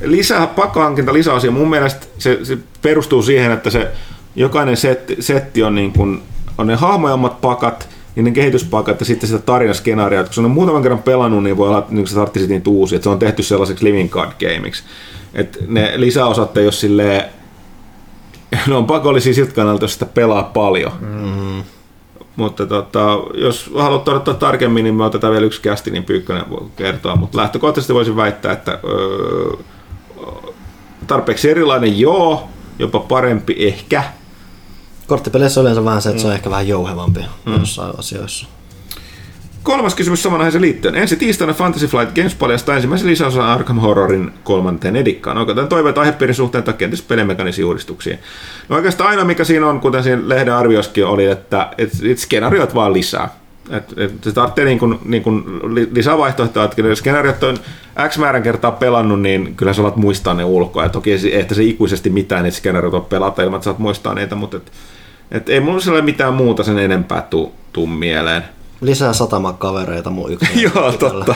lisää, 0.00 0.46
pakkohankinta 0.46 1.12
lisäasia, 1.12 1.50
mun 1.50 1.70
mielestä 1.70 2.06
se, 2.18 2.38
se, 2.42 2.58
perustuu 2.82 3.22
siihen, 3.22 3.52
että 3.52 3.70
se 3.70 3.90
jokainen 4.36 4.76
setti, 4.76 5.16
setti 5.20 5.62
on, 5.62 5.74
niin 5.74 5.92
kun, 5.92 6.22
on 6.58 6.66
ne 6.66 6.74
hahmojammat 6.74 7.40
pakat, 7.40 7.88
ne 8.16 8.30
kehityspakat 8.30 9.00
ja 9.00 9.06
sitten 9.06 9.28
sitä 9.28 9.42
tarinaskenaariota. 9.42 10.28
Kun 10.28 10.34
se 10.34 10.40
on 10.40 10.50
muutaman 10.50 10.82
kerran 10.82 11.02
pelannut, 11.02 11.42
niin 11.42 11.56
voi 11.56 11.68
olla, 11.68 11.86
niin 11.90 12.06
se 12.06 12.14
tarvitsisi 12.14 12.46
niitä 12.46 12.70
uusia. 12.70 12.96
Että 12.96 13.04
se 13.04 13.10
on 13.10 13.18
tehty 13.18 13.42
sellaiseksi 13.42 13.84
living 13.84 14.10
card 14.10 14.32
gameiksi. 14.40 14.82
Että 15.34 15.58
ne 15.68 15.92
lisäosat 15.96 16.56
ei 16.56 16.66
ole 16.66 16.72
silleen, 16.72 17.24
ne 18.66 18.74
on 18.74 18.86
pakollisia 18.86 19.34
siltä 19.34 19.52
kannalta, 19.52 19.84
jos 19.84 19.92
sitä 19.92 20.06
pelaa 20.06 20.42
paljon. 20.42 20.92
Mm-hmm. 21.00 21.62
Mutta 22.36 22.66
tota, 22.66 23.18
jos 23.34 23.70
haluat 23.74 24.04
todeta 24.04 24.34
tarkemmin, 24.34 24.84
niin 24.84 24.94
me 24.94 25.04
otetaan 25.04 25.32
vielä 25.32 25.46
yksi 25.46 25.60
kästi, 25.60 25.90
niin 25.90 26.04
Pyykkönen 26.04 26.50
voi 26.50 26.66
kertoa. 26.76 27.16
Mutta 27.16 27.38
lähtökohtaisesti 27.38 27.94
voisin 27.94 28.16
väittää, 28.16 28.52
että 28.52 28.78
öö, 28.84 29.56
tarpeeksi 31.06 31.50
erilainen 31.50 32.00
joo, 32.00 32.48
jopa 32.78 33.00
parempi 33.00 33.56
ehkä. 33.58 34.04
Korttipeleissä 35.06 35.60
on 35.60 35.64
yleensä 35.64 35.84
vähän 35.84 36.02
se, 36.02 36.08
että 36.08 36.22
se 36.22 36.26
on 36.28 36.32
mm. 36.32 36.36
ehkä 36.36 36.50
vähän 36.50 36.68
jouhevampi 36.68 37.20
mm. 37.46 37.58
jossain 37.58 37.98
asioissa. 37.98 38.46
Kolmas 39.64 39.94
kysymys 39.94 40.22
saman 40.22 40.40
aiheeseen 40.40 40.62
liittyen. 40.62 40.94
Ensi 40.94 41.16
tiistaina 41.16 41.54
Fantasy 41.54 41.86
Flight 41.86 42.14
Games 42.14 42.34
paljastaa 42.34 42.74
ensimmäisen 42.74 43.08
lisäosan 43.08 43.46
Arkham 43.46 43.78
Horrorin 43.78 44.32
kolmanteen 44.44 44.96
edikkaan. 44.96 45.38
Onko 45.38 45.54
tämän 45.54 45.68
toiveet 45.68 45.98
aihepiirin 45.98 46.34
suhteen 46.34 46.64
tai 46.64 46.74
kenties 46.74 47.02
pelimekanisiin 47.02 47.66
uudistuksiin? 47.66 48.18
No 48.68 48.76
oikeastaan 48.76 49.10
aina 49.10 49.24
mikä 49.24 49.44
siinä 49.44 49.66
on, 49.66 49.80
kuten 49.80 50.02
siinä 50.02 50.22
lehden 50.28 50.54
arvioskin 50.54 51.06
oli, 51.06 51.24
että 51.24 51.70
et, 51.78 51.90
et 52.10 52.18
skenaariot 52.18 52.74
vaan 52.74 52.92
lisää. 52.92 53.28
Et, 53.70 53.94
et, 53.96 54.12
se 54.22 54.32
tarvitsee 54.32 54.64
niin 54.64 54.78
kuin, 54.78 54.98
niin 55.04 55.22
kuin 55.22 55.44
lisää 55.92 56.18
vaihtoehtoja, 56.18 56.64
että 56.64 56.82
jos 56.82 56.98
skenaariot 56.98 57.42
on 57.42 57.56
X 58.08 58.18
määrän 58.18 58.42
kertaa 58.42 58.72
pelannut, 58.72 59.20
niin 59.20 59.56
kyllä 59.56 59.72
sä 59.72 59.82
alat 59.82 59.96
muistaa 59.96 60.34
ne 60.34 60.44
ulkoa. 60.44 60.84
Et 60.84 60.92
toki 60.92 61.12
että 61.32 61.54
se 61.54 61.64
ikuisesti 61.64 62.10
mitään 62.10 62.42
niitä 62.42 62.56
skenaariot 62.56 62.94
on 62.94 63.04
pelata 63.04 63.42
ilman, 63.42 63.56
että 63.56 63.70
sä 63.70 63.74
muistaa 63.78 64.14
niitä, 64.14 64.34
mutta 64.34 64.56
et, 64.56 64.72
et 65.30 65.48
ei 65.48 65.60
mulla 65.60 65.92
ole 65.92 66.02
mitään 66.02 66.34
muuta 66.34 66.62
sen 66.62 66.78
enempää 66.78 67.22
tuu, 67.30 67.54
tuu 67.72 67.86
mieleen. 67.86 68.44
Lisää 68.84 69.12
satamakavereita 69.12 70.10
mun 70.10 70.32
yksi. 70.32 70.62
Joo, 70.62 70.92
totta. 70.92 71.34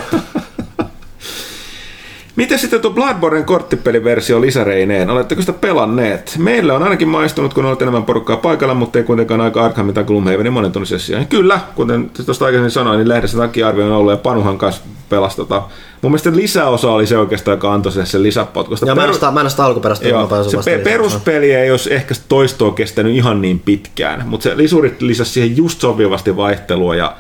Miten 2.37 2.59
sitten 2.59 2.81
tuo 2.81 2.91
Bloodborne 2.91 3.43
korttipeliversio 3.43 4.41
lisäreineen? 4.41 5.11
Oletteko 5.11 5.41
sitä 5.41 5.53
pelanneet? 5.53 6.35
Meillä 6.39 6.75
on 6.75 6.83
ainakin 6.83 7.09
maistunut, 7.09 7.55
kun 7.55 7.65
olet 7.65 7.83
enemmän 7.83 8.05
porukkaa 8.05 8.37
paikalla, 8.37 8.75
mutta 8.75 8.99
ei 8.99 9.05
kuitenkaan 9.05 9.41
aika 9.41 9.65
Arkhamin 9.65 9.95
tai 9.95 10.05
Gloomhavenin 10.05 10.53
monen 10.53 10.73
tunnin 10.73 10.87
sessioon. 10.87 11.27
Kyllä, 11.27 11.61
kuten 11.75 12.11
tuosta 12.27 12.45
aikaisemmin 12.45 12.71
sanoin, 12.71 12.99
niin 12.99 13.09
lehdessä 13.09 13.39
takia 13.39 13.69
arvio 13.69 13.87
on 13.87 13.93
ollut 13.93 14.13
ja 14.13 14.17
Panuhan 14.17 14.59
kanssa 14.59 14.83
pelasi 15.09 15.37
tota. 15.37 15.63
Mun 16.03 16.13
mielestä 16.13 16.37
lisäosa 16.37 16.91
oli 16.91 17.07
se 17.07 17.19
oikeastaan, 17.19 17.57
joka 17.57 17.75
antoi 17.75 17.93
sen, 17.93 18.07
sen 18.07 18.23
lisäpotkusta. 18.23 18.87
Ja 18.87 18.97
peru... 18.97 19.33
mä 19.33 19.41
en 19.41 19.51
sitä 19.51 19.65
alkuperäistä 19.65 20.09
Joo, 20.09 20.29
se 20.43 20.71
pe- 20.71 20.79
peruspeli 20.79 21.53
ei 21.53 21.71
olisi 21.71 21.95
ehkä 21.95 22.15
toistoa 22.29 22.73
kestänyt 22.73 23.15
ihan 23.17 23.43
niin 23.43 23.59
pitkään, 23.59 24.29
mutta 24.29 24.45
se 24.45 24.57
lisurit 24.57 25.03
lisäsi 25.03 25.33
siihen 25.33 25.57
just 25.57 25.81
sopivasti 25.81 26.37
vaihtelua 26.37 26.95
ja 26.95 27.17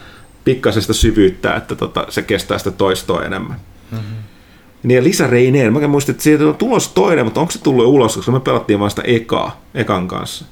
pikkasesta 0.49 0.93
syvyyttä, 0.93 1.57
että 1.57 1.75
tota, 1.75 2.07
se 2.09 2.23
kestää 2.23 2.59
sitä 2.59 2.70
toistoa 2.70 3.23
enemmän. 3.23 3.57
Mm-hmm. 3.91 4.17
Niin 4.83 4.97
ja 4.97 5.05
lisäreineen, 5.05 5.73
mä 5.73 5.89
muistin, 5.89 6.12
että 6.12 6.23
siitä 6.23 6.47
on 6.47 6.55
tulos 6.55 6.89
toinen, 6.89 7.25
mutta 7.25 7.41
onko 7.41 7.51
se 7.51 7.62
tullut 7.62 7.86
ulos, 7.86 8.17
koska 8.17 8.33
me 8.33 8.41
pelattiin 8.41 8.81
vasta 8.81 9.02
ekaa, 9.02 9.60
ekan 9.75 10.09
kanssa. 10.09 10.44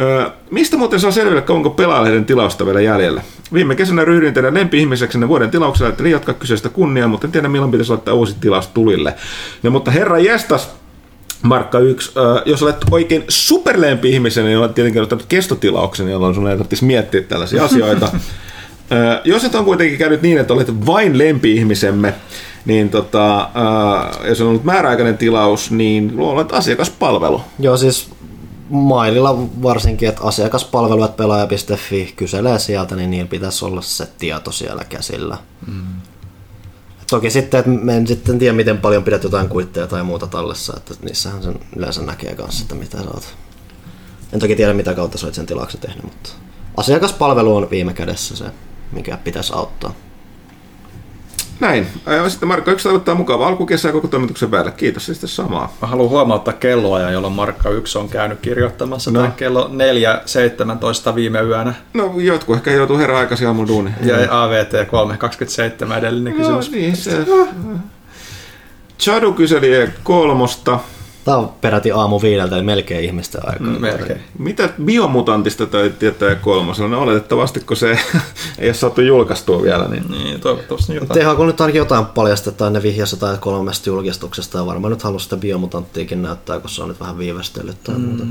Öö, 0.00 0.30
mistä 0.50 0.76
muuten 0.76 1.00
saa 1.00 1.10
selville, 1.10 1.44
onko 1.48 1.70
pelaalehden 1.70 2.24
tilausta 2.24 2.66
vielä 2.66 2.80
jäljellä? 2.80 3.22
Viime 3.52 3.76
kesänä 3.76 4.04
ryhdyin 4.04 4.34
teidän 4.34 4.54
lempi-ihmiseksi 4.54 5.28
voiden 5.28 5.50
tilauksella, 5.50 5.90
että 5.90 6.08
jatkaa 6.08 6.34
kyseistä 6.34 6.68
kunniaa, 6.68 7.08
mutta 7.08 7.26
en 7.26 7.32
tiedä 7.32 7.48
milloin 7.48 7.70
pitäisi 7.70 7.90
laittaa 7.90 8.14
uusi 8.14 8.36
tilaus 8.40 8.66
tulille. 8.66 9.14
Ja, 9.62 9.70
mutta 9.70 9.90
herra 9.90 10.18
jestas, 10.18 10.70
Markka 11.42 11.78
1, 11.78 12.12
äh, 12.16 12.42
jos 12.46 12.62
olet 12.62 12.76
oikein 12.90 13.24
superlempi 13.28 14.10
ihmisen, 14.10 14.44
niin 14.44 14.58
olet 14.58 14.74
tietenkin 14.74 15.02
ottanut 15.02 15.26
kestotilauksen, 15.28 16.08
jolloin 16.08 16.34
sun 16.34 16.48
ei 16.48 16.56
tarvitsisi 16.56 16.84
miettiä 16.84 17.20
tällaisia 17.20 17.64
asioita. 17.64 18.06
äh, 18.12 19.20
jos 19.24 19.44
et 19.44 19.54
on 19.54 19.64
kuitenkin 19.64 19.98
käynyt 19.98 20.22
niin, 20.22 20.38
että 20.38 20.54
olet 20.54 20.86
vain 20.86 21.18
lempi-ihmisemme, 21.18 22.14
niin 22.64 22.88
tota, 22.88 23.40
äh, 23.40 24.28
jos 24.28 24.40
on 24.40 24.48
ollut 24.48 24.64
määräaikainen 24.64 25.18
tilaus, 25.18 25.70
niin 25.70 26.12
olet 26.18 26.52
asiakaspalvelu. 26.52 27.42
Joo, 27.58 27.76
siis 27.76 28.10
maililla 28.70 29.38
varsinkin, 29.62 30.08
että 30.08 30.22
asiakaspalvelut 30.22 31.16
pelaaja.fi 31.16 32.12
kyselee 32.16 32.58
sieltä, 32.58 32.96
niin 32.96 33.10
niillä 33.10 33.28
pitäisi 33.28 33.64
olla 33.64 33.82
se 33.82 34.08
tieto 34.18 34.52
siellä 34.52 34.84
käsillä. 34.84 35.38
Mm. 35.66 35.82
Toki 37.10 37.30
sitten, 37.30 37.60
että 37.60 37.70
me 37.70 37.96
en 37.96 38.06
sitten 38.06 38.38
tiedä, 38.38 38.52
miten 38.56 38.78
paljon 38.78 39.04
pidät 39.04 39.24
jotain 39.24 39.48
kuitteja 39.48 39.86
tai 39.86 40.02
muuta 40.02 40.26
tallessa, 40.26 40.74
että 40.76 40.94
niissähän 41.02 41.42
sen 41.42 41.60
yleensä 41.76 42.02
näkee 42.02 42.34
kanssa, 42.34 42.62
että 42.62 42.74
mitä 42.74 42.98
sä 42.98 43.10
oot. 43.10 43.36
En 44.32 44.40
toki 44.40 44.56
tiedä, 44.56 44.72
mitä 44.72 44.94
kautta 44.94 45.18
sä 45.18 45.26
oot 45.26 45.34
sen 45.34 45.46
tilauksen 45.46 45.80
tehnyt, 45.80 46.04
mutta 46.04 46.30
asiakaspalvelu 46.76 47.56
on 47.56 47.70
viime 47.70 47.92
kädessä 47.92 48.36
se, 48.36 48.44
mikä 48.92 49.16
pitäisi 49.16 49.52
auttaa. 49.54 49.94
Näin. 51.60 51.86
Sitten 52.28 52.48
Markka 52.48 52.70
1 52.70 52.82
toivottaa 52.82 53.14
mukava 53.14 53.46
alkukesää 53.46 53.92
koko 53.92 54.08
toimituksen 54.08 54.50
päälle. 54.50 54.70
Kiitos 54.70 55.06
sitten 55.06 55.28
samaa. 55.28 55.76
Mä 55.82 55.88
haluan 55.88 56.10
huomauttaa 56.10 56.54
kelloa, 56.54 57.00
jolloin 57.00 57.32
Markka 57.32 57.70
1 57.70 57.98
on 57.98 58.08
käynyt 58.08 58.40
kirjoittamassa 58.40 59.10
no. 59.10 59.30
kello 59.36 59.70
4.17 61.08 61.14
viime 61.14 61.40
yönä. 61.40 61.74
No 61.94 62.14
jotkut 62.16 62.56
ehkä 62.56 62.70
joutuu 62.70 62.98
herra 62.98 63.18
aikaisin 63.18 63.46
aamulla 63.46 63.68
duuni. 63.68 63.90
Ja 64.02 64.42
AVT 64.42 64.72
3.27 65.92 65.98
edellinen 65.98 66.32
no, 66.32 66.38
kysymys. 66.38 66.70
Niin, 66.70 66.96
se. 66.96 67.26
Chadu 68.98 69.32
kyseli 69.32 69.88
kolmosta. 70.02 70.78
Tämä 71.24 71.36
on 71.36 71.48
peräti 71.60 71.92
aamu 71.92 72.22
viideltä, 72.22 72.56
eli 72.56 72.64
melkein 72.64 73.04
ihmisten 73.04 73.40
aikaa. 73.44 73.66
Mm, 73.66 73.80
melkein. 73.80 74.20
Mitä 74.38 74.68
biomutantista 74.84 75.66
tai 75.66 75.92
tietää 75.98 76.34
kolmosella? 76.34 76.90
No 76.90 77.02
oletettavasti, 77.02 77.60
kun 77.60 77.76
se 77.76 77.90
ei 78.58 78.68
ole 78.68 78.74
saatu 78.74 79.00
julkaistua 79.00 79.62
vielä. 79.62 79.88
Niin, 79.88 80.10
niin 80.10 80.40
toivottavasti 80.40 80.94
jotain. 80.94 81.20
THK 81.20 81.46
nyt 81.46 81.60
ainakin 81.60 81.78
jotain 81.78 82.06
paljastetaan 82.06 82.72
ne 82.72 82.82
vihjassa 82.82 83.16
tai 83.16 83.36
kolmesta 83.40 83.88
julkistuksesta 83.88 84.58
ja 84.58 84.66
varmaan 84.66 84.90
nyt 84.90 85.02
haluaa 85.02 85.20
sitä 85.20 85.36
biomutanttiakin 85.36 86.22
näyttää, 86.22 86.60
kun 86.60 86.70
se 86.70 86.82
on 86.82 86.88
nyt 86.88 87.00
vähän 87.00 87.18
viivästellyt 87.18 87.84
tai 87.84 87.94
mm. 87.94 88.00
muuta. 88.00 88.24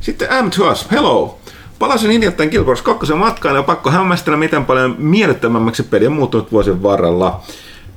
Sitten 0.00 0.44
M 0.44 0.50
to 0.50 0.70
us. 0.70 0.90
Hello! 0.90 1.38
Palasin 1.78 2.10
hiljattain 2.10 2.50
Guild 2.50 2.64
Wars 2.64 2.82
2 2.82 3.14
matkaan 3.14 3.56
ja 3.56 3.62
pakko 3.62 3.90
hämmästellä, 3.90 4.36
miten 4.36 4.64
paljon 4.64 4.96
mielettömämmäksi 4.98 5.82
peli 5.82 6.06
on 6.06 6.12
muuttunut 6.12 6.52
vuosien 6.52 6.82
varrella. 6.82 7.42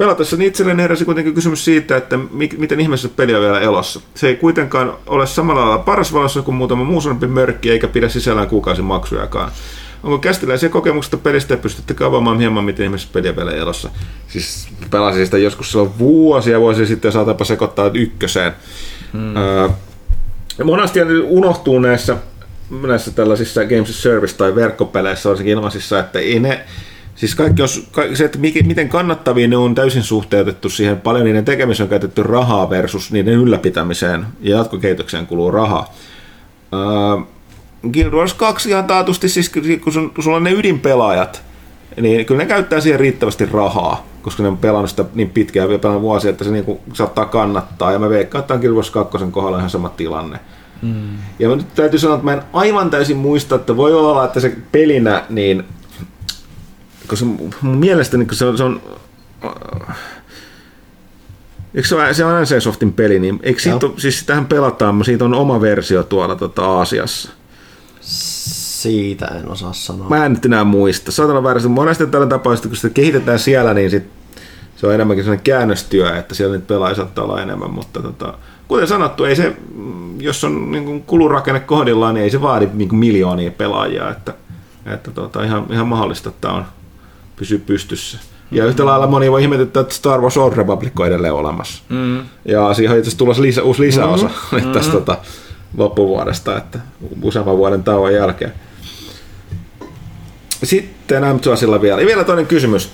Pelatessa 0.02 0.38
niin 0.38 0.48
itselleen 0.48 0.80
heräsi 0.80 1.06
kuitenkin 1.06 1.34
kysymys 1.34 1.66
siitä, 1.66 1.98
että 1.98 2.20
miten 2.58 2.80
ihmeessä 2.80 3.10
peli 3.10 3.36
on 3.36 3.42
vielä 3.42 3.60
elossa. 3.60 4.02
Se 4.16 4.28
ei 4.28 4.36
kuitenkaan 4.36 4.94
ole 5.08 5.28
samalla 5.28 5.62
lailla 5.62 5.78
paras 5.78 6.14
valossa 6.14 6.42
kuin 6.42 6.56
muutama 6.56 6.84
muu 6.84 7.02
suurempi 7.02 7.28
mörkki, 7.28 7.72
eikä 7.72 7.88
pidä 7.88 8.10
sisällään 8.10 8.48
kuukausimaksujakaan. 8.48 9.52
Onko 10.04 10.18
kästiläisiä 10.18 10.70
kokemuksista 10.70 11.18
pelistä 11.18 11.54
ja 11.54 11.58
pystytte 11.58 12.04
avaamaan 12.04 12.40
hieman, 12.40 12.64
miten 12.64 12.84
ihmeessä 12.84 13.08
peli 13.14 13.30
on 13.30 13.36
vielä 13.36 13.52
elossa? 13.52 13.90
Siis 14.28 14.68
pelasin 14.92 15.26
sitä 15.26 15.38
joskus 15.38 15.72
silloin 15.72 15.92
vuosia 16.00 16.60
vuosia 16.60 16.86
sitten 16.86 17.12
saatapa 17.12 17.46
sekoittaa 17.46 17.92
ykköseen. 17.94 18.52
Hmm. 19.14 19.36
Öö, 19.38 19.70
monesti 20.64 21.00
unohtuu 21.24 21.80
näissä, 21.80 22.18
näissä 22.88 23.12
tällaisissa 23.12 23.66
Games 23.66 24.04
Service- 24.04 24.38
tai 24.38 24.56
verkkopeleissä, 24.56 25.30
varsinkin 25.30 25.54
ilmaisissa, 25.54 26.00
että 26.00 26.20
ei 26.20 26.40
ne, 26.40 26.66
Siis 27.22 27.36
kaikki 27.36 27.62
on, 27.62 27.68
se, 28.14 28.26
että 28.26 28.40
miten 28.40 28.90
kannattavia 28.90 29.48
ne 29.48 29.58
on 29.58 29.76
täysin 29.76 30.04
suhteutettu 30.04 30.70
siihen, 30.70 31.02
paljon 31.02 31.26
niiden 31.26 31.46
tekemiseen 31.46 31.86
on 31.86 31.90
käytetty 31.90 32.24
rahaa 32.24 32.70
versus 32.70 33.12
niiden 33.12 33.34
ylläpitämiseen 33.34 34.26
ja 34.40 34.58
jatkokehitykseen 34.58 35.28
kuluu 35.28 35.52
rahaa. 35.52 35.94
Uh, 36.72 37.28
Guild 37.94 38.14
Wars 38.14 38.34
2 38.34 38.70
ihan 38.70 38.86
taatusti, 38.86 39.30
siis 39.30 39.52
kun 39.84 39.94
sun, 39.94 40.12
sulla 40.20 40.38
on 40.38 40.44
ne 40.44 40.52
ydinpelaajat, 40.52 41.44
niin 42.02 42.26
kyllä 42.26 42.44
ne 42.44 42.48
käyttää 42.48 42.82
siihen 42.82 43.00
riittävästi 43.00 43.46
rahaa, 43.46 44.06
koska 44.22 44.44
ne 44.44 44.50
on 44.50 44.58
pelannut 44.58 44.90
sitä 44.90 45.06
niin 45.14 45.30
pitkään 45.30 45.72
ja 45.72 45.80
pelannut 45.80 46.04
vuosia, 46.04 46.30
että 46.30 46.44
se 46.44 46.52
niin 46.52 46.80
saattaa 46.94 47.26
kannattaa. 47.26 47.92
Ja 47.92 48.00
mä 48.00 48.10
veikkaan, 48.10 48.40
että 48.40 48.54
on 48.54 48.60
Guild 48.60 48.76
Wars 48.76 48.92
2 48.92 49.18
kohdalla 49.32 49.58
ihan 49.58 49.70
sama 49.70 49.90
tilanne. 49.90 50.40
Mm. 50.82 51.18
Ja 51.40 51.50
mä 51.50 51.56
nyt 51.56 51.74
täytyy 51.76 52.00
sanoa, 52.00 52.16
että 52.16 52.26
mä 52.26 52.34
en 52.34 52.42
aivan 52.54 52.90
täysin 52.90 53.18
muista, 53.18 53.56
että 53.56 53.78
voi 53.78 53.94
olla, 53.94 54.26
että 54.26 54.40
se 54.40 54.58
pelinä, 54.72 55.24
niin 55.30 55.64
koska 57.12 57.26
mun 57.62 57.78
mielestäni 57.78 58.26
kun 58.26 58.36
se 58.36 58.46
on, 58.46 58.58
se 58.58 58.64
on 58.64 58.82
Eikö 61.76 61.88
se 61.88 61.96
ole, 61.96 62.14
se 62.14 62.26
on 62.26 62.44
NC-softin 62.44 62.94
peli, 62.94 63.20
niin 63.20 63.40
eikö 63.44 63.62
siitä 63.62 63.86
ole, 63.86 63.94
siis 63.98 64.24
tähän 64.24 64.46
pelataan, 64.46 65.06
siitä 65.06 65.26
on 65.26 65.34
oma 65.34 65.62
versio 65.62 66.04
tuolla 66.04 66.36
tota, 66.36 66.66
Aasiassa. 66.66 67.30
Siitä 68.02 69.26
en 69.26 69.50
osaa 69.50 69.74
sanoa. 69.74 70.10
Mä 70.10 70.26
en 70.26 70.34
nyt 70.34 70.46
enää 70.46 70.64
muista. 70.64 71.12
Saatana 71.12 71.44
väärässä. 71.44 71.70
Monesti 71.70 72.08
tällä 72.08 72.28
tapaa, 72.28 72.56
kun 72.58 72.76
sitä 72.76 72.90
kehitetään 72.90 73.40
siellä, 73.40 73.74
niin 73.74 73.92
sit 73.92 74.04
se 74.76 74.88
on 74.88 74.94
enemmänkin 74.94 75.24
sellainen 75.24 75.44
käännöstyö, 75.44 76.18
että 76.18 76.36
siellä 76.36 76.56
nyt 76.56 76.68
pelaajia 76.68 76.96
saattaa 76.96 77.24
olla 77.24 77.42
enemmän, 77.42 77.72
mutta 77.72 78.02
tota, 78.02 78.34
kuten 78.68 78.88
sanottu, 78.88 79.24
ei 79.24 79.36
se, 79.36 79.56
jos 80.20 80.44
on 80.44 80.72
niin 80.72 81.04
kulurakenne 81.04 81.60
kohdillaan, 81.60 82.16
niin 82.16 82.24
ei 82.24 82.30
se 82.30 82.42
vaadi 82.42 82.70
niin 82.74 82.96
miljoonia 82.96 83.52
pelaajia, 83.52 84.10
että, 84.10 84.34
että 84.86 85.12
tota, 85.12 85.44
ihan, 85.44 85.66
ihan 85.70 85.88
mahdollista, 85.88 86.30
että 86.30 86.50
on 86.50 86.66
pysyy 87.42 87.58
pystyssä. 87.58 88.18
Ja 88.52 88.66
yhtä 88.66 88.86
lailla 88.86 89.08
moni 89.08 89.32
voi 89.32 89.42
ihmetyttää, 89.42 89.82
että 89.82 89.94
Star 89.94 90.22
Wars 90.22 90.38
Old 90.38 90.54
Republic 90.54 91.00
on 91.00 91.08
edelleen 91.08 91.34
olemassa. 91.34 91.84
Mm. 91.90 92.20
Ja 92.46 92.74
siihen 92.74 92.94
on 92.94 93.00
itse 93.00 93.18
tulossa 93.18 93.42
lisä, 93.42 93.64
uusi 93.64 93.82
lisäosa 93.82 94.30
mm-hmm. 94.52 94.72
tästä 94.74 94.92
tota, 94.92 95.18
loppuvuodesta, 95.78 96.58
että 96.58 96.80
useamman 97.22 97.58
vuoden 97.58 97.84
tauon 97.84 98.14
jälkeen. 98.14 98.54
Sitten 100.64 101.24
Amtuasilla 101.24 101.82
vielä. 101.82 102.02
Ja 102.02 102.08
vielä 102.08 102.24
toinen 102.24 102.48
kysymys. 102.48 102.92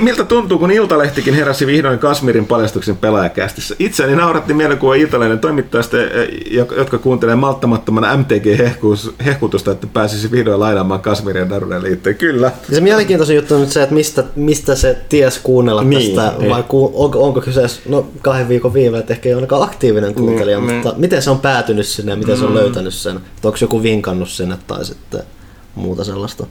Miltä 0.00 0.24
tuntuu, 0.24 0.58
kun 0.58 0.70
Iltalehtikin 0.70 1.34
heräsi 1.34 1.66
vihdoin 1.66 1.98
Kasmirin 1.98 2.46
paljastuksen 2.46 2.96
pelaajakästissä? 2.96 3.74
Itseäni 3.78 4.16
nauratti 4.16 4.54
mielikuva 4.54 4.94
Iltalehden 4.94 5.38
toimittajista, 5.38 5.96
e, 6.02 6.28
jotka 6.76 6.98
kuuntelee 6.98 7.36
malttamattomana 7.36 8.16
MTG-hehkutusta, 8.16 9.70
että 9.72 9.86
pääsisi 9.86 10.30
vihdoin 10.30 10.60
lainaamaan 10.60 11.00
Kasmirin 11.00 11.50
Darunen 11.50 11.82
liitteen. 11.82 12.16
Kyllä. 12.16 12.52
Ja 12.68 12.74
se 12.74 12.80
mielenkiintoisin 12.80 13.36
juttu 13.36 13.54
on 13.54 13.60
nyt 13.60 13.70
se, 13.70 13.82
että 13.82 13.94
mistä, 13.94 14.24
mistä 14.36 14.74
se 14.74 14.98
ties 15.08 15.38
kuunnella 15.38 15.84
niin, 15.84 16.16
tästä, 16.16 16.38
niin. 16.38 16.50
vai 16.50 16.62
ku, 16.62 16.92
onko, 16.94 17.24
onko 17.24 17.40
kyseessä 17.40 17.80
no, 17.88 18.06
kahden 18.22 18.48
viikon 18.48 18.74
viime, 18.74 18.98
että 18.98 19.12
ehkä 19.12 19.28
ei 19.28 19.34
ole 19.34 19.46
aktiivinen 19.50 20.14
kuuntelija, 20.14 20.60
niin, 20.60 20.74
mutta 20.74 20.90
niin. 20.90 21.00
miten 21.00 21.22
se 21.22 21.30
on 21.30 21.40
päätynyt 21.40 21.86
sinne 21.86 22.12
ja 22.12 22.16
miten 22.16 22.34
mm. 22.34 22.38
se 22.38 22.44
on 22.44 22.50
mm. 22.50 22.56
löytänyt 22.56 22.94
sen? 22.94 23.16
Että 23.16 23.48
onko 23.48 23.58
joku 23.60 23.82
vinkannut 23.82 24.28
sinne 24.28 24.58
tai 24.66 24.84
sitten 24.84 25.22
muuta 25.74 26.04
sellaista? 26.04 26.46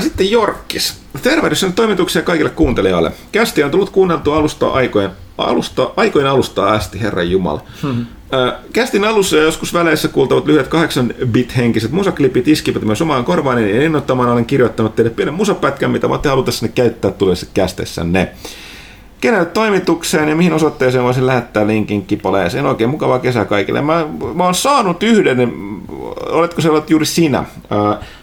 Sitten 0.00 0.30
Jorkkis. 0.30 1.00
Tervehdys 1.22 1.66
toimituksia 1.74 2.22
kaikille 2.22 2.50
kuuntelijoille. 2.50 3.12
Kästi 3.32 3.62
on 3.62 3.70
tullut 3.70 3.90
kuunneltua 3.90 4.36
alusta 4.36 4.68
aikojen, 4.68 5.10
alusta, 5.38 5.90
aikojen 5.96 6.28
alusta 6.28 6.72
asti, 6.72 7.00
Herran 7.00 7.30
Jumala. 7.30 7.62
Mm-hmm. 7.82 8.06
Kästin 8.72 9.04
alussa 9.04 9.36
ja 9.36 9.42
joskus 9.42 9.74
väleissä 9.74 10.08
kuultavat 10.08 10.46
lyhyet 10.46 10.68
8-bit-henkiset 10.68 11.90
musaklipit 11.90 12.48
iskivät 12.48 12.82
myös 12.82 13.02
omaan 13.02 13.24
korvaan, 13.24 13.56
niin 13.56 13.82
innoittamaan 13.82 14.28
olen 14.28 14.46
kirjoittanut 14.46 14.96
teille 14.96 15.10
pienen 15.10 15.34
musapätkän, 15.34 15.90
mitä 15.90 16.08
voitte 16.08 16.28
halutessanne 16.28 16.72
käyttää 16.74 17.10
tulevissa 17.10 17.46
kästessänne. 17.54 18.32
Kenelle 19.20 19.46
toimitukseen 19.46 20.28
ja 20.28 20.36
mihin 20.36 20.52
osoitteeseen 20.52 21.04
voisin 21.04 21.26
lähettää 21.26 21.66
linkin 21.66 22.06
kipoleeseen. 22.06 22.66
Oikein 22.66 22.90
mukavaa 22.90 23.18
kesää 23.18 23.44
kaikille. 23.44 23.82
Mä, 23.82 24.06
mä 24.34 24.44
oon 24.44 24.54
saanut 24.54 25.02
yhden, 25.02 25.52
oletko 26.28 26.60
se 26.60 26.70
ollut 26.70 26.90
juuri 26.90 27.06
sinä? 27.06 27.44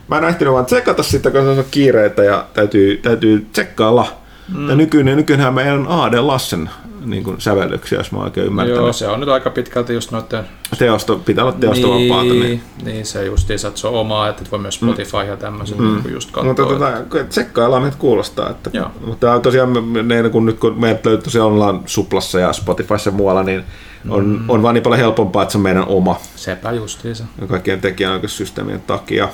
Mä 0.08 0.18
en 0.18 0.24
ehtinyt 0.24 0.54
vaan 0.54 0.66
tsekata 0.66 1.04
sitä, 1.04 1.32
kun 1.32 1.42
on 1.42 1.64
kiireitä 1.72 2.24
ja 2.24 2.46
täytyy, 2.54 2.98
täytyy 2.98 3.48
tsekkailla. 3.52 4.08
Mm. 4.56 4.70
Ja 4.70 4.76
nykyinen, 4.76 5.18
nykyinenhän 5.18 5.54
meidän 5.54 5.86
A.D. 5.88 6.20
Lassen 6.20 6.70
niin 7.06 7.24
kuin 7.24 7.42
sävellyksiä, 7.42 7.98
jos 7.98 8.12
mä 8.12 8.20
oikein 8.20 8.48
ymmärtänyt. 8.48 8.82
Joo, 8.82 8.94
se 8.94 9.08
on 9.08 9.20
nyt 9.20 9.30
aika 9.30 9.50
pitkälti 9.50 9.94
just 9.94 10.12
noiden... 10.12 10.44
Teosto, 10.78 11.16
pitää 11.16 11.44
olla 11.44 11.56
teostovapaata. 11.60 12.24
Niin, 12.24 12.42
niin. 12.42 12.62
niin 12.84 13.06
se 13.06 13.26
justiinsa, 13.26 13.68
että 13.68 13.80
se 13.80 13.88
on 13.88 13.94
omaa, 13.94 14.30
että 14.30 14.44
voi 14.52 14.60
myös 14.60 14.82
mm. 14.82 14.88
Spotify 14.88 15.18
mm. 15.18 15.28
ja 15.28 15.38
tämmöisen 15.38 15.78
mm. 15.78 16.02
niin 16.04 16.14
just 16.14 16.32
katsoa. 16.32 16.48
Mutta 16.48 16.66
tota, 16.66 16.92
tsekkaillaan, 17.30 17.82
meitä 17.82 17.98
kuulostaa. 17.98 18.50
Että, 18.50 18.70
Joo. 18.74 18.92
mutta 19.06 19.40
tosiaan, 19.40 19.74
ne, 20.04 20.30
kun 20.30 20.46
nyt 20.46 20.60
kun 20.60 20.80
meidät 20.80 21.06
löytyy 21.06 21.24
tosiaan 21.24 21.48
ollaan 21.48 21.82
Suplassa 21.86 22.40
ja 22.40 22.54
Spotifyssa 22.54 23.10
ja 23.10 23.16
muualla, 23.16 23.44
niin 23.44 23.64
on, 24.10 24.26
mm. 24.26 24.50
on 24.50 24.64
vaan 24.64 24.74
niin 24.74 24.84
paljon 24.84 25.00
helpompaa, 25.00 25.44
että 25.44 25.52
se 25.52 25.58
on 25.58 25.62
meidän 25.62 25.88
oma. 25.88 26.20
Sepä 26.36 26.72
justiinsa. 26.72 27.24
Kaikkien 27.48 27.82
tekijänoikeussysteemien 27.82 28.82
takia. 28.82 29.30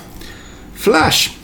Flash. 0.76 1.40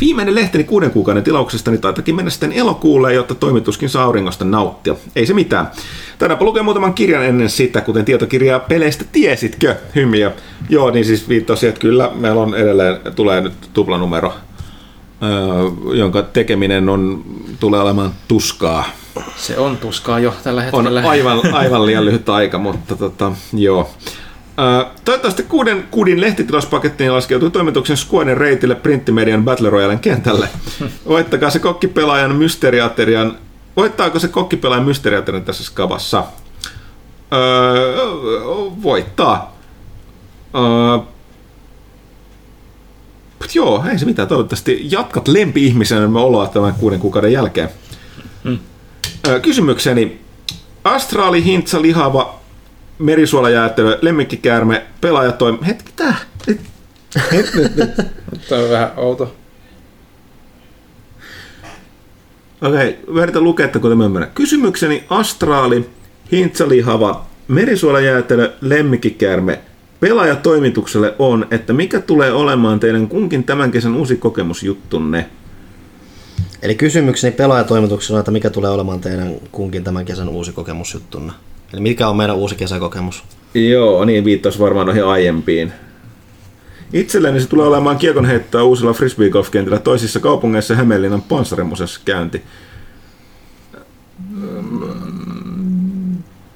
Viimeinen 0.00 0.34
lehteni 0.34 0.64
kuuden 0.64 0.90
kuukauden 0.90 1.22
tilauksesta 1.22 1.70
niin 1.70 1.80
taitakin 1.80 2.14
mennä 2.14 2.30
sitten 2.30 2.52
elokuulle, 2.52 3.14
jotta 3.14 3.34
toimituskin 3.34 3.88
saa 3.88 4.04
auringosta 4.04 4.44
nauttia. 4.44 4.94
Ei 5.16 5.26
se 5.26 5.34
mitään. 5.34 5.70
Tänäpä 6.18 6.44
lukee 6.44 6.62
muutaman 6.62 6.94
kirjan 6.94 7.24
ennen 7.24 7.50
sitä, 7.50 7.80
kuten 7.80 8.04
tietokirjaa 8.04 8.60
peleistä 8.60 9.04
tiesitkö, 9.12 9.76
hymiä. 9.94 10.32
Joo, 10.68 10.90
niin 10.90 11.04
siis 11.04 11.28
viittasi, 11.28 11.66
että 11.66 11.80
kyllä 11.80 12.10
meillä 12.14 12.42
on 12.42 12.54
edelleen, 12.54 12.96
tulee 13.16 13.40
nyt 13.40 13.52
tuplanumero, 13.72 14.34
öö, 15.22 15.96
jonka 15.96 16.22
tekeminen 16.22 16.88
on, 16.88 17.24
tulee 17.60 17.80
olemaan 17.80 18.10
tuskaa. 18.28 18.84
Se 19.36 19.58
on 19.58 19.76
tuskaa 19.76 20.18
jo 20.18 20.34
tällä 20.44 20.62
hetkellä. 20.62 21.00
On 21.00 21.06
aivan, 21.06 21.40
aivan 21.52 21.86
liian 21.86 22.04
lyhyt 22.04 22.28
aika, 22.28 22.58
mutta 22.58 22.96
tota, 22.96 23.32
joo. 23.52 23.90
Toivottavasti 25.04 25.42
kuuden 25.42 25.84
kudin 25.90 26.20
lehtitilauspakettiin 26.20 27.14
laskeutui 27.14 27.50
toimituksen 27.50 27.96
Squaden 27.96 28.36
reitille 28.36 28.74
printtimedian 28.74 29.44
Battle 29.44 29.70
Royalen 29.70 29.98
kentälle. 29.98 30.48
Voittakaa 31.08 31.50
se 31.50 31.58
kokkipelaajan 31.58 32.36
mysteriaterian 32.36 33.36
Voittaako 33.76 34.18
se 34.18 34.28
kokkipelaajan 34.28 34.86
mysteriaterian 34.86 35.44
tässä 35.44 35.64
skavassa? 35.64 36.24
Öö, 37.32 37.96
voittaa. 38.82 39.56
Öö, 40.54 40.98
joo, 43.54 43.84
ei 43.90 43.98
se 43.98 44.06
mitään. 44.06 44.28
Toivottavasti 44.28 44.80
jatkat 44.90 45.28
lempi-ihmisenä 45.28 46.20
oloa 46.20 46.46
tämän 46.46 46.74
kuuden 46.74 47.00
kuukauden 47.00 47.32
jälkeen. 47.32 47.68
Öö, 49.28 49.40
kysymykseni. 49.40 50.20
Astraali, 50.84 51.44
hintsa, 51.44 51.82
lihava, 51.82 52.39
merisuolajäätelö, 53.00 53.98
lemmikkikäärme, 54.02 54.86
pelaajatoim... 55.00 55.62
Hetki, 55.62 55.92
tää? 55.96 56.16
Nyt, 56.46 56.60
nyt, 57.32 57.54
nyt, 57.54 57.76
nyt. 57.76 57.96
Tämä 58.48 58.62
on 58.62 58.70
vähän 58.70 58.92
outo. 58.96 59.34
Okei, 62.62 62.98
okay, 63.08 63.40
lukea, 63.40 63.66
että 63.66 63.78
kun 63.78 63.90
tämä 63.90 64.26
Kysymykseni 64.26 65.04
astraali, 65.08 65.90
hintsalihava, 66.32 67.26
merisuolajäätelö, 67.48 68.52
lemmikkikäärme, 68.60 69.60
pelaajatoimitukselle 70.00 71.14
on, 71.18 71.46
että 71.50 71.72
mikä 71.72 72.00
tulee 72.00 72.32
olemaan 72.32 72.80
teidän 72.80 73.08
kunkin 73.08 73.44
tämän 73.44 73.70
kesän 73.70 73.96
uusi 73.96 74.16
kokemusjuttunne? 74.16 75.26
Eli 76.62 76.74
kysymykseni 76.74 77.36
pelaajatoimituksella, 77.36 78.20
että 78.20 78.30
mikä 78.30 78.50
tulee 78.50 78.70
olemaan 78.70 79.00
teidän 79.00 79.34
kunkin 79.52 79.84
tämän 79.84 80.04
kesän 80.04 80.28
uusi 80.28 80.52
kokemusjuttunne? 80.52 81.32
Eli 81.72 81.80
mikä 81.80 82.08
on 82.08 82.16
meidän 82.16 82.36
uusi 82.36 82.54
kesäkokemus? 82.54 83.24
Joo, 83.54 84.04
niin 84.04 84.24
viittaus 84.24 84.60
varmaan 84.60 84.86
noihin 84.86 85.04
aiempiin. 85.04 85.72
Itselleni 86.92 87.40
se 87.40 87.48
tulee 87.48 87.66
olemaan 87.66 87.98
kiekon 87.98 88.24
heittää 88.24 88.62
uusilla 88.62 88.92
frisbeegolf-kentillä 88.92 89.78
toisissa 89.78 90.20
kaupungeissa 90.20 90.74
Hämeenlinnan 90.74 91.22
panssarimuseossa 91.22 92.00
käynti. 92.04 92.42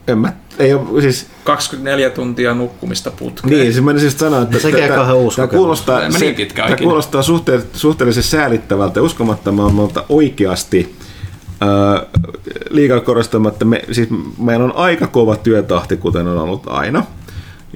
En 0.08 0.18
mä, 0.18 0.32
ei 0.58 0.74
ole, 0.74 1.02
siis... 1.02 1.26
24 1.44 2.10
tuntia 2.10 2.54
nukkumista 2.54 3.10
putkeen. 3.10 3.50
Niin, 3.50 3.72
siis 3.72 3.84
mä 3.84 3.98
siis 3.98 4.18
sanoa, 4.18 4.42
että 4.42 4.58
se 4.58 4.72
tämä, 4.72 5.14
uusi 5.14 5.36
tämä 5.36 5.48
kuulostaa, 5.48 6.10
se, 6.10 6.18
niin 6.18 6.48
tämä 6.54 6.76
kuulostaa 6.76 7.22
suhteellisen 7.72 8.22
säälittävältä 8.22 8.98
ja 8.98 9.04
uskomattomalta 9.04 10.04
oikeasti 10.08 10.96
liikaa 12.70 13.00
korostamatta, 13.00 13.64
me, 13.64 13.84
siis 13.92 14.08
meillä 14.38 14.64
on 14.64 14.76
aika 14.76 15.06
kova 15.06 15.36
työtahti, 15.36 15.96
kuten 15.96 16.28
on 16.28 16.38
ollut 16.38 16.62
aina 16.66 17.04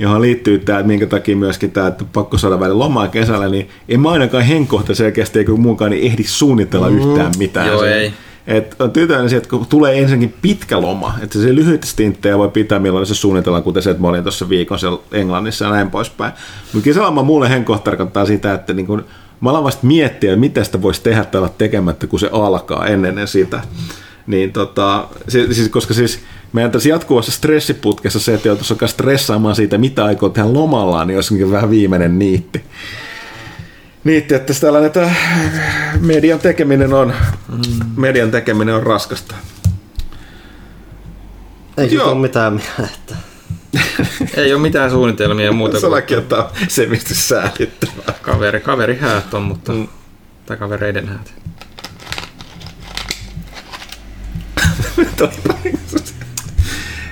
johon 0.01 0.23
liittyy 0.23 0.59
tämä, 0.59 0.79
että 0.79 0.87
minkä 0.87 1.07
takia 1.07 1.37
myöskin 1.37 1.71
tämä, 1.71 1.87
että 1.87 2.05
pakko 2.13 2.39
saada 2.39 2.61
välillä 2.61 2.79
lomaa 2.79 3.09
kesällä, 3.09 3.49
niin 3.49 3.69
en 3.89 4.01
mä 4.01 4.11
ainakaan 4.11 4.45
henkkohta 4.45 4.95
selkeästi, 4.95 5.39
eikä 5.39 5.53
muukaan, 5.53 5.91
niin 5.91 6.13
ehdi 6.13 6.25
suunnitella 6.25 6.91
mm. 6.91 6.99
yhtään 6.99 7.33
mitään. 7.39 7.67
Joo, 7.67 7.85
ei. 7.85 8.13
Et 8.47 8.77
on 8.79 8.91
tyytyväinen 8.91 9.29
siihen, 9.29 9.43
että 9.43 9.51
kun 9.51 9.67
tulee 9.67 9.99
ensinnäkin 9.99 10.35
pitkä 10.43 10.81
loma, 10.81 11.15
että 11.23 11.39
se 11.39 11.55
lyhyt 11.55 11.85
stinttejä 11.85 12.39
voi 12.39 12.49
pitää, 12.49 12.79
milloin 12.79 13.07
se 13.07 13.15
suunnitellaan, 13.15 13.63
kuten 13.63 13.83
se, 13.83 13.91
että 13.91 14.03
mä 14.03 14.09
olin 14.09 14.23
tuossa 14.23 14.49
viikon 14.49 14.79
siellä 14.79 14.99
Englannissa 15.13 15.65
ja 15.65 15.71
näin 15.71 15.91
poispäin. 15.91 16.33
Mutta 16.73 16.85
kesäloma 16.85 17.23
mulle 17.23 17.49
henkkohta 17.49 17.85
tarkoittaa 17.85 18.27
sitä, 18.27 18.55
että 18.55 18.73
niin 18.73 18.87
kun, 18.87 19.05
mä 19.41 19.51
alan 19.51 19.65
vasta 19.65 19.87
miettiä, 19.87 20.37
mitä 20.37 20.65
sitä 20.65 20.83
voisi 20.83 21.03
tehdä 21.03 21.25
olla 21.35 21.49
tekemättä, 21.49 22.07
kun 22.07 22.21
se 22.21 22.29
alkaa 22.33 22.87
ennen 22.87 23.29
sitä. 23.29 23.61
Niin 24.27 24.53
tota, 24.53 25.09
siis, 25.29 25.69
koska 25.69 25.95
siis 25.95 26.21
meidän 26.53 26.71
tässä 26.71 26.89
jatkuvassa 26.89 27.33
stressiputkessa 27.33 28.21
se, 28.21 28.35
että 28.35 28.49
joutuisi 28.49 28.73
alkaa 28.73 28.89
stressaamaan 28.89 29.57
siitä, 29.57 29.79
mitä 29.79 30.05
aikoo 30.05 30.29
tehdä 30.29 30.53
lomallaan, 30.53 31.07
niin 31.07 31.17
olisikin 31.17 31.51
vähän 31.51 31.71
viimeinen 31.71 32.19
niitti. 32.19 32.65
Niitti, 34.05 34.35
että 34.35 34.55
tällainen, 34.61 34.87
että 34.87 35.11
median 36.01 36.39
tekeminen 36.39 36.93
on, 36.93 37.13
median 37.97 38.31
tekeminen 38.31 38.75
on 38.75 38.83
raskasta. 38.83 39.35
Ei 41.77 41.99
ole 41.99 42.15
mitään 42.15 42.53
mieltä. 42.53 43.15
Ei 44.37 44.53
ole 44.53 44.63
mitään 44.63 44.91
suunnitelmia 44.91 45.53
muuta. 45.53 45.81
Sellakin 45.81 46.19
ottaa 46.19 46.53
se, 46.69 46.87
mistä 46.87 47.15
säälittävää. 47.15 48.15
Kaveri, 48.23 48.61
kaveri 48.61 48.97
häät 48.97 49.35
on, 49.35 49.43
mutta... 49.43 49.73
Mm. 49.73 49.89
Tai 50.47 50.57
kavereiden 50.57 51.09
häät. 51.09 51.35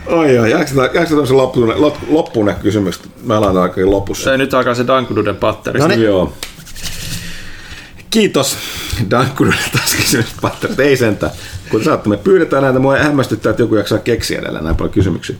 Oi 0.06 0.34
joo, 0.34 0.46
jääkö 0.46 0.70
tämmöisen 1.08 1.36
loppuun, 1.36 1.74
loppuun 2.08 2.54
kysymykset? 2.62 3.08
Mä 3.22 3.36
alan 3.36 3.56
aika 3.56 3.90
lopussa. 3.90 4.32
Ei, 4.32 4.38
nyt 4.38 4.54
alkaa 4.54 4.74
se 4.74 4.86
Dankududen 4.86 5.36
patteri. 5.36 5.80
No 5.80 5.86
niin. 5.88 6.02
Joo. 6.02 6.32
Kiitos 8.10 8.56
Dankududen 9.10 9.58
taas 9.72 9.94
kysymyspatterit. 9.94 10.80
Ei 10.80 10.96
sentään. 10.96 11.32
Kun 11.70 11.84
saatte, 11.84 12.08
me 12.08 12.16
pyydetään 12.16 12.62
näitä, 12.62 12.78
mua 12.78 12.96
hämmästyttää, 12.96 13.50
että 13.50 13.62
joku 13.62 13.74
jaksaa 13.74 13.98
keksiä 13.98 14.38
edelleen 14.38 14.64
näin 14.64 14.76
paljon 14.76 14.94
kysymyksiä. 14.94 15.36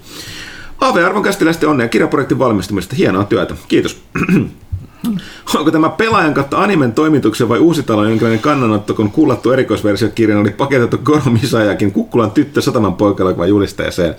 AV-arvon 0.81 1.23
kästiläisten 1.23 1.69
onnea 1.69 1.89
kirjaprojektin 1.89 2.39
valmistumista. 2.39 2.97
Hienoa 2.97 3.25
työtä. 3.25 3.55
Kiitos. 3.69 4.03
Onko 5.57 5.71
tämä 5.71 5.89
pelaajan 5.89 6.35
kautta 6.35 6.63
animen 6.63 6.93
toimituksen 6.93 7.49
vai 7.49 7.59
uusitalon 7.59 8.09
jonkinlainen 8.09 8.43
kannanotto, 8.43 8.95
kun 8.95 9.11
kullattu 9.11 9.53
erikoisversiokirjan 9.53 10.41
oli 10.41 10.51
paketettu 10.51 10.99
Goro 10.99 11.33
Misajakin 11.43 11.93
Kukkulan 11.93 12.31
tyttö 12.31 12.61
sataman 12.61 12.95
poikalla 12.95 13.47
julisteeseen? 13.47 14.15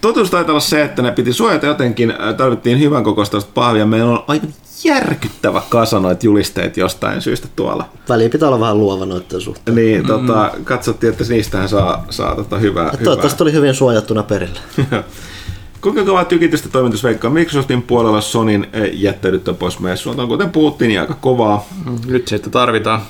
Totuus 0.00 0.30
taitaa 0.30 0.52
olla 0.52 0.60
se, 0.60 0.82
että 0.82 1.02
ne 1.02 1.12
piti 1.12 1.32
suojata 1.32 1.66
jotenkin, 1.66 2.14
tarvittiin 2.36 2.80
hyvän 2.80 3.04
kokoista 3.04 3.38
pahvia. 3.54 3.86
Meillä 3.86 4.12
on 4.12 4.24
aivan 4.28 4.48
järkyttävä 4.84 5.62
kasa 5.68 6.00
noita 6.00 6.26
julisteet 6.26 6.76
jostain 6.76 7.22
syystä 7.22 7.48
tuolla. 7.56 7.88
Väliin 8.08 8.30
pitää 8.30 8.48
olla 8.48 8.60
vähän 8.60 8.78
luova 8.78 9.06
noiden 9.06 9.40
suhteen. 9.40 9.74
Niin, 9.74 10.00
mm. 10.00 10.06
tota, 10.06 10.50
katsottiin, 10.64 11.12
että 11.12 11.24
niistähän 11.28 11.68
saa, 11.68 12.04
saa 12.10 12.36
tota 12.36 12.58
hyvää. 12.58 12.90
Toivottavasti 12.90 13.42
oli 13.42 13.52
hyvin 13.52 13.74
suojattuna 13.74 14.22
perille. 14.22 14.60
Kuinka 15.80 16.04
kovaa 16.04 16.24
tykitystä 16.24 16.68
toimitus 16.68 17.04
veikkaa 17.04 17.30
Microsoftin 17.30 17.82
puolella 17.82 18.20
Sonin 18.20 18.66
eh, 18.72 18.90
jättäydyttä 18.92 19.52
pois 19.52 19.78
messuilta? 19.78 20.26
Kuten 20.26 20.50
puhuttiin, 20.50 20.88
niin 20.88 21.00
aika 21.00 21.14
kovaa. 21.14 21.68
Nyt 22.06 22.28
siitä 22.28 22.50
tarvitaan. 22.50 23.02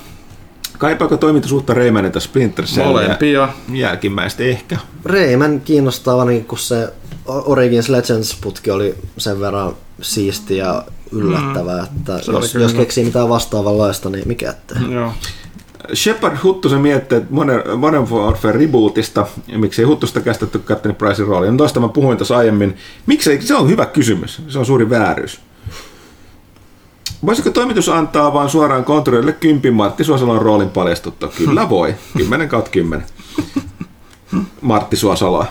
Kaipaako 0.77 1.17
toimitus 1.17 1.51
uutta 1.51 1.73
Raymanita 1.73 2.19
Splinter 2.19 2.65
Cellia? 2.65 2.91
Molempia. 2.91 3.49
Jälkimmäistä 3.73 4.43
ehkä. 4.43 4.77
Rayman 5.05 5.61
kiinnostaa, 5.61 6.25
niin 6.25 6.45
kun 6.45 6.59
se 6.59 6.93
Origins 7.25 7.89
Legends-putki 7.89 8.71
oli 8.71 8.95
sen 9.17 9.39
verran 9.39 9.73
siisti 10.01 10.57
ja 10.57 10.83
yllättävää, 11.11 11.81
mm. 11.81 11.97
että 11.97 12.31
jos, 12.31 12.53
jos 12.53 12.73
keksii 12.73 13.05
mitään 13.05 13.29
vastaavanlaista, 13.29 14.09
niin 14.09 14.27
mikä 14.27 14.49
ettei. 14.49 14.91
Joo. 14.91 15.13
Shepard 15.93 16.37
Huttusen 16.43 16.81
miettii 16.81 17.21
Modern, 17.29 17.79
Modern 17.79 18.09
Warfare 18.09 18.59
rebootista, 18.59 19.27
ja 19.47 19.59
miksei 19.59 19.85
Huttusta 19.85 20.21
käsitetty 20.21 20.59
Captain 20.59 20.95
Pricein 20.95 21.27
rooli. 21.27 21.51
No 21.51 21.57
toista 21.57 21.79
mä 21.79 21.87
puhuin 21.87 22.17
tuossa 22.17 22.37
aiemmin. 22.37 22.77
Miksei, 23.05 23.41
se 23.41 23.55
on 23.55 23.69
hyvä 23.69 23.85
kysymys. 23.85 24.41
Se 24.47 24.59
on 24.59 24.65
suuri 24.65 24.89
vääryys. 24.89 25.39
Voisiko 27.25 27.49
toimitus 27.49 27.89
antaa 27.89 28.33
vain 28.33 28.49
suoraan 28.49 28.85
kontrollille 28.85 29.33
kympin 29.33 29.73
Martti 29.73 30.03
Suosalon 30.03 30.41
roolin 30.41 30.69
paljastutta? 30.69 31.27
Kyllä 31.27 31.69
voi. 31.75 31.95
10 32.17 32.49
kautta 32.49 32.71
10. 32.71 33.07
Martti 34.61 34.95
Suosaloa. 34.95 35.45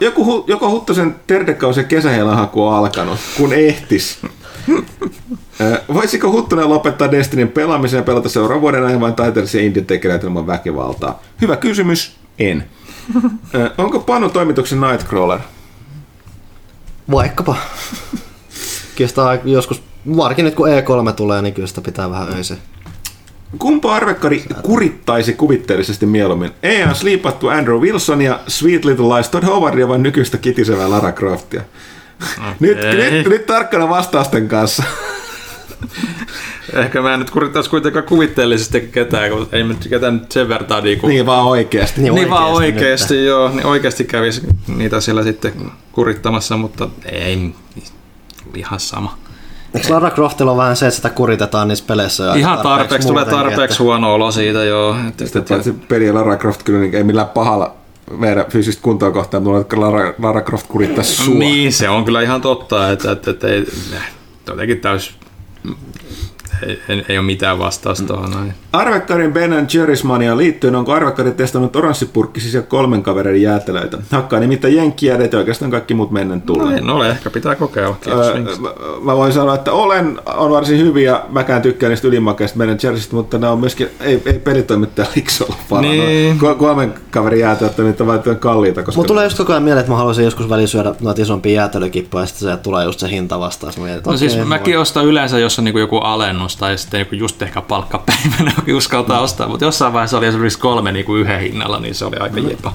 Joku, 0.00 0.44
joko 0.46 0.70
Huttosen 0.70 1.16
terdekkaus 1.26 1.76
ja 1.76 1.84
kesähelahaku 1.84 2.66
on 2.66 2.74
alkanut, 2.74 3.18
kun 3.36 3.52
ehtis. 3.52 4.18
Voisiko 5.94 6.30
Huttunen 6.30 6.68
lopettaa 6.68 7.10
Destinyn 7.10 7.48
pelaamisen 7.48 7.98
ja 7.98 8.02
pelata 8.02 8.28
seuraavan 8.28 8.60
vuoden 8.60 8.84
ajan 8.84 9.00
vain 9.00 9.14
taiteellisia 9.14 9.60
indie 9.62 9.84
ilman 10.22 10.46
väkivaltaa? 10.46 11.22
Hyvä 11.40 11.56
kysymys. 11.56 12.16
En. 12.38 12.64
Onko 13.78 14.00
Panu 14.00 14.28
toimituksen 14.28 14.80
Nightcrawler? 14.80 15.38
Vaikkapa. 17.10 17.56
Kyllä 18.96 19.40
joskus, 19.44 19.82
varsinkin 20.16 20.44
nyt 20.44 20.54
kun 20.54 20.68
E3 20.68 21.12
tulee, 21.12 21.42
niin 21.42 21.54
kyllä 21.54 21.68
sitä 21.68 21.80
pitää 21.80 22.10
vähän 22.10 22.32
öisin. 22.34 22.58
Kumpa 23.58 23.94
arvekkari 23.94 24.44
kurittaisi 24.62 25.32
kuvitteellisesti 25.32 26.06
mieluummin? 26.06 26.50
EA 26.62 26.94
sliipattu 26.94 27.48
Andrew 27.48 27.80
Wilson 27.80 28.22
ja 28.22 28.40
Sweet 28.48 28.84
Little 28.84 29.14
Lies 29.14 29.28
Todd 29.28 29.44
Howardia 29.44 29.88
vai 29.88 29.98
nykyistä 29.98 30.38
kitisevää 30.38 30.90
Lara 30.90 31.12
Croftia? 31.12 31.62
Okay. 32.38 32.54
nyt, 32.60 32.78
nyt, 33.12 33.28
nyt 33.28 33.46
tarkkana 33.46 33.88
vastausten 33.88 34.48
kanssa. 34.48 34.82
Ehkä 36.72 37.02
mä 37.02 37.14
en 37.14 37.20
nyt 37.20 37.30
kurittaisi 37.30 37.70
kuitenkaan 37.70 38.04
kuvitteellisesti 38.04 38.80
ketään, 38.80 39.30
kun 39.30 39.48
ei 39.52 39.64
nyt 39.64 39.88
ketään 39.88 40.26
sen 40.30 40.48
verran 40.48 40.82
niin 40.82 40.98
kuin... 40.98 41.08
Niin 41.08 41.26
vaan 41.26 41.44
oikeasti. 41.44 42.00
Niin, 42.00 42.14
niin 42.14 42.30
vaan 42.30 42.52
oikeasti, 42.52 43.14
nyt. 43.14 43.26
joo. 43.26 43.48
Niin 43.48 43.66
oikeasti 43.66 44.04
kävisi 44.04 44.42
niitä 44.76 45.00
siellä 45.00 45.22
sitten 45.22 45.52
kurittamassa, 45.92 46.56
mutta 46.56 46.88
ei 47.04 47.54
ihan 48.54 48.80
sama. 48.80 49.18
Eikö 49.74 49.94
Lara 49.94 50.10
Croftilla 50.10 50.50
on 50.50 50.56
vähän 50.56 50.76
se, 50.76 50.86
että 50.86 50.96
sitä 50.96 51.10
kuritetaan 51.10 51.68
niissä 51.68 51.84
peleissä? 51.86 52.24
Ja 52.24 52.34
Ihan 52.34 52.58
tarpeeksi, 52.58 52.78
tarpeeksi 52.78 53.08
tulee 53.08 53.24
tarpeeksi 53.24 53.74
että... 53.74 53.82
huono 53.82 54.14
olo 54.14 54.32
siitä, 54.32 54.64
joo. 54.64 54.96
Että, 55.08 55.24
Sitten 55.24 55.42
että, 55.42 55.56
että... 55.56 55.70
peli 55.88 56.12
Lara 56.12 56.36
Croft 56.36 56.62
kyllä 56.62 56.80
niin 56.80 56.94
ei 56.94 57.04
millään 57.04 57.28
pahalla 57.28 57.74
meidän 58.10 58.44
fyysistä 58.50 58.82
kuntoa 58.82 59.10
kohtaan, 59.10 59.42
mutta 59.42 59.80
Lara, 59.80 60.14
Lara 60.22 60.40
Croft 60.40 60.66
kurittaisi 60.66 61.24
sua. 61.24 61.34
Niin, 61.34 61.72
se 61.72 61.88
on 61.88 62.04
kyllä 62.04 62.22
ihan 62.22 62.40
totta, 62.40 62.90
että, 62.90 63.12
että, 63.12 63.30
että 63.30 63.48
ei, 63.48 63.66
jotenkin 64.46 64.80
täys 64.80 65.14
ei, 66.66 66.82
ei, 66.88 67.04
ei 67.08 67.18
ole 67.18 67.26
mitään 67.26 67.58
vastausta 67.58 68.06
tuohon 68.06 68.30
noin. 68.30 68.54
Arvekkarin 68.72 69.32
Ben 69.32 69.52
Jerry's 69.52 70.04
mania 70.06 70.36
liittyen, 70.36 70.76
onko 70.76 70.92
Arvekkari 70.92 71.32
testannut 71.32 71.76
oranssipurkkisia 71.76 72.62
kolmen 72.62 73.02
kaverin 73.02 73.42
jäätelöitä? 73.42 73.98
Hakkaa 74.10 74.40
nimittäin 74.40 74.76
jenkkijäädet 74.76 75.34
oikeastaan 75.34 75.70
kaikki 75.70 75.94
muut 75.94 76.10
mennen 76.10 76.42
tulee. 76.42 76.66
No 76.66 76.76
en 76.76 76.90
ole, 76.90 77.10
ehkä 77.10 77.30
pitää 77.30 77.54
kokeilla. 77.54 77.96
öö, 78.06 78.34
mä 79.02 79.16
voin 79.16 79.32
sanoa, 79.32 79.54
että 79.54 79.72
olen, 79.72 80.20
on 80.26 80.50
varsin 80.50 80.78
hyviä, 80.78 81.20
mäkään 81.28 81.62
tykkään 81.62 81.90
niistä 81.90 82.08
ylimakeista 82.08 82.58
Ben 82.58 82.68
Jerry'stä, 82.68 83.12
mutta 83.12 83.38
ne 83.38 83.48
on 83.48 83.58
myöskin, 83.58 83.88
ei, 84.00 84.22
ei 84.26 84.38
pelitoimittaja 84.38 85.08
olla 85.40 85.56
paljon. 85.68 85.92
Niin. 85.92 86.38
Kolmen 86.58 86.94
kaverin 87.10 87.40
jäätelöitä, 87.40 87.82
niin 87.82 87.96
niitä 87.98 88.30
on 88.30 88.36
kalliita. 88.36 88.82
Koska... 88.82 88.98
Mutta 88.98 89.08
tulee 89.08 89.24
just 89.24 89.38
koko 89.38 89.52
ajan 89.52 89.62
mieleen, 89.62 89.80
että 89.80 89.92
mä 89.92 89.96
haluaisin 89.96 90.24
joskus 90.24 90.48
väliin 90.48 90.68
syödä 90.68 90.94
noita 91.00 91.22
isompia 91.22 91.52
jäätelökippoja, 91.52 92.22
ja 92.22 92.26
sitten 92.26 92.48
se 92.48 92.56
tulee 92.56 92.84
just 92.84 93.00
se 93.00 93.10
hinta 93.10 93.40
vastaan. 93.40 93.72
Mietin, 93.76 93.94
no 93.94 94.00
okay, 94.04 94.18
siis 94.18 94.46
mäkin 94.46 94.78
ostan 94.78 95.06
yleensä, 95.06 95.38
jos 95.38 95.58
on 95.58 95.64
niinku 95.64 95.78
joku 95.78 95.96
alennus 95.96 96.51
ostaa 96.52 96.70
ja 96.70 96.76
sitten 96.76 97.06
niin 97.10 97.20
just 97.20 97.42
ehkä 97.42 97.60
palkkapäivänä 97.60 98.52
uskaltaa 98.76 99.18
mm. 99.18 99.24
ostaa, 99.24 99.48
mutta 99.48 99.64
jossain 99.64 99.92
vaiheessa 99.92 100.18
oli 100.18 100.26
esimerkiksi 100.26 100.58
kolme 100.58 100.92
niin 100.92 101.04
kuin 101.04 101.20
yhden 101.20 101.40
hinnalla, 101.40 101.80
niin 101.80 101.94
se 101.94 102.04
oli 102.04 102.16
aika 102.16 102.40
mm. 102.40 102.50
jepa. 102.50 102.72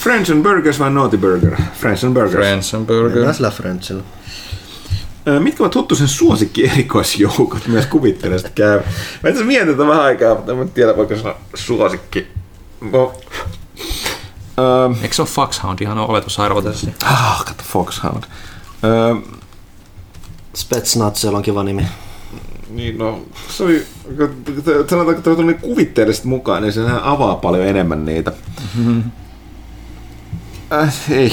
French 0.00 0.32
and 0.32 0.42
Burgers 0.42 0.78
vai 0.78 0.90
Naughty 0.90 1.16
Burger? 1.18 1.56
French 1.80 2.04
and 2.04 2.14
Burgers. 2.14 2.34
French 2.34 2.74
and 2.74 2.86
Burger. 2.86 3.24
Tässä 3.24 3.50
Frenchillä. 3.50 4.02
Mitkä 5.38 5.62
ovat 5.62 5.74
Huttusen 5.74 6.08
suosikki 6.08 6.70
erikoisjoukot? 6.70 7.66
Myös 7.66 7.86
kuvittelen 7.86 8.38
sitä 8.38 8.50
käy. 8.54 8.80
Mä 9.22 9.30
itse 9.30 9.44
mietin 9.44 9.76
tätä 9.76 9.88
vähän 9.88 10.02
aikaa, 10.02 10.34
mutta 10.34 10.52
en 10.52 10.70
tiedä 10.70 10.96
voiko 10.96 11.16
sanoa 11.16 11.38
suosikki. 11.54 12.26
No. 12.92 13.04
Um, 13.04 14.96
Eikö 15.02 15.14
se 15.14 15.22
ole 15.22 15.28
Foxhound 15.28 15.80
ihan 15.80 15.98
oletusarvo 15.98 16.62
tässä? 16.62 16.90
Ah, 17.04 17.44
katso 17.44 17.64
Foxhound. 17.66 18.24
Um, 19.10 19.22
Spetsnaz, 20.54 21.24
on 21.24 21.42
kiva 21.42 21.62
nimi. 21.62 21.86
Niin 22.70 22.98
no, 22.98 23.22
se 23.48 23.64
oli, 23.64 23.82
sanotaanko, 24.90 25.10
että 25.10 25.34
tuli 25.34 25.54
kuvitteellisesti 25.54 26.28
mukaan, 26.28 26.62
niin 26.62 26.72
se 26.72 26.80
avaa 27.02 27.36
paljon 27.36 27.66
enemmän 27.66 28.04
niitä. 28.04 28.32
Mm-hmm. 28.76 29.02
Äh, 30.72 30.94
ei, 31.10 31.32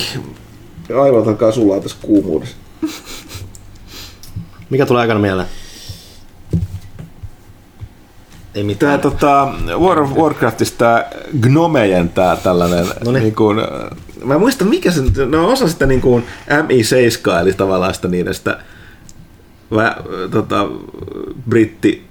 aivan 1.01 1.23
takaa 1.23 1.51
sulla 1.51 1.79
tässä 1.79 1.97
kuumuudessa. 2.01 2.55
Mikä 4.69 4.85
tulee 4.85 5.01
aikana 5.01 5.19
mieleen? 5.19 5.47
Ei 8.55 8.63
mitään. 8.63 8.99
Tämä 8.99 9.11
tota, 9.11 9.53
War 9.79 9.99
of 9.99 10.11
Warcraftista 10.11 10.77
tämä 10.77 11.05
Gnomejen 11.41 12.09
tämä 12.09 12.37
tällainen, 12.43 12.85
niin 13.21 13.35
kuin, 13.35 13.57
mä 14.23 14.37
muistan 14.37 14.67
mikä 14.67 14.91
se, 14.91 15.01
no 15.25 15.49
osa 15.49 15.67
sitä 15.67 15.85
niin 15.85 16.01
kuin 16.01 16.25
MI7 16.49 17.41
eli 17.41 17.53
tavallaan 17.53 17.93
sitä 17.93 18.07
niiden 18.07 18.33
sitä 18.33 18.59
vä, 19.71 19.95
tota, 20.31 20.67
britti 21.49 22.05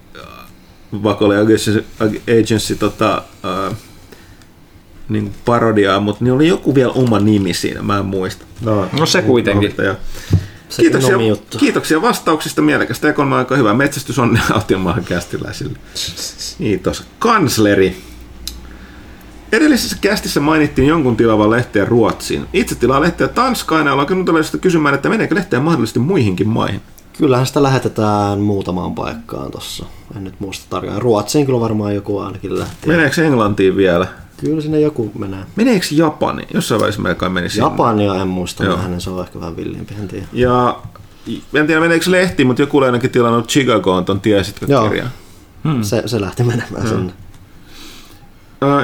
Vakolle 1.02 1.38
Agency, 1.38 1.84
Agency 2.42 2.74
tota, 2.74 3.22
uh, 3.70 3.76
niin 5.08 5.34
parodiaa, 5.44 6.00
mutta 6.00 6.24
niin 6.24 6.32
oli 6.32 6.48
joku 6.48 6.74
vielä 6.74 6.92
oma 6.92 7.20
nimi 7.20 7.54
siinä, 7.54 7.82
mä 7.82 7.98
en 7.98 8.06
muista. 8.06 8.44
No, 8.60 8.88
no 8.98 9.06
se 9.06 9.22
kuitenkin. 9.22 9.74
No, 9.78 9.94
kiitoksia, 10.76 11.18
kiitoksia 11.58 12.02
vastauksista, 12.02 12.62
mielekästä 12.62 13.08
ja 13.08 13.14
on 13.16 13.32
aika 13.32 13.56
hyvä. 13.56 13.74
Metsästys 13.74 14.18
on 14.18 14.38
Autiomaan 14.54 15.04
kästiläisille. 15.04 15.78
Kiitos. 16.58 17.04
Kansleri. 17.18 17.96
Edellisessä 19.52 19.96
kästissä 20.00 20.40
mainittiin 20.40 20.88
jonkun 20.88 21.16
tilavan 21.16 21.50
lehteä 21.50 21.84
Ruotsiin. 21.84 22.46
Itse 22.52 22.74
tilaa 22.74 23.00
lehteä 23.00 23.28
Tanskaan 23.28 23.86
ja 23.86 23.92
olen 23.92 24.06
kysymään, 24.60 24.94
että 24.94 25.08
meneekö 25.08 25.34
lehteä 25.34 25.60
mahdollisesti 25.60 25.98
muihinkin 25.98 26.48
maihin. 26.48 26.80
Kyllähän 27.18 27.46
sitä 27.46 27.62
lähetetään 27.62 28.40
muutamaan 28.40 28.94
paikkaan 28.94 29.50
tossa. 29.50 29.84
En 30.16 30.24
nyt 30.24 30.34
muista 30.38 30.66
tarkkaan. 30.70 31.02
Ruotsiin 31.02 31.46
kyllä 31.46 31.60
varmaan 31.60 31.94
joku 31.94 32.18
ainakin 32.18 32.58
lähtee. 32.58 32.96
Meneekö 32.96 33.24
Englantiin 33.24 33.76
vielä? 33.76 34.06
Kyllä 34.40 34.60
sinne 34.60 34.80
joku 34.80 35.12
menee. 35.18 35.44
Meneekö 35.56 35.86
Japani? 35.90 36.42
Jossain 36.54 36.80
vaiheessa 36.80 37.02
melkein 37.02 37.32
meni 37.32 37.48
sinne. 37.48 37.66
Japania 37.66 38.14
en 38.14 38.28
muista, 38.28 38.64
Joo. 38.64 38.76
hänen 38.76 39.00
se 39.00 39.10
on 39.10 39.20
ehkä 39.20 39.40
vähän 39.40 39.56
villimpi, 39.56 39.94
en 40.00 40.08
tiedä. 40.08 40.26
Ja 40.32 40.78
en 41.54 41.66
tiedä 41.66 41.80
meneekö 41.80 42.10
lehti, 42.10 42.44
mutta 42.44 42.62
joku 42.62 42.78
oli 42.78 42.86
ainakin 42.86 43.10
tilannut 43.10 43.48
Chicagoon 43.48 44.04
ton 44.04 44.20
tiesitkö 44.20 44.66
Joo. 44.68 44.88
kirjan. 44.88 45.10
Hmm. 45.64 45.82
Se, 45.82 46.02
se 46.06 46.20
lähti 46.20 46.42
menemään 46.42 46.82
hmm. 46.82 46.88
sinne. 46.88 47.12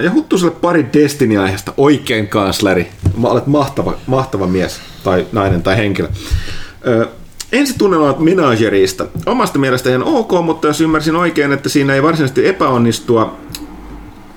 Ja 0.02 0.10
Huttuselle 0.10 0.55
pari 0.60 0.91
Destiny-aiheesta 0.92 1.73
oikein 1.76 2.28
kansleri. 2.28 2.91
Olet 3.23 3.47
mahtava, 3.47 3.94
mahtava 4.07 4.47
mies 4.47 4.81
tai 5.05 5.26
nainen 5.33 5.62
tai 5.62 5.76
henkilö. 5.76 6.09
Ensi 7.53 7.79
tunnelmat 7.79 8.19
Menagerista. 8.19 9.07
Omasta 9.27 9.59
mielestä 9.59 9.91
ihan 9.91 10.05
ok, 10.05 10.33
mutta 10.43 10.67
jos 10.67 10.81
ymmärsin 10.81 11.17
oikein, 11.17 11.53
että 11.53 11.69
siinä 11.69 11.95
ei 11.95 12.03
varsinaisesti 12.03 12.47
epäonnistua, 12.47 13.37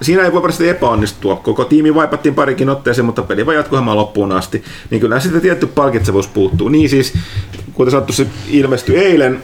siinä 0.01 0.23
ei 0.23 0.31
voi 0.31 0.41
varsinaisesti 0.41 0.77
epäonnistua. 0.77 1.35
Koko 1.35 1.65
tiimi 1.65 1.95
vaipattiin 1.95 2.35
parikin 2.35 2.69
otteeseen, 2.69 3.05
mutta 3.05 3.21
peli 3.21 3.45
vai 3.45 3.55
jatkuhamaan 3.55 3.97
loppuun 3.97 4.31
asti. 4.31 4.63
Niin 4.89 5.01
kyllä 5.01 5.19
sitten 5.19 5.41
tietty 5.41 5.67
palkitsevuus 5.67 6.27
puuttuu. 6.27 6.69
Niin 6.69 6.89
siis, 6.89 7.13
kuten 7.73 7.91
sanottu, 7.91 8.13
se 8.13 8.27
ilmestyi 8.49 8.97
eilen, 8.97 9.43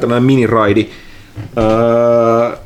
tämmöinen 0.00 0.24
miniraidi. 0.24 0.90
Ää, 1.56 2.56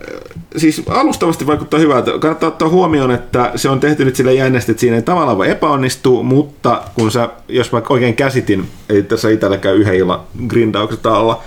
siis 0.57 0.83
alustavasti 0.89 1.47
vaikuttaa 1.47 1.81
hyvältä. 1.81 2.11
Kannattaa 2.19 2.49
ottaa 2.49 2.69
huomioon, 2.69 3.11
että 3.11 3.53
se 3.57 3.69
on 3.69 3.81
tehty 3.81 4.05
nyt 4.05 4.17
sille 4.17 4.35
jännästi, 4.35 4.73
että 4.73 4.81
siinä 4.81 4.97
ei 4.97 5.03
tavallaan 5.03 5.39
voi 5.39 5.51
epäonnistua, 5.51 6.23
mutta 6.23 6.83
kun 6.95 7.11
sä, 7.11 7.29
jos 7.49 7.73
mä 7.73 7.83
oikein 7.89 8.17
käsitin, 8.17 8.69
ei 8.89 9.03
tässä 9.03 9.31
itsellä 9.31 9.59
käy 9.59 9.77
yhden 9.77 9.95
illan 9.95 10.21
grindaukset 10.49 11.07
alla, 11.07 11.43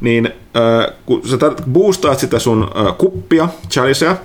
niin 0.00 0.26
äh, 0.26 0.94
kun 1.06 1.28
sä 1.28 1.36
boostaat 1.70 2.18
sitä 2.18 2.38
sun 2.38 2.70
äh, 2.76 2.96
kuppia, 2.98 3.48
chaliceja, 3.70 4.16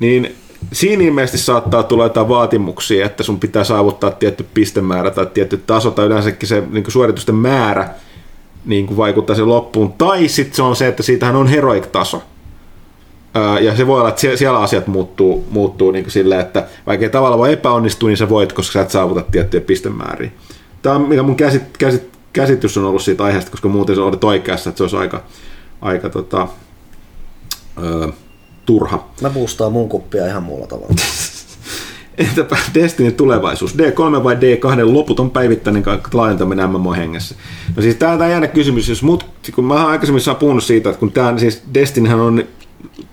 niin 0.00 0.36
siinä 0.72 1.02
ilmeisesti 1.02 1.38
saattaa 1.38 1.82
tulla 1.82 2.04
jotain 2.04 2.28
vaatimuksia, 2.28 3.06
että 3.06 3.22
sun 3.22 3.40
pitää 3.40 3.64
saavuttaa 3.64 4.10
tietty 4.10 4.46
pistemäärä 4.54 5.10
tai 5.10 5.26
tietty 5.26 5.62
taso, 5.66 5.90
tai 5.90 6.06
yleensäkin 6.06 6.48
se 6.48 6.62
niin 6.70 6.84
suoritusten 6.88 7.34
määrä 7.34 7.90
niin 8.66 8.86
kuin 8.86 8.96
vaikuttaa 8.96 9.36
sen 9.36 9.48
loppuun. 9.48 9.92
Tai 9.92 10.28
sitten 10.28 10.56
se 10.56 10.62
on 10.62 10.76
se, 10.76 10.88
että 10.88 11.02
siitähän 11.02 11.36
on 11.36 11.46
heroic-taso 11.46 12.22
ja 13.60 13.76
se 13.76 13.86
voi 13.86 13.98
olla, 13.98 14.08
että 14.08 14.36
siellä 14.36 14.58
asiat 14.58 14.86
muuttuu, 14.86 15.46
muuttuu 15.50 15.90
niin 15.90 16.04
kuin 16.04 16.12
silleen, 16.12 16.40
että 16.40 16.66
vaikka 16.86 17.06
ei 17.06 17.10
tavallaan 17.10 17.38
voi 17.38 17.52
epäonnistua, 17.52 18.08
niin 18.08 18.16
sä 18.16 18.28
voit, 18.28 18.52
koska 18.52 18.72
sä 18.72 18.80
et 18.82 18.90
saavuta 18.90 19.22
tiettyjä 19.22 19.60
pistemääriä. 19.60 20.30
Tämä 20.82 20.94
on 20.94 21.02
mikä 21.02 21.22
mun 21.22 21.36
käsit, 21.36 21.62
käsit, 21.78 22.02
käsitys 22.32 22.78
on 22.78 22.84
ollut 22.84 23.02
siitä 23.02 23.24
aiheesta, 23.24 23.50
koska 23.50 23.68
muuten 23.68 23.96
se 23.96 24.02
olet 24.02 24.24
oikeassa, 24.24 24.70
että 24.70 24.78
se 24.78 24.84
olisi 24.84 24.96
aika, 24.96 25.22
aika 25.80 26.10
tota, 26.10 26.48
ö, 27.82 28.08
turha. 28.66 29.08
Mä 29.20 29.30
boostaan 29.30 29.72
mun 29.72 29.88
kuppia 29.88 30.26
ihan 30.26 30.42
muulla 30.42 30.66
tavalla. 30.66 30.94
Entäpä 32.18 32.56
Destiny 32.74 33.12
tulevaisuus? 33.12 33.74
D3 33.74 34.24
vai 34.24 34.34
D2 34.34 34.92
loputon 34.92 35.30
päivittäinen 35.30 35.82
laajentaminen 36.12 36.70
MMO-hengessä? 36.70 37.34
No 37.76 37.82
siis 37.82 37.96
tämä 37.96 38.12
on 38.12 38.30
jännä 38.30 38.46
kysymys, 38.46 38.88
jos 38.88 39.02
mut, 39.02 39.26
kun 39.54 39.64
mä 39.64 39.86
aikaisemmin 39.86 40.20
saa 40.20 40.34
puhunut 40.34 40.64
siitä, 40.64 40.90
että 40.90 41.00
kun 41.00 41.12
tämä 41.12 41.38
siis 41.38 41.62
Destinyhän 41.74 42.20
on 42.20 42.44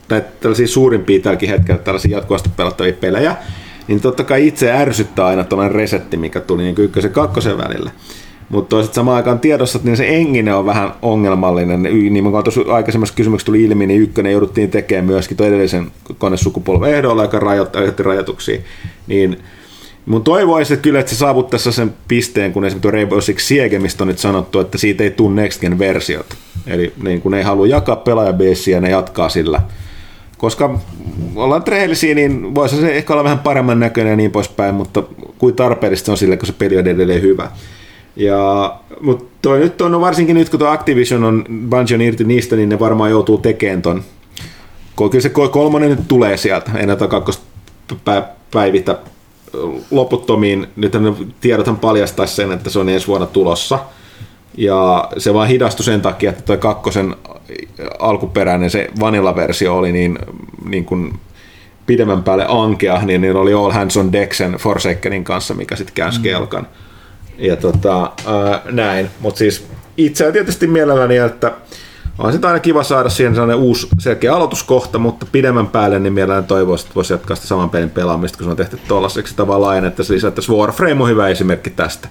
tai 0.08 0.24
tällaisia 0.40 0.68
suurimpia 0.68 1.20
tälläkin 1.20 1.50
hetkellä 1.50 1.82
tällaisia 1.82 2.18
jatkuvasti 2.18 2.50
pelattavia 2.58 2.94
pelejä, 2.94 3.36
niin 3.88 4.02
totta 4.02 4.24
kai 4.24 4.48
itse 4.48 4.72
ärsyttää 4.72 5.26
aina 5.26 5.44
tuollainen 5.44 5.76
resetti, 5.76 6.18
mikä 6.18 6.40
tuli 6.40 6.64
niin 6.64 6.76
ykkösen 6.78 7.12
kakkosen 7.12 7.58
välillä. 7.58 7.92
Mutta 8.50 8.70
toisaalta 8.70 8.96
samaan 8.96 9.18
aikaan 9.18 9.40
tiedossa, 9.40 9.78
että 9.78 9.90
niin 9.90 9.98
se 9.98 10.08
engine 10.08 10.56
on 10.56 10.66
vähän 10.66 10.92
ongelmallinen. 11.02 11.84
Niin 11.84 12.24
kuin 12.24 12.44
tuossa 12.44 12.62
aikaisemmassa 12.74 13.16
kysymyksessä 13.16 13.46
tuli 13.46 13.64
ilmi, 13.64 13.88
niin 13.88 14.02
ykkönen 14.02 14.32
jouduttiin 14.32 14.72
tekemään 14.72 15.06
myöskin 15.06 15.38
tuon 15.38 15.50
edellisen 15.50 15.92
konesukupolven 16.18 16.94
ehdolla, 16.94 17.22
joka 17.22 17.40
rajoitti 17.40 18.04
rajoituksia. 18.04 18.60
Niin 19.08 19.38
Mun 20.06 20.24
toivoisin 20.24 20.74
että 20.74 20.84
kyllä, 20.84 21.00
että 21.00 21.10
se 21.10 21.16
saavuttaisi 21.16 21.72
sen 21.72 21.94
pisteen, 22.08 22.54
kun 22.54 22.66
esimerkiksi 22.66 22.92
Rainbow 22.92 23.20
Six 23.20 23.42
Siege, 23.42 23.80
mistä 23.80 24.04
on 24.04 24.08
nyt 24.08 24.20
sanottu, 24.20 24.60
että 24.60 24.78
siitä 24.78 25.04
ei 25.04 25.12
tule 25.12 25.36
Next 25.36 25.62
Gen 25.62 25.80
versiot. 25.80 26.36
Eli 26.68 26.94
niin 27.04 27.22
kun 27.22 27.32
ne 27.32 27.38
ei 27.38 27.44
halua 27.44 27.68
jakaa 27.68 27.96
pelaajabeessiä, 27.96 28.82
ne 28.82 28.90
jatkaa 28.90 29.30
sillä 29.30 29.62
koska 30.44 30.80
ollaan 31.36 31.64
rehellisiä, 31.68 32.16
niin 32.16 32.56
voisi 32.56 32.76
se 32.76 32.96
ehkä 32.96 33.14
olla 33.14 33.24
vähän 33.24 33.40
paremman 33.40 33.80
näköinen 33.80 34.12
ja 34.12 34.16
niin 34.18 34.32
poispäin, 34.32 34.76
mutta 34.76 35.04
kuin 35.38 35.56
tarpeellista 35.56 36.12
on 36.12 36.18
sille, 36.18 36.38
kun 36.38 36.48
se 36.48 36.54
peli 36.54 36.78
on 36.78 36.88
edelleen 36.88 37.22
hyvä. 37.22 37.52
Ja, 38.16 38.75
mutta 39.01 39.25
toi 39.42 39.59
nyt 39.59 39.82
on, 39.82 39.92
no 39.92 40.01
varsinkin 40.01 40.35
nyt 40.35 40.50
kun 40.50 40.59
tuo 40.59 40.67
Activision 40.67 41.24
on 41.24 41.45
Bungie 41.69 41.95
on 41.95 42.01
irti 42.01 42.24
niistä, 42.24 42.56
niin 42.56 42.69
ne 42.69 42.80
varmaan 42.80 43.11
joutuu 43.11 43.38
tekemään 43.38 43.82
ton. 43.82 44.03
Kyllä 44.98 45.22
se 45.22 45.30
kolmonen 45.30 45.90
nyt 45.90 46.08
tulee 46.08 46.38
sieltä, 46.38 46.72
ei 46.75 46.85
näitä 46.85 47.08
kakkosta 47.08 47.45
päivitä 48.51 48.98
loputtomiin. 49.92 50.67
Nyt 50.75 50.93
tiedothan 51.42 51.77
paljastaa 51.77 52.25
sen, 52.25 52.51
että 52.51 52.69
se 52.69 52.80
on 52.80 52.90
ensi 52.90 53.08
vuonna 53.08 53.27
tulossa. 53.27 53.80
Ja 54.58 55.09
se 55.17 55.33
vaan 55.33 55.48
hidastui 55.48 55.83
sen 55.83 56.01
takia, 56.01 56.30
että 56.30 56.43
tuo 56.43 56.58
kakkosen 56.58 57.16
alkuperäinen 58.00 58.69
se 58.69 58.90
vanilla-versio 59.00 59.77
oli 59.77 59.92
niin, 59.92 60.19
niin 60.69 60.85
kuin 60.85 61.19
pidemmän 61.85 62.24
päälle 62.24 62.45
ankea, 62.48 63.01
niin 63.06 63.22
niillä 63.22 63.40
oli 63.42 63.53
All 63.53 63.72
Hands 63.72 63.98
on 63.98 64.11
Deck 64.11 64.33
sen 64.33 64.53
Forsakenin 64.53 65.24
kanssa, 65.24 65.53
mikä 65.53 65.75
sitten 65.75 65.95
käänsi 65.95 66.19
mm. 66.19 66.24
kelkan. 66.24 66.67
Ja 67.38 67.56
tota, 67.56 68.02
ää, 68.02 68.62
näin. 68.72 69.10
Mutta 69.20 69.38
siis 69.38 69.68
itse 69.98 70.32
tietysti 70.32 70.68
mielelläni, 70.68 71.18
että 71.18 71.52
on 72.18 72.34
sitä 72.34 72.48
aina 72.48 72.60
kiva 72.60 72.84
saada 72.84 73.10
siihen 73.10 73.34
sellainen 73.34 73.58
uusi 73.58 73.88
selkeä 74.00 74.36
aloituskohta, 74.36 75.00
mutta 75.00 75.26
pidemmän 75.32 75.68
päälle 75.68 76.00
niin 76.00 76.14
mielellään 76.14 76.45
toivoisin, 76.45 76.86
että 76.86 76.95
voisi 76.95 77.14
jatkaa 77.14 77.36
sitä 77.36 77.48
saman 77.48 77.70
pelin 77.70 77.90
pelaamista, 77.90 78.38
kun 78.38 78.45
se 78.45 78.52
on 78.52 78.58
tehty 78.58 78.80
tuollaiseksi 78.88 79.36
tavallaan, 79.36 79.86
että 79.86 80.03
se 80.03 80.14
lisättäisiin 80.14 80.58
Warframe 80.58 81.03
on 81.03 81.10
hyvä 81.10 81.28
esimerkki 81.28 81.70
tästä 81.70 82.08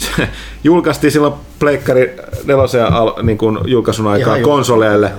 se 0.00 0.28
julkaistiin 0.64 1.12
silloin 1.12 1.34
Pleikkari 1.58 2.16
4 2.44 2.86
al, 2.86 3.22
niin 3.22 3.38
julkaisun 3.66 4.06
aikaa 4.06 4.40
konsoleille. 4.40 5.12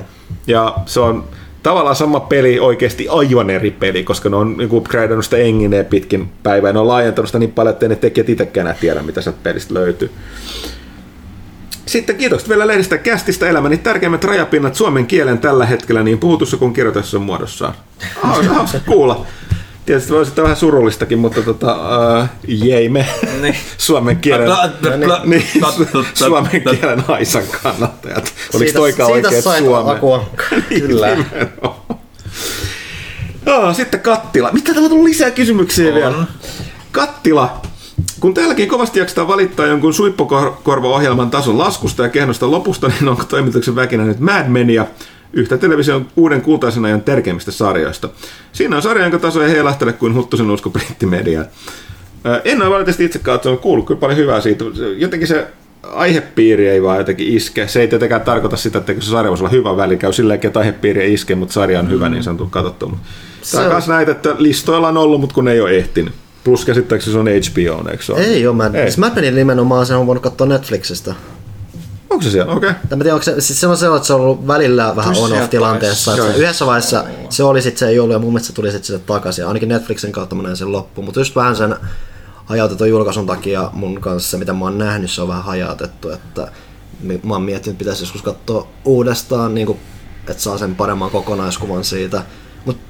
Ja 0.48 0.76
se 0.86 1.00
on 1.00 1.24
tavallaan 1.64 1.96
sama 1.96 2.20
peli 2.20 2.60
oikeasti 2.60 3.08
aivan 3.10 3.50
eri 3.50 3.72
peli, 3.72 4.04
koska 4.04 4.30
ne 4.30 4.36
on 4.36 4.58
niin 4.58 4.70
upgradeannut 4.72 5.26
sitä 5.26 5.38
engineen 5.38 5.86
pitkin 5.86 6.32
päivää. 6.44 6.74
Ne 6.74 6.80
on 6.80 6.88
laajentanut 6.88 7.30
sitä 7.30 7.40
niin 7.40 7.52
paljon, 7.52 7.74
että 7.74 7.88
ne 7.88 7.96
tekijät 7.96 8.30
itsekään 8.30 8.68
enää 8.68 8.80
tiedä, 8.80 9.02
mitä 9.02 9.22
sieltä 9.22 9.40
pelistä 9.44 9.74
löytyy. 9.74 10.12
Sitten 11.86 12.16
kiitokset 12.16 12.50
vielä 12.50 12.68
lehdistä 12.68 12.98
kästistä 12.98 13.50
elämäni 13.50 13.78
tärkeimmät 13.78 14.24
rajapinnat 14.24 14.76
suomen 14.76 15.08
kielen 15.08 15.38
tällä 15.38 15.66
hetkellä 15.66 16.04
niin 16.04 16.20
puhutussa 16.20 16.58
kuin 16.58 16.74
kirjoitussa 16.74 17.20
muodossaan. 17.20 17.74
Hauska 18.22 18.80
kuulla. 18.86 19.26
Tietysti 19.86 20.14
voisi 20.14 20.32
olla 20.32 20.44
vähän 20.44 20.58
surullistakin, 20.58 21.20
mutta 21.20 21.42
tota, 21.42 21.76
uh, 21.76 22.28
jeimme 22.48 23.06
niin. 23.42 23.56
suomen 23.78 24.18
kielen, 24.18 24.50
niin, 25.26 25.44
suomen 26.14 26.62
kielen 26.62 27.04
Aisan 27.08 27.44
kannattajat. 27.64 28.34
Oliko 28.54 28.72
toikaan 28.72 29.12
oikein 29.12 29.44
Suomen? 29.44 30.00
Niin, 30.70 30.82
Kyllä. 30.82 31.18
no, 33.46 33.74
sitten 33.74 34.00
Kattila. 34.00 34.50
Mitä 34.52 34.66
täällä 34.66 34.86
on 34.86 34.90
tullut 34.90 35.06
lisää 35.06 35.32
kysymyksiä 35.32 35.88
on. 35.88 35.96
vielä? 35.96 36.26
Kattila. 36.92 37.62
Kun 38.20 38.34
täälläkin 38.34 38.70
kovasti 38.70 39.00
jaksetaan 39.00 39.28
valittaa 39.28 39.66
jonkun 39.66 39.94
suippokorva-ohjelman 39.94 41.32
tason 41.32 41.58
laskusta 41.58 42.04
ja 42.04 42.10
kehnosta 42.10 42.52
lopusta, 42.52 42.88
niin 42.88 43.08
onko 43.08 43.24
toimituksen 43.24 43.76
väkinä 43.76 44.04
nyt 44.04 44.20
Mad 44.20 44.48
Menia, 44.48 44.86
yhtä 45.34 45.58
television 45.58 46.08
uuden 46.16 46.42
kultaisen 46.42 46.86
ajan 46.86 47.02
tärkeimmistä 47.02 47.52
sarjoista. 47.52 48.10
Siinä 48.52 48.76
on 48.76 48.82
sarja, 48.82 49.04
jonka 49.04 49.20
taso 49.20 49.44
ei 49.44 49.52
heilahtele 49.52 49.94
kuin 49.94 50.16
huttusen 50.16 50.52
usko 50.52 50.70
brittimediaan. 50.70 51.46
En 52.46 52.62
ole 52.62 52.70
valitettavasti 52.70 53.06
itse 53.06 53.20
katsonut, 53.20 53.62
kuullut 53.62 53.88
kyllä 53.88 54.00
paljon 54.00 54.20
hyvää 54.20 54.42
siitä. 54.42 54.66
Jotenkin 54.98 55.28
se 55.28 55.48
aihepiiri 55.84 56.70
ei 56.70 56.84
vaan 56.84 56.98
jotenkin 56.98 57.28
iske. 57.28 57.68
Se 57.68 57.82
ei 57.82 57.88
tietenkään 57.88 58.22
tarkoita 58.22 58.58
sitä, 58.58 58.78
että 58.78 58.94
se 59.00 59.10
sarja 59.10 59.30
voisi 59.30 59.44
olla 59.44 59.52
hyvä 59.52 59.78
väli, 59.78 59.98
käy 59.98 60.14
sillä 60.14 60.34
että 60.34 60.60
aihepiiri 60.60 61.02
ei 61.02 61.14
iske, 61.14 61.36
mutta 61.36 61.54
sarja 61.54 61.80
on 61.80 61.90
hyvä, 61.90 62.10
niin 62.10 62.24
se 62.24 62.30
on 62.30 62.38
tullut 62.38 62.52
katsottua. 62.52 62.98
Tämä 63.52 63.64
on 63.64 63.72
myös 63.72 63.88
näitä, 63.88 64.12
että 64.12 64.36
listoilla 64.38 64.88
on 64.88 64.98
ollut, 64.98 65.22
mutta 65.22 65.34
kun 65.34 65.48
ei 65.48 65.62
ole 65.62 65.72
ehtinyt. 65.78 66.14
Plus 66.44 66.66
käsittääkseni 66.66 67.14
se 67.14 67.20
on 67.20 67.28
HBO, 67.28 67.90
eikö 67.90 68.04
se 68.04 68.14
ole? 68.14 68.22
Ei 68.22 68.48
ole 68.48 68.56
Mad, 68.56 68.76
ei. 68.76 68.90
Mad 68.98 69.16
Menin 69.16 69.36
nimenomaan 69.36 69.86
sen 69.86 69.98
on 69.98 70.08
voinut 70.08 70.24
katsoa 70.24 70.48
Netflixistä. 70.48 71.16
Onko 72.12 72.24
se 72.24 72.30
siellä? 72.30 72.54
Okei. 72.54 72.70
Okay. 72.70 72.82
Mä 72.98 73.04
tiedän, 73.04 73.14
onko 73.14 73.24
se, 73.24 73.42
siis 73.42 73.62
se 73.62 73.68
on 73.68 73.78
se, 73.78 73.88
että 73.96 74.08
se 74.08 74.14
on 74.14 74.22
ollut 74.22 74.48
välillä 74.48 74.96
vähän 74.96 75.18
on-off 75.18 75.50
tilanteessa. 75.50 76.14
Että 76.14 76.34
yhdessä 76.34 76.66
vaiheessa 76.66 77.04
se 77.30 77.44
oli 77.44 77.62
sitten 77.62 77.80
se 77.80 77.88
ei 77.88 78.00
ollut 78.00 78.14
ja 78.14 78.20
mun 78.20 78.30
mielestä 78.30 78.48
se 78.48 78.54
tuli 78.54 78.72
sitten 78.72 78.88
sinne 78.88 79.02
takaisin. 79.06 79.48
Ainakin 79.48 79.70
Netflixin 79.70 80.12
kautta 80.12 80.36
mä 80.36 80.44
näin 80.44 80.58
sen 80.58 80.72
loppuun. 80.72 81.06
Mutta 81.06 81.20
just 81.20 81.36
vähän 81.36 81.56
sen 81.56 81.76
hajautetun 82.46 82.90
julkaisun 82.90 83.28
takia 83.28 83.70
mun 83.74 84.02
kanssa 84.02 84.38
mitä 84.38 84.54
mä 84.54 84.66
oon 84.66 84.78
nähnyt, 84.78 85.12
se 85.12 85.22
on 85.22 85.28
vähän 85.28 85.44
hajautettu. 85.44 86.10
Että 86.10 86.52
mä 87.24 87.34
oon 87.34 87.42
miettinyt, 87.42 87.74
että 87.74 87.80
pitäisi 87.80 88.04
joskus 88.04 88.22
katsoa 88.22 88.68
uudestaan, 88.86 89.56
niin 89.56 89.68
kuin, 89.68 89.80
että 90.28 90.44
saa 90.44 90.58
sen 90.58 90.76
paremman 90.76 91.12
kokonaiskuvan 91.12 91.84
siitä. 91.84 92.24
Mutta 92.66 92.84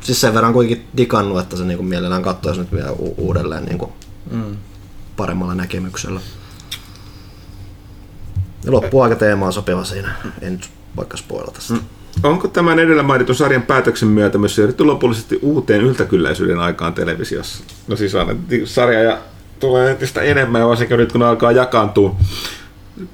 siis 0.00 0.20
sen 0.20 0.34
verran 0.34 0.52
kuitenkin 0.52 0.88
digannut, 0.96 1.40
että 1.40 1.56
se 1.56 1.64
niin 1.64 1.78
kuin 1.78 1.88
mielellään 1.88 2.22
katsoisi 2.22 2.60
nyt 2.60 2.72
vielä 2.72 2.92
u- 2.92 3.14
uudelleen 3.18 3.64
niin 3.64 3.78
kuin 3.78 3.92
mm. 4.30 4.56
paremmalla 5.16 5.54
näkemyksellä. 5.54 6.20
Ja 8.66 8.72
loppuaikateema 8.72 9.46
on 9.46 9.52
sopiva 9.52 9.84
siinä, 9.84 10.14
en 10.40 10.52
nyt 10.52 10.70
vaikka 10.96 11.16
spoilata 11.16 11.60
sitä. 11.60 11.74
Mm. 11.74 11.86
Onko 12.22 12.48
tämän 12.48 12.78
edellä 12.78 13.02
mainitun 13.02 13.34
sarjan 13.34 13.62
päätöksen 13.62 14.08
myötä 14.08 14.38
myös 14.38 14.54
siirrytty 14.54 14.84
lopullisesti 14.84 15.38
uuteen 15.42 15.80
yltäkylläisyyden 15.80 16.58
aikaan 16.58 16.94
televisiossa? 16.94 17.64
No 17.88 17.96
siis 17.96 18.14
annettiin 18.14 18.66
sarja 18.66 19.02
ja 19.02 19.18
tulee 19.60 19.90
entistä 19.90 20.22
enemmän, 20.22 20.60
ja 20.60 20.68
varsinkin 20.68 20.96
nyt 20.96 21.12
kun 21.12 21.22
alkaa 21.22 21.52
jakaantua 21.52 22.16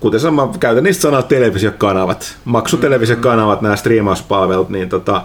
kuten 0.01 0.21
sama, 0.21 0.55
käytän 0.61 0.85
niistä 0.85 1.03
sanaa 1.03 1.23
televisiokanavat, 1.23 2.37
maksuttelevisiokanavat, 2.45 3.63
nämä 3.63 3.77
striimauspalvelut, 3.77 4.69
niin 4.69 4.89
tota, 4.89 5.23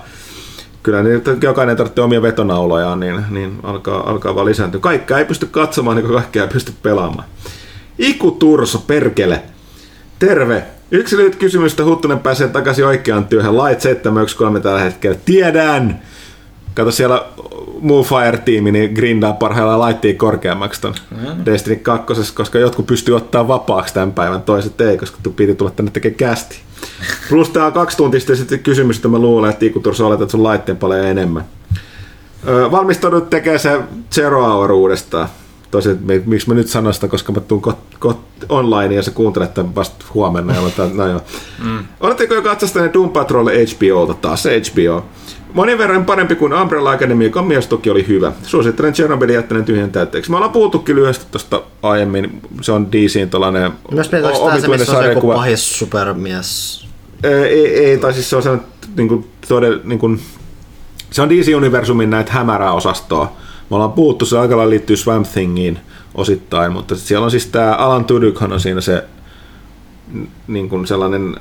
kyllä 0.84 1.04
niin, 1.04 1.22
jokainen 1.42 1.78
tarvitsee 1.78 2.04
omia 2.04 2.22
vetonaulojaan, 2.22 3.00
niin, 3.00 3.26
niin 3.30 3.60
alkaa, 3.64 4.10
alkaa 4.10 4.36
vaan 4.36 4.46
lisääntyä. 4.46 4.80
Kaikkea 4.80 5.18
ei 5.18 5.26
pysty 5.26 5.46
katsomaan, 5.46 5.98
niin 5.98 6.06
kuin 6.06 6.16
kaikkea 6.16 6.44
ei 6.44 6.50
pysty 6.50 6.74
pelaamaan. 6.84 7.28
Iku 8.00 8.32
Turso, 8.32 8.80
perkele. 8.80 9.44
Terve. 10.20 10.64
Yksi 10.92 11.18
lyhyt 11.18 11.36
kysymys, 11.36 11.72
että 11.72 11.84
Huttunen 11.84 12.20
pääsee 12.20 12.48
takaisin 12.48 12.86
oikeaan 12.86 13.26
työhön. 13.26 13.58
Light 13.58 13.82
713 13.82 14.70
tällä 14.70 14.82
hetkellä. 14.82 15.18
Tiedän! 15.26 16.02
Kato 16.74 16.92
siellä 16.92 17.26
Moonfire-tiimi 17.82 18.72
niin 18.72 18.94
grindaa 18.94 19.34
parhaillaan 19.34 19.80
laittiin 19.80 20.18
korkeammaksi 20.18 20.82
ton 20.82 20.94
mm. 21.12 21.46
Destiny 21.46 21.76
2, 21.76 22.34
koska 22.34 22.60
jotkut 22.60 22.86
pystyy 22.86 23.16
ottaa 23.16 23.48
vapaaksi 23.48 23.94
tämän 23.94 24.12
päivän, 24.12 24.42
toiset 24.42 24.82
ei, 24.82 24.98
koska 24.98 25.18
piti 25.36 25.56
tulla 25.56 25.72
tänne 25.72 25.92
tekemään 25.92 26.18
kästi. 26.18 26.60
Plus 27.30 27.50
tää 27.50 27.66
on 27.66 27.74
kaksi 27.74 27.98
tuntista 27.98 28.36
sitten 28.36 28.60
kysymys, 28.60 28.96
että 28.96 29.08
mä 29.08 29.20
luulen, 29.20 29.50
että 29.52 29.66
Ikutursa 29.66 30.06
oletat 30.06 30.30
sun 30.30 30.44
laitteen 30.44 30.78
paljon 30.78 31.06
enemmän. 31.06 31.46
valmistaudut 32.72 33.30
tekemään 33.30 33.60
se 33.60 33.80
Zero 34.12 34.46
Hour 34.46 34.72
uudestaan. 34.72 35.30
Tosi, 35.72 35.90
miksi 36.26 36.50
mä 36.50 36.56
nyt 36.56 36.68
sanon 36.68 36.94
sitä, 36.94 37.08
koska 37.08 37.32
mä 37.32 37.40
tuun 37.40 37.62
kot, 37.62 37.78
kot, 38.00 38.20
online 38.50 38.96
ja 38.96 39.04
sä 39.04 39.12
kuuntelet 39.12 39.54
tämän 39.54 39.76
vasta 39.76 40.06
huomenna. 40.14 40.56
Ja 40.56 40.62
tämän, 40.78 40.98
no 40.98 41.08
joo. 41.08 41.22
Mm. 41.64 41.80
Oletteko 42.00 42.34
jo 42.34 42.42
katsostaneet 42.42 42.94
Doom 42.94 43.10
Patrol 43.10 43.48
HBOlta 43.48 44.14
taas, 44.14 44.44
se 44.44 44.62
HBO? 44.72 45.06
Monin 45.54 45.78
verran 45.78 46.06
parempi 46.06 46.36
kuin 46.36 46.54
Umbrella 46.54 46.92
Academy, 46.92 47.24
joka 47.24 47.42
myös 47.42 47.68
toki 47.68 47.90
oli 47.90 48.08
hyvä. 48.08 48.32
Suosittelen 48.44 48.94
Chernobylin 48.94 49.36
jättäneen 49.36 49.66
tyhjän 49.66 49.92
täytteeksi. 49.92 50.32
Me 50.32 50.38
ollaan 50.38 50.52
puhuttukin 50.52 50.96
lyhyesti 50.96 51.26
tuosta 51.32 51.62
aiemmin. 51.84 52.42
Se 52.62 52.72
on 52.72 52.92
DCin 52.92 53.30
tällainen 53.30 53.72
Myös 53.92 54.12
meitä 54.12 54.28
omituinen 54.28 54.86
sarjakuva. 54.86 55.34
pahis 55.34 55.80
supermies? 55.80 56.86
Ei, 57.24 57.86
ei, 57.86 57.98
tai 57.98 58.14
siis 58.14 58.30
se 58.30 58.36
on 58.36 58.44
sellainen 58.44 58.68
niin 58.96 59.08
kuin, 59.08 59.28
todella, 59.48 59.80
niin 59.84 60.00
kuin, 60.00 60.20
se 61.12 61.22
on 61.22 61.30
DC-universumin 61.30 62.10
näitä 62.10 62.32
hämäräosastoa. 62.32 63.38
Me 63.70 63.76
ollaan 63.76 63.92
puhuttu, 63.92 64.26
se 64.26 64.40
aika 64.40 64.58
lailla 64.58 64.70
liittyy 64.70 64.98
Swamp 64.98 65.28
Thingiin 65.34 65.80
osittain, 66.16 66.72
mutta 66.72 66.96
siellä 66.96 67.26
on 67.26 67.32
siis 67.32 67.46
tämä 67.46 67.76
Alan 67.76 68.06
Tudykhan 68.06 68.54
on 68.54 68.60
siinä 68.60 68.82
se 68.82 69.04
niin 70.48 70.70
kuin 70.70 70.88
sellainen 70.88 71.36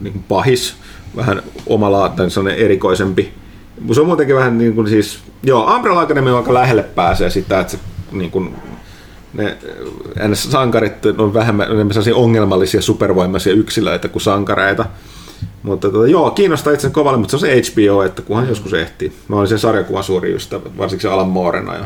niin 0.00 0.12
kuin 0.12 0.24
pahis, 0.28 0.74
vähän 1.16 1.42
omala, 1.66 2.08
tai 2.08 2.30
sellainen 2.30 2.64
erikoisempi. 2.64 3.32
Se 3.92 4.00
on 4.00 4.06
muutenkin 4.06 4.36
vähän 4.36 4.58
niin 4.58 4.74
kuin 4.74 4.88
siis, 4.88 5.18
joo, 5.42 5.74
Umbrella 5.74 6.00
Academy 6.00 6.30
on 6.30 6.36
aika 6.36 6.54
lähelle 6.54 6.82
pääsee 6.82 7.30
sitä, 7.30 7.60
että 7.60 7.70
se 7.70 7.78
niin 8.12 8.30
kuin, 8.30 8.56
ne 9.32 9.56
sankarit 10.32 11.06
on 11.06 11.34
vähemmän 11.34 11.66
sellaisia 11.68 12.16
ongelmallisia 12.16 12.82
supervoimaisia 12.82 13.52
yksilöitä 13.52 14.08
kuin 14.08 14.22
sankareita. 14.22 14.86
Mutta 15.64 15.90
tota, 15.90 16.06
joo, 16.06 16.30
kiinnostaa 16.30 16.72
itse 16.72 16.90
kovalle, 16.90 17.18
mutta 17.18 17.30
se 17.30 17.36
on 17.36 17.40
se 17.40 17.62
HBO, 17.72 18.02
että 18.02 18.22
kunhan 18.22 18.48
joskus 18.48 18.72
ehtii. 18.72 19.12
Mä 19.28 19.36
olin 19.36 19.48
sen 19.48 19.58
sarjakuvan 19.58 20.04
suuri 20.04 20.34
ystävä, 20.34 20.70
varsinkin 20.78 21.02
se 21.02 21.14
Alan 21.14 21.28
Moorena. 21.28 21.74
Ja... 21.74 21.84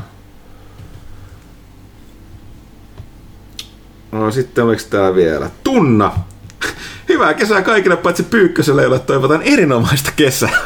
No, 4.12 4.30
sitten 4.30 4.64
oliko 4.64 4.82
tää 4.90 5.14
vielä? 5.14 5.50
Tunna! 5.64 6.12
Hyvää 7.08 7.34
kesää 7.34 7.62
kaikille, 7.62 7.96
paitsi 7.96 8.22
Pyykköselle, 8.22 8.82
jolle 8.82 8.98
toivotan 8.98 9.42
erinomaista 9.42 10.12
kesää. 10.16 10.58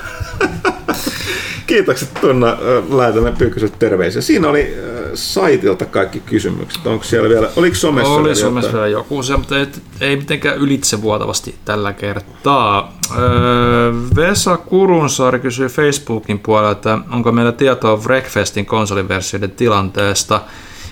Kiitokset 1.67 2.15
Tunna, 2.21 2.57
lähetämme 2.97 3.33
Pyykköselle 3.39 3.75
terveisiä. 3.79 4.23
Siinä 4.23 4.49
oli 4.49 4.75
saitilta 5.15 5.85
kaikki 5.85 6.21
kysymykset. 6.21 6.87
Onko 6.87 7.05
siellä 7.05 7.29
vielä, 7.29 7.49
oliko 7.57 7.77
somessa 7.77 8.13
Oli 8.13 8.23
vielä 8.23 8.35
somessa 8.35 8.73
vielä 8.73 8.89
joku 8.89 9.23
se, 9.23 9.37
mutta 9.37 9.59
ei, 9.59 9.67
ei 10.01 10.17
mitenkään 10.17 10.59
ylitsevuotavasti 10.59 11.55
tällä 11.65 11.93
kertaa. 11.93 12.93
Öö, 13.19 13.93
Vesa 14.17 14.57
Kurunsaari 14.57 15.41
kysyy 15.41 15.69
Facebookin 15.69 16.39
puolella, 16.39 16.71
että 16.71 16.99
onko 17.11 17.33
meillä 17.33 17.53
tietoa 17.53 17.97
Breakfastin 17.97 18.67
konsoliversioiden 18.67 19.51
tilanteesta. 19.51 20.41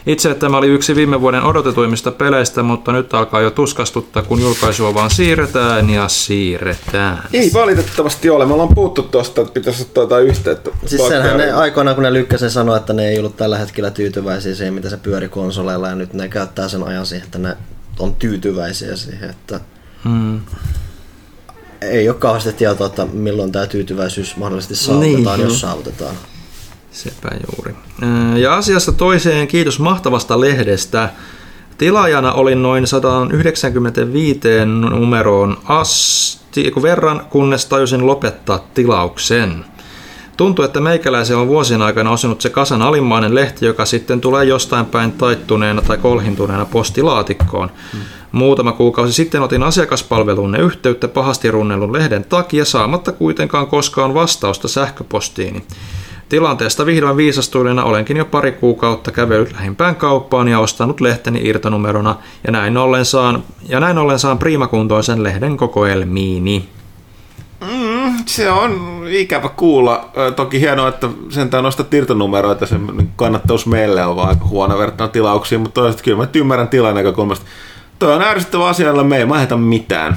Itse 0.06 0.34
tämä 0.34 0.56
oli 0.56 0.66
yksi 0.66 0.94
viime 0.94 1.20
vuoden 1.20 1.42
odotetuimmista 1.42 2.10
peleistä, 2.10 2.62
mutta 2.62 2.92
nyt 2.92 3.14
alkaa 3.14 3.40
jo 3.40 3.50
tuskastuttaa, 3.50 4.22
kun 4.22 4.40
julkaisua 4.40 4.94
vaan 4.94 5.10
siirretään 5.10 5.90
ja 5.90 6.08
siirretään. 6.08 7.22
Ei 7.32 7.50
valitettavasti 7.54 8.30
ole. 8.30 8.46
Me 8.46 8.52
ollaan 8.52 8.74
puhuttu 8.74 9.02
tuosta, 9.02 9.40
että 9.40 9.52
pitäisi 9.52 9.82
ottaa 9.82 10.02
jotain 10.02 10.26
yhteyttä. 10.26 10.70
Siis 10.86 11.08
senhän 11.08 11.38
ne 11.38 11.52
aikoinaan, 11.52 11.94
kun 11.94 12.02
ne 12.02 12.12
lykkäsen 12.12 12.50
sanoi, 12.50 12.76
että 12.76 12.92
ne 12.92 13.08
ei 13.08 13.18
ollut 13.18 13.36
tällä 13.36 13.58
hetkellä 13.58 13.90
tyytyväisiä 13.90 14.54
siihen, 14.54 14.74
mitä 14.74 14.90
se 14.90 14.96
pyöri 14.96 15.28
konsoleilla, 15.28 15.88
ja 15.88 15.94
nyt 15.94 16.14
ne 16.14 16.28
käyttää 16.28 16.68
sen 16.68 16.82
ajan 16.82 17.06
siihen, 17.06 17.24
että 17.24 17.38
ne 17.38 17.56
on 17.98 18.14
tyytyväisiä 18.14 18.96
siihen, 18.96 19.30
että 19.30 19.60
hmm. 20.04 20.40
ei 21.80 22.08
ole 22.08 22.16
kauheasti 22.16 22.52
tietoa, 22.52 22.86
että 22.86 23.06
milloin 23.06 23.52
tämä 23.52 23.66
tyytyväisyys 23.66 24.36
mahdollisesti 24.36 24.76
saavutetaan, 24.76 25.38
niin, 25.38 25.48
jos 25.48 25.60
saavutetaan. 25.60 26.14
Sepä 26.90 27.30
juuri. 27.56 27.74
Ja 28.36 28.54
asiasta 28.54 28.92
toiseen 28.92 29.48
kiitos 29.48 29.78
mahtavasta 29.78 30.40
lehdestä. 30.40 31.10
Tilaajana 31.78 32.32
olin 32.32 32.62
noin 32.62 32.86
195 32.86 34.40
numeroon 34.90 35.58
asti, 35.64 36.72
verran, 36.82 37.26
kunnes 37.30 37.66
tajusin 37.66 38.06
lopettaa 38.06 38.64
tilauksen. 38.74 39.64
Tuntuu, 40.36 40.64
että 40.64 40.80
meikäläisen 40.80 41.36
on 41.36 41.48
vuosien 41.48 41.82
aikana 41.82 42.10
osunut 42.10 42.40
se 42.40 42.50
kasan 42.50 42.82
alimmainen 42.82 43.34
lehti, 43.34 43.66
joka 43.66 43.84
sitten 43.84 44.20
tulee 44.20 44.44
jostain 44.44 44.86
päin 44.86 45.12
taittuneena 45.12 45.82
tai 45.82 45.98
kolhintuneena 45.98 46.64
postilaatikkoon. 46.64 47.70
Hmm. 47.92 48.00
Muutama 48.32 48.72
kuukausi 48.72 49.12
sitten 49.12 49.42
otin 49.42 49.62
asiakaspalveluunne 49.62 50.58
yhteyttä 50.58 51.08
pahasti 51.08 51.50
runnellun 51.50 51.92
lehden 51.92 52.24
takia 52.24 52.64
saamatta 52.64 53.12
kuitenkaan 53.12 53.66
koskaan 53.66 54.14
vastausta 54.14 54.68
sähköpostiini. 54.68 55.64
Tilanteesta 56.30 56.86
vihdoin 56.86 57.16
viisastuneena 57.16 57.84
olenkin 57.84 58.16
jo 58.16 58.24
pari 58.24 58.52
kuukautta 58.52 59.12
kävellyt 59.12 59.52
lähimpään 59.52 59.96
kauppaan 59.96 60.48
ja 60.48 60.58
ostanut 60.58 61.00
lehteni 61.00 61.40
irtonumerona 61.42 62.16
ja 62.46 62.52
näin 62.52 62.76
ollen 62.76 63.04
saan, 63.04 63.42
ja 63.68 63.80
näin 63.80 63.98
ollen 63.98 64.18
saan 64.18 64.38
priimakuntoisen 64.38 65.22
lehden 65.22 65.56
kokoelmiini. 65.56 66.68
Mm, 67.60 68.14
se 68.26 68.50
on 68.50 69.02
ikävä 69.08 69.48
kuulla. 69.48 70.10
Toki 70.36 70.60
hienoa, 70.60 70.88
että 70.88 71.08
sentään 71.28 71.64
nostat 71.64 71.94
irtonumeroita, 71.94 72.66
se 72.66 72.76
kannattaus 73.16 73.66
meille 73.66 74.06
on 74.06 74.16
vaan 74.16 74.48
huono 74.48 74.78
verrattuna 74.78 75.08
tilauksiin, 75.08 75.60
mutta 75.60 75.80
toisaalta 75.80 76.02
kyllä 76.02 76.18
mä 76.18 76.28
ymmärrän 76.34 76.68
tilan 76.68 76.94
näkökulmasta. 76.94 77.46
Tuo 77.98 78.12
on 78.12 78.22
ärsyttävä 78.22 78.68
asia, 78.68 78.86
jolla 78.86 79.04
me 79.04 79.16
ei 79.16 79.26
mahdeta 79.26 79.56
mitään. 79.56 80.16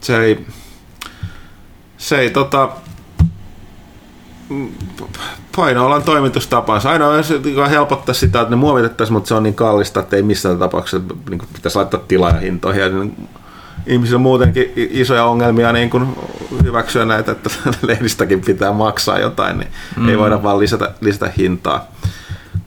Se 0.00 0.20
ei, 0.20 0.46
se 1.96 2.18
ei 2.18 2.30
tota, 2.30 2.68
painoalan 5.56 6.02
toimitustapansa. 6.02 6.90
Ainoa 6.90 7.22
se 7.22 7.40
helpottaa 7.70 8.14
sitä, 8.14 8.40
että 8.40 8.50
ne 8.50 8.56
muovitettaisiin, 8.56 9.14
mutta 9.14 9.28
se 9.28 9.34
on 9.34 9.42
niin 9.42 9.54
kallista, 9.54 10.00
että 10.00 10.16
ei 10.16 10.22
missään 10.22 10.58
tapauksessa 10.58 11.14
niin 11.30 11.38
kuin 11.38 11.48
pitäisi 11.52 11.76
laittaa 11.78 12.00
tilaajahintoihin. 12.08 12.82
Ja 12.82 12.88
niin 12.88 13.28
ihmisillä 13.86 14.16
on 14.16 14.22
muutenkin 14.22 14.72
isoja 14.74 15.24
ongelmia 15.24 15.72
niin 15.72 15.90
kuin 15.90 16.16
hyväksyä 16.64 17.04
näitä, 17.04 17.32
että 17.32 17.50
lehdistäkin 17.86 18.40
pitää 18.40 18.72
maksaa 18.72 19.18
jotain, 19.18 19.58
niin 19.58 19.70
mm. 19.96 20.08
ei 20.08 20.18
voida 20.18 20.42
vaan 20.42 20.58
lisätä, 20.58 20.94
lisätä 21.00 21.32
hintaa. 21.38 21.86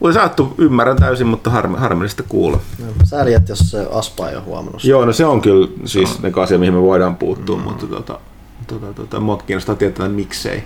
Voi 0.00 0.12
saattu, 0.12 0.54
ymmärrän 0.58 0.96
täysin, 0.96 1.26
mutta 1.26 1.50
harmi, 1.50 1.76
harmillista 1.78 2.22
kuulla. 2.22 2.60
Sääli, 3.04 3.34
että 3.34 3.52
jos 3.52 3.70
se 3.70 3.86
Aspa 3.92 4.28
ei 4.28 4.36
ole 4.36 4.44
huomannut. 4.44 4.84
Joo, 4.84 5.04
no 5.04 5.12
se 5.12 5.26
on 5.26 5.40
kyllä 5.40 5.68
siis 5.84 6.22
ne 6.22 6.32
asia, 6.42 6.58
mihin 6.58 6.74
me 6.74 6.82
voidaan 6.82 7.16
puuttua, 7.16 7.56
mm. 7.56 7.62
mutta 7.62 7.86
tota, 7.86 8.18
tota, 8.66 8.92
tota, 8.94 9.20
mua 9.20 9.36
kiinnostaa 9.36 9.74
tietää, 9.74 10.08
miksei, 10.08 10.64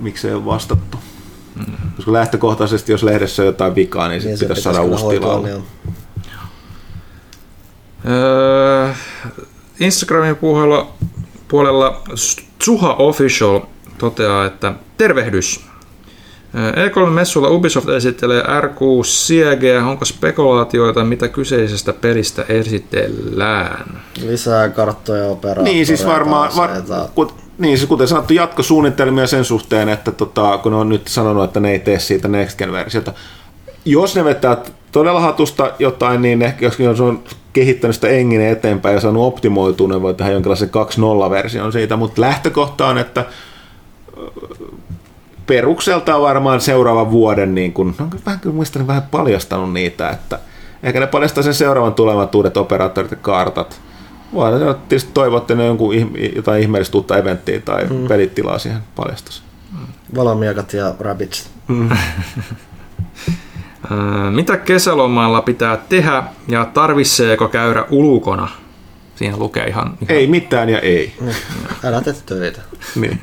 miksei 0.00 0.34
ole 0.34 0.44
vastattu. 0.44 0.98
Mm. 1.56 1.64
Koska 1.96 2.12
lähtökohtaisesti, 2.12 2.92
jos 2.92 3.02
lehdessä 3.02 3.42
on 3.42 3.46
jotain 3.46 3.74
vikaa, 3.74 4.08
niin, 4.08 4.22
niin 4.22 4.22
sitten 4.22 4.48
pitäisi 4.48 4.62
saada 4.62 4.82
uusi 4.82 5.04
tilalle. 5.06 5.50
Öö, 8.08 8.92
Instagramin 9.80 10.36
puolella, 10.36 10.92
puolella 11.48 12.02
Suha 12.62 12.94
Official 12.94 13.60
toteaa, 13.98 14.46
että 14.46 14.72
tervehdys. 14.96 15.66
E3-messulla 16.54 17.50
Ubisoft 17.50 17.88
esittelee 17.88 18.42
R6 18.42 19.04
Siege. 19.04 19.78
Onko 19.78 20.04
spekulaatioita, 20.04 21.04
mitä 21.04 21.28
kyseisestä 21.28 21.92
pelistä 21.92 22.44
esitellään? 22.48 24.02
Lisää 24.26 24.68
karttoja 24.68 25.26
operaattoreita. 25.26 25.74
Niin, 25.74 25.86
siis 25.86 26.06
varmaan, 26.06 26.50
var, 26.56 26.70
kut, 27.14 27.34
niin, 27.58 27.78
siis 27.78 27.88
kuten 27.88 28.08
sanottu, 28.08 28.32
jatkosuunnitelmia 28.32 29.26
sen 29.26 29.44
suhteen, 29.44 29.88
että 29.88 30.12
tota, 30.12 30.58
kun 30.58 30.74
on 30.74 30.88
nyt 30.88 31.08
sanonut, 31.08 31.44
että 31.44 31.60
ne 31.60 31.70
ei 31.70 31.78
tee 31.78 31.98
siitä 31.98 32.28
Next 32.28 32.58
Gen-versiota. 32.58 33.12
Jos 33.84 34.16
ne 34.16 34.24
vetää 34.24 34.56
todella 34.92 35.20
hatusta 35.20 35.72
jotain, 35.78 36.22
niin 36.22 36.42
ehkä 36.42 36.70
jos 36.78 37.00
on 37.00 37.22
kehittänyt 37.52 37.94
sitä 37.94 38.08
engine 38.08 38.50
eteenpäin 38.50 38.94
ja 38.94 39.00
saanut 39.00 39.26
optimoitua, 39.26 39.88
ne 39.88 40.02
voi 40.02 40.14
tehdä 40.14 40.32
jonkinlaisen 40.32 40.68
2.0-version 40.68 41.72
siitä, 41.72 41.96
mutta 41.96 42.20
lähtökohta 42.20 42.86
on, 42.86 42.98
että 42.98 43.24
perukseltaan 45.46 46.22
varmaan 46.22 46.60
seuraavan 46.60 47.10
vuoden, 47.10 47.54
niin 47.54 47.72
kun, 47.72 47.94
no, 47.98 48.08
vähän, 48.26 48.40
muistan, 48.52 48.86
vähän 48.86 49.02
paljastanut 49.10 49.72
niitä, 49.72 50.10
että 50.10 50.38
ehkä 50.82 51.00
ne 51.00 51.06
paljastaa 51.06 51.42
sen 51.42 51.54
seuraavan 51.54 51.94
tulevat 51.94 52.34
uudet 52.34 52.56
operaattorit 52.56 53.10
ja 53.10 53.16
kartat. 53.16 53.80
Voi 54.32 54.50
tietysti 54.88 55.10
toivoa, 55.14 55.38
että 55.38 55.54
ne 55.54 55.66
jonkun 55.66 55.94
jotain 56.36 56.62
ihmeellistä 56.62 56.96
uutta 56.96 57.16
eventtiä 57.16 57.60
tai 57.60 57.84
mm. 57.84 58.08
pelitilaa 58.08 58.58
siihen 58.58 58.80
paljastaisi. 58.96 59.42
Valomiekat 60.14 60.72
ja 60.72 60.94
rabbits. 61.00 61.50
Mm. 61.68 61.88
Mitä 64.30 64.56
kesälomailla 64.56 65.42
pitää 65.42 65.76
tehdä 65.88 66.22
ja 66.48 66.64
tarvitseeko 66.64 67.48
käydä 67.48 67.84
ulkona? 67.90 68.48
Siinä 69.16 69.36
lukee 69.36 69.66
ihan... 69.66 69.86
ihan... 69.86 70.16
Ei 70.16 70.26
mitään 70.26 70.68
ja 70.68 70.80
ei. 70.80 71.14
Älä 71.84 72.00
tee 72.00 72.14
töitä. 72.26 72.60
niin. 72.94 73.20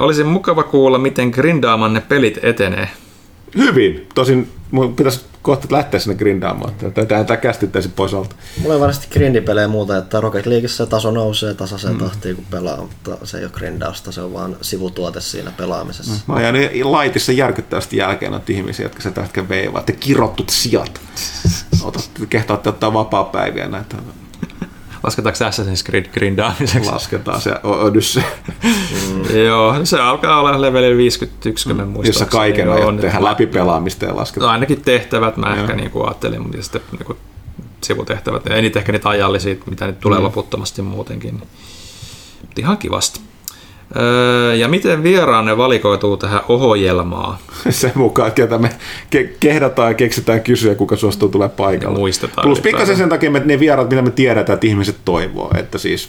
Olisi 0.00 0.24
mukava 0.24 0.62
kuulla, 0.62 0.98
miten 0.98 1.28
grindaamanne 1.28 2.00
pelit 2.00 2.38
etenee. 2.42 2.88
Hyvin. 3.56 4.08
Tosin 4.14 4.52
mun 4.70 4.96
pitäisi 4.96 5.20
kohta 5.42 5.68
lähteä 5.70 6.00
sinne 6.00 6.16
grindaamaan. 6.16 6.74
Tähän 7.08 7.26
tämä 7.26 7.36
kästittäisi 7.36 7.88
pois 7.88 8.14
alta. 8.14 8.34
Mulla 8.60 8.74
on 8.74 8.80
varmasti 8.80 9.06
grindipelejä 9.10 9.68
muuta, 9.68 9.96
että 9.96 10.20
Rocket 10.20 10.46
Leagueissa 10.46 10.86
taso 10.86 11.10
nousee 11.10 11.54
tasaiseen 11.54 11.94
mm. 11.94 11.98
tahtiin 11.98 12.36
kun 12.36 12.44
pelaa, 12.50 12.76
mutta 12.76 13.26
se 13.26 13.38
ei 13.38 13.44
ole 13.44 13.52
grindausta, 13.54 14.12
se 14.12 14.20
on 14.20 14.32
vaan 14.32 14.56
sivutuote 14.60 15.20
siinä 15.20 15.50
pelaamisessa. 15.56 16.12
Mm. 16.12 16.20
Mä 16.26 16.34
oon 16.34 16.92
laitissa 16.92 17.32
järkyttävästi 17.32 17.96
jälkeen 17.96 18.32
noita 18.32 18.52
ihmisiä, 18.52 18.84
jotka 18.86 19.02
se 19.02 19.10
tähkä 19.10 19.48
veivaa, 19.48 19.80
että 19.80 19.92
kirottut 19.92 20.50
sijat. 20.50 21.00
Otat, 21.82 22.10
kehtaatte 22.28 22.68
ottaa 22.68 22.92
vapaa-päiviä 22.92 23.68
näitä 23.68 23.96
Lasketaanko 25.04 25.38
Assassin's 25.44 25.84
Creed 25.86 26.06
grindaamiseksi? 26.12 26.90
Lasketaan 26.90 27.40
se 27.40 27.50
Odyssey. 27.62 28.22
mm. 28.62 29.36
Joo, 29.46 29.84
se 29.84 30.00
alkaa 30.00 30.40
olla 30.40 30.60
level 30.60 30.96
51, 30.96 31.74
mm. 31.74 31.88
muistaa. 31.88 32.08
Jossa 32.08 32.26
kaiken 32.26 32.68
on 32.68 32.98
tehdä 32.98 33.24
läpipelaamista 33.24 34.04
ja 34.04 34.16
lasketaan. 34.16 34.48
No 34.48 34.52
ainakin 34.52 34.80
tehtävät 34.82 35.36
mä 35.36 35.56
ehkä 35.56 35.72
niin 35.74 35.90
kuin 35.90 36.06
ajattelin, 36.06 36.42
mutta 36.42 36.62
sitten 36.62 36.82
niin 36.92 37.04
kuin 37.04 37.18
sivutehtävät. 37.80 38.44
Niitä 38.44 38.78
ehkä 38.78 38.92
niitä 38.92 39.08
ajallisia, 39.08 39.56
mitä 39.70 39.86
nyt 39.86 40.00
tulee 40.00 40.18
mm. 40.18 40.24
loputtomasti 40.24 40.82
muutenkin. 40.82 41.34
Mutta 42.40 42.60
ihan 42.60 42.78
kivasti. 42.78 43.20
Öö, 43.96 44.54
ja 44.54 44.68
miten 44.68 45.02
vieraanne 45.02 45.56
valikoituu 45.56 46.16
tähän 46.16 46.40
ohjelmaan? 46.48 47.38
Sen 47.70 47.92
mukaan, 47.94 48.32
ketä 48.32 48.58
me 48.58 48.70
ke- 49.16 49.28
kehdataan 49.40 49.90
ja 49.90 49.94
keksitään 49.94 50.40
kysyä, 50.40 50.74
kuka 50.74 50.96
suostuu 50.96 51.28
tulee 51.28 51.48
paikalle. 51.48 51.98
muistetaan. 51.98 52.44
Plus 52.44 52.60
pikkasen 52.60 52.96
sen 52.96 53.08
takia, 53.08 53.30
että 53.36 53.48
ne 53.48 53.60
vieraat, 53.60 53.90
mitä 53.90 54.02
me 54.02 54.10
tiedetään, 54.10 54.54
että 54.54 54.66
ihmiset 54.66 54.96
toivoo. 55.04 55.50
Että 55.56 55.78
siis 55.78 56.08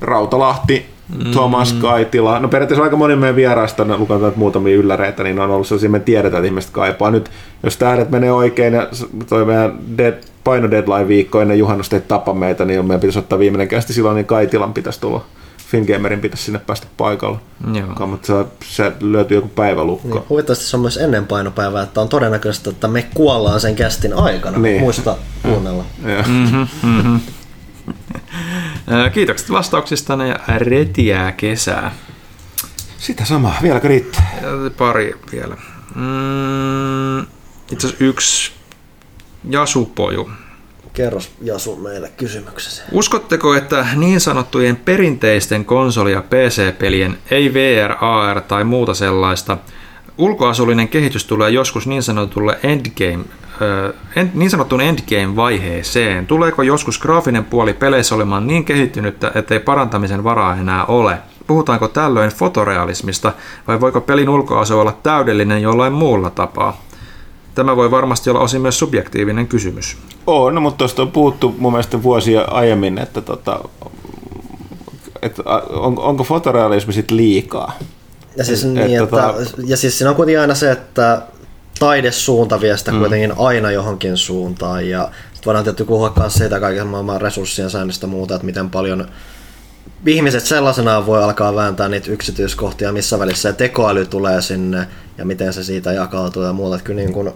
Rautalahti, 0.00 0.86
mm. 1.24 1.30
Thomas 1.30 1.72
Kaitila, 1.72 2.38
no 2.38 2.48
periaatteessa 2.48 2.84
aika 2.84 2.96
moni 2.96 3.16
meidän 3.16 3.36
vieraista, 3.36 3.98
lukataan 3.98 4.32
muutamia 4.36 4.76
ylläreitä, 4.76 5.22
niin 5.22 5.40
on 5.40 5.50
ollut 5.50 5.66
sellaisia, 5.66 5.90
me 5.90 6.00
tiedetään, 6.00 6.40
että 6.40 6.48
ihmiset 6.48 6.70
kaipaa. 6.70 7.10
Nyt, 7.10 7.30
jos 7.62 7.76
tähdet 7.76 8.10
menee 8.10 8.32
oikein 8.32 8.74
ja 8.74 8.88
toi 9.28 9.44
meidän 9.44 9.78
dead, 9.98 10.14
paino 10.44 10.70
deadline 10.70 11.08
viikko 11.08 11.40
ennen 11.40 11.58
juhannusta 11.58 11.96
ei 11.96 12.02
tapa 12.08 12.34
meitä, 12.34 12.64
niin 12.64 12.86
meidän 12.86 13.00
pitäisi 13.00 13.18
ottaa 13.18 13.38
viimeinen 13.38 13.68
kästi 13.68 13.92
silloin, 13.92 14.16
niin 14.16 14.26
Kaitilan 14.26 14.72
pitäisi 14.74 15.00
tulla 15.00 15.24
Fingamerin 15.68 16.20
pitäisi 16.20 16.44
sinne 16.44 16.58
päästä 16.58 16.86
paikalle. 16.96 17.38
Joo. 17.74 18.06
Mutta 18.06 18.44
se 18.64 18.92
löytyy 19.00 19.36
joku 19.36 19.48
päivälukko. 19.48 20.08
Niin, 20.08 20.28
huvittavasti 20.28 20.64
se 20.64 20.76
on 20.76 20.80
myös 20.80 20.96
ennen 20.96 21.26
painopäivää, 21.26 21.82
että 21.82 22.00
on 22.00 22.08
todennäköistä, 22.08 22.70
että 22.70 22.88
me 22.88 23.06
kuollaan 23.14 23.60
sen 23.60 23.76
kästin 23.76 24.14
aikana. 24.14 24.58
Niin. 24.58 24.80
Muista 24.80 25.16
kuunnella. 25.42 25.84
Mm-hmm, 25.98 26.66
mm-hmm. 26.82 27.20
Kiitokset 29.14 29.50
vastauksista 29.50 30.12
ja 30.12 30.58
retiää 30.58 31.32
kesää. 31.32 31.94
Sitä 32.98 33.24
samaa, 33.24 33.56
vieläkö 33.62 33.88
riittää? 33.88 34.40
Pari 34.78 35.14
vielä. 35.32 35.56
Mm, 35.94 37.20
itse 37.72 37.86
asiassa 37.86 38.04
yksi 38.04 38.52
Jasupoju 39.50 40.30
Kerros 40.98 41.30
Jasu 41.42 41.76
meille 41.76 42.10
kysymyksesi. 42.16 42.82
Uskotteko, 42.92 43.54
että 43.54 43.86
niin 43.96 44.20
sanottujen 44.20 44.76
perinteisten 44.76 45.64
konsoli- 45.64 46.12
ja 46.12 46.22
PC-pelien, 46.22 47.18
ei 47.30 47.54
VR, 47.54 47.94
AR 48.00 48.40
tai 48.40 48.64
muuta 48.64 48.94
sellaista, 48.94 49.58
ulkoasullinen 50.18 50.88
kehitys 50.88 51.24
tulee 51.24 51.50
joskus 51.50 51.86
niin 51.86 52.02
sanotulle 52.02 52.58
endgame, 52.62 53.24
niin 54.34 54.50
sanottuun 54.50 54.80
endgame-vaiheeseen? 54.80 56.26
Tuleeko 56.26 56.62
joskus 56.62 56.98
graafinen 56.98 57.44
puoli 57.44 57.74
peleissä 57.74 58.14
olemaan 58.14 58.46
niin 58.46 58.64
kehittynyttä, 58.64 59.32
ettei 59.34 59.60
parantamisen 59.60 60.24
varaa 60.24 60.56
enää 60.56 60.84
ole? 60.84 61.18
Puhutaanko 61.46 61.88
tällöin 61.88 62.30
fotorealismista 62.30 63.32
vai 63.68 63.80
voiko 63.80 64.00
pelin 64.00 64.28
ulkoasu 64.28 64.80
olla 64.80 64.98
täydellinen 65.02 65.62
jollain 65.62 65.92
muulla 65.92 66.30
tapaa? 66.30 66.87
Tämä 67.58 67.76
voi 67.76 67.90
varmasti 67.90 68.30
olla 68.30 68.40
osin 68.40 68.60
myös 68.60 68.78
subjektiivinen 68.78 69.48
kysymys. 69.48 69.96
On, 70.26 70.54
no, 70.54 70.60
mutta 70.60 70.78
tuosta 70.78 71.02
on 71.02 71.12
puhuttu 71.12 71.54
mun 71.58 71.72
mielestä 71.72 72.02
vuosia 72.02 72.42
aiemmin, 72.42 72.98
että, 72.98 73.20
tota, 73.20 73.60
että 75.22 75.42
on, 75.70 75.98
onko 75.98 76.24
fotorealismi 76.24 76.92
sitten 76.92 77.16
liikaa? 77.16 77.78
Ja 78.36 78.44
siis, 78.44 78.64
et, 78.64 78.70
niin, 78.70 79.02
että, 79.02 79.06
tota... 79.06 79.34
ja 79.66 79.76
siis 79.76 79.98
siinä 79.98 80.10
on 80.10 80.16
kuitenkin 80.16 80.40
aina 80.40 80.54
se, 80.54 80.70
että 80.70 81.22
taidesuunta 81.78 82.60
vie 82.60 82.76
sitä 82.76 82.92
mm. 82.92 82.98
kuitenkin 82.98 83.32
aina 83.38 83.70
johonkin 83.70 84.16
suuntaan. 84.16 84.88
Ja 84.88 85.10
sitten 85.24 85.46
voidaan 85.46 85.64
tietysti 85.64 85.84
puhua 85.84 86.12
myös 86.16 86.34
siitä 86.34 86.60
kaiken 86.60 86.86
maailman 86.86 87.20
resurssien 87.20 87.70
säännöstä 87.70 88.06
muuta, 88.06 88.34
että 88.34 88.46
miten 88.46 88.70
paljon 88.70 89.08
ihmiset 90.06 90.44
sellaisenaan 90.44 91.06
voi 91.06 91.24
alkaa 91.24 91.54
vääntää 91.54 91.88
niitä 91.88 92.10
yksityiskohtia, 92.10 92.92
missä 92.92 93.18
välissä 93.18 93.50
se 93.50 93.56
tekoäly 93.56 94.06
tulee 94.06 94.42
sinne 94.42 94.88
ja 95.18 95.24
miten 95.24 95.52
se 95.52 95.64
siitä 95.64 95.92
jakautuu 95.92 96.42
ja 96.42 96.52
muuta. 96.52 96.76
Että 96.76 96.86
kyllä 96.86 97.00
niin 97.00 97.12
kuin 97.12 97.32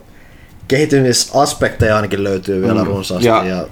kehittymisaspekteja 0.69 1.97
ainakin 1.97 2.25
löytyy 2.25 2.63
vielä 2.63 2.83
mm. 2.83 2.87
runsaasti. 2.87 3.29
Ja, 3.29 3.45
ja... 3.45 3.67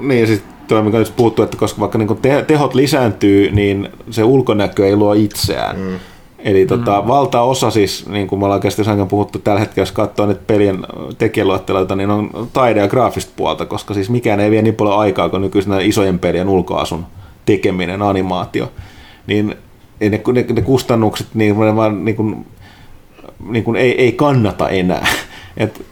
Niin, 0.00 0.26
siis 0.26 0.42
tuo, 0.68 0.82
mikä 0.82 0.98
nyt 0.98 1.12
puuttuu, 1.16 1.44
että 1.44 1.56
koska 1.56 1.80
vaikka 1.80 1.98
niin 1.98 2.16
te- 2.22 2.44
tehot 2.46 2.74
lisääntyy, 2.74 3.50
niin 3.50 3.88
se 4.10 4.24
ulkonäkö 4.24 4.86
ei 4.86 4.96
luo 4.96 5.12
itseään. 5.12 5.78
Mm. 5.78 5.98
Eli 6.38 6.66
tota, 6.66 7.00
mm. 7.00 7.08
valtaosa 7.08 7.70
siis, 7.70 8.08
niin 8.08 8.26
kuin 8.28 8.38
me 8.38 8.44
ollaan 8.44 8.60
kestänyt 8.60 9.08
puhuttu 9.08 9.38
tällä 9.38 9.60
hetkellä, 9.60 9.82
jos 9.82 9.92
katsoo 9.92 10.26
nyt 10.26 10.46
pelien 10.46 10.86
tekijäluetteloita, 11.18 11.96
niin 11.96 12.10
on 12.10 12.48
taide- 12.52 12.80
ja 12.80 12.88
graafista 12.88 13.32
puolta, 13.36 13.66
koska 13.66 13.94
siis 13.94 14.10
mikään 14.10 14.40
ei 14.40 14.50
vie 14.50 14.62
niin 14.62 14.74
paljon 14.74 14.98
aikaa 14.98 15.28
kuin 15.28 15.42
nykyisenä 15.42 15.80
isojen 15.80 16.18
pelien 16.18 16.48
ulkoasun 16.48 17.06
tekeminen, 17.46 18.02
animaatio. 18.02 18.72
Niin 19.26 19.54
ne, 20.00 20.08
ne, 20.08 20.46
ne 20.52 20.62
kustannukset 20.62 21.26
niin, 21.34 21.58
vaan, 21.58 22.04
niin 22.04 22.16
kuin, 22.16 22.46
niin 23.48 23.64
kuin 23.64 23.76
ei, 23.76 24.00
ei 24.00 24.12
kannata 24.12 24.68
enää. 24.68 25.06
Et, 25.56 25.86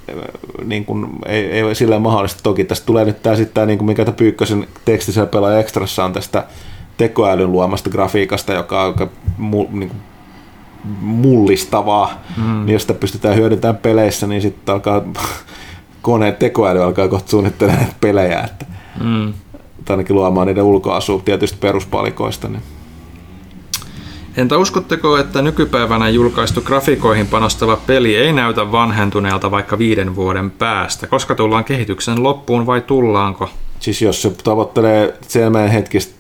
niin 0.65 0.85
kuin, 0.85 1.09
ei, 1.27 1.45
ei 1.45 1.75
sillä 1.75 1.99
mahdollista. 1.99 2.43
Toki 2.43 2.65
tästä 2.65 2.87
tulee 2.87 3.05
nyt 3.05 3.23
tämä 3.23 3.37
sitten 3.37 3.69
niin 3.69 3.79
kuin 3.79 3.87
mikä 3.87 4.05
tämä 4.05 4.17
Pyykkösen 4.17 4.67
tekstisellä 4.85 5.27
pelaaja 5.27 5.59
ekstrassa 5.59 6.05
on 6.05 6.13
tästä 6.13 6.45
tekoälyn 6.97 7.53
luomasta 7.53 7.91
grafiikasta, 7.91 8.53
joka 8.53 8.83
on 8.83 8.87
aika 8.87 9.09
mu, 9.39 9.67
niin 9.73 9.89
kuin, 9.89 10.01
mullistavaa, 11.01 12.23
mm. 12.37 12.67
niin 12.67 12.73
jos 12.73 12.83
sitä 12.83 12.95
pystytään 12.95 13.37
hyödyntämään 13.37 13.77
peleissä, 13.77 14.27
niin 14.27 14.43
sitten 14.43 14.73
alkaa 14.75 15.03
koneen 16.03 16.37
tekoäly 16.37 16.83
alkaa 16.83 17.09
kohta 17.09 17.31
suunnittelemaan 17.31 17.87
pelejä, 18.01 18.41
että 18.41 18.67
mm. 19.05 19.33
ainakin 19.89 20.17
luomaan 20.17 20.47
niiden 20.47 20.65
ulkoasua 20.65 21.23
tietysti 21.25 21.59
peruspalikoista. 21.61 22.49
Niin. 22.49 22.63
Entä 24.37 24.59
uskotteko, 24.59 25.19
että 25.19 25.43
nykypäivänä 25.43 26.09
julkaistu 26.09 26.61
grafikoihin 26.61 27.27
panostava 27.27 27.77
peli 27.87 28.17
ei 28.17 28.33
näytä 28.33 28.73
vanhentuneelta 28.73 29.51
vaikka 29.51 29.79
viiden 29.79 30.17
vuoden 30.17 30.51
päästä? 30.51 31.07
Koska 31.07 31.35
tullaan 31.35 31.65
kehityksen 31.65 32.23
loppuun 32.23 32.67
vai 32.67 32.81
tullaanko? 32.81 33.49
Siis 33.81 34.03
jos 34.03 34.23
se 34.23 34.31
tavoittelee 34.45 35.15
selmään 35.29 35.71
hetkistä 35.71 36.15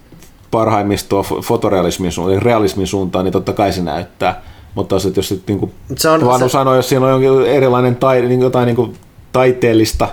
parhaimmistoa 0.50 1.22
fotorealismin 1.22 2.12
suuntaan, 2.12 2.42
realismin 2.42 2.86
suuntaan, 2.86 3.24
niin 3.24 3.32
totta 3.32 3.52
kai 3.52 3.72
se 3.72 3.82
näyttää. 3.82 4.42
Mutta 4.74 4.94
jos, 4.94 5.12
jos 5.16 5.42
niin 5.46 5.58
kuin 5.58 5.72
se 5.96 6.08
on, 6.08 6.38
se... 6.38 6.48
sanoo, 6.48 6.74
jos 6.74 6.88
siinä 6.88 7.06
on 7.06 7.22
jonkin 7.22 7.52
erilainen 7.52 7.96
tai, 7.96 8.22
niin 8.22 8.40
jotain 8.40 8.66
niin 8.66 8.76
kuin 8.76 8.96
taiteellista 9.32 10.08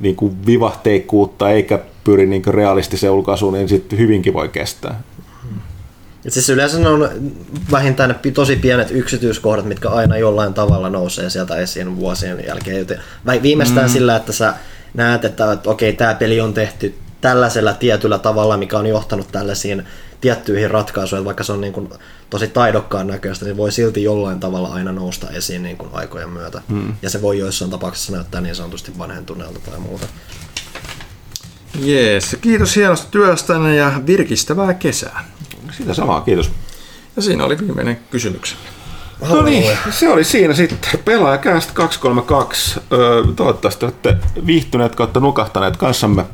niin 0.00 0.16
kuin 0.16 0.46
vivahteikkuutta 0.46 1.50
eikä 1.50 1.78
pyri 2.04 2.26
niin 2.26 2.42
kuin 2.42 2.54
realistiseen 2.54 3.12
ulkaisuun, 3.12 3.54
niin 3.54 3.68
sitten 3.68 3.98
hyvinkin 3.98 4.34
voi 4.34 4.48
kestää. 4.48 5.00
Et 6.28 6.34
siis 6.34 6.50
yleensä 6.50 6.78
ne 6.78 6.88
on 6.88 7.10
vähintään 7.70 8.10
ne 8.24 8.30
tosi 8.30 8.56
pienet 8.56 8.90
yksityiskohdat, 8.90 9.64
mitkä 9.64 9.88
aina 9.88 10.16
jollain 10.16 10.54
tavalla 10.54 10.90
nousee 10.90 11.30
sieltä 11.30 11.56
esiin 11.56 11.96
vuosien 11.96 12.44
jälkeen. 12.46 12.78
Joten 12.78 13.00
viimeistään 13.42 13.86
mm. 13.86 13.92
sillä, 13.92 14.16
että 14.16 14.32
sä 14.32 14.54
näet, 14.94 15.24
että, 15.24 15.52
että 15.52 15.70
okei, 15.70 15.92
tämä 15.92 16.14
peli 16.14 16.40
on 16.40 16.54
tehty 16.54 16.94
tällaisella 17.20 17.72
tietyllä 17.72 18.18
tavalla, 18.18 18.56
mikä 18.56 18.78
on 18.78 18.86
johtanut 18.86 19.28
tällaisiin 19.32 19.84
tiettyihin 20.20 20.70
ratkaisuihin, 20.70 21.24
vaikka 21.24 21.44
se 21.44 21.52
on 21.52 21.60
niin 21.60 21.72
kuin 21.72 21.88
tosi 22.30 22.48
taidokkaan 22.48 23.06
näköistä, 23.06 23.44
niin 23.44 23.56
voi 23.56 23.72
silti 23.72 24.02
jollain 24.02 24.40
tavalla 24.40 24.68
aina 24.68 24.92
nousta 24.92 25.30
esiin 25.30 25.62
niin 25.62 25.76
kuin 25.76 25.90
aikojen 25.92 26.30
myötä. 26.30 26.62
Hmm. 26.68 26.94
Ja 27.02 27.10
se 27.10 27.22
voi 27.22 27.38
joissain 27.38 27.70
tapauksissa 27.70 28.12
näyttää 28.12 28.40
niin 28.40 28.54
sanotusti 28.54 28.98
vanhentuneelta 28.98 29.60
tai 29.70 29.78
muuta. 29.78 30.06
Jees, 31.80 32.36
kiitos 32.40 32.76
hienosta 32.76 33.06
työstänne 33.10 33.76
ja 33.76 33.92
virkistävää 34.06 34.74
kesää. 34.74 35.24
Sitä 35.72 35.94
samaa, 35.94 36.20
kiitos. 36.20 36.50
Ja 37.16 37.22
siinä 37.22 37.44
oli 37.44 37.58
viimeinen 37.58 37.98
kysymys. 38.10 38.56
No 39.28 39.42
niin, 39.42 39.78
se 39.90 40.08
oli 40.08 40.24
siinä 40.24 40.54
sitten. 40.54 41.00
Pelaajakäst 41.04 41.70
232. 41.72 42.80
Öö, 42.92 43.22
toivottavasti 43.36 43.84
olette 43.84 44.16
viihtyneet 44.46 44.94
kautta 44.94 45.20
nukahtaneet 45.20 45.76
kanssamme. 45.76 46.24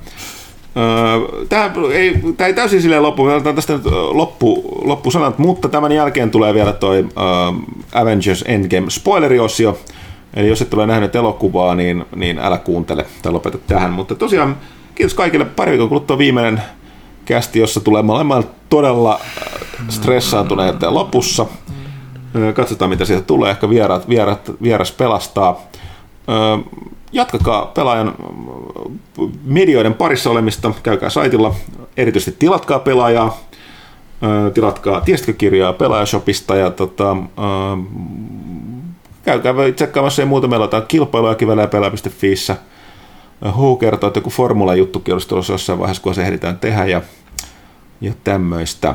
Tämä 1.49 1.71
ei, 1.93 2.21
tämä 2.37 2.49
ei 2.49 2.55
täysin 2.55 2.83
silleen 2.83 3.03
loppu, 3.03 3.25
otetaan 3.25 3.55
tästä 3.55 3.73
nyt 3.73 3.85
loppu, 4.11 4.79
loppusanat, 4.85 5.39
mutta 5.39 5.69
tämän 5.69 5.93
jälkeen 5.93 6.31
tulee 6.31 6.55
vielä 6.55 6.73
toi 6.73 7.09
Avengers 7.93 8.45
Endgame 8.47 8.91
spoileriosio. 8.91 9.79
Eli 10.35 10.49
jos 10.49 10.63
et 10.63 10.75
ole 10.75 10.87
nähnyt 10.87 11.17
elokuvaa, 11.17 11.75
niin, 11.75 12.05
niin 12.17 12.39
älä 12.39 12.59
kuuntele 12.59 13.07
tai 13.23 13.33
lopeta 13.33 13.59
tähän. 13.59 13.93
Mutta 13.93 14.15
tosiaan 14.15 14.57
kiitos 14.95 15.15
kaikille. 15.15 15.45
Pari 15.45 15.71
viikon 15.71 15.89
kuluttua 15.89 16.19
viimeinen 16.19 16.63
kästi, 17.25 17.59
jossa 17.59 17.81
tulee 17.81 18.03
molemmat 18.03 18.47
todella 18.69 19.21
stressaantuneet 19.89 20.83
lopussa. 20.83 21.47
Katsotaan, 22.55 22.89
mitä 22.89 23.05
sieltä 23.05 23.27
tulee. 23.27 23.51
Ehkä 23.51 23.71
vierat, 23.71 24.09
vierat, 24.09 24.51
vieras 24.63 24.93
pelastaa 24.93 25.61
jatkakaa 27.13 27.67
pelaajan 27.67 28.15
medioiden 29.45 29.95
parissa 29.95 30.31
olemista, 30.31 30.73
käykää 30.83 31.11
saitilla, 31.11 31.55
erityisesti 31.97 32.37
tilatkaa 32.39 32.79
pelaajaa, 32.79 33.39
tilatkaa 34.55 35.01
tiestikirjaa 35.01 35.73
pelaajashopista 35.73 36.57
ja 36.57 36.71
tota, 36.71 37.17
käykää 39.25 39.55
tsekkaamassa 39.75 40.23
ja 40.23 40.27
muuta. 40.27 40.49
Meillä 40.49 40.69
on 40.73 40.83
kilpailuja 40.89 41.35
kivellä 41.35 41.67
pelaa.fiissä. 41.67 42.57
Huu 43.57 43.77
kertoo, 43.77 44.09
että 44.09 44.19
joku 44.19 44.31
formula-juttukin 44.31 45.15
olisi 45.15 45.29
tulossa 45.29 45.53
jossain 45.53 45.79
vaiheessa, 45.79 46.03
kun 46.03 46.15
se 46.15 46.23
ehditään 46.23 46.59
tehdä 46.59 46.85
ja, 46.87 47.03
ja 48.01 48.13
tämmöistä. 48.25 48.95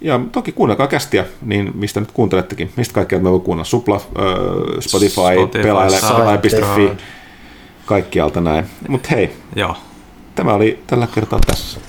Ja 0.00 0.20
toki 0.32 0.52
kuunnelkaa 0.52 0.86
kästiä, 0.86 1.24
niin 1.42 1.70
mistä 1.74 2.00
nyt 2.00 2.12
kuuntelettekin, 2.12 2.72
mistä 2.76 2.94
kaikkea 2.94 3.18
me 3.18 3.30
voi 3.30 3.40
kuunnella. 3.40 3.64
Supla, 3.64 4.00
Spotify, 4.80 5.10
Spotify 5.10 5.62
pelaajalle, 5.62 6.96
kaikkialta 7.86 8.40
näin. 8.40 8.66
Mutta 8.88 9.08
hei, 9.10 9.30
Joo. 9.56 9.76
tämä 10.34 10.54
oli 10.54 10.82
tällä 10.86 11.08
kertaa 11.14 11.40
tässä. 11.46 11.80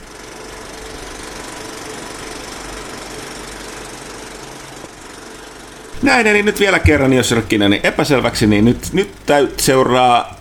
Näin, 6.02 6.28
eli 6.28 6.44
nyt 6.44 6.60
vielä 6.60 6.80
kerran, 6.80 7.14
jos 7.14 7.32
Rökkinen 7.32 7.72
niin 7.72 7.86
epäselväksi, 7.86 8.48
niin 8.48 8.66
nyt, 8.66 8.90
nyt 8.94 9.12
täyt 9.26 9.60
seuraa 9.60 10.36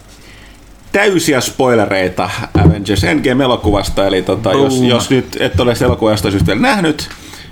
täysiä 0.95 1.41
spoilereita 1.41 2.31
Avengers 2.65 3.05
Endgame-elokuvasta, 3.05 4.07
eli 4.07 4.23
tota, 4.23 4.53
jos, 4.53 4.81
jos 4.81 5.11
nyt 5.11 5.37
et 5.41 5.61
ole 5.61 5.75
elokuvasta 5.81 6.29
vielä 6.47 6.61
nähnyt, 6.61 7.09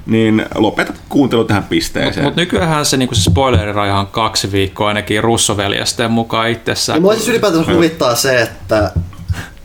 niin 0.06 0.46
lopeta 0.54 0.92
kuuntelu 1.08 1.44
tähän 1.44 1.64
pisteeseen. 1.64 2.24
Mutta 2.24 2.40
mut 2.40 2.52
nykyään 2.52 2.86
se, 2.86 2.96
niinku 2.96 3.14
se 3.14 3.22
spoileriraja 3.22 3.96
on 3.96 4.06
kaksi 4.06 4.52
viikkoa 4.52 4.88
ainakin 4.88 5.22
Russoveljesten 5.22 6.10
mukaan 6.10 6.50
itsessään. 6.50 6.96
Ja 6.96 7.00
mua 7.00 7.14
siis 7.14 7.28
ylipäätään 7.28 7.74
huvittaa 7.74 8.14
se, 8.14 8.40
että 8.40 8.92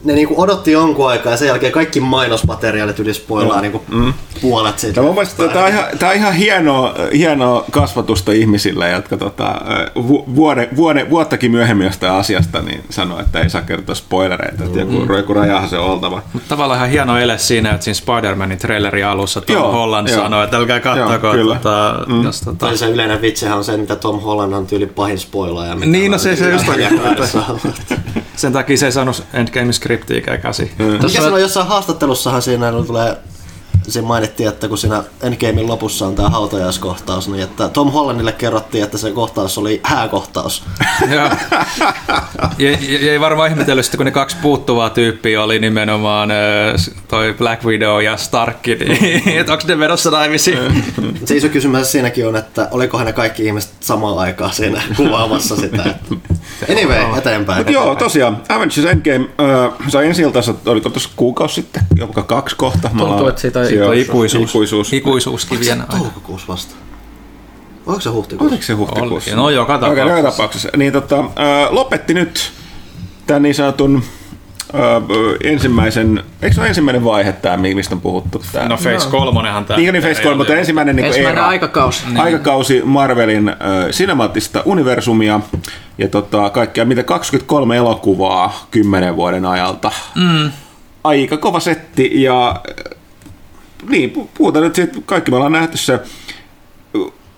ne 0.03 0.13
niinku 0.13 0.41
odotti 0.41 0.71
jonkun 0.71 1.09
aikaa 1.09 1.31
ja 1.31 1.37
sen 1.37 1.47
jälkeen 1.47 1.71
kaikki 1.71 1.99
mainosmateriaalit 1.99 2.99
yli 2.99 3.13
spoilaa 3.13 3.55
no. 3.55 3.61
niinku 3.61 3.83
mm. 3.91 4.13
puolet 4.41 4.79
siitä. 4.79 4.95
Tämä 4.95 5.07
on, 5.07 5.15
tämä 5.53 5.63
on 5.63 5.69
ihan, 5.69 5.85
tämä 5.99 6.11
on 6.11 6.17
ihan 6.17 6.33
hienoa, 6.33 6.93
hienoa 7.13 7.65
kasvatusta 7.71 8.31
ihmisille, 8.31 8.89
jotka 8.89 9.17
tota, 9.17 9.61
vuode, 10.35 10.69
vuode, 10.75 11.09
vuottakin 11.09 11.51
myöhemmin 11.51 11.85
jostain 11.85 12.13
asiasta 12.13 12.61
niin 12.61 12.83
sanoo, 12.89 13.19
että 13.19 13.39
ei 13.39 13.49
saa 13.49 13.61
kertoa 13.61 13.95
spoilereita, 13.95 14.63
että 14.63 14.79
joku, 14.79 14.91
mm. 14.91 15.15
joku 15.15 15.33
rajahan 15.33 15.69
se 15.69 15.77
on 15.77 15.89
oltava. 15.89 16.21
Mutta 16.33 16.49
tavallaan 16.49 16.77
ihan 16.77 16.89
hieno 16.89 17.17
ele 17.17 17.37
siinä, 17.37 17.71
että 17.71 17.83
siinä 17.83 17.99
Spider-Manin 17.99 18.57
trailerin 18.57 19.05
alussa 19.05 19.41
Tom 19.41 19.55
joo, 19.55 19.71
Holland 19.71 20.07
joo. 20.07 20.21
sanoi, 20.21 20.43
että 20.43 20.57
älkää 20.57 20.79
kattoko. 20.79 21.33
Tota, 21.33 22.05
mm. 22.07 22.23
jos, 22.23 22.41
tota... 22.41 22.65
Tai 22.65 22.77
se 22.77 22.89
yleinen 22.89 23.21
vitsihän 23.21 23.57
on 23.57 23.63
se, 23.63 23.77
mitä 23.77 23.95
Tom 23.95 24.19
Holland 24.19 24.53
on 24.53 24.67
tyyli 24.67 24.85
pahin 24.85 25.19
spoilaaja. 25.19 25.75
Niin, 25.75 26.11
no 26.11 26.17
se, 26.17 26.35
se 26.35 26.51
just 26.51 26.65
Sen 28.35 28.53
takia 28.53 28.77
se 28.77 28.85
ei 28.85 28.91
saanut 28.91 29.23
Endgame 29.33 29.73
skriptiä 29.87 30.37
käsi. 30.37 30.71
Mikä 31.03 31.21
sanoi 31.21 31.41
jossain 31.41 31.67
haastattelussahan 31.67 32.41
siinä 32.41 32.71
tulee 32.87 33.17
siinä 33.87 34.07
mainittiin, 34.07 34.49
että 34.49 34.67
kun 34.67 34.77
siinä 34.77 35.03
Endgamein 35.21 35.67
lopussa 35.67 36.07
on 36.07 36.15
tämä 36.15 36.29
hautajaiskohtaus, 36.29 37.29
niin 37.29 37.43
että 37.43 37.69
Tom 37.69 37.91
Hollandille 37.91 38.31
kerrottiin, 38.31 38.83
että 38.83 38.97
se 38.97 39.11
kohtaus 39.11 39.57
oli 39.57 39.81
hääkohtaus. 39.83 40.63
Joo. 41.15 41.29
Ja, 42.57 42.77
ei 43.11 43.19
varmaan 43.19 43.49
ihmetellyt 43.49 43.87
kun 43.97 44.05
ne 44.05 44.11
kaksi 44.11 44.37
puuttuvaa 44.41 44.89
tyyppiä 44.89 45.43
oli 45.43 45.59
nimenomaan 45.59 46.29
toi 47.07 47.35
Black 47.37 47.63
Widow 47.63 48.03
ja 48.03 48.17
Stark, 48.17 48.67
niin 48.67 49.37
että 49.39 49.51
onko 49.51 49.63
ne 49.67 49.75
menossa 49.75 50.11
naimisiin? 50.11 50.83
Se 51.25 51.35
iso 51.35 51.49
kysymys 51.49 51.91
siinäkin 51.91 52.27
on, 52.27 52.35
että 52.35 52.67
olikohan 52.71 53.05
ne 53.05 53.13
kaikki 53.13 53.45
ihmiset 53.45 53.71
samaan 53.79 54.19
aikaan 54.19 54.53
siinä 54.53 54.81
kuvaamassa 54.97 55.55
sitä. 55.55 55.83
Anyway, 56.71 57.17
eteenpäin. 57.17 57.59
Mut 57.59 57.73
joo, 57.73 57.95
tosiaan, 57.95 58.41
Avengers 58.49 58.85
Endgame 58.85 59.25
äh, 59.25 59.73
sai 59.87 60.05
ensi 60.05 60.23
oliko 60.65 60.89
tuossa 60.89 61.09
kuukausi 61.15 61.55
sitten, 61.55 61.83
joka 61.95 62.23
kaksi 62.23 62.55
kohta. 62.55 62.89
Tuntuu, 62.97 63.27
että 63.27 63.41
siitä 63.41 63.59
Joo, 63.75 63.91
ikuisuus. 63.91 64.49
ikuisuus. 64.49 64.93
Ikuisuuskivien 64.93 65.81
aina. 65.81 65.99
toukokuussa 65.99 66.47
vasta? 66.47 66.75
Oliko 67.87 68.01
se 68.01 68.09
huhtikuussa? 68.09 68.51
Oliko 68.51 68.63
se 68.63 68.73
huhtikuussa? 68.73 69.35
No 69.35 69.49
joka 69.49 69.73
tapauksessa. 69.73 70.03
Okay, 70.03 70.17
joka 70.17 70.31
tapauksessa. 70.31 70.69
Niin, 70.77 70.93
tota, 70.93 71.19
äh, 71.19 71.25
lopetti 71.69 72.13
nyt 72.13 72.51
tämän 73.27 73.41
niin 73.41 73.55
sanotun 73.55 74.03
äh, 74.75 74.81
ensimmäisen, 75.43 76.23
eikö 76.41 76.55
se 76.55 76.61
ole 76.61 76.67
ensimmäinen 76.67 77.03
vaihe 77.03 77.31
tämä, 77.31 77.57
mistä 77.57 77.95
on 77.95 78.01
puhuttu? 78.01 78.43
Tää? 78.51 78.67
No 78.67 78.77
Phase 78.77 79.09
3 79.09 79.41
tämä. 79.67 79.79
Niin, 79.79 79.93
niin 79.93 80.03
Phase 80.03 80.21
3, 80.21 80.35
mutta 80.35 80.55
ensimmäinen, 80.55 80.95
niin 80.95 81.05
ensimmäinen 81.05 81.37
era, 81.37 81.47
aikakausi. 81.47 82.05
Niin. 82.05 82.19
Aikakausi 82.19 82.81
Marvelin 82.85 83.49
äh, 83.49 83.55
sinemaattista 83.91 84.61
universumia 84.65 85.39
ja 85.97 86.07
tota, 86.07 86.49
kaikkea, 86.49 86.85
mitä 86.85 87.03
23 87.03 87.77
elokuvaa 87.77 88.67
10 88.71 89.15
vuoden 89.15 89.45
ajalta. 89.45 89.91
Mm. 90.15 90.51
Aika 91.03 91.37
kova 91.37 91.59
setti 91.59 92.21
ja 92.21 92.61
niin, 93.89 94.29
puhutaan 94.37 94.65
nyt 94.65 94.75
siitä, 94.75 94.99
kaikki 95.05 95.31
me 95.31 95.37
ollaan 95.37 95.51
nähty 95.51 95.77
se. 95.77 95.99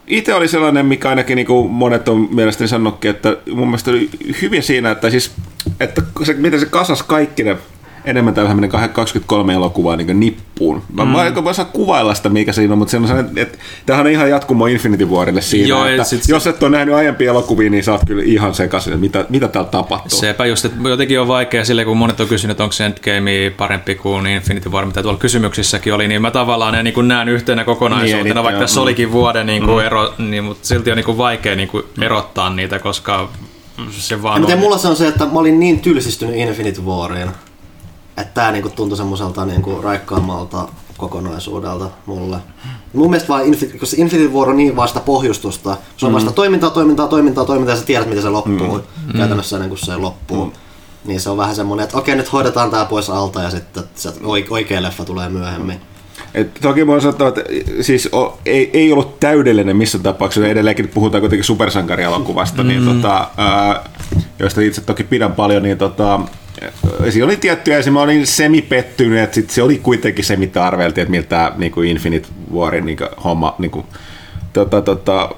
Itse 0.08 0.34
oli 0.34 0.48
sellainen, 0.48 0.86
mikä 0.86 1.10
ainakin 1.10 1.36
niin 1.36 1.48
kuin 1.48 1.72
monet 1.72 2.08
on 2.08 2.28
mielestäni 2.32 2.68
sanonutkin, 2.68 3.12
että 3.12 3.38
mun 3.52 3.68
mielestä 3.68 3.92
oli 3.92 4.10
hyvin 4.42 4.64
siinä, 4.64 4.92
että, 4.92 5.10
siis, 5.10 5.32
että 5.80 6.02
se, 6.24 6.34
miten 6.34 6.60
se 6.60 6.66
kasas 6.66 7.04
kaikki 7.04 7.44
ne 7.44 7.58
enemmän 8.06 8.34
tai 8.34 8.44
vähemmän 8.44 8.70
23 8.70 9.54
elokuvaa 9.54 9.96
niin 9.96 10.20
nippuun. 10.20 10.84
Mä, 10.94 11.06
mm. 11.06 11.12
mä 11.12 11.26
en 11.26 11.38
osaa 11.38 11.66
kuvailla 11.66 12.14
sitä, 12.14 12.30
mikä 12.30 12.54
siinä 12.54 12.74
on, 12.74 12.78
mutta 12.78 12.92
se 12.92 12.98
on 12.98 13.08
sellainen, 13.08 13.38
että 13.38 13.58
tämähän 13.86 14.06
on 14.06 14.12
ihan 14.12 14.30
jatkumo 14.30 14.66
Infinity 14.66 15.06
Warille 15.06 15.42
siinä, 15.42 15.68
Joo, 15.68 15.86
että 15.86 16.04
sit, 16.04 16.22
jos 16.28 16.48
et 16.48 16.64
ole 16.64 16.72
nähnyt 16.72 16.96
aiempia 16.96 17.30
elokuvia, 17.30 17.70
niin 17.70 17.84
sä 17.84 17.92
oot 17.92 18.02
kyllä 18.08 18.24
ihan 18.26 18.54
sekaisin, 18.54 18.94
että 18.94 19.02
mitä, 19.02 19.26
mitä 19.30 19.48
täällä 19.48 19.70
tapahtuu. 19.70 20.20
Sepä 20.20 20.46
just, 20.46 20.66
että 20.66 20.90
jotenkin 20.90 21.20
on 21.20 21.28
vaikea 21.28 21.66
sille, 21.66 21.86
kun 21.86 21.98
monet 21.98 22.20
on 22.20 22.28
kysynyt, 22.28 22.52
että 22.52 22.64
onko 22.64 22.74
se 22.74 22.86
Endgame 22.86 23.54
parempi 23.58 23.96
kuin 23.96 24.28
Infinity 24.28 24.70
War, 24.70 24.86
mitä 24.86 25.02
tuolla 25.02 25.20
kysymyksissäkin 25.20 25.94
oli, 25.94 26.08
niin 26.08 26.22
mä 26.22 26.32
tavallaan 26.32 26.74
ne 26.74 26.84
niin 26.84 27.08
näen 27.08 27.30
yhtenä 27.30 27.64
kokonaisuutena, 27.64 28.34
niin, 28.34 28.44
vaikka 28.44 28.62
tässä 28.62 28.80
mm. 28.80 28.84
olikin 28.84 29.12
vuoden 29.12 29.46
niin 29.46 29.66
kuin 29.66 29.78
mm. 29.78 29.86
ero, 29.86 30.14
niin, 30.18 30.44
mutta 30.44 30.68
silti 30.68 30.92
on 30.92 30.98
niin 30.98 31.06
kuin 31.06 31.18
vaikea 31.18 31.56
niin 31.56 31.70
kuin 31.70 31.84
erottaa 32.02 32.50
niitä, 32.50 32.80
koska 32.80 33.30
se 33.92 34.24
vaan 34.24 34.46
ja 34.48 34.56
on. 34.56 34.60
mulla 34.60 34.78
se 34.78 34.88
on 34.88 34.96
se, 34.96 35.08
että 35.08 35.26
mä 35.26 35.40
olin 35.40 35.60
niin 35.60 35.80
tylsistynyt 35.80 36.36
Infinity 36.36 36.82
Wariin, 36.82 37.30
että 38.20 38.34
tämä 38.34 38.52
niinku 38.52 38.70
tuntui 38.70 38.98
semmoiselta 38.98 39.46
niinku 39.46 39.82
raikkaammalta 39.82 40.68
kokonaisuudelta 40.98 41.90
mulle. 42.06 42.38
Mun 42.94 43.10
mielestä 43.10 43.30
vaan 43.30 43.46
Infinity, 43.46 43.78
koska 43.78 44.02
Infinity 44.02 44.34
War 44.34 44.50
on 44.50 44.58
niin 44.58 44.76
vasta 44.76 45.00
pohjustusta. 45.00 45.78
Se 45.98 46.06
on 46.06 46.14
vasta 46.14 46.30
mm. 46.30 46.36
toimintaa, 46.36 46.70
toimintaa, 46.70 47.08
toimintaa, 47.08 47.46
toimintaa 47.46 47.74
ja 47.76 47.80
sä 47.80 47.86
tiedät 47.86 48.08
miten 48.08 48.24
se 48.24 48.30
loppuu. 48.30 48.78
Mm. 48.78 49.18
Käytännössä 49.18 49.56
ennen 49.56 49.70
kuin 49.70 49.80
se 49.80 49.96
loppuu. 49.96 50.46
Mm. 50.46 50.52
Niin 51.06 51.22
se 51.22 51.30
on 51.30 51.38
vähän 51.38 51.56
semmoinen, 51.56 51.84
että 51.84 51.98
okei 51.98 52.16
nyt 52.16 52.34
hoidetaan 52.34 52.72
tää 52.72 52.86
pois 52.86 53.10
alta 53.10 53.42
ja 53.42 53.50
sitten 53.50 53.84
se 53.96 54.14
oikea 54.50 54.82
leffa 54.82 55.06
tulee 55.06 55.30
myöhemmin. 55.30 55.82
Et 56.34 56.54
toki 56.62 56.88
voin 56.88 57.02
sanoa, 57.02 57.28
että 57.28 57.42
siis 57.82 58.10
o, 58.14 58.40
ei, 58.46 58.70
ei 58.74 58.92
ollut 58.94 59.20
täydellinen 59.20 59.78
missä 59.78 60.00
tapauksessa, 60.00 60.48
edelleenkin 60.48 60.88
puhutaan 60.88 61.22
kuitenkin 61.22 61.44
supersankarielokuvasta, 61.44 62.64
niin 62.64 62.82
mm. 62.82 62.86
niin 62.86 63.02
tota, 63.02 63.28
ää, 63.38 63.90
joista 64.40 64.62
itse 64.62 64.82
toki 64.82 65.04
pidän 65.04 65.32
paljon, 65.32 65.64
niin 65.64 65.78
tota, 65.78 66.20
siinä 67.10 67.26
oli 67.26 67.38
tiettyjä, 67.38 67.80
ja 67.80 67.92
mä 67.92 68.02
olin 68.02 68.28
semipettynyt, 68.28 69.20
että 69.20 69.36
sit 69.36 69.50
se 69.50 69.64
oli 69.64 69.78
kuitenkin 69.78 70.26
se, 70.26 70.36
mitä 70.36 70.66
arveltiin, 70.66 71.02
että 71.02 71.12
miltä 71.12 71.52
niin 71.58 71.72
kuin 71.72 71.90
Infinite 71.90 72.28
Warin 72.54 72.86
niin 72.86 72.98
kuin, 72.98 73.10
homma, 73.24 73.56
niin 73.60 73.72
kuin, 73.72 73.86
tota, 74.54 74.82
tota, 74.82 75.30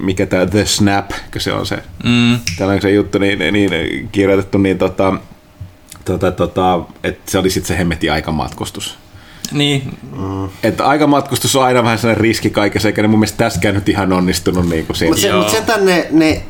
mikä 0.00 0.26
tämä 0.26 0.46
The 0.46 0.66
Snap, 0.66 1.10
se 1.38 1.52
on 1.52 1.66
se 1.66 1.78
mm. 2.04 2.38
tällainen 2.58 2.82
se 2.82 2.90
juttu, 2.90 3.18
niin, 3.18 3.38
niin 3.52 4.08
kirjoitettu, 4.12 4.58
niin 4.58 4.78
tota, 4.78 5.14
tota, 6.04 6.30
tota, 6.30 6.80
että 7.04 7.30
se 7.30 7.38
oli 7.38 7.50
sitten 7.50 7.68
se 7.68 7.78
hemmetti 7.78 8.10
aikamatkustus. 8.10 8.98
Niin. 9.52 9.98
Mm. 10.16 10.48
Että 10.62 10.86
aikamatkustus 10.86 11.56
on 11.56 11.64
aina 11.64 11.82
vähän 11.82 11.98
sellainen 11.98 12.22
riski 12.22 12.50
kaikessa, 12.50 12.88
eikä 12.88 13.02
ne 13.02 13.08
mun 13.08 13.18
mielestä 13.18 13.38
tässäkään 13.38 13.74
nyt 13.74 13.88
ihan 13.88 14.12
onnistunut 14.12 14.68
niin 14.68 14.86
kuin 14.86 14.96
siinä. 14.96 15.10
Mutta 15.10 15.52
se, 15.52 15.60
mut 15.60 15.66
sen 15.66 15.86
ne, 15.86 16.06
ne 16.10 16.42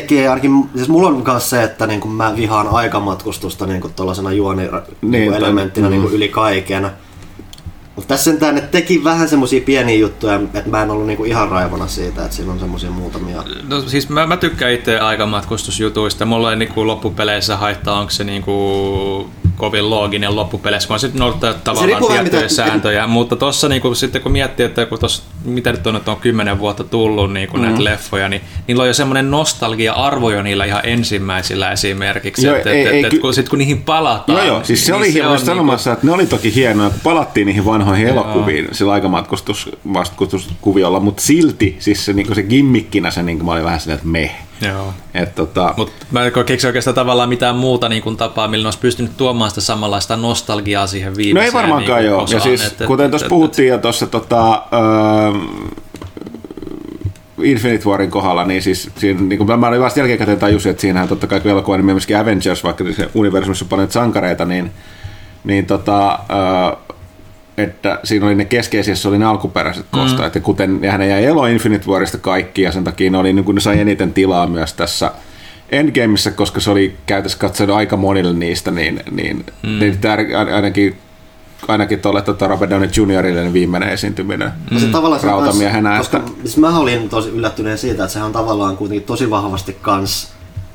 tekee 0.00 0.28
ainakin, 0.28 0.70
siis 0.76 0.88
mulla 0.88 1.08
on 1.08 1.22
myös 1.26 1.50
se, 1.50 1.62
että 1.62 1.86
niin 1.86 2.08
mä 2.08 2.36
vihaan 2.36 2.68
aikamatkustusta 2.68 3.66
niin 3.66 3.82
tuollaisena 3.96 4.32
juoni-elementtinä 4.32 5.88
niin, 5.88 6.00
mm. 6.00 6.06
niin 6.06 6.16
yli 6.16 6.28
kaiken. 6.28 6.90
Mutta 7.96 8.08
tässä 8.08 8.24
sentään 8.24 8.54
ne 8.54 8.60
teki 8.60 9.04
vähän 9.04 9.28
semmosia 9.28 9.60
pieniä 9.60 9.96
juttuja, 9.96 10.40
että 10.54 10.70
mä 10.70 10.82
en 10.82 10.90
ollut 10.90 11.06
niinku 11.06 11.24
ihan 11.24 11.48
raivona 11.48 11.86
siitä, 11.86 12.24
että 12.24 12.36
siinä 12.36 12.52
on 12.52 12.58
semmosia 12.58 12.90
muutamia. 12.90 13.44
No 13.68 13.80
siis 13.80 14.08
mä, 14.08 14.26
mä 14.26 14.36
tykkään 14.36 14.72
itse 14.72 14.98
aikamatkustusjutuista. 14.98 16.26
Mulla 16.26 16.50
ei 16.50 16.56
niinku 16.56 16.86
loppupeleissä 16.86 17.56
haittaa, 17.56 18.00
onko 18.00 18.10
se 18.10 18.24
niinku 18.24 19.30
kovin 19.56 19.90
looginen 19.90 20.36
loppupeleissä, 20.36 20.88
vaan 20.88 21.00
sitten 21.00 21.20
noudattaa 21.20 21.54
tavallaan 21.54 22.02
se 22.02 22.08
tiettyjä 22.08 22.42
mitä... 22.42 22.54
sääntöjä. 22.54 23.06
Mutta 23.06 23.36
tuossa 23.36 23.68
niinku, 23.68 23.94
sitten 23.94 24.22
kun 24.22 24.32
miettii, 24.32 24.66
että 24.66 24.86
kun 24.86 24.98
tossa, 24.98 25.22
mitä 25.44 25.72
nyt 25.72 25.86
on, 25.86 25.96
että 25.96 26.10
on 26.10 26.16
kymmenen 26.16 26.58
vuotta 26.58 26.84
tullut 26.84 27.32
niinku 27.32 27.56
mm. 27.56 27.62
näitä 27.62 27.84
leffoja, 27.84 28.28
niin 28.28 28.42
niillä 28.66 28.82
on 28.82 28.88
jo 28.88 28.94
semmoinen 28.94 29.30
nostalgia-arvo 29.30 30.30
jo 30.30 30.42
niillä 30.42 30.64
ihan 30.64 30.80
ensimmäisillä 30.84 31.72
esimerkiksi. 31.72 32.46
Joo, 32.46 32.56
että, 32.56 32.70
ei, 32.70 32.86
et, 32.86 32.92
ei, 32.92 33.04
et, 33.04 33.10
ky- 33.10 33.18
kun, 33.18 33.34
sit 33.34 33.48
kun 33.48 33.58
niihin 33.58 33.82
palataan. 33.82 34.38
Joo, 34.38 34.46
joo. 34.46 34.64
Siis 34.64 34.86
se 34.86 34.92
niin 34.92 34.98
oli 34.98 35.12
hieman 35.12 35.32
niinku- 35.32 35.46
sanomassa, 35.46 35.90
niinku... 35.90 35.98
että 35.98 36.06
ne 36.06 36.12
oli 36.12 36.26
toki 36.26 36.54
hienoa, 36.54 36.86
että 36.86 37.00
palattiin 37.02 37.46
niihin 37.46 37.64
vanhoihin 37.64 38.06
joo. 38.06 38.12
elokuviin 38.12 38.68
sillä 38.72 38.92
aikamatkustuskuviolla, 38.92 41.00
mutta 41.00 41.22
silti 41.22 41.76
siis 41.78 42.04
se, 42.04 42.12
niinku 42.12 42.34
se 42.34 42.42
gimmikkinä 42.42 43.10
se 43.10 43.22
niinku, 43.22 43.44
mä 43.44 43.52
olin 43.52 43.64
vähän 43.64 43.80
silleen, 43.80 43.96
että 43.96 44.08
meh. 44.08 44.45
Joo. 44.60 44.94
Et, 45.14 45.34
tota... 45.34 45.74
Mutta 45.76 46.06
mä 46.10 46.24
en 46.24 46.32
keksi 46.46 46.66
oikeastaan 46.66 46.94
tavallaan 46.94 47.28
mitään 47.28 47.56
muuta 47.56 47.88
niin 47.88 48.02
kuin 48.02 48.16
tapaa, 48.16 48.48
millä 48.48 48.66
olisi 48.66 48.78
pystynyt 48.78 49.16
tuomaan 49.16 49.50
sitä 49.50 49.60
samanlaista 49.60 50.16
nostalgiaa 50.16 50.86
siihen 50.86 51.16
viimeiseen. 51.16 51.52
No 51.52 51.58
ei 51.60 51.62
varmaankaan 51.62 52.00
niin 52.00 52.10
joo. 52.10 52.26
Ja 52.30 52.40
siis, 52.40 52.64
et, 52.64 52.86
kuten 52.86 53.10
tuossa 53.10 53.28
puhuttiin 53.28 53.68
jo 53.68 53.78
tuossa 53.78 54.06
tota, 54.06 54.62
uh, 54.72 55.86
Infinite 57.42 57.88
Warin 57.88 58.10
kohdalla, 58.10 58.44
niin 58.44 58.62
siis 58.62 58.90
siinä, 58.98 59.20
niin 59.20 59.38
kuin 59.38 59.60
mä 59.60 59.68
olin 59.68 59.80
vasta 59.80 60.00
jälkikäteen 60.00 60.38
tajusin, 60.38 60.70
että 60.70 60.80
siinähän 60.80 61.08
totta 61.08 61.26
kai 61.26 61.40
elokuva 61.44 61.76
nimi 61.76 61.92
myöskin 61.92 62.16
Avengers, 62.16 62.64
vaikka 62.64 62.84
se 62.96 63.08
universumissa 63.14 63.64
on 63.64 63.68
paljon 63.68 63.90
sankareita, 63.90 64.44
niin, 64.44 64.70
niin 65.44 65.66
tota, 65.66 66.18
uh, 66.18 66.85
että 67.58 68.00
siinä 68.04 68.26
oli 68.26 68.34
ne 68.34 68.44
keskeisissä 68.44 69.08
oli 69.08 69.18
ne 69.18 69.24
alkuperäiset 69.24 69.86
kostajat, 69.90 70.34
mm. 70.34 70.38
ja 70.38 70.42
kuten 70.42 70.78
ja 70.82 70.92
hän 70.92 71.08
jäi 71.08 71.24
elo 71.24 71.46
Infinite 71.46 71.86
Warista 71.86 72.18
kaikki, 72.18 72.62
ja 72.62 72.72
sen 72.72 72.84
takia 72.84 73.10
ne, 73.10 73.18
oli, 73.18 73.32
niin 73.32 73.54
ne 73.54 73.60
sai 73.60 73.80
eniten 73.80 74.12
tilaa 74.12 74.46
myös 74.46 74.74
tässä 74.74 75.10
Endgameissa, 75.72 76.30
koska 76.30 76.60
se 76.60 76.70
oli 76.70 76.96
käytössä 77.06 77.38
katsonut 77.38 77.76
aika 77.76 77.96
monille 77.96 78.32
niistä, 78.32 78.70
niin, 78.70 79.00
niin, 79.10 79.46
mm. 79.62 79.78
niin 79.78 79.98
ainakin 80.54 80.96
ainakin 81.68 82.00
tuolle 82.00 82.22
tuota 82.22 82.48
Robert 82.48 82.70
Downey 82.70 82.88
Jr.ille 82.96 83.42
niin 83.42 83.52
viimeinen 83.52 83.88
esiintyminen 83.88 84.50
mm. 84.70 84.78
se 84.78 84.86
tavallaan 84.86 85.22
rautamiehenä. 85.22 85.98
Koska 85.98 86.22
siis 86.42 86.56
mä 86.56 86.78
olin 86.78 87.08
tosi 87.08 87.28
yllättyneen 87.28 87.78
siitä, 87.78 88.02
että 88.02 88.12
sehän 88.12 88.26
on 88.26 88.32
tavallaan 88.32 88.76
kuitenkin 88.76 89.06
tosi 89.06 89.30
vahvasti 89.30 89.76
kans 89.82 90.32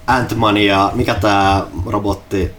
Ant-Man 0.07 0.57
ja 0.57 0.91
mikä 0.95 1.13
tämä 1.13 1.65
robotti 1.85 2.51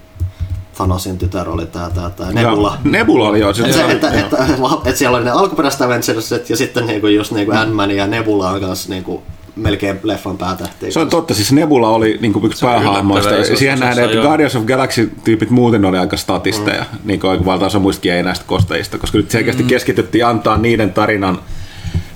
Thanosin 0.76 1.18
tytär 1.18 1.48
oli 1.48 1.66
tää, 1.66 1.90
tää, 1.90 2.10
tää 2.10 2.32
Nebula. 2.32 2.78
Ja, 2.84 2.90
Nebula 2.90 3.28
oli 3.28 3.40
joo. 3.40 3.54
Se, 3.54 3.62
että, 3.62 3.86
että, 3.86 4.10
että, 4.10 4.46
että, 4.86 4.98
siellä 4.98 5.16
oli 5.16 5.24
ne 5.24 5.30
alkuperäiset 5.30 5.82
Avengersit 5.82 6.50
ja 6.50 6.56
sitten 6.56 6.86
niinku 6.86 7.06
just 7.06 7.32
niinku 7.32 7.52
Ant-Man 7.52 7.90
ja 7.90 8.06
Nebula 8.06 8.50
on 8.50 8.60
kanssa 8.60 8.88
niinku 8.88 9.22
melkein 9.56 10.00
leffan 10.02 10.38
päätähtiä. 10.38 10.90
Se 10.90 11.00
on 11.00 11.10
totta, 11.10 11.34
siis 11.34 11.52
Nebula 11.52 11.88
oli 11.88 12.18
niin 12.20 12.32
kuin 12.32 12.44
yksi 12.44 12.66
päähahmoista. 12.66 13.44
Siihen 13.56 13.80
nähden, 13.80 14.04
että 14.04 14.22
Guardians 14.22 14.56
of 14.56 14.64
Galaxy-tyypit 14.64 15.50
muuten 15.50 15.84
oli 15.84 15.98
aika 15.98 16.16
statisteja, 16.16 16.84
mm. 16.92 16.98
niin 17.04 17.20
kuin 17.20 17.44
valtaosa 17.44 17.78
muistakin 17.78 18.12
ei 18.12 18.22
näistä 18.22 18.44
kostajista, 18.48 18.98
koska 18.98 19.18
nyt 19.18 19.30
selkeästi 19.30 19.62
mm. 19.62 19.68
keskityttiin 19.68 20.26
antaa 20.26 20.58
niiden 20.58 20.92
tarinan, 20.92 21.38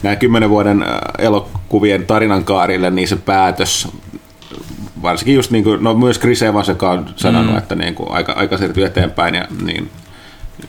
nämä 0.02 0.16
kymmenen 0.16 0.50
vuoden 0.50 0.84
elokuvien 1.18 2.06
tarinan 2.06 2.44
kaarille, 2.44 2.90
niin 2.90 3.08
se 3.08 3.16
päätös 3.16 3.88
varsinkin 5.02 5.34
just 5.34 5.50
niin 5.50 5.64
kuin, 5.64 5.84
no 5.84 5.94
myös 5.94 6.20
Chris 6.20 6.42
Evans, 6.42 6.68
joka 6.68 6.90
on 6.90 7.10
sanonut, 7.16 7.52
mm. 7.52 7.58
että 7.58 7.74
niin 7.74 7.94
kuin 7.94 8.10
aika, 8.10 8.32
aika 8.32 8.58
siirtyi 8.58 8.84
eteenpäin 8.84 9.34
ja 9.34 9.44
niin 9.64 9.90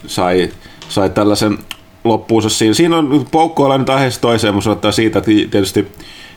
sai, 0.08 0.50
sai 0.90 1.10
tällaisen 1.10 1.58
loppuunsa 2.04 2.50
siinä. 2.50 2.74
Siinä 2.74 2.98
on 2.98 3.26
poukkoilla 3.32 3.78
nyt 3.78 3.90
aiheesta 3.90 4.22
toiseen, 4.22 4.54
mutta 4.54 4.72
ottaa 4.72 4.92
siitä, 4.92 5.20
että 5.20 5.32
tietysti 5.52 5.92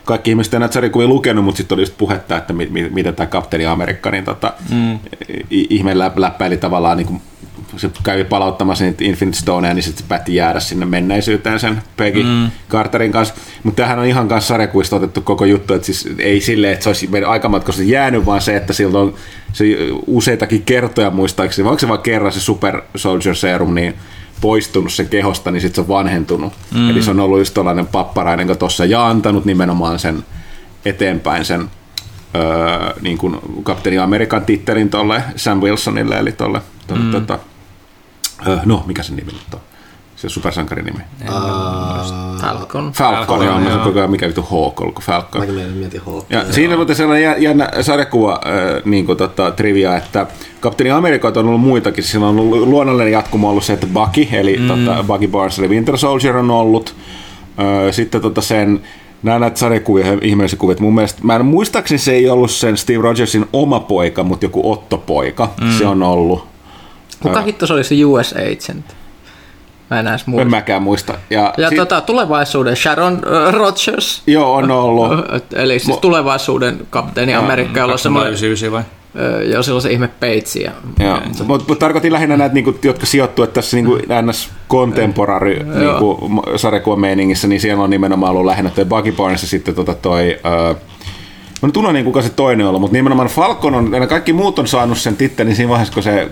kaikki 0.05 0.29
ihmiset 0.29 0.53
enää 0.53 0.71
sarjakuvia 0.71 1.07
lukenut, 1.07 1.45
mutta 1.45 1.57
sitten 1.57 1.75
oli 1.75 1.81
just 1.81 1.97
puhetta, 1.97 2.37
että 2.37 2.53
mi, 2.53 2.67
mi, 2.71 2.89
miten 2.89 3.15
tämä 3.15 3.27
kapteeni 3.27 3.65
Amerikka 3.65 4.11
niin 4.11 4.25
tota, 4.25 4.53
mm. 4.69 4.99
ihme 5.49 5.97
läppäili 6.15 6.57
tavallaan 6.57 6.97
niin 6.97 7.07
kuin 7.07 7.21
se 7.77 7.89
kävi 8.03 8.23
palauttamassa 8.23 8.83
niitä 8.83 9.03
Infinite 9.03 9.37
Stoneja, 9.37 9.73
niin 9.73 9.83
sitten 9.83 10.03
se 10.03 10.07
päätti 10.07 10.35
jäädä 10.35 10.59
sinne 10.59 10.85
menneisyyteen 10.85 11.59
sen 11.59 11.81
Peggy 11.97 12.23
mm. 12.23 12.51
Carterin 12.69 13.11
kanssa. 13.11 13.33
Mutta 13.63 13.77
tämähän 13.77 13.99
on 13.99 14.05
ihan 14.05 14.27
kanssa 14.27 14.47
sarjakuista 14.47 14.95
otettu 14.95 15.21
koko 15.21 15.45
juttu, 15.45 15.73
että 15.73 15.85
siis 15.85 16.09
ei 16.19 16.41
silleen, 16.41 16.73
että 16.73 16.83
se 16.83 16.89
olisi 16.89 17.09
aikamatkosta 17.27 17.83
jäänyt, 17.83 18.25
vaan 18.25 18.41
se, 18.41 18.55
että 18.55 18.73
silloin 18.73 19.15
se 19.53 19.65
useitakin 20.07 20.63
kertoja 20.63 21.09
muistaakseni, 21.09 21.63
vai 21.63 21.71
onko 21.71 21.79
se 21.79 21.87
vaan 21.87 22.01
kerran 22.01 22.31
se 22.31 22.39
Super 22.39 22.81
Soldier 22.95 23.35
Serum, 23.35 23.75
niin 23.75 23.93
poistunut 24.41 24.93
sen 24.93 25.09
kehosta, 25.09 25.51
niin 25.51 25.61
sitten 25.61 25.75
se 25.75 25.81
on 25.81 25.97
vanhentunut. 25.97 26.53
Mm. 26.73 26.89
Eli 26.89 27.03
se 27.03 27.11
on 27.11 27.19
ollut 27.19 27.39
just 27.39 27.53
tällainen 27.53 27.87
papparainen 27.87 28.57
tuossa 28.57 28.85
ja 28.85 29.07
antanut 29.07 29.45
nimenomaan 29.45 29.99
sen 29.99 30.23
eteenpäin 30.85 31.45
sen 31.45 31.69
öö, 32.35 32.93
niin 33.01 33.17
kuin 33.17 33.37
kapteeni 33.63 33.97
Amerikan 33.97 34.45
tittelin 34.45 34.89
tuolle 34.89 35.23
Sam 35.35 35.61
Wilsonille, 35.61 36.19
eli 36.19 36.31
tuolle, 36.31 36.61
tuolle 36.87 37.03
mm. 37.03 37.11
tota, 37.11 37.39
no 38.65 38.83
mikä 38.87 39.03
se 39.03 39.13
nimi 39.13 39.31
nyt 39.31 39.53
on? 39.53 39.59
Se 40.15 40.29
supersankarin 40.29 40.85
nimi. 40.85 40.99
Uh, 41.21 42.41
Falcon. 42.41 42.91
Falcon, 42.93 43.45
joo. 43.45 43.59
joo. 43.59 43.83
Koko 43.83 43.99
ajan 43.99 44.11
mikä 44.11 44.27
vittu 44.27 44.41
Hawk 44.41 44.81
ollut, 44.81 45.01
Falcon. 45.01 45.41
Mäkin 45.41 45.77
mietin 45.77 46.01
Hawk. 46.05 46.25
Ja 46.29 46.41
joo. 46.41 46.51
siinä 46.51 46.77
on 46.77 46.95
sellainen 46.95 47.41
jännä 47.43 47.69
sarjakuva 47.81 48.33
äh, 48.33 48.81
niin 48.85 49.05
kuin, 49.05 49.17
tota, 49.17 49.51
trivia, 49.51 49.97
että 49.97 50.27
Kapteeni 50.59 50.91
Amerikka 50.91 51.27
on 51.27 51.37
ollut 51.37 51.61
muitakin. 51.61 52.03
Sillä 52.03 52.27
on 52.27 52.39
ollut 52.39 52.67
luonnollinen 52.67 53.11
jatkumo 53.11 53.49
ollut 53.49 53.63
se, 53.63 53.73
että 53.73 53.87
Bucky, 53.87 54.27
eli 54.31 54.57
mm. 54.57 54.67
tota, 54.67 55.03
Bucky 55.03 55.27
Barnes, 55.27 55.59
eli 55.59 55.67
Winter 55.67 55.97
Soldier 55.97 56.37
on 56.37 56.51
ollut. 56.51 56.95
Äh, 57.59 57.93
sitten 57.93 58.21
tota, 58.21 58.41
sen 58.41 58.81
nämä 59.23 59.39
näitä 59.39 59.59
sarjakuvia, 59.59 60.05
ihmeellisiä 60.21 60.59
kuvia. 60.59 60.75
Mun 60.79 60.95
mielestä, 60.95 61.19
mä 61.23 61.35
en 61.35 61.45
muistaakseni 61.45 61.99
se 61.99 62.11
ei 62.11 62.29
ollut 62.29 62.51
sen 62.51 62.77
Steve 62.77 63.01
Rogersin 63.01 63.45
oma 63.53 63.79
poika, 63.79 64.23
mutta 64.23 64.45
joku 64.45 64.71
Otto-poika. 64.71 65.49
Mm. 65.61 65.77
Se 65.77 65.87
on 65.87 66.03
ollut. 66.03 66.50
Kuka 67.21 67.41
hitto 67.41 67.67
se 67.67 67.73
oli 67.73 67.83
se 67.83 68.05
US 68.05 68.33
Agent? 68.33 68.85
Mä 69.89 69.99
en 69.99 70.07
edes 70.07 70.27
muista. 70.27 70.41
En 70.41 70.49
mäkään 70.49 70.83
muista. 70.83 71.13
Ja, 71.29 71.53
ja 71.57 71.69
sit... 71.69 71.77
tota, 71.77 72.01
tulevaisuuden 72.01 72.75
Sharon 72.75 73.13
uh, 73.13 73.53
Rogers. 73.53 74.23
Joo, 74.27 74.53
on 74.53 74.71
ollut. 74.81 75.11
Eli 75.53 75.79
siis 75.79 75.87
Mo... 75.87 75.95
tulevaisuuden 75.95 76.87
kapteeni 76.89 77.35
Amerikka, 77.35 77.79
jolla 77.79 77.93
on 77.93 77.99
semmoinen... 77.99 78.33
vai? 78.71 78.83
Joo, 79.51 79.63
silloin 79.63 79.81
se 79.81 79.91
ihme 79.91 80.07
peitsi. 80.07 80.65
Mutta 81.45 81.63
mut 81.67 81.79
tarkoitin 81.79 82.13
lähinnä 82.13 82.37
näitä, 82.37 82.53
niinku, 82.53 82.75
jotka 82.83 83.05
sijoittuvat 83.05 83.53
tässä 83.53 83.77
niinku, 83.77 83.97
ns. 84.21 84.49
contemporary 84.69 85.63
niinku, 85.63 86.29
sarjakuvan 86.55 86.99
meiningissä, 86.99 87.47
niin 87.47 87.61
siellä 87.61 87.83
on 87.83 87.89
nimenomaan 87.89 88.31
ollut 88.31 88.45
lähinnä 88.45 88.69
toi 88.69 88.85
Buggy 88.85 89.11
Barnes 89.11 89.41
ja 89.41 89.47
sitten 89.47 89.75
tota 89.75 89.93
toi, 89.93 90.37
uh, 90.71 90.77
Mä 91.61 91.67
nyt 91.67 91.77
unohdin, 91.77 92.05
kuka 92.05 92.21
se 92.21 92.29
toinen 92.29 92.67
on, 92.67 92.81
mutta 92.81 92.97
nimenomaan 92.97 93.27
Falcon 93.27 93.75
on, 93.75 93.93
ja 93.93 94.07
kaikki 94.07 94.33
muut 94.33 94.59
on 94.59 94.67
saanut 94.67 94.97
sen 94.97 95.15
tittelin 95.15 95.55
siinä 95.55 95.69
vaiheessa, 95.69 95.93
kun 95.93 96.03
se 96.03 96.29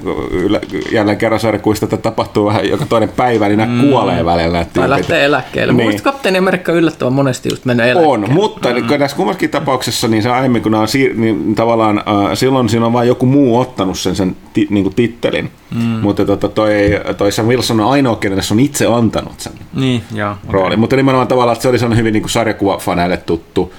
jälleen 0.91 1.17
kerran 1.17 1.39
sarjakuista 1.39 1.87
tapahtuu 1.87 2.45
vähän 2.45 2.69
joka 2.69 2.85
toinen 2.85 3.09
päivä, 3.09 3.47
niin 3.47 3.57
nämä 3.57 3.73
mm. 3.73 3.89
kuolee 3.89 4.25
välillä. 4.25 4.65
Tai 4.73 4.89
lähtee 4.89 5.25
eläkkeelle. 5.25 5.73
Niin. 5.73 5.91
Mun 5.91 6.01
Kapteeni 6.01 6.37
Amerikka 6.37 6.71
yllättävän 6.71 7.13
monesti 7.13 7.49
just 7.51 7.65
menee 7.65 7.91
eläkkeelle. 7.91 8.25
On, 8.25 8.33
mutta 8.33 8.69
mm. 8.69 8.75
niin, 8.75 8.99
tässä 8.99 9.17
kummassakin 9.17 9.49
tapauksessa, 9.49 10.07
niin 10.07 10.23
se 10.23 10.29
aiemmin 10.29 10.61
kun 10.61 10.75
on 10.75 10.87
siir- 10.87 11.15
niin 11.15 11.55
tavallaan, 11.55 11.97
äh, 11.97 12.33
silloin 12.33 12.69
siinä 12.69 12.85
on 12.85 12.93
vain 12.93 13.07
joku 13.07 13.25
muu 13.25 13.59
ottanut 13.59 13.99
sen, 13.99 14.15
sen 14.15 14.35
ti, 14.53 14.67
niin 14.69 14.83
kuin 14.83 14.95
tittelin. 14.95 15.51
Mm. 15.75 15.81
Mutta 15.81 16.25
tota, 16.25 16.47
toi, 16.47 16.73
toi 17.17 17.31
Sam 17.31 17.45
Wilson 17.45 17.79
on 17.79 17.91
ainoa, 17.91 18.15
kenelle 18.15 18.41
se 18.41 18.53
on 18.53 18.59
itse 18.59 18.85
antanut 18.85 19.39
sen 19.39 19.53
niin, 19.73 20.03
joo, 20.13 20.35
rooli. 20.49 20.67
Okay. 20.67 20.77
Mutta 20.77 20.95
nimenomaan 20.95 21.27
tavallaan, 21.27 21.53
että 21.53 21.61
se 21.61 21.69
oli 21.69 21.79
sellainen 21.79 21.99
hyvin 21.99 22.13
niin 22.13 22.29
sarjakuvafaneille 22.29 23.17
tuttu 23.17 23.73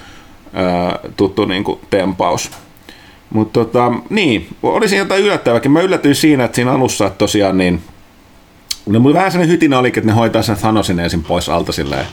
tuttu 1.16 1.44
niin 1.44 1.64
kuin 1.64 1.80
tempaus. 1.90 2.50
Mutta 3.30 3.60
tota, 3.60 3.92
niin, 4.10 4.48
olisi 4.62 4.96
jotain 4.96 5.22
yllättävääkin. 5.22 5.70
Mä 5.70 5.80
yllätyin 5.80 6.14
siinä, 6.14 6.44
että 6.44 6.54
siinä 6.54 6.72
alussa 6.72 7.06
että 7.06 7.18
tosiaan 7.18 7.58
niin, 7.58 7.82
no, 8.86 9.00
mulla 9.00 9.14
vähän 9.14 9.32
sellainen 9.32 9.52
hytinä 9.52 9.78
oli, 9.78 9.88
että 9.88 10.00
ne 10.00 10.12
hoitaa 10.12 10.42
sen 10.42 10.56
Thanosin 10.56 11.00
ensin 11.00 11.22
pois 11.22 11.48
alta 11.48 11.72
silleen 11.72 12.06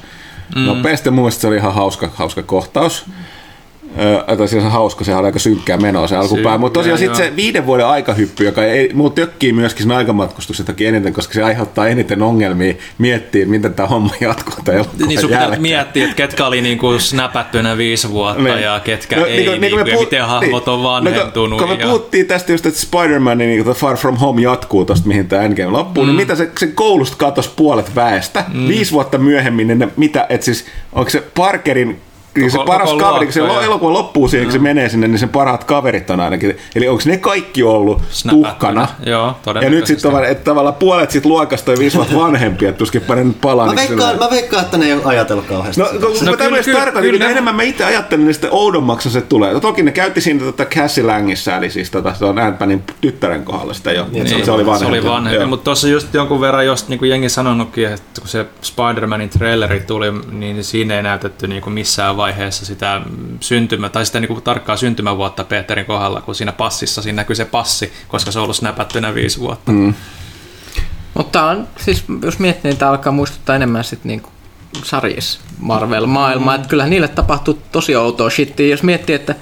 mm. 0.55 0.61
nopeasti. 0.61 1.09
Mun 1.09 1.19
mielestä 1.23 1.41
se 1.41 1.47
oli 1.47 1.55
ihan 1.55 1.73
hauska, 1.73 2.09
hauska 2.15 2.43
kohtaus. 2.43 3.05
Mm 3.07 3.13
tai 4.37 4.47
siis 4.47 4.63
on 4.63 4.71
hauska, 4.71 5.03
se 5.03 5.15
on 5.15 5.25
aika 5.25 5.39
synkkää 5.39 5.77
menoa 5.77 6.07
se 6.07 6.15
alkupää, 6.15 6.57
mutta 6.57 6.79
tosiaan 6.79 6.99
sitten 6.99 7.15
se 7.15 7.35
viiden 7.35 7.65
vuoden 7.65 7.85
aikahyppy, 7.85 8.45
joka 8.45 8.63
ei, 8.63 8.93
mulla 8.93 9.09
tökkii 9.09 9.53
myöskin 9.53 9.83
sen 9.83 9.91
aikamatkustuksen 9.91 10.65
takia 10.65 10.89
eniten, 10.89 11.13
koska 11.13 11.33
se 11.33 11.43
aiheuttaa 11.43 11.87
eniten 11.87 12.21
ongelmia 12.21 12.73
miettiä, 12.97 13.45
miten 13.45 13.73
tämä 13.73 13.87
homma 13.87 14.13
jatkuu 14.21 14.55
tai 14.65 14.85
Niin 15.07 15.21
sun 15.21 15.29
pitää 15.29 15.57
miettiä, 15.59 16.03
että 16.03 16.15
ketkä 16.15 16.45
oli 16.45 16.61
niinku 16.61 16.99
snäpättynä 16.99 17.77
viisi 17.77 18.09
vuotta 18.09 18.43
niin. 18.43 18.61
ja 18.61 18.79
ketkä 18.79 19.15
no, 19.15 19.25
ei, 19.25 19.37
niin, 19.37 19.61
niinku, 19.61 19.77
niin, 19.77 19.87
ja 19.87 19.99
miten 19.99 20.25
hahmot 20.25 20.65
niin. 20.65 20.73
on 20.73 20.83
vanhentunut. 20.83 21.59
No, 21.59 21.67
kun 21.67 21.77
me 21.77 21.81
ja... 21.81 21.87
puhuttiin 21.87 22.25
tästä 22.25 22.51
just, 22.51 22.65
että 22.65 22.79
Spider-Man 22.79 23.37
niin 23.37 23.65
Far 23.65 23.97
From 23.97 24.17
Home 24.17 24.41
jatkuu 24.41 24.85
tosta, 24.85 25.07
mihin 25.07 25.27
tämä 25.27 25.41
Endgame 25.41 25.71
loppuu, 25.71 26.03
niin 26.03 26.13
mm. 26.13 26.17
niin 26.17 26.27
mitä 26.27 26.35
se, 26.35 26.51
se 26.59 26.67
koulusta 26.67 27.17
katosi 27.17 27.49
puolet 27.55 27.95
väestä, 27.95 28.43
mm. 28.53 28.67
viisi 28.67 28.91
vuotta 28.91 29.17
myöhemmin, 29.17 29.67
niin 29.67 29.79
ne, 29.79 29.87
mitä, 29.97 30.25
että 30.29 30.45
siis, 30.45 30.65
onko 30.93 31.09
se 31.09 31.23
Parkerin 31.35 32.01
niin 32.39 32.51
se 32.51 32.57
paras 32.65 32.89
koko 32.89 33.03
kaveri, 33.03 33.25
kun 33.25 33.33
se 33.33 33.41
ja... 33.41 33.61
elokuva 33.61 33.93
loppuu 33.93 34.27
siihen, 34.27 34.45
kun 34.45 34.53
se 34.53 34.59
menee 34.59 34.89
sinne, 34.89 35.07
niin 35.07 35.19
sen 35.19 35.29
parhaat 35.29 35.63
kaverit 35.63 36.09
on 36.09 36.19
ainakin. 36.19 36.57
Eli 36.75 36.87
onko 36.87 37.03
ne 37.05 37.17
kaikki 37.17 37.63
ollut 37.63 38.01
tuhkana? 38.29 38.87
Joo, 39.05 39.35
Ja 39.61 39.69
nyt 39.69 39.87
sitten 39.87 40.03
tavallaan, 40.03 40.31
että 40.31 40.43
tavallaan 40.43 40.75
puolet 40.75 41.11
sit 41.11 41.25
luokasta 41.25 41.71
on 41.71 41.77
viisi 41.79 41.97
vanhempia, 42.15 42.69
että 42.69 42.79
tuskin 42.79 43.01
panen 43.01 43.33
palaa. 43.33 43.65
Mä, 43.65 43.75
veikkaan, 43.75 44.19
mä 44.19 44.29
veikkaan, 44.29 44.63
että 44.63 44.77
ne 44.77 44.85
ei 44.85 44.93
ole 44.93 45.01
ajatellut 45.05 45.45
kauheasti. 45.45 45.81
No, 45.81 45.87
no, 45.93 45.99
no 45.99 46.31
mä 46.31 46.37
kyllä, 46.37 46.63
kyllä, 46.63 46.79
tarkoitan, 46.79 47.11
kyllä, 47.11 47.29
enemmän 47.29 47.55
mä 47.55 47.63
itse 47.63 47.85
ajattelin, 47.85 48.25
niin 48.25 48.33
sitten 48.33 48.53
oudommaksi 48.53 49.09
se 49.09 49.21
tulee. 49.21 49.53
No, 49.53 49.59
toki 49.59 49.83
ne 49.83 49.91
käytti 49.91 50.21
siinä 50.21 50.39
tota 50.39 50.65
Cassie 50.65 51.03
Langissä, 51.03 51.57
eli 51.57 51.69
siis 51.69 51.91
tota, 51.91 52.13
se 52.13 52.25
on 52.25 52.37
Ant-Manin 52.37 52.81
tyttären 53.01 53.43
kohdalla 53.43 53.73
sitä 53.73 53.91
jo. 53.91 54.05
Niin, 54.11 54.29
se, 54.29 54.45
se, 54.45 54.51
oli 54.51 54.65
vanhempi. 54.65 54.95
Se 54.95 55.01
oli 55.01 55.13
vanhempi, 55.13 55.45
mutta 55.45 55.63
tuossa 55.63 55.87
just 55.87 56.13
jonkun 56.13 56.41
verran, 56.41 56.65
jos 56.65 56.87
niin 56.87 56.99
kuin 56.99 57.09
jengi 57.09 57.29
sanonutkin, 57.29 57.87
että 57.87 58.21
kun 58.21 58.27
se 58.27 58.45
Spider-Manin 58.61 59.29
traileri 59.37 59.79
tuli, 59.79 60.11
niin 60.31 60.63
siinä 60.63 60.95
ei 60.95 61.03
näytetty 61.03 61.47
niin 61.47 61.61
kuin 61.61 61.73
missään 61.73 62.17
vaiheessa 62.17 62.26
sitä 62.51 63.01
syntymä, 63.39 63.89
tai 63.89 64.05
sitä 64.05 64.19
niin 64.19 64.27
kuin 64.27 64.41
tarkkaa 64.41 64.77
syntymävuotta 64.77 65.43
Peterin 65.43 65.85
kohdalla, 65.85 66.21
kun 66.21 66.35
siinä 66.35 66.51
passissa, 66.51 67.01
siinä 67.01 67.15
näkyy 67.15 67.35
se 67.35 67.45
passi, 67.45 67.93
koska 68.07 68.31
se 68.31 68.39
on 68.39 68.43
ollut 68.43 68.55
snäpättynä 68.55 69.15
viisi 69.15 69.39
vuotta. 69.39 69.71
Mm. 69.71 69.93
Mutta 71.13 71.43
on, 71.43 71.67
siis 71.77 72.03
jos 72.23 72.39
miettii, 72.39 72.71
niin 72.71 72.79
tämä 72.79 72.91
alkaa 72.91 73.13
muistuttaa 73.13 73.55
enemmän 73.55 73.83
sit 73.83 74.03
niin 74.03 74.21
kuin 74.21 74.33
sarjissa 74.83 75.39
Marvel-maailmaa, 75.59 76.53
mm. 76.53 76.55
että 76.55 76.69
kyllähän 76.69 76.89
niille 76.89 77.07
tapahtuu 77.07 77.61
tosi 77.71 77.95
outoa 77.95 78.29
shittiä, 78.29 78.67
jos 78.67 78.83
miettii, 78.83 79.15
että 79.15 79.35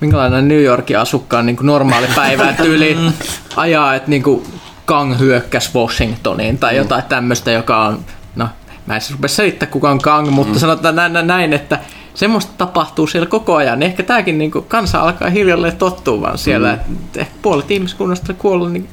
minkälainen 0.00 0.48
New 0.48 0.62
Yorkin 0.62 0.98
asukkaan 0.98 1.46
niin 1.46 1.56
kuin 1.56 1.66
normaali 1.66 2.06
päivä 2.16 2.52
tyyli 2.62 2.94
mm. 2.94 3.12
ajaa, 3.56 3.94
että 3.94 4.10
niin 4.10 4.22
kuin 4.22 4.44
Kang 4.84 5.18
hyökkäsi 5.18 5.70
Washingtoniin 5.74 6.58
tai 6.58 6.72
mm. 6.72 6.78
jotain 6.78 7.02
tämmöistä, 7.02 7.50
joka 7.50 7.86
on, 7.86 8.04
no 8.36 8.48
mä 8.86 8.94
en 8.94 9.00
siis 9.00 9.12
rupea 9.12 9.28
selittää 9.28 9.68
kuka 9.68 9.90
on 9.90 9.98
Kang, 9.98 10.28
mutta 10.28 10.54
mm. 10.54 10.58
sanotaan 10.58 11.26
näin, 11.26 11.52
että 11.52 11.78
semmoista 12.14 12.52
tapahtuu 12.58 13.06
siellä 13.06 13.26
koko 13.26 13.56
ajan. 13.56 13.78
Niin 13.78 13.86
ehkä 13.90 14.02
tämäkin 14.02 14.38
niin 14.38 14.50
kuin, 14.50 14.64
kansa 14.68 15.00
alkaa 15.00 15.30
hiljalleen 15.30 15.76
tottua 15.76 16.20
vaan 16.20 16.38
siellä. 16.38 16.78
Mm. 16.88 16.96
Ehkä 17.16 17.34
puolet 17.42 17.70
ihmiskunnasta 17.70 18.34
kuollut, 18.34 18.72
niin 18.72 18.88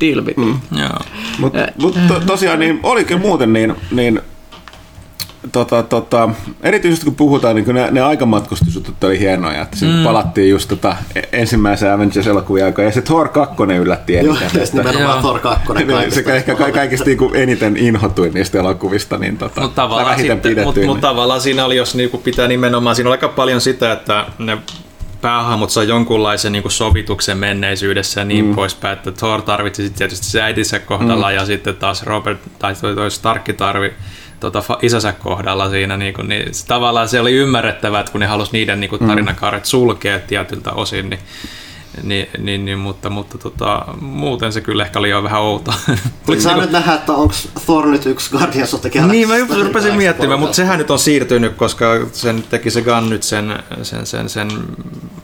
deal 0.00 0.24
with 0.24 0.38
mm. 0.38 0.60
Mutta 1.38 1.58
mut 1.78 1.96
to, 2.08 2.20
tosiaan, 2.20 2.58
niin 2.58 2.80
oliko 2.82 3.18
muuten 3.18 3.52
niin, 3.52 3.74
niin 3.90 4.20
tota, 5.52 5.82
tota, 5.82 6.28
erityisesti 6.62 7.04
kun 7.04 7.14
puhutaan, 7.14 7.56
niin 7.56 7.64
kun 7.64 7.74
ne, 7.74 7.90
ne 7.90 8.00
aikamatkustusjutut 8.00 9.04
oli 9.04 9.18
hienoja, 9.18 9.62
että 9.62 9.76
mm. 9.80 10.04
palattiin 10.04 10.50
just 10.50 10.68
tota, 10.68 10.96
e, 11.14 11.22
ensimmäisen 11.32 11.92
Avengers-elokuvien 11.92 12.64
aikaa, 12.64 12.84
ja 12.84 12.92
se 12.92 13.02
Thor 13.02 13.28
2 13.28 13.56
yllätti 13.80 14.16
eniten. 14.16 14.50
Joo, 14.54 14.62
että, 14.62 14.76
nimenomaan 14.76 15.10
joo. 15.10 15.20
Thor 15.20 15.38
2 15.38 15.72
niin, 15.74 16.12
Se 16.12 16.36
ehkä 16.36 16.54
ka- 16.54 16.72
kaikista 16.72 17.04
niin 17.04 17.18
eniten 17.34 17.76
inhotuin 17.76 18.34
niistä 18.34 18.58
elokuvista, 18.58 19.18
niin 19.18 19.38
tota, 19.38 19.60
mutta 19.60 19.82
tavallaan, 19.82 20.18
sitten, 20.18 20.64
mut, 20.64 20.76
niin. 20.76 20.86
mut 20.86 21.00
tavallaan 21.00 21.40
siinä 21.40 21.64
oli, 21.64 21.76
jos 21.76 21.94
niinku 21.94 22.18
pitää 22.18 22.48
nimenomaan, 22.48 22.96
siinä 22.96 23.08
oli 23.08 23.14
aika 23.14 23.28
paljon 23.28 23.60
sitä, 23.60 23.92
että 23.92 24.26
ne 24.38 24.58
päähahmot 25.20 25.70
sai 25.70 25.88
jonkunlaisen 25.88 26.52
niin 26.52 26.70
sovituksen 26.70 27.38
menneisyydessä 27.38 28.20
ja 28.20 28.24
niin 28.24 28.44
mm. 28.44 28.54
poispäin, 28.54 28.98
että 28.98 29.12
Thor 29.12 29.42
tarvitsi 29.42 29.82
sitten 29.82 29.98
tietysti 29.98 30.26
se 30.26 30.42
äitinsä 30.42 30.78
kohdalla 30.78 31.28
mm. 31.28 31.34
ja 31.34 31.46
sitten 31.46 31.76
taas 31.76 32.02
Robert 32.02 32.40
tai 32.58 32.74
toi, 32.80 32.94
toi 32.94 33.10
Starkki 33.10 33.52
tarvi 33.52 33.92
tota, 34.40 34.62
isänsä 34.82 35.12
kohdalla 35.12 35.70
siinä, 35.70 35.96
niin, 35.96 36.14
kuin, 36.14 36.28
niin 36.28 36.48
tavallaan 36.68 37.08
se 37.08 37.20
oli 37.20 37.32
ymmärrettävää, 37.32 38.00
että 38.00 38.12
kun 38.12 38.20
ne 38.20 38.26
halusi 38.26 38.52
niiden 38.52 38.80
niin 38.80 38.90
kuin, 38.90 39.02
mm. 39.02 39.08
tarinakaaret 39.08 39.64
sulkea 39.64 40.18
tietyltä 40.18 40.72
osin, 40.72 41.10
niin 41.10 41.20
niin, 42.02 42.28
niin, 42.38 42.64
niin, 42.64 42.78
mutta, 42.78 43.10
mutta 43.10 43.38
tota, 43.38 43.84
muuten 44.00 44.52
se 44.52 44.60
kyllä 44.60 44.84
ehkä 44.84 44.98
oli 44.98 45.10
jo 45.10 45.22
vähän 45.22 45.40
outo. 45.40 45.74
Oliko 46.28 46.42
sä 46.42 46.56
nyt 46.56 46.70
nähdä, 46.70 46.94
että 46.94 47.12
onko 47.12 47.34
Thor 47.64 47.86
nyt 47.86 48.06
yksi 48.06 48.30
Guardians 48.30 48.74
of 48.74 48.80
the 48.80 48.90
Galaxy? 48.90 49.12
Niin, 49.12 49.28
mä 49.28 49.34
rupesin 49.64 49.94
miettimään, 49.94 50.40
mutta 50.40 50.56
sehän 50.56 50.78
nyt 50.78 50.90
on 50.90 50.98
siirtynyt, 50.98 51.54
koska 51.54 51.86
sen 52.12 52.44
teki 52.50 52.70
se 52.70 52.82
Gun 52.82 53.10
nyt 53.10 53.22
sen, 53.22 53.62
sen, 53.82 54.06
sen, 54.06 54.28
sen 54.28 54.48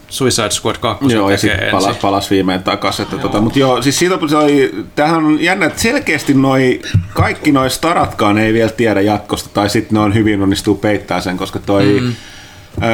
Suicide 0.09 0.51
Squad 0.51 0.77
2 0.81 1.13
Joo, 1.13 1.31
ja 1.31 1.39
sitten 1.39 1.71
palas, 1.71 1.97
palas 1.97 2.31
viimein 2.31 2.63
takaisin. 2.63 3.07
Tota, 3.07 3.41
mutta 3.41 3.59
joo, 3.59 3.83
siis 3.83 3.99
siitä 3.99 4.19
se 4.31 4.37
oli, 4.37 4.85
tämähän 4.95 5.25
on 5.25 5.41
jännä, 5.41 5.67
että 5.67 5.83
selkeästi 5.83 6.35
noi, 6.35 6.81
kaikki 7.15 7.53
noi 7.53 7.71
staratkaan 7.71 8.39
ei 8.39 8.53
vielä 8.53 8.71
tiedä 8.71 9.01
jatkosta, 9.01 9.51
tai 9.55 9.71
sitten 9.71 9.95
ne 9.95 10.01
on 10.01 10.15
hyvin 10.15 10.43
onnistuu 10.43 10.75
peittää 10.75 11.21
sen, 11.21 11.37
koska 11.37 11.59
toi 11.59 12.01
mm 12.01 12.15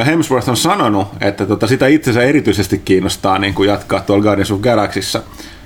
Hemsworth 0.05 0.49
on 0.49 0.57
sanonut, 0.57 1.07
että 1.21 1.45
tota, 1.45 1.67
sitä 1.67 1.87
itsensä 1.87 2.23
erityisesti 2.23 2.81
kiinnostaa 2.85 3.39
niin 3.39 3.53
kuin 3.53 3.69
jatkaa 3.69 3.99
tuolla 3.99 4.23
Guardians 4.23 4.51
of 4.51 4.59
Galaxyssa. 4.59 5.21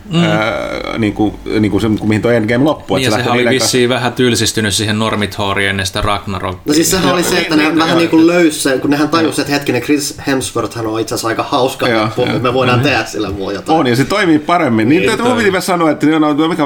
Mm. 0.10 0.24
Öö, 0.24 0.98
niin 0.98 1.14
kuin, 1.14 1.34
niin 1.60 1.72
kuin 1.72 1.82
se, 1.82 1.90
mihin 1.90 2.22
tuo 2.22 2.32
Endgame 2.32 2.64
loppui. 2.64 3.00
Niin, 3.00 3.12
se 3.12 3.18
sehän 3.18 3.34
oli 3.34 3.46
vissiin 3.46 3.90
vähän 3.90 4.14
tylsistynyt 4.14 4.74
siihen 4.74 5.00
normithoriin 5.00 5.70
ennen 5.70 5.86
sitä 5.86 6.02
Ragnarok. 6.02 6.60
No 6.66 6.74
siis 6.74 6.92
sehän 6.92 7.14
oli 7.14 7.24
se, 7.24 7.40
että 7.40 7.56
ne 7.56 7.76
vähän 7.76 7.98
niin 7.98 8.10
kuin 8.10 8.28
löysi 8.28 8.70
kun 8.82 8.90
nehän 8.90 9.10
tajusivat, 9.10 9.40
että 9.40 9.54
hetkinen 9.54 9.82
Chris 9.82 10.18
Hemsworth 10.28 10.78
on 10.78 11.00
itse 11.00 11.16
asiassa 11.16 11.28
aika 11.28 11.44
hauska 11.44 11.88
ja, 11.88 12.12
mutta 12.18 12.40
me 12.40 12.54
voidaan 12.54 12.80
mm-hmm. 12.80 12.90
tehdä 12.90 13.06
sillä 13.06 13.32
muu 13.32 13.52
jotain. 13.52 13.80
On, 13.80 13.88
ja 13.88 13.96
se 13.96 14.06
toimii 14.06 14.40
paremmin. 14.40 14.90
Niin, 14.90 15.02
niin 15.02 15.24
mun 15.24 15.38
piti 15.38 15.62
sanoa, 15.62 15.92
että 15.92 16.08
no, 16.20 16.48
mikä 16.48 16.64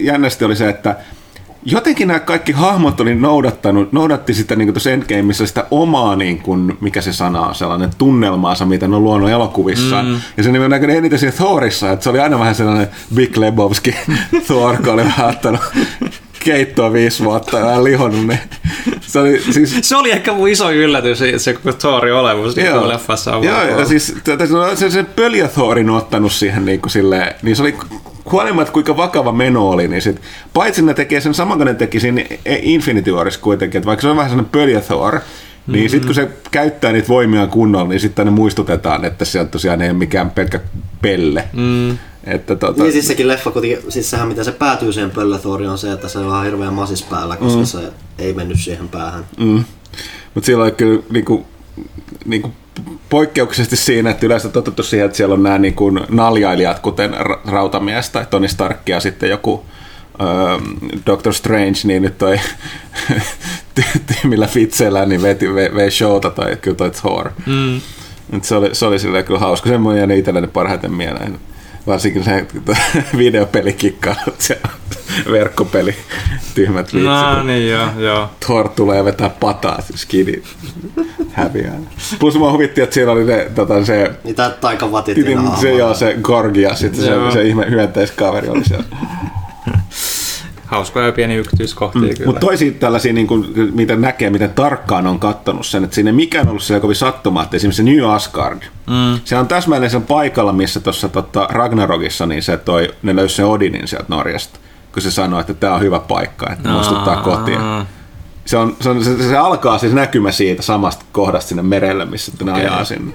jännästi 0.00 0.44
oli 0.44 0.56
se, 0.56 0.68
että 0.68 0.96
jotenkin 1.64 2.08
nämä 2.08 2.20
kaikki 2.20 2.52
hahmot 2.52 3.00
oli 3.00 3.14
noudattanut, 3.14 3.92
noudatti 3.92 4.34
sitä 4.34 4.56
niin 4.56 4.72
tuossa 4.72 4.90
Endgameissa 4.90 5.46
sitä 5.46 5.64
omaa, 5.70 6.16
niin 6.16 6.38
kuin, 6.38 6.78
mikä 6.80 7.00
se 7.00 7.12
sana 7.12 7.40
on, 7.40 7.54
sellainen 7.54 7.90
tunnelmaansa, 7.98 8.66
mitä 8.66 8.88
ne 8.88 8.96
on 8.96 9.04
luonut 9.04 9.30
elokuvissaan. 9.30 10.06
Mm. 10.06 10.20
Ja 10.36 10.42
se 10.42 10.50
on 10.50 10.70
näkynyt 10.70 10.96
eniten 10.96 11.18
siinä 11.18 11.32
Thorissa, 11.32 11.92
että 11.92 12.04
se 12.04 12.10
oli 12.10 12.20
aina 12.20 12.38
vähän 12.38 12.54
sellainen 12.54 12.88
Big 13.14 13.36
Lebowski 13.36 13.94
Thor, 14.46 14.76
kun 14.76 14.88
oli 14.88 15.04
vähän 15.04 15.28
ottanut 15.28 15.60
keittoa 16.48 16.92
viisi 16.92 17.24
vuotta 17.24 17.58
ja 17.58 17.84
lihonnut 17.84 18.26
ne. 18.26 18.40
Se 19.00 19.18
oli, 19.18 19.42
siis... 19.50 19.78
se 19.82 19.96
oli 19.96 20.10
ehkä 20.10 20.32
mun 20.32 20.48
iso 20.48 20.70
yllätys, 20.72 21.22
se 21.36 21.52
koko 21.52 21.72
Thorin 21.72 22.14
olemus 22.14 22.56
niin 22.56 22.66
joo, 22.66 22.88
leffassa 22.88 23.36
on. 23.36 23.44
Joo, 23.44 23.62
ja 23.62 23.84
siis 23.84 24.14
se, 24.74 24.90
se 24.90 25.02
pöljä 25.02 25.48
Thorin 25.48 25.90
ottanut 25.90 26.32
siihen 26.32 26.64
niin 26.64 26.80
kuin 26.80 26.90
silleen, 26.90 27.34
niin 27.42 27.56
se 27.56 27.62
oli 27.62 27.76
huolimatta 28.32 28.72
kuinka 28.72 28.96
vakava 28.96 29.32
meno 29.32 29.68
oli, 29.68 29.88
niin 29.88 30.02
sit, 30.02 30.20
paitsi 30.54 30.82
ne 30.82 30.94
tekee 30.94 31.20
sen 31.20 31.34
saman 31.34 31.58
kuin 31.58 31.66
ne 31.66 31.74
teki 31.74 32.00
siinä 32.00 32.24
Infinity 32.62 33.12
Warissa 33.12 33.40
kuitenkin, 33.40 33.78
että 33.78 33.86
vaikka 33.86 34.02
se 34.02 34.08
on 34.08 34.16
vähän 34.16 34.30
sellainen 34.30 34.52
pöljä 34.52 34.80
Thor, 34.80 35.14
niin 35.14 35.22
mm-hmm. 35.66 35.88
sitten 35.88 36.06
kun 36.06 36.14
se 36.14 36.28
käyttää 36.50 36.92
niitä 36.92 37.08
voimia 37.08 37.46
kunnolla, 37.46 37.88
niin 37.88 38.00
sitten 38.00 38.24
ne 38.24 38.30
muistutetaan, 38.30 39.04
että 39.04 39.24
se 39.24 39.40
on 39.40 39.48
tosiaan 39.48 39.82
ei 39.82 39.90
ole 39.90 39.98
mikään 39.98 40.30
pelkkä 40.30 40.60
pelle. 41.02 41.44
Mm. 41.52 41.98
Että 42.28 42.56
tota... 42.56 42.82
Niin 42.82 42.92
siis 42.92 43.06
sekin 43.06 43.28
leffa, 43.28 43.50
kuitenkin, 43.50 43.92
siis 43.92 44.10
sehän 44.10 44.28
mitä 44.28 44.44
se 44.44 44.52
päätyy 44.52 44.92
siihen 44.92 45.10
pöllöthoriin 45.10 45.70
on 45.70 45.78
se, 45.78 45.92
että 45.92 46.08
se 46.08 46.18
on 46.18 46.44
hirveän 46.44 46.74
masis 46.74 47.02
päällä, 47.02 47.36
koska 47.36 47.58
mm. 47.58 47.64
se 47.64 47.78
ei 48.18 48.32
mennyt 48.32 48.60
siihen 48.60 48.88
päähän. 48.88 49.24
Mm. 49.38 49.64
Mutta 50.34 50.46
siellä 50.46 50.64
on 50.64 50.72
kyllä 50.72 51.02
niinku, 51.10 51.46
niinku 52.24 52.52
poikkeuksellisesti 53.08 53.76
siinä, 53.76 54.10
että 54.10 54.26
yleensä 54.26 54.48
totuttu 54.48 54.82
siihen, 54.82 55.06
että 55.06 55.16
siellä 55.16 55.34
on 55.34 55.42
nämä 55.42 55.58
niin 55.58 55.74
kuin 55.74 56.00
naljailijat, 56.08 56.78
kuten 56.78 57.14
Rautamies 57.44 58.10
tai 58.10 58.26
Tony 58.30 58.48
Stark 58.48 58.88
ja 58.88 59.00
sitten 59.00 59.30
joku 59.30 59.52
uh, 59.52 59.64
Doctor 61.06 61.34
Strange, 61.34 61.78
niin 61.84 62.02
nyt 62.02 62.18
toi 62.18 62.40
millä 64.24 64.46
Fitseillä 64.46 65.06
niin 65.06 65.22
vei, 65.22 65.36
vei, 65.54 65.74
vei 65.74 65.90
showta 65.90 66.30
tai 66.30 66.56
kyllä 66.56 66.76
toi 66.76 66.90
Thor. 66.90 67.30
Mm. 67.46 67.80
Se 68.42 68.54
oli, 68.54 68.74
se 68.74 68.86
oli 68.86 69.22
kyllä 69.22 69.40
hauska. 69.40 69.68
Semmoinen 69.68 70.10
jäi 70.10 70.18
itselleni 70.18 70.46
parhaiten 70.46 70.92
mieleen. 70.92 71.38
Varsinkin 71.88 72.24
se 72.24 72.46
videopelikikkailut 73.18 74.48
ja 74.48 74.56
verkkopeli, 75.32 75.94
tyhmät 76.54 76.86
vitsit. 76.86 77.10
No 77.10 77.42
niin, 77.42 77.70
joo, 77.70 77.86
joo. 77.98 78.30
Thor 78.46 78.68
tulee 78.68 79.04
vetää 79.04 79.28
pataa, 79.28 79.82
skidi 79.94 80.42
häviää. 81.32 81.78
Plus 82.18 82.34
mua 82.38 82.52
huvitti, 82.52 82.80
että 82.80 82.94
siellä 82.94 83.12
oli 83.12 83.24
ne, 83.24 83.50
tota, 83.54 83.84
se... 83.84 84.10
Mitä 84.24 84.50
taikavatit 84.50 85.16
se, 85.60 85.72
joo, 85.72 85.94
se 85.94 86.16
Gorgi 86.22 86.62
ja 86.62 86.74
sitten 86.74 87.04
se, 87.04 87.10
se 87.32 87.42
ihme 87.42 87.70
hyönteiskaveri 87.70 88.48
oli 88.48 88.64
siellä. 88.64 88.84
Hauskoja 90.68 91.12
pieni 91.12 91.34
yksityiskohtia 91.34 92.02
mm. 92.02 92.08
kyllä. 92.08 92.26
Mutta 92.26 92.40
toisi 92.40 92.70
tällaisia, 92.70 93.12
niin 93.12 93.26
kuin, 93.26 93.52
miten 93.74 94.00
näkee, 94.00 94.30
miten 94.30 94.50
tarkkaan 94.50 95.06
on 95.06 95.18
kattonut 95.18 95.66
sen, 95.66 95.84
että 95.84 95.94
sinne 95.94 96.12
mikään 96.12 96.46
on 96.46 96.50
ollut 96.50 96.62
siellä 96.62 96.80
kovin 96.80 96.96
sattumaa, 96.96 97.42
että 97.42 97.56
esimerkiksi 97.56 97.82
se 97.82 97.90
New 97.90 98.10
Asgard, 98.10 98.62
mm. 98.86 99.20
se 99.24 99.36
on 99.36 99.48
täsmälleen 99.48 99.90
sen 99.90 100.02
paikalla, 100.02 100.52
missä 100.52 100.80
tuossa 100.80 101.08
tota, 101.08 101.46
Ragnarokissa, 101.50 102.26
niin 102.26 102.42
se 102.42 102.56
toi, 102.56 102.94
ne 103.02 103.16
löysi 103.16 103.34
sen 103.34 103.46
Odinin 103.46 103.88
sieltä 103.88 104.06
Norjasta, 104.08 104.58
kun 104.92 105.02
se 105.02 105.10
sanoi, 105.10 105.40
että 105.40 105.54
tämä 105.54 105.74
on 105.74 105.80
hyvä 105.80 106.00
paikka, 106.00 106.52
että 106.52 106.68
muistuttaa 106.68 107.22
kotia. 107.22 107.86
Se, 108.44 108.56
on, 108.56 108.76
se, 108.80 108.90
on, 108.90 109.04
se, 109.04 109.28
se, 109.28 109.36
alkaa 109.36 109.78
siis 109.78 109.92
näkymä 109.92 110.32
siitä 110.32 110.62
samasta 110.62 111.04
kohdasta 111.12 111.48
sinne 111.48 111.62
merelle, 111.62 112.04
missä 112.04 112.32
ne 112.44 112.52
okay. 112.52 112.62
ajaa 112.62 112.84
sinne 112.84 113.12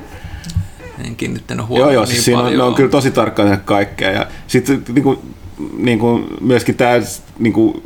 en 1.03 1.15
kiinnittänyt 1.15 1.67
huomioon 1.67 1.93
Joo, 1.93 1.93
joo, 1.93 2.06
siis 2.06 2.17
niin 2.17 2.23
siinä 2.23 2.41
on, 2.41 2.57
ne 2.57 2.64
on 2.64 2.75
kyllä 2.75 2.90
tosi 2.90 3.11
tarkkaan 3.11 3.61
kaikkea. 3.65 4.11
Ja 4.11 4.25
sitten 4.48 4.83
niin 4.93 5.03
kuin, 5.03 5.19
niin 5.77 5.99
kuin 5.99 6.27
myöskin 6.41 6.75
tämä, 6.75 6.93
niin 7.40 7.53
kuin, 7.53 7.83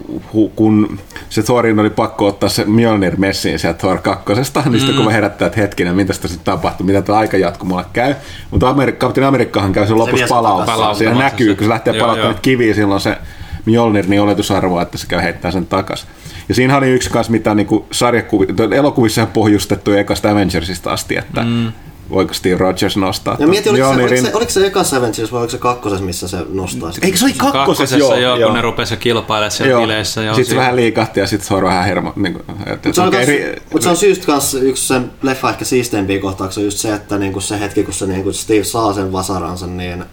kun 0.56 1.00
se 1.30 1.44
Thorin 1.44 1.80
oli 1.80 1.90
pakko 1.90 2.28
ottaa 2.28 2.50
se 2.50 2.66
Mjolnir 2.66 3.18
messiin 3.18 3.60
sieltä 3.60 3.80
Thor 3.80 3.98
kakkosesta, 3.98 4.64
niin 4.66 4.80
sitten 4.80 4.96
mm. 4.96 4.98
kun 4.98 5.06
mä 5.06 5.12
herättää, 5.12 5.46
että 5.46 5.62
hetkinen, 5.62 5.96
mitä 5.96 6.14
tässä 6.14 6.40
tapahtuu, 6.44 6.86
mitä 6.86 7.02
tämä 7.02 7.18
aikajatkumolle 7.18 7.86
käy. 7.94 8.16
Mutta 8.52 8.74
Amerik- 8.74 8.98
Captain 8.98 9.28
Amerikkahan 9.28 9.74
käy 9.74 9.88
sen 9.88 9.98
lopussa 9.98 10.28
palauttaa. 10.30 10.94
Siellä 10.94 11.24
näkyy, 11.24 11.56
kun 11.56 11.66
se 11.66 11.70
lähtee 11.70 11.94
palauttamaan 11.94 12.40
kiviä, 12.42 12.74
silloin 12.74 13.02
se 13.02 13.18
Mjolnir, 13.66 14.08
niin 14.08 14.22
oletusarvoa, 14.22 14.82
että 14.82 14.98
se 14.98 15.08
käy 15.08 15.22
heittää 15.22 15.52
sen 15.52 15.66
takas. 15.66 16.08
Ja 16.50 16.56
siinä 16.56 16.78
oli 16.78 16.90
yksi 16.90 17.10
kanssa, 17.10 17.32
mitä 17.32 17.56
niin 17.56 17.68
sarjakuvissa, 17.92 18.64
elokuvissa 18.76 19.26
pohjustettu 19.26 19.92
ekasta 19.92 20.32
Avengersista 20.32 20.92
asti, 20.92 21.18
että 21.18 21.42
mm 21.44 21.72
voiko 22.10 22.34
Steve 22.34 22.58
Rogers 22.58 22.98
nostaa. 22.98 23.36
Ja 23.40 23.48
mieti, 23.48 23.70
oliko, 23.70 23.94
se, 23.94 24.04
oliko, 24.04 24.22
se, 24.22 24.32
oliko 24.34 24.52
se 24.52 24.66
eka 24.66 24.84
Avengers 24.98 25.32
vai 25.32 25.40
oliko 25.40 25.52
se 25.52 25.58
kakkosessa, 25.58 26.06
missä 26.06 26.28
se 26.28 26.38
nostaa? 26.50 26.92
Eikö 27.02 27.18
se 27.18 27.26
oli 27.26 27.34
kakkosessa, 27.34 27.58
kakkosessa 27.58 27.98
joo, 27.98 28.36
joo, 28.36 28.48
kun 28.48 28.56
ne 28.56 28.62
rupesi 28.62 28.98
kilpailemaan 28.98 29.52
siellä 29.52 29.72
joo. 29.72 29.82
bileissä. 29.82 30.22
Sitten 30.22 30.46
se 30.46 30.56
vähän 30.56 30.76
liikahti 30.76 31.20
ja 31.20 31.28
sitten 31.28 31.48
se 31.48 31.54
on 31.54 31.64
vähän 31.64 31.86
hermo. 31.86 32.14
Niin 32.16 32.34
kuin, 32.34 32.46
mutta 32.48 32.94
se, 32.94 33.02
on 33.02 33.16
eri... 33.16 33.56
mut 33.74 33.82
se 33.82 33.90
on 33.90 33.98
syystä 33.98 34.26
kanssa 34.26 34.60
yksi 34.60 34.88
sen 34.88 35.12
leffa 35.22 35.50
ehkä 35.50 35.66
siisteimpiä 35.66 36.20
kohtauksia 36.20 36.64
just 36.64 36.78
se, 36.78 36.94
että 36.94 37.18
niinku 37.18 37.42
se 37.42 37.60
hetki, 37.60 37.84
kun 37.84 37.94
se 37.94 38.06
niinku 38.06 38.34
Steve 38.34 38.64
saa 38.64 38.94
sen 38.94 39.12
vasaransa, 39.12 39.68
niin 39.68 40.06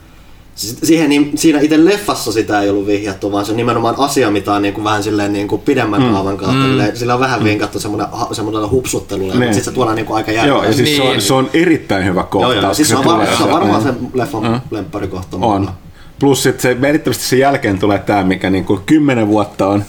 Siihen, 0.55 1.09
niin, 1.09 1.33
siinä 1.35 1.61
itse 1.61 1.85
leffassa 1.85 2.33
sitä 2.33 2.61
ei 2.61 2.71
ollut 2.71 2.87
vihjattu, 2.87 3.33
vaan 3.33 3.45
se 3.45 3.51
on 3.51 3.57
nimenomaan 3.57 3.95
asia, 3.99 4.31
mitä 4.31 4.53
on 4.53 4.63
niin 4.63 4.75
kuin 4.75 4.85
vähän 4.85 5.03
silleen 5.03 5.33
niin 5.33 5.49
kuin 5.49 5.63
pidemmän 5.63 6.03
mm. 6.03 6.13
kaavan 6.13 6.37
kautta. 6.37 6.55
Mm. 6.55 6.95
Sillä 6.95 7.15
on 7.15 7.21
vähän 7.21 7.41
mm. 7.41 7.45
vinkattu 7.45 7.81
semmoinen, 7.81 8.07
semmoinen 8.33 8.71
hupsuttelulle, 8.71 9.35
mutta 9.35 9.47
sitten 9.47 9.65
se 9.65 9.73
tuodaan 9.73 9.97
niin 9.97 10.07
kuin 10.07 10.17
aika 10.17 10.33
järkevästi. 10.33 10.65
Joo, 10.65 10.71
ja 10.71 10.73
siis 10.73 10.89
niin. 10.89 11.03
se, 11.03 11.09
on, 11.09 11.21
se 11.21 11.35
on 11.35 11.51
erittäin 11.55 12.05
hyvä 12.05 12.23
kohta. 12.23 12.53
Joo, 12.53 12.63
joo. 12.63 12.75
Siis 12.75 12.89
se, 12.89 12.97
on, 12.97 13.05
var, 13.05 13.27
se 13.37 13.43
on 13.43 13.51
varmaan 13.51 13.83
se 13.83 13.95
leffan 14.15 14.43
mm. 14.43 14.61
lempparikohta. 14.71 15.37
On. 15.41 15.71
Plus 16.19 16.43
sitten 16.43 16.63
se 16.63 16.75
merkittävästi 16.75 17.25
sen 17.25 17.39
jälkeen 17.39 17.79
tulee 17.79 17.99
tämä, 17.99 18.23
mikä 18.23 18.51
niin 18.51 18.65
kuin 18.65 18.81
kymmenen 18.87 19.29
vuotta 19.29 19.67
on 19.67 19.85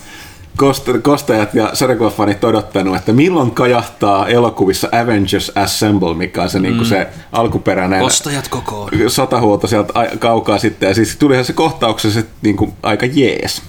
kostajat 1.02 1.54
ja 1.54 1.70
sarjakuvafanit 1.74 2.44
odottanut, 2.44 2.96
että 2.96 3.14
milloin 3.14 3.52
kajahtaa 3.52 4.28
elokuvissa 4.28 4.90
Avengers 5.02 5.52
Assemble, 5.56 6.14
mikä 6.14 6.44
on 6.44 6.50
se, 6.50 6.60
niinku 6.60 6.84
mm. 6.84 6.90
niin 6.90 6.90
se 6.90 7.08
alkuperäinen 7.32 8.00
Kostajat 8.00 8.48
kokoon. 8.48 8.90
sotahuolto 9.08 9.68
sieltä 9.68 9.94
kaukaa 10.20 10.58
sitten. 10.58 10.88
Ja 10.88 10.96
siis 10.96 11.16
tulihan 11.18 11.46
se 11.46 11.54
kohtauksessa 11.54 12.22
niin 12.42 12.58
kuin 12.58 12.74
aika 12.84 13.06
jees. 13.06 13.62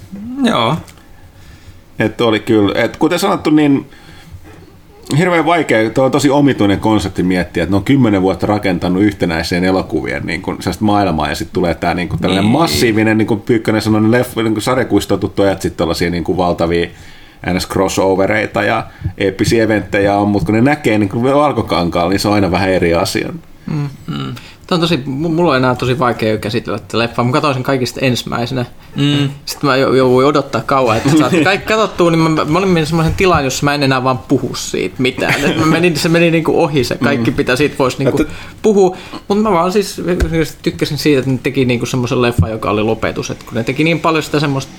Joo. 0.44 0.76
Että 1.98 2.24
oli 2.24 2.40
kyllä, 2.40 2.82
että 2.84 2.98
kuten 2.98 3.18
sanottu, 3.18 3.50
niin 3.50 3.90
hirveän 5.18 5.47
vaikea, 5.47 5.91
tuo 5.91 6.05
on 6.05 6.10
tosi 6.10 6.31
omituinen 6.31 6.81
konsepti 6.81 7.23
miettiä, 7.23 7.62
että 7.62 7.73
ne 7.73 7.76
on 7.76 7.85
kymmenen 7.85 8.23
vuotta 8.23 8.47
rakentanut 8.47 9.02
yhtenäiseen 9.02 9.65
elokuvien 9.65 10.26
niin 10.26 10.43
kuin, 10.43 10.59
maailmaa 10.81 11.28
ja 11.28 11.35
sitten 11.35 11.55
tulee 11.55 11.75
tämä 11.75 11.94
niin 11.94 12.09
kuin, 12.09 12.20
tällainen 12.20 12.44
niin. 12.44 12.52
massiivinen, 12.52 13.18
niin 13.18 13.28
kuin 13.28 13.41
Pyykkönen 13.41 13.83
sanoi, 13.83 14.01
niin 14.01 14.10
leffa, 14.10 14.43
niin 14.43 14.62
sarjakuistotut 14.62 15.41
ajat 15.41 15.62
sitten 15.62 15.78
tällaisia 15.78 16.10
niin 16.10 16.25
kuin 16.25 16.39
valtavia 16.39 16.89
ns. 17.55 17.68
crossovereita 17.68 18.62
ja 18.62 18.86
eeppisiä 19.18 19.65
eventtejä 19.65 20.17
on, 20.17 20.28
mutta 20.28 20.47
kun 20.47 20.55
ne 20.55 20.60
näkee 20.60 20.99
niin 20.99 21.09
kuin 21.09 21.25
valkokankaalla, 21.25 22.10
niin 22.10 22.20
se 22.20 22.28
on 22.28 22.35
aina 22.35 22.51
vähän 22.51 22.70
eri 22.70 22.94
asia. 22.94 23.28
Mm, 23.67 23.89
mm. 24.07 24.35
Tämä 24.66 24.76
on 24.76 24.80
tosi, 24.80 25.02
mulla 25.06 25.50
on 25.50 25.56
enää 25.56 25.74
tosi 25.74 25.98
vaikea 25.98 26.38
käsitellä 26.38 26.78
tätä 26.78 26.98
leffaa. 26.98 27.24
Mä 27.24 27.32
katsoin 27.32 27.54
sen 27.54 27.62
kaikista 27.62 28.00
ensimmäisenä. 28.00 28.64
Mm. 28.96 29.30
Sitten 29.44 29.70
mä 29.70 29.76
jouduin 29.76 30.26
odottaa 30.26 30.60
kauan, 30.60 30.96
että 30.96 31.10
saatte 31.18 31.44
kaikki 31.44 31.66
katsottua, 31.66 32.10
niin 32.10 32.20
mä, 32.20 32.44
mä 32.44 32.58
olin 32.58 32.86
semmoisen 32.86 33.14
tilan, 33.14 33.44
jossa 33.44 33.64
mä 33.64 33.74
en 33.74 33.82
enää 33.82 34.04
vaan 34.04 34.18
puhu 34.18 34.54
siitä 34.54 34.94
mitään. 34.98 35.44
Et 35.44 35.58
mä 35.58 35.66
menin, 35.66 35.96
se 35.96 36.08
meni 36.08 36.30
niinku 36.30 36.62
ohi 36.62 36.84
se 36.84 36.98
kaikki, 37.04 37.30
mm. 37.30 37.36
mitä 37.36 37.56
siitä 37.56 37.74
voisi 37.78 37.98
niinku 37.98 38.24
puhua. 38.62 38.96
Mutta 39.28 39.42
mä 39.42 39.52
vaan 39.52 39.72
siis 39.72 40.02
tykkäsin 40.62 40.98
siitä, 40.98 41.18
että 41.18 41.30
ne 41.30 41.38
teki 41.42 41.64
niinku 41.64 41.86
semmoisen 41.86 42.22
leffan, 42.22 42.50
joka 42.50 42.70
oli 42.70 42.82
lopetus. 42.82 43.30
Et 43.30 43.42
kun 43.42 43.54
ne 43.54 43.64
teki 43.64 43.84
niin 43.84 44.00
paljon 44.00 44.22
sitä 44.22 44.40
semmoista 44.40 44.72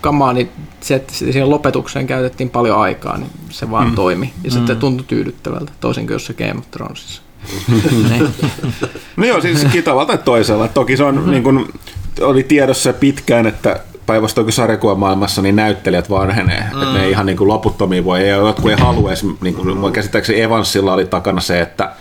kamaa, 0.00 0.32
niin 0.32 0.50
se, 0.80 0.94
että 0.94 1.14
siihen 1.14 1.50
lopetukseen 1.50 2.06
käytettiin 2.06 2.50
paljon 2.50 2.78
aikaa, 2.78 3.18
niin 3.18 3.30
se 3.50 3.70
vaan 3.70 3.88
mm. 3.88 3.94
toimi. 3.94 4.32
Ja 4.44 4.50
mm. 4.50 4.54
sitten 4.54 4.76
tuntui 4.76 5.06
tyydyttävältä, 5.06 5.72
toisin 5.80 6.06
kuin 6.06 6.14
jossain 6.14 6.36
Game 6.38 6.58
of 6.58 6.70
Thronesissa. 6.70 7.27
no 9.16 9.26
joo, 9.26 9.40
siis 9.40 9.66
tavalla 9.84 10.06
tai 10.06 10.18
toisella. 10.18 10.68
Toki 10.68 10.96
se 10.96 11.04
on, 11.04 11.14
mm-hmm. 11.14 11.30
niin 11.30 11.42
kuin, 11.42 11.68
oli 12.20 12.42
tiedossa 12.42 12.92
pitkään, 12.92 13.46
että 13.46 13.80
päinvastoin 14.06 14.52
sarjakuvamaailmassa 14.52 15.42
niin 15.42 15.56
näyttelijät 15.56 16.10
vanhenee. 16.10 16.64
Mm. 16.74 16.82
Että 16.82 16.98
ne 16.98 17.08
ihan 17.08 17.26
niin 17.26 17.36
kuin 17.36 17.48
loputtomia 17.48 18.04
voi, 18.04 18.20
ei 18.20 18.28
jotkut 18.28 18.70
ei 18.70 18.76
halua 18.76 19.10
edes, 19.10 19.24
niin 19.40 19.54
kuin, 19.54 19.92
käsittääkseni 19.92 20.40
Evansilla 20.40 20.92
oli 20.92 21.06
takana 21.06 21.40
se, 21.40 21.60
että 21.60 21.92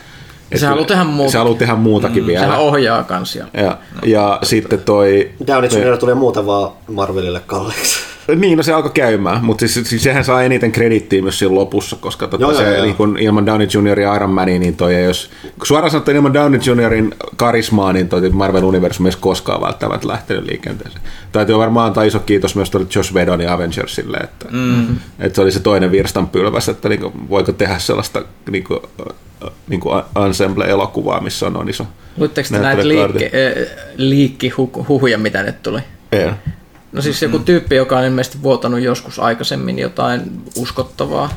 se 0.56 0.66
haluaa 0.66 0.86
tehdä 0.86 1.04
muuta. 1.04 1.32
Se 1.32 1.38
haluaa 1.38 1.58
tehdä 1.58 1.76
muutakin 1.76 2.24
mm, 2.24 2.28
vielä. 2.28 2.46
Sehän 2.46 2.60
ohjaa 2.60 3.04
kansia. 3.04 3.46
Ja, 3.54 3.64
ja, 3.64 3.78
ja 4.06 4.40
sitten 4.44 4.80
toi... 4.80 5.32
Downey 5.48 5.70
Jr. 5.70 5.98
tulee 5.98 6.16
muuta 6.16 6.46
vaan 6.46 6.72
Marvelille 6.88 7.42
kalleeksi. 7.46 8.00
Niin, 8.36 8.58
no 8.58 8.64
se 8.64 8.74
alkoi 8.74 8.92
käymään, 8.94 9.46
mutta 9.46 9.68
siis, 9.68 9.90
siis 9.90 10.04
sehän 10.04 10.24
saa 10.24 10.44
eniten 10.44 10.72
kredittiä 10.72 11.22
myös 11.22 11.40
siinä 11.40 11.56
lopussa, 11.56 11.96
koska 12.00 12.28
tota 12.28 12.44
joo, 12.44 12.54
se, 12.54 12.74
joo, 12.74 12.84
niin 12.84 12.96
kun 12.96 13.18
ilman 13.20 13.46
Downey 13.46 13.68
Jr. 13.74 14.00
ja 14.00 14.16
Iron 14.16 14.30
Mania, 14.30 14.60
niin 14.60 14.76
toi 14.76 15.04
jos, 15.04 15.30
suoraan 15.64 15.92
sanottuna 15.92 16.18
ilman 16.18 16.34
Downey 16.34 16.60
Jr.in 16.66 17.14
karismaa, 17.36 17.94
niin 17.94 18.10
toi 18.10 18.30
Marvel 18.30 18.64
Universum 18.64 19.06
ei 19.06 19.12
koskaan 19.20 19.62
välttämättä 19.62 20.08
lähtenyt 20.08 20.46
liikenteeseen. 20.46 21.02
Täytyy 21.32 21.58
varmaan 21.58 21.88
antaa 21.88 22.04
iso 22.04 22.20
kiitos 22.20 22.56
myös 22.56 22.70
tuolle 22.70 22.88
Josh 22.96 23.14
Whedon 23.14 23.42
ja 23.42 23.54
Avengersille, 23.54 24.18
että, 24.18 24.46
mm-hmm. 24.52 24.98
että 25.20 25.36
se 25.36 25.42
oli 25.42 25.52
se 25.52 25.60
toinen 25.60 25.92
virstanpylväs, 25.92 26.70
että 26.70 26.90
niin 26.90 27.02
kuin, 27.02 27.30
voiko 27.30 27.52
tehdä 27.52 27.80
sellaista 27.80 28.22
niin 28.52 28.64
kuin, 28.64 28.80
niin 29.68 29.80
kuin 29.80 30.04
ensemble-elokuvaa, 30.26 31.22
missä 31.22 31.48
on, 31.48 31.58
on 31.58 31.70
iso 31.70 31.88
Luitteko 32.18 32.48
näitä 32.52 32.88
liikki, 32.88 33.32
liikkihuhuja, 33.98 35.18
mitä 35.18 35.44
nyt 35.44 35.64
tuli? 35.64 35.80
Ei. 36.12 36.30
No 36.92 37.02
siis 37.02 37.22
joku 37.22 37.40
tyyppi, 37.40 37.76
joka 37.76 37.98
on 37.98 38.06
ilmeisesti 38.06 38.44
vuotanut 38.44 38.80
joskus 38.80 39.20
aikaisemmin 39.20 39.80
jotain 39.80 40.22
uskottavaa. 40.56 41.30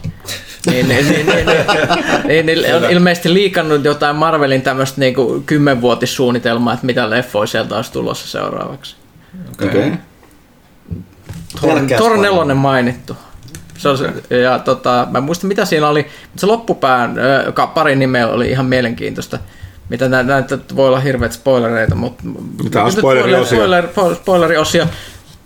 niin, 0.67 0.89
niin, 0.89 1.09
niin, 1.09 1.27
niin, 1.27 1.47
niin, 2.27 2.47
niin 2.47 2.75
on 2.75 2.91
ilmeisesti 2.91 3.35
liikannut 3.35 3.85
jotain 3.85 4.17
Marvelin 4.17 4.63
tämmöistä 4.63 5.01
niin 5.01 5.15
kymmenvuotissuunnitelmaa, 5.47 6.75
että 6.75 6.87
mitä 6.87 7.11
leffoja 7.11 7.47
sieltä 7.47 7.77
olisi 7.77 7.93
tulossa 7.93 8.29
seuraavaksi. 8.29 8.97
Okei. 9.53 9.69
Okay. 9.69 9.93
Thor, 11.61 11.81
Thor 11.97 12.17
4 12.17 12.55
mainittu. 12.55 13.17
Se 13.79 13.89
on 13.89 13.99
se, 13.99 14.13
ja 14.43 14.59
tota, 14.59 15.07
mä 15.11 15.19
en 15.19 15.25
muista 15.25 15.47
mitä 15.47 15.65
siinä 15.65 15.89
oli, 15.89 16.03
mutta 16.03 16.41
se 16.41 16.47
loppupään 16.47 17.15
pari 17.75 17.97
nimeä 17.97 18.29
oli 18.29 18.51
ihan 18.51 18.67
mielenkiintoista. 18.67 19.39
Mitä 19.89 20.09
näitä 20.09 20.59
voi 20.77 20.89
olla 20.89 21.01
hirveät 21.01 21.33
spoilereita, 21.33 21.95
mutta... 21.95 22.23
Mitä 22.65 22.85
on 22.85 22.93
spoileriosia? 22.93 23.59
Spoiler, 23.59 23.89
spoiler, 23.89 24.17
spoileriosia 24.17 24.87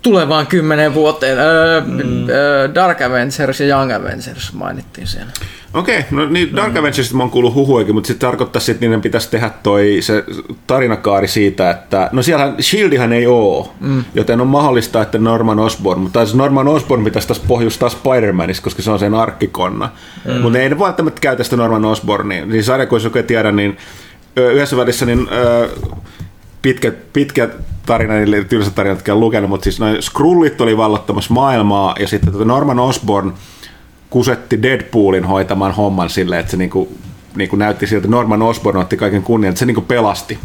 tulevaan 0.05 0.47
kymmenen 0.47 0.94
vuoteen. 0.94 1.39
Öö, 1.39 1.81
mm. 1.81 2.28
öö, 2.28 2.74
Dark 2.74 3.02
Avengers 3.02 3.60
ja 3.60 3.66
Young 3.66 3.92
Avengers 3.92 4.52
mainittiin 4.52 5.07
siellä. 5.07 5.33
Okei, 5.74 5.99
okay, 5.99 6.10
no 6.10 6.26
niin 6.26 6.57
Dark 6.57 6.73
mm. 6.73 6.78
Avengersista 6.78 7.16
mä 7.16 7.23
oon 7.23 7.31
kuullut 7.31 7.55
huhuikin, 7.55 7.94
mutta 7.94 8.07
sitten 8.07 8.28
tarkoittaisi, 8.28 8.70
että 8.70 8.86
niiden 8.86 9.00
pitäisi 9.00 9.31
tehdä 9.31 9.50
toi 9.62 9.97
se 10.00 10.24
tarinakaari 10.66 11.28
siitä, 11.28 11.70
että 11.70 12.08
no 12.12 12.23
siellä 12.23 12.55
Shieldihan 12.60 13.12
ei 13.12 13.26
oo, 13.26 13.74
mm. 13.81 14.05
joten 14.15 14.41
on 14.41 14.47
mahdollista, 14.47 15.02
että 15.02 15.18
Norman 15.18 15.58
Osborn, 15.58 16.00
mutta 16.00 16.24
siis 16.24 16.36
Norman 16.36 16.68
Osborn 16.68 17.05
pitäisi 17.05 17.28
taas 17.28 17.41
pohjustaa 17.41 17.89
Spider-Manissa, 17.89 18.62
koska 18.62 18.83
se 18.83 18.91
on 18.91 18.99
sen 18.99 19.15
arkkikonna. 19.15 19.89
Mm. 20.24 20.41
Mutta 20.41 20.58
ei 20.58 20.68
ne 20.68 20.78
välttämättä 20.78 21.20
käytä 21.20 21.44
sitä 21.44 21.57
Norman 21.57 21.84
Osbornia. 21.84 22.47
Niin 22.47 22.65
sarja, 22.65 22.86
kun 22.86 23.00
ei 23.15 23.23
tiedä, 23.23 23.52
niin 23.52 23.76
yhdessä 24.36 24.76
välissä 24.76 25.07
niin, 25.07 25.28
öö, 25.33 25.68
pitkä, 26.65 26.93
pitkä 27.12 27.49
tarina, 27.86 28.15
niille 28.15 28.44
tylsä 28.44 28.70
tarinat, 28.70 28.99
jotka 28.99 29.12
on 29.12 29.20
lukenut, 29.20 29.51
mutta 29.51 29.65
siis 29.65 29.81
noin 29.81 30.02
Skrullit 30.02 30.60
oli 30.60 30.76
vallottamassa 30.76 31.34
maailmaa, 31.34 31.94
ja 32.01 32.09
sitten 32.09 32.33
tota 32.33 32.44
Norman 32.44 32.78
Osborn 32.78 33.33
kusetti 34.10 34.62
Deadpoolin 34.62 35.25
hoitamaan 35.25 35.75
homman 35.75 36.10
silleen, 36.10 36.41
että 36.41 36.51
se 36.51 36.57
niinku 36.57 36.93
niin 37.36 37.51
kuin 37.51 37.59
näytti 37.59 37.86
siltä, 37.86 38.09
Norman 38.09 38.43
Osborn 38.43 38.76
otti 38.76 38.97
kaiken 38.97 39.23
kunnian, 39.23 39.49
että 39.49 39.59
se 39.59 39.67
niin 39.67 39.75
kuin 39.75 39.86
pelasti. 39.86 40.39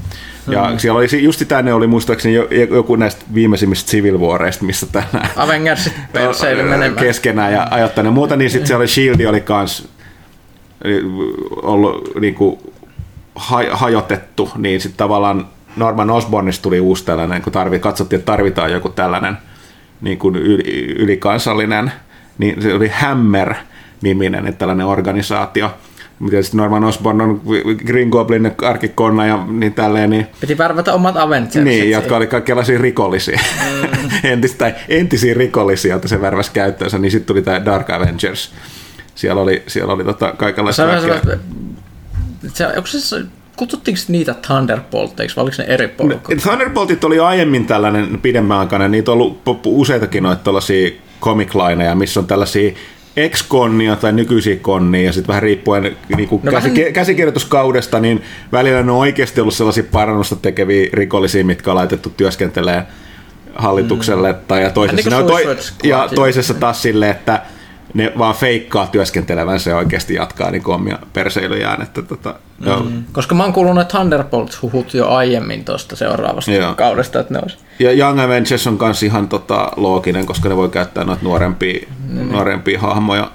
Ja 0.48 0.69
mm. 0.72 0.77
siellä 0.77 0.98
oli 0.98 1.23
just 1.23 1.43
tänne 1.48 1.73
oli 1.73 1.88
muistaakseni 1.88 2.35
joku 2.69 2.95
näistä 2.95 3.25
viimeisimmistä 3.33 3.91
Civil 3.91 4.19
Warista, 4.19 4.65
missä 4.65 4.88
tänään 4.91 5.30
Avengersit 5.35 5.93
keskenään 7.06 7.53
ja 7.53 7.67
ajattaa 7.72 8.03
ne 8.03 8.09
muuta, 8.09 8.35
niin 8.35 8.51
sitten 8.51 8.67
siellä 8.67 8.81
oli 8.81 8.88
Shield 8.88 9.25
oli 9.25 9.41
kans 9.41 9.88
ollut 11.61 12.15
niin 12.19 12.35
kuin 12.35 12.59
hajotettu, 13.72 14.51
niin 14.57 14.81
sitten 14.81 14.98
tavallaan 14.98 15.48
Norman 15.80 16.09
Osbornista 16.09 16.64
tuli 16.64 16.80
uusi 16.80 17.06
tällainen, 17.06 17.41
kun 17.41 17.53
tarvi, 17.53 17.80
katsottiin, 17.80 18.19
että 18.19 18.32
tarvitaan 18.32 18.72
joku 18.72 18.90
tällainen 18.90 19.38
niin 20.01 20.19
kuin 20.19 20.35
ylikansallinen, 20.98 21.91
niin 22.38 22.61
se 22.61 22.74
oli 22.74 22.88
Hammer 22.88 23.53
niminen 24.01 24.56
tällainen 24.56 24.85
organisaatio, 24.85 25.74
mitä 26.19 26.41
sitten 26.41 26.58
Norman 26.58 26.83
Osborn 26.83 27.22
on 27.22 27.41
Green 27.85 28.09
Goblin 28.09 28.51
arkikonna 28.64 29.25
ja 29.25 29.45
niin 29.48 29.74
tälleen. 29.74 30.09
Niin, 30.09 30.27
Piti 30.41 30.58
värvätä 30.58 30.93
omat 30.93 31.17
Avengers. 31.17 31.56
Niin, 31.56 31.91
jotka 31.91 32.17
oli 32.17 32.27
kaikenlaisia 32.27 32.77
rikollisia. 32.77 33.40
Mm. 33.72 34.09
Entis, 34.32 34.56
tai 34.56 34.75
entisiä 34.90 35.33
rikollisia, 35.33 35.95
että 35.95 36.08
se 36.08 36.22
värväsi 36.22 36.51
käyttöönsä, 36.51 36.98
niin 36.98 37.11
sitten 37.11 37.27
tuli 37.27 37.41
tämä 37.41 37.66
Dark 37.66 37.90
Avengers. 37.90 38.51
Siellä 39.16 39.41
oli, 39.41 39.64
siellä 39.67 39.93
oli 39.93 40.03
tota 40.03 40.33
kaikenlaista 40.38 41.01
se, 41.01 41.40
se, 42.53 42.67
onko 42.67 42.88
se 42.88 43.25
kutsuttiinko 43.59 44.01
niitä 44.07 44.35
Thunderbolteiksi, 44.47 45.35
vai 45.35 45.43
oliko 45.43 45.55
ne 45.59 45.63
eri 45.63 45.88
porukkoja? 45.88 46.39
Thunderboltit 46.39 47.03
oli 47.03 47.19
aiemmin 47.19 47.65
tällainen 47.65 48.19
pidemmän 48.21 48.57
aikana, 48.57 48.88
niitä 48.88 49.11
on 49.11 49.13
ollut 49.13 49.41
useitakin 49.65 50.23
noita 50.23 50.43
tällaisia 50.43 50.91
comic 51.21 51.55
lineja, 51.55 51.95
missä 51.95 52.19
on 52.19 52.27
tällaisia 52.27 52.71
ex-konnia 53.17 53.95
tai 53.95 54.11
nykyisiä 54.11 54.55
konnia, 54.55 55.05
ja 55.05 55.13
sitten 55.13 55.27
vähän 55.27 55.43
riippuen 55.43 55.97
niin 56.17 56.29
kuin 56.29 56.41
no 56.43 56.51
käsi, 56.51 56.75
vähän... 56.75 56.93
käsikirjoituskaudesta, 56.93 57.99
niin 57.99 58.21
välillä 58.51 58.83
ne 58.83 58.91
on 58.91 58.97
oikeasti 58.97 59.41
ollut 59.41 59.53
sellaisia 59.53 59.83
parannusta 59.91 60.35
tekeviä 60.35 60.89
rikollisia, 60.93 61.45
mitkä 61.45 61.71
on 61.71 61.77
laitettu 61.77 62.13
työskentelemään 62.17 62.88
hallitukselle, 63.55 64.31
mm. 64.31 64.39
tai 64.47 64.63
ja 64.63 64.69
toisessa, 64.69 65.09
niin 65.09 65.27
toi, 65.27 65.57
ja 65.83 66.09
toisessa 66.15 66.53
taas 66.53 66.81
silleen, 66.81 67.11
että 67.11 67.41
ne 67.93 68.13
vaan 68.17 68.35
feikkaa 68.35 68.87
työskentelevänsä 68.87 69.69
ja 69.69 69.77
oikeasti 69.77 70.13
jatkaa 70.13 70.51
niin 70.51 70.67
omia 70.67 70.99
perseilyjään. 71.13 71.81
Että, 71.81 72.01
tota, 72.01 72.35
mm. 72.59 73.03
Koska 73.11 73.35
mä 73.35 73.43
oon 73.43 73.53
kuullut 73.53 73.75
ne 73.75 73.85
Thunderbolts-huhut 73.85 74.93
jo 74.93 75.09
aiemmin 75.09 75.65
tuosta 75.65 75.95
seuraavasta 75.95 76.51
Joo. 76.51 76.75
kaudesta, 76.75 77.19
että 77.19 77.33
ne 77.33 77.39
olisi. 77.39 77.57
Ja 77.79 77.91
Young 77.91 78.21
Avengers 78.21 78.67
on 78.67 78.77
myös 78.81 79.03
ihan 79.03 79.27
tota, 79.27 79.71
looginen, 79.75 80.25
koska 80.25 80.49
ne 80.49 80.55
voi 80.55 80.69
käyttää 80.69 81.03
noita 81.03 81.23
nuorempia, 81.23 81.87
mm. 82.07 82.31
nuorempia 82.31 82.79
hahmoja. 82.79 83.31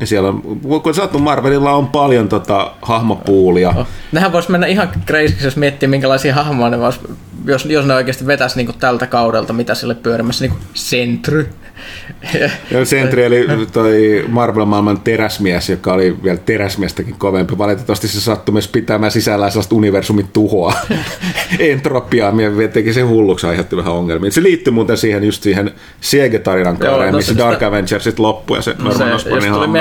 Ja 0.00 0.06
siellä 0.06 0.28
on, 0.28 0.42
kun 0.82 0.94
sattu 0.94 1.18
Marvelilla 1.18 1.72
on 1.72 1.86
paljon 1.86 2.28
tota, 2.28 2.72
hahmopuulia. 2.82 3.68
Oh. 3.76 3.86
Nehän 4.12 4.32
voisi 4.32 4.50
mennä 4.50 4.66
ihan 4.66 4.88
crazy, 5.06 5.44
jos 5.44 5.56
miettii 5.56 5.88
minkälaisia 5.88 6.34
hahmoja 6.34 6.70
ne 6.70 6.78
vois, 6.78 7.00
jos, 7.44 7.64
jos 7.64 7.86
ne 7.86 7.94
oikeasti 7.94 8.26
vetäisi 8.26 8.56
niin 8.56 8.78
tältä 8.78 9.06
kaudelta, 9.06 9.52
mitä 9.52 9.74
sille 9.74 9.94
pyörimässä, 9.94 10.44
niin 10.44 10.52
kuin 10.52 10.62
Sentry 10.74 11.48
ja 12.70 12.84
Sentry 12.84 13.24
eli 13.24 13.46
toi 13.72 14.24
Marvel-maailman 14.28 15.00
teräsmies, 15.00 15.68
joka 15.68 15.92
oli 15.92 16.16
vielä 16.22 16.38
teräsmiestäkin 16.38 17.14
kovempi. 17.18 17.58
Valitettavasti 17.58 18.08
se 18.08 18.20
sattui 18.20 18.52
myös 18.52 18.68
pitämään 18.68 19.12
sisällään 19.12 19.52
sellaista 19.52 19.74
universumin 19.74 20.28
tuhoa. 20.32 20.74
Entropiaa, 21.58 22.32
teki 22.72 22.92
sen 22.92 23.08
hulluksi, 23.08 23.46
aiheutti 23.46 23.76
vähän 23.76 23.92
ongelmia. 23.92 24.30
Se 24.30 24.42
liittyy 24.42 24.72
muuten 24.72 24.96
siihen 24.96 25.24
just 25.24 25.42
siihen 25.42 25.70
Siege-tarinan 26.00 26.76
kauden, 26.76 27.12
no, 27.12 27.16
missä 27.16 27.32
sitä... 27.32 27.44
Dark 27.44 27.62
Avengersit 27.62 28.18
loppui 28.18 28.58
ja 28.58 28.62
se 28.62 28.74
no, 28.78 28.84
Norman 28.88 29.12
Osbornin 29.12 29.50
hahmo. 29.50 29.78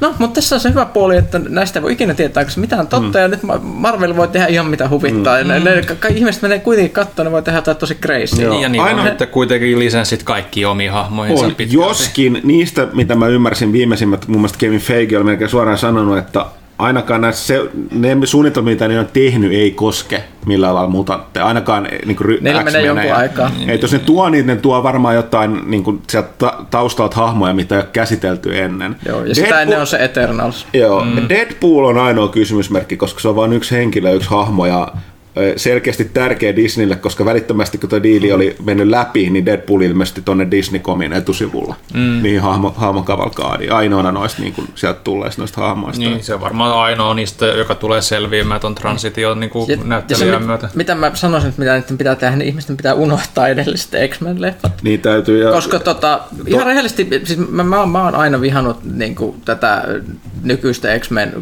No, 0.00 0.14
mutta 0.18 0.34
tässä 0.34 0.56
on 0.56 0.60
se 0.60 0.70
hyvä 0.70 0.86
puoli, 0.86 1.16
että 1.16 1.40
näistä 1.48 1.82
voi 1.82 1.92
ikinä 1.92 2.14
tietää, 2.14 2.44
koska 2.44 2.60
mitään 2.60 2.86
totta, 2.86 3.18
mm. 3.18 3.22
ja 3.22 3.28
nyt 3.28 3.40
Marvel 3.62 4.16
voi 4.16 4.28
tehdä 4.28 4.46
ihan 4.46 4.66
mitä 4.66 4.88
huvittaa. 4.88 5.42
Mm. 5.42 5.48
Ne, 5.48 5.60
ne, 5.60 5.82
kaikki 5.82 6.18
ihmiset 6.18 6.42
menee 6.42 6.58
kuitenkin 6.58 6.92
katsomaan, 6.92 7.24
ne 7.24 7.32
voi 7.32 7.42
tehdä 7.42 7.58
jotain 7.58 7.76
tosi 7.76 7.94
crazy. 7.94 8.42
Joo. 8.42 8.60
Ja 8.60 8.68
niin 8.68 8.82
Aina... 8.82 9.02
on, 9.02 9.08
että 9.08 9.26
kuitenkin 9.26 9.78
lisenssit 9.78 10.22
kaikki 10.22 10.64
omiin 10.64 10.92
hahmoihinsa 10.92 11.46
on. 11.46 11.54
Joskin 11.70 12.40
niistä, 12.44 12.88
mitä 12.92 13.14
mä 13.14 13.26
ymmärsin 13.26 13.72
viimeisimmät, 13.72 14.28
mun 14.28 14.40
mielestä 14.40 14.58
Kevin 14.58 14.80
Feige 14.80 15.16
oli 15.16 15.24
melkein 15.24 15.50
suoraan 15.50 15.78
sanonut, 15.78 16.18
että 16.18 16.46
ainakaan 16.78 17.20
näissä 17.20 17.46
se, 17.46 17.70
ne 17.92 18.16
suunnitelmat, 18.24 18.72
mitä 18.72 18.88
ne 18.88 19.00
on 19.00 19.08
tehnyt, 19.12 19.52
ei 19.52 19.70
koske 19.70 20.24
millään 20.46 20.74
lailla 20.74 20.90
mutantteja. 20.90 21.46
Ainakaan 21.46 21.86
eh, 21.86 21.98
niin 22.06 22.16
kuin 22.16 22.38
Neillä 22.40 22.64
menee 22.64 22.86
jonkun 22.86 23.12
aikaa. 23.12 23.50
Ei, 23.68 23.78
jos 23.82 23.92
ne 23.92 23.98
tuo 23.98 24.28
niitä, 24.28 24.46
ne 24.46 24.56
tuo 24.56 24.82
varmaan 24.82 25.14
jotain 25.14 25.70
niin 25.70 25.84
kuin 25.84 26.02
sieltä 26.08 26.52
taustalta 26.70 27.16
hahmoja, 27.16 27.54
mitä 27.54 27.74
ei 27.74 27.80
ole 27.80 27.88
käsitelty 27.92 28.58
ennen. 28.58 28.96
Joo, 29.06 29.18
ja 29.18 29.24
Deadpool, 29.24 29.34
sitä 29.34 29.60
ennen 29.60 29.80
on 29.80 29.86
se 29.86 29.96
Eternals. 29.96 30.66
Joo, 30.72 31.04
mm. 31.04 31.28
Deadpool 31.28 31.84
on 31.84 31.98
ainoa 31.98 32.28
kysymysmerkki, 32.28 32.96
koska 32.96 33.20
se 33.20 33.28
on 33.28 33.36
vain 33.36 33.52
yksi 33.52 33.74
henkilö, 33.76 34.12
yksi 34.12 34.30
hahmo, 34.30 34.66
ja 34.66 34.92
selkeästi 35.56 36.04
tärkeä 36.04 36.56
Disneylle, 36.56 36.96
koska 36.96 37.24
välittömästi 37.24 37.78
kun 37.78 37.88
tuo 37.88 38.02
diili 38.02 38.32
oli 38.32 38.56
mennyt 38.64 38.88
läpi, 38.88 39.30
niin 39.30 39.46
Deadpool 39.46 39.80
ilmestyi 39.80 40.22
tuonne 40.22 40.46
Disney-komin 40.50 41.12
etusivulla. 41.12 41.74
Mm. 41.94 42.22
Niin 42.22 42.40
hahmo, 42.40 42.74
hahmon 42.76 43.04
kavalkaadi. 43.04 43.68
Ainoana 43.68 44.12
noista 44.12 44.42
niin 44.42 44.52
kuin, 44.52 44.68
sieltä 44.74 45.00
tulleista 45.04 45.42
noista 45.42 45.60
hahmoista. 45.60 46.04
Niin, 46.04 46.24
se 46.24 46.34
on 46.34 46.40
varmaan 46.40 46.72
ainoa 46.72 47.14
niistä, 47.14 47.46
joka 47.46 47.74
tulee 47.74 48.02
selviämään 48.02 48.60
tuon 48.60 48.74
transition 48.74 49.40
niin 49.40 49.50
kuin 49.50 49.68
näyttelijän 49.84 50.42
myötä. 50.42 50.68
Mitä 50.74 50.94
mä 50.94 51.10
sanoisin, 51.14 51.48
että 51.48 51.60
mitä 51.60 51.74
niiden 51.74 51.98
pitää 51.98 52.14
tehdä, 52.14 52.36
niin 52.36 52.48
ihmisten 52.48 52.76
pitää 52.76 52.94
unohtaa 52.94 53.48
edelliset 53.48 53.90
X-Men-leffat. 54.10 54.72
Niin 54.82 55.00
täytyy. 55.00 55.42
Ja... 55.42 55.52
Koska 55.52 55.78
tota, 55.78 56.20
ihan 56.46 56.62
to... 56.62 56.68
rehellisesti, 56.68 57.08
siis 57.24 57.38
mä, 57.38 57.64
mä, 57.64 57.86
mä 57.86 58.04
oon 58.04 58.14
aina 58.14 58.40
vihannut 58.40 58.84
niin 58.84 59.14
kuin, 59.14 59.40
tätä 59.44 59.84
nykyistä 60.42 60.98
X-Men 60.98 61.32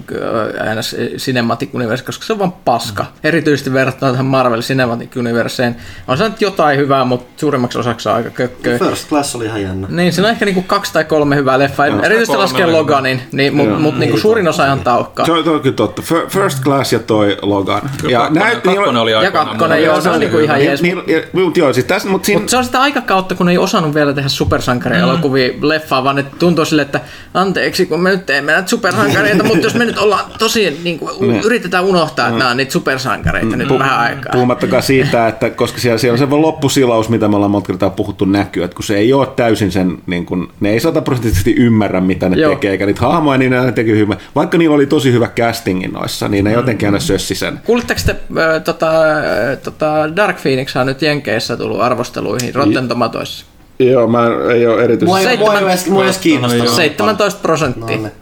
Cinematic 1.16 1.74
Universe, 1.74 2.04
koska 2.04 2.24
se 2.24 2.32
on 2.32 2.38
vaan 2.38 2.52
paska. 2.52 3.02
Mm. 3.02 3.08
Erityisesti 3.24 3.72
verrattuna 3.86 4.10
tähän 4.10 4.26
Marvel 4.26 4.60
Cinematic 4.60 5.16
Universeen. 5.16 5.76
On 6.08 6.18
se 6.18 6.28
nyt 6.28 6.40
jotain 6.40 6.78
hyvää, 6.78 7.04
mutta 7.04 7.40
suurimmaksi 7.40 7.78
osaksi 7.78 8.08
on 8.08 8.14
aika 8.14 8.30
kökköä. 8.30 8.78
First 8.78 9.08
Class 9.08 9.36
oli 9.36 9.44
ihan 9.44 9.62
jännä. 9.62 9.86
Niin, 9.90 10.12
siinä 10.12 10.28
on 10.28 10.32
ehkä 10.32 10.44
niinku 10.44 10.62
kaksi 10.62 10.92
tai 10.92 11.04
kolme 11.04 11.36
hyvää 11.36 11.58
leffaa. 11.58 11.86
No, 11.86 12.02
Erityisesti 12.02 12.36
laskee 12.36 12.66
Loganin, 12.66 13.22
niin, 13.32 13.54
mutta 13.54 13.72
mut, 13.72 13.82
mut 13.82 13.98
niinku 13.98 14.18
suurin 14.18 14.48
osa 14.48 14.66
ihan 14.66 14.80
taukkaa. 14.80 15.26
Se 15.26 15.32
on 15.32 15.60
kyllä 15.60 15.76
totta. 15.76 16.02
First 16.28 16.62
Class 16.62 16.92
ja 16.92 16.98
toi 16.98 17.36
Logan. 17.42 17.90
Ja, 18.08 18.18
kakkonen, 18.18 18.42
näytti, 18.42 18.68
kakkonen 18.68 19.02
oli 19.02 19.12
Ja 19.12 19.30
kakkonen, 19.30 19.84
joo, 19.84 20.00
se 20.00 20.10
on 20.10 20.20
niinku 20.20 20.38
ihan 20.38 20.64
jees. 20.64 20.82
Niin, 20.82 21.02
mutta 21.32 21.60
joo, 21.60 21.72
siis 21.72 21.86
tässä, 21.86 22.08
mutta 22.08 22.26
siinä... 22.26 22.40
Mut 22.40 22.48
se 22.48 22.56
on 22.56 22.64
sitä 22.64 22.80
aikakautta, 22.80 23.34
kun 23.34 23.48
ei 23.48 23.58
osannut 23.58 23.94
vielä 23.94 24.12
tehdä 24.12 24.28
supersankari-elokuvia 24.28 25.52
mm. 25.52 25.68
leffaa, 25.68 26.04
vaan 26.04 26.18
että 26.18 26.36
tuntuu 26.38 26.64
sille, 26.64 26.82
että 26.82 27.00
anteeksi, 27.34 27.86
kun 27.86 28.00
me 28.00 28.10
nyt 28.10 28.26
teemme 28.26 28.52
näitä 28.52 28.68
supersankareita, 28.68 29.44
mutta 29.44 29.66
jos 29.66 29.74
me 29.74 29.84
nyt 29.84 29.98
ollaan 29.98 30.24
tosi, 30.38 30.80
niin 30.84 30.98
kuin, 30.98 31.40
yritetään 31.44 31.84
unohtaa, 31.84 32.26
että 32.26 32.38
nämä 32.38 32.50
on 32.50 32.56
niitä 32.56 32.72
supersankareita 32.72 33.56
nyt 33.56 33.70
vähän 33.78 33.98
aikaa. 33.98 34.32
Puhumattakaan 34.32 34.82
siitä, 34.82 35.28
että 35.28 35.50
koska 35.50 35.78
siellä, 35.78 35.98
siellä 35.98 36.12
on 36.12 36.18
se 36.18 36.34
loppusilaus, 36.34 37.08
mitä 37.08 37.28
me 37.28 37.36
ollaan 37.36 37.50
monta 37.50 37.66
kertaa 37.66 37.90
puhuttu 37.90 38.24
näkyy, 38.24 38.64
että 38.64 38.74
kun 38.74 38.84
se 38.84 38.96
ei 38.96 39.12
ole 39.12 39.26
täysin 39.26 39.72
sen, 39.72 39.98
niin 40.06 40.26
kuin, 40.26 40.48
ne 40.60 40.70
ei 40.70 40.80
sataprosenttisesti 40.80 41.54
ymmärrä, 41.58 42.00
mitä 42.00 42.28
ne 42.28 42.36
Joo. 42.36 42.54
tekee, 42.54 42.70
eikä 42.70 42.86
niitä 42.86 43.00
hahmoja, 43.00 43.38
niin 43.38 43.50
ne 43.50 43.72
tekee 43.72 43.96
hyvä. 43.96 44.16
Vaikka 44.34 44.58
niillä 44.58 44.74
oli 44.74 44.86
tosi 44.86 45.12
hyvä 45.12 45.28
castingin 45.28 45.92
noissa, 45.92 46.28
niin 46.28 46.44
ne 46.44 46.50
mm. 46.50 46.56
jotenkin 46.56 46.88
aina 46.88 47.00
sössi 47.00 47.34
sen. 47.34 47.60
Kuulitteko 47.64 48.00
te, 48.06 48.12
äh, 48.12 48.62
tota, 48.62 48.90
äh, 48.90 49.58
tota 49.62 50.16
Dark 50.16 50.36
Phoenix 50.42 50.76
on 50.76 50.86
nyt 50.86 51.02
Jenkeissä 51.02 51.56
tullut 51.56 51.80
arvosteluihin 51.80 52.54
Rotten 52.54 52.88
Tomatoissa? 52.88 53.46
Joo, 53.78 54.06
mä 54.06 54.26
ei 54.54 54.66
ole 54.66 54.84
erityisesti. 54.84 55.04
Mua 55.04 55.20
ei, 55.20 55.36
mua 55.36 55.58
ei, 55.58 55.90
mua 55.90 56.04
ei 56.04 56.12
17 56.68 57.40
prosenttia. 57.42 57.96
No, 57.96 58.02
niin. 58.02 58.12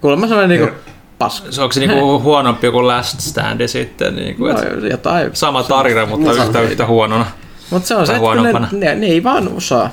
Kuulemma 0.00 0.26
sellainen 0.26 0.58
niinku 0.58 0.76
paska. 1.22 1.52
Se 1.52 1.62
onko 1.62 1.72
se 1.72 1.80
niinku 1.80 2.20
huonompi 2.22 2.70
kuin 2.70 2.86
Last 2.86 3.20
Stand 3.20 3.68
sitten? 3.68 4.16
Niinku, 4.16 4.46
no, 4.46 4.86
jotain. 4.90 5.30
Sama 5.32 5.62
tarina, 5.62 6.06
mutta 6.06 6.32
no, 6.32 6.44
yhtä, 6.44 6.60
yhtä 6.60 6.86
huonona. 6.86 7.26
Mutta 7.70 7.88
se 7.88 7.94
on 7.94 8.06
se, 8.06 8.12
että 8.16 8.60
ne, 8.60 8.86
ne, 8.86 8.94
ne, 8.94 9.06
ei 9.06 9.24
vaan 9.24 9.56
osaa. 9.56 9.90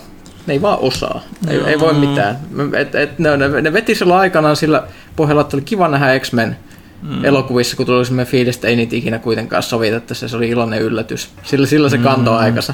Ne 0.48 0.54
ei 0.54 0.62
vaan 0.62 0.80
osaa. 0.80 1.22
Ei, 1.48 1.60
ei 1.66 1.80
voi 1.80 1.94
mitään. 1.94 2.40
Et, 2.78 2.96
et 2.96 3.20
ne, 3.20 3.38
ne, 3.38 3.62
ne 3.62 3.74
veti 3.74 3.96
silloin 3.96 4.20
aikanaan 4.20 4.56
sillä 4.56 4.84
pohjalla, 5.16 5.42
että 5.42 5.58
oli 5.58 5.62
kiva 5.62 5.88
nähdä 5.88 6.20
X-Men 6.20 6.58
mm. 7.02 7.26
elokuvissa, 7.26 7.78
kun 7.78 7.86
tuli 7.86 8.06
semmoinen 8.06 8.32
fiilis, 8.32 8.56
että 8.56 8.68
ei 8.68 8.76
niitä 8.76 8.96
ikinä 8.96 9.20
kuitenkaan 9.20 9.64
sovita, 9.64 9.96
että 9.96 10.14
se 10.14 10.36
oli 10.36 10.50
iloinen 10.50 10.82
yllätys. 10.82 11.30
Sillä, 11.44 11.68
sillä 11.68 11.90
se 11.90 11.98
kantoi 11.98 12.34
mm. 12.34 12.44
aikansa. 12.44 12.74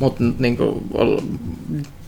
Mutta 0.00 0.24
niin 0.38 0.56
kuin, 0.56 0.84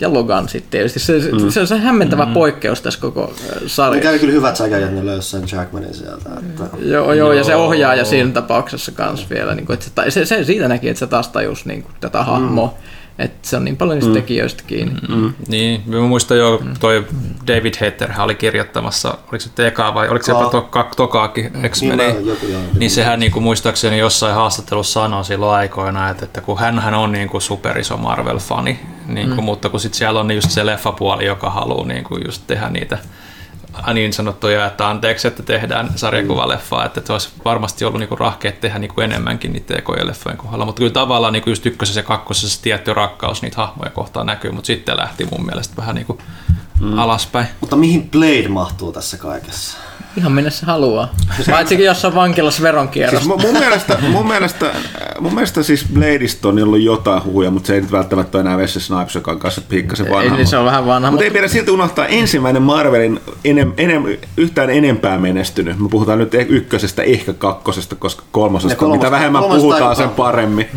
ja 0.00 0.12
Logan 0.12 0.48
sitten 0.48 0.70
tietysti. 0.70 0.98
Se, 0.98 1.12
mm. 1.32 1.50
se 1.50 1.60
on 1.60 1.66
se 1.66 1.78
hämmentävä 1.78 2.24
mm. 2.24 2.32
poikkeus 2.32 2.80
tässä 2.80 3.00
koko 3.00 3.34
sarjassa. 3.66 4.08
Kävi 4.08 4.18
kyllä 4.18 4.32
hyvät 4.32 4.56
säkä, 4.56 4.78
että 4.78 4.90
ne 4.90 5.06
löysi 5.06 5.30
sen 5.30 5.42
Jackmanin 5.52 5.94
sieltä. 5.94 6.30
Että... 6.36 6.76
Joo, 6.78 7.12
joo, 7.12 7.32
ja 7.32 7.44
se 7.44 7.56
ohjaaja 7.56 8.04
siinä 8.04 8.30
tapauksessa 8.30 8.92
kanssa 8.92 9.26
vielä. 9.30 9.54
Niin 9.54 9.66
kuin, 9.66 9.78
että 9.78 10.10
se, 10.10 10.24
se, 10.24 10.44
siitä 10.44 10.68
näki, 10.68 10.88
että 10.88 10.98
se 10.98 11.06
taas 11.06 11.28
tajus 11.28 11.66
niin 11.66 11.82
kuin, 11.82 11.94
tätä 12.00 12.22
hahmoa. 12.22 12.66
Mm 12.66 13.05
että 13.18 13.48
se 13.48 13.56
on 13.56 13.64
niin 13.64 13.76
paljon 13.76 13.96
niistä 13.96 14.10
mm. 14.10 14.14
tekijöistä 14.14 14.62
kiinni. 14.66 15.00
Mm. 15.08 15.14
Mm. 15.14 15.32
Niin, 15.48 15.82
mä 15.86 16.00
muistan 16.00 16.38
jo, 16.38 16.60
mm. 16.64 16.74
toi 16.80 17.06
David 17.46 17.74
Hater 17.74 18.10
oli 18.18 18.34
kirjoittamassa, 18.34 19.18
oliko 19.32 19.44
se 19.56 19.66
ekaa 19.66 19.94
vai 19.94 20.08
oliko 20.08 20.24
se 20.24 20.32
jopa 20.32 20.50
to, 20.50 20.88
tokaakin 20.96 21.52
x 21.68 21.82
niin, 21.82 21.96
niin, 21.96 22.36
niin 22.78 22.90
sehän 22.90 23.20
niin 23.20 23.32
kuin 23.32 23.42
muistaakseni 23.42 23.98
jossain 23.98 24.34
haastattelussa 24.34 25.00
sanoi 25.00 25.24
silloin 25.24 25.56
aikoina, 25.56 26.10
että, 26.10 26.24
että 26.24 26.40
kun 26.40 26.58
hän 26.58 26.94
on 26.94 27.12
niin 27.12 27.28
kuin 27.28 27.42
superiso 27.42 27.96
Marvel-fani, 27.96 28.78
niin 29.06 29.28
kuin, 29.28 29.40
mm. 29.40 29.44
mutta 29.44 29.68
kun 29.68 29.80
sitten 29.80 29.98
siellä 29.98 30.20
on 30.20 30.30
just 30.30 30.50
se 30.50 30.66
leffapuoli, 30.66 31.26
joka 31.26 31.50
haluaa 31.50 31.86
niin 31.86 32.04
kuin 32.04 32.22
just 32.26 32.42
tehdä 32.46 32.68
niitä 32.68 32.98
niin 33.94 34.12
sanottuja, 34.12 34.66
että 34.66 34.88
anteeksi, 34.88 35.28
että 35.28 35.42
tehdään 35.42 35.90
sarjakuvaleffaa, 35.96 36.84
että 36.84 37.00
se 37.04 37.12
olisi 37.12 37.28
varmasti 37.44 37.84
ollut 37.84 38.00
niinku 38.00 38.16
rahkeet 38.16 38.60
tehdä 38.60 38.78
niinku 38.78 39.00
enemmänkin 39.00 39.52
niitä 39.52 39.74
tekojen 39.74 40.12
kohdalla, 40.36 40.64
mutta 40.64 40.78
kyllä 40.78 40.92
tavallaan 40.92 41.32
niinku 41.32 41.50
just 41.50 41.66
ykkösessä 41.66 42.00
ja 42.00 42.04
kakkosessa 42.04 42.56
se 42.56 42.62
tietty 42.62 42.94
rakkaus 42.94 43.42
niitä 43.42 43.56
hahmoja 43.56 43.90
kohtaan 43.90 44.26
näkyy, 44.26 44.52
mutta 44.52 44.66
sitten 44.66 44.96
lähti 44.96 45.28
mun 45.30 45.46
mielestä 45.46 45.76
vähän 45.76 45.94
niinku 45.94 46.18
mm. 46.80 46.98
alaspäin. 46.98 47.46
Mutta 47.60 47.76
mihin 47.76 48.10
Blade 48.10 48.48
mahtuu 48.48 48.92
tässä 48.92 49.16
kaikessa? 49.16 49.78
Ihan 50.16 50.32
minne 50.32 50.50
se 50.50 50.66
haluaa. 50.66 51.14
Paitsi 51.50 51.84
jossain 51.84 52.14
vankilassa 52.14 52.62
veronkierrosta. 52.62 53.28
Siis 53.28 53.42
mun, 53.42 53.58
mielestä, 53.58 53.98
mun, 54.08 54.28
mielestä, 54.28 54.72
mun 55.20 55.34
mielestä 55.34 55.62
siis 55.62 55.86
Bladeista 55.94 56.48
on 56.48 56.62
ollut 56.62 56.80
jotain 56.80 57.24
huhuja, 57.24 57.50
mutta 57.50 57.66
se 57.66 57.74
ei 57.74 57.80
nyt 57.80 57.92
välttämättä 57.92 58.38
ole 58.38 58.40
enää 58.40 58.56
Wesley 58.56 58.82
Snipes, 58.82 59.14
joka 59.14 59.30
on 59.30 59.38
kanssa 59.38 59.60
pikkasen 59.68 60.10
vanha. 60.10 60.22
Ei, 60.22 60.30
niin 60.30 60.46
se 60.46 60.56
on 60.56 60.64
vähän 60.64 60.86
vanha. 60.86 61.10
Mutta 61.10 61.24
ei 61.24 61.30
pidä 61.30 61.48
silti 61.48 61.70
unohtaa 61.70 62.06
ensimmäinen 62.06 62.62
Marvelin 62.62 63.20
enem, 63.44 63.72
enem, 63.76 64.02
yhtään 64.36 64.70
enempää 64.70 65.18
menestynyt. 65.18 65.78
Me 65.78 65.88
puhutaan 65.88 66.18
nyt 66.18 66.34
ykkösestä, 66.48 67.02
ehkä 67.02 67.32
kakkosesta, 67.32 67.96
koska 67.96 68.22
kolmosesta, 68.30 68.76
kolmos, 68.76 68.98
mitä 68.98 69.10
vähemmän 69.10 69.44
puhutaan, 69.44 69.96
sen 69.96 70.10
paremmin. 70.10 70.68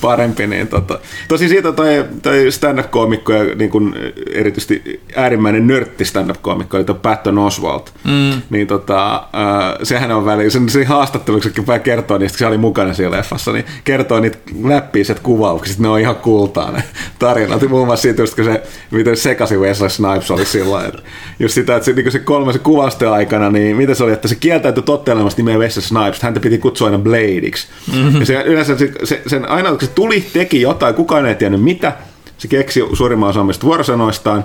parempi 0.00 0.46
niin 0.46 0.68
tota. 0.68 0.98
Tosi 1.28 1.48
siitä 1.48 1.72
toi, 1.72 2.04
toi 2.22 2.52
stand-up-koomikko 2.52 3.32
ja 3.32 3.54
niin 3.54 3.70
kun 3.70 3.94
erityisesti 4.32 5.02
äärimmäinen 5.16 5.66
nörtti 5.66 6.04
stand-up-koomikko, 6.04 6.76
eli 6.76 6.84
Patton 7.02 7.38
Oswalt. 7.38 7.94
Mm. 8.04 8.42
Niin 8.50 8.66
tota, 8.66 8.85
tota, 8.86 9.14
äh, 9.14 9.78
sehän 9.82 10.12
on 10.12 10.24
väliin, 10.24 10.50
sen, 10.50 10.68
sen 10.68 10.86
haastatteluksikin 10.86 11.66
vähän 11.66 11.80
kertoo 11.80 12.18
niistä, 12.18 12.36
kun 12.36 12.38
se 12.38 12.46
oli 12.46 12.58
mukana 12.58 12.94
siellä 12.94 13.16
leffassa, 13.16 13.52
niin 13.52 13.64
kertoo 13.84 14.20
niitä 14.20 14.38
läppiiset 14.64 15.20
kuvaukset, 15.20 15.78
ne 15.78 15.88
on 15.88 16.00
ihan 16.00 16.16
kultaa 16.16 16.70
ne 16.70 16.82
tarinat. 17.18 17.68
Muun 17.68 17.86
muassa 17.86 18.02
siitä, 18.02 18.22
just, 18.22 18.34
kun 18.34 18.44
se, 18.44 18.62
miten 18.90 19.16
sekaisin 19.16 19.60
Wesley 19.60 19.90
Snipes 19.90 20.30
oli 20.30 20.44
sillä 20.44 20.84
että 20.84 21.02
just 21.38 21.54
sitä, 21.54 21.76
että 21.76 21.84
se, 21.84 21.92
niin 21.92 22.12
se 22.12 22.18
kolmasen 22.18 22.60
kuvasten 22.60 23.10
aikana, 23.10 23.50
niin 23.50 23.76
miten 23.76 23.96
se 23.96 24.04
oli, 24.04 24.12
että 24.12 24.28
se 24.28 24.34
kieltäytyi 24.34 24.82
tottelemasta 24.82 25.38
nimeä 25.38 25.58
Wesley 25.58 25.82
Snipes, 25.82 26.22
häntä 26.22 26.40
piti 26.40 26.58
kutsua 26.58 26.86
aina 26.86 26.98
Bladeiksi. 26.98 27.66
Mm-hmm. 27.92 28.20
Ja 28.20 28.26
se, 28.26 28.42
yleensä 28.46 28.78
se, 28.78 28.92
se, 29.04 29.22
sen 29.26 29.48
aina, 29.48 29.70
kun 29.70 29.80
se 29.80 29.86
tuli, 29.86 30.24
teki 30.32 30.60
jotain, 30.60 30.94
kukaan 30.94 31.26
ei 31.26 31.34
tiennyt 31.34 31.62
mitä, 31.62 31.92
se 32.38 32.48
keksi 32.48 32.82
suurimman 32.92 33.28
osan 33.28 33.48
vuorosanoistaan, 33.62 34.44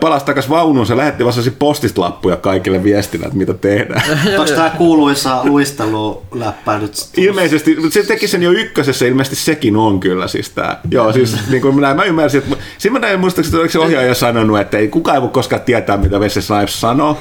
palasi 0.00 0.26
takaisin 0.26 0.50
vaunuun, 0.50 0.86
se 0.86 0.96
lähetti 0.96 1.24
vasta 1.24 1.50
postista 1.58 2.00
lappuja 2.00 2.36
kaikille 2.36 2.84
viestinä, 2.84 3.26
että 3.26 3.38
mitä 3.38 3.54
tehdään. 3.54 4.02
Onko 4.38 4.52
tämä 4.52 4.70
kuuluisa 4.70 5.40
luisteluläppä 5.44 6.78
nyt? 6.78 6.92
Ilmeisesti, 7.16 7.76
se 7.90 8.02
teki 8.02 8.28
sen 8.28 8.42
jo 8.42 8.50
ykkösessä, 8.50 9.06
ilmeisesti 9.06 9.36
sekin 9.36 9.76
on 9.76 10.00
kyllä 10.00 10.28
siis 10.28 10.50
tämä. 10.50 10.78
Joo, 10.90 11.12
siis 11.12 11.36
niin 11.48 11.62
kuin 11.62 11.74
minä, 11.74 11.94
mä 11.94 12.04
ymmärsin, 12.04 12.42
että 12.42 12.56
siinä 12.78 12.98
mä 12.98 13.06
näin 13.06 13.20
muistaakseni, 13.20 13.60
että 13.60 13.72
se 13.72 13.78
ohjaaja 13.78 14.14
sanonut, 14.14 14.60
että 14.60 14.78
ei 14.78 14.88
kukaan 14.88 15.14
ei 15.14 15.22
voi 15.22 15.30
koskaan 15.30 15.62
tietää, 15.62 15.96
mitä 15.96 16.18
Wesley 16.18 16.42
Snipes 16.42 16.80
sanoo. 16.80 17.20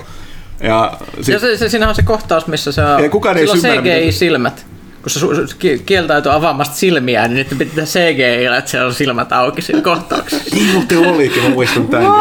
Ja, 0.60 0.98
sit, 1.22 1.34
ja 1.34 1.40
se, 1.40 1.58
se, 1.58 1.70
siinä 1.70 1.90
on 1.90 1.96
se 1.96 2.02
kohtaus, 2.02 2.48
missä 2.48 2.72
se 2.72 2.82
on, 2.82 3.10
kukaan 3.10 3.38
ei 3.38 3.46
CGI-silmät 3.46 4.66
kun 5.06 5.12
se 5.12 5.78
kieltäytyy 5.86 6.34
avaamasta 6.34 6.76
silmiään, 6.76 7.34
niin 7.34 7.48
nyt 7.50 7.58
pitää 7.58 7.86
CGI, 7.86 8.46
että 8.58 8.72
siellä 8.72 8.88
on 8.88 8.94
silmät 8.94 9.32
auki 9.32 9.62
siinä 9.62 9.82
kohtauksessa. 9.82 10.56
niin 10.56 10.68
muuten 10.68 10.98
olikin, 10.98 11.44
mä 11.44 11.50
muistan 11.50 11.88
tämän. 11.88 12.12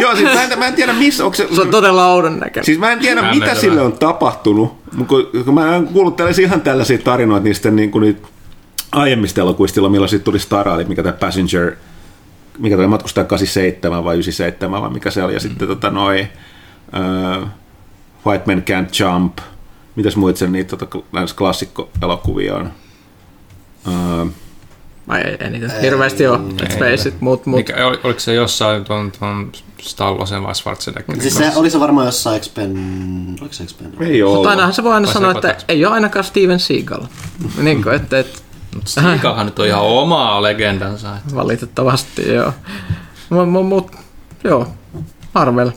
Joo, 0.00 0.16
siis 0.16 0.34
mä 0.34 0.42
en, 0.42 0.58
mä 0.58 0.66
en 0.66 0.74
tiedä 0.74 0.92
missä, 0.92 1.24
onko 1.24 1.34
se... 1.34 1.48
Se 1.54 1.60
on 1.60 1.68
todella 1.68 2.06
oudon 2.06 2.38
näköinen. 2.40 2.64
Siis 2.64 2.78
mä 2.78 2.92
en 2.92 2.98
tiedä, 2.98 3.22
mä 3.22 3.34
mitä 3.34 3.54
sille 3.54 3.80
on 3.80 3.92
tapahtunut, 3.92 4.76
kun, 5.06 5.30
kun 5.44 5.54
mä 5.54 5.76
en 5.76 5.86
kuullut 5.86 6.16
tällaisia, 6.16 6.46
ihan 6.46 6.60
tällaisia 6.60 6.98
tarinoita 6.98 7.44
niistä 7.44 7.70
niin 7.70 7.90
kuin 7.90 8.02
niitä 8.02 8.28
aiemmista 8.92 9.40
elokuista, 9.40 9.88
milloin 9.88 10.08
siitä 10.08 10.24
tuli 10.24 10.38
Staraali, 10.38 10.84
mikä 10.84 11.02
tämä 11.02 11.12
Passenger, 11.12 11.72
mikä 12.58 12.76
tämä 12.76 12.88
matkustaja 12.88 13.24
87 13.24 14.04
vai 14.04 14.14
97 14.14 14.82
vai 14.82 14.90
mikä 14.90 15.10
se 15.10 15.22
oli, 15.22 15.32
ja 15.32 15.38
mm. 15.38 15.42
sitten 15.42 15.68
tota 15.68 15.90
noi 15.90 16.26
uh, 17.40 17.48
White 18.26 18.44
Man 18.46 18.62
Can't 18.70 19.04
Jump– 19.04 19.38
Mitäs 19.96 20.16
muut 20.16 20.36
sen 20.36 20.52
niitä 20.52 20.76
tota, 20.76 20.98
klassikkoelokuvia 21.36 22.54
on? 22.54 22.72
Uh, 23.86 24.32
Mä 25.06 25.18
ei, 25.18 25.36
ei 25.40 25.50
niitä 25.50 25.72
hirveästi 25.82 26.26
ole, 26.26 26.38
let's 26.38 26.78
face 26.78 27.08
it, 27.08 27.20
mut, 27.20 27.46
mut. 27.46 27.56
Mikä, 27.56 27.86
oliko 27.86 28.20
se 28.20 28.34
jossain 28.34 28.84
tuon, 28.84 29.12
tuon 29.18 29.52
Stallosen 29.82 30.42
vai 30.42 30.54
Schwarzeneggerin 30.54 31.22
Siis 31.22 31.34
se, 31.34 31.52
oli 31.54 31.70
se 31.70 31.80
varmaan 31.80 32.06
jossain 32.06 32.36
Expen... 32.36 32.76
Oliko 33.40 33.54
se 33.54 33.64
Expen? 33.64 33.92
Ei 34.00 34.22
ole. 34.22 34.34
Mutta 34.34 34.50
ainahan 34.50 34.74
se 34.74 34.82
voi 34.82 34.94
aina 34.94 35.12
sanoa, 35.12 35.30
että 35.30 35.56
ei 35.68 35.86
ole 35.86 35.94
ainakaan 35.94 36.24
Steven 36.24 36.60
Seagal. 36.60 37.02
niin 37.62 37.82
kuin, 37.82 37.94
että, 37.94 38.18
että 38.18 38.38
mutta 38.74 38.90
Seagalhan 38.90 39.46
nyt 39.46 39.58
on 39.58 39.66
ihan 39.66 39.82
omaa 39.82 40.42
legendansa. 40.42 41.16
Että. 41.16 41.34
Valitettavasti, 41.34 42.32
joo. 42.32 42.52
Mutta 43.30 43.46
mut, 43.46 43.96
joo, 44.44 44.68
Marvel. 45.34 45.70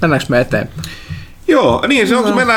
Mennäänkö 0.00 0.26
me 0.28 0.40
eteenpäin? 0.40 0.88
Joo, 1.48 1.84
niin 1.88 2.08
se 2.08 2.16
on, 2.16 2.24
no. 2.24 2.36
meillä, 2.36 2.54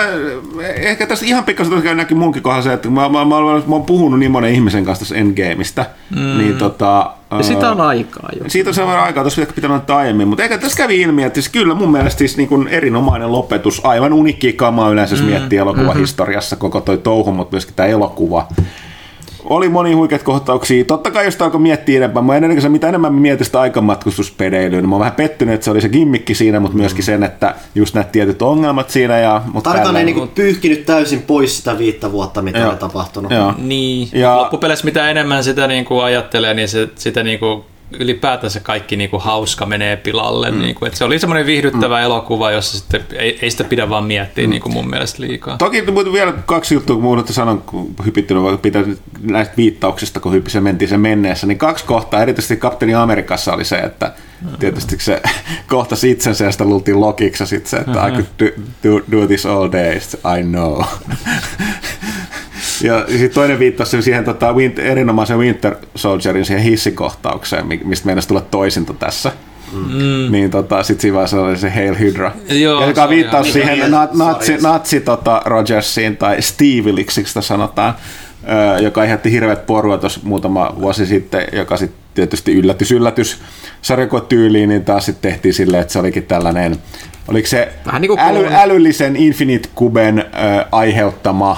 ehkä 0.75 1.07
tässä 1.07 1.25
ihan 1.25 1.43
pikkasen 1.43 1.73
tosiaan 1.73 1.97
näkyy 1.97 2.17
munkin 2.17 2.43
kohdalla 2.43 2.63
se, 2.63 2.73
että 2.73 2.89
mä, 2.89 3.09
mä, 3.09 3.25
mä, 3.25 3.25
mä, 3.25 3.53
mä 3.67 3.75
oon 3.75 3.85
puhunut 3.85 4.19
niin 4.19 4.31
monen 4.31 4.53
ihmisen 4.53 4.85
kanssa 4.85 5.05
tässä 5.05 5.15
Endgameista, 5.15 5.85
mm. 6.15 6.37
niin 6.37 6.57
tota... 6.57 7.11
Ja 7.31 7.43
sitä 7.43 7.71
on 7.71 7.81
aikaa 7.81 8.29
jo. 8.39 8.43
Siitä 8.47 8.69
on 8.69 8.73
sen 8.73 8.87
verran 8.87 9.05
aikaa, 9.05 9.23
tuossa 9.23 9.41
pitää 9.55 9.75
ottaa 9.75 9.97
aiemmin, 9.97 10.27
mutta 10.27 10.43
eikä 10.43 10.57
tässä 10.57 10.77
kävi 10.77 11.01
ilmi, 11.01 11.23
että 11.23 11.41
siis 11.41 11.49
kyllä 11.49 11.73
mun 11.73 11.91
mielestä 11.91 12.19
siis 12.19 12.37
niin 12.37 12.49
kuin 12.49 12.67
erinomainen 12.67 13.31
lopetus, 13.31 13.81
aivan 13.85 14.13
unikki 14.13 14.53
kama 14.53 14.89
yleensä, 14.89 15.15
jos 15.15 15.21
mm. 15.21 15.29
miettii 15.29 15.59
elokuvahistoriassa 15.59 16.55
mm-hmm. 16.55 16.61
koko 16.61 16.81
toi 16.81 16.97
touhu, 16.97 17.31
mutta 17.31 17.55
myöskin 17.55 17.75
tämä 17.75 17.89
elokuva 17.89 18.47
oli 19.49 19.69
moni 19.69 19.93
huikeat 19.93 20.23
kohtauksia. 20.23 20.85
Totta 20.85 21.11
kai 21.11 21.25
jos 21.25 21.41
alkoi 21.41 21.61
miettiä 21.61 21.97
enemmän, 21.97 22.25
mä 22.25 22.35
ennen 22.35 22.61
kuin 22.61 22.71
mitä 22.71 22.89
enemmän 22.89 23.13
mietin 23.13 23.45
sitä 23.45 23.59
aikamatkustuspedeilyä, 23.59 24.81
niin 24.81 24.89
mä 24.89 24.95
oon 24.95 24.99
vähän 24.99 25.15
pettynyt, 25.15 25.53
että 25.55 25.65
se 25.65 25.71
oli 25.71 25.81
se 25.81 25.89
gimmikki 25.89 26.35
siinä, 26.35 26.59
mutta 26.59 26.77
myöskin 26.77 27.03
sen, 27.03 27.23
että 27.23 27.55
just 27.75 27.95
näitä 27.95 28.09
tietyt 28.09 28.41
ongelmat 28.41 28.89
siinä. 28.89 29.17
Ja, 29.19 29.41
mutta 29.53 29.69
Tarkoitan 29.69 29.97
ei 29.97 30.05
niinku 30.05 30.27
pyyhkinyt 30.35 30.85
täysin 30.85 31.21
pois 31.21 31.57
sitä 31.57 31.77
viittä 31.77 32.11
vuotta, 32.11 32.41
mitä 32.41 32.59
Joo. 32.59 32.71
on 32.71 32.77
tapahtunut. 32.77 33.31
Joo. 33.31 33.53
Niin, 33.57 34.09
ja 34.13 34.37
loppupeleissä 34.37 34.85
mitä 34.85 35.09
enemmän 35.09 35.43
sitä 35.43 35.67
niinku 35.67 35.99
ajattelee, 35.99 36.53
niin 36.53 36.67
se, 36.67 36.89
sitä 36.95 37.23
niinku 37.23 37.65
ylipäätänsä 37.91 38.59
kaikki 38.59 38.95
niinku 38.95 39.19
hauska 39.19 39.65
menee 39.65 39.97
pilalle. 39.97 40.51
Mm. 40.51 40.59
Niinku, 40.59 40.85
et 40.85 40.95
se 40.95 41.03
oli 41.03 41.19
semmoinen 41.19 41.45
viihdyttävä 41.45 41.97
mm. 41.97 42.03
elokuva, 42.03 42.51
jossa 42.51 42.77
sitten 42.77 43.01
ei, 43.15 43.39
ei 43.41 43.51
sitä 43.51 43.63
pidä 43.63 43.89
vaan 43.89 44.03
miettiä 44.03 44.43
mm. 44.43 44.49
niinku 44.49 44.69
mun 44.69 44.89
mielestä 44.89 45.21
liikaa. 45.21 45.57
Toki 45.57 45.81
mutta 45.91 46.13
vielä 46.13 46.33
kaksi 46.45 46.73
juttua, 46.73 46.95
kun 46.95 47.03
muuta 47.03 47.33
sanon, 47.33 47.61
kun 47.61 47.95
hypittynyt 48.05 48.61
pitää 48.61 48.83
näistä 49.21 49.53
viittauksista, 49.57 50.19
kun 50.19 50.33
hyppi 50.33 50.49
se 50.49 50.61
mentiin 50.61 50.89
sen 50.89 50.99
menneessä, 50.99 51.47
niin 51.47 51.57
kaksi 51.57 51.85
kohtaa, 51.85 52.21
erityisesti 52.21 52.57
Kapteeni 52.57 52.93
Amerikassa 52.93 53.53
oli 53.53 53.65
se, 53.65 53.75
että 53.75 54.13
mm. 54.41 54.57
tietysti 54.59 54.97
se 54.99 55.21
kohtasi 55.67 56.11
itsensä 56.11 56.45
ja 56.45 56.51
sitä 56.51 56.65
luultiin 56.65 57.01
logiksi 57.01 57.45
sitten 57.45 57.69
se, 57.69 57.77
että 57.77 57.91
mm-hmm. 57.91 58.19
I 58.19 58.23
could 58.23 58.27
do, 58.39 58.61
do, 58.83 59.01
do 59.11 59.27
this 59.27 59.45
all 59.45 59.71
day, 59.71 59.95
I 60.39 60.43
know. 60.43 60.81
Ja 62.83 63.06
sitten 63.08 63.30
toinen 63.30 63.59
viittasi 63.59 64.01
siihen 64.01 64.25
tota, 64.25 64.53
winter, 64.53 64.85
erinomaisen 64.85 65.38
Winter 65.38 65.75
Soldierin 65.95 66.45
siihen 66.45 66.64
hissikohtaukseen, 66.64 67.66
mistä 67.83 68.06
meidän 68.06 68.24
tulla 68.27 68.41
toisinta 68.41 68.93
tässä. 68.93 69.32
Mm. 69.74 70.32
Niin 70.32 70.51
tota, 70.51 70.83
sit 70.83 70.99
siinä 71.01 71.16
vaiheessa 71.16 71.41
oli 71.41 71.58
se 71.58 71.69
Hail 71.69 71.95
Hydra. 71.99 72.32
Joo, 72.49 72.88
joka 72.88 73.09
viittaus 73.09 73.53
siihen 73.53 73.91
na- 73.91 74.08
natsi, 74.14 74.58
natsi 74.61 74.99
tota 75.01 75.41
Rogersiin 75.45 76.17
tai 76.17 76.41
Steveliksi 76.41 77.24
sitä 77.25 77.41
sanotaan, 77.41 77.93
ö, 78.77 78.82
joka 78.82 79.01
aiheutti 79.01 79.32
hirveät 79.32 79.66
porua 79.66 79.98
tuossa 79.98 80.19
muutama 80.24 80.75
vuosi 80.80 81.06
sitten, 81.06 81.48
joka 81.51 81.77
sitten 81.77 81.99
tietysti 82.14 82.53
yllätys 82.53 82.91
yllätys 82.91 83.38
sarjakotyyliin, 83.82 84.69
niin 84.69 84.85
taas 84.85 85.06
sitten 85.06 85.32
tehtiin 85.32 85.53
silleen, 85.53 85.82
että 85.82 85.93
se 85.93 85.99
olikin 85.99 86.24
tällainen, 86.24 86.77
oliko 87.27 87.48
se 87.48 87.69
Vähän 87.85 88.01
niin 88.01 88.09
kuin 88.09 88.19
äly, 88.19 88.48
älyllisen 88.51 89.16
Infinite 89.16 89.69
Kuben 89.75 90.19
ö, 90.19 90.66
aiheuttama 90.72 91.58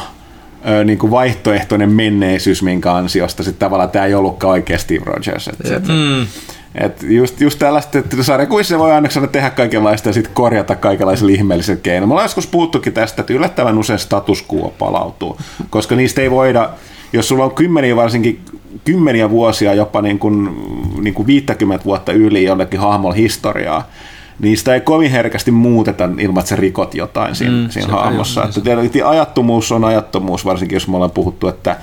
niin 0.85 0.99
kuin 0.99 1.11
vaihtoehtoinen 1.11 1.91
menneisyys, 1.91 2.63
minkä 2.63 2.93
ansiosta 2.93 3.43
sitten 3.43 3.59
tavallaan 3.59 3.89
tämä 3.89 4.05
ei 4.05 4.13
ollutkaan 4.13 4.51
oikein 4.51 4.79
Steve 4.79 5.05
Rogers. 5.05 5.47
Et, 5.47 5.71
et, 5.71 5.87
mm. 5.87 6.27
et 6.75 7.03
just, 7.03 7.41
just 7.41 7.59
tällaista, 7.59 7.99
että 7.99 8.23
sarjakuissa 8.23 8.79
voi 8.79 8.91
aina 8.91 9.09
tehdä 9.31 9.49
kaikenlaista 9.49 10.09
ja 10.09 10.13
sitten 10.13 10.33
korjata 10.33 10.75
kaikenlaisilla 10.75 11.31
ihmeellisillä 11.31 11.79
keinoilla. 11.83 12.07
Me 12.07 12.13
ollaan 12.13 12.25
joskus 12.25 12.47
puhuttukin 12.47 12.93
tästä, 12.93 13.21
että 13.21 13.33
yllättävän 13.33 13.77
usein 13.77 13.99
status 13.99 14.45
quo 14.53 14.73
palautuu, 14.79 15.37
koska 15.69 15.95
niistä 15.95 16.21
ei 16.21 16.31
voida, 16.31 16.69
jos 17.13 17.27
sulla 17.27 17.43
on 17.43 17.55
kymmeniä 17.55 17.95
varsinkin 17.95 18.45
kymmeniä 18.85 19.29
vuosia, 19.29 19.73
jopa 19.73 20.01
niin 20.01 20.19
kuin, 20.19 20.49
niin 21.01 21.13
kuin 21.13 21.27
50 21.27 21.85
vuotta 21.85 22.11
yli 22.11 22.43
jollekin 22.43 22.79
hahmolla 22.79 23.15
historiaa, 23.15 23.87
niistä 24.41 24.73
ei 24.73 24.81
kovin 24.81 25.11
herkästi 25.11 25.51
muuteta 25.51 26.09
ilman, 26.19 26.39
että 26.39 26.49
sä 26.49 26.55
rikot 26.55 26.95
jotain 26.95 27.35
siinä, 27.35 27.63
mm, 27.63 27.69
siinä 27.69 27.93
hahmossa. 27.93 28.43
Että 28.43 28.61
tietysti 28.61 29.01
ajattomuus 29.01 29.71
on 29.71 29.83
ajattomuus, 29.83 30.45
varsinkin 30.45 30.75
jos 30.75 30.87
me 30.87 30.95
ollaan 30.95 31.11
puhuttu, 31.11 31.47
että 31.47 31.75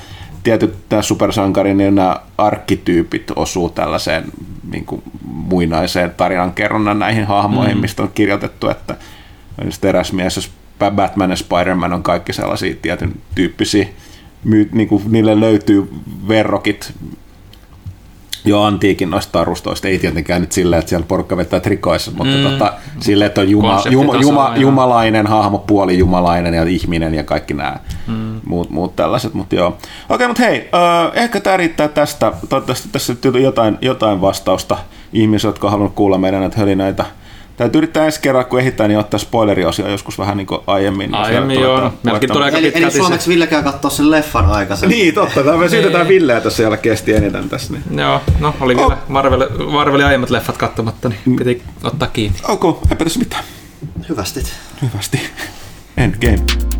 tietyt 0.42 0.74
tämä 0.88 1.02
supersankarin 1.02 1.76
niin 1.76 1.94
nämä 1.94 2.16
arkkityypit 2.38 3.32
osuu 3.36 3.68
tällaiseen 3.68 4.24
niin 4.70 4.84
kuin 4.84 5.02
muinaiseen 5.24 6.14
tarinankerronnan 6.16 6.98
näihin 6.98 7.26
hahmoihin, 7.26 7.76
mm. 7.76 7.80
mistä 7.80 8.02
on 8.02 8.10
kirjoitettu, 8.14 8.68
että 8.68 8.96
eräs 9.82 10.12
mies, 10.12 10.50
Batman 10.90 11.30
ja 11.30 11.36
Spider-Man 11.36 11.92
on 11.92 12.02
kaikki 12.02 12.32
sellaisia 12.32 12.74
tietyn 12.82 13.14
tyyppisiä, 13.34 13.86
niin 14.72 14.88
kuin 14.88 15.02
niille 15.08 15.40
löytyy 15.40 15.88
verrokit 16.28 16.92
jo 18.44 18.62
antiikin 18.62 19.10
noista 19.10 19.32
tarustoista. 19.32 19.88
Ei 19.88 19.98
tietenkään 19.98 20.40
nyt 20.40 20.52
silleen, 20.52 20.80
että 20.80 20.88
siellä 20.88 21.06
porukka 21.06 21.36
vetää 21.36 21.60
trikoissa, 21.60 22.10
mutta 22.10 22.36
mm. 22.36 22.42
tota, 22.42 22.72
silleen, 23.00 23.26
että 23.26 23.40
on 23.40 23.50
juma, 23.50 23.82
juma, 23.90 24.16
juma, 24.16 24.52
jumalainen 24.56 25.26
hahmo, 25.26 25.58
puoli 25.58 25.98
jumalainen 25.98 26.54
ja 26.54 26.64
ihminen 26.64 27.14
ja 27.14 27.24
kaikki 27.24 27.54
nämä 27.54 27.76
mm. 28.06 28.40
muut, 28.46 28.70
muut 28.70 28.96
tällaiset. 28.96 29.34
Mutta 29.34 29.54
joo. 29.54 29.68
Okei, 29.68 29.84
okay, 30.08 30.26
mutta 30.26 30.42
hei, 30.42 30.68
äh, 30.74 31.22
ehkä 31.22 31.40
tämä 31.40 31.56
riittää 31.56 31.88
tästä. 31.88 32.32
Toivottavasti 32.48 32.88
tässä 32.92 33.16
jotain, 33.42 33.78
jotain 33.80 34.20
vastausta 34.20 34.78
ihmisille, 35.12 35.52
jotka 35.52 35.70
haluavat 35.70 35.94
kuulla 35.94 36.18
meidän 36.18 36.40
näitä 36.40 36.58
hölinöitä 36.58 37.04
Täytyy 37.58 37.78
yrittää 37.78 38.04
ensi 38.06 38.20
kerran, 38.20 38.46
kun 38.46 38.60
ehditään, 38.60 38.88
niin 38.88 38.98
ottaa 38.98 39.18
spoileriosia 39.18 39.88
joskus 39.88 40.18
vähän 40.18 40.36
niin 40.36 40.46
kuin 40.46 40.60
aiemmin. 40.66 41.14
Aiemmin, 41.14 41.60
joo. 41.60 41.92
Melkein 42.02 42.32
tulee 42.32 42.52
eli, 42.54 42.72
eli 42.74 42.90
suomeksi 42.90 43.30
Ville 43.30 43.46
käy 43.46 43.62
katsoa 43.62 43.90
sen 43.90 44.10
leffan 44.10 44.46
aikaisemmin. 44.46 44.98
Niin, 44.98 45.14
totta. 45.14 45.42
Tämä 45.42 45.56
me 45.56 45.68
syytetään 45.68 46.06
niin. 46.06 46.20
Villeä 46.20 46.40
tässä, 46.40 46.62
jolla 46.62 46.76
kesti 46.76 47.14
eniten 47.14 47.48
tässä. 47.48 47.72
Niin. 47.72 47.98
Joo, 48.00 48.20
no 48.40 48.54
oli 48.60 48.74
oh. 48.74 48.80
vielä 48.80 49.00
Marvel, 49.08 49.48
Marvelin 49.70 50.06
aiemmat 50.06 50.30
leffat 50.30 50.56
katsomatta, 50.56 51.08
niin 51.08 51.36
piti 51.36 51.62
ottaa 51.84 52.08
kiinni. 52.08 52.38
Ok, 52.48 52.82
eipä 52.90 53.04
tässä 53.04 53.18
mitään. 53.18 53.44
Hyvästi. 54.08 54.42
Hyvästi. 54.82 55.20
Endgame. 55.96 56.77